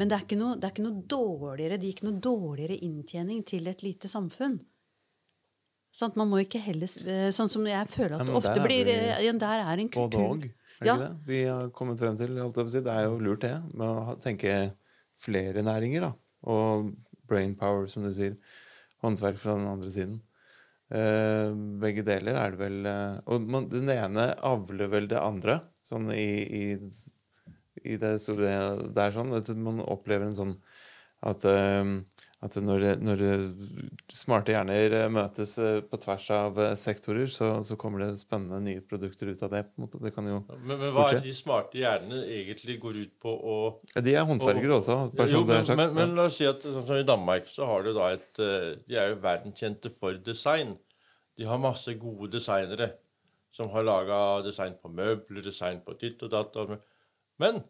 Men 0.00 0.08
det 0.08 0.16
er, 0.16 0.22
ikke 0.24 0.40
noe, 0.40 0.56
det 0.56 0.64
er 0.64 0.72
ikke 0.72 0.86
noe 0.86 1.02
dårligere, 1.12 1.76
det 1.76 1.88
gir 1.88 1.96
ikke 1.98 2.06
noe 2.06 2.20
dårligere 2.24 2.78
inntjening 2.86 3.42
til 3.44 3.68
et 3.68 3.82
lite 3.84 4.08
samfunn. 4.08 4.56
Sånn, 5.92 6.14
Man 6.16 6.30
må 6.30 6.40
ikke 6.40 6.60
heller, 6.62 6.88
eh, 7.04 7.28
Sånn 7.34 7.50
som 7.50 7.66
jeg 7.66 7.88
føler 7.90 8.14
at 8.16 8.28
Nei, 8.28 8.36
ofte 8.38 8.54
er 8.54 8.64
blir 8.64 8.86
vi 8.86 8.94
eh, 8.94 9.24
ja, 9.26 9.32
Der 9.42 9.64
er 9.66 9.82
en 9.82 9.90
Både 9.92 10.22
òg. 10.22 10.46
Er 10.46 10.86
det 10.86 10.88
Ja. 10.88 10.96
det? 10.96 11.10
Vi 11.26 11.42
har 11.44 11.68
kommet 11.76 11.98
frem 12.00 12.16
til, 12.16 12.38
alt 12.40 12.54
det 12.54 12.86
er 12.86 13.04
jo 13.04 13.18
lurt 13.18 13.42
det, 13.44 13.56
med 13.74 13.86
å 13.86 14.16
tenke 14.22 14.72
flere 15.18 15.60
næringer, 15.66 16.00
da. 16.00 16.12
Og 16.48 16.94
brain 17.28 17.54
power, 17.54 17.86
som 17.86 18.06
du 18.06 18.12
sier. 18.14 18.38
Håndverk 19.02 19.36
fra 19.36 19.58
den 19.58 19.68
andre 19.68 19.90
siden. 19.90 20.20
Uh, 20.90 21.52
begge 21.78 22.02
deler 22.02 22.34
er 22.34 22.50
det 22.50 22.58
vel 22.58 22.78
uh, 22.82 23.20
Og 23.30 23.44
man, 23.46 23.68
den 23.70 23.86
ene 23.94 24.24
avler 24.42 24.88
vel 24.90 25.04
det 25.06 25.20
andre, 25.22 25.60
sånn 25.86 26.08
i, 26.10 26.24
i, 26.42 26.62
i 27.84 27.96
det 28.00 28.16
store 28.22 28.54
Det 28.94 29.04
er 29.04 29.14
sånn 29.14 29.34
at 29.36 29.50
man 29.56 29.82
opplever 29.84 30.28
en 30.28 30.36
sånn 30.36 30.56
at, 31.20 31.44
eh, 31.44 31.90
at 32.40 32.56
når, 32.64 32.84
når 33.04 33.22
smarte 34.08 34.54
hjerner 34.54 35.10
møtes 35.12 35.52
eh, 35.60 35.80
på 35.84 35.98
tvers 36.00 36.28
av 36.32 36.60
eh, 36.62 36.72
sektorer, 36.80 37.28
så, 37.28 37.50
så 37.66 37.76
kommer 37.80 38.06
det 38.06 38.22
spennende 38.22 38.60
nye 38.64 38.80
produkter 38.80 39.28
ut 39.28 39.42
av 39.44 39.52
det. 39.52 39.62
på 39.68 39.76
en 39.76 39.84
måte. 39.84 40.00
Det 40.00 40.14
kan 40.16 40.30
jo 40.30 40.38
Men, 40.54 40.78
men 40.80 40.94
hva 40.96 41.04
er 41.10 41.20
de 41.24 41.34
smarte 41.36 41.76
hjernene 41.80 42.22
egentlig 42.24 42.78
går 42.80 43.02
ut 43.02 43.12
på 43.20 43.34
å 43.34 43.58
Ja, 43.92 44.04
De 44.06 44.16
er 44.16 44.24
håndverkere 44.30 44.78
også. 44.78 44.98
Jo, 45.28 45.44
men, 45.44 45.66
sagt. 45.68 45.76
men, 45.76 45.92
men 45.98 46.16
la 46.16 46.30
oss 46.30 46.40
si 46.40 46.48
at 46.48 46.64
sånn 46.64 46.88
som 46.88 46.96
i 46.96 47.08
Danmark 47.08 47.50
så 47.52 47.68
har 47.68 47.84
du 47.84 47.92
da 47.96 48.14
et 48.16 48.40
De 48.40 48.96
er 48.96 49.12
jo 49.12 49.20
verdenskjente 49.20 49.92
for 49.92 50.16
design. 50.24 50.78
De 51.36 51.48
har 51.48 51.60
masse 51.60 51.92
gode 52.00 52.32
designere 52.32 52.94
som 53.52 53.70
har 53.74 53.84
laga 53.84 54.16
design 54.46 54.76
på 54.80 54.88
møbler, 54.92 55.42
design 55.42 55.80
på 55.84 55.96
ditt 56.00 56.22
og 56.22 56.32
datt. 56.32 56.56
Men 57.40 57.62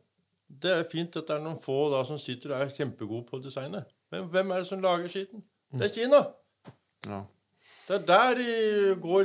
det 0.62 0.72
er 0.74 0.88
fint 0.90 1.16
at 1.16 1.28
det 1.28 1.36
er 1.36 1.42
noen 1.44 1.60
få 1.62 1.84
da 1.92 2.02
som 2.06 2.18
sitter 2.18 2.54
og 2.54 2.64
er 2.64 2.72
kjempegode 2.74 3.24
på 3.28 3.38
designet. 3.42 3.90
Men 4.10 4.26
hvem 4.32 4.50
er 4.50 4.62
det 4.62 4.70
som 4.70 4.82
lager 4.82 5.10
skitten? 5.12 5.44
Det 5.72 5.86
er 5.86 5.94
Kina. 5.94 6.24
ja. 7.06 7.26
Det 7.90 7.96
er 7.96 8.06
der 8.06 8.34
de 8.38 9.00
går 9.02 9.24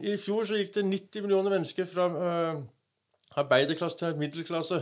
I 0.00 0.14
fjor 0.16 0.46
så 0.48 0.56
gikk 0.56 0.70
det 0.74 0.84
90 0.86 1.24
millioner 1.24 1.52
mennesker 1.52 1.88
fra 1.88 2.06
uh, 2.08 2.62
arbeiderklasse 3.36 3.98
til 3.98 4.16
middelklasse. 4.16 4.78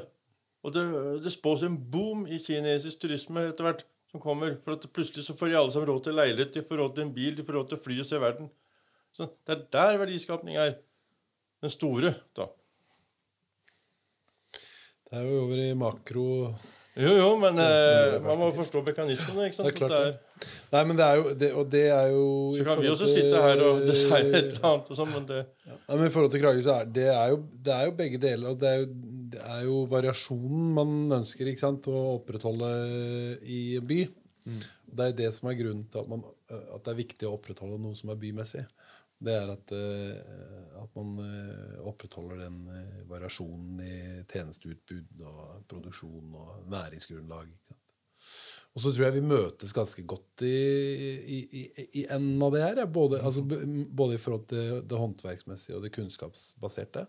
Og 0.62 0.74
det, 0.74 0.85
det 1.24 1.32
spås 1.32 1.65
en 1.66 1.78
boom 1.91 2.27
i 2.27 2.39
kinesisk 2.39 3.01
turisme 3.03 3.49
etter 3.49 3.66
hvert 3.66 3.82
som 4.11 4.23
kommer. 4.23 4.55
For 4.65 4.78
at 4.78 4.86
plutselig 4.95 5.27
så 5.27 5.35
får 5.36 5.51
de 5.51 5.59
alle 5.59 5.73
sammen 5.74 5.91
råd 5.91 6.05
til 6.07 6.15
leilighet, 6.15 6.55
de 6.55 6.62
får 6.69 6.78
råd 6.78 6.95
til 6.95 7.07
en 7.07 7.15
bil, 7.15 7.36
de 7.36 7.47
får 7.47 7.59
råd 7.59 7.73
til 7.73 7.78
å 7.81 7.85
fly 7.86 7.99
og 8.05 8.09
se 8.09 8.20
verden. 8.23 8.51
Så 9.15 9.28
det 9.47 9.57
er 9.57 9.65
der 9.77 9.99
verdiskapning 9.99 10.57
er. 10.62 10.77
Den 11.62 11.74
store, 11.74 12.15
da. 12.36 12.47
Det 15.15 15.20
er 15.23 15.28
jo 15.31 15.43
over 15.45 15.61
i 15.62 15.69
makro 15.78 16.24
Jo, 16.95 17.11
jo, 17.19 17.28
men 17.43 17.57
eh, 17.59 18.16
man 18.23 18.39
må 18.39 18.49
forstå 18.55 18.85
mekanismene. 18.86 19.49
ikke 19.49 19.57
sant? 19.57 19.66
Det 19.66 19.73
er 19.73 19.78
klart 19.81 19.95
det. 19.95 20.51
Nei, 20.74 20.82
men 20.86 20.99
det 20.99 21.07
er 21.07 21.16
jo 21.19 21.32
det, 21.41 21.49
Og 21.59 21.65
det 21.73 21.82
er 21.91 22.09
jo 22.12 22.27
Så 22.59 22.66
kan 22.69 22.78
vi 22.82 22.91
også 22.93 23.09
til- 23.09 23.15
sitte 23.16 23.41
her 23.43 23.62
og 23.66 23.81
designe 23.89 24.31
et 24.31 24.51
eller 24.53 24.69
annet 24.70 24.91
og 24.95 25.01
sånn, 25.01 25.11
men 25.15 25.27
det 25.31 25.41
Ja, 25.66 25.78
men 25.97 26.05
I 26.07 26.12
forhold 26.15 26.31
til 26.35 26.43
Kragerø 26.45 26.62
så 26.66 26.77
er 26.82 26.93
det, 26.99 27.09
er 27.15 27.32
jo, 27.35 27.41
det 27.66 27.74
er 27.74 27.85
jo 27.89 27.97
begge 27.99 28.20
deler. 28.23 28.51
og 28.53 28.59
det 28.62 28.69
er 28.70 28.78
jo, 28.85 28.86
det 29.35 29.43
er 29.57 29.65
jo 29.66 29.81
variasjonen 29.91 30.69
man 30.78 30.95
ønsker 31.23 31.51
ikke 31.51 31.65
sant, 31.65 31.89
å 31.91 32.05
opprettholde 32.20 32.70
i 33.43 33.61
en 33.81 33.86
by. 33.91 34.01
Det 34.95 35.09
er 35.09 35.16
det 35.24 35.32
som 35.35 35.49
er 35.51 35.59
grunnen 35.59 35.86
til 35.91 35.99
at, 36.05 36.09
man, 36.09 36.23
at 36.53 36.85
det 36.85 36.93
er 36.93 37.01
viktig 37.03 37.27
å 37.27 37.35
opprettholde 37.39 37.81
noe 37.82 37.97
som 37.99 38.11
er 38.15 38.20
bymessig. 38.23 38.62
Det 39.23 39.35
er 39.35 39.53
at, 39.53 39.73
eh, 39.73 40.82
at 40.82 40.97
man 40.99 41.15
eh, 41.23 41.78
opprettholder 41.86 42.45
den 42.45 42.59
eh, 42.74 43.01
variasjonen 43.09 43.81
i 43.85 43.95
tjenesteutbud 44.31 45.24
og 45.24 45.65
produksjon 45.70 46.35
og 46.41 46.69
næringsgrunnlag. 46.73 47.53
Og 48.74 48.82
så 48.82 48.91
tror 48.91 49.07
jeg 49.07 49.16
vi 49.20 49.28
møtes 49.28 49.74
ganske 49.77 50.03
godt 50.09 50.43
i, 50.43 50.51
i, 50.51 51.41
i, 51.47 51.65
i 52.01 52.07
enden 52.11 52.43
av 52.43 52.57
det 52.57 52.65
her. 52.65 52.81
Både, 52.91 53.20
altså, 53.23 53.45
både 53.45 54.16
i 54.16 54.23
forhold 54.23 54.49
til 54.51 54.81
det 54.91 54.99
håndverksmessige 54.99 55.78
og 55.78 55.86
det 55.86 55.93
kunnskapsbaserte. 55.95 57.07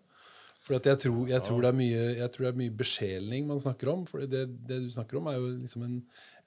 For 0.66 0.78
jeg, 0.78 0.98
tror, 0.98 1.28
jeg, 1.30 1.42
tror 1.46 1.62
det 1.62 1.74
mye, 1.78 2.06
jeg 2.18 2.30
tror 2.34 2.46
det 2.46 2.52
er 2.52 2.62
mye 2.62 2.74
besjelning 2.74 3.50
man 3.50 3.62
snakker 3.62 3.92
om. 3.92 4.06
For 4.10 4.24
det, 4.30 4.46
det 4.70 4.80
du 4.86 4.88
snakker 4.94 5.20
om, 5.20 5.28
er 5.30 5.38
jo 5.38 5.52
liksom 5.60 5.84
en, 5.86 6.00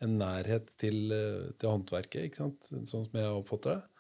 en 0.06 0.16
nærhet 0.18 0.70
til, 0.78 1.12
til 1.58 1.70
håndverket. 1.70 2.38
Sånn 2.38 2.86
som 2.86 3.18
jeg 3.18 3.34
oppfatter 3.34 3.76
det. 3.76 3.97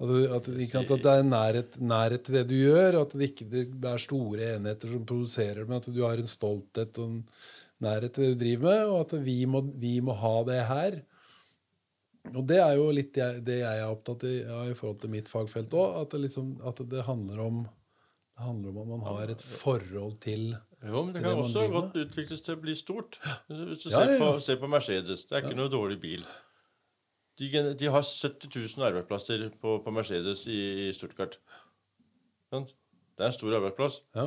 At, 0.00 0.10
at, 0.38 0.46
ikke 0.54 0.78
sant? 0.78 0.92
at 0.96 1.02
det 1.04 1.12
er 1.12 1.26
nærhet, 1.28 1.74
nærhet 1.84 2.22
til 2.24 2.38
det 2.38 2.46
du 2.48 2.56
gjør. 2.56 3.02
At 3.02 3.12
det 3.12 3.30
ikke 3.32 3.48
det 3.52 3.90
er 3.90 4.00
store 4.00 4.54
enheter 4.56 4.94
som 4.94 5.06
produserer, 5.08 5.66
men 5.68 5.76
at 5.76 5.90
du 5.92 6.00
har 6.06 6.20
en 6.20 6.30
stolthet 6.30 7.00
og 7.02 7.10
en 7.10 7.18
nærhet 7.84 8.14
til 8.16 8.24
det 8.24 8.32
du 8.32 8.44
driver 8.44 8.68
med. 8.68 8.84
Og 8.94 9.00
at 9.04 9.16
vi 9.26 9.38
må, 9.44 9.64
vi 9.76 9.98
må 10.04 10.16
ha 10.22 10.36
det 10.48 10.62
her. 10.70 11.00
Og 12.30 12.40
det 12.48 12.60
er 12.60 12.74
jo 12.76 12.88
litt 12.92 13.16
jeg, 13.16 13.44
det 13.44 13.60
jeg 13.62 13.82
er 13.82 13.92
opptatt 13.92 14.24
av 14.24 14.70
i 14.70 14.76
forhold 14.76 14.98
til 15.04 15.12
mitt 15.12 15.28
fagfelt 15.28 15.76
òg. 15.76 16.00
At, 16.04 16.16
liksom, 16.20 16.56
at 16.68 16.82
det 16.88 17.04
handler 17.08 17.44
om 17.44 17.62
det 18.40 18.46
handler 18.46 18.70
om 18.70 18.78
at 18.80 18.88
man 18.88 19.02
har 19.04 19.30
et 19.34 19.42
forhold 19.44 20.14
til 20.24 20.54
Jo, 20.80 21.02
men 21.04 21.12
det 21.12 21.20
kan 21.20 21.34
det 21.34 21.42
også 21.42 21.66
godt 21.68 21.96
utvikles 22.00 22.40
til 22.40 22.56
å 22.56 22.60
bli 22.62 22.72
stort. 22.78 23.18
Hvis 23.50 23.82
du 23.82 23.90
Ja, 23.90 23.98
ser, 23.98 24.12
ja, 24.14 24.20
På, 24.22 24.28
ser 24.40 24.56
på 24.56 24.70
Mercedes, 24.72 25.26
det 25.28 25.36
er 25.36 25.44
ikke 25.44 25.58
noe 25.58 25.68
dårlig 25.68 25.98
bil. 26.00 26.24
De, 27.40 27.48
de 27.80 27.88
har 27.88 28.04
70 28.04 28.50
000 28.76 28.86
arbeidsplasser 28.86 29.48
på, 29.62 29.78
på 29.84 29.92
Mercedes 29.96 30.44
i, 30.46 30.60
i 30.88 30.92
Stuttgart. 30.92 31.38
Det 32.50 32.64
er 33.24 33.30
en 33.30 33.36
stor 33.36 33.56
arbeidsplass. 33.56 34.00
Ja. 34.16 34.26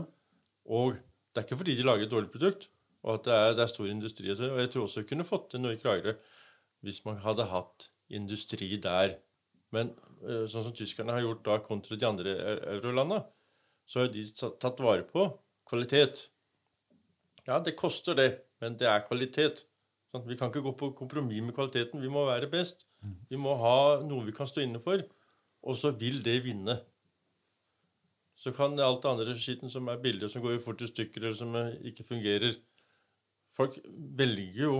Og 0.65 0.95
det 0.95 1.41
er 1.41 1.45
ikke 1.48 1.60
fordi 1.60 1.76
de 1.77 1.85
lager 1.85 2.07
et 2.07 2.14
dårlig 2.14 2.31
produkt, 2.34 2.69
og 3.03 3.19
at 3.19 3.27
det 3.27 3.35
er, 3.35 3.53
det 3.57 3.64
er 3.66 3.72
stor 3.72 3.90
industri. 3.92 4.32
og 4.32 4.59
jeg 4.61 4.72
tror 4.72 4.88
også 4.88 5.03
vi 5.03 5.09
kunne 5.11 5.27
fått 5.27 5.51
til 5.51 5.64
noe 5.64 5.75
i 5.75 5.82
Kragerø 5.82 6.16
hvis 6.83 7.03
man 7.06 7.22
hadde 7.24 7.48
hatt 7.48 7.90
industri 8.11 8.75
der. 8.83 9.17
Men 9.74 9.93
eh, 10.27 10.43
sånn 10.51 10.67
som 10.67 10.75
tyskerne 10.75 11.16
har 11.16 11.24
gjort 11.24 11.45
da 11.45 11.58
kontra 11.64 11.98
de 12.00 12.08
andre 12.08 12.35
eurolandene, 12.75 13.24
så 13.88 14.03
har 14.03 14.11
de 14.11 14.24
tatt 14.35 14.82
vare 14.83 15.06
på 15.08 15.27
kvalitet. 15.69 16.27
Ja, 17.48 17.59
det 17.59 17.75
koster 17.80 18.17
det, 18.19 18.30
men 18.64 18.77
det 18.80 18.88
er 18.88 19.06
kvalitet. 19.08 19.66
Vi 20.14 20.38
kan 20.38 20.51
ikke 20.51 20.64
gå 20.67 20.75
på 20.77 20.92
kompromiss 20.95 21.42
med 21.42 21.56
kvaliteten. 21.56 22.03
Vi 22.03 22.11
må 22.11 22.27
være 22.27 22.51
best. 22.51 22.85
Vi 23.30 23.40
må 23.40 23.56
ha 23.59 23.77
noe 24.06 24.25
vi 24.27 24.35
kan 24.35 24.49
stå 24.49 24.64
inne 24.64 24.82
for, 24.83 25.03
og 25.64 25.77
så 25.80 25.91
vil 25.95 26.22
det 26.25 26.38
vinne. 26.45 26.77
Så 28.35 28.51
kan 28.56 28.77
alt 28.80 29.03
det 29.03 29.11
andre 29.11 29.35
skitten 29.40 29.72
som 29.72 29.88
er 29.91 30.01
billig, 30.03 30.30
som 30.32 30.43
går 30.43 30.59
fort 30.64 30.82
i 30.82 30.90
stykker, 30.90 31.22
eller 31.23 31.38
som 31.38 31.57
ikke 31.85 32.07
fungerer 32.07 32.56
Folk 33.53 33.75
velger 34.17 34.64
jo 34.64 34.77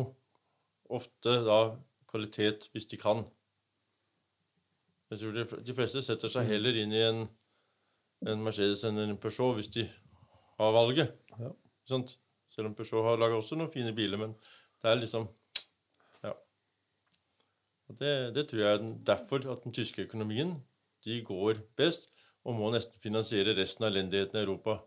ofte 0.90 1.36
da 1.46 1.58
kvalitet 2.10 2.70
hvis 2.74 2.88
de 2.90 2.98
kan. 2.98 3.22
Jeg 5.14 5.20
tror 5.22 5.62
de, 5.62 5.76
fleste 5.78 6.02
setter 6.02 6.32
seg 6.34 6.48
heller 6.50 6.80
inn 6.82 6.94
i 6.96 7.04
en, 7.06 7.20
en 8.26 8.42
Mercedes 8.42 8.82
enn 8.90 8.98
en 9.04 9.20
Peugeot 9.22 9.60
hvis 9.60 9.70
de 9.76 9.86
har 10.58 10.74
valget. 10.74 11.14
Ja. 11.38 11.52
Selv 11.86 12.72
om 12.72 12.74
Peugeot 12.74 13.06
har 13.06 13.22
laga 13.22 13.38
også 13.38 13.60
noen 13.60 13.70
fine 13.74 13.94
biler, 13.94 14.18
men 14.18 14.34
det 14.82 14.90
er 14.90 14.98
liksom. 15.04 15.30
Og 17.94 18.00
det, 18.02 18.14
det 18.34 18.48
tror 18.50 18.64
jeg 18.64 18.74
er 18.74 18.86
derfor 19.06 19.44
at 19.54 19.66
den 19.66 19.76
tyske 19.76 20.08
økonomien 20.08 20.56
de 21.06 21.20
går 21.26 21.62
best, 21.78 22.10
og 22.44 22.58
må 22.58 22.72
nesten 22.74 23.00
finansiere 23.04 23.54
resten 23.56 23.86
av 23.86 23.94
elendigheten 23.94 24.40
i 24.40 24.44
Europa. 24.44 24.80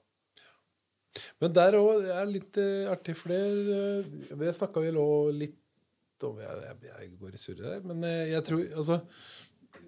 Men 1.40 1.54
der 1.56 1.78
òg 1.78 2.08
er 2.12 2.26
litt 2.28 2.58
eh, 2.60 2.90
artig, 2.90 3.14
for 3.16 3.32
det, 3.32 3.38
eh, 3.72 4.36
det 4.42 4.52
snakka 4.56 4.82
vi 4.84 4.92
litt 5.38 6.26
om 6.26 6.40
jeg, 6.40 6.62
jeg, 6.66 6.90
jeg 6.90 7.10
går 7.20 7.36
i 7.36 7.40
surre 7.40 7.70
her, 7.70 7.84
men 7.86 8.04
eh, 8.08 8.32
jeg 8.32 8.44
tror 8.44 8.62
altså 8.80 9.02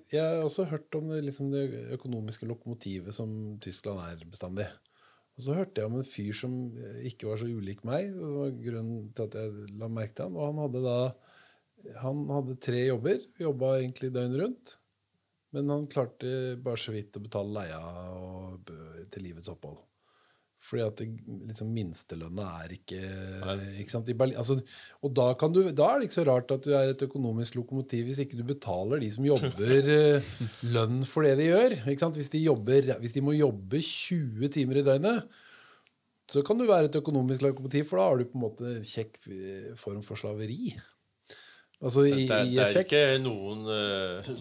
Jeg 0.08 0.24
har 0.24 0.42
også 0.44 0.64
hørt 0.70 0.94
om 0.96 1.10
det, 1.12 1.18
liksom 1.26 1.50
det 1.52 1.66
økonomiske 1.98 2.46
lokomotivet 2.48 3.12
som 3.12 3.58
Tyskland 3.60 4.00
er 4.00 4.22
bestandig. 4.24 4.64
Og 5.36 5.42
så 5.44 5.56
hørte 5.58 5.82
jeg 5.82 5.90
om 5.90 5.98
en 5.98 6.06
fyr 6.06 6.32
som 6.32 6.54
ikke 7.04 7.28
var 7.28 7.36
så 7.42 7.44
ulik 7.44 7.82
meg. 7.84 8.14
og 8.16 8.22
Det 8.22 8.38
var 8.38 8.54
grunnen 8.62 9.10
til 9.12 9.26
at 9.28 9.36
jeg 9.36 9.74
la 9.76 9.90
merke 9.92 10.16
til 10.16 10.30
han. 10.30 10.38
Og 10.38 10.46
han 10.48 10.62
hadde 10.64 10.82
da 10.86 10.96
Han 12.02 12.26
hadde 12.32 12.58
tre 12.62 12.84
jobber. 12.88 13.22
Jobba 13.40 13.74
egentlig 13.78 14.12
døgnet 14.14 14.42
rundt. 14.42 14.78
Men 15.56 15.70
han 15.72 15.86
klarte 15.88 16.56
bare 16.60 16.80
så 16.80 16.92
vidt 16.92 17.16
å 17.16 17.24
betale 17.24 17.54
leia 17.62 17.82
til 19.08 19.24
livets 19.24 19.48
opphold. 19.48 19.78
Fordi 20.58 20.82
at 20.82 20.98
det, 20.98 21.06
liksom, 21.46 21.68
minstelønna 21.70 22.44
er 22.64 22.72
ikke, 22.74 22.98
ikke 23.78 24.14
Berlin. 24.18 24.40
Altså, 24.40 24.56
og 25.06 25.12
da, 25.14 25.28
kan 25.38 25.54
du, 25.54 25.60
da 25.70 25.86
er 25.92 26.00
det 26.00 26.08
ikke 26.08 26.16
så 26.16 26.24
rart 26.26 26.50
at 26.50 26.66
du 26.66 26.72
er 26.74 26.90
et 26.90 27.04
økonomisk 27.06 27.60
lokomotiv 27.60 28.08
hvis 28.08 28.18
ikke 28.24 28.40
du 28.40 28.42
betaler 28.48 29.04
de 29.04 29.10
som 29.14 29.26
jobber 29.28 29.90
eh, 29.94 30.32
lønn 30.74 31.04
for 31.06 31.24
det 31.24 31.36
de 31.38 31.46
gjør. 31.52 31.76
Hvis, 31.86 32.32
de 32.34 32.42
jobber, 32.42 32.90
hvis 32.98 33.14
de 33.14 33.24
må 33.24 33.36
jobbe 33.38 33.80
20 33.86 34.52
timer 34.58 34.82
i 34.82 34.84
døgnet, 34.90 35.38
så 36.28 36.42
kan 36.44 36.58
du 36.58 36.66
være 36.68 36.90
et 36.90 36.98
økonomisk 36.98 37.46
lokomotiv, 37.46 37.86
for 37.88 38.02
da 38.02 38.10
har 38.10 38.18
du 38.18 38.28
på 38.28 38.36
en 38.36 38.44
måte 38.44 38.72
en 38.74 38.84
kjekk 38.84 39.20
eh, 39.30 39.74
form 39.78 40.02
for 40.04 40.20
slaveri. 40.20 40.74
Altså 41.78 42.04
i, 42.08 42.26
Det 42.26 42.34
er, 42.34 42.48
i 42.48 42.56
det 42.56 42.64
er 42.66 42.82
ikke 42.82 43.04
noen 43.22 43.62
uh, 43.70 44.32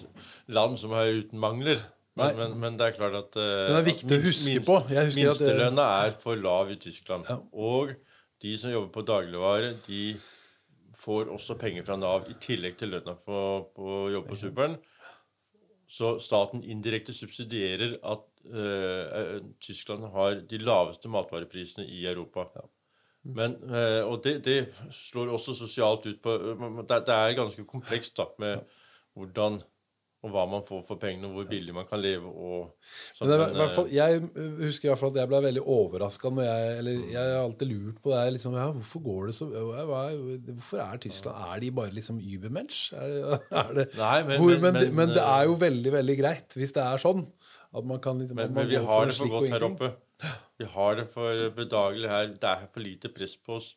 land 0.58 0.78
som 0.82 0.96
er 0.98 1.14
uten 1.20 1.40
mangler. 1.42 1.84
Men, 2.18 2.34
men, 2.38 2.56
men 2.58 2.78
det 2.80 2.88
er 2.88 2.96
klart 2.96 3.14
at 3.20 3.38
uh, 3.38 3.44
Den 3.70 3.78
er 3.78 3.86
viktig 3.86 4.10
at 4.10 4.16
å 4.16 4.24
huske 4.26 4.64
på. 4.66 4.80
Husker 4.90 5.20
Minstelønna 5.20 5.86
er 6.08 6.16
for 6.18 6.40
lav 6.42 6.72
i 6.74 6.80
Tyskland. 6.82 7.30
Ja. 7.30 7.38
Og 7.54 7.94
de 8.42 8.58
som 8.58 8.74
jobber 8.74 8.90
på 8.96 9.06
dagligvare, 9.06 9.76
de 9.86 10.02
får 10.98 11.30
også 11.34 11.58
penger 11.62 11.86
fra 11.86 11.98
Nav 12.00 12.26
i 12.32 12.36
tillegg 12.42 12.78
til 12.80 12.96
lønna 12.96 13.14
på, 13.22 13.42
på 13.76 13.98
jobb 14.14 14.32
på 14.32 14.40
Superen. 14.40 14.78
Så 15.88 16.18
staten 16.20 16.64
indirekte 16.68 17.14
subsidierer 17.16 17.96
at 18.04 18.26
eh, 18.50 19.20
eh, 19.20 19.38
Tyskland 19.64 20.10
har 20.12 20.42
de 20.50 20.60
laveste 20.60 21.10
matvareprisene 21.10 21.86
i 21.88 22.02
Europa. 22.10 22.48
Men, 23.36 23.56
eh, 23.68 24.02
og 24.08 24.22
det, 24.24 24.38
det 24.46 24.58
slår 24.96 25.34
også 25.36 25.56
sosialt 25.58 26.06
ut 26.08 26.22
på 26.24 26.38
Det, 26.88 27.02
det 27.08 27.16
er 27.16 27.34
ganske 27.36 27.66
komplekst 27.68 28.16
da, 28.20 28.26
med 28.40 28.62
hvordan 29.18 29.62
og 30.26 30.32
hva 30.34 30.44
man 30.50 30.64
får 30.66 30.80
for 30.88 30.98
pengene, 31.00 31.28
og 31.30 31.36
hvor 31.38 31.46
billig 31.48 31.74
man 31.76 31.86
kan 31.88 32.00
leve. 32.02 32.26
og 32.26 32.72
Men 33.22 33.30
det, 33.30 33.36
men, 33.54 33.70
fall, 33.70 33.86
eh, 33.86 33.94
jeg 34.00 34.24
husker 34.66 34.88
i 34.88 34.90
hvert 34.90 35.00
fall 35.00 35.12
at 35.14 35.20
jeg 35.22 35.30
ble 35.30 35.42
veldig 35.46 35.62
overraska 35.62 36.32
når 36.34 36.48
jeg 36.48 36.72
Eller 36.80 36.96
jeg 37.14 37.22
har 37.22 37.44
alltid 37.44 37.70
lurt 37.70 38.00
på 38.02 38.12
det. 38.16 38.24
Liksom, 38.34 38.56
ja, 38.58 38.66
hvorfor 38.80 39.04
går 39.06 39.28
det 39.30 39.36
så 39.38 39.46
hva 39.52 40.02
Hvorfor 40.48 40.82
er 40.88 40.98
Tyskland 41.06 41.38
Er 41.54 41.60
de 41.62 41.72
bare 41.72 41.94
liksom 42.00 42.18
Übermensch? 42.20 42.80
Er 42.98 43.38
er 43.54 44.26
men- 44.26 44.42
men- 44.62 44.96
men, 44.96 45.14
det- 45.14 45.22
eh, 45.22 45.38
er 45.38 45.46
jo 45.46 45.54
veldig, 45.62 45.92
veldig 46.00 46.18
greit 46.24 46.58
hvis 46.58 46.74
det 46.74 46.84
er 46.84 46.98
sånn. 46.98 47.28
At 47.78 47.86
man 47.86 48.00
kan 48.02 48.18
liksom 48.18 48.36
Men, 48.42 48.54
man 48.58 48.68
vi 48.68 48.76
har 48.76 49.06
det 49.06 49.14
for 49.22 49.28
godt 49.38 49.50
her 49.54 49.64
oppe. 49.70 49.94
Vi 50.58 50.66
har 50.74 50.96
det 50.98 51.10
for 51.14 51.50
bedagelig 51.58 52.10
her. 52.10 52.32
Det 52.42 52.50
er 52.50 52.64
for 52.74 52.82
lite 52.82 53.10
press 53.14 53.36
på 53.38 53.60
oss. 53.60 53.76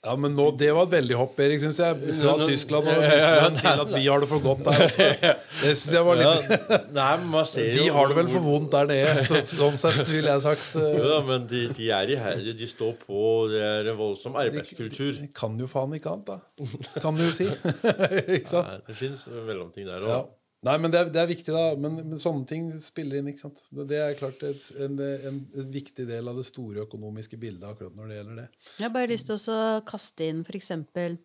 Ja, 0.00 0.14
men 0.16 0.32
nå, 0.32 0.46
Det 0.56 0.70
var 0.72 0.86
et 0.86 0.92
veldig 0.94 1.16
hopp, 1.18 1.34
Erik, 1.44 1.58
syns 1.60 1.76
jeg. 1.76 1.96
Fra 2.22 2.32
Nå- 2.40 2.46
Tyskland 2.48 2.86
og 2.88 2.94
Ja, 2.94 3.00
ja, 3.02 3.16
ja, 3.18 3.48
Tyskland 3.50 3.58
til 3.60 3.82
at 3.82 3.90
vi 3.98 4.06
har 4.06 4.22
det 4.22 4.28
for 4.30 4.40
godt 4.46 4.62
der 4.64 4.84
oppe. 4.86 5.08
Det 5.60 5.72
synes 5.76 5.92
jeg 5.92 6.06
var 6.06 6.16
Ja, 6.22 6.30
litt 6.38 6.86
nei, 6.96 7.08
man 7.34 7.44
ser 7.44 7.68
De 7.76 7.84
har 7.92 8.08
det 8.08 8.16
vel 8.16 8.30
for 8.32 8.46
vondt 8.46 8.70
der 8.72 8.88
nede. 8.88 9.24
Så, 9.28 9.42
sånn 9.50 9.76
sett 9.76 10.00
ville 10.08 10.32
jeg 10.32 10.40
sagt 10.46 10.72
eh, 10.80 11.20
men 11.28 11.44
de, 11.50 11.66
de 11.76 11.90
er 11.92 12.14
iherdige. 12.16 12.56
De 12.62 12.70
står 12.70 12.94
på. 13.02 13.20
Det 13.52 13.60
er 13.60 13.90
en 13.92 13.98
voldsom 14.00 14.38
arbeidskultur. 14.40 15.12
de 15.20 15.28
Kan 15.36 15.60
jo 15.60 15.68
faen 15.68 15.92
ikke 15.98 16.14
annet, 16.14 16.32
da. 16.32 17.00
Kan 17.04 17.20
du 17.20 17.26
jo 17.26 17.34
si. 17.36 17.50
ikke 18.38 18.48
sant? 18.48 18.70
Nei, 18.72 18.80
det 18.88 18.96
fins 19.04 19.26
mellomting 19.50 19.84
der 19.90 20.00
Ja. 20.08 20.22
òg. 20.22 20.36
Nei, 20.60 20.74
men 20.76 20.92
det 20.92 20.98
er, 21.00 21.08
det 21.08 21.20
er 21.22 21.28
viktig, 21.30 21.52
da. 21.56 21.72
Men, 21.80 21.94
men 22.04 22.20
sånne 22.20 22.44
ting 22.48 22.66
spiller 22.82 23.20
inn. 23.20 23.30
ikke 23.32 23.46
sant? 23.46 23.62
Det 23.72 23.96
er 23.96 24.18
klart 24.18 24.42
et, 24.44 24.66
en, 24.84 24.98
en, 25.00 25.40
en 25.56 25.70
viktig 25.72 26.04
del 26.08 26.28
av 26.28 26.36
det 26.36 26.44
store 26.50 26.84
økonomiske 26.84 27.40
bildet 27.40 27.64
akkurat 27.70 27.96
når 27.96 28.10
det 28.10 28.18
gjelder 28.18 28.40
det. 28.42 28.46
Jeg 28.76 28.84
har 28.84 28.92
bare 28.92 29.10
lyst 29.12 29.30
til 29.30 29.40
å 29.56 29.60
kaste 29.88 30.28
inn 30.28 30.44
for 30.44 30.60
eksempel 30.60 31.16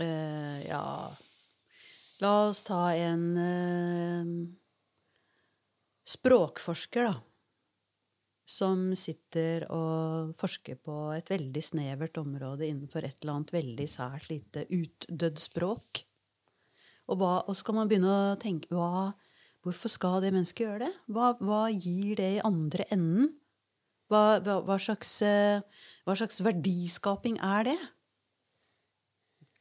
eh, 0.00 0.64
Ja 0.64 0.84
La 2.18 2.32
oss 2.48 2.64
ta 2.66 2.88
en 2.98 3.26
eh, 3.38 4.30
språkforsker, 6.08 7.06
da. 7.06 7.20
Som 8.48 8.88
sitter 8.96 9.68
og 9.70 10.32
forsker 10.40 10.80
på 10.82 10.96
et 11.14 11.30
veldig 11.30 11.62
snevert 11.62 12.18
område 12.18 12.66
innenfor 12.66 13.04
et 13.06 13.20
eller 13.20 13.36
annet 13.36 13.54
veldig 13.54 13.86
sært 13.92 14.30
lite 14.32 14.64
utdødd 14.66 15.38
språk. 15.38 16.07
Og, 17.08 17.18
hva, 17.20 17.32
og 17.48 17.56
så 17.56 17.64
kan 17.64 17.78
man 17.80 17.88
begynne 17.90 18.12
å 18.12 18.38
tenke 18.40 18.70
hva, 18.74 19.14
Hvorfor 19.66 19.90
skal 19.90 20.22
det 20.22 20.30
mennesket 20.32 20.64
gjøre 20.64 20.86
det? 20.86 20.92
Hva, 21.12 21.32
hva 21.42 21.64
gir 21.68 22.14
det 22.16 22.28
i 22.36 22.42
andre 22.46 22.86
enden? 22.94 23.32
Hva, 24.08 24.38
hva, 24.40 24.76
slags, 24.80 25.10
eh, 25.26 25.60
hva 26.06 26.14
slags 26.16 26.38
verdiskaping 26.44 27.40
er 27.44 27.66
det? 27.68 27.78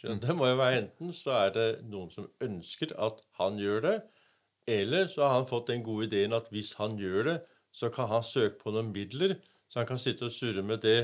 Det 0.08 0.36
må 0.38 0.48
jo 0.48 0.60
være 0.60 0.84
enten 0.84 1.12
så 1.16 1.34
er 1.42 1.54
det 1.56 1.68
noen 1.90 2.12
som 2.14 2.30
ønsker 2.46 2.94
at 3.02 3.24
han 3.42 3.58
gjør 3.60 3.82
det, 3.88 3.96
eller 4.70 5.10
så 5.10 5.26
har 5.26 5.40
han 5.40 5.50
fått 5.50 5.72
den 5.72 5.84
gode 5.84 6.06
ideen 6.08 6.38
at 6.38 6.52
hvis 6.54 6.76
han 6.78 6.96
gjør 7.02 7.32
det, 7.32 7.38
så 7.74 7.90
kan 7.94 8.08
han 8.12 8.24
søke 8.24 8.62
på 8.62 8.72
noen 8.76 8.94
midler, 8.94 9.36
så 9.68 9.82
han 9.82 9.90
kan 9.90 10.00
sitte 10.00 10.30
og 10.30 10.36
surre 10.36 10.64
med 10.64 10.86
det 10.86 11.00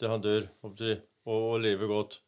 til 0.00 0.10
han 0.10 0.24
dør, 0.24 0.50
og, 0.66 0.82
og 1.30 1.60
leve 1.62 1.88
godt. 1.88 2.18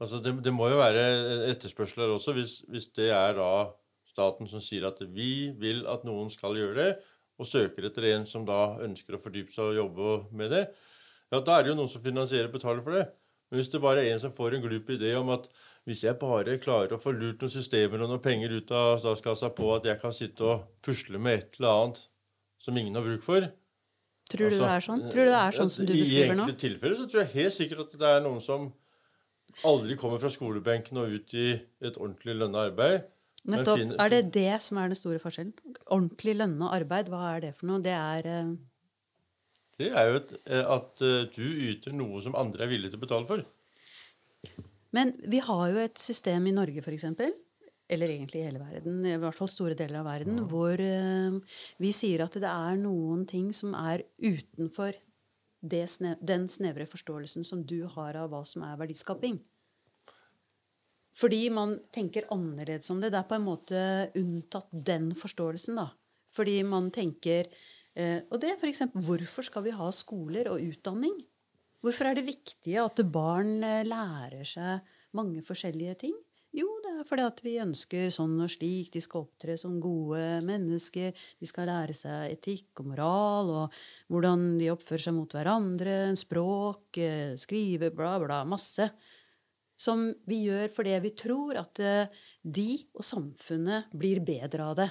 Altså 0.00 0.20
det, 0.24 0.32
det 0.44 0.52
må 0.56 0.70
jo 0.70 0.80
være 0.80 1.04
etterspørsel 1.50 2.04
her 2.04 2.14
også, 2.14 2.32
hvis, 2.36 2.60
hvis 2.72 2.88
det 2.96 3.10
er 3.12 3.34
da 3.36 3.50
staten 4.08 4.48
som 4.48 4.62
sier 4.64 4.86
at 4.88 5.00
vi 5.12 5.50
vil 5.60 5.84
at 5.90 6.06
noen 6.08 6.30
skal 6.32 6.56
gjøre 6.56 6.76
det, 6.78 6.90
og 7.40 7.48
søker 7.48 7.86
etter 7.88 8.06
en 8.10 8.26
som 8.28 8.44
da 8.48 8.76
ønsker 8.84 9.16
å 9.16 9.20
fordype 9.22 9.52
seg 9.54 9.70
og 9.70 9.78
jobbe 9.78 10.14
med 10.36 10.52
det, 10.52 10.66
ja, 11.30 11.38
da 11.38 11.56
er 11.56 11.64
det 11.64 11.72
jo 11.72 11.78
noen 11.78 11.92
som 11.92 12.02
finansierer 12.04 12.48
og 12.50 12.56
betaler 12.56 12.82
for 12.84 12.96
det. 12.96 13.06
Men 13.50 13.58
hvis 13.58 13.70
det 13.72 13.80
bare 13.82 14.02
er 14.02 14.12
en 14.14 14.20
som 14.22 14.34
får 14.34 14.56
en 14.56 14.62
glup 14.62 14.90
idé 14.94 15.12
om 15.18 15.30
at 15.34 15.48
hvis 15.88 16.04
jeg 16.06 16.18
bare 16.20 16.58
klarer 16.62 16.94
å 16.94 17.00
få 17.02 17.12
lurt 17.14 17.40
noen 17.42 17.52
systemer 17.52 18.02
og 18.02 18.12
noen 18.12 18.22
penger 18.22 18.52
ut 18.54 18.68
av 18.76 18.98
statskassa 19.02 19.50
på 19.54 19.72
at 19.74 19.88
jeg 19.90 19.98
kan 20.02 20.14
sitte 20.14 20.46
og 20.46 20.68
pusle 20.86 21.18
med 21.18 21.38
et 21.38 21.58
eller 21.58 21.72
annet 21.72 22.04
som 22.62 22.76
ingen 22.76 22.98
har 22.98 23.06
bruk 23.06 23.26
for 23.26 23.48
Tror 24.30 24.52
du 24.52 24.60
det 24.60 24.68
er 24.70 24.84
sånn? 24.84 25.00
Tror 25.10 25.26
du 25.26 25.32
det 25.32 25.40
er 25.40 25.56
sånn 25.56 25.72
som 25.74 25.86
du 25.88 25.90
beskriver 25.90 26.36
nå? 26.38 26.44
I 26.44 26.46
enkelte 26.46 26.62
tilfeller 26.62 26.98
så 27.00 27.06
tror 27.10 27.24
jeg 27.24 27.32
helt 27.32 27.56
sikkert 27.56 27.80
at 27.88 27.96
det 27.98 28.10
er 28.14 28.20
noen 28.22 28.38
som 28.44 28.68
aldri 29.66 29.96
kommer 30.00 30.20
fra 30.22 30.30
skolebenken 30.32 31.00
og 31.02 31.16
ut 31.16 31.34
i 31.34 31.48
et 31.56 31.96
ordentlig 31.96 32.36
lønna 32.38 32.66
arbeid. 32.70 33.08
Nettopp. 33.50 33.78
finner- 33.78 34.00
Er 34.04 34.08
det 34.10 34.32
det 34.32 34.62
som 34.62 34.78
er 34.78 34.88
den 34.88 34.98
store 34.98 35.18
forskjellen? 35.18 35.54
Ordentlig 35.86 36.36
lønna 36.36 36.72
arbeid, 36.76 37.08
hva 37.08 37.36
er 37.36 37.40
det 37.46 37.54
for 37.56 37.66
noe? 37.70 37.80
Det 37.80 37.94
er 37.96 38.26
uh... 38.26 38.56
Det 39.80 39.88
er 39.96 40.10
jo 40.10 40.16
et, 40.18 40.32
eh, 40.44 40.66
at 40.76 41.00
eh, 41.00 41.28
du 41.32 41.46
yter 41.70 41.94
noe 41.96 42.20
som 42.20 42.34
andre 42.36 42.66
er 42.66 42.68
villige 42.68 42.92
til 42.92 43.00
å 43.00 43.04
betale 43.06 43.26
for. 43.26 43.44
Men 44.92 45.14
vi 45.24 45.40
har 45.40 45.70
jo 45.70 45.78
et 45.80 45.98
system 45.98 46.50
i 46.50 46.52
Norge, 46.52 46.82
f.eks., 46.84 47.06
eller 47.90 48.06
egentlig 48.12 48.42
i 48.42 48.46
hele 48.46 48.60
verden, 48.60 49.00
i 49.08 49.16
hvert 49.18 49.34
fall 49.34 49.48
store 49.50 49.74
deler 49.74 50.02
av 50.02 50.06
verden, 50.06 50.44
hvor 50.50 50.78
uh, 50.78 51.38
vi 51.82 51.90
sier 51.96 52.22
at 52.22 52.36
det 52.38 52.46
er 52.50 52.76
noen 52.78 53.24
ting 53.26 53.48
som 53.56 53.72
er 53.74 54.04
utenfor 54.20 54.94
det 55.60 55.84
sne 55.92 56.16
den 56.24 56.46
snevre 56.48 56.86
forståelsen 56.88 57.44
som 57.44 57.62
du 57.66 57.84
har 57.94 58.16
av 58.16 58.30
hva 58.32 58.42
som 58.48 58.64
er 58.66 58.78
verdiskaping. 58.80 59.38
Fordi 61.20 61.42
man 61.52 61.74
tenker 61.92 62.28
annerledes 62.32 62.88
om 62.92 63.00
det. 63.02 63.10
Det 63.12 63.20
er 63.20 63.28
på 63.28 63.36
en 63.36 63.44
måte 63.48 63.80
unntatt 64.16 64.70
den 64.72 65.10
forståelsen, 65.18 65.80
da. 65.80 65.90
Fordi 66.32 66.60
man 66.64 66.88
tenker 66.94 67.48
eh, 67.94 68.22
Og 68.30 68.38
det 68.40 68.52
er 68.52 68.60
f.eks.: 68.60 68.86
Hvorfor 68.94 69.44
skal 69.44 69.66
vi 69.66 69.74
ha 69.74 69.90
skoler 69.92 70.48
og 70.52 70.62
utdanning? 70.62 71.18
Hvorfor 71.82 72.10
er 72.10 72.16
det 72.16 72.28
viktig 72.28 72.76
at 72.78 73.02
barn 73.12 73.64
eh, 73.64 73.84
lærer 73.84 74.46
seg 74.46 74.86
mange 75.16 75.42
forskjellige 75.42 75.98
ting? 76.06 76.16
Jo, 76.50 76.66
det 76.82 76.90
er 76.98 77.06
fordi 77.06 77.22
at 77.22 77.40
vi 77.44 77.52
ønsker 77.62 78.08
sånn 78.10 78.32
og 78.42 78.50
slik. 78.50 78.88
De 78.94 79.02
skal 79.04 79.22
opptre 79.22 79.54
som 79.60 79.76
gode 79.82 80.40
mennesker. 80.46 81.14
De 81.38 81.46
skal 81.46 81.70
lære 81.70 81.94
seg 81.94 82.34
etikk 82.34 82.82
og 82.82 82.88
moral 82.90 83.52
og 83.54 83.76
hvordan 84.10 84.56
de 84.58 84.72
oppfører 84.72 85.04
seg 85.06 85.14
mot 85.14 85.36
hverandre. 85.36 85.94
Språk, 86.18 86.98
eh, 86.98 87.36
skrive, 87.38 87.92
bla, 87.94 88.16
bla. 88.22 88.40
Masse. 88.42 88.90
Som 89.80 90.08
vi 90.26 90.42
gjør 90.48 90.74
fordi 90.74 90.98
vi 91.06 91.14
tror 91.22 91.60
at 91.62 91.78
eh, 91.86 92.26
de 92.42 92.70
og 92.98 93.06
samfunnet 93.06 93.94
blir 93.94 94.18
bedre 94.26 94.72
av 94.72 94.76
det. 94.82 94.90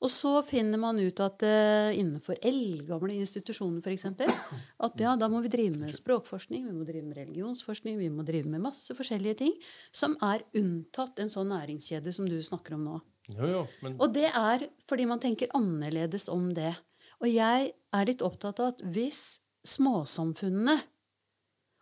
Og 0.00 0.08
så 0.08 0.30
finner 0.48 0.80
man 0.80 0.96
ut 0.96 1.20
at 1.20 1.42
uh, 1.44 1.90
innenfor 1.92 2.38
eldgamle 2.46 3.18
institusjoner 3.20 3.84
f.eks. 3.84 4.06
at 4.08 5.02
ja, 5.02 5.12
da 5.20 5.28
må 5.28 5.42
vi 5.44 5.52
drive 5.52 5.76
med 5.76 5.92
språkforskning, 5.92 6.64
vi 6.70 6.72
må 6.72 6.86
drive 6.88 7.04
med 7.04 7.18
religionsforskning, 7.20 7.98
vi 8.00 8.08
må 8.12 8.24
drive 8.24 8.48
med 8.48 8.64
masse 8.64 8.96
forskjellige 8.96 9.40
ting 9.42 9.52
som 9.92 10.16
er 10.24 10.46
unntatt 10.56 11.20
en 11.20 11.32
sånn 11.32 11.52
næringskjede 11.52 12.14
som 12.16 12.28
du 12.30 12.38
snakker 12.40 12.78
om 12.78 12.86
nå. 12.88 13.00
Jo, 13.34 13.50
jo, 13.50 13.60
men 13.84 13.98
Og 14.00 14.14
det 14.14 14.30
er 14.32 14.64
fordi 14.88 15.06
man 15.06 15.20
tenker 15.22 15.52
annerledes 15.54 16.30
om 16.32 16.48
det. 16.56 16.72
Og 17.20 17.28
jeg 17.28 17.68
er 17.76 18.08
litt 18.08 18.24
opptatt 18.24 18.62
av 18.62 18.72
at 18.72 18.80
hvis 18.94 19.40
småsamfunnene 19.68 20.78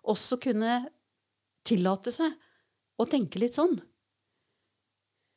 også 0.09 0.41
kunne 0.43 0.81
tillate 1.69 2.11
seg 2.15 2.35
å 2.99 3.07
tenke 3.07 3.39
litt 3.39 3.55
sånn, 3.55 3.79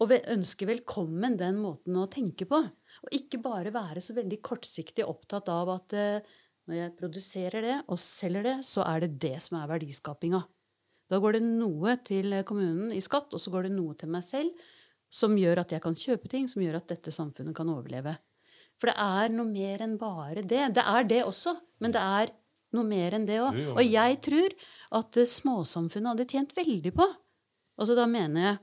og 0.02 0.14
ønske 0.34 0.66
velkommen 0.66 1.38
den 1.38 1.60
måten 1.62 1.98
å 2.00 2.08
tenke 2.10 2.48
på. 2.50 2.58
Og 3.02 3.14
ikke 3.16 3.42
bare 3.44 3.74
være 3.74 4.02
så 4.02 4.16
veldig 4.18 4.40
kortsiktig 4.44 5.06
opptatt 5.06 5.52
av 5.54 5.70
at 5.76 5.94
eh, 5.98 6.32
når 6.70 6.78
jeg 6.78 6.96
produserer 6.98 7.66
det 7.66 7.78
og 7.86 8.00
selger 8.02 8.46
det, 8.48 8.56
så 8.66 8.86
er 8.88 9.04
det 9.04 9.12
det 9.22 9.38
som 9.46 9.60
er 9.60 9.70
verdiskapinga. 9.70 10.42
Da 11.12 11.20
går 11.22 11.38
det 11.38 11.44
noe 11.46 11.98
til 12.08 12.34
kommunen 12.48 12.94
i 12.96 13.02
skatt, 13.04 13.34
og 13.36 13.42
så 13.42 13.52
går 13.54 13.68
det 13.68 13.74
noe 13.76 13.98
til 14.00 14.12
meg 14.14 14.26
selv, 14.26 14.68
som 15.12 15.36
gjør 15.36 15.66
at 15.66 15.74
jeg 15.76 15.84
kan 15.84 15.98
kjøpe 15.98 16.30
ting, 16.32 16.46
som 16.48 16.64
gjør 16.64 16.80
at 16.80 16.94
dette 16.94 17.12
samfunnet 17.12 17.56
kan 17.58 17.70
overleve. 17.70 18.16
For 18.80 18.90
det 18.90 18.96
er 19.04 19.34
noe 19.34 19.50
mer 19.50 19.84
enn 19.84 19.98
bare 20.02 20.42
det. 20.42 20.64
Det 20.78 20.86
er 20.88 21.10
det 21.10 21.22
også, 21.28 21.58
men 21.84 21.94
det 21.94 22.02
er 22.02 22.32
noe 22.78 22.88
mer 22.88 23.18
enn 23.18 23.28
det 23.28 23.42
òg. 23.44 23.60
Og 23.76 23.84
jeg 23.84 24.22
tror 24.24 24.56
at 25.02 25.20
småsamfunnet 25.28 26.14
hadde 26.14 26.30
tjent 26.32 26.56
veldig 26.58 26.94
på. 26.96 27.06
Altså 27.82 27.98
da 27.98 28.08
mener 28.10 28.48
jeg 28.48 28.60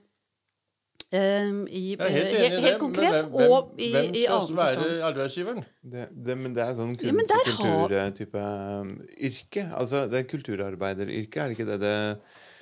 i, 1.09 1.97
jeg 1.97 2.01
er 2.05 2.11
helt 2.12 2.27
helt, 2.28 2.35
enig 2.37 2.49
i 2.49 2.61
helt, 2.61 2.65
det. 2.67 2.81
konkret 2.81 3.15
hvem, 3.15 3.28
hvem, 3.33 3.53
og 3.53 3.78
i, 3.81 3.87
hvem 3.95 4.09
i 4.12 4.23
skal 4.28 4.57
være 4.59 4.89
arbeidsgiveren? 5.09 5.62
Det, 5.81 6.03
det, 6.12 6.35
men 6.37 6.57
det 6.57 6.65
er 6.65 6.75
sånn 6.77 6.91
kunst- 7.01 7.15
og 7.15 7.31
der 7.31 7.47
har- 7.49 7.93
kulturtype 7.95 8.43
um, 8.83 8.91
yrke. 9.31 9.65
Altså, 9.78 10.03
det 10.12 10.19
er 10.20 10.27
kulturarbeideryrke, 10.28 11.41
er 11.41 11.49
det 11.49 11.57
ikke 11.57 11.69
det 11.70 11.78
det 11.81 11.95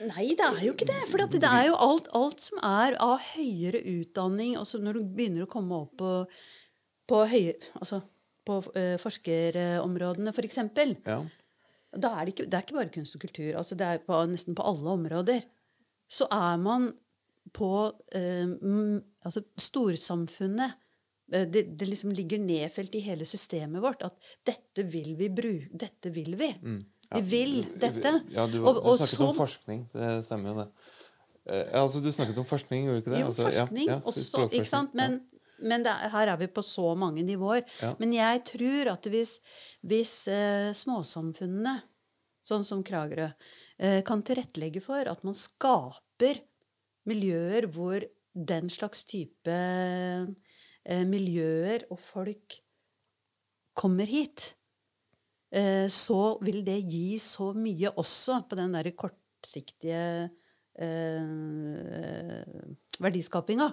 Nei, 0.07 0.27
det 0.39 0.45
er 0.47 0.61
jo 0.63 0.75
ikke 0.77 0.87
det. 0.87 1.01
For 1.11 1.25
det 1.33 1.49
er 1.49 1.65
jo 1.71 1.79
alt, 1.89 2.07
alt 2.15 2.45
som 2.45 2.61
er 2.63 2.95
av 3.01 3.17
høyere 3.33 3.81
utdanning 3.81 4.59
også 4.61 4.79
Når 4.85 4.99
du 4.99 5.07
begynner 5.17 5.47
å 5.47 5.51
komme 5.51 5.79
opp 5.87 5.97
på, 5.99 6.11
på, 7.09 7.23
høyere, 7.33 7.73
altså 7.81 8.03
på 8.47 8.61
uh, 8.77 8.95
forskerområdene, 9.03 10.31
f.eks. 10.37 10.61
For 10.77 10.95
Ja. 11.09 11.19
da 11.97 12.13
er 12.21 12.29
det, 12.29 12.37
ikke, 12.37 12.47
det 12.47 12.55
er 12.55 12.63
ikke 12.63 12.79
bare 12.79 12.95
kunst 12.95 13.17
og 13.17 13.25
kultur. 13.27 13.57
altså 13.57 13.75
Det 13.75 13.87
er 13.89 13.99
på, 14.07 14.21
nesten 14.31 14.55
på 14.55 14.63
alle 14.71 14.95
områder. 14.95 15.43
Så 16.07 16.29
er 16.31 16.57
man 16.63 16.93
på 17.55 17.93
eh, 18.15 18.47
mm, 18.47 18.97
altså 19.25 19.43
storsamfunnet 19.61 20.73
eh, 21.33 21.47
det, 21.51 21.63
det 21.79 21.89
liksom 21.89 22.13
ligger 22.17 22.39
nedfelt 22.43 22.95
i 22.95 23.03
hele 23.07 23.27
systemet 23.29 23.83
vårt 23.83 24.03
at 24.07 24.17
dette 24.47 24.85
vil 24.91 25.15
vi 25.19 25.29
bruke. 25.31 25.71
Dette 25.73 26.11
vil 26.15 26.35
vi. 26.41 26.51
Vi 27.15 27.23
vil 27.23 27.57
dette. 27.79 28.13
Ja, 28.35 28.47
du, 28.51 28.61
Og- 28.65 28.81
du 28.81 28.81
og 28.91 28.99
snakket 28.99 29.19
så- 29.19 29.29
om 29.31 29.35
forskning. 29.39 29.87
Det 29.93 30.13
stemmer 30.27 30.53
jo 30.53 30.57
det. 30.65 30.69
Eh, 31.47 31.67
altså, 31.83 32.01
du 32.03 32.11
snakket 32.13 32.39
om 32.39 32.45
forskning, 32.49 32.87
gjorde 32.87 32.99
du 32.99 33.03
ikke 33.05 33.15
det? 33.15 33.21
Jo, 33.21 33.27
Altså, 33.31 33.45
forskning 33.51 33.87
ja, 33.87 33.99
også, 34.01 34.49
ikke 34.51 34.67
sant? 34.67 34.95
Men, 34.99 35.21
men 35.63 35.87
er, 35.87 36.09
her 36.11 36.27
er 36.33 36.37
vi 36.41 36.49
på 36.51 36.63
så 36.67 36.97
mange 36.99 37.23
nivåer. 37.23 37.63
Ja. 37.81 37.95
Men 38.01 38.13
jeg 38.13 38.43
tror 38.45 38.91
at 38.97 39.07
hvis, 39.07 39.37
hvis 39.87 40.27
eh, 40.29 40.73
småsamfunnene, 40.75 41.77
sånn 42.47 42.65
som 42.67 42.83
Kragerø, 42.87 43.31
eh, 43.79 44.03
kan 44.03 44.23
tilrettelegge 44.27 44.83
for 44.83 45.07
at 45.07 45.23
man 45.27 45.35
skaper 45.35 46.43
miljøer 47.09 47.69
hvor 47.73 48.05
den 48.37 48.69
slags 48.73 49.05
type 49.09 49.57
eh, 49.57 51.05
miljøer 51.09 51.87
og 51.91 52.01
folk 52.03 52.59
kommer 53.77 54.09
hit, 54.09 54.55
eh, 55.53 55.87
så 55.93 56.37
vil 56.45 56.63
det 56.67 56.79
gi 56.85 57.19
så 57.21 57.53
mye 57.57 57.93
også 57.97 58.43
på 58.49 58.59
den 58.61 58.77
derre 58.77 58.93
kortsiktige 58.97 60.05
eh, 60.77 61.27
verdiskapinga. 63.01 63.73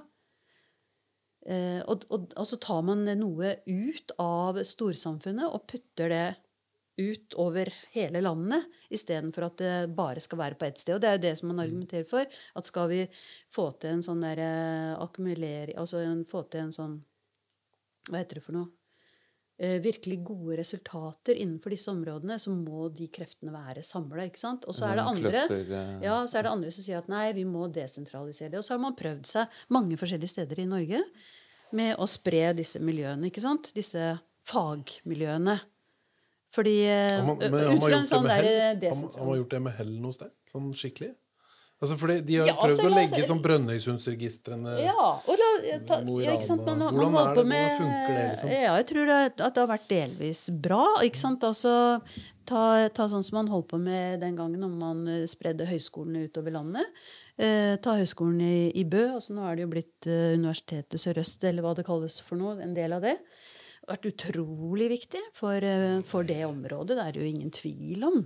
Og 1.44 2.46
så 2.48 2.56
tar 2.64 2.86
man 2.88 3.02
noe 3.20 3.50
ut 3.68 4.14
av 4.24 4.62
storsamfunnet 4.64 5.52
og 5.52 5.66
putter 5.68 6.08
det 6.08 6.28
ut 6.98 7.34
over 7.42 7.70
hele 7.96 8.22
landet, 8.22 8.68
istedenfor 8.94 9.48
at 9.48 9.58
det 9.64 9.74
bare 9.98 10.22
skal 10.22 10.42
være 10.44 10.60
på 10.60 10.68
ett 10.68 10.82
sted. 10.82 10.96
Og 10.96 11.02
det 11.02 11.10
er 11.10 11.18
jo 11.18 11.24
det 11.26 11.34
som 11.40 11.50
man 11.50 11.64
argumenterer 11.64 12.06
for. 12.10 12.38
At 12.54 12.70
skal 12.70 12.92
vi 12.92 13.02
få 13.54 13.72
til 13.82 13.96
en 13.96 14.06
sånn 14.06 14.22
derre 14.22 14.52
akkumulering 15.02 15.80
Altså 15.80 16.04
en, 16.04 16.24
få 16.30 16.44
til 16.52 16.68
en 16.68 16.74
sånn 16.76 16.96
Hva 18.10 18.20
heter 18.20 18.40
det 18.40 18.46
for 18.46 18.58
noe? 18.58 18.70
Eh, 19.58 19.78
virkelig 19.82 20.18
gode 20.26 20.58
resultater 20.58 21.38
innenfor 21.38 21.72
disse 21.72 21.92
områdene, 21.92 22.40
så 22.42 22.52
må 22.52 22.88
de 22.90 23.06
kreftene 23.14 23.54
være 23.54 23.84
samla. 23.86 24.26
Og 24.26 24.74
så 24.74 24.90
er 24.90 24.98
det 24.98 25.06
andre 25.06 25.34
eh, 25.46 26.02
ja, 26.04 26.16
så 26.28 26.40
er 26.40 26.48
det 26.48 26.54
andre 26.56 26.72
som 26.74 26.86
sier 26.86 26.98
at 27.00 27.12
nei, 27.12 27.28
vi 27.38 27.46
må 27.46 27.68
desentralisere 27.72 28.50
det. 28.50 28.60
Og 28.60 28.66
så 28.66 28.74
har 28.74 28.82
man 28.82 28.98
prøvd 28.98 29.30
seg 29.30 29.62
mange 29.74 30.00
forskjellige 30.02 30.34
steder 30.34 30.64
i 30.64 30.68
Norge 30.70 31.04
med 31.78 32.02
å 32.02 32.10
spre 32.10 32.48
disse 32.58 32.82
miljøene, 32.82 33.30
ikke 33.30 33.46
sant? 33.46 33.70
Disse 33.78 34.16
fagmiljøene. 34.50 35.60
Fordi 36.54 36.78
han, 36.86 37.26
men 37.26 37.36
ut 37.40 37.44
har 37.44 37.50
man 37.50 37.82
fra 37.82 37.90
gjort 37.90 38.00
det 38.00 38.10
sånn 38.14 38.24
med 38.28 38.38
hell? 38.38 38.88
Har 38.94 39.26
har 39.26 39.36
gjort 39.42 39.54
det 39.56 39.62
med 39.66 39.78
hell 39.80 39.94
noe 40.04 40.14
sted? 40.16 40.34
Sånn 40.52 40.72
skikkelig? 40.78 41.14
Altså 41.84 41.98
fordi 42.00 42.20
De 42.24 42.36
har 42.40 42.48
Ja, 42.48 42.54
prøvd 42.56 42.78
altså, 42.78 42.86
å 42.88 42.92
legge 42.94 43.18
altså, 43.18 43.30
sånn 43.34 43.42
Brønnøysundsregistrene 43.44 44.76
Ja, 44.86 45.08
og 45.20 45.40
la, 45.40 45.48
ta, 45.88 45.98
ja, 46.24 46.36
ikke 46.38 46.46
sant? 46.48 46.62
Man, 46.68 46.80
man 46.80 46.94
Hvordan 46.96 47.12
man 47.16 47.32
er 47.32 47.40
det? 47.40 47.46
med 47.50 47.74
funker 47.82 48.14
det, 48.14 48.28
liksom? 48.30 48.54
Ja, 48.54 48.76
jeg 48.80 48.88
tror 48.92 49.10
det, 49.10 49.18
at 49.34 49.42
det 49.58 49.64
har 49.64 49.72
vært 49.74 49.90
delvis 49.92 50.44
bra. 50.68 50.84
ikke 51.04 51.20
sant? 51.20 51.44
Altså, 51.44 51.74
ta, 52.50 52.62
ta 52.96 53.08
sånn 53.12 53.26
som 53.28 53.40
man 53.42 53.52
holdt 53.52 53.68
på 53.74 53.82
med 53.84 54.24
den 54.24 54.38
gangen 54.40 54.64
når 54.64 54.78
man 54.80 55.04
eh, 55.12 55.26
spredde 55.28 55.68
høyskolene 55.68 56.24
utover 56.30 56.56
landet. 56.56 57.04
Eh, 57.36 57.74
ta 57.84 57.98
høyskolen 58.00 58.40
i, 58.46 58.56
i 58.80 58.86
Bø. 58.88 59.04
altså 59.18 59.36
Nå 59.36 59.44
er 59.50 59.58
det 59.60 59.66
jo 59.66 59.74
blitt 59.74 60.08
eh, 60.08 60.38
Universitetet 60.38 61.02
Sørøst, 61.02 61.44
eller 61.50 61.66
hva 61.66 61.76
det 61.76 61.88
kalles 61.90 62.22
for 62.24 62.40
noe. 62.40 62.56
En 62.64 62.78
del 62.78 62.96
av 62.96 63.04
det. 63.04 63.18
Vært 63.90 64.08
utrolig 64.08 64.88
viktig 64.94 65.22
for, 65.36 65.60
eh, 65.60 66.00
for 66.08 66.24
det 66.24 66.44
området. 66.48 66.96
Det 66.96 67.04
er 67.04 67.12
det 67.12 67.22
jo 67.22 67.32
ingen 67.34 67.52
tvil 67.52 68.06
om. 68.08 68.20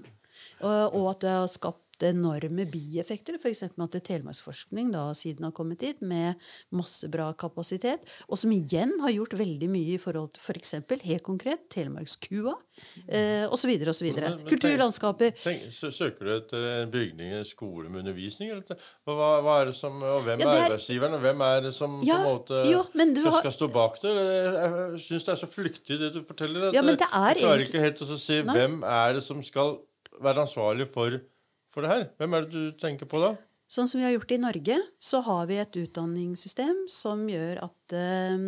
Og, 0.61 0.93
og 0.93 1.05
at 1.15 1.23
det 1.23 1.33
har 1.33 1.47
skapt 1.49 1.86
enorme 2.03 2.65
bieffekter. 2.69 3.37
F.eks. 3.41 3.63
at 3.63 3.97
Telemarksforskning 4.03 4.91
da 4.93 5.07
siden 5.17 5.43
har 5.47 5.51
kommet 5.51 5.79
dit 5.79 6.01
med 6.01 6.35
masse 6.71 7.07
bra 7.09 7.31
kapasitet. 7.33 7.99
Og 8.29 8.37
som 8.37 8.51
igjen 8.51 8.99
har 9.01 9.09
gjort 9.15 9.33
veldig 9.39 9.69
mye 9.69 9.95
i 9.95 9.97
forhold 10.01 10.33
til 10.33 10.41
f.eks. 10.41 10.75
helt 11.03 11.23
konkret 11.23 11.69
Telemarkskua 11.73 12.53
eh, 13.07 13.45
osv. 13.49 13.73
osv. 13.89 14.11
Kulturlandskaper. 14.47 15.31
Tenk, 15.43 15.67
sø- 15.73 15.91
søker 15.91 16.25
du 16.25 16.33
etter 16.37 16.67
en 16.83 16.91
bygning, 16.93 17.33
en 17.39 17.45
skole 17.47 17.89
med 17.89 18.03
undervisning? 18.05 18.51
Eller? 18.53 18.77
Hva, 19.07 19.31
hva 19.45 19.57
er 19.61 19.71
det 19.71 19.75
som, 19.77 19.97
og 20.03 20.23
hvem 20.27 20.39
Ja, 20.43 20.49
er 20.51 20.57
er- 20.57 20.65
arbeidsgiveren, 20.71 21.13
og 21.17 21.21
hvem 21.25 21.41
er 21.47 21.61
det 21.67 21.73
som 21.73 21.99
Ja, 22.05 22.19
på 22.21 22.21
en 22.21 22.29
måte 22.37 22.61
jo, 22.69 22.83
skal, 22.83 23.31
har- 23.31 23.39
skal 23.41 23.51
stå 23.57 23.67
bak 23.73 23.99
det? 24.01 24.13
Jeg 24.17 25.01
syns 25.07 25.23
det 25.27 25.33
er 25.33 25.41
så 25.41 25.47
flyktig, 25.49 25.99
det 25.99 26.13
du 26.13 26.21
forteller. 26.23 26.69
At 26.69 26.73
Ja, 26.75 26.81
men 26.81 26.95
det 26.97 27.07
er 27.07 27.33
jeg 27.33 27.43
klarer 27.43 27.57
egentlig- 27.57 27.67
ikke 27.73 27.79
helt 27.85 28.01
å 28.01 28.17
se 28.19 28.43
Nei. 28.43 28.53
hvem 28.55 28.83
er 28.83 29.13
det 29.13 29.23
som 29.23 29.41
skal 29.43 29.77
være 30.21 30.45
ansvarlig 30.45 30.87
for, 30.93 31.19
for 31.77 31.85
det 31.85 31.93
her. 31.93 32.07
Hvem 32.17 32.33
er 32.33 32.45
det 32.45 32.53
du 32.57 32.77
tenker 32.81 33.09
på 33.09 33.21
da? 33.21 33.35
Sånn 33.69 33.89
som 33.91 33.99
vi 33.99 34.07
har 34.07 34.15
gjort 34.15 34.31
i 34.33 34.39
Norge, 34.41 34.77
så 34.97 35.21
har 35.25 35.49
vi 35.49 35.59
et 35.61 35.81
utdanningssystem 35.83 36.85
som 36.89 37.25
gjør 37.29 37.59
at 37.67 37.93
uh, 37.93 38.45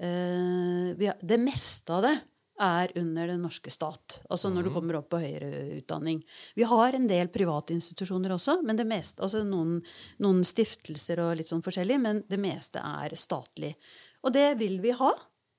uh, 0.00 0.88
vi 0.96 1.10
har, 1.10 1.18
det 1.20 1.40
meste 1.42 1.92
av 1.92 2.06
det 2.06 2.14
er 2.62 2.92
under 3.00 3.32
den 3.32 3.42
norske 3.42 3.70
stat. 3.74 4.20
Altså 4.30 4.50
når 4.52 4.68
du 4.68 4.70
kommer 4.70 5.00
opp 5.00 5.08
på 5.10 5.18
høyere 5.18 5.80
utdanning. 5.80 6.20
Vi 6.54 6.62
har 6.70 6.94
en 6.94 7.08
del 7.10 7.28
private 7.34 7.74
institusjoner 7.74 8.36
også, 8.36 8.60
men 8.62 8.78
det 8.78 8.86
meste, 8.86 9.24
altså 9.26 9.42
noen, 9.46 9.80
noen 10.22 10.44
stiftelser 10.46 11.18
og 11.24 11.34
litt 11.40 11.50
sånn 11.50 11.64
forskjellig, 11.66 11.98
men 12.00 12.22
det 12.30 12.38
meste 12.38 12.78
er 12.78 13.16
statlig. 13.18 13.74
Og 14.22 14.32
det 14.38 14.52
vil 14.62 14.78
vi 14.84 14.94
ha. 14.94 15.10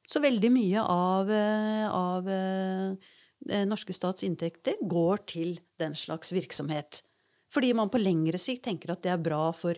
Så 0.08 0.22
veldig 0.24 0.52
mye 0.54 0.82
av, 0.86 1.30
eh, 1.34 1.86
av 1.90 2.28
norske 3.70 3.94
stats 3.94 4.26
inntekter 4.26 4.80
går 4.82 5.26
til 5.30 5.60
den 5.82 5.94
slags 5.98 6.32
virksomhet. 6.34 7.02
Fordi 7.54 7.74
man 7.78 7.92
på 7.94 8.02
lengre 8.02 8.40
sikt 8.42 8.66
tenker 8.66 8.94
at 8.96 9.04
det 9.06 9.14
er 9.14 9.22
bra 9.22 9.52
for 9.56 9.78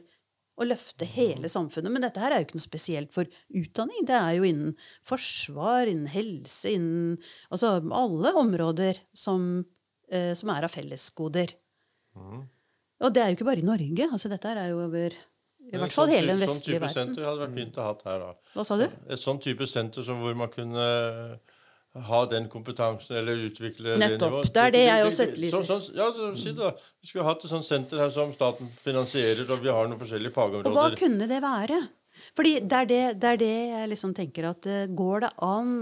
å 0.58 0.66
løfte 0.66 1.06
hele 1.06 1.50
samfunnet. 1.52 1.94
Men 1.94 2.06
dette 2.08 2.22
her 2.22 2.34
er 2.34 2.42
jo 2.42 2.48
ikke 2.48 2.58
noe 2.58 2.66
spesielt 2.66 3.14
for 3.14 3.30
utdanning. 3.54 4.08
Det 4.10 4.18
er 4.18 4.38
jo 4.40 4.48
innen 4.48 4.74
forsvar, 5.06 5.90
innen 5.90 6.10
helse, 6.10 6.74
innen 6.74 7.18
Altså 7.54 7.76
alle 7.94 8.34
områder 8.40 9.04
som, 9.14 9.66
eh, 10.10 10.34
som 10.34 10.50
er 10.56 10.66
av 10.66 10.74
fellesgoder. 10.74 11.54
Og 12.18 13.14
det 13.14 13.22
er 13.22 13.30
jo 13.30 13.38
ikke 13.38 13.52
bare 13.52 13.62
i 13.62 13.68
Norge. 13.68 14.10
altså 14.10 14.30
Dette 14.32 14.50
her 14.50 14.58
er 14.58 14.72
jo 14.72 14.82
over 14.88 15.14
i 15.68 15.76
hvert 15.76 15.92
fall 15.92 16.08
sånn 16.08 16.16
hele 16.16 16.34
den 16.34 16.42
vestlige 16.42 16.58
Sånn 16.58 16.64
type 16.64 16.80
verden. 16.80 16.96
senter 16.96 17.28
hadde 17.28 17.44
vært 17.44 17.56
fint 17.60 17.78
å 17.78 17.86
ha 17.86 17.94
her, 18.08 18.20
da. 18.24 18.30
Hva 18.56 18.66
sa 18.66 18.78
du? 18.80 18.86
Et 19.12 19.22
sånn 19.22 19.42
type 19.44 19.68
senter 19.68 20.06
som 20.08 20.22
hvor 20.24 20.38
man 20.40 20.50
kunne 20.54 20.86
ha 22.08 22.22
den 22.30 22.48
kompetansen 22.52 23.18
eller 23.20 23.46
utvikle 23.48 23.98
Nettopp. 24.00 24.32
nivået. 24.32 24.54
Det 24.54 24.64
er 24.64 24.74
det 24.76 24.84
jeg 24.86 25.06
også 25.08 25.28
etterlyser. 25.28 25.68
Sånn, 25.68 25.84
sånn, 25.86 25.98
ja, 25.98 26.08
så, 26.14 26.32
si 26.38 26.52
det 26.52 26.62
da. 26.62 26.72
Vi 27.02 27.12
skulle 27.12 27.28
hatt 27.28 27.46
et 27.46 27.54
sånt 27.54 27.68
senter 27.68 28.04
her 28.04 28.12
som 28.14 28.34
staten 28.36 28.72
finansierer, 28.84 29.46
og 29.50 29.64
vi 29.64 29.74
har 29.74 29.90
noen 29.90 30.02
forskjellige 30.02 30.36
fagområder. 30.36 30.72
Og 30.72 30.78
hva 30.78 31.00
kunne 31.00 31.30
det 31.30 31.42
være? 31.44 31.82
Fordi 32.38 32.54
det 32.62 32.78
er 32.82 32.90
det, 32.90 33.04
det, 33.22 33.32
er 33.34 33.42
det 33.42 33.54
jeg 33.54 33.92
liksom 33.94 34.14
tenker 34.18 34.50
at 34.52 34.70
eh, 34.70 34.88
går 34.90 35.28
det 35.28 35.34
an 35.46 35.74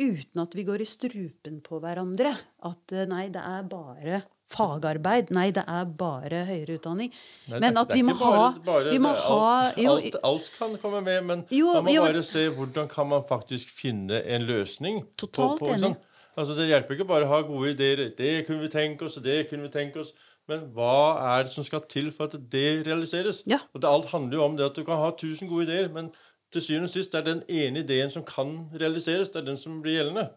uten 0.00 0.42
at 0.42 0.56
vi 0.56 0.64
går 0.68 0.84
i 0.84 0.88
strupen 0.88 1.60
på 1.64 1.80
hverandre? 1.82 2.32
At 2.68 2.96
eh, 2.96 3.08
nei, 3.10 3.26
det 3.32 3.44
er 3.44 3.68
bare 3.68 4.22
fagarbeid. 4.50 5.30
Nei, 5.34 5.50
det 5.50 5.64
er 5.66 5.84
bare 5.84 6.44
høyere 6.46 6.76
utdanning. 6.78 7.12
Nei, 7.48 7.58
men 7.60 7.74
det 7.74 7.80
at 7.82 7.92
vi 7.94 8.02
må 8.02 8.14
bare- 8.18 8.36
ha 8.36 8.58
bare- 8.64 8.90
Vi 8.90 8.98
må 8.98 9.10
er 9.10 9.20
ha 9.20 9.66
alt, 9.66 9.76
jo, 9.78 9.90
alt, 9.96 10.16
alt 10.22 10.50
kan 10.58 10.76
komme 10.78 11.02
med, 11.04 11.24
men 11.24 11.46
Jo, 11.50 11.72
man 11.74 11.84
må 11.84 11.94
jo, 11.94 12.02
bare 12.02 12.22
se 12.22 12.48
hvordan 12.50 12.88
kan 12.88 13.08
man 13.08 13.22
faktisk 13.24 13.66
finne 13.70 14.22
en 14.24 14.42
løsning. 14.42 15.02
på- 15.04 15.16
Totalt 15.26 15.60
på, 15.60 15.68
enig. 15.68 15.80
sånn. 15.80 15.96
Altså, 16.38 16.54
Det 16.54 16.68
hjelper 16.68 16.90
ikke 16.96 17.06
bare 17.08 17.24
å 17.24 17.28
ha 17.28 17.42
gode 17.42 17.74
ideer. 17.76 18.14
Det 18.16 18.46
kunne 18.46 18.60
vi 18.60 18.68
tenke 18.68 19.02
oss, 19.02 19.16
og 19.16 19.22
det 19.22 19.48
kunne 19.50 19.62
vi 19.62 19.68
tenke 19.68 19.96
oss. 19.98 20.12
Men 20.48 20.70
hva 20.72 21.38
er 21.40 21.42
det 21.44 21.52
som 21.52 21.64
skal 21.64 21.80
til 21.80 22.10
for 22.12 22.24
at 22.24 22.50
det 22.50 22.86
realiseres? 22.86 23.42
Ja. 23.46 23.58
Og 23.74 23.80
det, 23.80 23.88
Alt 23.90 24.06
handler 24.06 24.32
jo 24.38 24.44
om 24.44 24.56
det 24.56 24.66
at 24.66 24.74
du 24.74 24.84
kan 24.84 24.96
ha 24.96 25.10
tusen 25.10 25.48
gode 25.48 25.66
ideer, 25.66 25.88
men 25.92 26.12
til 26.52 26.60
syvende 26.62 26.84
og 26.84 26.90
sist 26.90 27.10
det 27.10 27.26
er 27.26 27.34
den 27.34 27.42
ene 27.48 27.82
ideen 27.82 28.10
som 28.10 28.22
kan 28.22 28.70
realiseres. 28.74 29.28
Det 29.32 29.36
er 29.36 29.46
den 29.46 29.56
som 29.56 29.82
blir 29.82 29.96
gjeldende. 30.04 30.30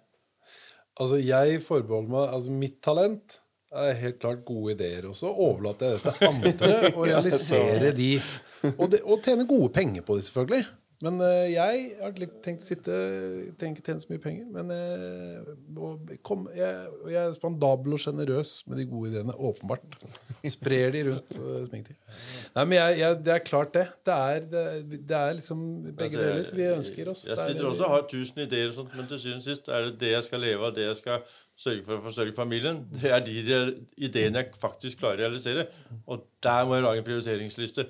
Altså, 1.00 1.24
jeg 1.24 1.62
forbeholder 1.64 2.10
meg 2.10 2.34
Altså, 2.34 2.50
mitt 2.52 2.82
talent 2.82 3.39
er 3.72 3.94
helt 4.02 4.20
klart 4.22 4.44
gode 4.48 4.74
ideer. 4.78 5.06
Og 5.10 5.16
så 5.18 5.30
overlater 5.30 5.94
jeg 5.94 6.02
det 6.02 6.16
til 6.18 6.28
andre 6.32 6.82
å 6.98 7.06
realisere 7.06 7.94
de. 7.98 8.12
Og, 8.76 8.90
de, 8.92 9.02
og 9.06 9.22
tjene 9.24 9.48
gode 9.50 9.72
penger 9.76 10.06
på 10.08 10.18
det, 10.20 10.26
selvfølgelig. 10.30 10.66
Men 11.00 11.16
uh, 11.24 11.46
jeg 11.48 11.84
har 12.02 12.18
litt 12.20 12.34
tenkt 12.44 12.60
å 12.60 12.66
sitte 12.68 12.92
Trenger 13.56 13.78
ikke 13.78 13.86
tjene 13.88 14.02
så 14.04 14.10
mye 14.12 14.20
penger. 14.20 14.50
Men 14.52 14.74
uh, 14.76 15.54
og 15.80 16.10
kom, 16.28 16.42
jeg, 16.52 16.90
og 17.06 17.08
jeg 17.14 17.22
er 17.22 17.38
spandabel 17.38 17.96
og 17.96 18.02
sjenerøs 18.04 18.52
med 18.68 18.82
de 18.82 18.88
gode 18.90 19.14
ideene. 19.14 19.32
Åpenbart. 19.40 19.86
Sprer 20.52 20.92
de 20.98 21.06
rundt. 21.08 21.38
og 21.40 21.70
smink 21.70 21.88
til. 21.88 21.96
Nei, 22.58 22.66
men 22.66 22.76
jeg, 22.82 22.98
jeg, 23.00 23.20
det 23.30 23.34
er 23.38 23.46
klart, 23.48 23.72
det. 23.78 23.86
Det 24.10 24.18
er, 24.28 24.44
det, 24.52 24.66
det 25.08 25.18
er 25.22 25.38
liksom 25.40 25.64
begge 25.94 26.04
Altså, 26.04 26.20
jeg- 26.20 26.36
deler 26.36 26.60
vi 26.60 26.68
ønsker 26.74 27.14
oss. 27.14 27.24
Jeg 27.30 27.38
Det 27.38 27.46
er 27.46 27.54
sitter 27.54 27.70
også 27.72 27.88
og 27.88 27.96
har 27.96 28.06
tusen 28.12 28.44
ideer, 28.44 28.68
og 28.74 28.78
sånt, 28.82 28.96
men 29.00 29.08
til 29.14 29.24
syvende 29.24 29.46
og 29.46 29.48
sist 29.48 29.72
er 29.72 29.88
det 29.88 29.96
det 30.04 30.12
jeg 30.18 30.28
skal 30.28 30.44
leve 30.50 30.68
av, 30.68 30.76
det 30.76 30.90
jeg 30.90 31.00
skal 31.00 31.24
sørge 31.60 31.84
for 31.86 32.00
å 32.00 32.04
forsørge 32.08 32.36
familien. 32.38 32.84
Det 32.96 33.12
er 33.12 33.24
de 33.26 33.36
ideene 34.00 34.44
jeg 34.44 34.60
faktisk 34.62 35.02
klarer 35.02 35.20
å 35.20 35.28
realisere. 35.28 35.68
Og 36.08 36.24
der 36.44 36.68
må 36.68 36.78
jeg 36.78 36.86
lage 36.88 37.04
en 37.04 37.08
prioriteringsliste. 37.10 37.90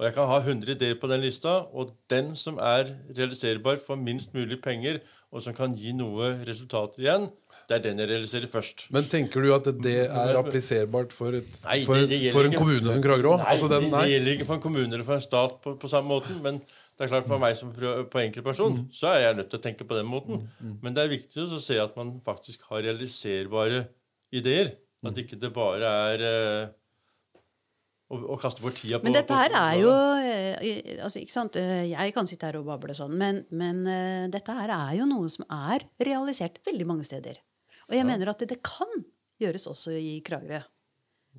Og 0.00 0.06
jeg 0.08 0.14
kan 0.16 0.30
ha 0.30 0.38
100 0.40 0.72
ideer 0.74 0.96
på 0.98 1.10
den 1.10 1.20
lista, 1.22 1.60
og 1.70 1.92
den 2.10 2.32
som 2.38 2.56
er 2.58 2.88
realiserbar 3.14 3.78
for 3.84 4.00
minst 4.00 4.32
mulig 4.34 4.58
penger, 4.64 4.98
og 5.32 5.44
som 5.44 5.54
kan 5.56 5.76
gi 5.78 5.92
noe 5.96 6.32
resultat 6.48 6.98
igjen, 7.00 7.28
det 7.68 7.76
er 7.76 7.82
den 7.84 8.00
jeg 8.02 8.10
realiserer 8.10 8.50
først. 8.50 8.86
Men 8.92 9.06
tenker 9.08 9.44
du 9.44 9.52
at 9.54 9.68
det 9.84 9.94
er 10.08 10.38
appliserbart 10.40 11.14
for, 11.14 11.36
et, 11.38 11.48
Nei, 11.68 11.78
for, 11.86 12.02
et, 12.02 12.14
for 12.34 12.48
en 12.48 12.56
kommune 12.56 12.90
som 12.90 13.04
Kragerø? 13.04 13.36
Nei, 13.40 13.46
Altså 13.54 13.70
den, 13.70 13.86
nei. 13.92 14.02
det 14.08 14.16
gjelder 14.16 14.36
ikke 14.36 14.48
for 14.48 14.58
en 14.58 14.64
kommune 14.66 14.90
eller 14.90 15.06
for 15.06 15.16
en 15.16 15.24
stat 15.24 15.60
på, 15.62 15.76
på 15.80 15.92
samme 15.92 16.10
måten. 16.10 16.40
Men 16.44 16.58
det 16.98 17.06
er 17.06 17.10
klart 17.14 17.26
for 17.26 17.40
meg 17.42 17.56
som 17.58 17.70
på 17.72 18.20
enkeltperson, 18.20 18.82
så 18.92 19.14
er 19.14 19.20
jeg 19.26 19.36
nødt 19.38 19.48
til 19.50 19.58
å 19.58 19.64
tenke 19.64 19.86
på 19.88 19.96
den 19.96 20.06
måten. 20.06 20.42
Men 20.84 20.94
det 20.94 21.02
er 21.06 21.12
viktig 21.14 21.46
å 21.46 21.58
se 21.62 21.78
at 21.80 21.96
man 21.98 22.14
faktisk 22.26 22.62
har 22.68 22.84
realiserbare 22.84 23.86
ideer. 24.32 24.74
At 25.02 25.16
ikke 25.18 25.34
det 25.40 25.48
bare 25.56 25.88
er 26.12 26.20
eh, 26.28 27.38
å, 28.12 28.18
å 28.34 28.36
kaste 28.38 28.62
bort 28.62 28.76
tida 28.78 29.00
på 29.00 29.08
Men 29.08 29.16
dette 29.16 29.34
her 29.34 29.54
er 29.58 29.78
jo 29.80 29.92
eh, 30.22 31.00
altså, 31.02 31.18
ikke 31.22 31.34
sant? 31.34 31.56
Eh, 31.58 31.88
Jeg 31.90 32.14
kan 32.14 32.28
sitte 32.30 32.46
her 32.46 32.60
og 32.60 32.68
bable 32.68 32.94
sånn, 32.94 33.16
men, 33.18 33.40
men 33.50 33.80
eh, 33.90 34.26
dette 34.30 34.54
her 34.54 34.70
er 34.76 34.92
jo 35.00 35.08
noe 35.10 35.30
som 35.32 35.46
er 35.48 35.82
realisert 36.06 36.60
veldig 36.68 36.86
mange 36.86 37.08
steder. 37.08 37.40
Og 37.88 37.96
jeg 37.98 38.06
mener 38.06 38.30
at 38.30 38.44
det, 38.44 38.52
det 38.54 38.60
kan 38.62 38.92
gjøres 39.42 39.66
også 39.72 39.96
i 39.98 40.20
Kragerø. 40.24 40.62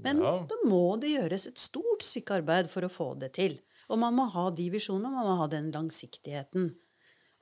Men 0.04 0.20
Ja. 0.26 0.34
da 0.50 0.58
må 0.68 0.98
det 1.00 1.14
gjøres 1.14 1.48
et 1.54 1.62
stort 1.62 2.04
stykke 2.04 2.42
arbeid 2.42 2.68
for 2.74 2.84
å 2.84 2.92
få 2.92 3.14
det 3.22 3.32
til. 3.38 3.60
Og 3.92 4.00
man 4.00 4.16
må 4.16 4.30
ha 4.32 4.48
de 4.56 4.70
visjonene, 4.74 5.12
man 5.12 5.28
må 5.28 5.36
ha 5.42 5.48
den 5.52 5.72
langsiktigheten. 5.74 6.72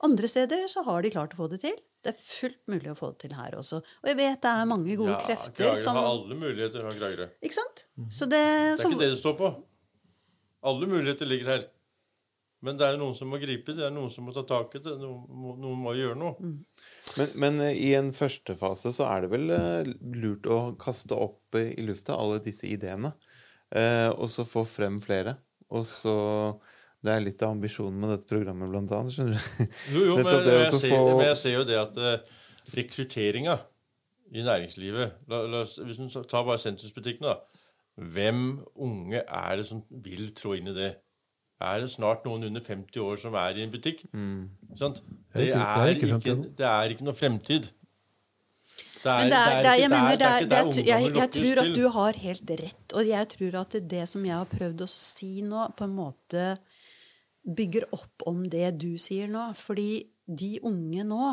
Andre 0.02 0.28
steder 0.30 0.64
så 0.70 0.82
har 0.86 1.02
de 1.04 1.12
klart 1.14 1.34
å 1.36 1.42
få 1.44 1.48
det 1.52 1.60
til. 1.62 1.76
Det 2.02 2.16
er 2.16 2.24
fullt 2.26 2.58
mulig 2.66 2.90
å 2.90 2.96
få 2.98 3.12
det 3.12 3.28
til 3.28 3.36
her 3.38 3.54
også. 3.54 3.78
Og 4.02 4.08
jeg 4.10 4.18
vet 4.18 4.40
det 4.42 4.50
er 4.50 4.64
mange 4.66 4.96
gode 4.98 5.12
Ja, 5.14 5.20
krefter 5.22 5.52
Kragerø 5.60 5.76
som 5.84 5.98
har 6.00 6.08
alle 6.10 6.38
muligheter. 6.40 6.82
har 6.82 6.96
Kragerø. 6.96 7.28
Ikke 7.42 7.58
sant? 7.60 7.84
Mhm. 7.94 8.08
Så 8.10 8.26
det, 8.26 8.40
Det 8.42 8.72
er 8.72 8.76
så, 8.80 8.88
ikke 8.90 8.98
det 9.04 9.10
det 9.12 9.20
står 9.20 9.36
på. 9.38 9.52
Alle 10.72 10.86
muligheter 10.90 11.26
ligger 11.30 11.52
her. 11.52 11.68
Men 12.62 12.76
det 12.78 12.86
er 12.86 12.98
noen 12.98 13.14
som 13.18 13.30
må 13.30 13.38
gripe 13.42 13.74
det 13.74 13.82
er 13.82 13.90
noen 13.90 14.10
som 14.10 14.26
må 14.26 14.32
ta 14.34 14.42
tak 14.46 14.74
i 14.78 14.82
det. 14.82 14.92
Noen 14.98 15.22
må, 15.30 15.54
noen 15.58 15.78
må 15.82 15.94
gjøre 15.98 16.18
noe. 16.18 16.34
Men, 17.18 17.32
men 17.34 17.60
eh, 17.60 17.74
i 17.74 17.94
en 17.98 18.12
første 18.14 18.54
fase 18.58 18.92
så 18.94 19.06
er 19.10 19.24
det 19.24 19.30
vel 19.32 19.50
eh, 19.50 19.90
lurt 20.14 20.46
å 20.46 20.60
kaste 20.78 21.14
opp 21.18 21.58
eh, 21.58 21.72
i 21.78 21.86
lufta 21.86 22.14
alle 22.18 22.38
disse 22.42 22.66
ideene. 22.70 23.14
Eh, 23.74 24.10
og 24.14 24.30
så 24.30 24.46
få 24.46 24.62
frem 24.66 25.00
flere. 25.02 25.36
Og 25.72 25.86
så 25.88 26.14
Det 27.02 27.10
er 27.10 27.22
litt 27.24 27.42
av 27.42 27.50
ambisjonen 27.56 27.96
med 27.98 28.12
dette 28.14 28.28
programmet, 28.30 28.68
blant 28.70 28.92
annet. 28.94 29.14
skjønner 29.16 29.34
du? 29.34 29.64
Jo, 29.96 30.02
jo, 30.12 30.16
men, 30.22 30.28
det 30.30 30.52
men, 30.52 30.60
jeg 30.62 30.78
ser, 30.78 30.92
få- 30.92 31.16
men 31.18 31.26
jeg 31.32 31.38
ser 31.40 31.56
jo 31.56 31.64
det 31.66 31.78
at 31.80 31.96
uh, 31.98 32.42
rekrutteringa 32.76 33.56
i 34.32 34.44
næringslivet 34.46 35.16
la, 35.28 35.40
la, 35.50 35.62
Hvis 35.66 35.98
du 35.98 36.06
tar 36.30 36.44
bare 36.46 36.60
sentrumsbutikkene, 36.62 37.32
da. 37.32 37.40
Hvem 38.14 38.44
unge 38.80 39.18
er 39.26 39.56
det 39.58 39.66
som 39.68 39.82
vil 40.04 40.30
trå 40.38 40.54
inn 40.60 40.70
i 40.70 40.76
det? 40.76 40.92
Er 41.62 41.82
det 41.82 41.90
snart 41.92 42.24
noen 42.26 42.46
under 42.48 42.62
50 42.64 43.02
år 43.02 43.18
som 43.20 43.34
er 43.38 43.58
i 43.58 43.66
en 43.66 43.70
butikk? 43.74 44.04
Mm. 44.14 44.46
sant? 44.78 45.02
Det, 45.34 45.42
er 45.42 45.50
ikke- 45.50 45.58
det, 45.58 45.66
er 45.66 45.82
er 45.82 45.92
ikke 45.96 46.06
ikke, 46.16 46.36
det 46.62 46.66
er 46.70 46.94
ikke 46.94 47.04
noe 47.10 47.18
fremtid. 47.18 47.62
Det 47.66 47.72
Men 47.72 47.80
det 47.82 48.70
er, 48.72 48.78
det 48.78 48.78
er, 48.78 48.91
jeg 51.24 51.32
tror 51.36 51.62
at 51.64 51.72
du 51.76 51.82
har 51.96 52.18
helt 52.24 52.52
rett. 52.62 52.96
Og 52.96 53.08
jeg 53.08 53.30
tror 53.34 53.60
at 53.62 53.76
det, 53.76 53.82
det 53.90 54.04
som 54.10 54.24
jeg 54.26 54.36
har 54.36 54.50
prøvd 54.50 54.84
å 54.84 54.90
si 54.90 55.32
nå, 55.46 55.66
på 55.78 55.88
en 55.88 55.96
måte 55.96 56.46
bygger 57.42 57.88
opp 57.96 58.26
om 58.30 58.44
det 58.46 58.68
du 58.78 58.92
sier 59.02 59.30
nå. 59.30 59.48
Fordi 59.58 60.04
de 60.26 60.54
unge 60.68 61.06
nå 61.06 61.32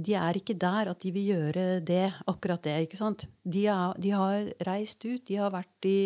de 0.00 0.16
er 0.16 0.38
ikke 0.38 0.56
der 0.56 0.88
at 0.92 1.02
de 1.02 1.12
vil 1.12 1.34
gjøre 1.34 1.64
det, 1.84 2.06
akkurat 2.30 2.62
det. 2.64 2.76
ikke 2.86 2.96
sant? 2.96 3.26
De, 3.44 3.66
er, 3.68 3.96
de 4.00 4.12
har 4.16 4.48
reist 4.64 5.04
ut. 5.04 5.20
De 5.28 5.40
har 5.40 5.52
vært 5.54 5.90
i 5.90 6.00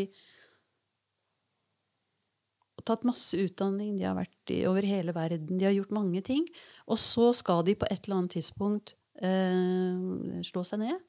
Tatt 2.84 3.00
masse 3.08 3.38
utdanning. 3.40 3.94
De 3.96 4.04
har 4.04 4.12
vært 4.18 4.50
i, 4.52 4.58
over 4.68 4.84
hele 4.84 5.14
verden. 5.16 5.56
De 5.56 5.64
har 5.64 5.72
gjort 5.72 5.94
mange 5.96 6.20
ting. 6.26 6.42
Og 6.84 6.98
så 7.00 7.30
skal 7.32 7.62
de 7.64 7.72
på 7.80 7.86
et 7.88 8.02
eller 8.04 8.18
annet 8.18 8.34
tidspunkt 8.36 8.92
slå 9.20 10.64
seg 10.66 10.80
ned. 10.82 11.02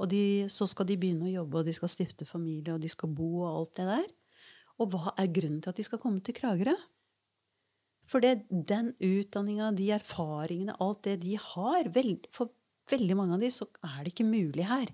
Og 0.00 0.08
de, 0.10 0.48
så 0.50 0.66
skal 0.66 0.88
de 0.88 0.96
begynne 0.98 1.28
å 1.28 1.34
jobbe, 1.42 1.60
og 1.60 1.68
de 1.68 1.74
skal 1.76 1.90
stifte 1.92 2.26
familie, 2.26 2.74
og 2.74 2.80
de 2.82 2.90
skal 2.90 3.12
bo 3.12 3.44
og 3.44 3.50
alt 3.50 3.74
det 3.78 3.86
der. 3.90 4.08
Og 4.80 4.94
hva 4.94 5.12
er 5.20 5.30
grunnen 5.30 5.60
til 5.62 5.70
at 5.70 5.78
de 5.78 5.84
skal 5.86 6.00
komme 6.02 6.22
til 6.24 6.34
Kragerø? 6.34 6.74
For 8.10 8.24
det, 8.24 8.48
den 8.50 8.90
utdanninga, 8.98 9.70
de 9.76 9.92
erfaringene, 9.94 10.74
alt 10.82 11.04
det 11.06 11.20
de 11.22 11.36
har 11.38 11.92
vel, 11.94 12.16
For 12.34 12.50
veldig 12.90 13.16
mange 13.16 13.36
av 13.36 13.44
de 13.44 13.52
så 13.52 13.68
er 13.86 14.02
det 14.02 14.14
ikke 14.14 14.26
mulig 14.26 14.66
her. 14.66 14.90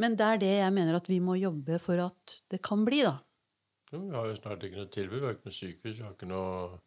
Men 0.00 0.16
det 0.18 0.26
er 0.26 0.40
det 0.40 0.52
jeg 0.52 0.74
mener 0.74 0.98
at 0.98 1.08
vi 1.08 1.18
må 1.22 1.36
jobbe 1.38 1.78
for 1.82 2.00
at 2.02 2.40
det 2.52 2.62
kan 2.64 2.84
bli, 2.84 3.02
da. 3.06 3.18
Ja, 3.92 3.98
Vi 3.98 4.16
har 4.16 4.28
jo 4.28 4.36
snart 4.36 4.64
ikke 4.64 4.80
noe 4.80 4.92
tilbud. 4.92 5.18
Vi 5.20 5.26
har 5.26 5.34
ikke 5.36 5.48
noe 5.48 5.58
sykehus. 5.58 5.96
Vi 5.96 6.04
har 6.04 6.14
ikke 6.14 6.30
noe 6.30 6.78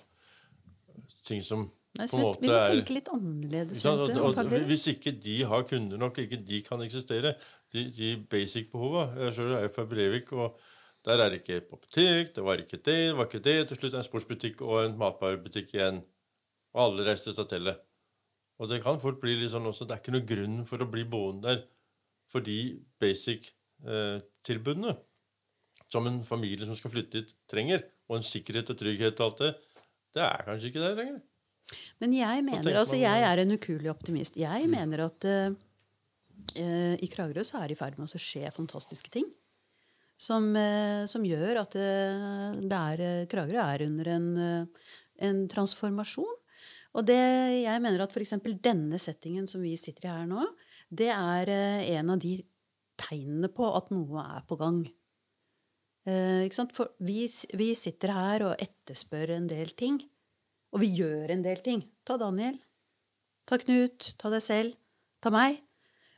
ting 1.25 1.41
som 1.45 1.67
Nei, 1.95 2.07
vi, 2.11 2.17
vi 2.41 2.49
må 2.49 2.55
er 2.55 2.71
tenke 2.73 2.95
litt 2.97 3.09
annerledes 3.13 3.83
rundt 3.85 4.09
det. 4.09 4.15
Antageligvis. 4.19 4.67
hvis 4.71 4.87
ikke 4.95 5.13
de 5.23 5.35
har 5.47 5.65
kunder 5.69 6.01
nok, 6.01 6.17
ikke 6.19 6.39
de 6.43 6.61
kan 6.65 6.81
eksistere, 6.83 7.35
de, 7.71 7.85
de 7.95 8.09
basic-behova 8.31 9.05
Jeg 9.21 9.35
selv 9.37 9.55
er 9.55 9.67
jo 9.67 9.71
fra 9.77 9.85
Brevik, 9.87 10.33
og 10.35 10.59
der 11.07 11.21
er 11.23 11.31
det 11.31 11.39
ikke 11.41 11.61
apotek, 11.61 12.33
det 12.35 12.43
var 12.43 12.59
ikke 12.59 12.81
det, 12.81 12.97
det 13.07 13.15
var 13.15 13.29
ikke 13.29 13.43
det. 13.47 13.55
Til 13.69 13.79
slutt 13.79 13.95
en 13.95 14.07
sportsbutikk 14.07 14.63
og 14.65 14.81
en 14.81 14.97
matvarebutikk 14.99 15.75
igjen. 15.77 16.01
Og 16.75 16.81
alle 16.83 17.05
reiste 17.07 17.29
til 17.29 17.37
Statelle. 17.37 17.75
Og 18.59 18.71
det 18.71 18.81
kan 18.83 18.99
fort 18.99 19.19
bli 19.21 19.35
litt 19.39 19.53
sånn 19.53 19.67
også, 19.69 19.87
det 19.87 19.95
er 19.95 20.01
ikke 20.03 20.15
noe 20.15 20.27
grunn 20.27 20.57
for 20.67 20.83
å 20.83 20.89
bli 20.91 21.03
boende 21.07 21.47
der 21.47 21.63
for 22.31 22.43
de 22.43 22.59
basic-tilbudene 22.99 24.95
som 25.91 26.07
en 26.09 26.19
familie 26.27 26.65
som 26.67 26.75
skal 26.75 26.91
flytte 26.91 27.21
dit, 27.21 27.31
trenger. 27.51 27.85
Og 28.09 28.19
en 28.19 28.25
sikkerhet 28.25 28.69
og 28.73 28.79
trygghet 28.79 29.19
og 29.21 29.25
alt 29.29 29.41
det. 29.43 29.51
Det 30.15 30.23
er 30.25 30.45
kanskje 30.47 30.71
ikke 30.71 30.83
det 30.83 30.91
lenger. 30.99 31.23
Men 32.03 32.13
jeg 32.13 32.43
mener, 32.45 32.77
altså 32.77 32.97
jeg 32.99 33.23
er 33.25 33.41
en 33.41 33.55
ukuelig 33.55 33.89
optimist. 33.93 34.37
Jeg 34.37 34.67
mener 34.69 35.05
at 35.07 35.25
eh, 35.25 36.95
i 37.01 37.09
Kragerø 37.11 37.45
så 37.47 37.61
er 37.61 37.69
det 37.69 37.77
i 37.77 37.79
ferd 37.79 37.97
med 37.99 38.11
å 38.11 38.21
skje 38.21 38.51
fantastiske 38.53 39.11
ting. 39.13 39.27
Som, 40.15 40.53
uh, 40.55 41.03
som 41.11 41.25
gjør 41.27 41.57
at 41.59 41.73
uh, 41.75 42.53
er, 42.55 43.01
Kragerø 43.27 43.59
er 43.59 43.83
under 43.83 44.09
en, 44.13 44.27
en 45.27 45.41
transformasjon. 45.51 46.37
Og 46.95 47.03
det, 47.03 47.19
jeg 47.65 47.81
mener 47.83 48.05
at 48.05 48.13
f.eks. 48.15 48.37
denne 48.63 48.99
settingen 49.01 49.49
som 49.51 49.65
vi 49.65 49.73
sitter 49.79 50.07
i 50.07 50.13
her 50.13 50.29
nå, 50.29 50.45
det 50.87 51.09
er 51.11 51.51
en 51.97 52.13
av 52.13 52.21
de 52.23 52.37
tegnene 52.95 53.49
på 53.51 53.67
at 53.75 53.89
noe 53.91 54.23
er 54.37 54.45
på 54.47 54.55
gang. 54.61 54.85
Ikke 56.05 56.55
sant? 56.55 56.71
For 56.77 56.93
vi, 57.03 57.25
vi 57.59 57.73
sitter 57.75 58.13
her 58.15 58.45
og 58.47 58.63
etterspør 58.63 59.33
en 59.35 59.49
del 59.51 59.73
ting. 59.75 59.99
Og 60.73 60.81
vi 60.81 60.91
gjør 60.97 61.35
en 61.35 61.43
del 61.45 61.61
ting. 61.65 61.83
Ta 62.07 62.17
Daniel. 62.21 62.57
Ta 63.45 63.59
Knut. 63.61 64.13
Ta 64.19 64.31
deg 64.33 64.43
selv. 64.43 64.79
Ta 65.21 65.31
meg. 65.33 65.61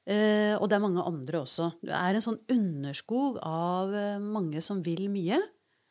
Eh, 0.07 0.55
og 0.55 0.69
det 0.69 0.77
er 0.77 0.83
mange 0.85 1.03
andre 1.03 1.41
også. 1.43 1.73
Det 1.83 1.91
er 1.91 2.15
en 2.15 2.23
sånn 2.23 2.39
underskog 2.53 3.41
av 3.43 3.91
eh, 3.91 4.23
mange 4.23 4.63
som 4.63 4.79
vil 4.85 5.09
mye. 5.11 5.41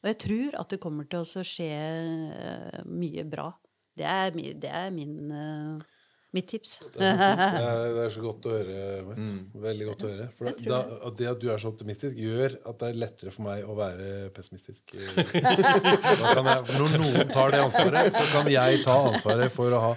Og 0.01 0.09
jeg 0.13 0.19
tror 0.23 0.57
at 0.63 0.73
det 0.73 0.81
kommer 0.81 1.09
til 1.11 1.25
å 1.25 1.45
skje 1.45 1.69
eh, 1.69 2.81
mye 2.89 3.27
bra. 3.29 3.51
Det 3.97 4.07
er, 4.09 4.33
det 4.33 4.71
er 4.73 4.91
min, 4.95 5.17
eh, 5.33 5.96
mitt 6.35 6.49
tips. 6.51 6.79
Det 6.97 7.07
er, 7.07 7.95
det 7.95 8.03
er 8.07 8.11
så 8.13 8.21
godt 8.25 8.47
å 8.49 8.53
høre. 8.57 8.81
Mart. 9.07 9.21
Mm. 9.23 9.39
Veldig 9.63 9.87
godt 9.89 10.03
å 10.05 10.11
høre. 10.11 10.27
For 10.37 10.51
Jeg 10.51 10.67
da, 10.69 10.81
det 11.21 11.29
at 11.31 11.41
du 11.41 11.47
er 11.53 11.63
så 11.63 11.71
optimistisk, 11.73 12.19
gjør 12.21 12.57
at 12.67 12.81
det 12.83 12.91
er 12.91 12.99
lettere 13.05 13.33
for 13.35 13.47
meg 13.47 13.65
å 13.69 13.77
være 13.79 14.11
pessimistisk. 14.37 14.93
Da 15.47 16.35
kan 16.35 16.51
jeg, 16.51 16.77
når 16.77 16.99
noen 17.01 17.31
tar 17.33 17.55
det 17.55 17.63
ansvaret, 17.65 18.13
så 18.17 18.27
kan 18.33 18.51
jeg 18.51 18.83
ta 18.85 18.97
ansvaret 19.13 19.53
for 19.55 19.73
å 19.77 19.83
ha 19.87 19.93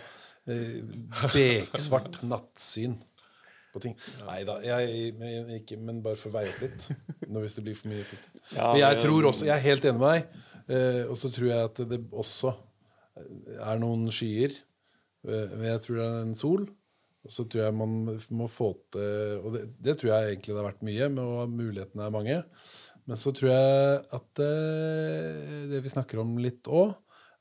eh, 0.49 0.79
beksvart 1.33 2.21
nattsyn 2.27 2.95
på 3.73 3.81
ting. 3.83 3.95
Nei 4.25 4.39
da, 4.47 4.55
jeg, 4.65 5.11
men, 5.19 5.51
ikke, 5.59 5.77
men 5.81 5.99
bare 6.05 6.17
for 6.19 6.31
å 6.31 6.37
veie 6.39 6.49
opp 6.53 6.63
litt. 6.63 6.87
Når 7.29 7.45
hvis 7.45 7.57
det 7.59 7.65
blir 7.67 7.77
for 7.77 7.91
mye 7.91 8.05
positivt. 8.07 8.39
Ja, 8.55 8.71
Men 8.71 8.81
jeg 8.81 9.01
tror 9.03 9.27
også, 9.29 9.45
jeg 9.49 9.55
er 9.57 9.65
helt 9.67 9.85
enig 9.91 10.01
med 10.01 10.15
deg. 10.15 10.39
eh, 10.73 11.03
og 11.09 11.19
så 11.21 11.29
tror 11.33 11.51
jeg 11.51 11.67
at 11.69 11.83
det 11.91 11.99
også 12.09 12.55
er 13.59 13.79
noen 13.81 14.07
skyer. 14.15 14.55
Men 15.27 15.65
jeg 15.67 15.81
tror 15.83 15.97
det 15.99 16.05
er 16.05 16.21
en 16.23 16.37
sol. 16.37 16.67
Og 17.27 17.33
så 17.35 17.43
tror 17.43 17.65
jeg 17.65 17.75
man 17.75 17.95
må 18.31 18.47
få 18.47 18.69
til 18.93 19.41
Og 19.43 19.51
det, 19.57 19.65
det 19.83 19.97
tror 19.99 20.13
jeg 20.13 20.29
egentlig 20.29 20.53
det 20.53 20.61
har 20.61 20.69
vært 20.69 20.85
mye, 20.87 21.09
og 21.19 21.51
mulighetene 21.51 22.05
er 22.05 22.15
mange. 22.15 22.37
Men 23.09 23.19
så 23.19 23.33
tror 23.35 23.51
jeg 23.51 24.01
at 24.15 24.41
eh, 24.45 25.53
det 25.71 25.83
vi 25.83 25.91
snakker 25.91 26.21
om 26.21 26.37
litt 26.41 26.67
òg, 26.69 26.93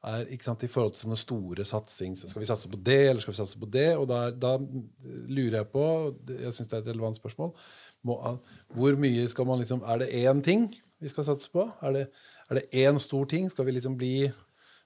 er 0.08 0.28
ikke 0.30 0.46
sant, 0.46 0.62
i 0.62 0.70
forhold 0.70 0.92
til 0.94 1.02
sånne 1.02 1.18
store 1.18 1.64
satsing. 1.66 2.14
Så 2.16 2.30
Skal 2.30 2.40
vi 2.44 2.48
satse 2.48 2.70
på 2.70 2.78
det, 2.86 3.00
eller 3.08 3.20
skal 3.20 3.34
vi 3.34 3.40
satse 3.40 3.58
på 3.58 3.68
det? 3.74 3.88
Og 3.98 4.06
da, 4.08 4.28
da 4.30 4.54
lurer 5.26 5.58
jeg 5.58 5.68
på, 5.72 5.84
jeg 6.30 6.54
syns 6.54 6.70
det 6.70 6.78
er 6.78 6.84
et 6.84 6.90
relevant 6.92 7.18
spørsmål, 7.18 7.50
må, 8.06 8.18
hvor 8.78 9.00
mye 9.02 9.26
skal 9.28 9.48
man 9.48 9.58
liksom 9.58 9.82
Er 9.82 10.04
det 10.04 10.12
én 10.14 10.42
ting 10.46 10.68
vi 11.02 11.10
skal 11.10 11.26
satse 11.26 11.50
på? 11.50 11.66
Er 11.82 11.96
det, 11.96 12.04
er 12.48 12.60
det 12.60 12.86
én 12.86 12.98
stor 13.02 13.26
ting? 13.26 13.50
Skal 13.50 13.66
vi 13.66 13.74
liksom 13.74 13.98
bli 13.98 14.30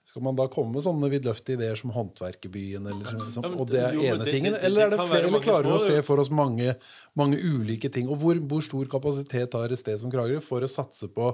skal 0.05 0.25
man 0.27 0.37
da 0.37 0.49
komme 0.51 0.75
med 0.75 0.85
sånne 0.85 1.09
vidløftige 1.13 1.57
ideer 1.61 1.79
som 1.79 1.93
Håndverkerbyen? 1.95 2.89
Eller 2.91 3.09
sånn, 3.09 3.29
sånn, 3.37 3.55
og 3.55 3.69
det 3.71 3.83
er 3.87 3.99
ene 4.11 4.27
tingen? 4.27 4.57
Eller, 4.59 4.89
er 4.89 4.95
det 4.95 4.99
flere, 5.07 5.29
eller 5.29 5.45
klarer 5.45 5.69
vi 5.71 5.77
å 5.77 5.83
se 5.83 5.99
for 6.07 6.23
oss 6.23 6.31
mange, 6.35 6.75
mange 7.19 7.39
ulike 7.39 7.91
ting? 7.93 8.11
Og 8.11 8.19
hvor, 8.21 8.41
hvor 8.51 8.65
stor 8.67 8.91
kapasitet 8.93 9.55
har 9.57 9.73
et 9.73 9.81
sted 9.81 10.01
som 10.03 10.11
Kragerø 10.13 10.43
for 10.45 10.67
å 10.67 10.71
satse 10.71 11.09
på 11.15 11.29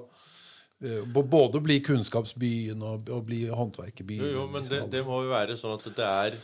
eh, 0.85 1.01
på 1.01 1.25
både 1.33 1.59
å 1.59 1.65
bli 1.65 1.81
kunnskapsbyen 1.89 2.85
og, 2.85 3.09
og 3.09 3.25
bli 3.31 3.47
håndverkerbyen? 3.49 4.27
Jo, 4.27 4.35
jo, 4.37 4.45
men 4.53 4.63
liksom. 4.63 4.85
det, 4.85 4.99
det 4.99 5.05
må 5.09 5.23
jo 5.25 5.33
være 5.33 5.57
sånn 5.59 5.79
at 5.79 5.89
det 5.89 6.13
er 6.13 6.39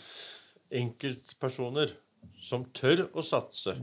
enkeltpersoner 0.81 1.94
som 2.41 2.65
tør 2.75 3.07
å 3.12 3.23
satse. 3.23 3.77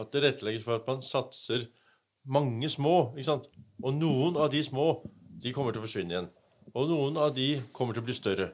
At 0.00 0.10
det 0.10 0.26
rettlegges 0.26 0.66
for 0.66 0.80
at 0.80 0.90
man 0.90 1.00
satser 1.06 1.70
mange 2.26 2.68
små. 2.70 3.12
ikke 3.14 3.30
sant? 3.30 3.50
Og 3.82 3.94
noen 3.94 4.36
av 4.42 4.50
de 4.52 4.62
små 4.66 4.96
de 5.42 5.52
kommer 5.54 5.74
til 5.74 5.82
å 5.82 5.86
forsvinne 5.86 6.18
igjen. 6.18 6.32
Og 6.78 6.88
noen 6.88 7.18
av 7.20 7.32
de 7.36 7.54
kommer 7.76 7.96
til 7.96 8.04
å 8.04 8.08
bli 8.08 8.16
større. 8.16 8.50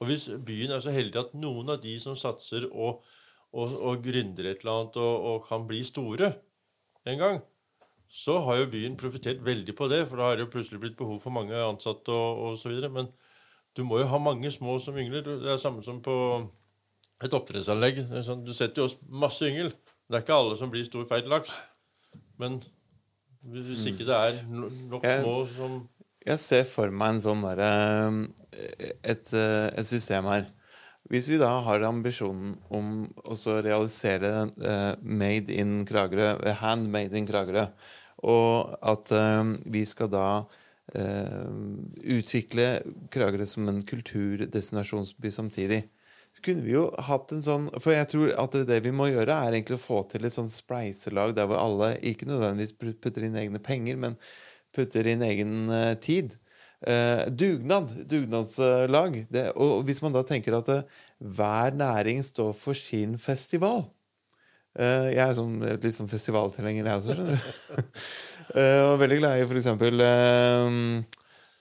Og 0.00 0.08
hvis 0.08 0.26
byen 0.42 0.72
er 0.74 0.82
så 0.82 0.94
heldig 0.94 1.20
at 1.20 1.34
noen 1.38 1.74
av 1.74 1.82
de 1.82 1.92
som 2.02 2.16
satser 2.18 2.66
og, 2.70 3.04
og, 3.52 3.74
og 3.76 4.00
gründer 4.02 4.48
et 4.50 4.64
eller 4.64 4.78
annet 4.78 4.98
og, 5.02 5.26
og 5.30 5.44
kan 5.46 5.66
bli 5.68 5.82
store 5.86 6.32
en 7.06 7.20
gang, 7.20 7.42
så 8.12 8.38
har 8.44 8.58
jo 8.60 8.70
byen 8.72 8.96
profitert 9.00 9.40
veldig 9.44 9.74
på 9.76 9.88
det, 9.88 10.02
for 10.08 10.20
da 10.20 10.26
har 10.28 10.36
det 10.36 10.44
jo 10.44 10.50
plutselig 10.52 10.80
blitt 10.82 10.98
behov 10.98 11.20
for 11.22 11.32
mange 11.32 11.56
ansatte 11.56 12.12
og, 12.12 12.42
og 12.44 12.58
så 12.60 12.72
videre. 12.72 12.90
Men 12.92 13.08
du 13.76 13.84
må 13.88 14.02
jo 14.02 14.08
ha 14.10 14.18
mange 14.20 14.50
små 14.52 14.76
som 14.84 14.98
yngler. 15.00 15.24
Det 15.24 15.48
er 15.48 15.60
samme 15.60 15.84
som 15.86 16.02
på 16.04 16.16
et 17.22 17.32
oppdrettsanlegg. 17.38 18.02
Sånn, 18.26 18.44
du 18.44 18.52
setter 18.56 18.84
jo 18.84 18.90
masse 19.22 19.46
yngel. 19.48 19.72
Det 20.08 20.18
er 20.18 20.24
ikke 20.26 20.36
alle 20.36 20.58
som 20.60 20.72
blir 20.72 20.84
stor, 20.84 21.06
feit 21.08 21.30
laks. 21.30 21.54
Men 22.40 22.58
hvis 23.52 23.86
ikke 23.90 24.04
det 24.06 24.18
er 24.18 24.42
nok 24.90 25.06
små 25.06 25.36
som 25.54 25.78
Jeg 26.22 26.38
ser 26.38 26.66
for 26.70 26.92
meg 26.94 27.16
en 27.16 27.22
sånn 27.24 27.42
der, 27.42 27.62
et, 29.02 29.32
eh, 29.34 29.68
et 29.74 29.88
system 29.88 30.28
her. 30.30 30.46
Hvis 31.10 31.26
vi 31.28 31.38
da 31.40 31.50
har 31.66 31.82
ambisjonen 31.84 32.54
om 32.72 32.92
å 33.26 33.36
realisere 33.64 34.30
eh, 34.62 34.92
Made 35.02 35.52
in 35.52 35.82
Kragerø, 35.88 36.36
eh, 36.40 36.60
Handmade 36.62 37.18
in 37.18 37.26
Kragerø, 37.28 37.66
og 38.30 38.76
at 38.86 39.10
eh, 39.12 39.40
vi 39.74 39.82
skal 39.88 40.12
da 40.12 40.26
uh, 40.94 41.50
utvikle 42.14 42.66
Kragerø 43.10 43.46
som 43.48 43.66
en 43.70 43.82
kulturdestinasjonsby 43.86 45.34
samtidig, 45.34 45.82
kunne 46.42 46.64
vi 46.64 46.72
jo 46.74 46.88
hatt 47.06 47.30
en 47.30 47.42
sånn 47.44 47.66
For 47.78 47.94
jeg 47.94 48.08
tror 48.10 48.32
at 48.40 48.56
det 48.66 48.80
vi 48.82 48.90
må 48.94 49.06
gjøre, 49.12 49.30
er 49.30 49.54
egentlig 49.54 49.76
å 49.76 49.82
få 49.82 50.00
til 50.10 50.26
et 50.26 50.34
sånn 50.34 50.50
spleiselag 50.50 51.36
der 51.36 51.46
hvor 51.46 51.60
alle 51.60 51.92
ikke 52.02 52.26
nødvendigvis 52.26 52.74
putter 52.98 53.28
inn 53.28 53.38
egne 53.38 53.60
penger, 53.62 54.00
men 54.00 54.16
putter 54.74 55.08
inn 55.12 55.24
egen 55.26 55.70
eh, 55.70 55.94
tid. 56.00 56.36
Eh, 56.82 57.28
dugnad. 57.28 57.92
Dugnadslag. 58.10 59.22
Det, 59.30 59.48
og 59.56 59.84
hvis 59.86 60.02
man 60.02 60.14
da 60.16 60.24
tenker 60.26 60.58
at 60.58 60.70
eh, 60.72 60.86
hver 61.22 61.76
næring 61.78 62.22
står 62.26 62.52
for 62.58 62.74
sin 62.74 63.14
festival 63.20 63.84
Jeg 64.74 65.20
er 65.20 65.34
sånn, 65.36 65.60
litt 65.60 65.94
sånn 65.94 66.08
festivaltilhenger, 66.08 66.86
jeg 66.88 67.00
også, 67.02 67.14
skjønner 67.14 67.36
du. 67.36 67.98
Og 68.88 68.94
veldig 69.00 69.18
glad 69.20 69.38
i 69.38 69.44
f.eks. 69.44 69.68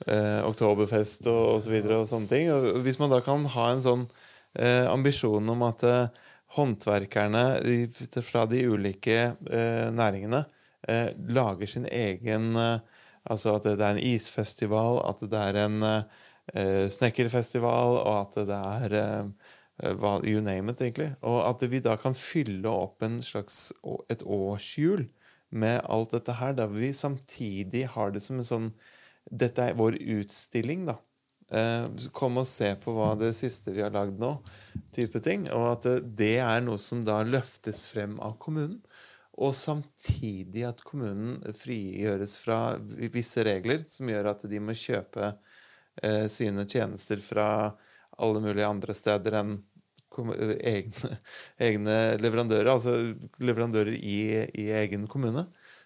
Eh, 0.07 0.39
Oktoberfest 0.47 1.27
og, 1.29 1.41
og 1.55 1.59
så 1.61 1.73
videre 1.73 1.99
og 2.01 2.07
sånne 2.09 2.31
ting. 2.31 2.47
Og 2.55 2.79
hvis 2.85 2.97
man 3.01 3.11
da 3.11 3.19
kan 3.23 3.43
ha 3.53 3.67
en 3.71 3.83
sånn 3.83 4.07
eh, 4.55 4.87
ambisjon 4.89 5.51
om 5.53 5.67
at 5.67 5.85
eh, 5.87 6.23
håndverkerne 6.55 7.43
fra 8.25 8.47
de 8.49 8.63
ulike 8.67 9.19
næringene 9.95 10.41
lager 11.31 11.69
sin 11.69 11.85
egen 11.87 12.55
eh, 12.59 12.90
Altså 13.29 13.55
at 13.57 13.67
det 13.69 13.79
er 13.79 13.95
en 13.95 14.05
isfestival, 14.11 15.01
at 15.05 15.21
det 15.29 15.41
er 15.41 15.59
en 15.65 15.83
eh, 15.85 16.87
snekkerfestival, 16.89 17.99
og 18.01 18.13
at 18.15 18.39
det 18.49 18.57
er 18.57 18.97
eh, 19.01 19.25
You 19.81 20.41
name 20.41 20.71
it, 20.71 20.81
egentlig. 20.81 21.15
Og 21.21 21.41
at 21.49 21.63
vi 21.71 21.79
da 21.81 21.95
kan 21.97 22.13
fylle 22.17 22.69
opp 22.69 23.01
en 23.01 23.21
slags, 23.25 23.71
et 24.09 24.21
årshjul 24.21 25.07
med 25.49 25.81
alt 25.89 26.11
dette 26.13 26.35
her, 26.37 26.53
der 26.53 26.67
vi 26.67 26.93
samtidig 26.93 27.87
har 27.95 28.11
det 28.11 28.21
som 28.21 28.39
en 28.39 28.47
sånn 28.47 28.73
Dette 29.31 29.61
er 29.61 29.75
vår 29.77 29.99
utstilling, 30.01 30.87
da. 30.89 30.95
Eh, 31.51 31.83
kom 32.15 32.39
og 32.41 32.47
se 32.49 32.71
på 32.79 32.93
hva 32.95 33.11
det 33.19 33.33
siste 33.37 33.73
vi 33.75 33.83
har 33.83 33.93
lagd 33.93 34.17
nå, 34.19 34.31
type 34.95 35.21
ting. 35.23 35.45
Og 35.53 35.67
at 35.75 35.85
det 36.17 36.39
er 36.41 36.63
noe 36.65 36.79
som 36.81 37.03
da 37.05 37.19
løftes 37.27 37.83
frem 37.91 38.15
av 38.23 38.39
kommunen. 38.41 38.79
Og 39.39 39.55
samtidig 39.55 40.65
at 40.67 40.83
kommunen 40.83 41.39
frigjøres 41.55 42.35
fra 42.41 42.75
visse 43.13 43.45
regler 43.47 43.85
som 43.87 44.09
gjør 44.11 44.33
at 44.33 44.43
de 44.51 44.59
må 44.59 44.75
kjøpe 44.75 45.31
eh, 46.03 46.27
sine 46.31 46.67
tjenester 46.67 47.21
fra 47.23 47.47
alle 48.21 48.41
mulige 48.43 48.67
andre 48.67 48.95
steder 48.97 49.39
enn 49.39 49.55
egne, 50.11 51.17
egne 51.67 51.97
leverandører, 52.19 52.73
altså 52.73 52.97
leverandører 53.39 53.95
i, 53.95 54.19
i 54.59 54.67
egen 54.81 55.07
kommune, 55.07 55.45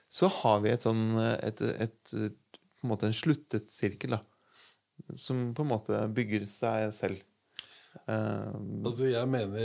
så 0.10 0.30
har 0.42 0.64
vi 0.64 0.72
et 0.74 0.86
sånn 0.86 1.18
et, 1.20 1.62
et, 1.62 2.16
på 2.16 2.88
en 2.88 2.92
måte 2.92 3.10
en 3.10 3.16
sluttet 3.16 3.70
sirkel, 3.74 4.18
da. 4.18 4.24
Som 5.20 5.50
på 5.54 5.66
en 5.66 5.70
måte 5.70 6.00
bygger 6.16 6.46
seg 6.50 6.90
selv. 6.96 7.22
Eh, 7.96 8.56
Altså, 8.86 9.08
jeg 9.10 9.28
mener, 9.28 9.56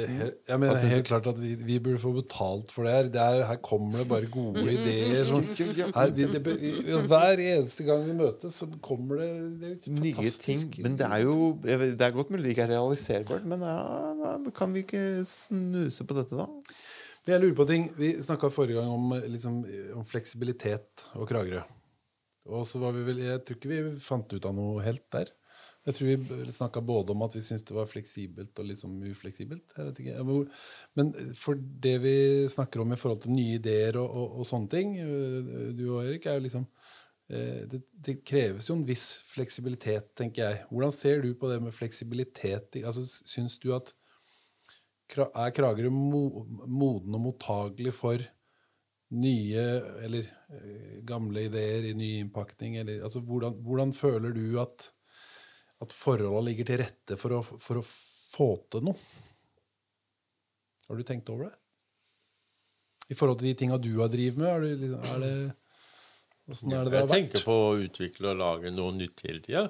jeg 0.49 0.61
mener 0.61 0.71
altså, 0.73 0.87
helt 0.89 1.07
klart 1.07 1.27
at 1.29 1.41
vi, 1.43 1.55
vi 1.55 1.79
burde 1.79 1.99
få 2.01 2.13
betalt 2.17 2.73
for 2.73 2.87
det 2.87 2.93
her. 2.93 3.09
Det 3.13 3.21
er, 3.21 3.43
her 3.51 3.59
kommer 3.65 4.01
det 4.01 4.07
bare 4.09 4.31
gode 4.33 4.65
ideer. 4.65 5.25
Sånn. 5.29 5.45
Her, 5.99 6.15
vi, 6.17 6.29
det, 6.33 6.41
vi, 6.47 6.71
hver 7.11 7.43
eneste 7.45 7.85
gang 7.85 8.07
vi 8.07 8.15
møtes, 8.17 8.57
så 8.63 8.69
kommer 8.85 9.21
det, 9.21 9.75
det 9.85 9.97
nye 9.99 10.33
ting. 10.41 10.63
Men 10.85 10.97
det 11.01 11.09
er 11.11 11.27
jo 11.27 11.51
Det 11.65 12.01
er 12.07 12.15
godt 12.17 12.33
mulig 12.33 12.47
det 12.47 12.55
ikke 12.55 12.65
er 12.69 12.73
realiserbart, 12.79 13.45
men 13.49 13.67
ja, 13.67 14.39
kan 14.57 14.73
vi 14.75 14.87
ikke 14.87 15.05
snuse 15.29 16.07
på 16.09 16.17
dette, 16.17 16.39
da? 16.39 16.49
Men 17.27 17.35
jeg 17.35 17.43
lurer 17.45 17.59
på 17.59 17.69
ting. 17.69 17.91
Vi 17.99 18.15
snakka 18.25 18.49
forrige 18.55 18.81
gang 18.81 18.95
om, 18.95 19.13
liksom, 19.29 19.61
om 19.99 20.07
fleksibilitet 20.09 21.05
og 21.21 21.29
Kragerø. 21.29 21.61
Og 22.51 22.65
så 22.67 22.81
var 22.81 22.97
vi 22.97 23.05
vel 23.05 23.21
Jeg 23.21 23.43
tror 23.45 23.59
ikke 23.59 23.71
vi 23.71 23.83
fant 24.03 24.33
ut 24.33 24.47
av 24.49 24.57
noe 24.57 24.81
helt 24.87 25.05
der. 25.13 25.29
Jeg 25.89 25.97
tror 25.97 26.09
vi 26.45 26.53
snakka 26.53 26.83
både 26.85 27.15
om 27.15 27.23
at 27.25 27.35
vi 27.35 27.41
syntes 27.41 27.65
det 27.65 27.75
var 27.77 27.89
fleksibelt 27.89 28.59
og 28.61 28.67
liksom 28.69 28.99
ufleksibelt. 29.09 29.73
Jeg 29.77 29.87
vet 29.87 30.01
ikke. 30.03 30.41
Men 31.01 31.13
for 31.39 31.57
det 31.57 31.95
vi 32.03 32.17
snakker 32.53 32.83
om 32.83 32.93
i 32.93 32.99
forhold 33.01 33.23
til 33.25 33.33
nye 33.33 33.57
ideer 33.57 33.97
og, 34.01 34.11
og, 34.11 34.35
og 34.41 34.49
sånne 34.49 34.69
ting, 34.75 34.99
øh, 35.01 35.71
du 35.79 35.87
og 35.95 36.03
Erik, 36.05 36.29
er 36.29 36.37
jo 36.37 36.45
liksom 36.45 36.67
eh, 37.33 37.63
det, 37.71 37.81
det 37.97 38.19
kreves 38.29 38.69
jo 38.69 38.77
en 38.77 38.85
viss 38.89 39.09
fleksibilitet, 39.31 40.13
tenker 40.21 40.45
jeg. 40.45 40.61
Hvordan 40.69 40.95
ser 40.99 41.25
du 41.25 41.33
på 41.41 41.49
det 41.49 41.63
med 41.65 41.77
fleksibilitet? 41.77 42.77
Altså, 42.85 43.07
Syns 43.25 43.57
du 43.63 43.73
at 43.79 43.95
er 45.19 45.51
Kragerø 45.57 45.91
moden 45.91 47.17
og 47.17 47.25
mottagelig 47.25 47.97
for 47.97 48.21
nye 49.11 49.65
eller 50.05 50.29
eh, 50.55 51.01
gamle 51.09 51.49
ideer 51.49 51.89
i 51.89 51.97
ny 51.97 52.13
innpakning? 52.21 52.77
Eller, 52.85 53.03
altså, 53.03 53.25
hvordan, 53.25 53.57
hvordan 53.65 53.97
føler 53.97 54.37
du 54.37 54.61
at, 54.63 54.93
at 55.81 55.95
forholda 55.97 56.45
ligger 56.49 56.69
til 56.69 56.81
rette 56.83 57.17
for 57.21 57.39
å, 57.39 57.41
for 57.43 57.81
å 57.81 57.85
få 57.87 58.51
til 58.73 58.91
noe? 58.91 58.99
Har 60.91 60.99
du 60.99 61.07
tenkt 61.07 61.31
over 61.33 61.49
det? 61.49 61.57
I 63.11 63.17
forhold 63.19 63.41
til 63.41 63.51
de 63.51 63.57
tinga 63.59 63.79
du 63.83 63.93
har 64.01 64.11
drevet 64.11 64.39
med? 64.39 64.51
Er 64.51 64.65
det, 64.65 64.73
liksom, 64.85 65.07
er 65.07 65.23
det, 65.25 65.35
hvordan 66.47 66.75
er 66.75 66.85
det 66.85 66.93
det 66.93 67.01
har 67.01 67.07
vært? 67.07 67.15
Jeg 67.15 67.25
tenker 67.25 67.47
på 67.47 67.57
å 67.63 67.79
utvikle 67.87 68.33
og 68.33 68.41
lage 68.41 68.73
noe 68.75 68.95
nytt 68.97 69.25
hele 69.27 69.43
tida. 69.47 69.65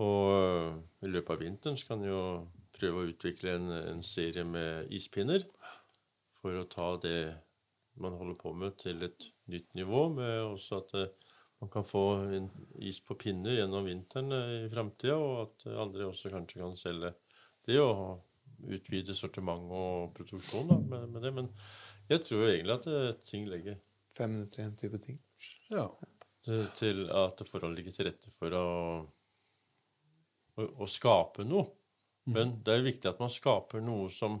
Og 0.00 0.24
øh, 0.34 0.80
i 1.04 1.12
løpet 1.12 1.34
av 1.34 1.44
vinteren 1.44 1.78
så 1.78 1.92
kan 1.92 2.04
jo 2.06 2.22
prøve 2.78 3.02
å 3.02 3.10
utvikle 3.10 3.54
en, 3.58 3.70
en 3.92 4.02
serie 4.06 4.46
med 4.46 4.90
ispinner. 4.96 5.44
For 6.40 6.56
å 6.56 6.66
ta 6.70 6.94
det 7.02 7.20
man 8.00 8.16
holder 8.16 8.38
på 8.40 8.54
med, 8.56 8.78
til 8.80 9.02
et 9.04 9.28
nytt 9.52 9.74
nivå. 9.76 10.06
Med 10.14 10.38
også 10.46 10.80
at 10.80 10.94
eh, 10.98 11.29
man 11.60 11.70
kan 11.70 11.84
få 11.84 12.04
is 12.80 13.00
på 13.04 13.16
pinne 13.20 13.52
gjennom 13.52 13.84
vinteren 13.84 14.32
eh, 14.32 14.56
i 14.64 14.70
framtida. 14.72 15.16
Og 15.20 15.42
at 15.44 15.68
andre 15.74 16.08
også 16.08 16.32
kanskje 16.32 16.62
kan 16.62 16.76
selge 16.80 17.12
det 17.68 17.78
og 17.82 18.24
utvide 18.70 19.16
sortiment 19.16 19.70
og 19.72 20.10
produksjon 20.16 20.68
da, 20.72 20.78
med, 20.80 21.06
med 21.14 21.26
det. 21.26 21.32
Men 21.36 21.50
jeg 22.10 22.24
tror 22.26 22.46
egentlig 22.48 22.76
at 22.78 22.88
eh, 22.90 23.12
ting 23.26 23.48
legger 23.50 23.80
Fem 24.16 24.32
minutter 24.34 24.60
i 24.60 24.66
en 24.66 24.76
type 24.76 24.98
ting. 25.00 25.20
Ja. 25.70 25.84
til, 26.44 26.64
til 26.76 27.04
at 27.14 27.40
forholdene 27.46 27.78
ligger 27.78 27.94
til 27.94 28.08
rette 28.08 28.32
for 28.36 28.56
å, 28.58 28.64
å, 30.58 30.66
å 30.82 30.88
skape 30.90 31.46
noe. 31.46 31.68
Men 32.28 32.56
det 32.64 32.72
er 32.72 32.80
jo 32.80 32.88
viktig 32.90 33.08
at 33.08 33.22
man 33.22 33.32
skaper 33.32 33.80
noe 33.84 34.10
som 34.12 34.40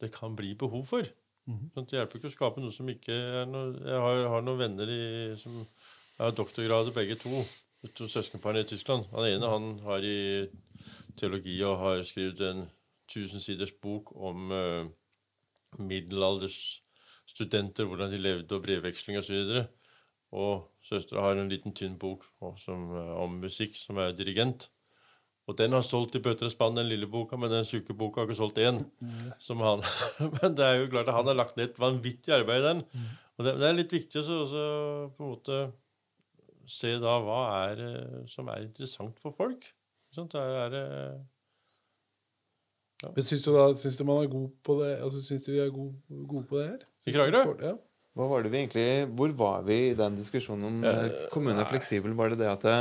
det 0.00 0.12
kan 0.14 0.36
bli 0.38 0.54
behov 0.58 0.86
for. 0.88 1.10
Sånn, 1.44 1.84
det 1.90 1.98
hjelper 1.98 2.18
ikke 2.18 2.30
å 2.30 2.34
skape 2.34 2.62
noe 2.62 2.72
som 2.72 2.88
ikke 2.88 3.12
er 3.12 3.48
noe 3.50 3.74
Jeg 3.76 4.00
har, 4.00 4.20
har 4.32 4.44
noen 4.46 4.62
venner 4.62 4.88
i, 4.90 5.02
som 5.36 5.58
har 6.18 6.34
doktorgrader 6.36 6.92
begge 6.94 7.16
to. 7.20 7.44
To 7.94 8.06
søskenparene 8.08 8.60
i 8.64 8.68
Tyskland. 8.68 9.04
Han 9.12 9.26
ene 9.28 9.46
han 9.50 9.78
har 9.84 10.00
i 10.08 10.48
teologi 11.20 11.62
og 11.66 11.78
har 11.82 12.02
skrevet 12.06 12.40
en 12.48 12.60
tusensiders 13.12 13.72
bok 13.82 14.04
om 14.16 14.50
uh, 14.50 14.86
middelaldersstudenter, 15.78 17.84
hvordan 17.84 18.12
de 18.12 18.18
levde, 18.22 18.54
og 18.56 18.62
brevveksling 18.64 19.18
osv. 19.20 19.34
Og, 19.34 19.64
og 20.32 20.54
søstera 20.86 21.20
har 21.26 21.34
en 21.36 21.52
liten 21.52 21.72
tynn 21.76 21.98
bok 22.00 22.20
som, 22.62 22.80
eh, 22.96 23.12
om 23.20 23.30
musikk, 23.42 23.72
som 23.76 23.98
er 24.02 24.16
dirigent. 24.16 24.60
Og 25.46 25.58
den 25.58 25.72
har 25.76 25.84
solgt 25.84 26.16
i 26.16 26.22
bøtter 26.24 26.46
og 26.48 26.54
spann, 26.54 26.78
den 26.78 26.88
lille 26.88 27.06
boka, 27.10 27.36
men 27.36 27.52
den 27.52 27.66
tjukke 27.68 27.94
boka 27.94 28.20
har 28.22 28.28
ikke 28.30 28.38
solgt 28.38 28.62
én. 28.64 28.80
Som 29.38 29.60
han. 29.60 29.84
men 30.40 30.56
det 30.56 30.64
er 30.64 30.74
jo 30.80 30.92
klart 30.94 31.10
at 31.12 31.18
han 31.18 31.28
har 31.28 31.36
lagt 31.36 31.56
ned 31.58 31.68
et 31.68 31.80
vanvittig 31.80 32.32
arbeid 32.32 32.62
i 32.62 32.68
den. 32.70 32.80
Og 33.36 33.44
det, 33.44 33.52
det 33.60 33.66
er 33.68 33.76
litt 33.76 33.92
viktig 33.92 34.24
å 34.24 34.26
på 34.54 35.20
en 35.20 35.32
måte 35.34 35.56
se 36.70 36.96
da 37.02 37.18
hva 37.24 37.40
er 37.70 37.84
eh, 37.86 38.20
som 38.30 38.50
er 38.52 38.66
interessant 38.66 39.18
for 39.22 39.36
folk. 39.36 39.64
Ikke 39.64 40.20
sant? 40.20 40.36
Er 40.38 40.78
ja. 43.02 43.10
Men 43.12 43.26
syns 43.26 43.44
du 43.44 43.50
da 43.52 43.64
syns 43.76 43.98
du 43.98 44.04
man 44.08 44.22
er 44.22 44.30
god 44.32 44.52
på 44.64 44.78
det? 44.80 44.94
Altså, 45.02 45.20
syns 45.24 45.44
du 45.44 45.52
vi 45.52 45.60
er 45.64 45.72
gode, 45.74 45.96
gode 46.30 46.46
på 46.48 46.60
det 46.60 46.68
her? 46.70 46.86
I 47.04 47.16
Kragerø? 47.16 47.42
Ja. 47.60 47.74
Hva 48.14 48.28
var 48.30 48.44
det 48.44 48.52
vi 48.52 48.60
egentlig, 48.62 48.86
Hvor 49.18 49.34
var 49.34 49.66
vi 49.66 49.78
i 49.90 49.98
den 49.98 50.16
diskusjonen 50.16 50.68
om 50.70 50.86
eh, 50.86 51.20
kommunen 51.34 51.60
er 51.60 51.68
fleksibel? 51.68 52.14
Var 52.16 52.32
det 52.32 52.40
det 52.44 52.50
at 52.52 52.66
det, 52.68 52.78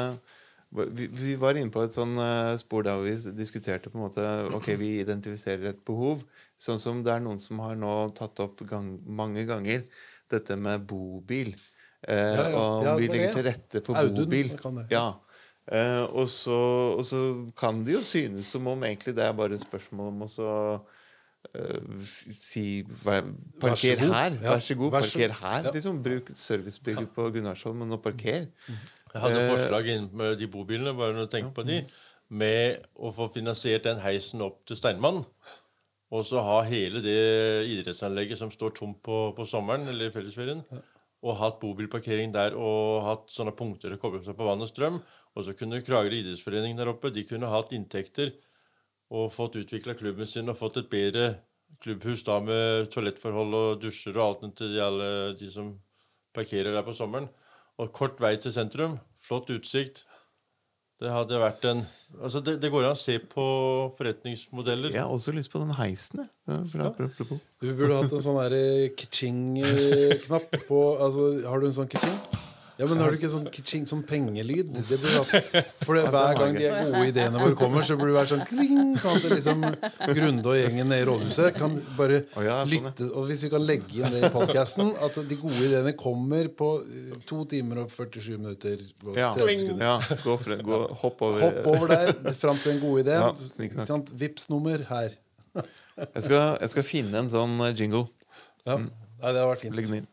vi, 0.74 1.08
vi 1.10 1.36
var 1.42 1.58
inne 1.58 1.74
på 1.74 1.84
et 1.86 1.96
sånn 1.96 2.14
eh, 2.22 2.54
spor 2.62 2.86
der 2.86 3.02
vi 3.02 3.16
diskuterte 3.38 3.90
på 3.90 3.98
en 3.98 4.06
måte 4.06 4.28
Ok, 4.54 4.72
vi 4.80 4.96
identifiserer 5.02 5.72
et 5.74 5.84
behov. 5.86 6.24
Sånn 6.62 6.82
som 6.82 7.02
det 7.06 7.16
er 7.16 7.26
noen 7.26 7.42
som 7.42 7.62
har 7.66 7.76
nå 7.80 7.94
tatt 8.18 8.42
opp 8.46 8.62
gang, 8.70 8.96
mange 9.04 9.46
ganger 9.50 9.84
dette 10.32 10.58
med 10.58 10.86
bobil. 10.90 11.56
Eh, 12.08 12.16
Ja, 12.16 12.50
ja. 12.50 12.56
Og 12.60 12.84
Ja, 12.86 12.96
vi 13.00 13.08
legger 13.08 13.32
til 13.38 13.44
rette 13.48 13.82
for 13.86 13.96
Audun 13.96 14.26
bobil. 14.26 14.50
Ja. 14.92 15.06
Eh, 15.72 16.04
og, 16.12 16.28
så, 16.28 16.58
og 16.98 17.06
så 17.08 17.52
kan 17.56 17.84
det 17.86 17.94
jo 17.96 18.02
synes 18.04 18.46
som 18.52 18.68
om 18.68 18.84
egentlig 18.84 19.16
det 19.16 19.24
er 19.24 19.32
bare 19.34 19.54
et 19.56 19.62
spørsmål 19.64 20.10
om 20.12 20.26
å 20.26 20.28
så 20.28 20.50
eh, 21.56 21.80
si 22.36 22.82
vær, 22.84 23.24
Parker 23.62 23.96
vær 24.02 24.14
her, 24.14 24.32
Ja. 24.42 24.50
vær 24.56 24.60
så 24.60 24.76
god. 24.76 24.92
Vær 24.92 25.02
så- 25.08 25.20
Parker 25.20 25.34
her. 25.40 25.64
Ja. 25.64 25.72
Liksom, 25.72 26.04
bruk 26.04 26.32
servicebygget 26.36 27.14
på 27.16 27.30
Gunnarsholm 27.32 27.92
og 27.92 28.02
parker. 28.04 28.48
Jeg 29.14 29.22
hadde 29.22 29.50
forslag 29.52 29.88
inn 29.96 30.10
med 30.14 30.38
de 30.40 30.48
bobilene, 30.48 30.94
bare 30.98 31.14
når 31.14 31.28
du 31.30 31.32
tenker 31.38 31.54
på 31.54 31.64
de, 31.68 31.86
med 32.30 32.84
å 32.98 33.12
få 33.14 33.28
finansiert 33.34 33.84
den 33.84 34.00
heisen 34.02 34.42
opp 34.42 34.66
til 34.66 34.76
Steinmann. 34.76 35.24
Og 36.12 36.26
så 36.26 36.42
ha 36.44 36.62
hele 36.64 37.00
det 37.02 37.68
idrettsanlegget 37.70 38.38
som 38.38 38.50
står 38.52 38.74
tomt 38.76 39.00
på, 39.06 39.34
på 39.36 39.46
sommeren 39.46 39.88
eller 39.88 40.10
i 40.10 40.12
fellesferien. 40.14 40.64
Og 41.24 41.38
hatt 41.40 41.62
bobilparkering 41.62 42.34
der 42.36 42.58
og 42.60 43.04
hatt 43.06 43.30
sånne 43.32 43.54
punkter 43.56 43.96
å 43.96 44.00
koble 44.02 44.24
seg 44.26 44.36
på 44.36 44.48
vann 44.48 44.64
og 44.64 44.70
strøm. 44.70 45.00
Og 45.34 45.46
så 45.48 45.56
kunne 45.58 45.82
Kragerø 45.86 46.20
idrettsforening 46.20 46.76
der 46.78 46.92
oppe 46.92 47.14
de 47.14 47.24
kunne 47.26 47.50
hatt 47.50 47.72
inntekter 47.74 48.34
og 49.14 49.32
fått 49.34 49.58
utvikla 49.62 49.96
klubben 49.98 50.28
sin 50.30 50.52
og 50.52 50.60
fått 50.60 50.82
et 50.82 50.92
bedre 50.92 51.28
klubbhus 51.84 52.24
da 52.28 52.40
med 52.44 52.90
toalettforhold 52.94 53.58
og 53.58 53.82
dusjer 53.82 54.18
og 54.18 54.26
alt 54.26 54.58
til 54.58 54.76
de, 54.76 54.82
alle 54.84 55.10
de 55.40 55.50
som 55.52 55.74
parkerer 56.36 56.74
der 56.76 56.86
på 56.86 56.96
sommeren. 56.98 57.30
Og 57.82 57.94
kort 57.96 58.20
vei 58.22 58.36
til 58.38 58.54
sentrum. 58.54 59.00
Flott 59.24 59.50
utsikt. 59.54 60.04
Det 61.04 61.12
hadde 61.12 61.40
vært 61.42 61.66
en 61.68 61.84
Altså, 62.14 62.40
det, 62.46 62.60
det 62.62 62.70
går 62.70 62.86
an 62.86 62.94
å 62.94 63.00
se 63.00 63.16
på 63.18 63.44
forretningsmodeller. 63.98 64.94
Jeg 64.94 65.02
har 65.02 65.10
også 65.10 65.34
lyst 65.34 65.50
på 65.50 65.60
den 65.64 65.74
heisen. 65.80 66.22
jeg. 66.22 66.30
Ja. 66.78 66.92
Du 67.64 67.72
burde 67.74 67.98
hatt 67.98 68.14
en 68.14 68.22
sånn 68.22 68.38
der 68.38 68.94
kitching-knapp 69.00 70.60
på 70.68 70.82
altså, 71.02 71.32
Har 71.50 71.64
du 71.64 71.72
en 71.72 71.76
sånn 71.80 71.90
kitching? 71.90 72.20
Ja, 72.80 72.88
men 72.90 72.98
har 73.04 73.14
du 73.14 73.20
ikke 73.20 73.30
sånn 73.30 73.46
kitching 73.54 73.84
sånn 73.86 74.02
pengelyd? 74.08 74.72
Det 74.90 74.98
burde 74.98 75.22
du. 75.22 75.58
For 75.86 75.98
det, 75.98 76.08
hver 76.10 76.40
gang 76.40 76.56
de 76.58 76.70
gode 76.72 77.02
ideene 77.12 77.42
våre 77.42 77.58
kommer, 77.60 77.86
så 77.86 77.98
burde 78.00 78.14
det 78.14 78.18
være 78.18 78.32
sånn 78.32 78.46
kling, 78.50 78.96
sånn 79.04 79.20
at 79.20 79.28
liksom 79.30 79.66
Grunde 80.14 80.50
og 80.50 80.58
gjengen 80.58 80.90
nede 80.90 81.04
i 81.04 81.08
rådhuset 81.08 81.60
kan 81.60 81.76
bare 81.98 82.24
oh, 82.24 82.42
ja, 82.42 82.58
sånn, 82.64 82.72
ja. 82.74 82.80
lytte. 82.90 83.10
Og 83.14 83.28
hvis 83.30 83.44
vi 83.46 83.52
kan 83.54 83.68
legge 83.68 84.00
inn 84.00 84.16
det 84.16 84.24
i 84.26 84.32
podkasten, 84.34 84.90
at 85.06 85.20
de 85.30 85.38
gode 85.44 85.60
ideene 85.68 85.94
kommer 86.00 86.50
på 86.58 86.72
eh, 86.82 87.12
to 87.30 87.44
timer 87.52 87.84
og 87.84 87.94
47 87.94 88.32
minutter 88.40 88.82
og 89.06 89.20
Ja, 89.22 89.30
30 89.38 89.62
sekunder. 89.62 89.86
ja 89.86 90.18
gå, 90.26 90.38
for, 90.42 90.66
gå 90.72 90.82
hopp 91.04 91.24
over. 91.30 91.46
Hopp 91.46 91.70
over 91.76 91.94
der, 91.94 92.34
fram 92.42 92.58
til 92.64 92.74
en 92.76 92.82
god 92.84 93.04
idé. 93.06 93.20
Ja, 93.24 93.86
sant? 93.88 94.10
Vips-nummer 94.18 94.82
her. 94.90 95.14
Jeg 95.54 96.26
skal, 96.26 96.58
jeg 96.58 96.72
skal 96.74 96.86
finne 96.88 97.22
en 97.22 97.30
sånn 97.30 97.54
eh, 97.68 97.76
jingle. 97.78 98.08
Ja. 98.66 98.80
Nei, 98.82 99.30
det 99.30 99.38
har 99.38 99.52
vært 99.54 99.62
fint. 99.62 100.10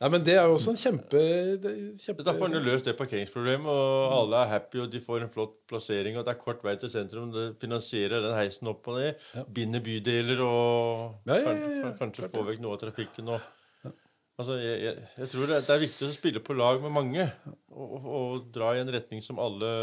Nei, 0.00 0.08
men 0.14 0.22
Det 0.24 0.32
er 0.32 0.46
jo 0.48 0.54
også 0.56 0.72
en 0.72 0.78
kjempe, 0.80 1.20
kjempe 2.00 2.24
Da 2.24 2.32
får 2.32 2.48
en 2.48 2.64
løst 2.64 2.86
det 2.88 2.96
parkeringsproblemet, 2.96 3.68
og 3.68 4.14
alle 4.16 4.38
er 4.40 4.52
happy, 4.54 4.80
og 4.80 4.92
de 4.92 5.00
får 5.04 5.26
en 5.26 5.32
flott 5.34 5.58
plassering, 5.68 6.16
og 6.16 6.24
det 6.24 6.32
er 6.32 6.40
kort 6.40 6.62
vei 6.64 6.72
til 6.80 6.92
sentrum. 6.92 7.28
Det 7.34 7.50
finansierer 7.60 8.24
den 8.24 8.36
heisen 8.38 8.70
opp 8.72 8.88
og 8.88 8.96
ned. 8.96 9.26
Binder 9.52 9.84
bydeler 9.84 10.40
og 10.46 11.28
Ja, 11.28 11.36
ja, 11.36 11.50
kanskje, 11.50 11.90
kanskje 11.98 12.30
få 12.32 12.46
vekk 12.48 12.62
noe 12.64 12.78
av 12.78 12.80
trafikken. 12.80 13.28
Og, 13.36 13.92
altså, 14.40 14.56
jeg, 14.62 14.78
jeg, 14.86 15.10
jeg 15.20 15.32
tror 15.34 15.52
det, 15.52 15.60
det 15.66 15.76
er 15.76 15.84
viktig 15.84 16.08
å 16.08 16.14
spille 16.16 16.44
på 16.48 16.56
lag 16.56 16.80
med 16.80 16.96
mange 16.96 17.28
og, 17.68 17.84
og, 17.84 18.08
og 18.16 18.48
dra 18.56 18.72
i 18.72 18.80
en 18.80 18.94
retning 18.96 19.20
som 19.24 19.42
alle 19.42 19.74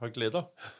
har 0.00 0.16
glede 0.16 0.40
av. 0.40 0.72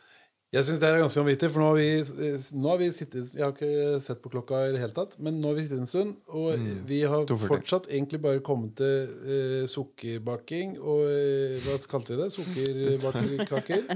Jeg 0.54 0.66
syns 0.68 0.78
det 0.78 0.86
er 0.88 1.00
ganske 1.02 1.18
vanvittig, 1.18 1.48
for 1.50 1.62
nå 1.64 1.68
har 1.72 1.78
vi, 1.80 2.34
nå 2.54 2.68
har 2.70 2.78
vi 2.78 2.88
sittet 2.94 3.32
Jeg 3.34 3.42
har 3.42 3.54
ikke 3.56 4.00
sett 4.04 4.20
på 4.22 4.30
klokka 4.30 4.60
i 4.68 4.74
det 4.74 4.82
hele 4.84 4.94
tatt, 4.94 5.16
men 5.18 5.40
nå 5.42 5.50
har 5.50 5.58
vi 5.58 5.64
sittet 5.66 5.82
en 5.82 5.90
stund, 5.90 6.12
og 6.30 6.66
vi 6.86 7.00
har 7.02 7.26
2,40. 7.26 7.48
fortsatt 7.50 7.88
egentlig 7.90 8.20
bare 8.22 8.42
kommet 8.44 8.76
til 8.78 9.10
uh, 9.26 9.62
sukkerbaking 9.70 10.76
og 10.78 11.08
uh, 11.10 11.56
Hva 11.64 11.78
kalte 11.90 12.14
vi 12.14 12.20
det? 12.22 12.30
Sukkerbakekaker. 12.36 13.88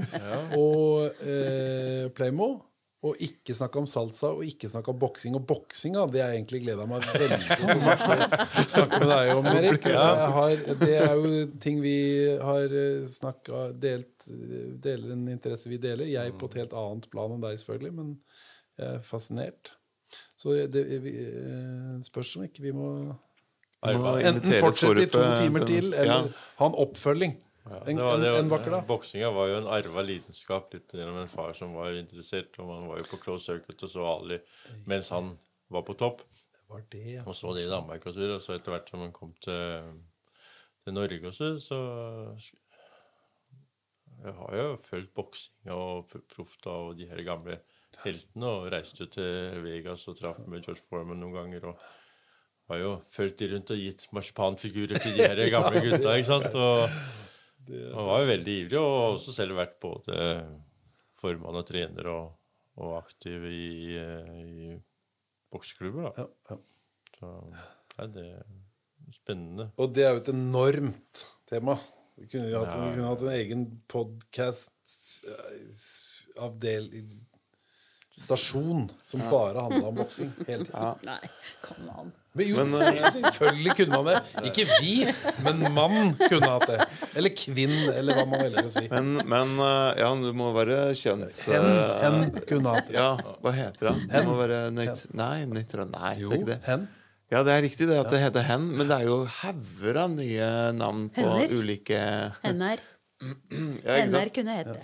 Og 0.59 1.23
uh, 1.23 2.09
Playmo. 2.17 2.51
Og 3.07 3.15
ikke 3.23 3.53
snakke 3.55 3.79
om 3.79 3.85
salsa 3.87 4.33
og 4.35 4.41
ikke 4.43 4.67
snakke 4.67 4.91
om 4.91 4.97
boksing. 4.99 5.35
Og 5.39 5.45
boksing 5.47 5.93
det 6.11 6.19
har 6.19 6.33
jeg 6.33 6.41
egentlig 6.41 6.59
gleda 6.65 6.83
meg 6.89 7.05
veldig 7.13 7.37
til 7.47 7.69
å 7.71 7.77
snakke, 7.85 8.39
snakke 8.73 8.99
med 8.99 9.07
deg 9.13 9.31
om, 9.37 9.47
Erik. 9.53 9.87
Har, 10.35 10.63
det 10.81 10.89
er 11.05 11.13
jo 11.15 11.45
ting 11.63 11.79
vi 11.79 11.93
har 12.43 12.75
snakka 13.07 13.69
delt 13.79 14.27
Deler 14.83 15.13
en 15.15 15.23
interesse 15.31 15.71
vi 15.71 15.79
deler. 15.79 16.11
Jeg 16.11 16.35
på 16.37 16.49
et 16.51 16.59
helt 16.59 16.75
annet 16.75 17.07
plan 17.13 17.31
enn 17.37 17.41
deg, 17.47 17.55
selvfølgelig, 17.63 17.93
men 18.01 18.11
jeg 18.79 18.97
er 18.97 19.01
fascinert. 19.07 19.71
Så 20.39 20.57
det 20.71 20.83
vi, 21.03 21.15
eh, 21.23 21.95
spørs 22.03 22.35
om 22.39 22.43
ikke 22.47 22.63
vi 22.67 22.71
må 22.75 22.91
Må 23.85 24.15
enten 24.19 24.55
fortsette 24.59 25.05
i 25.05 25.11
to 25.13 25.21
eh, 25.23 25.37
timer 25.39 25.63
til- 25.63 25.85
til, 25.87 25.93
eller 25.95 26.33
ha 26.59 26.67
en 26.67 26.75
oppfølging. 26.83 27.37
Ja, 27.65 27.81
En, 27.91 27.97
var- 27.99 28.15
en, 28.17 28.23
en 28.45 28.49
vakker 28.49 28.71
dag. 28.71 28.85
Boksinga 28.87 29.29
var 29.35 29.47
jo 29.51 29.57
en 29.59 29.67
arva 29.75 30.01
lidenskap 30.05 30.71
litt 30.73 30.93
gjennom 30.95 31.17
en 31.21 31.29
far 31.31 31.53
som 31.57 31.73
var 31.77 31.91
interessert. 31.99 32.55
Og 32.59 32.67
man 32.71 32.87
var 32.89 33.01
jo 33.01 33.09
på 33.11 33.19
close 33.23 33.45
circuit 33.51 33.83
og 33.83 33.89
så 33.91 34.05
Ali 34.15 34.39
mens 34.87 35.09
han 35.13 35.33
var 35.69 35.83
på 35.85 35.93
topp. 35.99 36.23
Det 36.55 36.63
var 36.69 36.81
det, 36.93 37.19
Og 37.25 37.33
så 37.35 37.53
det 37.57 37.65
i 37.65 37.69
Danmark 37.69 38.05
og 38.05 38.13
så 38.15 38.19
videre. 38.23 38.39
Og 38.39 38.41
så 38.45 38.55
etter 38.57 38.73
hvert 38.75 38.89
som 38.89 39.03
han 39.05 39.11
kom 39.13 39.33
til, 39.41 39.91
til 40.85 40.93
Norge 40.97 41.27
også, 41.33 41.51
så 41.61 41.79
Jeg 44.19 44.33
har 44.35 44.55
jo 44.57 44.65
fulgt 44.83 45.13
boksinga 45.15 45.75
og 45.75 46.09
pr- 46.11 46.67
og 46.67 46.97
de 46.99 47.05
her 47.07 47.21
gamle 47.23 47.59
heltene. 48.03 48.45
Og 48.49 48.71
reiste 48.73 49.07
til 49.13 49.61
Vegas 49.63 50.07
og 50.11 50.17
traff 50.19 50.41
med 50.47 50.63
George 50.65 50.83
Foreman 50.89 51.21
noen 51.21 51.33
ganger. 51.37 51.69
og 51.71 51.79
har 52.69 52.77
jo 52.83 52.89
fulgt 53.09 53.39
de 53.39 53.47
rundt 53.53 53.71
og 53.73 53.77
gitt 53.81 54.03
marsipanfigurer 54.13 54.99
til 55.01 55.15
de 55.17 55.23
her 55.25 55.49
gamle 55.55 55.79
gutta. 55.85 56.13
ikke 56.19 56.27
sant? 56.29 56.53
Og, 56.53 56.89
og 57.69 58.09
var 58.09 58.23
jo 58.23 58.29
veldig 58.31 58.55
ivrig, 58.63 58.79
og 58.81 58.95
også 59.15 59.35
selv 59.35 59.59
vært 59.59 59.77
både 59.83 60.17
formann 61.19 61.59
og 61.59 61.67
trener 61.67 62.09
og, 62.11 62.31
og 62.79 62.95
aktiv 63.01 63.45
i, 63.49 63.99
i 63.99 64.73
bokseklubber. 65.51 66.09
da. 66.09 66.25
Ja, 66.25 66.55
ja. 66.55 66.59
Så 67.19 67.31
nei, 67.51 68.07
det 68.15 68.25
er 68.39 68.43
spennende. 69.13 69.69
Og 69.77 69.93
det 69.95 70.05
er 70.05 70.13
jo 70.15 70.21
et 70.23 70.31
enormt 70.33 71.25
tema. 71.49 71.75
Vi 72.19 72.27
kunne 72.31 72.51
hatt, 72.51 72.75
vi 72.75 72.93
kunne 72.95 73.09
hatt 73.09 73.23
en 73.23 73.33
egen 73.35 73.65
podkast 73.91 75.03
Stasjon 78.19 78.89
som 79.07 79.21
bare 79.31 79.61
handla 79.63 79.87
om 79.87 79.95
boksing 80.01 80.31
hele 80.47 80.65
tiden. 80.67 80.97
Nei, 81.07 81.29
kan 81.63 81.77
man? 81.87 82.09
Men 82.37 82.45
jo, 82.49 82.55
Men, 82.59 82.73
eh, 82.89 83.07
selvfølgelig 83.15 83.75
kunne 83.79 83.99
man 84.01 84.09
det. 84.11 84.19
Ikke 84.51 84.65
vi, 84.81 84.91
men 85.45 85.63
mann 85.73 86.11
kunne 86.19 86.49
hatt 86.51 86.67
det. 86.69 86.77
Eller 87.17 87.33
kvinn, 87.33 87.73
eller 87.93 88.19
hva 88.19 88.25
man 88.29 88.43
velger 88.43 88.67
å 88.67 88.73
si. 88.75 88.83
Men, 88.91 89.13
men 89.23 89.55
eh, 89.65 90.01
ja, 90.03 90.11
du 90.19 90.29
må 90.37 90.51
være 90.57 90.81
kjønns... 90.99 91.39
Hen, 91.49 91.65
eh, 91.71 91.95
hen 92.03 92.19
kunne 92.51 92.75
hatt 92.75 92.91
det. 92.91 92.99
Ja, 92.99 93.09
hva 93.41 93.55
heter 93.55 93.89
det? 93.89 93.95
Du 94.03 94.13
Hen. 94.17 94.27
må 94.29 94.37
være 94.43 94.61
nøyt... 94.75 95.05
Nei, 95.17 95.33
nøytral... 95.49 95.89
Nei, 95.95 96.13
Jo, 96.21 96.29
det 96.29 96.35
er 96.35 96.43
ikke 96.43 96.51
det. 96.53 96.59
hen. 96.67 96.87
Ja, 97.29 97.43
det 97.45 97.53
er 97.55 97.61
riktig 97.61 97.85
det 97.89 97.97
at 98.01 98.07
det 98.09 98.19
heter 98.23 98.45
hen, 98.47 98.63
men 98.73 98.87
det 98.89 98.95
er 99.03 99.05
jo 99.05 99.19
hauger 99.39 99.99
av 100.01 100.13
nye 100.15 100.45
navn 100.73 101.03
på 101.13 101.25
Hender. 101.25 101.51
ulike 101.59 101.99
Henner. 102.41 102.81
ja, 103.85 103.97
NR 104.07 104.31
kunne 104.33 104.55
hete. 104.55 104.79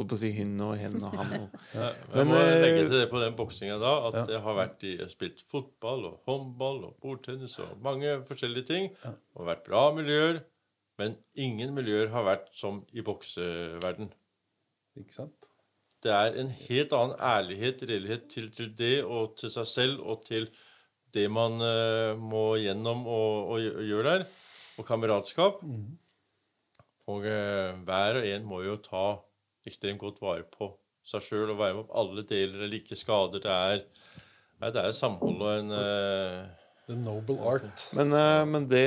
Holdt 0.00 0.14
på 0.14 0.16
å 0.16 0.20
si 0.22 0.30
hun 0.38 0.54
og 0.64 0.70
hen 0.80 0.94
og 0.96 1.16
han 1.18 1.34
og 1.36 1.56
Jeg 2.16 2.28
må 2.30 2.38
eh, 2.40 2.54
legge 2.62 2.86
til 2.86 2.94
det 2.96 3.08
på 3.10 3.20
den 3.20 3.34
boksinga 3.36 3.76
da, 3.82 3.90
at 4.08 4.32
jeg 4.32 4.40
har 4.46 4.56
vært 4.56 4.86
i, 4.88 4.94
spilt 5.12 5.44
fotball 5.52 6.06
og 6.08 6.30
håndball 6.30 6.80
og 6.88 6.96
bordtennis 7.04 7.58
og 7.60 7.76
mange 7.84 8.16
forskjellige 8.28 8.70
ting. 8.70 8.88
Og 9.36 9.44
vært 9.50 9.66
bra 9.68 9.90
miljøer, 9.92 10.40
men 11.00 11.18
ingen 11.36 11.76
miljøer 11.76 12.08
har 12.14 12.24
vært 12.26 12.48
som 12.56 12.80
i 12.96 13.04
bokseverden. 13.04 14.10
Ikke 15.00 15.18
sant? 15.20 15.48
Det 16.00 16.12
er 16.16 16.36
en 16.40 16.48
helt 16.48 16.92
annen 16.96 17.16
ærlighet, 17.20 17.84
redelighet 17.84 18.28
til, 18.32 18.48
til 18.56 18.72
det 18.76 19.02
og 19.04 19.36
til 19.36 19.52
seg 19.52 19.68
selv 19.68 20.00
og 20.00 20.24
til 20.24 20.48
det 21.12 21.26
man 21.32 21.60
uh, 21.60 22.16
må 22.16 22.54
gjennom 22.62 23.04
og, 23.04 23.50
og 23.52 23.66
og 23.74 23.84
gjøre 23.84 24.14
der. 24.14 24.28
Og 24.80 24.86
kameratskap. 24.88 25.60
Og 27.10 27.26
uh, 27.26 27.80
hver 27.84 28.20
og 28.22 28.28
en 28.30 28.46
må 28.48 28.62
jo 28.64 28.78
ta 28.80 29.04
ekstremt 29.68 30.00
godt 30.00 30.20
vare 30.22 30.46
på 30.48 30.70
seg 31.10 31.22
sjøl 31.24 31.50
og 31.54 31.58
være 31.60 31.74
med 31.80 31.86
på 31.88 31.96
alle 32.00 32.22
deler. 32.28 32.58
Det 32.60 32.66
er 32.68 32.72
like 32.74 32.96
skader. 32.98 33.40
Det 33.42 33.50
er, 33.50 33.84
nei, 34.60 34.70
det 34.74 34.82
er 34.84 34.92
samhold 34.96 35.40
og 35.42 35.52
en 35.58 35.70
eh, 35.76 36.48
The 36.90 36.96
noble 36.98 37.36
art. 37.46 37.84
Men, 37.94 38.10
eh, 38.16 38.44
men 38.50 38.64
det 38.66 38.86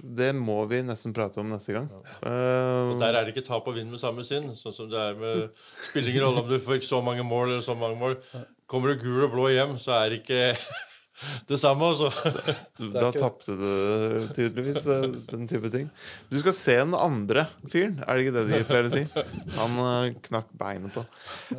Det 0.00 0.30
må 0.32 0.62
vi 0.70 0.78
nesten 0.86 1.12
prate 1.12 1.42
om 1.42 1.50
neste 1.52 1.74
gang. 1.76 1.88
Eh, 2.24 2.90
Og 2.94 2.98
der 3.02 3.12
er 3.18 3.26
det 3.26 3.34
ikke 3.34 3.44
tap 3.50 3.66
og 3.68 3.74
vinn 3.76 3.90
med 3.92 4.00
samme 4.00 4.24
sinn. 4.24 4.48
Sånn 4.56 4.72
som 4.72 4.88
det 4.88 4.96
er 4.96 5.18
med 5.20 5.50
Spiller 5.90 6.08
ingen 6.14 6.24
rolle 6.24 6.40
om 6.44 6.48
du 6.48 6.56
får 6.58 6.78
ikke 6.80 6.88
så 6.88 7.02
mange 7.04 7.26
mål 7.26 7.50
eller 7.50 7.66
så 7.66 7.76
mange 7.76 7.98
mål. 8.00 8.16
Kommer 8.70 8.94
du 8.94 9.02
gul 9.04 9.26
og 9.26 9.34
blå 9.34 9.50
hjem, 9.52 9.76
så 9.82 9.98
er 9.98 10.08
det 10.14 10.22
ikke 10.22 10.56
det 11.48 11.58
samme, 11.60 11.90
altså. 11.90 12.08
Da 12.94 13.10
tapte 13.12 13.54
du 13.58 14.28
tydeligvis 14.34 14.86
eh, 14.90 15.06
den 15.30 15.46
type 15.50 15.70
ting. 15.72 15.88
Du 16.30 16.38
skal 16.40 16.56
se 16.56 16.76
den 16.78 16.96
andre 16.96 17.46
fyren, 17.68 17.98
er 18.06 18.16
det 18.16 18.24
ikke 18.24 18.36
det 18.38 18.44
de 18.48 18.60
pleier 18.68 18.88
å 18.88 18.92
si? 18.94 19.02
Han 19.58 19.76
eh, 19.84 20.14
knakk 20.30 20.48
beinet 20.60 20.96
på. 20.96 21.04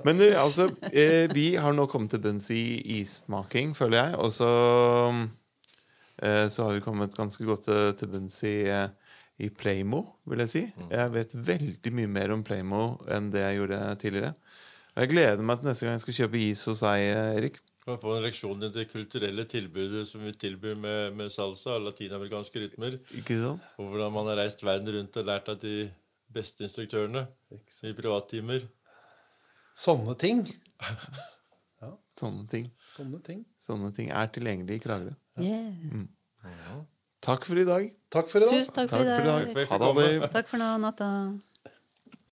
Men 0.07 0.21
du, 0.21 0.25
altså 0.33 0.71
eh, 0.89 1.29
Vi 1.35 1.51
har 1.61 1.77
nå 1.77 1.85
kommet 1.91 2.15
til 2.15 2.23
bunns 2.23 2.49
i 2.55 2.63
ismaking, 3.01 3.75
føler 3.77 4.01
jeg. 4.01 4.17
Og 4.21 4.33
så, 4.35 4.51
så 6.21 6.67
har 6.67 6.75
vi 6.75 6.83
kommet 6.85 7.17
ganske 7.17 7.45
godt 7.45 7.67
til, 7.69 7.93
til 7.99 8.11
bunns 8.15 8.41
i, 8.47 8.57
i 9.41 9.49
Playmo, 9.53 10.03
vil 10.29 10.45
jeg 10.45 10.53
si. 10.55 10.67
Jeg 10.89 11.15
vet 11.15 11.37
veldig 11.53 11.97
mye 12.01 12.13
mer 12.19 12.33
om 12.33 12.45
Playmo 12.45 12.85
enn 13.11 13.29
det 13.33 13.45
jeg 13.45 13.61
gjorde 13.61 13.83
tidligere. 14.01 14.35
Og 14.91 15.05
jeg 15.05 15.13
gleder 15.13 15.45
meg 15.45 15.61
til 15.61 15.69
neste 15.69 15.85
gang 15.87 15.95
jeg 15.95 16.03
skal 16.03 16.17
kjøpe 16.23 16.41
is 16.49 16.65
hos 16.67 16.81
deg, 16.83 17.11
Erik. 17.39 17.61
Kan 17.81 17.97
få 17.97 18.13
en 18.13 18.21
reaksjon 18.21 18.61
i 18.67 18.69
det 18.69 18.85
kulturelle 18.91 19.45
tilbudet 19.49 20.03
som 20.09 20.21
vi 20.21 20.31
tilbyr 20.37 20.75
med, 20.77 21.15
med 21.17 21.31
salsa 21.33 21.79
og 21.79 21.87
latinamerikanske 21.87 22.61
rytmer. 22.61 22.99
Ikke 23.17 23.39
sant? 23.41 23.65
Og 23.81 23.89
hvordan 23.89 24.13
man 24.13 24.29
har 24.29 24.37
reist 24.43 24.61
verden 24.65 24.91
rundt 24.99 25.17
og 25.17 25.25
lært 25.25 25.49
av 25.49 25.57
de 25.63 25.89
beste 26.31 26.67
instruktørene 26.67 27.25
i 27.57 27.93
privattimer. 27.97 28.67
Sånne 29.73 30.13
ting. 30.19 30.45
Sånne 32.21 32.45
ting. 32.51 32.69
Sånne 32.93 33.19
ting. 33.25 33.43
Sånne 33.57 33.89
ting 33.97 34.11
er 34.13 34.29
tilgjengelig 34.35 34.77
i 34.77 34.81
Kragerø. 34.83 35.13
Yeah. 35.41 36.81
Takk 37.21 37.47
for 37.49 37.57
i 37.57 37.65
dag. 37.65 37.87
Takk 38.13 38.29
for 38.29 38.43
i 38.43 38.45
dag. 38.45 38.59
Tusen 38.59 38.75
takk 38.75 38.91
for 38.93 39.01
i 39.01 39.07
Takk 39.09 39.15
for 39.15 39.25
i 39.25 39.31
dag. 39.31 39.47
dag. 39.47 39.55
Takk 39.55 39.71
for 39.71 39.85
Ha 39.87 39.93
det. 39.97 40.29
Takk 40.35 40.51
for 40.51 40.61
nå, 40.61 40.69
natta. 40.85 41.07